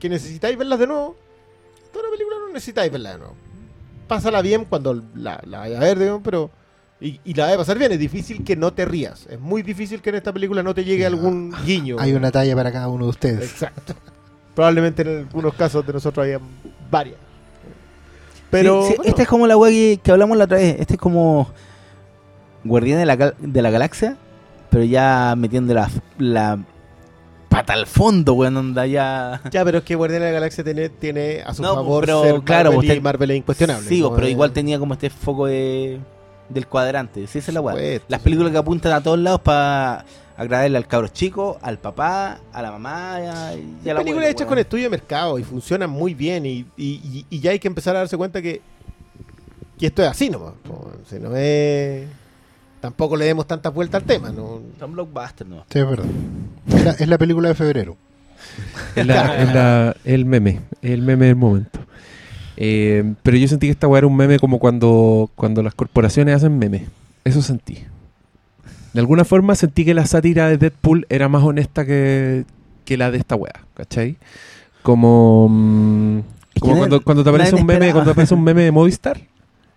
que 0.00 0.08
necesitáis 0.08 0.58
verlas 0.58 0.80
de 0.80 0.88
nuevo, 0.88 1.14
esta 1.84 2.00
una 2.00 2.10
película 2.10 2.36
no 2.40 2.48
necesitáis 2.52 2.90
verla 2.90 3.12
de 3.12 3.18
nuevo. 3.18 3.34
Pásala 4.08 4.42
bien 4.42 4.64
cuando 4.64 5.00
la, 5.14 5.40
la 5.46 5.60
vayas 5.60 5.80
a 5.80 5.84
ver, 5.84 5.96
digamos, 6.00 6.22
pero. 6.24 6.50
Y, 7.00 7.20
y 7.24 7.34
la 7.34 7.44
vaya 7.44 7.54
a 7.54 7.58
pasar 7.58 7.78
bien, 7.78 7.92
es 7.92 8.00
difícil 8.00 8.42
que 8.42 8.56
no 8.56 8.72
te 8.72 8.84
rías. 8.84 9.28
Es 9.30 9.38
muy 9.38 9.62
difícil 9.62 10.02
que 10.02 10.10
en 10.10 10.16
esta 10.16 10.32
película 10.32 10.64
no 10.64 10.74
te 10.74 10.82
llegue 10.82 11.06
algún 11.06 11.54
guiño. 11.64 11.98
Hay 12.00 12.12
una 12.12 12.32
talla 12.32 12.56
para 12.56 12.72
cada 12.72 12.88
uno 12.88 13.04
de 13.04 13.10
ustedes. 13.10 13.48
Exacto. 13.48 13.94
Probablemente 14.56 15.02
en 15.02 15.18
algunos 15.18 15.54
casos 15.54 15.86
de 15.86 15.92
nosotros 15.92 16.24
había 16.24 16.40
varias. 16.90 17.18
Pero. 18.50 18.82
Sí, 18.82 18.88
sí, 18.88 18.96
bueno, 18.96 19.08
esta 19.08 19.22
es 19.22 19.28
como 19.28 19.46
la 19.46 19.56
weá 19.56 19.70
que, 19.70 20.00
que 20.02 20.10
hablamos 20.10 20.36
la 20.36 20.44
otra 20.46 20.56
vez. 20.56 20.80
Este 20.80 20.94
es 20.94 21.00
como 21.00 21.48
Guardián 22.64 22.98
de 22.98 23.06
la, 23.06 23.16
de 23.16 23.62
la 23.62 23.70
Galaxia, 23.70 24.16
pero 24.70 24.84
ya 24.84 25.34
metiendo 25.36 25.74
la, 25.74 25.90
la 26.18 26.58
pata 27.48 27.72
al 27.72 27.86
fondo, 27.86 28.34
weón, 28.34 28.56
onda 28.56 28.86
ya... 28.86 29.40
Ya, 29.50 29.64
pero 29.64 29.78
es 29.78 29.84
que 29.84 29.94
Guardianes 29.94 30.26
de 30.26 30.32
la 30.32 30.34
Galaxia 30.40 30.64
tiene, 30.64 30.88
tiene 30.90 31.42
a 31.44 31.54
su 31.54 31.62
No, 31.62 31.74
favor 31.74 32.04
pero 32.04 32.22
ser 32.22 32.40
claro, 32.42 32.72
Marvel, 32.72 32.96
y 32.96 33.00
Marvel 33.00 33.30
es 33.30 33.36
incuestionable. 33.38 33.88
Sí, 33.88 34.00
¿no? 34.00 34.14
pero 34.14 34.26
Eh, 34.26 34.30
igual 34.30 34.52
tenía 34.52 34.78
como 34.78 34.94
este 34.94 35.08
foco 35.10 35.46
de, 35.46 35.98
del 36.48 36.66
cuadrante. 36.66 37.26
Sí, 37.26 37.38
esa 37.38 37.50
es 37.50 37.54
la 37.54 37.60
weá. 37.60 38.00
Las 38.08 38.20
películas 38.20 38.52
que 38.52 38.58
apuntan 38.58 38.92
a 38.92 39.00
todos 39.02 39.18
lados 39.18 39.40
para 39.40 40.04
agradarle 40.36 40.76
al 40.76 40.86
cabro 40.86 41.08
chico, 41.08 41.56
al 41.62 41.78
papá, 41.78 42.40
a 42.52 42.60
la 42.60 42.70
mamá 42.70 43.18
y 43.22 43.88
a, 43.88 43.94
la 43.94 44.00
películas 44.00 44.28
hechas 44.28 44.46
con 44.46 44.58
estudio 44.58 44.84
de 44.84 44.90
mercado 44.90 45.38
y 45.38 45.44
funcionan 45.44 45.88
muy 45.88 46.12
bien 46.12 46.44
y, 46.44 46.66
y- 46.76 47.24
y- 47.30 47.40
ya 47.40 47.52
hay 47.52 47.58
que 47.58 47.68
empezar 47.68 47.96
a 47.96 48.00
darse 48.00 48.18
cuenta 48.18 48.42
que, 48.42 48.60
que 49.78 49.86
esto 49.86 50.02
es 50.02 50.08
así 50.10 50.28
nomás. 50.28 50.52
Si 51.08 51.18
no 51.18 51.34
es... 51.34 52.06
Tampoco 52.86 53.16
le 53.16 53.24
demos 53.24 53.48
tantas 53.48 53.74
vueltas 53.74 54.00
al 54.02 54.06
tema. 54.06 54.30
¿no? 54.30 54.60
Son 54.78 54.92
blockbusters, 54.92 55.50
¿no? 55.50 55.64
Sí, 55.68 55.80
es 55.80 55.90
verdad. 55.90 56.06
Es 56.68 56.84
la, 56.84 56.90
es 56.92 57.08
la 57.08 57.18
película 57.18 57.48
de 57.48 57.54
febrero. 57.56 57.96
Es, 58.94 59.04
la- 59.04 59.42
es 59.42 59.52
la- 59.54 59.96
el 60.04 60.24
meme, 60.24 60.60
el 60.82 61.02
meme 61.02 61.26
del 61.26 61.34
momento. 61.36 61.80
Eh, 62.56 63.14
pero 63.24 63.36
yo 63.36 63.48
sentí 63.48 63.66
que 63.66 63.72
esta 63.72 63.88
weá 63.88 63.98
era 63.98 64.06
un 64.06 64.16
meme 64.16 64.38
como 64.38 64.60
cuando, 64.60 65.28
cuando 65.34 65.64
las 65.64 65.74
corporaciones 65.74 66.36
hacen 66.36 66.56
memes. 66.58 66.82
Eso 67.24 67.42
sentí. 67.42 67.78
De 68.92 69.00
alguna 69.00 69.24
forma 69.24 69.56
sentí 69.56 69.84
que 69.84 69.92
la 69.94 70.06
sátira 70.06 70.48
de 70.48 70.56
Deadpool 70.58 71.06
era 71.10 71.28
más 71.28 71.42
honesta 71.42 71.84
que, 71.84 72.44
que 72.84 72.96
la 72.96 73.10
de 73.10 73.18
esta 73.18 73.34
weá, 73.34 73.52
¿cachai? 73.74 74.16
Como, 74.82 75.48
mm, 75.50 76.20
como 76.60 76.76
cuando, 76.78 77.02
cuando 77.02 77.24
te 77.24 77.30
aparece 77.30 77.56
un 77.56 77.66
meme, 77.66 77.90
cuando 77.90 78.04
te 78.04 78.12
aparece 78.12 78.32
un 78.34 78.44
meme 78.44 78.62
de 78.62 78.70
Movistar 78.70 79.20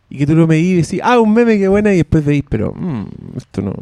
y 0.10 0.18
que 0.18 0.26
tú 0.26 0.36
lo 0.36 0.48
medís 0.48 0.66
y 0.66 0.76
decís, 0.76 1.02
ah, 1.04 1.20
un 1.20 1.34
meme 1.34 1.58
que 1.58 1.68
buena, 1.68 1.94
y 1.94 1.98
después 1.98 2.26
veis, 2.26 2.44
pero 2.50 2.74
mm, 2.74 3.38
esto 3.38 3.62
no. 3.62 3.74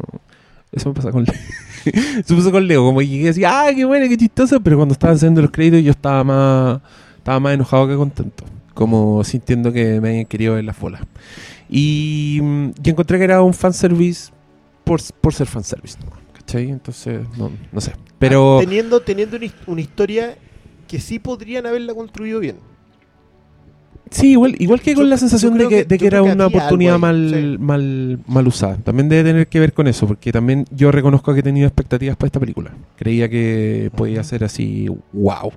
Eso 0.70 0.90
me 0.90 0.94
pasa 0.94 1.10
con 1.10 1.24
Leo. 1.24 1.34
Eso 1.84 2.34
me 2.34 2.40
pasa 2.40 2.50
con 2.50 2.66
Leo, 2.66 2.84
como 2.84 3.00
que 3.00 3.08
llegué 3.08 3.30
así, 3.30 3.44
ah, 3.44 3.68
qué 3.74 3.84
buena, 3.84 4.08
qué 4.08 4.16
chistoso, 4.16 4.60
pero 4.60 4.76
cuando 4.76 4.92
estaban 4.92 5.16
haciendo 5.16 5.40
los 5.40 5.50
créditos 5.50 5.82
yo 5.82 5.90
estaba 5.90 6.22
más, 6.24 6.80
estaba 7.16 7.40
más 7.40 7.54
enojado 7.54 7.88
que 7.88 7.96
contento. 7.96 8.44
Como 8.74 9.24
sintiendo 9.24 9.72
que 9.72 10.00
me 10.00 10.10
habían 10.10 10.26
querido 10.26 10.54
ver 10.54 10.64
las 10.64 10.78
bolas. 10.78 11.02
Y, 11.68 12.38
mm, 12.42 12.70
y 12.82 12.90
encontré 12.90 13.18
que 13.18 13.24
era 13.24 13.42
un 13.42 13.54
fanservice 13.54 14.30
por, 14.84 15.00
por 15.20 15.34
ser 15.34 15.46
fanservice. 15.46 15.98
¿cachai? 16.34 16.70
Entonces, 16.70 17.20
no, 17.36 17.50
no 17.72 17.80
sé. 17.80 17.92
Pero. 18.18 18.58
Ah, 18.58 18.60
Teniendo, 18.60 19.00
teniendo 19.00 19.36
una, 19.36 19.46
una 19.66 19.80
historia 19.80 20.36
que 20.86 21.00
sí 21.00 21.18
podrían 21.18 21.66
haberla 21.66 21.94
construido 21.94 22.40
bien. 22.40 22.56
Sí, 24.10 24.32
igual, 24.32 24.54
igual 24.58 24.80
que 24.80 24.92
Yo- 24.92 24.98
con 24.98 25.10
la 25.10 25.16
sensación 25.16 25.56
de 25.58 25.68
que, 25.68 25.76
que- 25.76 25.84
de 25.84 25.98
que 25.98 26.04
yo 26.04 26.08
era 26.08 26.22
que 26.22 26.32
una 26.32 26.46
oportunidad 26.46 26.98
mal, 26.98 27.30
sí. 27.34 27.56
mal, 27.58 28.18
mal 28.26 28.46
usada. 28.46 28.76
También 28.76 29.08
debe 29.08 29.24
tener 29.30 29.48
que 29.48 29.60
ver 29.60 29.72
con 29.72 29.86
eso, 29.86 30.06
porque 30.06 30.32
también 30.32 30.64
yo 30.70 30.90
reconozco 30.92 31.32
que 31.34 31.40
he 31.40 31.42
tenido 31.42 31.66
expectativas 31.66 32.16
para 32.16 32.28
esta 32.28 32.40
película. 32.40 32.72
Creía 32.96 33.28
que 33.28 33.90
podía 33.94 34.22
ser 34.24 34.44
así, 34.44 34.88
wow. 35.12 35.52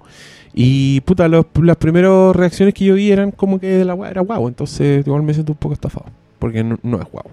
Y 0.54 1.00
puta, 1.02 1.28
los- 1.28 1.46
las 1.62 1.78
primeras 1.78 2.36
reacciones 2.36 2.74
que 2.74 2.86
yo 2.86 2.96
vi 2.96 3.12
eran 3.12 3.32
como 3.32 3.60
que 3.60 3.86
la 3.86 3.94
weá 3.94 4.12
era 4.12 4.22
wow. 4.22 4.48
Entonces, 4.48 5.06
igual 5.06 5.24
me 5.24 5.34
siento 5.34 5.54
un 5.54 5.58
poco 5.58 5.74
estafado, 5.74 6.08
porque 6.40 6.64
no, 6.64 6.78
no 6.84 7.02
es 7.02 7.08
wow. 7.12 7.24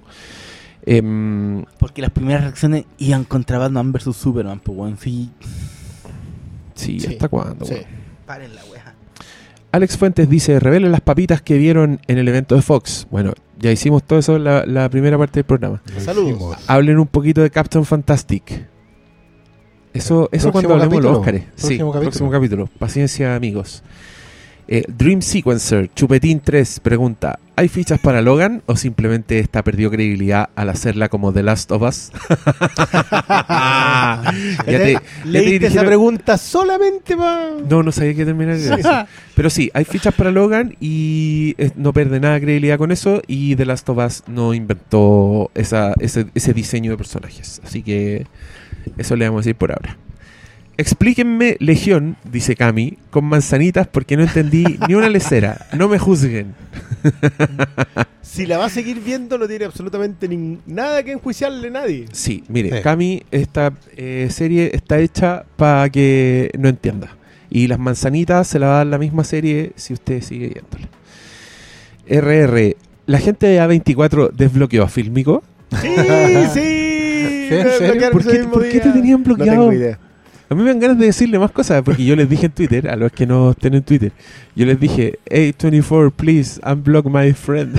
Em, 0.87 1.65
Porque 1.79 2.01
las 2.01 2.11
primeras 2.13 2.43
reacciones 2.45 2.85
iban 2.99 3.25
contra 3.25 3.59
Batman 3.59 3.93
vs 3.93 4.17
Superman, 4.17 4.61
pues 4.61 4.79
weón. 4.79 4.97
Sí, 4.99 5.31
sí, 6.75 7.01
Sí, 7.01 7.07
¿hasta 7.09 7.29
cuándo? 7.29 7.65
Sí. 7.67 7.75
weón? 7.75 7.85
Alex 9.71 9.99
Fuentes 9.99 10.29
dice, 10.31 10.59
revelen 10.61 10.93
las 10.93 11.01
papitas 11.03 11.43
que 11.43 11.59
vieron 11.59 12.01
en 12.07 12.19
el 12.19 12.27
evento 12.29 12.55
de 12.55 12.63
Fox. 12.63 13.07
Bueno, 13.11 13.35
ya 13.59 13.71
hicimos 13.71 14.03
todo 14.03 14.19
eso 14.19 14.37
en 14.37 14.45
la, 14.45 14.65
la 14.65 14.89
primera 14.89 15.19
parte 15.19 15.41
del 15.41 15.45
programa. 15.45 15.83
Saludos. 15.99 16.57
Hablen 16.67 16.99
un 16.99 17.07
poquito 17.07 17.43
de 17.43 17.51
Captain 17.51 17.85
Fantastic. 17.85 18.67
Eso, 19.93 20.29
eso 20.33 20.53
cuando 20.53 20.75
hablemos 20.75 20.97
de 20.97 21.03
los 21.03 21.19
capítulo. 21.19 21.19
Óscares. 21.19 21.43
Sí, 21.57 21.79
capítulo. 21.79 22.01
próximo 22.01 22.31
capítulo. 22.31 22.69
Paciencia, 22.79 23.35
amigos. 23.35 23.83
Eh, 24.71 24.85
Dream 24.87 25.23
Sequencer, 25.23 25.91
Chupetín 25.95 26.41
3, 26.41 26.81
pregunta: 26.81 27.39
¿Hay 27.57 27.69
fichas 27.69 27.99
para 28.01 28.21
Logan 28.21 28.63
o 28.67 28.77
simplemente 28.77 29.39
esta 29.39 29.65
perdió 29.65 29.91
credibilidad 29.91 30.51
al 30.55 30.69
hacerla 30.69 31.09
como 31.09 31.33
The 31.33 31.43
Last 31.43 31.73
of 31.73 31.83
Us? 31.83 32.13
ya 33.39 34.23
te- 34.67 34.93
ya 34.93 35.01
te 35.01 35.29
Leíste 35.29 35.57
esa 35.57 35.69
dijeron- 35.69 35.87
pregunta 35.87 36.37
solamente 36.39 37.17
para... 37.17 37.51
No, 37.69 37.83
no 37.83 37.93
sabía 37.93 38.15
que 38.15 38.25
terminar 38.25 38.57
eso. 38.57 38.77
Pero 39.35 39.51
sí, 39.51 39.71
hay 39.75 39.85
fichas 39.85 40.15
para 40.15 40.31
Logan 40.31 40.77
y 40.81 41.55
eh, 41.59 41.71
no 41.77 41.93
pierde 41.93 42.21
nada 42.21 42.35
de 42.35 42.41
credibilidad 42.43 42.79
con 42.79 42.93
eso. 42.93 43.23
Y 43.27 43.57
The 43.57 43.65
Last 43.67 43.89
of 43.89 43.99
Us 43.99 44.23
no 44.27 44.55
inventó 44.55 45.51
esa, 45.55 45.95
ese, 46.01 46.27
ese 46.35 46.53
diseño 46.53 46.91
de 46.93 46.97
personajes. 46.97 47.61
Así 47.65 47.83
que 47.83 48.27
eso 48.97 49.17
le 49.17 49.25
vamos 49.27 49.41
a 49.41 49.43
decir 49.43 49.57
por 49.57 49.73
ahora. 49.73 49.97
Explíquenme 50.79 51.57
Legión, 51.59 52.17
dice 52.31 52.55
Cami, 52.55 52.99
con 53.11 53.25
manzanitas 53.25 53.89
porque 53.89 54.17
no 54.17 54.23
entendí 54.23 54.79
ni 54.87 54.95
una 54.95 55.09
lecera. 55.09 55.67
No 55.77 55.89
me 55.89 55.99
juzguen. 55.99 56.55
Si 58.23 58.47
la 58.47 58.59
va 58.59 58.67
a 58.67 58.69
seguir 58.69 59.01
viendo, 59.01 59.39
no 59.39 59.49
tiene 59.49 59.65
absolutamente 59.65 60.29
nada 60.67 61.03
que 61.03 61.13
enjuiciarle 61.13 61.69
a 61.69 61.71
nadie. 61.71 62.05
Sí, 62.13 62.45
mire, 62.49 62.77
Sí. 62.77 62.83
Cami, 62.83 63.23
esta 63.33 63.73
eh, 63.97 64.29
serie 64.31 64.71
está 64.75 64.99
hecha 64.99 65.45
para 65.57 65.89
que 65.91 66.51
no 66.59 66.69
entienda. 66.69 67.17
Y 67.51 67.67
las 67.67 67.79
manzanitas 67.79 68.47
se 68.47 68.59
la 68.59 68.67
va 68.67 68.75
a 68.75 68.77
dar 68.79 68.87
la 68.87 68.99
misma 68.99 69.25
serie 69.25 69.73
si 69.77 69.95
usted 69.95 70.23
sigue 70.23 70.49
viéndola. 70.51 70.89
RR, 72.07 72.77
¿la 73.07 73.19
gente 73.19 73.47
de 73.47 73.61
A24 73.61 74.31
desbloqueó 74.33 74.85
a 74.85 74.89
Fílmico? 74.89 75.43
Sí, 75.81 75.89
sí. 76.53 77.49
¿Por 78.13 78.25
qué, 78.25 78.45
por 78.45 78.63
te 78.63 78.79
tenían 78.81 79.21
No 79.23 79.25
bloqueado? 79.25 79.51
tengo 79.71 79.73
idea. 79.73 79.99
A 80.51 80.55
mí 80.55 80.63
me 80.63 80.71
dan 80.71 80.81
ganas 80.81 80.99
de 80.99 81.07
decirle 81.07 81.39
más 81.39 81.51
cosas, 81.51 81.83
porque 81.83 82.05
yo 82.05 82.17
les 82.17 82.29
dije 82.29 82.47
en 82.47 82.53
Twitter, 82.53 82.89
a 82.89 82.97
los 82.97 83.13
que 83.13 83.27
no 83.27 83.51
estén 83.51 83.75
en 83.75 83.83
Twitter, 83.83 84.13
yo 84.57 84.65
les 84.65 84.81
dije, 84.81 85.19
hey 85.29 85.53
24, 85.61 86.11
please 86.11 86.59
unblock 86.65 87.05
my 87.07 87.33
friend. 87.35 87.79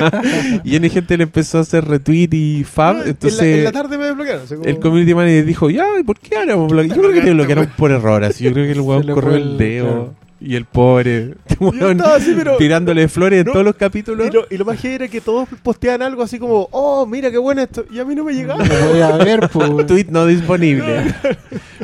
y 0.64 0.76
en 0.76 0.90
gente 0.90 1.16
le 1.16 1.22
empezó 1.24 1.58
a 1.58 1.60
hacer 1.60 1.84
retweet 1.84 2.28
y 2.32 2.64
fab, 2.64 2.94
No, 2.96 3.00
en 3.00 3.04
la- 3.04 3.10
entonces 3.10 3.40
en 3.58 3.64
la 3.64 3.72
tarde 3.72 3.96
me 3.96 4.04
desbloquearon. 4.06 4.46
como- 4.46 4.64
el 4.64 4.78
community 4.80 5.14
manager 5.14 5.44
dijo, 5.44 5.70
ya, 5.70 5.86
¿y 6.00 6.02
por 6.02 6.18
qué 6.18 6.36
ahora 6.36 6.56
me 6.56 6.66
bloquearon? 6.66 6.88
Yo 6.96 7.02
creo 7.02 7.12
que 7.12 7.20
te 7.20 7.32
bloquearon 7.32 7.66
por 7.76 7.90
error, 7.92 8.24
así, 8.24 8.44
yo 8.44 8.52
creo 8.52 8.66
que 8.66 8.72
el 8.72 8.80
weón 8.80 9.06
corrió 9.06 9.36
el- 9.36 9.56
dedo. 9.58 9.84
claro. 9.86 10.19
Y 10.42 10.54
el 10.56 10.64
pobre, 10.64 11.34
weón, 11.60 12.00
así, 12.00 12.32
pero. 12.34 12.56
tirándole 12.56 13.08
flores 13.08 13.44
No, 13.44 13.50
en 13.50 13.52
todos 13.52 13.64
los 13.66 13.76
capítulos. 13.76 14.26
Y 14.26 14.30
lo, 14.30 14.46
y 14.50 14.56
lo 14.56 14.64
más 14.64 14.80
heavy 14.80 14.94
era 14.94 15.08
que 15.08 15.20
todos 15.20 15.46
posteaban 15.62 16.00
algo 16.00 16.22
así 16.22 16.38
como, 16.38 16.66
oh, 16.70 17.04
mira 17.04 17.30
qué 17.30 17.36
bueno 17.36 17.60
esto. 17.60 17.84
Y 17.90 17.98
a 17.98 18.06
mí 18.06 18.14
no 18.14 18.24
me 18.24 18.32
llegaba. 18.32 18.64
Lo 18.64 18.88
voy 18.88 19.00
a 19.02 19.16
ver, 19.18 19.50
pues. 19.52 19.86
Tweet 19.86 20.06
no 20.08 20.24
disponible. 20.24 21.14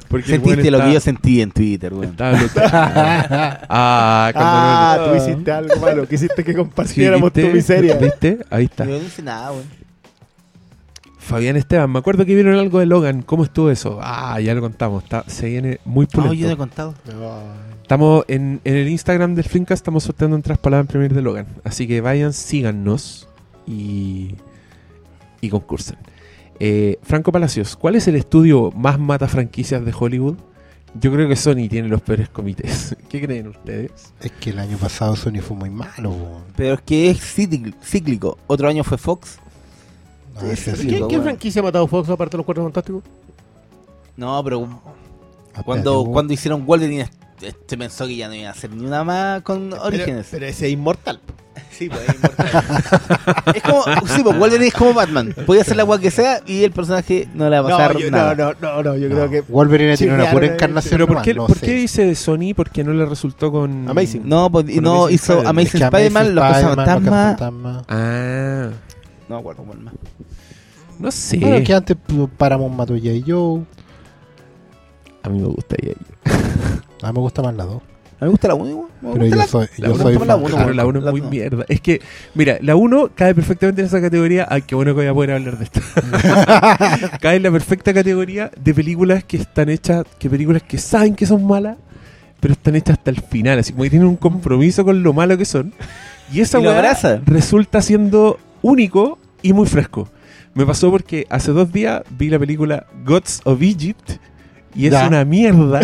Porque 0.08 0.28
Sentiste 0.28 0.70
lo 0.70 0.78
está- 0.78 0.88
que 0.88 0.94
yo 0.94 1.00
sentí 1.00 1.42
en 1.42 1.50
Twitter, 1.50 1.92
weón. 1.92 2.12
estaba 2.12 2.38
ah, 3.68 4.30
cuando 4.32 4.50
no- 4.52 4.66
Ah, 4.66 5.06
tú 5.10 5.16
hiciste 5.16 5.52
algo 5.52 5.76
malo. 5.76 6.08
Quisiste 6.08 6.42
que 6.42 6.54
compartiéramos 6.54 7.30
¿viste? 7.32 7.48
tu 7.50 7.54
miseria. 7.54 7.96
¿Viste? 7.96 8.38
Ahí 8.48 8.64
está. 8.64 8.84
Yo 8.86 8.98
no 8.98 9.04
hice 9.06 9.22
nada, 9.22 9.50
weón. 9.52 9.64
Fabián 11.18 11.56
Esteban, 11.56 11.90
me 11.90 11.98
acuerdo 11.98 12.24
que 12.24 12.34
vieron 12.34 12.54
algo 12.54 12.78
de 12.78 12.86
Logan. 12.86 13.20
¿Cómo 13.22 13.42
estuvo 13.44 13.68
eso? 13.70 13.98
Ah, 14.00 14.40
ya 14.40 14.54
lo 14.54 14.60
contamos. 14.60 15.02
Está, 15.02 15.24
se 15.26 15.46
viene 15.48 15.80
muy 15.84 16.04
No, 16.06 16.10
pulento. 16.10 16.34
yo 16.34 16.46
no 16.46 16.52
he 16.54 16.56
contado. 16.56 16.94
Estamos 17.86 18.24
en, 18.26 18.60
en 18.64 18.74
el 18.74 18.88
Instagram 18.88 19.36
del 19.36 19.44
Flimcast, 19.44 19.78
estamos 19.78 20.02
sorteando 20.02 20.34
entradas 20.34 20.58
para 20.58 20.78
la 20.78 20.82
premier 20.82 21.14
de 21.14 21.22
Logan. 21.22 21.46
Así 21.62 21.86
que 21.86 22.00
vayan, 22.00 22.32
síganos 22.32 23.28
y, 23.64 24.34
y 25.40 25.48
concursen. 25.48 25.96
Eh, 26.58 26.98
Franco 27.04 27.30
Palacios, 27.30 27.76
¿cuál 27.76 27.94
es 27.94 28.08
el 28.08 28.16
estudio 28.16 28.72
más 28.72 28.98
mata 28.98 29.28
franquicias 29.28 29.84
de 29.84 29.94
Hollywood? 29.96 30.34
Yo 31.00 31.12
creo 31.12 31.28
que 31.28 31.36
Sony 31.36 31.68
tiene 31.70 31.86
los 31.86 32.00
peores 32.02 32.28
comités. 32.28 32.96
¿Qué 33.08 33.20
creen 33.20 33.46
ustedes? 33.46 34.12
Es 34.20 34.32
que 34.32 34.50
el 34.50 34.58
año 34.58 34.78
pasado 34.78 35.14
Sony 35.14 35.40
fue 35.40 35.56
muy 35.56 35.70
malo. 35.70 36.12
Pero 36.56 36.74
es 36.74 36.80
que 36.80 37.08
es 37.08 37.20
cíclic- 37.38 37.80
cíclico. 37.84 38.36
Otro 38.48 38.66
año 38.66 38.82
fue 38.82 38.98
Fox. 38.98 39.38
Sí. 40.56 40.88
¿Qué, 41.08 41.20
franquicia 41.20 41.60
ha 41.60 41.64
matado 41.64 41.86
Fox 41.86 42.10
aparte 42.10 42.32
de 42.32 42.38
los 42.38 42.46
Cuatro 42.46 42.64
Fantásticos? 42.64 43.04
No, 44.16 44.42
pero 44.42 44.68
cuando, 45.64 46.04
cuando 46.04 46.32
hicieron 46.32 46.66
Wolverine, 46.66 47.08
se 47.38 47.76
pensó 47.76 48.06
que 48.06 48.16
ya 48.16 48.28
no 48.28 48.34
iba 48.34 48.48
a 48.48 48.52
hacer 48.52 48.70
ni 48.70 48.84
una 48.84 49.04
más 49.04 49.42
con 49.42 49.72
Orígenes. 49.74 50.26
Pero, 50.30 50.40
pero 50.40 50.46
ese 50.46 50.66
es 50.66 50.72
inmortal. 50.72 51.20
Sí, 51.70 51.90
pues 51.90 52.00
es 52.08 52.14
inmortal. 52.14 52.64
es 53.54 53.62
como, 53.62 53.82
sí, 54.06 54.22
pues 54.22 54.38
Wolverine 54.38 54.68
es 54.68 54.74
como 54.74 54.94
Batman. 54.94 55.34
Podía 55.44 55.60
hacer 55.62 55.76
la 55.76 55.82
agua 55.82 55.98
que 56.00 56.10
sea 56.10 56.40
y 56.46 56.64
el 56.64 56.70
personaje 56.72 57.28
no 57.34 57.50
le 57.50 57.60
va 57.60 57.66
a 57.68 57.70
No, 57.70 57.76
pasar 57.76 57.96
yo, 57.98 58.10
nada. 58.10 58.34
no, 58.34 58.52
no, 58.52 58.56
no, 58.60 58.82
no, 58.82 58.96
yo 58.96 59.08
No, 59.10 59.14
creo 59.14 59.30
que. 59.30 59.40
Wolverine 59.42 59.96
tiene 59.96 60.14
una 60.14 60.30
pura 60.30 60.46
eh, 60.46 60.52
encarnación. 60.54 60.90
Pero 60.92 61.06
¿por 61.06 61.20
qué, 61.22 61.34
no 61.34 61.46
¿por 61.46 61.58
sé. 61.58 61.66
qué 61.66 61.72
dice 61.72 62.06
de 62.06 62.14
Sony? 62.14 62.54
Porque 62.56 62.82
no 62.82 62.92
le 62.94 63.04
resultó 63.04 63.52
con... 63.52 63.88
Amazing. 63.90 64.22
No, 64.26 64.50
pues, 64.50 64.68
y 64.70 64.76
Con 64.76 64.84
no 64.84 64.94
Amazing 65.02 65.14
hizo 65.14 65.32
Spider-Man. 65.34 65.48
Amazing 65.50 65.82
Spider-Man, 65.82 66.34
los 66.34 66.44
Spider-Man, 66.44 66.76
Cazafantasmas. 66.86 67.36
Cazafantasmas. 67.36 67.84
Ah, 67.88 68.70
No 69.28 69.34
me 69.34 69.40
acuerdo 69.40 69.62
cuál 69.64 69.78
más. 69.80 69.94
no 70.98 71.10
sé. 71.10 71.36
Bueno, 71.38 71.62
que 71.64 71.74
antes 71.74 71.96
pu- 72.08 72.28
Paramount 72.38 72.74
mató 72.74 72.94
J. 72.94 73.08
Joe. 73.26 73.62
A 75.22 75.28
mí 75.28 75.40
me 75.40 75.48
gustaría 75.48 75.90
ir. 75.90 76.15
A 77.02 77.08
mí 77.08 77.12
me 77.14 77.20
gusta 77.20 77.42
más 77.42 77.54
la 77.54 77.64
2. 77.64 77.74
A 77.76 77.78
mí 77.78 77.82
me 78.22 78.28
gusta 78.28 78.48
la 78.48 78.54
1, 78.54 78.88
me 79.02 79.12
Pero 79.12 79.26
yo 79.26 79.36
la- 79.36 79.46
soy, 79.46 79.66
la 79.76 79.88
yo 79.88 79.94
uno 79.94 80.02
soy 80.04 80.12
toma 80.14 80.24
la 80.26 80.36
1 80.36 80.98
es 81.00 81.04
la 81.04 81.10
muy 81.10 81.20
no. 81.20 81.28
mierda. 81.30 81.64
Es 81.68 81.80
que, 81.82 82.00
mira, 82.34 82.56
la 82.62 82.74
1 82.74 83.10
cae 83.14 83.34
perfectamente 83.34 83.82
en 83.82 83.88
esa 83.88 84.00
categoría. 84.00 84.46
Ay, 84.48 84.62
qué 84.62 84.74
bueno 84.74 84.92
que 84.92 85.00
voy 85.02 85.06
a 85.06 85.12
poder 85.14 85.32
hablar 85.32 85.58
de 85.58 85.64
esto. 85.64 85.80
cae 87.20 87.36
en 87.36 87.42
la 87.42 87.50
perfecta 87.50 87.92
categoría 87.92 88.50
de 88.58 88.74
películas 88.74 89.24
que 89.24 89.36
están 89.36 89.68
hechas, 89.68 90.04
que 90.18 90.30
películas 90.30 90.62
que 90.62 90.78
saben 90.78 91.14
que 91.14 91.26
son 91.26 91.44
malas, 91.46 91.76
pero 92.40 92.52
están 92.52 92.74
hechas 92.76 92.98
hasta 92.98 93.10
el 93.10 93.20
final. 93.20 93.58
Así 93.58 93.72
como 93.72 93.84
que 93.84 93.90
tienen 93.90 94.08
un 94.08 94.16
compromiso 94.16 94.84
con 94.84 95.02
lo 95.02 95.12
malo 95.12 95.36
que 95.36 95.44
son. 95.44 95.74
Y 96.32 96.40
esa 96.40 96.58
weá 96.58 97.20
resulta 97.26 97.82
siendo 97.82 98.38
único 98.62 99.18
y 99.42 99.52
muy 99.52 99.66
fresco. 99.66 100.08
Me 100.54 100.64
pasó 100.64 100.90
porque 100.90 101.26
hace 101.28 101.52
dos 101.52 101.70
días 101.70 102.02
vi 102.18 102.30
la 102.30 102.38
película 102.38 102.86
Gods 103.04 103.42
of 103.44 103.60
Egypt. 103.60 104.12
Y 104.76 104.86
es 104.86 104.92
Ya. 104.92 105.06
una 105.08 105.24
mierda 105.24 105.80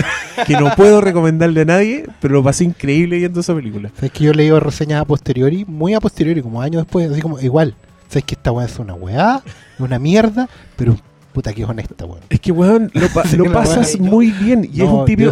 que 0.46 0.52
no 0.54 0.70
puedo 0.76 1.00
recomendarle 1.00 1.62
a 1.62 1.64
nadie, 1.64 2.04
pero 2.20 2.34
lo 2.34 2.42
pasé 2.42 2.64
increíble 2.64 3.16
viendo 3.18 3.40
esa 3.40 3.54
película. 3.54 3.90
¿Sabes 3.96 4.10
que 4.12 4.24
yo 4.24 4.32
he 4.32 4.34
leído 4.34 4.60
reseñas 4.60 5.00
a 5.00 5.04
posteriori? 5.04 5.64
Muy 5.66 5.94
a 5.94 6.00
posteriori, 6.00 6.42
como 6.42 6.60
años 6.60 6.82
después. 6.84 7.10
Así 7.10 7.20
como, 7.22 7.40
igual. 7.40 7.74
¿Sabes 8.08 8.24
que 8.24 8.34
esta 8.34 8.52
weá 8.52 8.66
es 8.66 8.78
una 8.78 8.94
weá? 8.94 9.42
Una 9.78 9.98
mierda. 9.98 10.48
Pero 10.76 10.96
puta 11.32 11.52
que 11.52 11.62
es 11.62 11.68
honesta, 11.68 12.04
weón. 12.04 12.20
Es 12.30 12.38
que, 12.40 12.52
weón, 12.52 12.90
lo, 12.94 13.08
pa- 13.08 13.22
pasas 13.52 13.98
muy 13.98 14.30
bien. 14.30 14.68
Y 14.72 14.82
es, 14.82 14.88
un 14.88 15.04
tipo, 15.04 15.22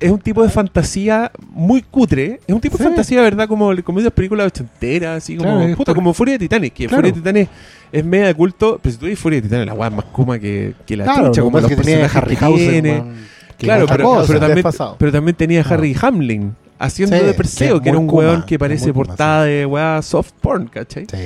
es 0.00 0.10
un 0.10 0.18
tipo 0.18 0.42
de 0.42 0.48
fantasía 0.48 1.30
muy 1.50 1.82
cutre. 1.82 2.40
Es 2.46 2.54
un 2.54 2.60
tipo 2.60 2.76
de 2.78 2.84
Sí. 2.84 2.88
fantasía, 2.88 3.20
¿verdad? 3.22 3.46
Como, 3.48 3.70
como 3.84 4.00
esas 4.00 4.12
películas 4.12 4.46
ochenteras, 4.48 5.18
así 5.22 5.36
como. 5.36 5.58
Claro, 5.58 5.76
puta, 5.76 5.84
por- 5.92 5.94
como 5.96 6.14
Furia 6.14 6.34
de 6.34 6.38
Titanes. 6.40 6.72
Que 6.72 6.86
Claro. 6.86 6.98
Furia 7.02 7.12
de 7.12 7.18
Titanes 7.18 7.48
es 7.92 8.04
media 8.04 8.26
de 8.26 8.34
culto. 8.34 8.80
Pero 8.82 8.92
si 8.92 8.98
tú 8.98 9.06
ves 9.06 9.18
Furia 9.18 9.38
de 9.40 9.42
Titanes, 9.48 9.66
la 9.66 9.74
weá 9.74 9.88
es 9.88 9.94
más 9.94 10.04
kuma 10.06 10.38
que, 10.38 10.74
que 10.86 10.96
la 10.96 11.04
Claro, 11.04 11.26
chucha. 11.28 11.42
Como 11.42 11.56
que 11.58 11.62
los 11.62 11.70
que 11.70 11.76
personajes 11.76 12.16
Harry 12.16 12.36
que 12.36 12.46
tiene. 12.70 13.02
que 13.58 13.66
Claro, 13.66 13.86
pero, 13.86 14.04
cosa. 14.04 14.26
pero 14.26 14.40
también, 14.40 14.66
pero 14.98 15.12
también 15.12 15.36
tenía 15.36 15.60
Ah. 15.62 15.74
Harry 15.74 15.96
Hamlin 16.00 16.54
haciendo 16.78 17.16
Sí, 17.16 17.22
de 17.22 17.30
que 17.30 17.36
Perseo, 17.36 17.76
es 17.76 17.82
que 17.82 17.88
era 17.90 17.98
un 17.98 18.08
weón 18.10 18.42
que 18.44 18.58
parece 18.58 18.92
portada 18.92 19.44
de 19.44 19.64
weá 19.66 20.02
soft 20.02 20.32
porn, 20.40 20.66
¿cachai? 20.66 21.06
Sí. 21.08 21.16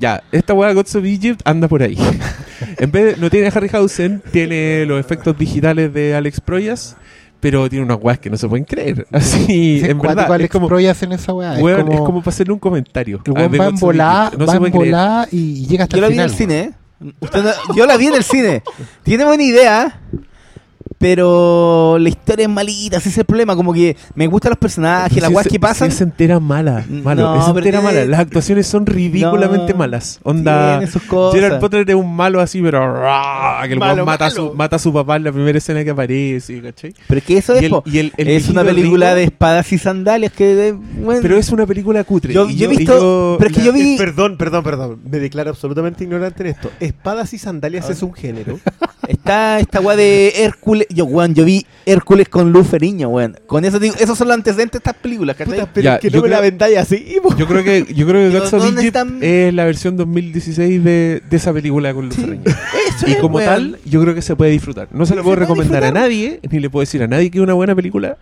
Ya, 0.00 0.22
esta 0.32 0.54
weá 0.54 0.72
Gods 0.72 0.94
of 0.96 1.04
Egypt 1.04 1.40
anda 1.44 1.66
por 1.68 1.82
ahí. 1.82 1.98
en 2.78 2.90
vez 2.92 3.16
de, 3.16 3.20
no 3.20 3.30
tiene 3.30 3.48
Harryhausen, 3.48 4.22
tiene 4.32 4.84
los 4.86 5.00
efectos 5.00 5.36
digitales 5.36 5.92
de 5.92 6.14
Alex 6.14 6.40
Proyas, 6.40 6.96
pero 7.40 7.68
tiene 7.68 7.84
unas 7.84 7.98
weas 8.00 8.18
que 8.18 8.30
no 8.30 8.36
se 8.36 8.48
pueden 8.48 8.64
creer. 8.64 9.06
Así, 9.12 9.44
Sí, 9.46 9.80
en 9.84 9.98
verdad, 9.98 10.26
es 10.26 10.30
Alex 10.30 10.50
como, 10.52 10.68
Proyas 10.68 11.02
en 11.02 11.12
esa 11.12 11.32
weá. 11.32 11.54
weón, 11.58 11.80
es 11.80 11.84
como, 11.84 11.92
es 11.98 12.00
como 12.06 12.20
para 12.20 12.30
hacerle 12.30 12.52
un 12.52 12.58
comentario. 12.60 13.20
el 13.24 13.32
a 13.32 13.34
weón 13.46 13.60
va 13.60 13.66
en 13.68 13.76
volá. 13.76 14.32
No 14.38 14.46
va 14.46 14.52
se 14.52 14.56
en 14.56 14.58
puede 14.60 14.72
creer. 14.72 14.86
volá 14.86 15.28
y, 15.32 15.66
llega 15.66 15.84
hasta 15.84 15.96
Yo 15.96 16.00
la 16.02 16.06
el 16.08 16.12
vi 16.12 16.18
en 16.18 16.24
el 16.24 16.30
final. 16.30 16.56
cine. 17.00 17.12
Usted 17.20 17.42
no- 17.44 17.74
yo 17.76 17.86
la 17.86 17.96
vi 17.96 18.06
en 18.06 18.14
el 18.14 18.24
cine. 18.24 18.62
Tiene 19.04 19.24
buena 19.24 19.42
idea, 19.42 20.00
pero 20.98 21.96
la 22.00 22.08
historia 22.08 22.44
es 22.44 22.50
malita, 22.50 22.96
ese 22.98 23.08
es 23.08 23.18
el 23.18 23.24
problema. 23.24 23.54
Como 23.56 23.72
que 23.72 23.96
me 24.14 24.26
gustan 24.26 24.50
los 24.50 24.58
personajes, 24.58 25.20
las 25.22 25.30
weas 25.30 25.46
que 25.48 25.58
pasan. 25.60 25.88
es 25.88 26.00
entera 26.00 26.40
mala, 26.40 26.84
malo, 26.88 27.22
No, 27.22 27.40
es 27.40 27.56
entera 27.56 27.80
mala. 27.80 28.04
Las 28.04 28.20
actuaciones 28.20 28.66
son 28.66 28.84
ridículamente 28.86 29.72
No, 29.72 29.78
malas. 29.78 30.20
Onda, 30.22 30.78
tiene 30.78 30.90
sus 30.92 31.02
cosas. 31.02 31.40
Gerard 31.40 31.60
Potter 31.60 31.88
es 31.88 31.94
un 31.94 32.14
malo 32.14 32.40
así, 32.40 32.60
pero 32.60 32.80
que 33.66 33.72
el 33.72 33.78
Malo, 33.78 34.04
mata, 34.04 34.26
a 34.26 34.30
su, 34.30 34.54
mata 34.54 34.76
a 34.76 34.78
su 34.78 34.92
papá 34.92 35.16
en 35.16 35.24
la 35.24 35.32
primera 35.32 35.56
escena 35.58 35.84
que 35.84 35.90
aparece, 35.90 36.60
¿cachai? 36.60 36.94
Pero 37.06 37.18
es 37.18 37.24
que 37.24 37.38
eso 37.38 37.54
Y 37.54 37.58
es, 37.58 37.64
el- 37.64 37.70
po. 37.70 37.82
y 37.86 37.98
el- 37.98 38.12
el 38.16 38.28
es 38.28 38.48
una 38.48 38.64
película 38.64 39.06
rico- 39.10 39.16
de 39.16 39.24
espadas 39.24 39.72
y 39.72 39.78
sandalias 39.78 40.32
que... 40.32 40.54
de- 40.54 40.72
bueno, 40.72 41.20
Pero 41.22 41.36
es 41.36 41.50
una 41.50 41.66
película 41.66 42.02
cutre. 42.04 42.32
Yo- 42.34 42.48
yo 42.50 42.66
he 42.66 42.76
visto- 42.76 43.36
pero 43.38 43.50
es 43.50 43.56
que 43.56 43.62
yo 43.64 43.72
vi- 43.72 43.94
Eh, 43.94 43.96
Perdón, 43.98 44.36
perdón, 44.36 44.64
perdón. 44.64 45.00
Me 45.08 45.18
declaro 45.18 45.50
absolutamente 45.50 46.04
ignorante 46.04 46.42
en 46.42 46.48
esto. 46.50 46.70
Espadas 46.80 47.32
y 47.34 47.38
sandalias 47.38 47.88
es 47.90 48.02
un 48.02 48.12
género. 48.12 48.58
Está 49.06 49.58
esta 49.60 49.80
weá 49.80 49.96
de 49.96 50.32
Hércules. 50.44 50.86
Yo, 50.90 51.04
weón, 51.04 51.34
yo 51.34 51.44
vi 51.44 51.66
Hércules 51.86 52.28
con 52.28 52.50
Luz 52.52 52.66
Feriño, 52.68 53.08
weón. 53.08 53.36
Con 53.46 53.64
eso 53.64 53.78
digo, 53.78 53.94
esos 53.98 54.16
son 54.16 54.28
los 54.28 54.36
antecedentes 54.36 54.72
de 54.72 54.78
estas 54.78 54.94
películas, 55.02 55.36
¿cachai? 55.36 55.60
Puta, 55.60 55.70
pero 55.72 55.84
Ya, 55.84 55.94
es 55.96 56.00
que 56.00 56.10
yo 56.10 56.16
no 56.18 56.22
me 56.22 56.28
la 56.30 56.38
creo- 56.38 56.50
vendáis 56.50 56.78
así. 56.78 57.16
po. 57.22 57.36
Yo 57.36 57.46
creo 57.46 57.62
que, 57.64 57.86
yo 57.94 58.06
creo 58.06 58.22
que 58.24 58.28
Pero 58.32 58.40
Gods 58.40 58.52
of 58.54 58.62
¿dónde 58.64 58.80
Egypt 58.82 58.96
están? 58.96 59.18
es 59.22 59.54
la 59.54 59.64
versión 59.64 59.96
2016 59.96 60.82
de, 60.84 61.22
de 61.28 61.36
esa 61.36 61.52
película 61.52 61.92
con 61.94 62.06
Luz 62.06 62.14
Sí. 62.16 62.22
Eso 62.96 63.06
Y 63.06 63.12
es, 63.12 63.18
como 63.18 63.36
weón. 63.36 63.48
tal, 63.48 63.78
yo 63.84 64.00
creo 64.02 64.14
que 64.14 64.22
se 64.22 64.34
puede 64.36 64.50
disfrutar. 64.50 64.88
No 64.92 65.04
se 65.06 65.14
la 65.14 65.20
Sí, 65.20 65.24
puedo 65.24 65.36
se 65.36 65.40
recomendar 65.40 65.84
a 65.84 65.92
nadie, 65.92 66.40
ni 66.50 66.58
le 66.60 66.70
puedo 66.70 66.80
decir 66.80 67.02
a 67.02 67.06
nadie 67.06 67.30
que 67.30 67.38
es 67.38 67.42
una 67.44 67.54
buena 67.54 67.74
película, 67.74 68.16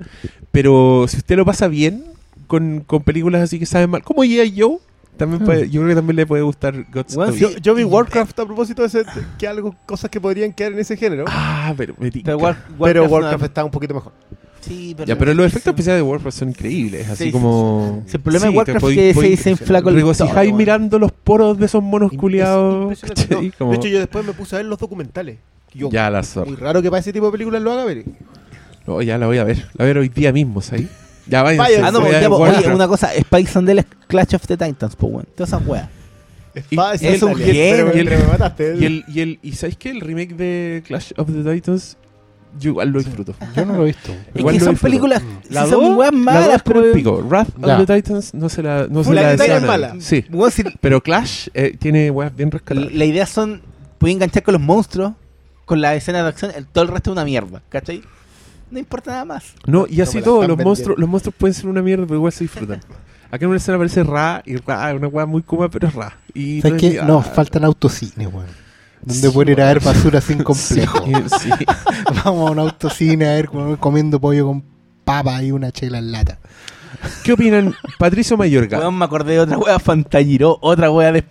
pero 0.52 1.06
si 1.08 1.18
usted 1.18 1.36
lo 1.36 1.44
pasa 1.44 1.68
bien 1.68 2.04
con, 2.46 2.80
con 2.86 3.02
películas 3.02 3.42
así 3.42 3.58
que 3.58 3.66
saben 3.66 3.90
mal, 3.90 4.02
como 4.02 4.22
G.I. 4.24 4.54
Joe, 4.60 4.78
también 5.16 5.42
Hmm. 5.42 5.46
puede- 5.46 5.70
yo 5.70 5.80
creo 5.80 5.88
que 5.90 5.94
también 5.96 6.16
le 6.16 6.26
puede 6.26 6.42
gustar 6.42 6.74
Gods 6.92 7.14
Bueno. 7.16 7.34
Yo, 7.34 7.50
yo 7.58 7.74
vi 7.74 7.84
Warcraft 7.84 8.38
a 8.40 8.44
propósito 8.46 8.82
de 8.82 8.88
ese, 8.88 9.04
que 9.38 9.46
algo, 9.48 9.74
cosas 9.86 10.10
que 10.10 10.20
podrían 10.20 10.52
quedar 10.52 10.72
en 10.72 10.78
ese 10.78 10.96
género. 10.96 11.24
Ah, 11.28 11.74
pero. 11.76 11.94
Pero, 11.98 12.38
War- 12.38 12.56
pero 12.80 13.04
Warcraft 13.06 13.40
no- 13.40 13.46
está 13.46 13.64
un 13.64 13.70
poquito 13.70 13.94
mejor. 13.94 14.12
Sí, 14.60 14.94
pero, 14.96 15.06
Ya, 15.06 15.16
pero 15.16 15.32
los 15.32 15.46
efectos 15.46 15.62
sí. 15.64 15.70
especiales 15.70 16.02
de 16.02 16.10
Warcraft 16.10 16.36
son 16.38 16.48
increíbles, 16.48 17.06
así 17.08 17.16
Sí, 17.16 17.24
sí, 17.26 17.30
como... 17.32 18.02
sí. 18.06 18.16
El 18.16 18.20
problema 18.20 18.46
Sí, 18.46 18.50
de 18.52 18.56
Warcraft 18.56 18.84
es 18.84 19.16
que 19.16 19.36
se 19.36 19.64
con 19.82 19.84
la 19.84 19.90
regocijáis 19.92 20.28
historia, 20.30 20.42
weón. 20.42 20.56
mirando 20.56 20.98
los 20.98 21.12
poros 21.12 21.56
de 21.58 21.66
esos 21.66 21.82
monos 21.84 22.10
culiados. 22.16 23.00
No, 23.30 23.38
Como- 23.58 23.70
De 23.72 23.76
hecho, 23.76 23.88
yo 23.88 23.98
después 24.00 24.24
me 24.26 24.32
puse 24.32 24.56
a 24.56 24.58
ver 24.58 24.66
los 24.66 24.78
documentales. 24.78 25.38
Yo, 25.72 25.88
Ya 25.90 26.10
la 26.10 26.22
zorra. 26.24 26.46
Muy 26.46 26.56
raro 26.56 26.82
que 26.82 26.90
para 26.90 26.98
ese 27.00 27.12
tipo 27.12 27.26
de 27.26 27.32
películas 27.32 27.62
lo 27.62 27.70
haga 27.72 27.84
ver. 27.84 28.04
No, 28.88 29.02
ya 29.02 29.18
la 29.18 29.26
voy 29.26 29.38
a 29.38 29.44
ver. 29.44 29.58
La 29.58 29.64
voy 29.78 29.84
a 29.84 29.86
ver 29.86 29.98
hoy 29.98 30.08
día 30.08 30.32
mismo, 30.32 30.60
¿sabes? 30.62 30.86
Ya 31.26 31.42
vaya. 31.42 31.62
Ah, 31.84 31.90
no, 31.90 32.08
ya, 32.10 32.28
pues, 32.28 32.56
oye, 32.58 32.72
una 32.72 32.86
cosa, 32.88 33.12
Spike 33.14 33.50
Sandel 33.50 33.80
es 33.80 33.86
Clash 34.06 34.34
of 34.34 34.46
the 34.46 34.56
Titans, 34.56 34.94
pues, 34.96 35.12
weón. 35.12 35.26
Todas 35.34 35.50
esas 35.50 35.66
weas. 35.66 35.88
Y- 36.70 36.78
es 37.06 37.22
un 37.22 37.34
genio. 37.36 37.92
Y 37.94 38.84
el, 38.84 39.04
y 39.08 39.20
el, 39.20 39.38
y 39.42 39.52
¿sabes 39.52 39.76
qué? 39.76 39.90
El 39.90 40.00
remake 40.00 40.34
de 40.36 40.82
Clash 40.86 41.12
of 41.16 41.28
the 41.30 41.42
Titans, 41.54 41.96
yo 42.58 42.70
igual 42.70 42.88
lo 42.90 42.98
disfruto. 43.00 43.34
Yo 43.54 43.66
no 43.66 43.74
lo 43.74 43.82
he 43.82 43.86
visto. 43.86 44.10
Es 44.32 44.40
Igual 44.40 44.54
que 44.58 44.64
son 44.64 44.76
películas, 44.76 45.22
La 45.50 45.64
sí 45.64 45.70
dos- 45.72 45.82
son 45.84 45.96
weas 45.98 46.12
La 46.12 46.16
dos 46.16 46.24
malas, 46.24 46.54
el 46.54 46.60
pero... 46.64 46.92
pico. 46.92 47.22
Wrath 47.28 47.48
Ya. 47.58 47.78
of 47.78 47.86
the 47.86 47.96
Titans 47.96 48.32
no 48.32 48.48
se 48.48 48.62
la, 48.62 48.86
no 48.88 49.04
se 49.04 49.12
la 49.12 49.36
decía 49.36 49.56
es 49.58 49.62
mala. 49.64 49.96
Sí. 49.98 50.24
Si 50.50 50.62
Pero 50.80 51.02
Clash 51.02 51.48
eh, 51.52 51.76
tiene 51.78 52.10
weas 52.10 52.34
bien 52.34 52.50
rescatadas. 52.50 52.90
la 52.92 53.04
idea 53.04 53.26
son, 53.26 53.60
puedes 53.98 54.14
enganchar 54.14 54.42
con 54.42 54.52
los 54.54 54.62
monstruos, 54.62 55.12
con 55.66 55.80
la 55.82 55.94
escena 55.94 56.22
de 56.22 56.28
acción, 56.28 56.52
el, 56.56 56.66
todo 56.66 56.84
el 56.84 56.88
resto 56.90 57.10
es 57.10 57.12
una 57.12 57.24
mierda, 57.24 57.60
¿cachai? 57.68 58.00
No 58.70 58.78
importa 58.78 59.12
nada 59.12 59.24
más. 59.24 59.54
No, 59.66 59.86
y 59.88 60.00
así 60.00 60.20
todo, 60.20 60.38
los 60.40 60.48
vendiendo. 60.48 60.64
monstruos, 60.64 60.98
los 60.98 61.08
monstruos 61.08 61.34
pueden 61.36 61.54
ser 61.54 61.66
una 61.68 61.82
mierda, 61.82 62.04
pero 62.04 62.16
igual 62.16 62.32
se 62.32 62.44
disfrutan. 62.44 62.80
Acá 63.30 63.44
en 63.44 63.48
una 63.48 63.56
escena 63.58 63.76
aparece 63.76 64.02
Ra, 64.04 64.42
y 64.44 64.56
Ra 64.56 64.90
es 64.90 64.96
una 64.96 65.08
wea 65.08 65.26
muy 65.26 65.42
cómoda, 65.42 65.68
pero 65.68 65.88
es 65.88 65.94
Ra. 65.94 66.16
Y 66.34 66.60
¿Sabes 66.60 66.74
no 66.74 66.80
qué? 66.90 66.96
es- 66.98 67.04
No, 67.04 67.18
ah, 67.18 67.22
faltan 67.22 67.64
autocines, 67.64 68.26
weón. 68.32 68.46
Donde 69.02 69.28
Sí, 69.28 69.32
pueden 69.34 69.52
ir 69.52 69.60
a 69.62 69.66
ver 69.66 69.80
basura 69.80 70.20
sin 70.22 70.42
complejo. 70.42 71.04
Sí, 71.04 71.38
sí. 71.42 71.50
Vamos 72.24 72.48
a 72.48 72.52
un 72.52 72.58
autocine 72.58 73.26
a 73.26 73.32
ver 73.34 73.48
comiendo 73.78 74.20
pollo 74.20 74.46
con 74.46 74.64
papa 75.04 75.42
y 75.42 75.52
una 75.52 75.70
chela 75.70 75.98
en 75.98 76.10
lata. 76.12 76.38
¿Qué 77.22 77.32
opinan 77.34 77.74
Patricio 77.98 78.36
Mayorga? 78.36 78.78
Weón, 78.78 78.98
me 78.98 79.04
acordé 79.04 79.34
de 79.34 79.40
otra 79.40 79.58
wea, 79.58 79.78
Fantagiro, 79.78 80.58
otra 80.60 80.90
wea 80.90 81.12
de, 81.12 81.24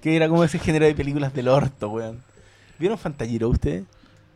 que 0.00 0.16
era 0.16 0.28
como 0.28 0.42
ese 0.42 0.58
género 0.58 0.86
de 0.86 0.94
películas 0.94 1.32
del 1.34 1.48
orto, 1.48 1.90
weón. 1.90 2.18
¿Vieron 2.78 2.96
Fantagiro 2.98 3.48
ustedes? 3.48 3.84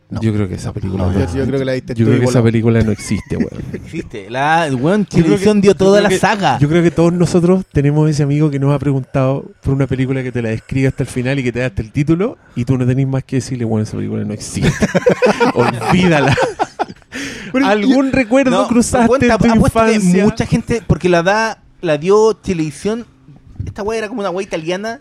No. 0.07 0.21
Yo 0.21 0.31
creo 0.33 0.47
que 0.47 0.53
esa 0.53 0.71
película 0.71 1.03
No, 1.05 1.11
no, 1.11 1.19
Yo, 1.19 1.35
yo 1.35 1.45
creo 1.47 1.57
que 1.59 1.65
la 1.65 1.71
diste 1.71 1.95
yo 1.95 2.05
tú 2.05 2.09
creo 2.11 2.19
que 2.19 2.21
igual. 2.25 2.29
esa 2.35 2.43
película 2.43 2.81
no 2.83 2.91
existe, 2.91 3.37
weón. 3.37 3.49
Existe. 3.73 4.29
La, 4.29 4.69
weón, 4.79 5.03
que- 5.05 5.23
dio 5.61 5.75
toda 5.75 5.99
la 5.99 6.09
que- 6.09 6.19
saga. 6.19 6.59
Yo 6.59 6.69
creo 6.69 6.83
que 6.83 6.91
todos 6.91 7.11
nosotros 7.11 7.63
tenemos 7.73 8.07
ese 8.09 8.21
amigo 8.21 8.51
que 8.51 8.59
nos 8.59 8.71
ha 8.73 8.77
preguntado 8.77 9.49
por 9.63 9.73
una 9.73 9.87
película 9.87 10.21
que 10.21 10.31
te 10.31 10.43
la 10.43 10.49
describe 10.49 10.87
hasta 10.89 11.01
el 11.03 11.09
final 11.09 11.39
y 11.39 11.43
que 11.43 11.51
te 11.51 11.59
da 11.59 11.65
hasta 11.67 11.81
el 11.81 11.91
título 11.91 12.37
y 12.55 12.65
tú 12.65 12.77
no 12.77 12.85
tenés 12.85 13.07
más 13.07 13.23
que 13.23 13.37
decirle, 13.37 13.65
bueno, 13.65 13.83
esa 13.83 13.97
película 13.97 14.23
no 14.23 14.33
existe. 14.33 14.69
Olvídala. 15.55 16.35
¿Algún 17.63 18.11
recuerdo 18.11 18.67
cruzaste 18.67 19.07
cuenta, 19.07 19.33
en 19.33 19.39
tu 19.39 19.55
infancia? 19.65 20.23
mucha 20.23 20.45
gente, 20.45 20.81
porque 20.85 21.09
la 21.09 21.23
da, 21.23 21.63
la 21.81 21.97
dio 21.97 22.33
televisión. 22.35 23.05
Esta 23.65 23.81
weá 23.81 23.97
era 23.97 24.07
como 24.09 24.19
una 24.19 24.29
weá 24.29 24.43
italiana 24.45 24.99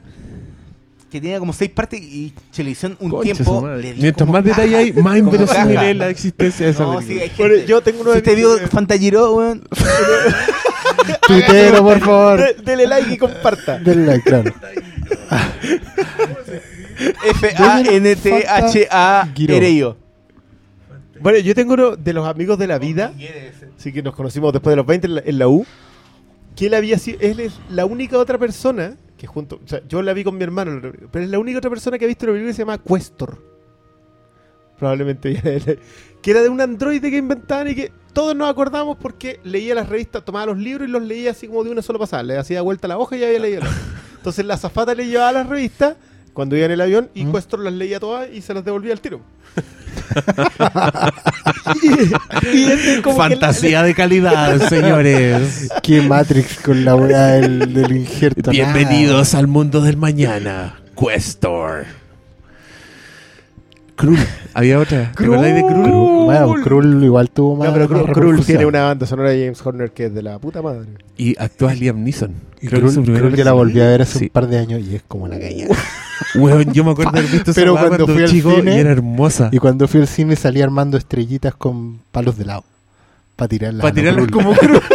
que 1.15 1.21
tenía 1.21 1.39
como 1.39 1.53
seis 1.53 1.71
partes 1.71 2.01
y 2.03 2.33
televisión 2.55 2.97
un 2.99 3.09
Concha 3.11 3.35
tiempo. 3.35 3.69
le 3.69 3.93
dio 3.93 4.03
Mientras 4.03 4.27
como 4.27 4.33
más 4.33 4.43
caja. 4.43 4.63
detalle 4.63 4.77
hay, 4.77 4.93
más 4.93 5.17
inverosímil 5.17 5.77
es 5.79 5.97
la 5.97 6.09
existencia 6.09 6.67
de 6.67 6.73
esa 6.73 6.83
No, 6.83 7.01
sí, 7.01 7.07
película. 7.15 7.49
Bueno, 7.49 7.65
yo 7.67 7.81
tengo 7.83 8.01
uno 8.01 8.15
si 8.15 8.21
de 8.21 8.35
vio 8.35 8.57
eh, 8.59 8.67
Fantagiro, 8.67 9.35
weón. 9.37 9.63
Tuitero, 11.29 11.85
por 11.85 12.01
favor. 12.01 12.41
de- 12.41 12.55
Dele 12.65 12.87
like 12.89 13.13
y 13.13 13.17
comparta. 13.17 13.79
Denle 13.79 14.07
like, 14.07 14.25
claro. 14.29 14.53
F-A-N-T-H-A 17.95 19.29
Giro. 19.35 19.55
Ereyo. 19.55 19.97
Bueno, 21.21 21.39
yo 21.39 21.55
tengo 21.55 21.75
uno 21.75 21.95
de 21.97 22.13
los 22.13 22.27
amigos 22.27 22.59
de 22.59 22.67
la 22.67 22.79
vida, 22.79 23.13
sí 23.77 23.93
que 23.93 24.03
nos 24.03 24.15
conocimos 24.17 24.53
después 24.53 24.73
de 24.73 24.77
los 24.77 24.87
20 24.87 25.07
en 25.07 25.15
la, 25.15 25.23
en 25.25 25.39
la 25.39 25.47
U, 25.49 25.65
que 26.57 26.67
él 26.67 26.75
había 26.75 26.99
sido, 26.99 27.19
él 27.21 27.39
es 27.41 27.53
la 27.71 27.87
única 27.87 28.19
otra 28.19 28.37
persona 28.37 28.97
que 29.25 29.27
junto, 29.27 29.59
o 29.65 29.67
sea, 29.67 29.81
yo 29.89 30.03
la 30.03 30.13
vi 30.13 30.23
con 30.23 30.37
mi 30.37 30.45
hermano, 30.45 30.79
pero 31.11 31.25
es 31.25 31.31
la 31.31 31.39
única 31.39 31.59
otra 31.59 31.71
persona 31.71 31.99
que 31.99 32.05
ha 32.05 32.09
visto 32.09 32.27
una 32.27 32.35
película 32.35 32.51
que 32.51 32.55
se 32.55 32.63
llama 32.63 32.79
Questor. 32.79 33.39
Probablemente 34.79 35.41
que 36.23 36.31
era 36.31 36.43
de 36.43 36.51
un 36.51 36.61
androide 36.61 37.11
que 37.11 37.17
inventaban 37.17 37.69
y 37.69 37.75
que 37.75 37.91
todos 38.13 38.37
nos 38.37 38.51
acordamos 38.51 38.99
porque 38.99 39.41
leía 39.43 39.75
las 39.75 39.89
revistas, 39.89 40.25
tomaba 40.25 40.47
los 40.47 40.59
libros 40.59 40.87
y 40.87 40.91
los 40.91 41.03
leía 41.03 41.31
así 41.31 41.47
como 41.49 41.65
de 41.65 41.71
una 41.71 41.81
sola 41.81 41.99
pasada, 41.99 42.23
le 42.23 42.37
hacía 42.37 42.61
vuelta 42.61 42.87
la 42.87 42.99
hoja 42.99 43.17
y 43.17 43.21
ya 43.21 43.27
había 43.29 43.41
leído. 43.41 43.63
la. 43.63 43.71
Entonces 44.17 44.45
la 44.45 44.59
zafata 44.59 44.95
le 44.95 45.07
llevaba 45.07 45.33
las 45.33 45.49
revistas 45.49 45.97
cuando 46.35 46.57
iba 46.57 46.67
en 46.67 46.73
el 46.73 46.81
avión 46.83 47.11
y 47.15 47.25
¿Mm? 47.25 47.33
Questor 47.33 47.61
las 47.61 47.73
leía 47.73 47.99
todas 47.99 48.31
y 48.31 48.43
se 48.43 48.53
las 48.53 48.65
devolvía 48.65 48.93
al 48.93 49.01
tiro. 49.01 49.21
Y, 51.83 51.89
y 52.57 52.65
este 52.65 53.03
como 53.03 53.17
que 53.17 53.23
Fantasía 53.23 53.83
de 53.83 53.95
calidad, 53.95 54.59
señores. 54.69 55.71
Qué 55.83 56.03
Matrix 56.03 56.61
con 56.61 56.85
la 56.85 56.97
del, 56.97 57.73
del 57.73 57.97
injerto. 57.97 58.51
Bienvenidos 58.51 59.35
al 59.35 59.47
mundo 59.47 59.81
del 59.81 59.97
mañana. 59.97 60.81
Questor. 60.99 61.85
Krul. 63.97 64.19
Había 64.55 64.79
otra. 64.81 65.13
¿Te 65.17 65.25
acordáis 65.25 65.55
de 65.55 65.63
Nada. 65.63 65.73
Krul? 65.73 65.85
Krul. 65.85 66.25
Bueno, 66.25 66.55
Krul 66.65 67.05
igual 67.05 67.31
tuvo 67.31 67.57
más. 67.57 67.69
No, 67.69 67.75
pero 67.75 67.89
más 67.89 67.89
Krul, 67.89 68.05
Krul 68.13 68.15
repercusión. 68.27 68.47
tiene 68.47 68.67
una 68.67 68.83
banda 68.85 69.07
sonora 69.07 69.31
de 69.31 69.45
James 69.45 69.65
Horner 69.65 69.91
que 69.93 70.07
es 70.07 70.15
de 70.15 70.23
la 70.23 70.39
puta 70.39 70.63
madre. 70.63 70.89
Y 71.17 71.41
actúa 71.41 71.75
Liam 71.75 72.03
Neeson. 72.03 72.35
Y 72.65 72.69
Creo 72.69 72.81
que 72.81 72.87
es 72.87 72.95
su 72.95 73.03
Krul, 73.03 73.05
primera 73.17 73.27
Krul 73.27 73.37
yo 73.39 73.45
la 73.45 73.53
volví 73.53 73.79
a 73.83 73.89
ver 73.89 74.01
hace 74.03 74.19
Sí. 74.19 74.25
un 74.25 74.31
par 74.31 74.47
de 74.47 74.59
años 74.59 74.81
y 74.81 74.97
es 74.97 75.03
como 75.07 75.29
la 75.29 75.39
caña. 75.39 75.67
Weón, 76.35 76.73
yo 76.73 76.83
me 76.83 76.93
acuerdo 76.93 77.13
de 77.13 77.19
haber 77.19 77.31
visto 77.31 77.51
esa 77.51 77.61
Pero 77.61 77.77
cuando 77.77 78.07
fui 78.07 78.23
al 78.23 78.31
chico 78.31 78.55
cine- 78.57 78.75
y 78.77 78.79
era 78.79 78.91
hermosa. 78.91 79.51
Y 79.53 79.59
cuando 79.59 79.87
fui 79.87 80.01
al 80.01 80.09
cine 80.09 80.35
salí 80.35 80.63
armando 80.63 80.97
estrellitas 80.97 81.55
con 81.55 81.99
palos 82.11 82.39
de 82.39 82.47
lado. 82.47 82.65
Para 83.37 83.49
tirarlas. 83.49 83.83
Para 83.83 83.95
tirarlas 83.95 84.29
como 84.29 84.55
Krul. 84.55 84.81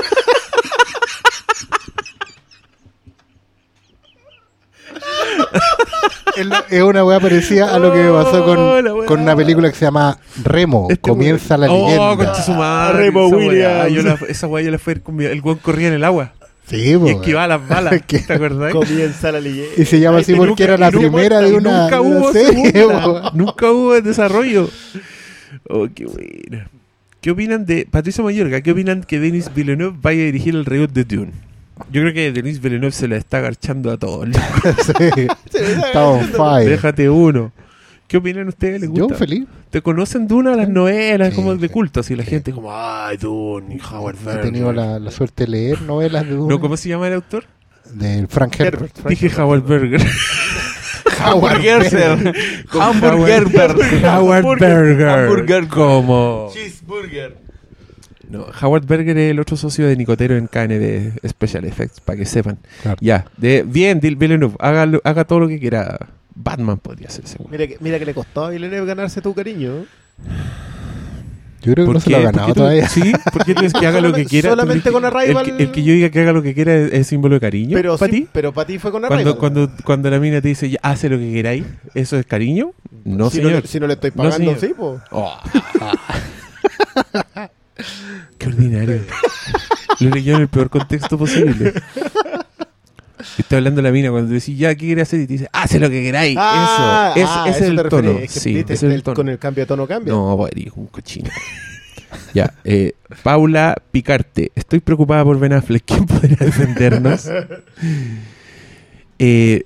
Es 6.69 6.81
una 6.83 7.03
weá 7.03 7.19
parecida 7.19 7.73
a 7.75 7.79
lo 7.79 7.91
que 7.91 7.99
me 7.99 8.11
pasó 8.11 8.43
Oh, 8.43 8.45
con, 8.45 9.05
con 9.05 9.19
una 9.21 9.35
película 9.35 9.69
que 9.69 9.75
se 9.75 9.85
llama 9.85 10.17
Remo. 10.43 10.87
Este 10.89 11.09
Comienza 11.09 11.57
la 11.57 11.67
weón- 11.67 11.81
leyenda. 11.85 12.11
Oh, 12.11 12.17
concha 12.17 12.41
su 12.41 12.53
madre. 12.53 12.97
Remo 12.97 13.27
esa 13.27 13.35
Williams. 13.35 13.53
weá, 13.55 13.87
yo 13.89 14.01
la- 14.03 14.19
esa 14.27 14.47
weá 14.47 14.63
yo 14.63 14.71
la 14.71 14.79
fui 14.79 14.93
El 14.93 15.41
weón 15.41 15.57
corría 15.57 15.87
en 15.89 15.95
el 15.95 16.03
agua. 16.03 16.33
Sí, 16.69 16.91
Y 16.93 16.97
po, 16.97 17.07
esquivaba 17.09 17.47
las 17.47 17.67
balas. 17.67 18.01
¿Te 18.07 18.33
acordás? 18.33 18.71
Comienza 18.73 19.31
la 19.31 19.39
leyenda. 19.39 19.71
Y 19.77 19.85
se 19.85 19.99
llama 19.99 20.19
así 20.19 20.33
porque 20.35 20.49
nunca- 20.49 20.63
era 20.63 20.77
la 20.77 20.91
primera 20.91 21.39
de 21.41 21.53
una, 21.53 21.83
Nunca 21.83 21.95
de 21.95 22.01
una 22.01 22.19
hubo 22.19 22.31
serie. 22.33 22.71
segunda. 22.71 23.31
Nunca 23.33 23.71
hubo 23.71 23.95
el 23.95 24.03
desarrollo. 24.03 24.69
Oh, 25.67 25.87
qué 25.93 26.05
buena. 26.05 26.69
¿Qué 27.21 27.31
opinan 27.31 27.65
de 27.65 27.87
Patricio 27.89 28.23
Mayorga? 28.23 28.61
¿Qué 28.61 28.71
opinan 28.71 29.03
que 29.03 29.19
Denis 29.19 29.51
Villeneuve 29.53 29.97
vaya 30.01 30.21
a 30.21 30.25
dirigir 30.25 30.55
el 30.55 30.63
reboot 30.65 30.91
de 30.91 31.03
Dune? 31.03 31.31
Yo 31.91 32.01
creo 32.01 32.13
que 32.13 32.31
Denis 32.31 32.61
Villeneuve 32.61 32.91
se 32.91 33.07
la 33.07 33.17
está 33.17 33.37
agarchando 33.39 33.91
a 33.91 33.97
todos. 33.97 34.27
Sí, 34.85 35.27
Está 35.57 36.05
on 36.05 36.27
fire. 36.29 36.69
Déjate 36.69 37.09
uno. 37.09 37.51
¿Qué 38.09 38.17
opinan 38.17 38.47
ustedes? 38.49 38.81
¿Les 38.81 38.91
Yo 38.91 39.03
gusta? 39.03 39.15
feliz. 39.19 39.45
¿Te 39.69 39.81
conocen 39.81 40.27
Dune 40.27 40.51
a 40.51 40.55
las 40.57 40.67
novelas 40.67 41.29
Sí, 41.29 41.35
como 41.35 41.55
de 41.55 41.67
sí, 41.67 41.73
culto? 41.73 41.99
Así 42.01 42.15
la 42.15 42.23
sí. 42.23 42.31
gente 42.31 42.51
como, 42.51 42.69
ay, 42.73 43.15
Dune, 43.17 43.75
y 43.75 43.79
Howard 43.93 44.15
He 44.21 44.25
Berger. 44.25 44.41
tenido 44.43 44.73
la, 44.73 44.99
la 44.99 45.11
suerte 45.11 45.45
de 45.45 45.51
leer 45.51 45.81
novelas 45.83 46.25
de 46.25 46.31
Dune. 46.31 46.49
No, 46.53 46.59
¿cómo 46.59 46.75
se 46.75 46.89
llama 46.89 47.07
el 47.07 47.13
autor? 47.13 47.45
Del 47.93 48.27
Frank 48.27 48.59
Herbert. 48.59 49.07
Dije 49.07 49.31
Howard 49.41 49.63
Berger. 49.67 50.01
Howard 51.25 51.61
Berger. 51.61 52.33
Hamburger. 52.71 53.45
Howard 54.05 54.59
Berger. 54.59 55.07
Hamburger. 55.09 55.67
Como... 55.67 56.49
Cheeseburger. 56.53 57.37
No, 58.29 58.45
Howard 58.61 58.85
Berger 58.85 59.17
es 59.17 59.31
el 59.31 59.39
otro 59.39 59.57
socio 59.57 59.87
de 59.87 59.95
Nicotero 59.95 60.35
en 60.37 60.47
KND 60.47 61.17
Special 61.27 61.65
Effects, 61.65 61.99
para 61.99 62.17
que 62.17 62.25
sepan. 62.25 62.59
Claro. 62.83 62.97
Ya, 63.01 63.25
de, 63.37 63.63
bien, 63.63 63.99
Dil 63.99 64.15
Villeneuve, 64.17 64.55
haga, 64.59 64.87
haga 65.03 65.23
todo 65.25 65.39
lo 65.39 65.47
que 65.47 65.59
quiera. 65.59 65.97
Batman 66.41 66.77
podría 66.77 67.09
ser 67.09 67.27
seguro. 67.27 67.49
Mira 67.51 67.67
que, 67.67 67.77
mira 67.81 67.99
que 67.99 68.05
le 68.05 68.13
costó 68.13 68.45
a 68.45 68.49
Villeneuve 68.51 68.85
ganarse 68.87 69.21
tu 69.21 69.33
cariño. 69.33 69.85
Yo 71.61 71.73
creo 71.73 71.87
que 71.87 71.93
no 71.93 71.99
se 71.99 72.09
lo 72.09 72.15
ha 72.15 72.21
ganado 72.21 72.45
¿Por 72.47 72.53
qué 72.55 72.59
todavía. 72.61 72.87
Sí, 72.87 73.11
¿por 73.33 73.43
qué 73.43 73.53
tú 73.53 73.61
dices 73.63 73.77
que 73.77 73.85
haga 73.85 73.99
lo 73.99 74.13
que 74.13 74.23
quiera? 74.25 74.49
¿Tú 74.51 74.55
solamente 74.55 74.89
con 74.93 75.03
Arrival- 75.03 75.45
El, 75.49 75.57
que- 75.57 75.63
el 75.63 75.71
que 75.71 75.83
yo 75.83 75.91
diga 75.93 76.09
que 76.09 76.21
haga 76.21 76.31
lo 76.31 76.41
que 76.41 76.53
quiera 76.53 76.73
es, 76.73 76.93
es 76.93 77.07
símbolo 77.07 77.35
de 77.35 77.41
cariño 77.41 77.75
Pero, 77.75 77.97
para 77.97 78.09
sí, 78.13 78.21
ti. 78.21 78.27
pero 78.31 78.53
para 78.53 78.67
ti 78.67 78.79
fue 78.79 78.91
con 78.91 79.01
Cuando, 79.01 79.15
Arrival. 79.15 79.37
cuando, 79.37 79.69
cuando 79.83 80.09
la 80.09 80.19
mina 80.19 80.39
te 80.39 80.47
dice, 80.47 80.69
"Ya, 80.69 80.79
hace 80.81 81.09
lo 81.09 81.17
que 81.17 81.33
queráis, 81.33 81.65
¿eso 81.95 82.17
es 82.17 82.25
cariño? 82.25 82.71
No, 83.03 83.29
si 83.29 83.37
señor. 83.37 83.51
No, 83.51 83.59
le- 83.59 83.67
si 83.67 83.79
no 83.81 83.87
le 83.87 83.93
estoy 83.95 84.11
No, 84.11 84.15
pagando, 84.23 84.37
señor. 84.37 84.59
sí, 84.61 84.67
po. 84.73 85.01
Oh. 85.11 85.37
Qué 88.37 88.47
ordinario. 88.47 89.01
Lo 89.99 90.09
leyó 90.11 90.35
en 90.35 90.41
el 90.43 90.47
peor 90.47 90.69
contexto 90.69 91.17
posible. 91.17 91.73
Estoy 93.37 93.57
hablando 93.57 93.81
de 93.81 93.87
la 93.87 93.91
mina 93.91 94.11
cuando 94.11 94.31
decís, 94.33 94.57
ya, 94.57 94.69
¿qué 94.75 94.85
quieres 94.85 95.03
hacer? 95.07 95.19
Y 95.21 95.27
te 95.27 95.33
dice, 95.33 95.47
hace 95.51 95.79
lo 95.79 95.89
que 95.89 96.01
queráis. 96.01 96.35
Ah, 96.39 97.13
eso. 97.15 97.25
Es, 97.25 97.29
ah, 97.31 97.43
ese 97.49 97.57
eso 97.57 97.65
es 97.71 97.75
te 97.75 97.81
el 97.81 97.89
tono. 97.89 98.11
es 98.19 98.33
que 98.33 98.39
sí, 98.39 98.65
es 98.67 98.83
el 98.83 98.91
el- 98.91 99.03
tono. 99.03 99.15
Con 99.15 99.29
el 99.29 99.37
cambio 99.39 99.63
de 99.63 99.67
tono 99.67 99.87
cambia. 99.87 100.13
No, 100.13 100.37
bueno, 100.37 100.71
un 100.75 100.87
cochino. 100.87 101.29
ya, 102.33 102.53
eh, 102.63 102.93
Paula 103.23 103.75
Picarte. 103.91 104.51
Estoy 104.55 104.79
preocupada 104.79 105.23
por 105.23 105.37
Ben 105.39 105.53
Affleck. 105.53 105.83
¿Quién 105.85 106.05
podría 106.05 106.37
defendernos? 106.39 107.29
Eh, 109.21 109.63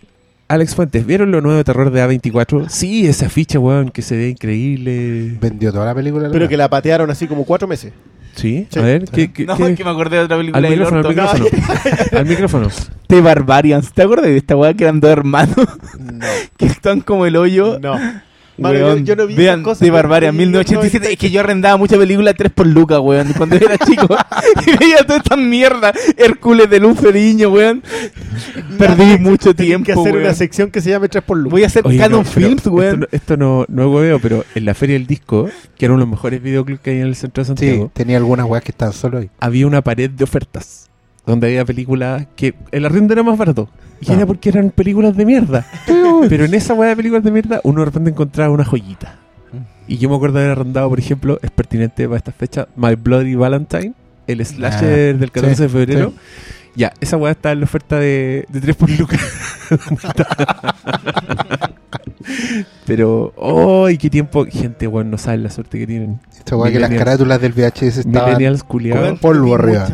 Alex 0.47 0.75
Fuentes, 0.75 1.05
¿vieron 1.05 1.31
lo 1.31 1.41
nuevo 1.41 1.57
de 1.57 1.63
terror 1.63 1.91
de 1.91 2.03
A24? 2.03 2.69
Sí, 2.69 3.07
esa 3.07 3.29
ficha, 3.29 3.59
weón, 3.59 3.89
que 3.91 4.01
se 4.01 4.15
ve 4.17 4.29
increíble. 4.29 5.37
Vendió 5.39 5.71
toda 5.71 5.85
la 5.85 5.95
película. 5.95 6.29
Pero 6.31 6.47
que 6.47 6.57
la 6.57 6.69
patearon 6.69 7.09
así 7.09 7.27
como 7.27 7.45
cuatro 7.45 7.67
meses. 7.67 7.93
¿Sí? 8.35 8.67
Sí. 8.69 8.79
A 8.79 8.81
ver, 8.81 9.05
¿qué, 9.05 9.31
qué- 9.31 9.45
No, 9.45 9.55
qué- 9.57 9.71
es 9.71 9.77
que 9.77 9.83
me 9.83 9.89
acordé 9.91 10.17
de 10.17 10.23
otra 10.23 10.35
Al 10.37 10.41
película 10.41 10.61
del 10.69 10.71
micrófono, 10.79 11.01
al 11.01 11.07
micrófono. 11.15 11.45
al 12.17 12.25
micrófono. 12.25 12.67
The 13.07 13.21
Barbarians. 13.21 13.93
¿Te 13.93 14.01
acuerdas 14.03 14.25
de 14.27 14.37
esta 14.37 14.55
weá 14.55 14.73
que 14.73 14.83
eran 14.85 14.99
dos 14.99 15.11
hermanos 15.11 15.55
No. 15.99 16.25
que 16.57 16.65
están 16.65 17.01
como 17.01 17.25
el 17.25 17.35
hoyo? 17.35 17.79
No. 17.79 17.97
Mano, 18.57 18.77
yo- 18.77 18.85
Weón, 18.85 19.05
yo 19.05 19.15
no 19.15 19.25
vi 19.27 19.33
vean 19.35 19.55
esas 19.61 19.63
cosas, 19.65 19.79
de 19.79 19.85
weón. 19.87 19.93
Barbaria 20.03 20.31
No 20.31 20.37
vi- 20.37 20.45
1987. 20.45 21.03
no 21.05 21.07
vi- 21.09 21.13
es 21.13 21.19
que 21.19 21.31
yo 21.31 21.39
arrendaba 21.39 21.77
mucha 21.77 21.97
película 21.97 22.33
3 22.33 22.51
por 22.51 22.67
lucas, 22.67 22.99
weón. 22.99 23.33
Cuando 23.33 23.55
era 23.55 23.77
chico. 23.79 24.07
y 24.67 24.77
veía 24.77 24.97
toda 25.05 25.17
esta 25.17 25.35
mierda. 25.35 25.91
Hércules 26.17 26.69
de 26.69 26.79
Luz 26.79 26.99
Feriño, 26.99 27.49
weón. 27.49 27.81
Perdí 28.77 29.17
mucho 29.19 29.55
tiempo, 29.55 29.85
que 29.85 29.91
hacer 29.93 30.13
weón. 30.13 30.25
una 30.25 30.33
sección 30.33 30.69
que 30.71 30.81
se 30.81 30.89
llame 30.91 31.09
3 31.09 31.23
por 31.23 31.37
Luz. 31.37 31.51
Voy 31.51 31.63
a 31.63 31.67
hacer 31.67 31.85
Oye, 31.85 31.97
Canon 31.97 32.19
no, 32.23 32.25
Films, 32.25 32.57
esto 32.57 32.71
weón. 32.71 32.99
no- 33.01 33.07
Esto 33.11 33.37
no, 33.37 33.65
no 33.67 33.81
es 33.83 33.87
hueveo, 33.89 34.19
pero 34.19 34.45
en 34.55 34.65
la 34.65 34.73
Feria 34.73 34.93
del 34.97 35.07
Disco, 35.07 35.49
que 35.77 35.85
era 35.85 35.93
uno 35.93 36.01
de 36.03 36.05
los 36.07 36.11
mejores 36.11 36.41
videoclips 36.41 36.81
que 36.81 36.91
hay 36.91 36.97
en 36.99 37.07
el 37.07 37.15
centro 37.15 37.41
de 37.41 37.45
Sí, 37.45 37.47
Santiago, 37.47 37.91
tenía 37.93 38.17
algunas 38.17 38.45
weas 38.45 38.63
que 38.63 38.71
estaban 38.71 38.93
solo 38.93 39.17
ahí. 39.19 39.29
había 39.39 39.65
una 39.67 39.81
pared 39.81 40.09
de 40.09 40.23
ofertas 40.23 40.89
donde 41.25 41.47
había 41.47 41.65
películas 41.65 42.27
que 42.35 42.53
el 42.71 42.85
arriendo 42.85 43.13
era 43.13 43.23
más 43.23 43.37
barato. 43.37 43.69
Y 44.01 44.11
Ah. 44.11 44.15
era 44.15 44.25
porque 44.25 44.49
eran 44.49 44.69
películas 44.71 45.15
de 45.15 45.25
mierda. 45.25 45.65
Pero 46.29 46.45
en 46.45 46.53
esa 46.53 46.73
weá 46.73 46.89
de 46.89 46.95
películas 46.97 47.23
de 47.23 47.31
mierda, 47.31 47.61
uno 47.63 47.79
de 47.81 47.85
repente 47.85 48.09
encontraba 48.09 48.53
una 48.53 48.65
joyita. 48.65 49.15
Y 49.87 49.97
yo 49.97 50.09
me 50.09 50.15
acuerdo 50.15 50.39
de 50.39 50.45
haber 50.45 50.57
arrendado, 50.59 50.89
por 50.89 50.99
ejemplo, 50.99 51.39
es 51.41 51.51
pertinente 51.51 52.05
para 52.05 52.17
esta 52.17 52.31
fecha, 52.31 52.67
My 52.75 52.95
Bloody 52.95 53.35
Valentine, 53.35 53.93
el 54.27 54.45
slasher 54.45 55.15
Ah, 55.15 55.19
del 55.19 55.31
14 55.31 55.55
sí, 55.55 55.61
de 55.63 55.69
febrero. 55.69 56.09
sí. 56.11 56.15
Ya, 56.75 56.91
esa 57.01 57.17
weá 57.17 57.33
está 57.33 57.51
en 57.51 57.59
la 57.59 57.65
oferta 57.65 57.99
de, 57.99 58.45
de 58.49 58.61
3 58.61 58.75
por 58.75 58.89
lucas. 58.89 59.19
Pero, 62.85 63.33
¡ay, 63.85 63.97
qué 63.97 64.09
tiempo! 64.09 64.45
Gente, 64.49 64.87
weón, 64.87 65.11
no 65.11 65.17
saben 65.17 65.43
la 65.43 65.49
suerte 65.49 65.77
que 65.79 65.87
tienen. 65.87 66.19
Esta 66.37 66.55
wea 66.57 66.71
que 66.71 66.79
las 66.79 66.89
carátulas 66.89 67.39
del 67.41 67.53
VHS 67.53 67.97
estaban 67.99 68.29
Millennials 68.33 68.63
culiados. 68.63 69.19
Polvo 69.19 69.55
arriba. 69.55 69.87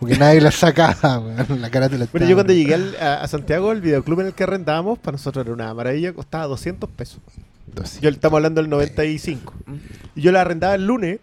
Porque 0.00 0.16
nadie 0.16 0.40
las 0.40 0.54
sacaba, 0.56 1.18
weón. 1.20 1.60
La 1.60 1.70
carátula 1.70 2.06
Bueno, 2.10 2.26
yo 2.26 2.34
cuando 2.34 2.52
llegué 2.52 2.74
al- 2.74 2.96
a, 3.00 3.22
a 3.22 3.28
Santiago, 3.28 3.70
el 3.72 3.80
videoclub 3.80 4.20
en 4.20 4.26
el 4.28 4.32
que 4.32 4.42
arrendábamos, 4.44 4.98
para 4.98 5.12
nosotros 5.12 5.44
era 5.44 5.52
una 5.54 5.72
maravilla, 5.74 6.12
costaba 6.12 6.46
200 6.46 6.88
pesos. 6.90 7.20
Yo 8.00 8.08
estamos 8.10 8.38
hablando 8.38 8.60
del 8.60 8.70
95. 8.70 9.54
Y 10.16 10.22
yo 10.22 10.32
la 10.32 10.40
arrendaba 10.40 10.74
el 10.74 10.86
lunes, 10.86 11.20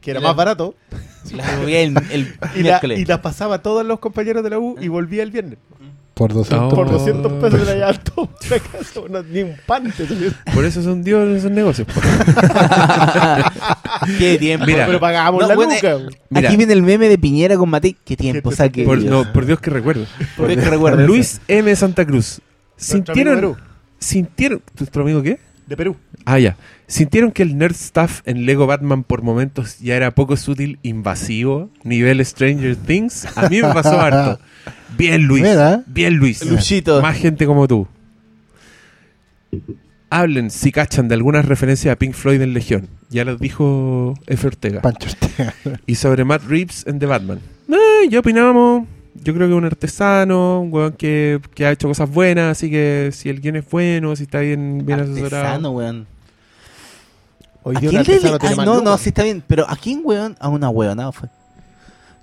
que 0.00 0.12
era 0.12 0.20
La- 0.20 0.28
más 0.28 0.36
barato, 0.36 0.74
La 1.34 1.56
movía 1.56 1.80
el, 1.80 1.96
el 2.12 2.34
y 2.54 2.62
la, 2.62 2.80
y 2.96 3.04
la 3.04 3.20
pasaba 3.20 3.56
a 3.56 3.62
todos 3.62 3.84
los 3.84 3.98
compañeros 3.98 4.44
de 4.44 4.50
la 4.50 4.58
U 4.60 4.76
y 4.80 4.86
volvía 4.88 5.22
el 5.24 5.32
viernes. 5.32 5.58
Por 6.16 6.32
200 6.32 6.72
Oh. 6.72 6.74
Por 6.74 6.86
pesos. 6.86 7.04
200 7.04 7.32
pesos 7.34 7.60
de 7.60 7.66
la 7.66 7.76
llave 7.86 7.98
todo 8.02 8.30
casa, 8.72 9.00
ni 9.30 9.42
un 9.42 9.54
pan. 9.66 9.92
Por 10.54 10.64
eso 10.64 10.82
son 10.82 11.04
dios 11.04 11.28
en 11.28 11.36
esos 11.36 11.50
negocios. 11.50 11.86
po. 11.86 12.00
Qué 14.18 14.38
tiempo. 14.38 14.64
Mira. 14.64 14.86
pero 14.86 14.98
pagábamos 14.98 15.42
No, 15.42 15.48
la 15.48 15.54
bueno, 15.54 15.74
luca. 15.74 15.92
güey. 15.94 16.06
Mira. 16.30 16.48
Aquí 16.48 16.56
viene 16.56 16.72
el 16.72 16.82
meme 16.82 17.10
de 17.10 17.18
Piñera 17.18 17.58
con 17.58 17.68
Mati. 17.68 17.96
Qué 18.02 18.16
tiempo, 18.16 18.48
Qué 18.48 18.56
saque. 18.56 18.84
Por, 18.84 18.98
no, 19.02 19.30
por 19.30 19.44
Dios 19.44 19.60
que 19.60 19.68
recuerdo. 19.70 20.06
Por 20.38 20.48
Dios 20.48 20.64
que 20.64 20.70
recuerdo. 20.70 21.06
Luis 21.06 21.42
M. 21.48 21.76
Santa 21.76 22.06
Cruz. 22.06 22.40
Nuestro 22.78 23.14
¿Sintieron, 23.14 23.56
sintieron, 23.98 24.62
¿tu 24.90 25.00
amigo 25.00 25.22
qué? 25.22 25.38
de 25.66 25.76
Perú. 25.76 25.96
Ah, 26.26 26.40
ya. 26.40 26.56
¿Sintieron 26.88 27.30
que 27.30 27.44
el 27.44 27.56
nerd 27.56 27.74
stuff 27.74 28.20
en 28.24 28.46
Lego 28.46 28.66
Batman 28.66 29.04
por 29.04 29.22
momentos 29.22 29.78
ya 29.78 29.94
era 29.94 30.10
poco 30.10 30.36
sutil, 30.36 30.80
invasivo, 30.82 31.70
nivel 31.84 32.24
Stranger 32.26 32.74
Things? 32.74 33.26
A 33.36 33.48
mí 33.48 33.62
me 33.62 33.72
pasó 33.72 34.00
harto. 34.00 34.40
Bien, 34.98 35.22
Luis. 35.22 35.44
Mira. 35.44 35.84
Bien, 35.86 36.14
Luis. 36.14 36.44
Luchito. 36.44 37.00
Más 37.00 37.16
gente 37.16 37.46
como 37.46 37.68
tú. 37.68 37.86
Hablen, 40.10 40.50
si 40.50 40.72
cachan, 40.72 41.06
de 41.06 41.14
algunas 41.14 41.44
referencias 41.44 41.92
a 41.92 41.96
Pink 41.96 42.12
Floyd 42.12 42.40
en 42.40 42.54
Legión. 42.54 42.88
Ya 43.08 43.24
lo 43.24 43.36
dijo 43.36 44.14
F. 44.26 44.48
Ortega. 44.48 44.82
Pancho 44.82 45.08
Ortega. 45.08 45.54
Y 45.86 45.94
sobre 45.94 46.24
Matt 46.24 46.42
Reeves 46.48 46.84
en 46.88 46.98
The 46.98 47.06
Batman. 47.06 47.38
Eh, 47.68 48.08
ya 48.08 48.18
opinamos. 48.18 48.84
Yo 49.14 49.32
creo 49.32 49.46
que 49.46 49.54
es 49.54 49.58
un 49.58 49.64
artesano, 49.64 50.60
un 50.60 50.72
weón 50.72 50.92
que, 50.92 51.40
que 51.54 51.66
ha 51.66 51.70
hecho 51.70 51.86
cosas 51.86 52.10
buenas, 52.10 52.58
así 52.58 52.68
que 52.68 53.10
si 53.12 53.28
el 53.28 53.40
guion 53.40 53.56
es 53.56 53.70
bueno, 53.70 54.14
si 54.16 54.24
está 54.24 54.40
bien, 54.40 54.84
bien 54.84 55.00
asesorado. 55.00 55.44
Artesano, 55.44 55.70
weón. 55.70 56.15
Hoy 57.68 57.74
¿A 57.76 57.80
día 57.80 57.88
un 57.90 57.94
le- 57.94 58.00
artesano 58.00 58.38
tiene 58.38 58.54
más 58.54 58.64
no, 58.66 58.72
lucas. 58.74 58.84
no, 58.84 58.98
sí 58.98 59.08
está 59.08 59.24
bien. 59.24 59.42
Pero 59.44 59.68
¿a 59.68 59.74
quién, 59.76 60.02
weón? 60.04 60.36
A 60.38 60.48
una 60.48 60.68
weonada 60.70 61.10
fue. 61.10 61.28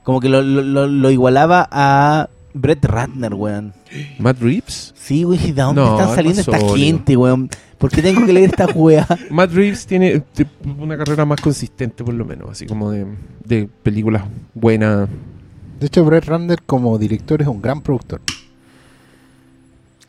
Como 0.04 0.22
que 0.22 0.30
lo, 0.30 0.42
lo, 0.42 0.62
lo, 0.62 0.88
lo 0.88 1.12
igualaba 1.12 1.68
a 1.70 2.30
Brett 2.54 2.86
Ratner, 2.86 3.34
weón. 3.34 3.74
Matt 4.20 4.40
Reeves. 4.40 4.94
Sí, 4.98 5.24
güey, 5.24 5.52
¿de 5.52 5.62
dónde 5.62 5.82
No, 5.82 5.92
están 5.94 6.10
es 6.10 6.16
saliendo 6.16 6.44
más 6.52 6.62
esta 6.62 6.78
gente, 6.78 7.18
weón? 7.18 7.50
¿Por 7.78 7.90
qué 7.92 8.02
tengo 8.02 8.26
que 8.26 8.32
leer 8.32 8.52
esta 8.52 8.68
weá? 8.74 9.06
Matt 9.30 9.52
Reeves 9.52 9.86
tiene 9.86 10.24
una 10.80 10.96
carrera 10.98 11.26
más 11.26 11.42
consistente, 11.42 12.06
por 12.06 12.14
lo 12.14 12.24
menos, 12.24 12.50
así 12.52 12.66
como 12.66 12.92
de, 12.92 13.06
de 13.44 13.68
películas 13.84 14.24
buenas. 14.54 15.10
De 15.80 15.88
hecho, 15.88 16.06
Brett 16.06 16.24
Ratner 16.24 16.62
como 16.64 16.98
director 16.98 17.42
es 17.42 17.48
un 17.50 17.62
gran 17.62 17.82
productor. 17.82 18.22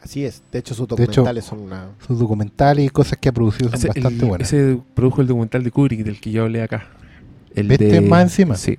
Así 0.05 0.25
es. 0.25 0.43
De 0.53 0.59
hecho, 0.59 0.75
sus 0.75 0.85
hecho- 0.85 0.97
documentales 0.97 1.45
son 1.47 1.61
una. 1.61 1.87
Sus 2.07 2.19
documentales 2.19 2.85
y 2.87 2.89
cosas 2.91 3.19
que 3.19 3.31
ha 3.31 3.33
producido 3.33 3.71
son 3.71 3.79
Ese, 3.79 3.89
bastante 3.89 4.23
el- 4.23 4.29
buenas. 4.29 4.53
ese 4.53 4.79
produjo 4.95 5.23
el 5.23 5.27
documental 5.27 5.65
de 5.65 5.71
Kubrick 5.71 6.05
del 6.05 6.21
que 6.21 6.31
yo 6.31 6.43
hablé 6.43 6.63
acá. 6.63 6.87
El 7.55 7.69
¿Viste 7.69 7.87
de- 7.87 8.01
más 8.03 8.23
encima? 8.25 8.57
Sí. 8.57 8.77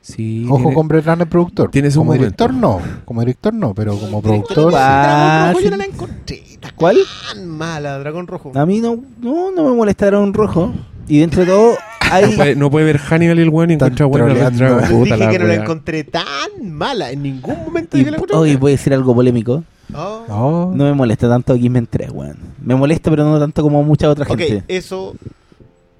Sí. 0.00 0.46
Ojo 0.48 0.56
tiene- 0.58 0.74
con 0.74 0.88
Brett 0.88 1.04
Ratner 1.04 1.28
productor. 1.28 1.70
tiene 1.70 1.90
su 1.90 2.00
como 2.00 2.06
momento. 2.12 2.24
director 2.24 2.54
no, 2.54 2.80
como 3.04 3.20
director 3.20 3.54
no, 3.54 3.72
pero 3.72 3.96
como 3.96 4.20
productor 4.20 4.72
Ah, 4.76 5.52
sí. 5.56 5.64
yo 5.64 5.70
no 5.70 5.76
la 5.76 5.84
encontré 5.84 6.42
¿Cuál? 6.74 6.96
tan 7.32 7.46
mala, 7.46 7.98
Dragón 8.00 8.26
Rojo. 8.26 8.50
A 8.54 8.66
mí 8.66 8.80
no, 8.80 8.98
no, 9.20 9.52
no 9.52 9.64
me 9.70 9.76
molesta 9.76 10.06
Dragón 10.06 10.34
Rojo. 10.34 10.72
Y 11.06 11.18
dentro 11.20 11.40
de 11.42 11.46
todo, 11.46 11.76
hay. 12.10 12.30
No 12.30 12.36
puede, 12.36 12.56
no 12.56 12.70
puede 12.70 12.84
ver 12.86 12.98
Hannibal 12.98 13.38
y 13.38 13.42
el 13.42 13.48
weón 13.50 13.70
y 13.70 13.74
encuentra 13.74 14.06
bueno 14.06 14.26
dije 14.26 15.28
que 15.30 15.38
no 15.38 15.46
la 15.46 15.54
encontré 15.54 16.04
tan 16.04 16.24
mala. 16.72 17.10
En 17.12 17.22
ningún 17.22 17.58
momento 17.64 17.96
dije 17.96 18.06
que 18.06 18.10
la 18.12 18.16
encontré 18.16 18.36
hoy 18.36 18.56
voy 18.56 18.72
a 18.72 18.74
decir 18.74 18.92
algo 18.94 19.14
polémico. 19.14 19.62
Oh. 19.94 20.24
Oh. 20.28 20.72
No 20.74 20.84
me 20.84 20.92
molesta 20.94 21.28
tanto 21.28 21.54
X-Men 21.54 21.86
3, 21.86 22.10
weón. 22.10 22.36
Me 22.62 22.74
molesta, 22.74 23.10
pero 23.10 23.24
no 23.24 23.38
tanto 23.38 23.62
como 23.62 23.82
mucha 23.82 24.08
otra 24.08 24.24
Ok, 24.24 24.38
gente. 24.38 24.64
eso 24.68 25.14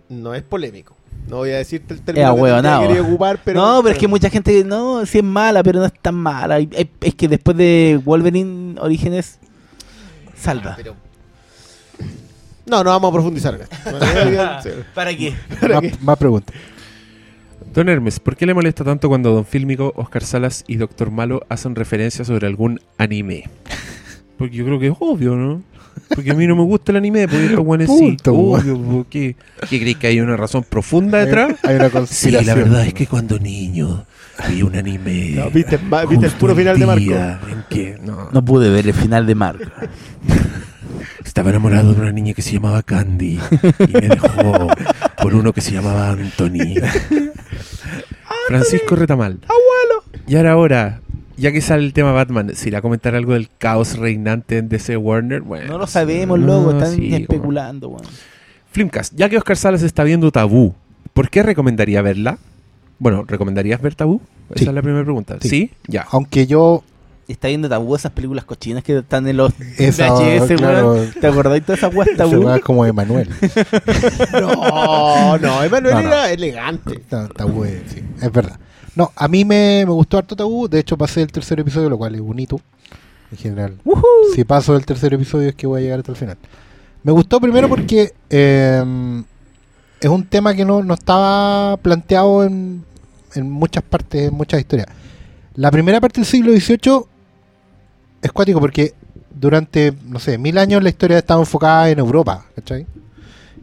no 0.08 0.34
es 0.34 0.42
polémico. 0.42 0.94
No 1.28 1.36
voy 1.36 1.50
a 1.50 1.58
decirte 1.58 1.94
el 1.94 2.02
término 2.02 2.34
que 2.34 2.38
ahueonado. 2.38 2.86
quería 2.88 3.02
ocupar, 3.02 3.40
pero... 3.44 3.60
no, 3.60 3.80
pero 3.82 3.92
es 3.94 3.98
que 3.98 4.08
mucha 4.08 4.28
gente, 4.28 4.64
no, 4.64 5.06
sí 5.06 5.18
es 5.18 5.24
mala, 5.24 5.62
pero 5.62 5.78
no 5.80 5.86
es 5.86 5.92
tan 6.00 6.14
mala. 6.16 6.58
Y- 6.60 6.68
Es, 7.00 7.14
que 7.14 7.28
después 7.28 7.56
de 7.56 8.00
Wolverine 8.04 8.74
Orígenes, 8.80 9.38
salva. 10.36 10.74
Pero- 10.76 10.96
No, 12.66 12.82
no 12.82 12.90
vamos 12.90 13.10
a 13.10 13.12
profundizar 13.12 13.54
en 13.54 13.62
esto. 13.62 13.76
¿Para 14.94 15.16
qué? 15.16 15.34
Más, 15.60 16.02
más 16.02 16.18
preguntas. 16.18 16.54
Don 17.74 17.88
Hermes, 17.88 18.20
¿por 18.20 18.36
qué 18.36 18.44
le 18.44 18.52
molesta 18.54 18.84
tanto 18.84 19.08
cuando 19.08 19.32
Don 19.32 19.46
Fílmico, 19.46 19.92
Oscar 19.96 20.22
Salas 20.24 20.64
y 20.68 20.76
Doctor 20.76 21.10
Malo 21.10 21.42
hacen 21.48 21.74
referencia 21.74 22.24
sobre 22.24 22.46
algún 22.46 22.80
anime? 22.98 23.44
Porque 24.36 24.56
yo 24.56 24.64
creo 24.66 24.78
que 24.78 24.88
es 24.88 24.94
obvio, 24.98 25.36
¿no? 25.36 25.62
Porque 26.14 26.30
a 26.30 26.34
mí 26.34 26.46
no 26.46 26.54
me 26.56 26.62
gusta 26.64 26.92
el 26.92 26.96
anime, 26.96 27.26
porque 27.28 27.46
estos 27.46 27.64
guanes 27.64 27.90
sí. 27.90 27.98
Punto, 27.98 28.34
Obvio, 28.34 28.78
¿por 28.78 29.06
¿qué? 29.06 29.36
¿Qué 29.70 29.80
crees 29.80 29.96
que 29.96 30.06
hay 30.06 30.20
una 30.20 30.36
razón 30.36 30.64
profunda 30.68 31.18
detrás? 31.18 31.54
Hay 31.64 31.76
una 31.76 31.86
Sí, 31.86 31.92
conspiración. 31.92 32.46
la 32.46 32.54
verdad 32.54 32.86
es 32.86 32.94
que 32.94 33.06
cuando 33.06 33.38
niño 33.38 34.04
vi 34.48 34.62
un 34.62 34.74
anime. 34.76 35.32
No, 35.36 35.50
viste, 35.50 35.78
viste 36.08 36.26
el 36.26 36.32
puro 36.32 36.54
final 36.54 36.78
de 36.78 36.86
Marco. 36.86 37.48
En 37.50 37.64
que 37.70 37.98
no, 38.02 38.28
No 38.32 38.44
pude 38.44 38.70
ver 38.70 38.86
el 38.86 38.94
final 38.94 39.26
de 39.26 39.34
Marco. 39.34 39.64
estaba 41.24 41.50
enamorado 41.50 41.94
de 41.94 42.00
una 42.00 42.12
niña 42.12 42.34
que 42.34 42.42
se 42.42 42.52
llamaba 42.52 42.82
Candy 42.82 43.38
y 43.88 43.92
me 43.92 44.08
dejó 44.08 44.68
por 45.22 45.34
uno 45.34 45.52
que 45.52 45.60
se 45.60 45.72
llamaba 45.72 46.10
Anthony. 46.10 46.74
Francisco 48.48 48.96
Retamal. 48.96 49.38
Abuelo. 49.44 50.22
Y 50.26 50.36
ahora, 50.36 50.52
ahora, 50.52 51.00
ya 51.36 51.52
que 51.52 51.60
sale 51.60 51.84
el 51.84 51.92
tema 51.92 52.12
Batman, 52.12 52.54
¿se 52.54 52.68
irá 52.68 52.78
a 52.78 52.82
comentar 52.82 53.14
algo 53.14 53.32
del 53.34 53.48
caos 53.58 53.96
reinante 53.98 54.58
en 54.58 54.68
DC 54.68 54.96
Warner? 54.96 55.40
Bueno, 55.42 55.72
No 55.72 55.78
lo 55.78 55.86
sabemos, 55.86 56.38
loco. 56.38 56.72
no, 56.72 56.78
Están 56.78 56.94
sí, 56.96 57.02
como- 57.10 57.16
especulando, 57.16 57.88
weón. 57.88 58.02
Flimcast, 58.72 59.14
ya 59.14 59.28
que 59.28 59.36
Oscar 59.36 59.56
Salas 59.56 59.82
está 59.82 60.02
viendo 60.02 60.30
Tabú, 60.32 60.74
¿por 61.12 61.28
qué 61.28 61.42
recomendaría 61.42 62.00
verla? 62.00 62.38
Bueno, 62.98 63.24
¿recomendarías 63.26 63.82
ver 63.82 63.94
Tabú? 63.94 64.20
Esa 64.50 64.58
Sí. 64.60 64.64
es 64.68 64.74
la 64.74 64.82
primera 64.82 65.04
pregunta. 65.04 65.36
¿Sí? 65.40 65.48
Sí. 65.48 65.70
Ya. 65.88 66.06
Aunque 66.10 66.46
yo 66.46 66.82
Está 67.32 67.48
viendo 67.48 67.68
tabú 67.68 67.96
esas 67.96 68.12
películas 68.12 68.44
cochinas 68.44 68.84
que 68.84 68.98
están 68.98 69.26
en 69.26 69.36
los 69.38 69.52
esa 69.78 70.12
VHS, 70.12 70.52
claro, 70.58 70.92
weón. 70.92 71.12
¿Te 71.20 71.26
acordáis 71.26 71.62
de 71.62 71.66
todas 71.66 71.78
esas 71.78 71.94
weas 71.94 72.08
se 72.10 72.16
tabú? 72.16 72.44
va 72.44 72.58
como 72.60 72.84
Emanuel. 72.86 73.28
No, 74.40 75.38
no, 75.38 75.62
Emanuel 75.64 75.94
No, 75.94 76.02
no. 76.02 76.08
era 76.08 76.30
elegante. 76.32 76.98
Ta- 77.08 77.28
Tabú, 77.28 77.64
es- 77.64 77.82
sí, 77.92 78.02
es 78.20 78.32
verdad. 78.32 78.58
No, 78.94 79.10
a 79.16 79.28
mí 79.28 79.44
me, 79.44 79.84
me 79.86 79.92
gustó 79.92 80.18
harto 80.18 80.36
Tabú. 80.36 80.68
De 80.68 80.78
hecho, 80.78 80.96
pasé 80.98 81.22
el 81.22 81.32
tercer 81.32 81.58
episodio, 81.60 81.88
lo 81.88 81.98
cual 81.98 82.14
es 82.14 82.20
bonito. 82.20 82.60
En 83.30 83.38
general. 83.38 83.74
Si 84.34 84.44
paso 84.44 84.76
el 84.76 84.84
tercer 84.84 85.14
episodio 85.14 85.48
es 85.48 85.54
que 85.54 85.66
voy 85.66 85.80
a 85.80 85.82
llegar 85.84 85.98
hasta 86.00 86.12
el 86.12 86.16
final. 86.18 86.36
Me 87.02 87.12
gustó 87.12 87.40
primero 87.40 87.68
porque 87.68 88.12
eh, 88.28 89.22
es 90.00 90.08
un 90.10 90.24
tema 90.26 90.54
que 90.54 90.64
no, 90.66 90.82
no 90.82 90.92
estaba 90.94 91.76
planteado 91.78 92.44
en, 92.44 92.84
en 93.34 93.50
muchas 93.50 93.82
partes, 93.82 94.28
en 94.28 94.34
muchas 94.34 94.60
historias. 94.60 94.88
La 95.54 95.70
primera 95.70 96.00
parte 96.00 96.20
del 96.20 96.26
siglo 96.26 96.52
XVIII 96.52 97.04
es 98.22 98.32
cuático 98.32 98.60
porque 98.60 98.94
durante, 99.34 99.92
no 100.06 100.18
sé, 100.18 100.38
mil 100.38 100.56
años 100.58 100.82
la 100.82 100.88
historia 100.88 101.18
estaba 101.18 101.40
enfocada 101.40 101.90
en 101.90 101.98
Europa, 101.98 102.46
¿cachai? 102.54 102.86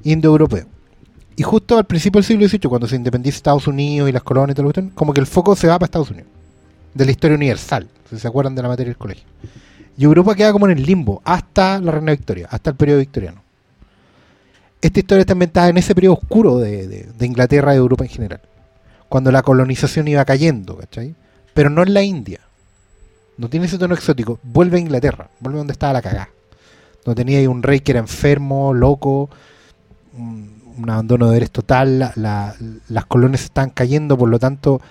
Indoeuropeo. 0.04 0.66
Y 1.36 1.44
justo 1.44 1.78
al 1.78 1.86
principio 1.86 2.20
del 2.20 2.26
siglo 2.26 2.48
XVIII, 2.48 2.70
cuando 2.70 2.88
se 2.88 2.96
independiza 2.98 3.38
Estados 3.38 3.68
Unidos 3.68 4.10
y 4.10 4.12
las 4.12 4.24
colonias 4.24 4.54
y 4.54 4.56
todo 4.56 4.64
lo 4.64 4.68
cuestión, 4.74 4.90
como 4.90 5.14
que 5.14 5.22
el 5.22 5.28
foco 5.28 5.56
se 5.56 5.68
va 5.68 5.80
para 5.80 5.86
Estados 5.86 6.12
Unidos. 6.12 6.28
De 6.94 7.06
la 7.06 7.12
historia 7.12 7.38
universal, 7.38 7.88
si 8.10 8.20
se 8.20 8.28
acuerdan 8.28 8.56
de 8.56 8.62
la 8.62 8.68
materia 8.68 8.90
del 8.90 8.98
colegio. 8.98 9.26
Y 9.98 10.04
Europa 10.04 10.36
queda 10.36 10.52
como 10.52 10.68
en 10.68 10.78
el 10.78 10.84
limbo, 10.86 11.22
hasta 11.24 11.80
la 11.80 11.92
Reina 11.92 12.12
Victoria, 12.12 12.48
hasta 12.52 12.70
el 12.72 12.76
periodo 12.76 13.00
victoriano. 13.00 13.42
esta 14.82 15.00
historia 15.02 15.22
está 15.22 15.34
inventada 15.34 15.68
en 15.68 15.78
ese 15.78 15.94
periodo 15.94 16.14
oscuro 16.16 16.58
de- 16.58 16.88
de 16.88 17.26
Inglaterra 17.26 17.74
y 17.74 17.76
de 17.76 17.82
Europa 17.82 18.06
en 18.06 18.10
general. 18.10 18.40
Cuando 19.10 19.30
la 19.30 19.42
colonización 19.42 20.08
iba 20.08 20.24
cayendo, 20.24 20.78
¿cachai? 20.78 21.16
Pero 21.54 21.70
no 21.70 21.84
en 21.84 21.94
la 21.94 22.02
India. 22.02 22.40
No 23.40 23.50
tiene 23.50 23.66
ese 23.68 23.78
tono 23.78 23.94
exótico. 23.96 24.38
Vuelve 24.44 24.78
a 24.78 24.82
Inglaterra. 24.82 25.30
Vuelve 25.40 25.58
donde 25.60 25.72
estaba 25.74 25.94
la 25.94 26.02
cagada. 26.02 26.30
Donde 27.06 27.24
tenía 27.24 27.40
ahí 27.40 27.48
un 27.48 27.64
rey 27.64 27.80
que 27.80 27.92
era 27.94 28.00
enfermo, 28.02 28.74
loco, 28.74 29.30
un, 30.18 30.62
un 30.78 30.90
abandono 30.90 31.26
de 31.28 31.32
deberes 31.32 31.52
total. 31.52 32.00
la- 32.00 32.12
la- 32.16 32.56
las 32.90 33.06
colonias 33.06 33.44
estaban 33.44 33.70
cayendo, 33.70 34.18
por 34.18 34.30
lo 34.30 34.40
tanto, 34.40 34.82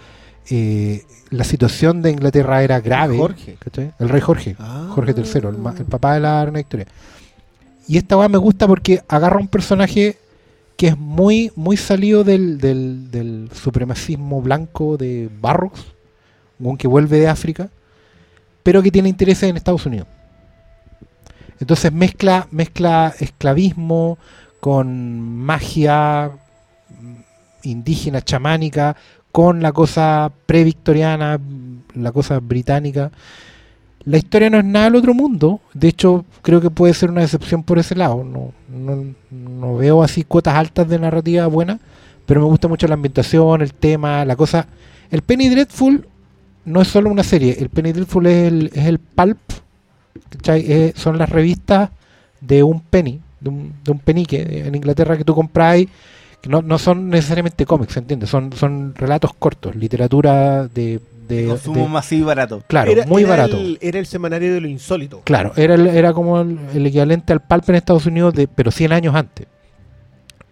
eh, 0.50 1.04
la 1.30 1.44
situación 1.44 2.00
de 2.00 2.10
Inglaterra 2.10 2.62
era 2.62 2.80
grave. 2.80 3.18
Jorge. 3.18 3.56
¿cachai? 3.58 3.92
El 3.98 4.08
rey 4.08 4.20
Jorge. 4.22 4.56
Ah. 4.58 4.88
Jorge 4.94 5.12
III, 5.14 5.48
el, 5.78 5.84
papá 5.84 6.14
de 6.14 6.20
la 6.20 6.42
reina 6.44 6.58
Victoria. 6.58 6.86
Y 7.86 7.98
esta 7.98 8.16
weá 8.16 8.28
me 8.28 8.38
gusta 8.38 8.66
porque 8.66 9.02
agarra 9.08 9.38
un 9.38 9.48
personaje 9.48 10.16
que 10.78 10.88
es 10.88 10.96
muy, 10.98 11.52
muy 11.56 11.76
salido 11.76 12.24
del, 12.24 12.58
del, 12.58 13.10
del 13.10 13.50
supremacismo 13.52 14.40
blanco 14.40 14.96
de 14.96 15.28
Barrocks, 15.40 15.84
un 16.60 16.76
que 16.78 16.86
vuelve 16.88 17.18
de 17.18 17.28
África, 17.28 17.68
pero 18.62 18.82
que 18.82 18.90
tiene 18.90 19.08
intereses 19.08 19.48
en 19.48 19.56
Estados 19.56 19.86
Unidos. 19.86 20.06
Entonces 21.60 21.92
mezcla, 21.92 22.46
mezcla 22.50 23.14
esclavismo 23.18 24.18
con 24.60 25.20
magia 25.20 26.30
mm, 26.88 27.14
indígena, 27.64 28.22
chamánica, 28.22 28.96
con 29.32 29.62
la 29.62 29.72
cosa 29.72 30.32
previctoriana, 30.46 31.38
mm, 31.38 32.02
la 32.02 32.12
cosa 32.12 32.40
británica. 32.40 33.10
La 34.04 34.16
historia 34.16 34.48
no 34.50 34.58
es 34.58 34.64
nada 34.64 34.86
del 34.86 34.96
otro 34.96 35.14
mundo. 35.14 35.60
De 35.74 35.88
hecho, 35.88 36.24
creo 36.42 36.60
que 36.60 36.70
puede 36.70 36.94
ser 36.94 37.10
una 37.10 37.20
decepción 37.20 37.62
por 37.62 37.78
ese 37.78 37.94
lado. 37.94 38.24
No, 38.24 38.52
no, 38.68 39.14
no 39.30 39.76
veo 39.76 40.02
así 40.02 40.24
cuotas 40.24 40.54
altas 40.54 40.88
de 40.88 40.98
narrativa 40.98 41.46
buena, 41.46 41.78
pero 42.24 42.40
me 42.40 42.46
gusta 42.46 42.68
mucho 42.68 42.86
la 42.88 42.94
ambientación, 42.94 43.60
el 43.62 43.74
tema, 43.74 44.24
la 44.24 44.36
cosa. 44.36 44.66
El 45.10 45.22
Penny 45.22 45.48
Dreadful 45.48 46.06
no 46.68 46.80
es 46.82 46.88
solo 46.88 47.10
una 47.10 47.22
serie. 47.24 47.56
El 47.58 47.68
Penny 47.70 47.92
Dreadful 47.92 48.26
es 48.26 48.48
el, 48.48 48.70
es 48.74 48.86
el 48.86 48.98
pulp. 48.98 49.38
Eh, 50.46 50.92
son 50.94 51.18
las 51.18 51.28
revistas 51.30 51.90
de 52.40 52.62
un 52.62 52.80
penny, 52.80 53.20
de 53.40 53.48
un, 53.48 53.72
de 53.82 53.90
un 53.92 53.98
penique 53.98 54.62
en 54.66 54.74
Inglaterra 54.74 55.16
que 55.16 55.24
tú 55.24 55.34
compras 55.34 55.84
que 56.40 56.48
no, 56.48 56.62
no 56.62 56.78
son 56.78 57.08
necesariamente 57.08 57.66
cómics, 57.66 57.96
¿entiendes? 57.96 58.30
Son, 58.30 58.52
son 58.52 58.94
relatos 58.94 59.32
cortos, 59.34 59.74
literatura 59.74 60.68
de... 60.68 61.00
de- 61.28 61.46
Consumo 61.46 61.82
de- 61.84 61.88
masivo 61.88 62.22
y 62.22 62.26
barato. 62.26 62.62
claro, 62.68 62.92
Era- 62.92 63.06
muy 63.06 63.22
era 63.22 63.30
barato. 63.30 63.56
El, 63.58 63.76
era 63.80 63.98
el 63.98 64.06
semanario 64.06 64.54
de 64.54 64.60
lo 64.60 64.68
insólito. 64.68 65.22
Claro, 65.24 65.52
era, 65.56 65.74
el- 65.74 65.88
era 65.88 66.12
como 66.12 66.40
el, 66.40 66.58
el 66.74 66.86
equivalente 66.86 67.32
al 67.32 67.40
pulp 67.40 67.68
en 67.70 67.74
Estados 67.74 68.06
Unidos, 68.06 68.34
de, 68.34 68.46
pero 68.46 68.70
100 68.70 68.92
años 68.92 69.14
antes. 69.16 69.46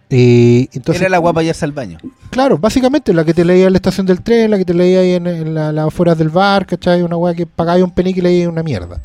Y 0.09 0.69
entonces, 0.71 1.01
Era 1.01 1.09
la 1.09 1.17
guapa 1.17 1.43
ya 1.43 1.53
al 1.61 1.71
baño. 1.73 1.97
claro, 2.29 2.57
básicamente 2.57 3.13
la 3.13 3.25
que 3.25 3.33
te 3.33 3.43
leía 3.43 3.67
en 3.67 3.73
la 3.73 3.77
estación 3.77 4.05
del 4.05 4.21
tren, 4.21 4.49
la 4.51 4.57
que 4.57 4.63
te 4.65 4.73
leía 4.73 4.99
ahí 5.01 5.11
en, 5.13 5.27
en 5.27 5.53
la- 5.53 5.71
las 5.73 5.87
afueras 5.87 6.17
del 6.17 6.29
bar, 6.29 6.65
¿cachai? 6.65 7.01
Una 7.01 7.17
weá 7.17 7.33
que 7.35 7.45
pagáis 7.45 7.83
un 7.83 7.91
penique 7.91 8.19
y 8.19 8.23
leía 8.23 8.49
una 8.49 8.63
mierda. 8.63 9.01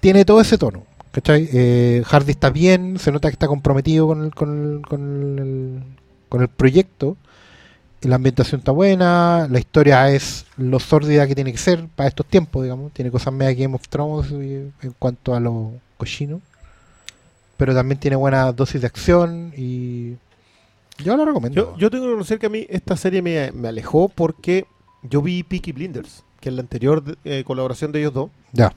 Tiene 0.00 0.24
todo 0.24 0.40
ese 0.40 0.56
tono, 0.56 0.84
¿cachai? 1.12 1.48
Eh, 1.52 2.02
Hardy 2.06 2.30
está 2.30 2.48
bien, 2.50 2.98
se 2.98 3.12
nota 3.12 3.28
que 3.28 3.34
está 3.34 3.46
comprometido 3.46 4.06
con 4.06 4.24
el, 4.24 4.34
con 4.34 4.76
el, 4.76 4.86
con 4.86 5.38
el, 5.38 5.82
con 6.30 6.40
el 6.42 6.48
proyecto. 6.48 7.16
La 8.02 8.16
ambientación 8.16 8.60
está 8.60 8.72
buena, 8.72 9.48
la 9.50 9.58
historia 9.58 10.08
es 10.10 10.46
lo 10.56 10.78
sórdida 10.78 11.26
que 11.26 11.34
tiene 11.34 11.50
que 11.52 11.58
ser 11.58 11.86
para 11.94 12.08
estos 12.08 12.24
tiempos, 12.26 12.62
digamos. 12.62 12.92
Tiene 12.92 13.10
cosas 13.10 13.32
media 13.34 13.52
Game 13.52 13.74
of 13.74 13.88
Thrones 13.88 14.30
y- 14.30 14.70
en 14.86 14.94
cuanto 14.98 15.34
a 15.34 15.40
lo 15.40 15.72
cochino. 15.98 16.40
Pero 17.56 17.74
también 17.74 17.98
tiene 17.98 18.16
buena 18.16 18.52
dosis 18.52 18.80
de 18.80 18.86
acción 18.86 19.52
y 19.56 20.16
yo 21.02 21.16
la 21.16 21.24
recomiendo. 21.24 21.54
Yo, 21.54 21.78
yo 21.78 21.90
tengo 21.90 22.04
que 22.04 22.08
reconocer 22.08 22.38
que 22.38 22.46
a 22.46 22.50
mí 22.50 22.66
esta 22.68 22.96
serie 22.96 23.22
me, 23.22 23.52
me 23.52 23.68
alejó 23.68 24.08
porque 24.08 24.66
yo 25.02 25.22
vi 25.22 25.42
Peaky 25.42 25.72
Blinders, 25.72 26.24
que 26.40 26.48
es 26.48 26.54
la 26.54 26.62
anterior 26.62 27.02
eh, 27.24 27.44
colaboración 27.44 27.92
de 27.92 28.00
ellos 28.00 28.14
dos. 28.14 28.30
Ya. 28.52 28.72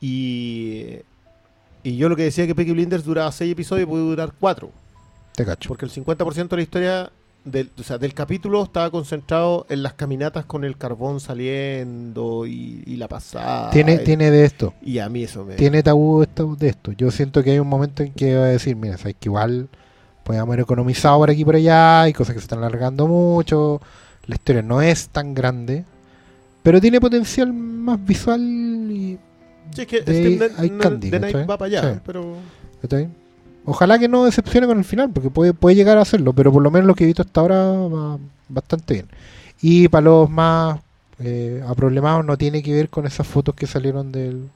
Y, 0.00 0.96
y 1.82 1.96
yo 1.96 2.08
lo 2.08 2.16
que 2.16 2.24
decía 2.24 2.46
que 2.46 2.54
Peaky 2.54 2.72
Blinders 2.72 3.04
duraba 3.04 3.30
seis 3.32 3.52
episodios 3.52 3.86
y 3.86 3.90
puede 3.90 4.04
durar 4.04 4.32
cuatro. 4.38 4.70
Te 5.34 5.44
cacho. 5.44 5.68
Porque 5.68 5.84
el 5.84 5.90
50% 5.90 6.48
de 6.48 6.56
la 6.56 6.62
historia 6.62 7.12
del, 7.46 7.70
o 7.78 7.82
sea, 7.82 7.96
del 7.96 8.12
capítulo 8.12 8.62
estaba 8.64 8.90
concentrado 8.90 9.64
en 9.70 9.82
las 9.82 9.94
caminatas 9.94 10.44
con 10.44 10.64
el 10.64 10.76
carbón 10.76 11.20
saliendo 11.20 12.46
y, 12.46 12.82
y 12.86 12.96
la 12.96 13.08
pasada. 13.08 13.70
Tiene, 13.70 13.94
y, 13.94 13.98
tiene 14.04 14.30
de 14.30 14.44
esto. 14.44 14.74
y 14.82 14.98
a 14.98 15.08
mí 15.08 15.22
eso 15.22 15.44
me... 15.44 15.54
Tiene 15.54 15.82
tabú 15.82 16.22
esto, 16.22 16.54
de 16.58 16.68
esto. 16.68 16.92
Yo 16.92 17.10
siento 17.10 17.42
que 17.42 17.52
hay 17.52 17.58
un 17.58 17.68
momento 17.68 18.02
en 18.02 18.12
que 18.12 18.36
va 18.36 18.44
a 18.44 18.48
decir, 18.48 18.76
mira, 18.76 18.98
sabes 18.98 19.16
que 19.18 19.28
igual 19.28 19.68
podemos 20.24 20.48
haber 20.48 20.60
economizado 20.60 21.18
por 21.18 21.30
aquí 21.30 21.42
y 21.42 21.44
por 21.44 21.54
allá, 21.56 22.02
hay 22.02 22.12
cosas 22.12 22.34
que 22.34 22.40
se 22.40 22.44
están 22.44 22.58
alargando 22.58 23.06
mucho, 23.06 23.80
la 24.26 24.34
historia 24.34 24.60
no 24.62 24.82
es 24.82 25.08
tan 25.10 25.34
grande, 25.34 25.84
pero 26.64 26.80
tiene 26.80 27.00
potencial 27.00 27.52
más 27.52 28.04
visual 28.04 28.40
y... 28.90 29.18
Sí, 29.72 29.82
es 29.82 29.86
que, 29.86 30.00
de 30.00 30.12
es 30.12 30.20
que 30.20 30.26
ahí 30.26 30.38
The- 30.38 30.62
hay 30.62 30.70
candy, 30.70 31.10
va 31.10 31.56
para 31.58 31.64
allá, 31.66 31.94
Sí. 31.94 32.00
pero... 32.04 32.36
Ojalá 33.66 33.98
que 33.98 34.08
no 34.08 34.24
decepcione 34.24 34.66
con 34.66 34.78
el 34.78 34.84
final, 34.84 35.10
porque 35.12 35.28
puede, 35.28 35.52
puede 35.52 35.76
llegar 35.76 35.98
a 35.98 36.02
hacerlo, 36.02 36.32
pero 36.32 36.52
por 36.52 36.62
lo 36.62 36.70
menos 36.70 36.86
lo 36.86 36.94
que 36.94 37.04
he 37.04 37.06
visto 37.06 37.22
hasta 37.22 37.40
ahora 37.40 37.56
va 37.64 38.18
bastante 38.48 38.94
bien. 38.94 39.06
Y 39.60 39.88
para 39.88 40.02
los 40.04 40.30
más 40.30 40.78
eh, 41.18 41.62
aproblemados 41.66 42.24
no 42.24 42.36
tiene 42.38 42.62
que 42.62 42.72
ver 42.72 42.88
con 42.88 43.06
esas 43.06 43.26
fotos 43.26 43.54
que 43.54 43.66
salieron 43.66 44.12
del, 44.12 44.48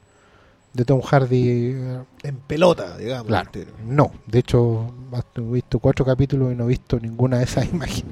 de 0.75 0.85
Tom 0.85 1.01
Hardy. 1.01 1.49
eh, 1.75 1.99
En 2.23 2.37
pelota, 2.37 2.97
digamos. 2.99 3.27
Claro. 3.27 3.47
entero. 3.53 3.73
No, 3.87 4.13
de 4.27 4.39
hecho 4.39 4.95
he 5.37 5.41
visto 5.41 5.79
cuatro 5.81 6.05
capítulos 6.05 6.53
y 6.53 6.55
no 6.55 6.65
he 6.65 6.69
visto 6.69 6.99
ninguna 7.01 7.39
de 7.39 7.45
esas 7.45 7.65
imágenes. 7.73 8.05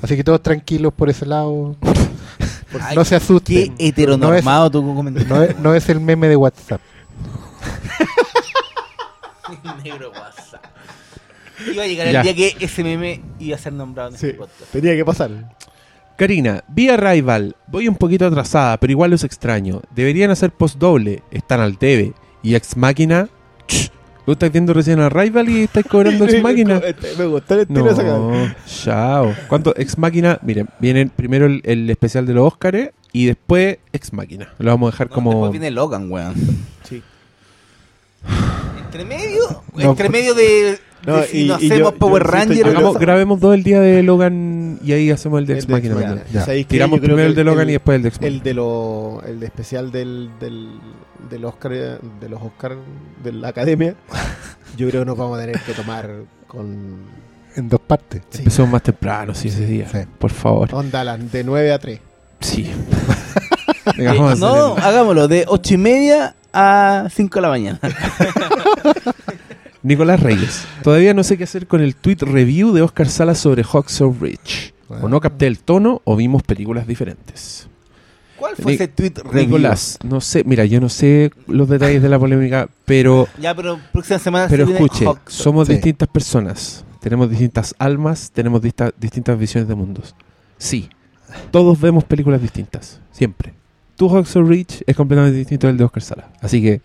Así 0.00 0.16
que 0.16 0.24
todos 0.24 0.42
tranquilos 0.42 0.94
por 0.94 1.10
ese 1.10 1.26
lado. 1.26 1.76
Ay, 2.80 2.96
no 2.96 3.04
se 3.04 3.10
Qué 3.10 3.16
asusten. 3.16 3.74
heteronormado 3.78 4.70
tu 4.70 4.94
comentario. 4.94 5.28
No 5.28 5.42
es, 5.42 5.58
no 5.58 5.74
es 5.74 5.88
el 5.90 6.00
meme 6.00 6.28
de 6.28 6.36
WhatsApp. 6.36 6.80
Negro 9.84 10.10
WhatsApp. 10.10 10.64
Iba 11.72 11.82
a 11.82 11.86
llegar 11.86 12.10
Ya. 12.12 12.20
el 12.20 12.34
día 12.36 12.54
que 12.54 12.64
ese 12.64 12.84
meme 12.84 13.20
iba 13.38 13.56
a 13.56 13.58
ser 13.58 13.72
nombrado 13.72 14.10
en 14.10 14.16
Sí, 14.18 14.26
este 14.26 14.38
podcast. 14.38 14.70
tenía 14.72 14.94
que 14.94 15.04
pasar. 15.04 15.30
Karina, 16.16 16.64
vi 16.68 16.88
Arrival. 16.88 17.54
Voy 17.68 17.86
un 17.88 17.94
poquito 17.96 18.26
atrasada, 18.26 18.76
pero 18.78 18.90
igual 18.90 19.10
los 19.10 19.24
extraño. 19.24 19.82
Deberían 19.94 20.30
hacer 20.30 20.50
post 20.52 20.76
doble. 20.78 21.22
Están 21.30 21.60
al 21.60 21.78
TV. 21.78 22.12
Y 22.42 22.54
Ex 22.54 22.76
Máquina. 22.76 23.28
ch, 23.66 23.90
¿Tú 24.26 24.32
estás 24.32 24.52
viendo 24.52 24.72
recién 24.74 25.00
Arrival 25.00 25.48
y 25.48 25.62
estás 25.64 25.84
cobrando 25.84 26.24
Ex 26.26 26.42
Máquina? 26.42 26.78
Este, 26.78 27.14
Me 27.16 27.26
gustó 27.26 27.54
el 27.54 27.60
estilo. 27.60 27.94
No, 27.94 28.54
chao. 28.66 29.34
¿Cuánto? 29.48 29.74
Ex 29.76 29.96
Máquina. 29.98 30.38
Miren, 30.42 30.68
viene 30.80 31.06
primero 31.06 31.46
el, 31.46 31.60
el 31.64 31.88
especial 31.90 32.26
de 32.26 32.34
los 32.34 32.46
Óscares 32.46 32.90
y 33.12 33.26
después 33.26 33.78
Ex 33.92 34.12
Máquina. 34.12 34.48
Lo 34.58 34.70
vamos 34.70 34.88
a 34.88 34.90
dejar 34.92 35.08
No, 35.08 35.14
como. 35.14 35.30
Después 35.30 35.52
viene 35.52 35.70
Logan, 35.70 36.10
weón. 36.10 36.34
Sí. 36.84 37.02
Entre 38.88 39.04
medio, 39.04 39.62
No, 39.74 39.90
entre 39.90 40.08
medio 40.08 40.34
de, 40.34 40.78
No, 41.06 41.16
de 41.18 41.26
si 41.26 41.44
y- 41.44 41.48
no 41.48 41.54
hacemos 41.56 41.78
yo 41.78 41.94
Power 41.98 42.22
insisto, 42.22 42.36
Ranger 42.38 42.56
yo 42.56 42.64
o 42.64 42.68
Hagamos- 42.70 42.90
creo- 42.96 43.00
grabemos 43.00 43.40
dos 43.40 43.54
el 43.54 43.62
día 43.62 43.80
de 43.80 44.02
Logan 44.02 44.80
y 44.82 44.92
ahí 44.92 45.10
hacemos 45.10 45.40
el 45.40 45.46
de 45.46 45.52
El 45.52 45.58
Ex 45.58 45.66
de 45.66 45.72
Máquina 45.74 45.92
Ex 45.94 46.00
mañana. 46.02 46.20
Machina. 46.22 46.40
Ya. 46.40 46.44
¿Sabéis 46.46 46.66
qué? 46.66 46.70
Tiramos 46.70 46.98
primero 47.00 47.22
el 47.28 47.34
de 47.34 47.40
el- 47.42 47.46
Logan 47.46 47.62
el- 47.64 47.68
y 47.68 47.72
después 47.74 47.96
el 47.96 48.02
de 48.02 48.08
Ex 48.08 48.16
El 48.20 48.22
Máquina. 48.32 48.44
de 48.44 48.54
lo, 48.54 49.22
el 49.26 49.40
de 49.40 49.46
especial 49.46 49.92
del, 49.92 50.30
del, 50.40 50.68
del 51.28 51.44
Oscar, 51.44 51.72
de 51.72 52.28
los 52.30 52.42
Oscar 52.42 52.76
de 53.22 53.32
la 53.32 53.48
Academia, 53.48 53.94
yo 54.78 54.88
creo 54.88 55.02
que 55.02 55.06
nos 55.06 55.18
vamos 55.18 55.38
a 55.38 55.42
tener 55.42 55.60
que 55.60 55.72
tomar 55.74 56.10
con 56.46 56.96
En 57.56 57.68
dos 57.68 57.80
partes. 57.80 58.22
sí, 58.30 58.38
Empezamos 58.38 58.70
más 58.72 58.82
temprano, 58.82 59.34
sí, 59.34 59.48
ese 59.48 59.66
día. 59.66 59.86
Sí. 59.92 59.98
Por 60.18 60.30
favor. 60.30 60.70
onda 60.74 61.16
de 61.18 61.44
9 61.44 61.72
a 61.72 61.78
3. 61.78 62.00
Sí. 62.40 62.70
No, 63.96 64.30
el- 64.32 64.82
hagámoslo 64.82 65.28
de 65.28 65.44
8 65.48 65.74
y 65.74 65.76
media 65.78 66.34
a 66.52 67.08
5 67.12 67.34
de 67.36 67.40
la 67.42 67.48
mañana. 67.48 67.80
Nicolás 69.82 70.20
Reyes. 70.20 70.64
Todavía 70.82 71.14
no 71.14 71.22
sé 71.22 71.38
qué 71.38 71.44
hacer 71.44 71.66
con 71.66 71.80
el 71.80 71.94
tweet 71.94 72.18
review 72.20 72.72
de 72.72 72.82
Oscar 72.82 73.08
Salas 73.08 73.38
sobre 73.38 73.62
Hacksaw 73.64 74.14
Ridge. 74.20 74.74
O 74.88 75.08
no 75.08 75.20
capté 75.20 75.46
el 75.46 75.58
tono 75.58 76.00
o 76.04 76.16
vimos 76.16 76.42
películas 76.42 76.86
diferentes. 76.86 77.68
¿Cuál 78.38 78.54
fue 78.56 78.66
Ni- 78.66 78.74
ese 78.74 78.88
tweet 78.88 79.12
review? 79.16 79.46
Nicolás, 79.46 79.98
no 80.04 80.20
sé, 80.20 80.44
mira, 80.44 80.64
yo 80.64 80.80
no 80.80 80.88
sé 80.88 81.30
los 81.46 81.68
detalles 81.68 82.02
de 82.02 82.08
la 82.08 82.18
polémica, 82.18 82.68
pero, 82.84 83.28
Ya, 83.38 83.54
pero 83.54 83.78
próxima 83.92 84.18
semana 84.18 84.46
pero 84.48 84.64
se 84.64 84.72
viene 84.72 84.86
escuche, 84.86 85.04
somos 85.26 85.66
Sí. 85.66 85.74
distintas 85.74 86.08
personas, 86.08 86.84
tenemos 87.00 87.28
distintas 87.28 87.74
almas, 87.78 88.30
tenemos 88.32 88.62
dista- 88.62 88.92
distintas 88.98 89.38
visiones 89.38 89.68
de 89.68 89.74
mundos. 89.74 90.14
Sí, 90.56 90.88
todos 91.50 91.80
vemos 91.80 92.04
películas 92.04 92.40
distintas, 92.40 93.00
siempre. 93.10 93.54
Tu 93.98 94.08
Hacksaw 94.08 94.44
Ridge 94.44 94.84
es 94.86 94.94
completamente 94.94 95.36
distinto 95.36 95.66
del 95.66 95.76
de 95.76 95.82
Oscar 95.82 96.02
Salas, 96.04 96.26
así 96.40 96.62
que 96.62 96.80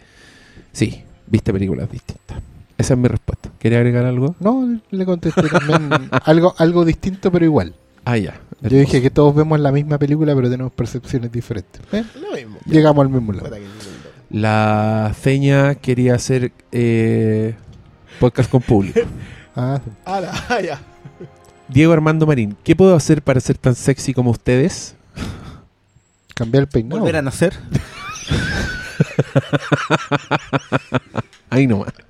sí, 0.72 1.04
viste 1.28 1.54
películas 1.54 1.88
distintas. 1.92 2.40
Esa 2.76 2.96
es 2.96 3.00
mi 3.00 3.08
respuesta. 3.08 3.52
¿Quería 3.60 3.78
agregar 3.78 4.04
algo? 4.04 4.36
No, 4.40 4.80
le 4.90 5.06
contesté 5.06 5.44
también 5.48 6.10
algo, 6.26 6.56
algo 6.58 6.84
distinto 6.84 7.32
pero 7.32 7.46
igual. 7.46 7.76
Ah, 8.04 8.18
ya. 8.18 8.40
Yo 8.62 8.80
dije 8.80 9.00
que 9.00 9.12
todos 9.12 9.36
vemos 9.36 9.60
la 9.60 9.72
misma 9.72 10.00
película 10.00 10.34
pero 10.34 10.50
tenemos 10.50 10.74
percepciones 10.74 11.32
diferentes. 11.32 11.82
¿Eh? 11.92 12.04
Lo 12.20 12.36
mismo. 12.36 12.58
Llegamos 12.66 13.06
al 13.06 13.12
mismo 13.12 13.32
lado. 13.32 13.56
La 14.32 15.14
Ceña 15.22 15.76
quería 15.76 16.16
hacer 16.16 16.52
eh, 16.72 17.54
podcast 18.20 18.50
con 18.50 18.62
público. 18.62 19.02
Ah, 19.56 19.80
sí. 19.86 19.92
Ah, 20.04 20.46
ah, 20.50 20.62
ya. 20.62 20.82
Diego 21.68 21.94
Armando 21.94 22.26
Marín, 22.26 22.58
¿qué 22.64 22.76
puedo 22.76 22.96
hacer 22.96 23.22
para 23.22 23.40
ser 23.40 23.56
tan 23.56 23.76
sexy 23.76 24.12
como 24.12 24.32
ustedes? 24.32 24.96
Cambiar 26.34 26.64
el 26.64 26.68
peinado. 26.68 27.00
Volver 27.02 27.18
a 27.18 27.22
nacer. 27.22 27.54
Ahí 31.50 31.68
nomás. 31.68 31.94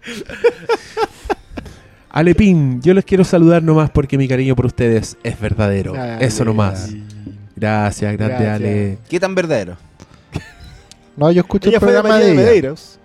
Alepín, 2.10 2.82
yo 2.82 2.94
les 2.94 3.04
quiero 3.06 3.24
saludar 3.24 3.64
nomás 3.64 3.90
porque 3.90 4.18
mi 4.18 4.28
cariño 4.28 4.56
por 4.56 4.68
ustedes 4.68 5.18
es 5.24 5.40
verdadero. 5.40 5.94
Dale, 5.94 6.24
Eso 6.24 6.46
nomás. 6.46 6.92
Gracias, 7.56 8.14
grande 8.14 8.36
Gracias. 8.36 8.56
Ale. 8.56 8.98
¿Qué 9.10 9.20
tan 9.20 9.36
verdadero? 9.36 9.78
No, 11.16 11.32
yo 11.32 11.42
escucho 11.42 11.70
Ella 11.70 11.78
el 11.78 11.82
programa 11.82 12.18
de 12.18 12.26
de 12.26 12.32
ella. 12.32 12.42
Medeiros. 12.42 13.00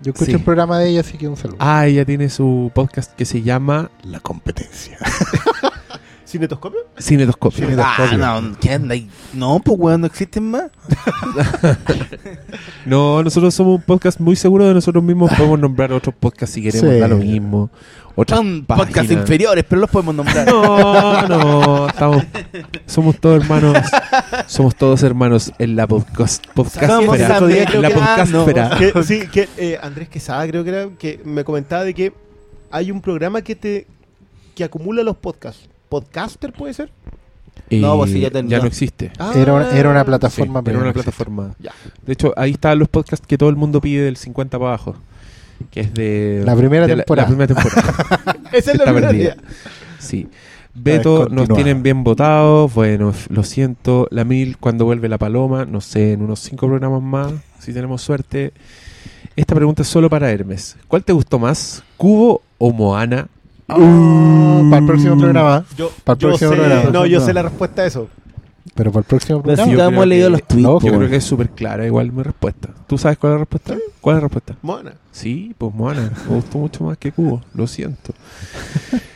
Yo 0.00 0.12
escucho 0.12 0.30
Sí. 0.30 0.36
el 0.36 0.44
programa 0.44 0.78
de 0.78 0.90
ella, 0.90 1.00
así 1.00 1.18
que 1.18 1.26
un 1.26 1.36
saludo. 1.36 1.56
Ah, 1.58 1.84
ella 1.84 2.04
tiene 2.04 2.28
su 2.30 2.70
podcast 2.72 3.12
que 3.16 3.24
se 3.24 3.42
llama 3.42 3.90
La 4.04 4.20
competencia. 4.20 4.96
¿Cinetoscopio? 6.26 6.80
Cinetoscopio. 7.00 7.68
Ah, 7.78 8.40
no, 8.40 8.56
¿qué 8.60 8.72
anda 8.72 8.94
ahí? 8.94 9.08
No, 9.32 9.60
pues 9.64 9.78
weón, 9.78 10.00
no 10.00 10.06
existen 10.08 10.50
más. 10.50 10.64
No, 12.84 13.22
nosotros 13.22 13.52
somos 13.54 13.76
un 13.76 13.82
podcast 13.82 14.20
muy 14.20 14.36
seguro 14.36 14.64
de 14.66 14.74
nosotros 14.74 15.02
mismos. 15.02 15.30
Podemos 15.36 15.58
nombrar 15.58 15.92
otros 15.92 16.14
podcasts 16.14 16.54
si 16.54 16.62
queremos, 16.62 16.90
Sí. 16.94 17.00
da 17.00 17.08
lo 17.08 17.16
mismo. 17.16 17.70
Otras 18.14 18.38
Son 18.38 18.64
podcasts 18.64 19.10
inferiores, 19.12 19.64
pero 19.68 19.80
los 19.82 19.90
podemos 19.90 20.14
nombrar. 20.14 20.46
No, 20.50 21.26
no, 21.28 21.88
estamos, 21.88 22.22
somos 22.86 23.18
todos 23.20 23.42
hermanos, 23.42 23.76
somos 24.46 24.74
todos 24.76 25.02
hermanos 25.02 25.52
en 25.58 25.76
la 25.76 25.86
podcast, 25.86 26.44
Somos 26.54 26.72
podcastfera, 27.04 27.72
en 27.72 27.82
la 27.82 27.90
podcastfera. 27.90 28.70
Que- 28.78 29.02
sí, 29.02 29.20
que 29.30 29.48
eh, 29.58 29.78
Andrés 29.82 30.08
Quesada 30.08 30.46
creo 30.46 30.62
que 30.64 30.70
era, 30.70 30.88
que 30.98 31.20
me 31.24 31.44
comentaba 31.44 31.84
de 31.84 31.92
que 31.92 32.12
hay 32.70 32.90
un 32.90 33.00
programa 33.00 33.42
que 33.42 33.54
te 33.56 33.86
que 34.54 34.64
acumula 34.64 35.02
los 35.02 35.16
podcasts. 35.16 35.68
¿Podcaster 35.88 36.52
puede 36.52 36.74
ser? 36.74 36.90
Y 37.70 37.80
No, 37.80 37.96
pues 37.96 38.12
sí, 38.12 38.20
ya 38.20 38.30
terminó. 38.30 38.58
no 38.58 38.66
existe. 38.66 39.10
Era, 39.34 39.54
una, 39.54 39.70
era 39.76 39.90
una 39.90 40.00
Sí, 40.00 40.06
plataforma. 40.06 40.58
era 40.60 40.62
pero 40.64 40.78
una 40.78 40.84
no 40.84 40.90
existe. 40.90 41.10
plataforma. 41.10 41.54
Ya. 41.58 41.72
De 42.04 42.12
hecho, 42.12 42.32
ahí 42.36 42.52
están 42.52 42.78
los 42.78 42.88
podcasts 42.88 43.26
que 43.26 43.36
todo 43.38 43.48
el 43.48 43.56
mundo 43.56 43.80
pide 43.80 44.04
del 44.04 44.16
50 44.16 44.58
para 44.58 44.68
abajo. 44.70 44.94
Que 45.70 45.80
es 45.80 45.94
de 45.94 46.42
La 46.44 46.54
primera 46.54 46.86
de 46.86 46.96
temporada. 46.96 47.28
La, 47.28 47.36
primera 47.36 47.54
temporada. 47.54 48.36
Esa 48.52 48.72
es 48.72 48.78
la 48.78 48.92
primera. 48.92 49.36
Sí. 49.98 50.28
Beto, 50.74 51.28
nos 51.30 51.48
tienen 51.48 51.82
bien 51.82 52.04
votados. 52.04 52.72
Bueno, 52.74 53.14
lo 53.30 53.42
siento. 53.42 54.06
La 54.10 54.24
Mil, 54.24 54.58
cuando 54.58 54.84
vuelve 54.84 55.08
la 55.08 55.16
Paloma, 55.18 55.64
no 55.64 55.80
sé, 55.80 56.12
en 56.12 56.20
unos 56.22 56.40
cinco 56.40 56.68
programas 56.68 57.00
más, 57.02 57.32
si 57.58 57.72
tenemos 57.72 58.02
suerte. 58.02 58.52
Esta 59.34 59.54
pregunta 59.54 59.82
es 59.82 59.88
solo 59.88 60.08
para 60.10 60.30
Hermes. 60.30 60.76
¿Cuál 60.88 61.04
te 61.04 61.12
gustó 61.14 61.38
más, 61.38 61.82
Cubo 61.96 62.42
o 62.58 62.72
Moana? 62.72 63.28
Ah, 63.68 64.62
para 64.70 64.78
el 64.80 64.86
próximo 64.86 65.18
programa. 65.18 65.64
Yo, 65.76 65.90
Para 66.04 66.14
el 66.14 66.20
yo 66.20 66.28
próximo 66.28 66.50
sé, 66.52 66.56
programa. 66.56 66.90
no, 66.90 67.06
yo 67.06 67.20
sé 67.20 67.32
la 67.34 67.42
respuesta 67.42 67.82
a 67.82 67.86
eso. 67.86 68.08
Pero 68.74 68.90
para 68.92 69.00
el 69.00 69.06
próximo 69.06 69.42
programa. 69.42 69.64
si 69.64 69.72
yo 69.72 69.78
ya 69.78 69.84
hemos 69.84 69.92
creo 69.94 70.06
leído 70.06 70.26
que- 70.26 70.32
los 70.32 70.42
tweets. 70.44 70.62
no, 70.62 70.80
Yo 70.80 70.96
creo 70.98 71.08
que 71.10 71.16
es 71.16 71.24
súper 71.24 71.50
clara 71.50 71.86
igual 71.86 72.12
mi 72.12 72.22
respuesta. 72.22 72.68
¿Tú 72.86 72.98
sabes 72.98 73.16
cuál 73.18 73.32
es 73.32 73.34
la 73.34 73.38
respuesta? 73.40 73.74
¿Cuál 74.00 74.16
es 74.16 74.22
la 74.22 74.28
respuesta? 74.28 74.56
Mona. 74.62 74.92
Sí, 75.12 75.54
pues 75.56 75.74
Moana. 75.74 76.12
Me 76.28 76.34
gustó 76.36 76.58
mucho 76.58 76.84
más 76.84 76.98
que 76.98 77.10
Cubo. 77.10 77.42
Lo 77.54 77.66
siento. 77.66 78.12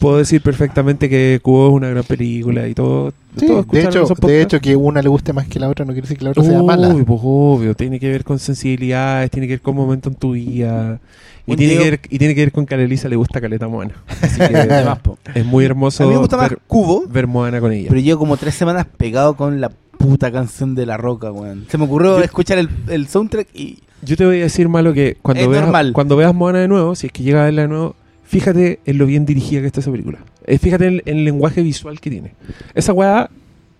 Puedo 0.00 0.16
decir 0.16 0.40
perfectamente 0.40 1.08
que 1.08 1.38
Cubo 1.42 1.68
es 1.68 1.74
una 1.74 1.88
gran 1.90 2.04
película 2.04 2.66
y 2.66 2.74
todo. 2.74 3.12
Sí, 3.36 3.46
de 3.46 3.82
hecho, 3.84 4.06
de 4.26 4.42
hecho, 4.42 4.58
que 4.60 4.74
una 4.74 5.02
le 5.02 5.08
guste 5.08 5.32
más 5.32 5.46
que 5.46 5.60
la 5.60 5.68
otra 5.68 5.84
no 5.84 5.92
quiere 5.92 6.02
decir 6.02 6.18
que 6.18 6.24
la 6.24 6.30
otra 6.30 6.42
sea 6.42 6.62
mala. 6.62 6.88
Obvio, 6.88 7.04
pues 7.04 7.20
obvio, 7.22 7.74
tiene 7.74 8.00
que 8.00 8.08
ver 8.10 8.24
con 8.24 8.38
sensibilidades, 8.38 9.30
tiene 9.30 9.46
que 9.46 9.54
ver 9.54 9.60
con 9.60 9.76
momento 9.76 10.08
en 10.08 10.14
tu 10.16 10.32
vida. 10.32 10.98
Y 11.46 11.56
tiene, 11.56 11.76
que 11.76 11.90
ver, 11.90 12.00
y 12.10 12.18
tiene 12.18 12.34
que 12.34 12.40
ver 12.42 12.52
con 12.52 12.64
que 12.66 12.74
a 12.74 12.78
la 12.78 12.84
Elisa 12.84 13.08
le 13.08 13.16
gusta 13.16 13.40
Caleta 13.40 13.66
Moana. 13.68 13.92
Así 14.20 14.38
que 14.38 14.44
Además, 14.56 14.98
po. 15.00 15.18
es 15.34 15.44
muy 15.44 15.64
hermoso 15.64 16.04
A 16.04 16.06
mí 16.06 16.12
me 16.12 16.18
gusta 16.18 16.36
más 16.36 16.50
ver, 16.50 16.58
Cubo, 16.66 17.04
ver 17.08 17.26
Moana 17.26 17.60
con 17.60 17.72
ella. 17.72 17.88
pero 17.88 18.00
llevo 18.00 18.18
como 18.20 18.36
tres 18.36 18.54
semanas 18.54 18.86
pegado 18.96 19.34
con 19.34 19.60
la 19.60 19.70
puta 19.98 20.30
canción 20.32 20.74
de 20.74 20.86
La 20.86 20.96
Roca, 20.96 21.30
weón. 21.32 21.66
Se 21.68 21.76
me 21.76 21.84
ocurrió 21.84 22.18
Yo- 22.18 22.24
escuchar 22.24 22.58
el, 22.58 22.68
el 22.88 23.06
soundtrack 23.08 23.48
y... 23.54 23.80
Yo 24.02 24.16
te 24.16 24.24
voy 24.24 24.40
a 24.40 24.44
decir, 24.44 24.66
Malo, 24.68 24.94
que 24.94 25.18
cuando 25.20 25.42
Es 25.42 25.48
veas, 25.50 25.62
normal. 25.64 25.92
cuando 25.92 26.16
veas 26.16 26.34
Moana 26.34 26.60
de 26.60 26.68
nuevo, 26.68 26.94
si 26.94 27.06
es 27.08 27.12
que 27.12 27.22
llega 27.22 27.42
a 27.42 27.44
verla 27.44 27.62
de 27.62 27.68
nuevo, 27.68 27.96
fíjate 28.30 28.78
en 28.86 28.96
lo 28.98 29.06
bien 29.06 29.26
dirigida 29.26 29.60
que 29.60 29.66
está 29.66 29.80
esa 29.80 29.90
película. 29.90 30.20
Eh, 30.46 30.58
fíjate 30.58 30.86
en, 30.86 31.02
en 31.04 31.18
el 31.18 31.24
lenguaje 31.24 31.62
visual 31.62 32.00
que 32.00 32.10
tiene. 32.10 32.32
Esa 32.74 32.92
weá, 32.92 33.28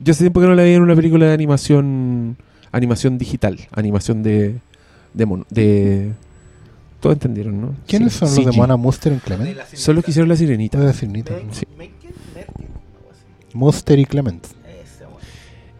yo 0.00 0.10
hace 0.10 0.24
tiempo 0.24 0.40
que 0.40 0.46
no 0.48 0.54
la 0.56 0.64
vi 0.64 0.72
en 0.72 0.82
una 0.82 0.96
película 0.96 1.26
de 1.26 1.32
animación 1.32 2.36
animación 2.72 3.16
digital, 3.18 3.58
animación 3.72 4.22
de... 4.22 4.56
de, 5.14 5.26
mono- 5.26 5.46
de 5.50 6.12
todos 7.00 7.14
entendieron, 7.14 7.60
¿no? 7.60 7.74
¿Quiénes 7.86 8.12
Sí, 8.12 8.18
son 8.20 8.28
los 8.28 8.36
de 8.44 8.52
CG. 8.52 8.56
Moana 8.56 8.76
Muster 8.76 9.12
en 9.12 9.18
Clement? 9.20 9.58
Son 9.72 9.94
los 9.94 10.04
que 10.04 10.10
hicieron 10.10 10.28
la 10.28 10.36
sirenita. 10.36 10.78
Voy 10.78 10.84
a 10.86 10.90
decir 10.92 11.08
Nita. 11.08 11.34
Sí. 11.52 11.64
Muster 13.54 13.98
y 13.98 14.04
Clement. 14.04 14.46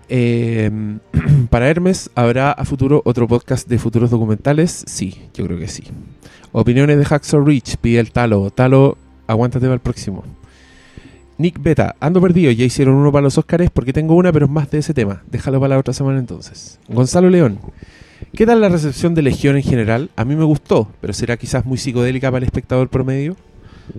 Eh, 0.08 0.70
para 1.50 1.68
Hermes, 1.68 2.10
¿habrá 2.16 2.50
a 2.50 2.65
futuro 2.65 3.00
otro 3.05 3.28
podcast 3.28 3.68
de 3.68 3.78
futuros 3.78 4.10
documentales? 4.10 4.82
Sí, 4.86 5.20
yo 5.34 5.47
creo 5.47 5.58
que 5.58 5.68
sí. 5.68 5.84
Opiniones 6.52 6.98
de 6.98 7.04
Hacksaw 7.04 7.44
Rich, 7.44 7.76
pide 7.76 8.00
el 8.00 8.10
Talo. 8.10 8.50
Talo, 8.50 8.96
aguántate 9.26 9.66
para 9.66 9.74
el 9.74 9.80
próximo. 9.80 10.24
Nick 11.38 11.62
Beta, 11.62 11.96
ando 12.00 12.20
perdido, 12.20 12.50
ya 12.52 12.64
hicieron 12.64 12.96
uno 12.96 13.10
para 13.10 13.22
los 13.22 13.38
Óscares 13.38 13.70
porque 13.70 13.92
tengo 13.94 14.14
una, 14.14 14.30
pero 14.30 14.44
es 14.46 14.52
más 14.52 14.70
de 14.70 14.78
ese 14.78 14.92
tema. 14.92 15.22
Déjalo 15.30 15.58
para 15.58 15.74
la 15.74 15.78
otra 15.80 15.94
semana 15.94 16.18
entonces. 16.18 16.78
Gonzalo 16.88 17.30
León, 17.30 17.58
¿qué 18.34 18.44
tal 18.44 18.60
la 18.60 18.68
recepción 18.68 19.14
de 19.14 19.22
Legión 19.22 19.56
en 19.56 19.62
general? 19.62 20.10
A 20.16 20.26
mí 20.26 20.36
me 20.36 20.44
gustó, 20.44 20.88
pero 21.00 21.14
será 21.14 21.38
quizás 21.38 21.64
muy 21.64 21.78
psicodélica 21.78 22.28
para 22.30 22.38
el 22.38 22.44
espectador 22.44 22.88
promedio. 22.90 23.36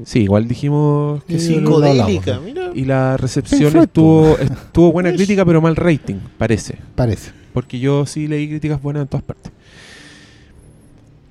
Sí, 0.05 0.19
igual 0.21 0.47
dijimos 0.47 1.23
que 1.23 1.39
Sí. 1.39 1.55
Psicodélica, 1.55 2.39
mira. 2.39 2.69
Y 2.75 2.85
la 2.85 3.17
recepción 3.17 3.75
estuvo, 3.75 4.37
estuvo 4.37 4.91
buena 4.91 5.11
crítica, 5.11 5.43
pero 5.43 5.61
mal 5.61 5.75
rating, 5.75 6.17
parece. 6.37 6.77
Parece. 6.95 7.31
Porque 7.53 7.79
yo 7.79 8.05
sí 8.05 8.27
leí 8.27 8.47
críticas 8.47 8.81
buenas 8.81 9.01
en 9.01 9.07
todas 9.07 9.23
partes. 9.23 9.51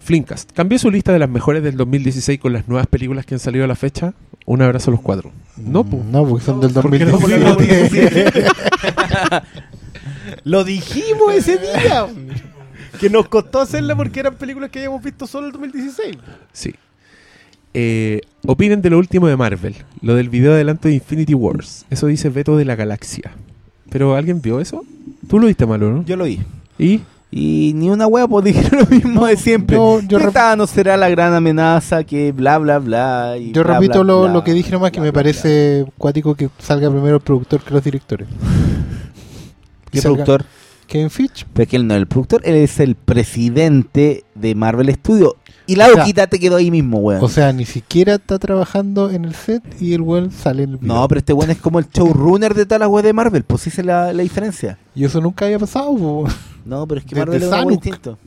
Flinkast. 0.01 0.53
Cambió 0.53 0.79
su 0.79 0.91
lista 0.91 1.13
de 1.13 1.19
las 1.19 1.29
mejores 1.29 1.63
del 1.63 1.77
2016 1.77 2.41
con 2.41 2.53
las 2.53 2.69
nuevas 2.69 2.87
películas 2.87 3.27
que 3.27 3.35
han 3.35 3.41
salido 3.41 3.65
a 3.65 3.69
la 3.69 3.77
fecha. 3.77 4.15
Un 4.47 4.63
abrazo 4.63 4.91
a 4.91 4.93
los 4.93 5.01
cuatro. 5.01 5.31
No, 5.57 5.85
pues. 5.85 6.05
No, 6.07 6.27
porque 6.27 6.45
son 6.45 6.61
del 6.61 6.73
¿Por 6.73 6.91
qué 6.91 7.05
no 7.05 7.13
2017. 7.13 8.45
Lo 10.45 10.65
dijimos 10.65 11.35
ese 11.35 11.59
día. 11.59 12.07
que 12.99 13.11
nos 13.11 13.29
costó 13.29 13.61
hacerla 13.61 13.95
porque 13.95 14.21
eran 14.21 14.35
películas 14.35 14.71
que 14.71 14.81
habíamos 14.81 15.03
visto 15.03 15.27
solo 15.27 15.49
en 15.49 15.55
el 15.55 15.61
2016. 15.73 16.17
Sí. 16.53 16.75
Eh, 17.73 18.21
opinen 18.47 18.83
de 18.83 18.91
lo 18.91 18.99
último 18.99 19.29
de 19.29 19.37
Marvel. 19.37 19.75
Lo 20.01 20.15
del 20.15 20.29
video 20.29 20.53
adelanto 20.53 20.89
de 20.89 20.95
Infinity 20.95 21.35
Wars. 21.35 21.85
Eso 21.91 22.07
dice 22.07 22.31
Beto 22.31 22.57
de 22.57 22.65
la 22.65 22.75
Galaxia. 22.75 23.33
¿Pero 23.91 24.17
alguien 24.17 24.41
vio 24.41 24.61
eso? 24.61 24.85
Tú 25.29 25.39
lo 25.39 25.47
viste 25.47 25.67
malo, 25.67 25.93
¿no? 25.93 26.05
Yo 26.05 26.17
lo 26.17 26.25
vi. 26.25 26.41
¿Y? 26.79 27.01
Y 27.31 27.73
ni 27.77 27.91
una 27.91 28.07
wea, 28.07 28.27
pues 28.27 28.45
dijeron 28.47 28.81
lo 28.81 28.87
mismo 28.87 29.27
de 29.27 29.37
siempre. 29.37 29.77
no, 29.77 30.01
yo 30.01 30.19
Thanos 30.33 30.71
será 30.71 30.97
la 30.97 31.09
gran 31.09 31.33
amenaza, 31.33 32.05
que 32.05 32.33
bla, 32.33 32.59
bla, 32.59 32.79
bla. 32.79 33.37
y 33.39 33.53
Yo 33.53 33.63
bla, 33.63 33.75
repito 33.75 34.03
bla, 34.03 34.13
lo, 34.13 34.23
bla, 34.25 34.33
lo 34.33 34.45
que 34.45 34.53
dije 34.53 34.71
nomás, 34.73 34.91
que 34.91 35.01
me 35.01 35.13
parece 35.13 35.87
cuático 35.97 36.35
que 36.35 36.51
salga 36.59 36.91
primero 36.91 37.17
el 37.17 37.23
productor 37.23 37.63
que 37.63 37.73
los 37.73 37.85
directores. 37.85 38.29
¿Qué 39.91 40.03
productor? 40.03 40.45
Kevin 40.87 41.11
Fitch. 41.11 41.47
Pero 41.53 41.71
que 41.71 41.77
él 41.77 41.87
no 41.87 41.95
es 41.95 42.01
el 42.01 42.07
productor, 42.09 42.43
él 42.45 42.57
es 42.57 42.81
el 42.81 42.97
presidente 42.97 44.25
de 44.35 44.55
Marvel 44.57 44.93
Studios. 44.93 45.35
Y 45.67 45.77
la 45.77 45.89
loquita 45.89 46.27
te 46.27 46.41
quedó 46.41 46.57
ahí 46.57 46.69
mismo, 46.73 46.99
weón. 46.99 47.23
O 47.23 47.29
sea, 47.29 47.53
ni 47.53 47.65
siquiera 47.65 48.15
está 48.15 48.41
trabajando 48.41 49.09
en 49.09 49.25
el 49.25 49.37
set 49.37 49.63
y 49.81 49.95
el 49.95 50.01
weón 50.01 50.33
sale 50.33 50.65
en 50.65 50.71
el 50.71 50.77
video. 50.79 50.95
no, 50.95 51.07
pero 51.07 51.21
este 51.21 51.33
weón 51.33 51.53
es 51.53 51.59
como 51.59 51.79
el 51.79 51.87
showrunner 51.89 52.55
de 52.55 52.67
todas 52.67 52.81
las 52.81 52.89
weas 52.89 53.05
de 53.05 53.13
Marvel. 53.13 53.45
Pues 53.45 53.63
sí, 53.63 53.71
es 53.71 53.85
la, 53.85 54.13
la 54.13 54.23
diferencia. 54.25 54.79
Y 55.01 55.05
eso 55.07 55.19
nunca 55.19 55.47
había 55.47 55.59
pasado. 55.59 55.97
po. 55.97 56.29
No, 56.67 56.87
pero 56.87 57.01
es 57.01 57.07
que 57.07 57.15
Marvel 57.19 57.43
es 57.43 57.49
Sanuk. 57.49 57.71
distinto. 57.71 58.19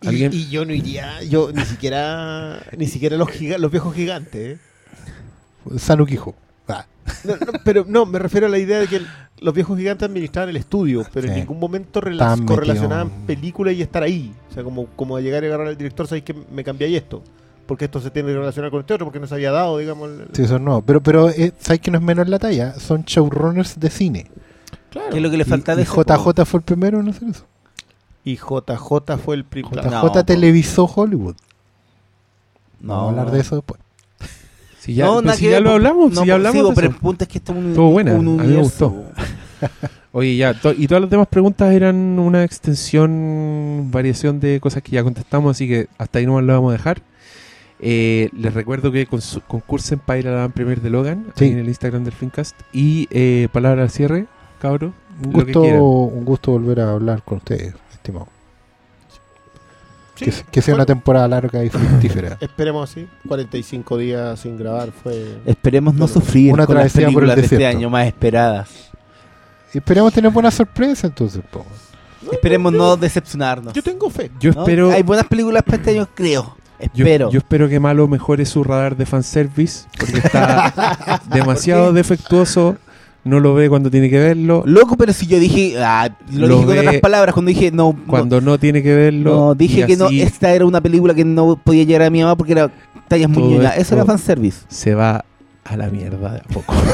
Y, 0.00 0.48
yo 0.48 0.64
no 0.64 0.72
iría, 0.72 1.22
yo 1.24 1.52
ni 1.52 1.62
siquiera, 1.66 2.60
ni 2.76 2.86
siquiera 2.88 3.16
los, 3.18 3.28
giga- 3.28 3.58
los 3.58 3.70
viejos 3.70 3.94
gigantes. 3.94 4.58
¿eh? 4.58 5.78
Sanukijo. 5.78 6.34
Ah, 6.66 6.86
No, 7.24 7.36
no, 7.36 7.52
pero 7.64 7.84
no, 7.86 8.06
me 8.06 8.18
refiero 8.18 8.46
a 8.46 8.48
la 8.50 8.58
idea 8.58 8.78
de 8.80 8.88
que 8.88 8.96
el- 8.96 9.06
los 9.40 9.52
viejos 9.52 9.76
gigantes 9.78 10.08
administraban 10.08 10.48
el 10.48 10.56
estudio, 10.56 11.04
pero 11.12 11.28
en 11.28 11.34
ningún 11.34 11.60
momento 11.60 12.00
correlacionaban 12.46 13.10
películas 13.26 13.74
y 13.74 13.82
estar 13.82 14.02
ahí. 14.02 14.32
O 14.50 14.54
sea, 14.54 14.64
como, 14.64 14.86
como 14.96 15.20
llegar 15.20 15.42
y 15.44 15.48
agarrar 15.48 15.66
al 15.68 15.76
director, 15.76 16.06
sabéis 16.08 16.24
que 16.24 16.34
me 16.50 16.64
cambiáis 16.64 16.96
esto. 16.96 17.22
Porque 17.66 17.84
esto 17.86 18.00
se 18.00 18.10
tiene 18.10 18.28
que 18.30 18.34
relacionar 18.38 18.70
con 18.70 18.80
este 18.80 18.94
otro, 18.94 19.06
porque 19.06 19.20
no 19.20 19.26
se 19.26 19.34
había 19.34 19.52
dado, 19.52 19.78
digamos. 19.78 20.08
el- 20.10 20.28
sí, 20.32 20.42
eso 20.42 20.58
no. 20.58 20.82
Pero, 20.82 21.02
pero 21.02 21.30
eh, 21.30 21.52
¿sabes 21.58 21.80
que 21.80 21.90
no 21.90 21.98
es 21.98 22.04
menos 22.04 22.28
la 22.28 22.38
talla? 22.38 22.74
Son 22.74 23.02
showrunners 23.04 23.78
de 23.78 23.90
cine. 23.90 24.30
¿Qué 24.90 25.00
es 25.16 25.22
lo 25.22 25.30
que 25.30 25.36
le 25.38 25.44
falta 25.44 25.72
y, 25.72 25.76
de 25.76 25.82
y? 25.82 25.84
JJ 25.86 26.44
fue 26.44 26.58
el 26.58 26.64
primero 26.64 27.00
en 27.00 27.08
hacer 27.08 27.28
eso. 27.28 27.44
Y 28.24 28.36
JJ 28.36 29.16
fue 29.24 29.36
el 29.36 29.44
primero. 29.44 29.80
JJ 29.82 29.90
No, 30.16 30.24
televisó 30.24 30.84
Hollywood. 30.84 31.34
No, 32.80 32.94
Vamos 32.96 33.06
a 33.06 33.10
hablar 33.20 33.30
de 33.34 33.40
eso 33.40 33.54
después. 33.56 33.80
Si 34.80 34.94
ya, 34.94 35.06
no, 35.06 35.32
si 35.34 35.48
ya 35.48 35.60
lo 35.60 35.70
hablamos, 35.70 36.12
No, 36.12 36.22
si 36.22 36.26
ya 36.26 36.34
hablamos 36.34 36.70
de 36.70 36.74
pero 36.74 36.88
el 36.88 36.96
punto 36.96 37.22
es 37.22 37.28
que 37.28 37.38
esto 37.38 37.52
es 37.52 37.58
un, 37.58 37.68
Estuvo 37.68 37.90
buena, 37.92 38.14
un 38.14 38.40
a 38.40 38.42
mí 38.42 38.54
me 38.54 38.62
gustó. 38.62 38.92
Oye, 40.12 40.36
ya, 40.36 40.54
to- 40.60 40.72
y 40.72 40.88
todas 40.88 41.02
las 41.02 41.08
demás 41.10 41.28
preguntas 41.28 41.72
eran 41.72 42.18
una 42.18 42.42
extensión, 42.42 43.90
variación 43.92 44.40
de 44.40 44.58
cosas 44.58 44.82
que 44.82 44.90
ya 44.90 45.04
contestamos, 45.04 45.52
así 45.56 45.68
que 45.68 45.86
hasta 45.98 46.18
ahí 46.18 46.26
nomás 46.26 46.42
lo 46.42 46.52
vamos 46.54 46.70
a 46.70 46.76
dejar. 46.76 47.00
Eh, 47.84 48.30
les 48.32 48.54
recuerdo 48.54 48.92
que 48.92 49.06
concursen 49.48 49.98
para 49.98 50.18
ir 50.20 50.28
a 50.28 50.30
la 50.30 50.36
van 50.42 50.52
premier 50.52 50.80
de 50.80 50.88
Logan 50.88 51.26
Sí. 51.34 51.46
en 51.46 51.58
el 51.58 51.66
Instagram 51.68 52.04
del 52.04 52.12
Fincast. 52.14 52.56
Y 52.72 53.08
eh, 53.10 53.48
palabra 53.52 53.82
al 53.82 53.90
cierre, 53.90 54.26
cabro. 54.60 54.92
Un 55.24 55.32
gusto, 55.32 55.62
un 55.62 56.24
gusto 56.24 56.52
volver 56.52 56.80
a 56.80 56.92
hablar 56.92 57.22
con 57.24 57.38
ustedes, 57.38 57.74
estimado. 57.92 58.28
Sí, 60.14 60.26
que, 60.26 60.32
se- 60.32 60.44
que 60.44 60.62
sea 60.62 60.74
bueno, 60.74 60.82
una 60.82 60.86
temporada 60.86 61.26
larga 61.28 61.64
y 61.64 61.70
fructífera. 61.70 62.36
Esperemos 62.40 62.90
así. 62.90 63.08
45 63.26 63.96
días 63.98 64.38
sin 64.40 64.56
grabar 64.58 64.90
fue. 64.92 65.38
Esperemos 65.46 65.94
no 65.94 66.00
Bueno, 66.06 66.12
sufrir 66.14 66.52
una 66.52 66.66
con 66.66 66.76
las 66.76 66.92
travesía 66.92 67.12
por 67.12 67.24
el 67.24 67.34
de 67.34 67.42
este 67.42 67.66
año 67.66 67.90
más 67.90 68.06
esperadas. 68.06 68.90
y 69.74 69.78
esperemos 69.78 70.12
tener 70.12 70.30
buena 70.30 70.50
sorpresa 70.50 71.06
entonces. 71.08 71.42
po. 71.50 71.64
Esperemos 72.30 72.72
no 72.72 72.96
decepcionarnos. 72.96 73.72
Yo 73.74 73.82
tengo 73.82 74.08
fe. 74.10 74.30
Yo 74.38 74.52
¿no? 74.52 74.60
espero. 74.60 74.92
Hay 74.92 75.02
buenas 75.02 75.26
películas 75.26 75.62
para 75.64 75.78
este 75.78 75.90
año, 75.90 76.08
creo. 76.14 76.56
Yo, 76.94 77.04
Espero. 77.04 77.30
yo 77.30 77.38
espero 77.38 77.68
que 77.68 77.78
Malo 77.80 78.08
mejore 78.08 78.44
su 78.44 78.64
radar 78.64 78.96
de 78.96 79.06
fanservice 79.06 79.86
porque 79.98 80.18
está 80.18 81.20
demasiado 81.32 81.92
defectuoso. 81.92 82.76
No 83.24 83.38
lo 83.38 83.54
ve 83.54 83.68
cuando 83.68 83.88
tiene 83.88 84.10
que 84.10 84.18
verlo. 84.18 84.64
Loco, 84.66 84.96
pero 84.96 85.12
si 85.12 85.28
yo 85.28 85.38
dije, 85.38 85.76
ah, 85.78 86.08
lo, 86.32 86.48
Lo 86.48 86.54
dije 86.56 86.66
con 86.66 86.78
otras 86.78 86.96
palabras, 87.00 87.32
cuando 87.34 87.50
dije 87.50 87.70
no, 87.70 87.96
Cuando 88.08 88.40
no, 88.40 88.58
tiene 88.58 88.82
que 88.82 88.92
verlo. 88.94 89.34
no, 89.36 89.54
dije 89.54 89.86
que 89.86 89.96
no, 89.96 90.08
esta 90.08 90.50
era 90.52 90.66
una 90.66 90.80
película 90.80 91.14
que 91.14 91.24
no 91.24 91.54
podía 91.54 91.84
llegar 91.84 92.02
a 92.02 92.10
mi 92.10 92.20
mamá 92.20 92.34
porque 92.36 92.52
era 92.52 92.68
tallas 93.06 93.30
muy 93.30 93.64
Eso 93.76 93.94
era 93.94 94.04
fanservice. 94.04 94.62
Se 94.68 94.94
va 94.96 95.24
a 95.64 95.76
la 95.76 95.88
mierda 95.88 96.32
de 96.32 96.38
a 96.40 96.42
poco. 96.52 96.74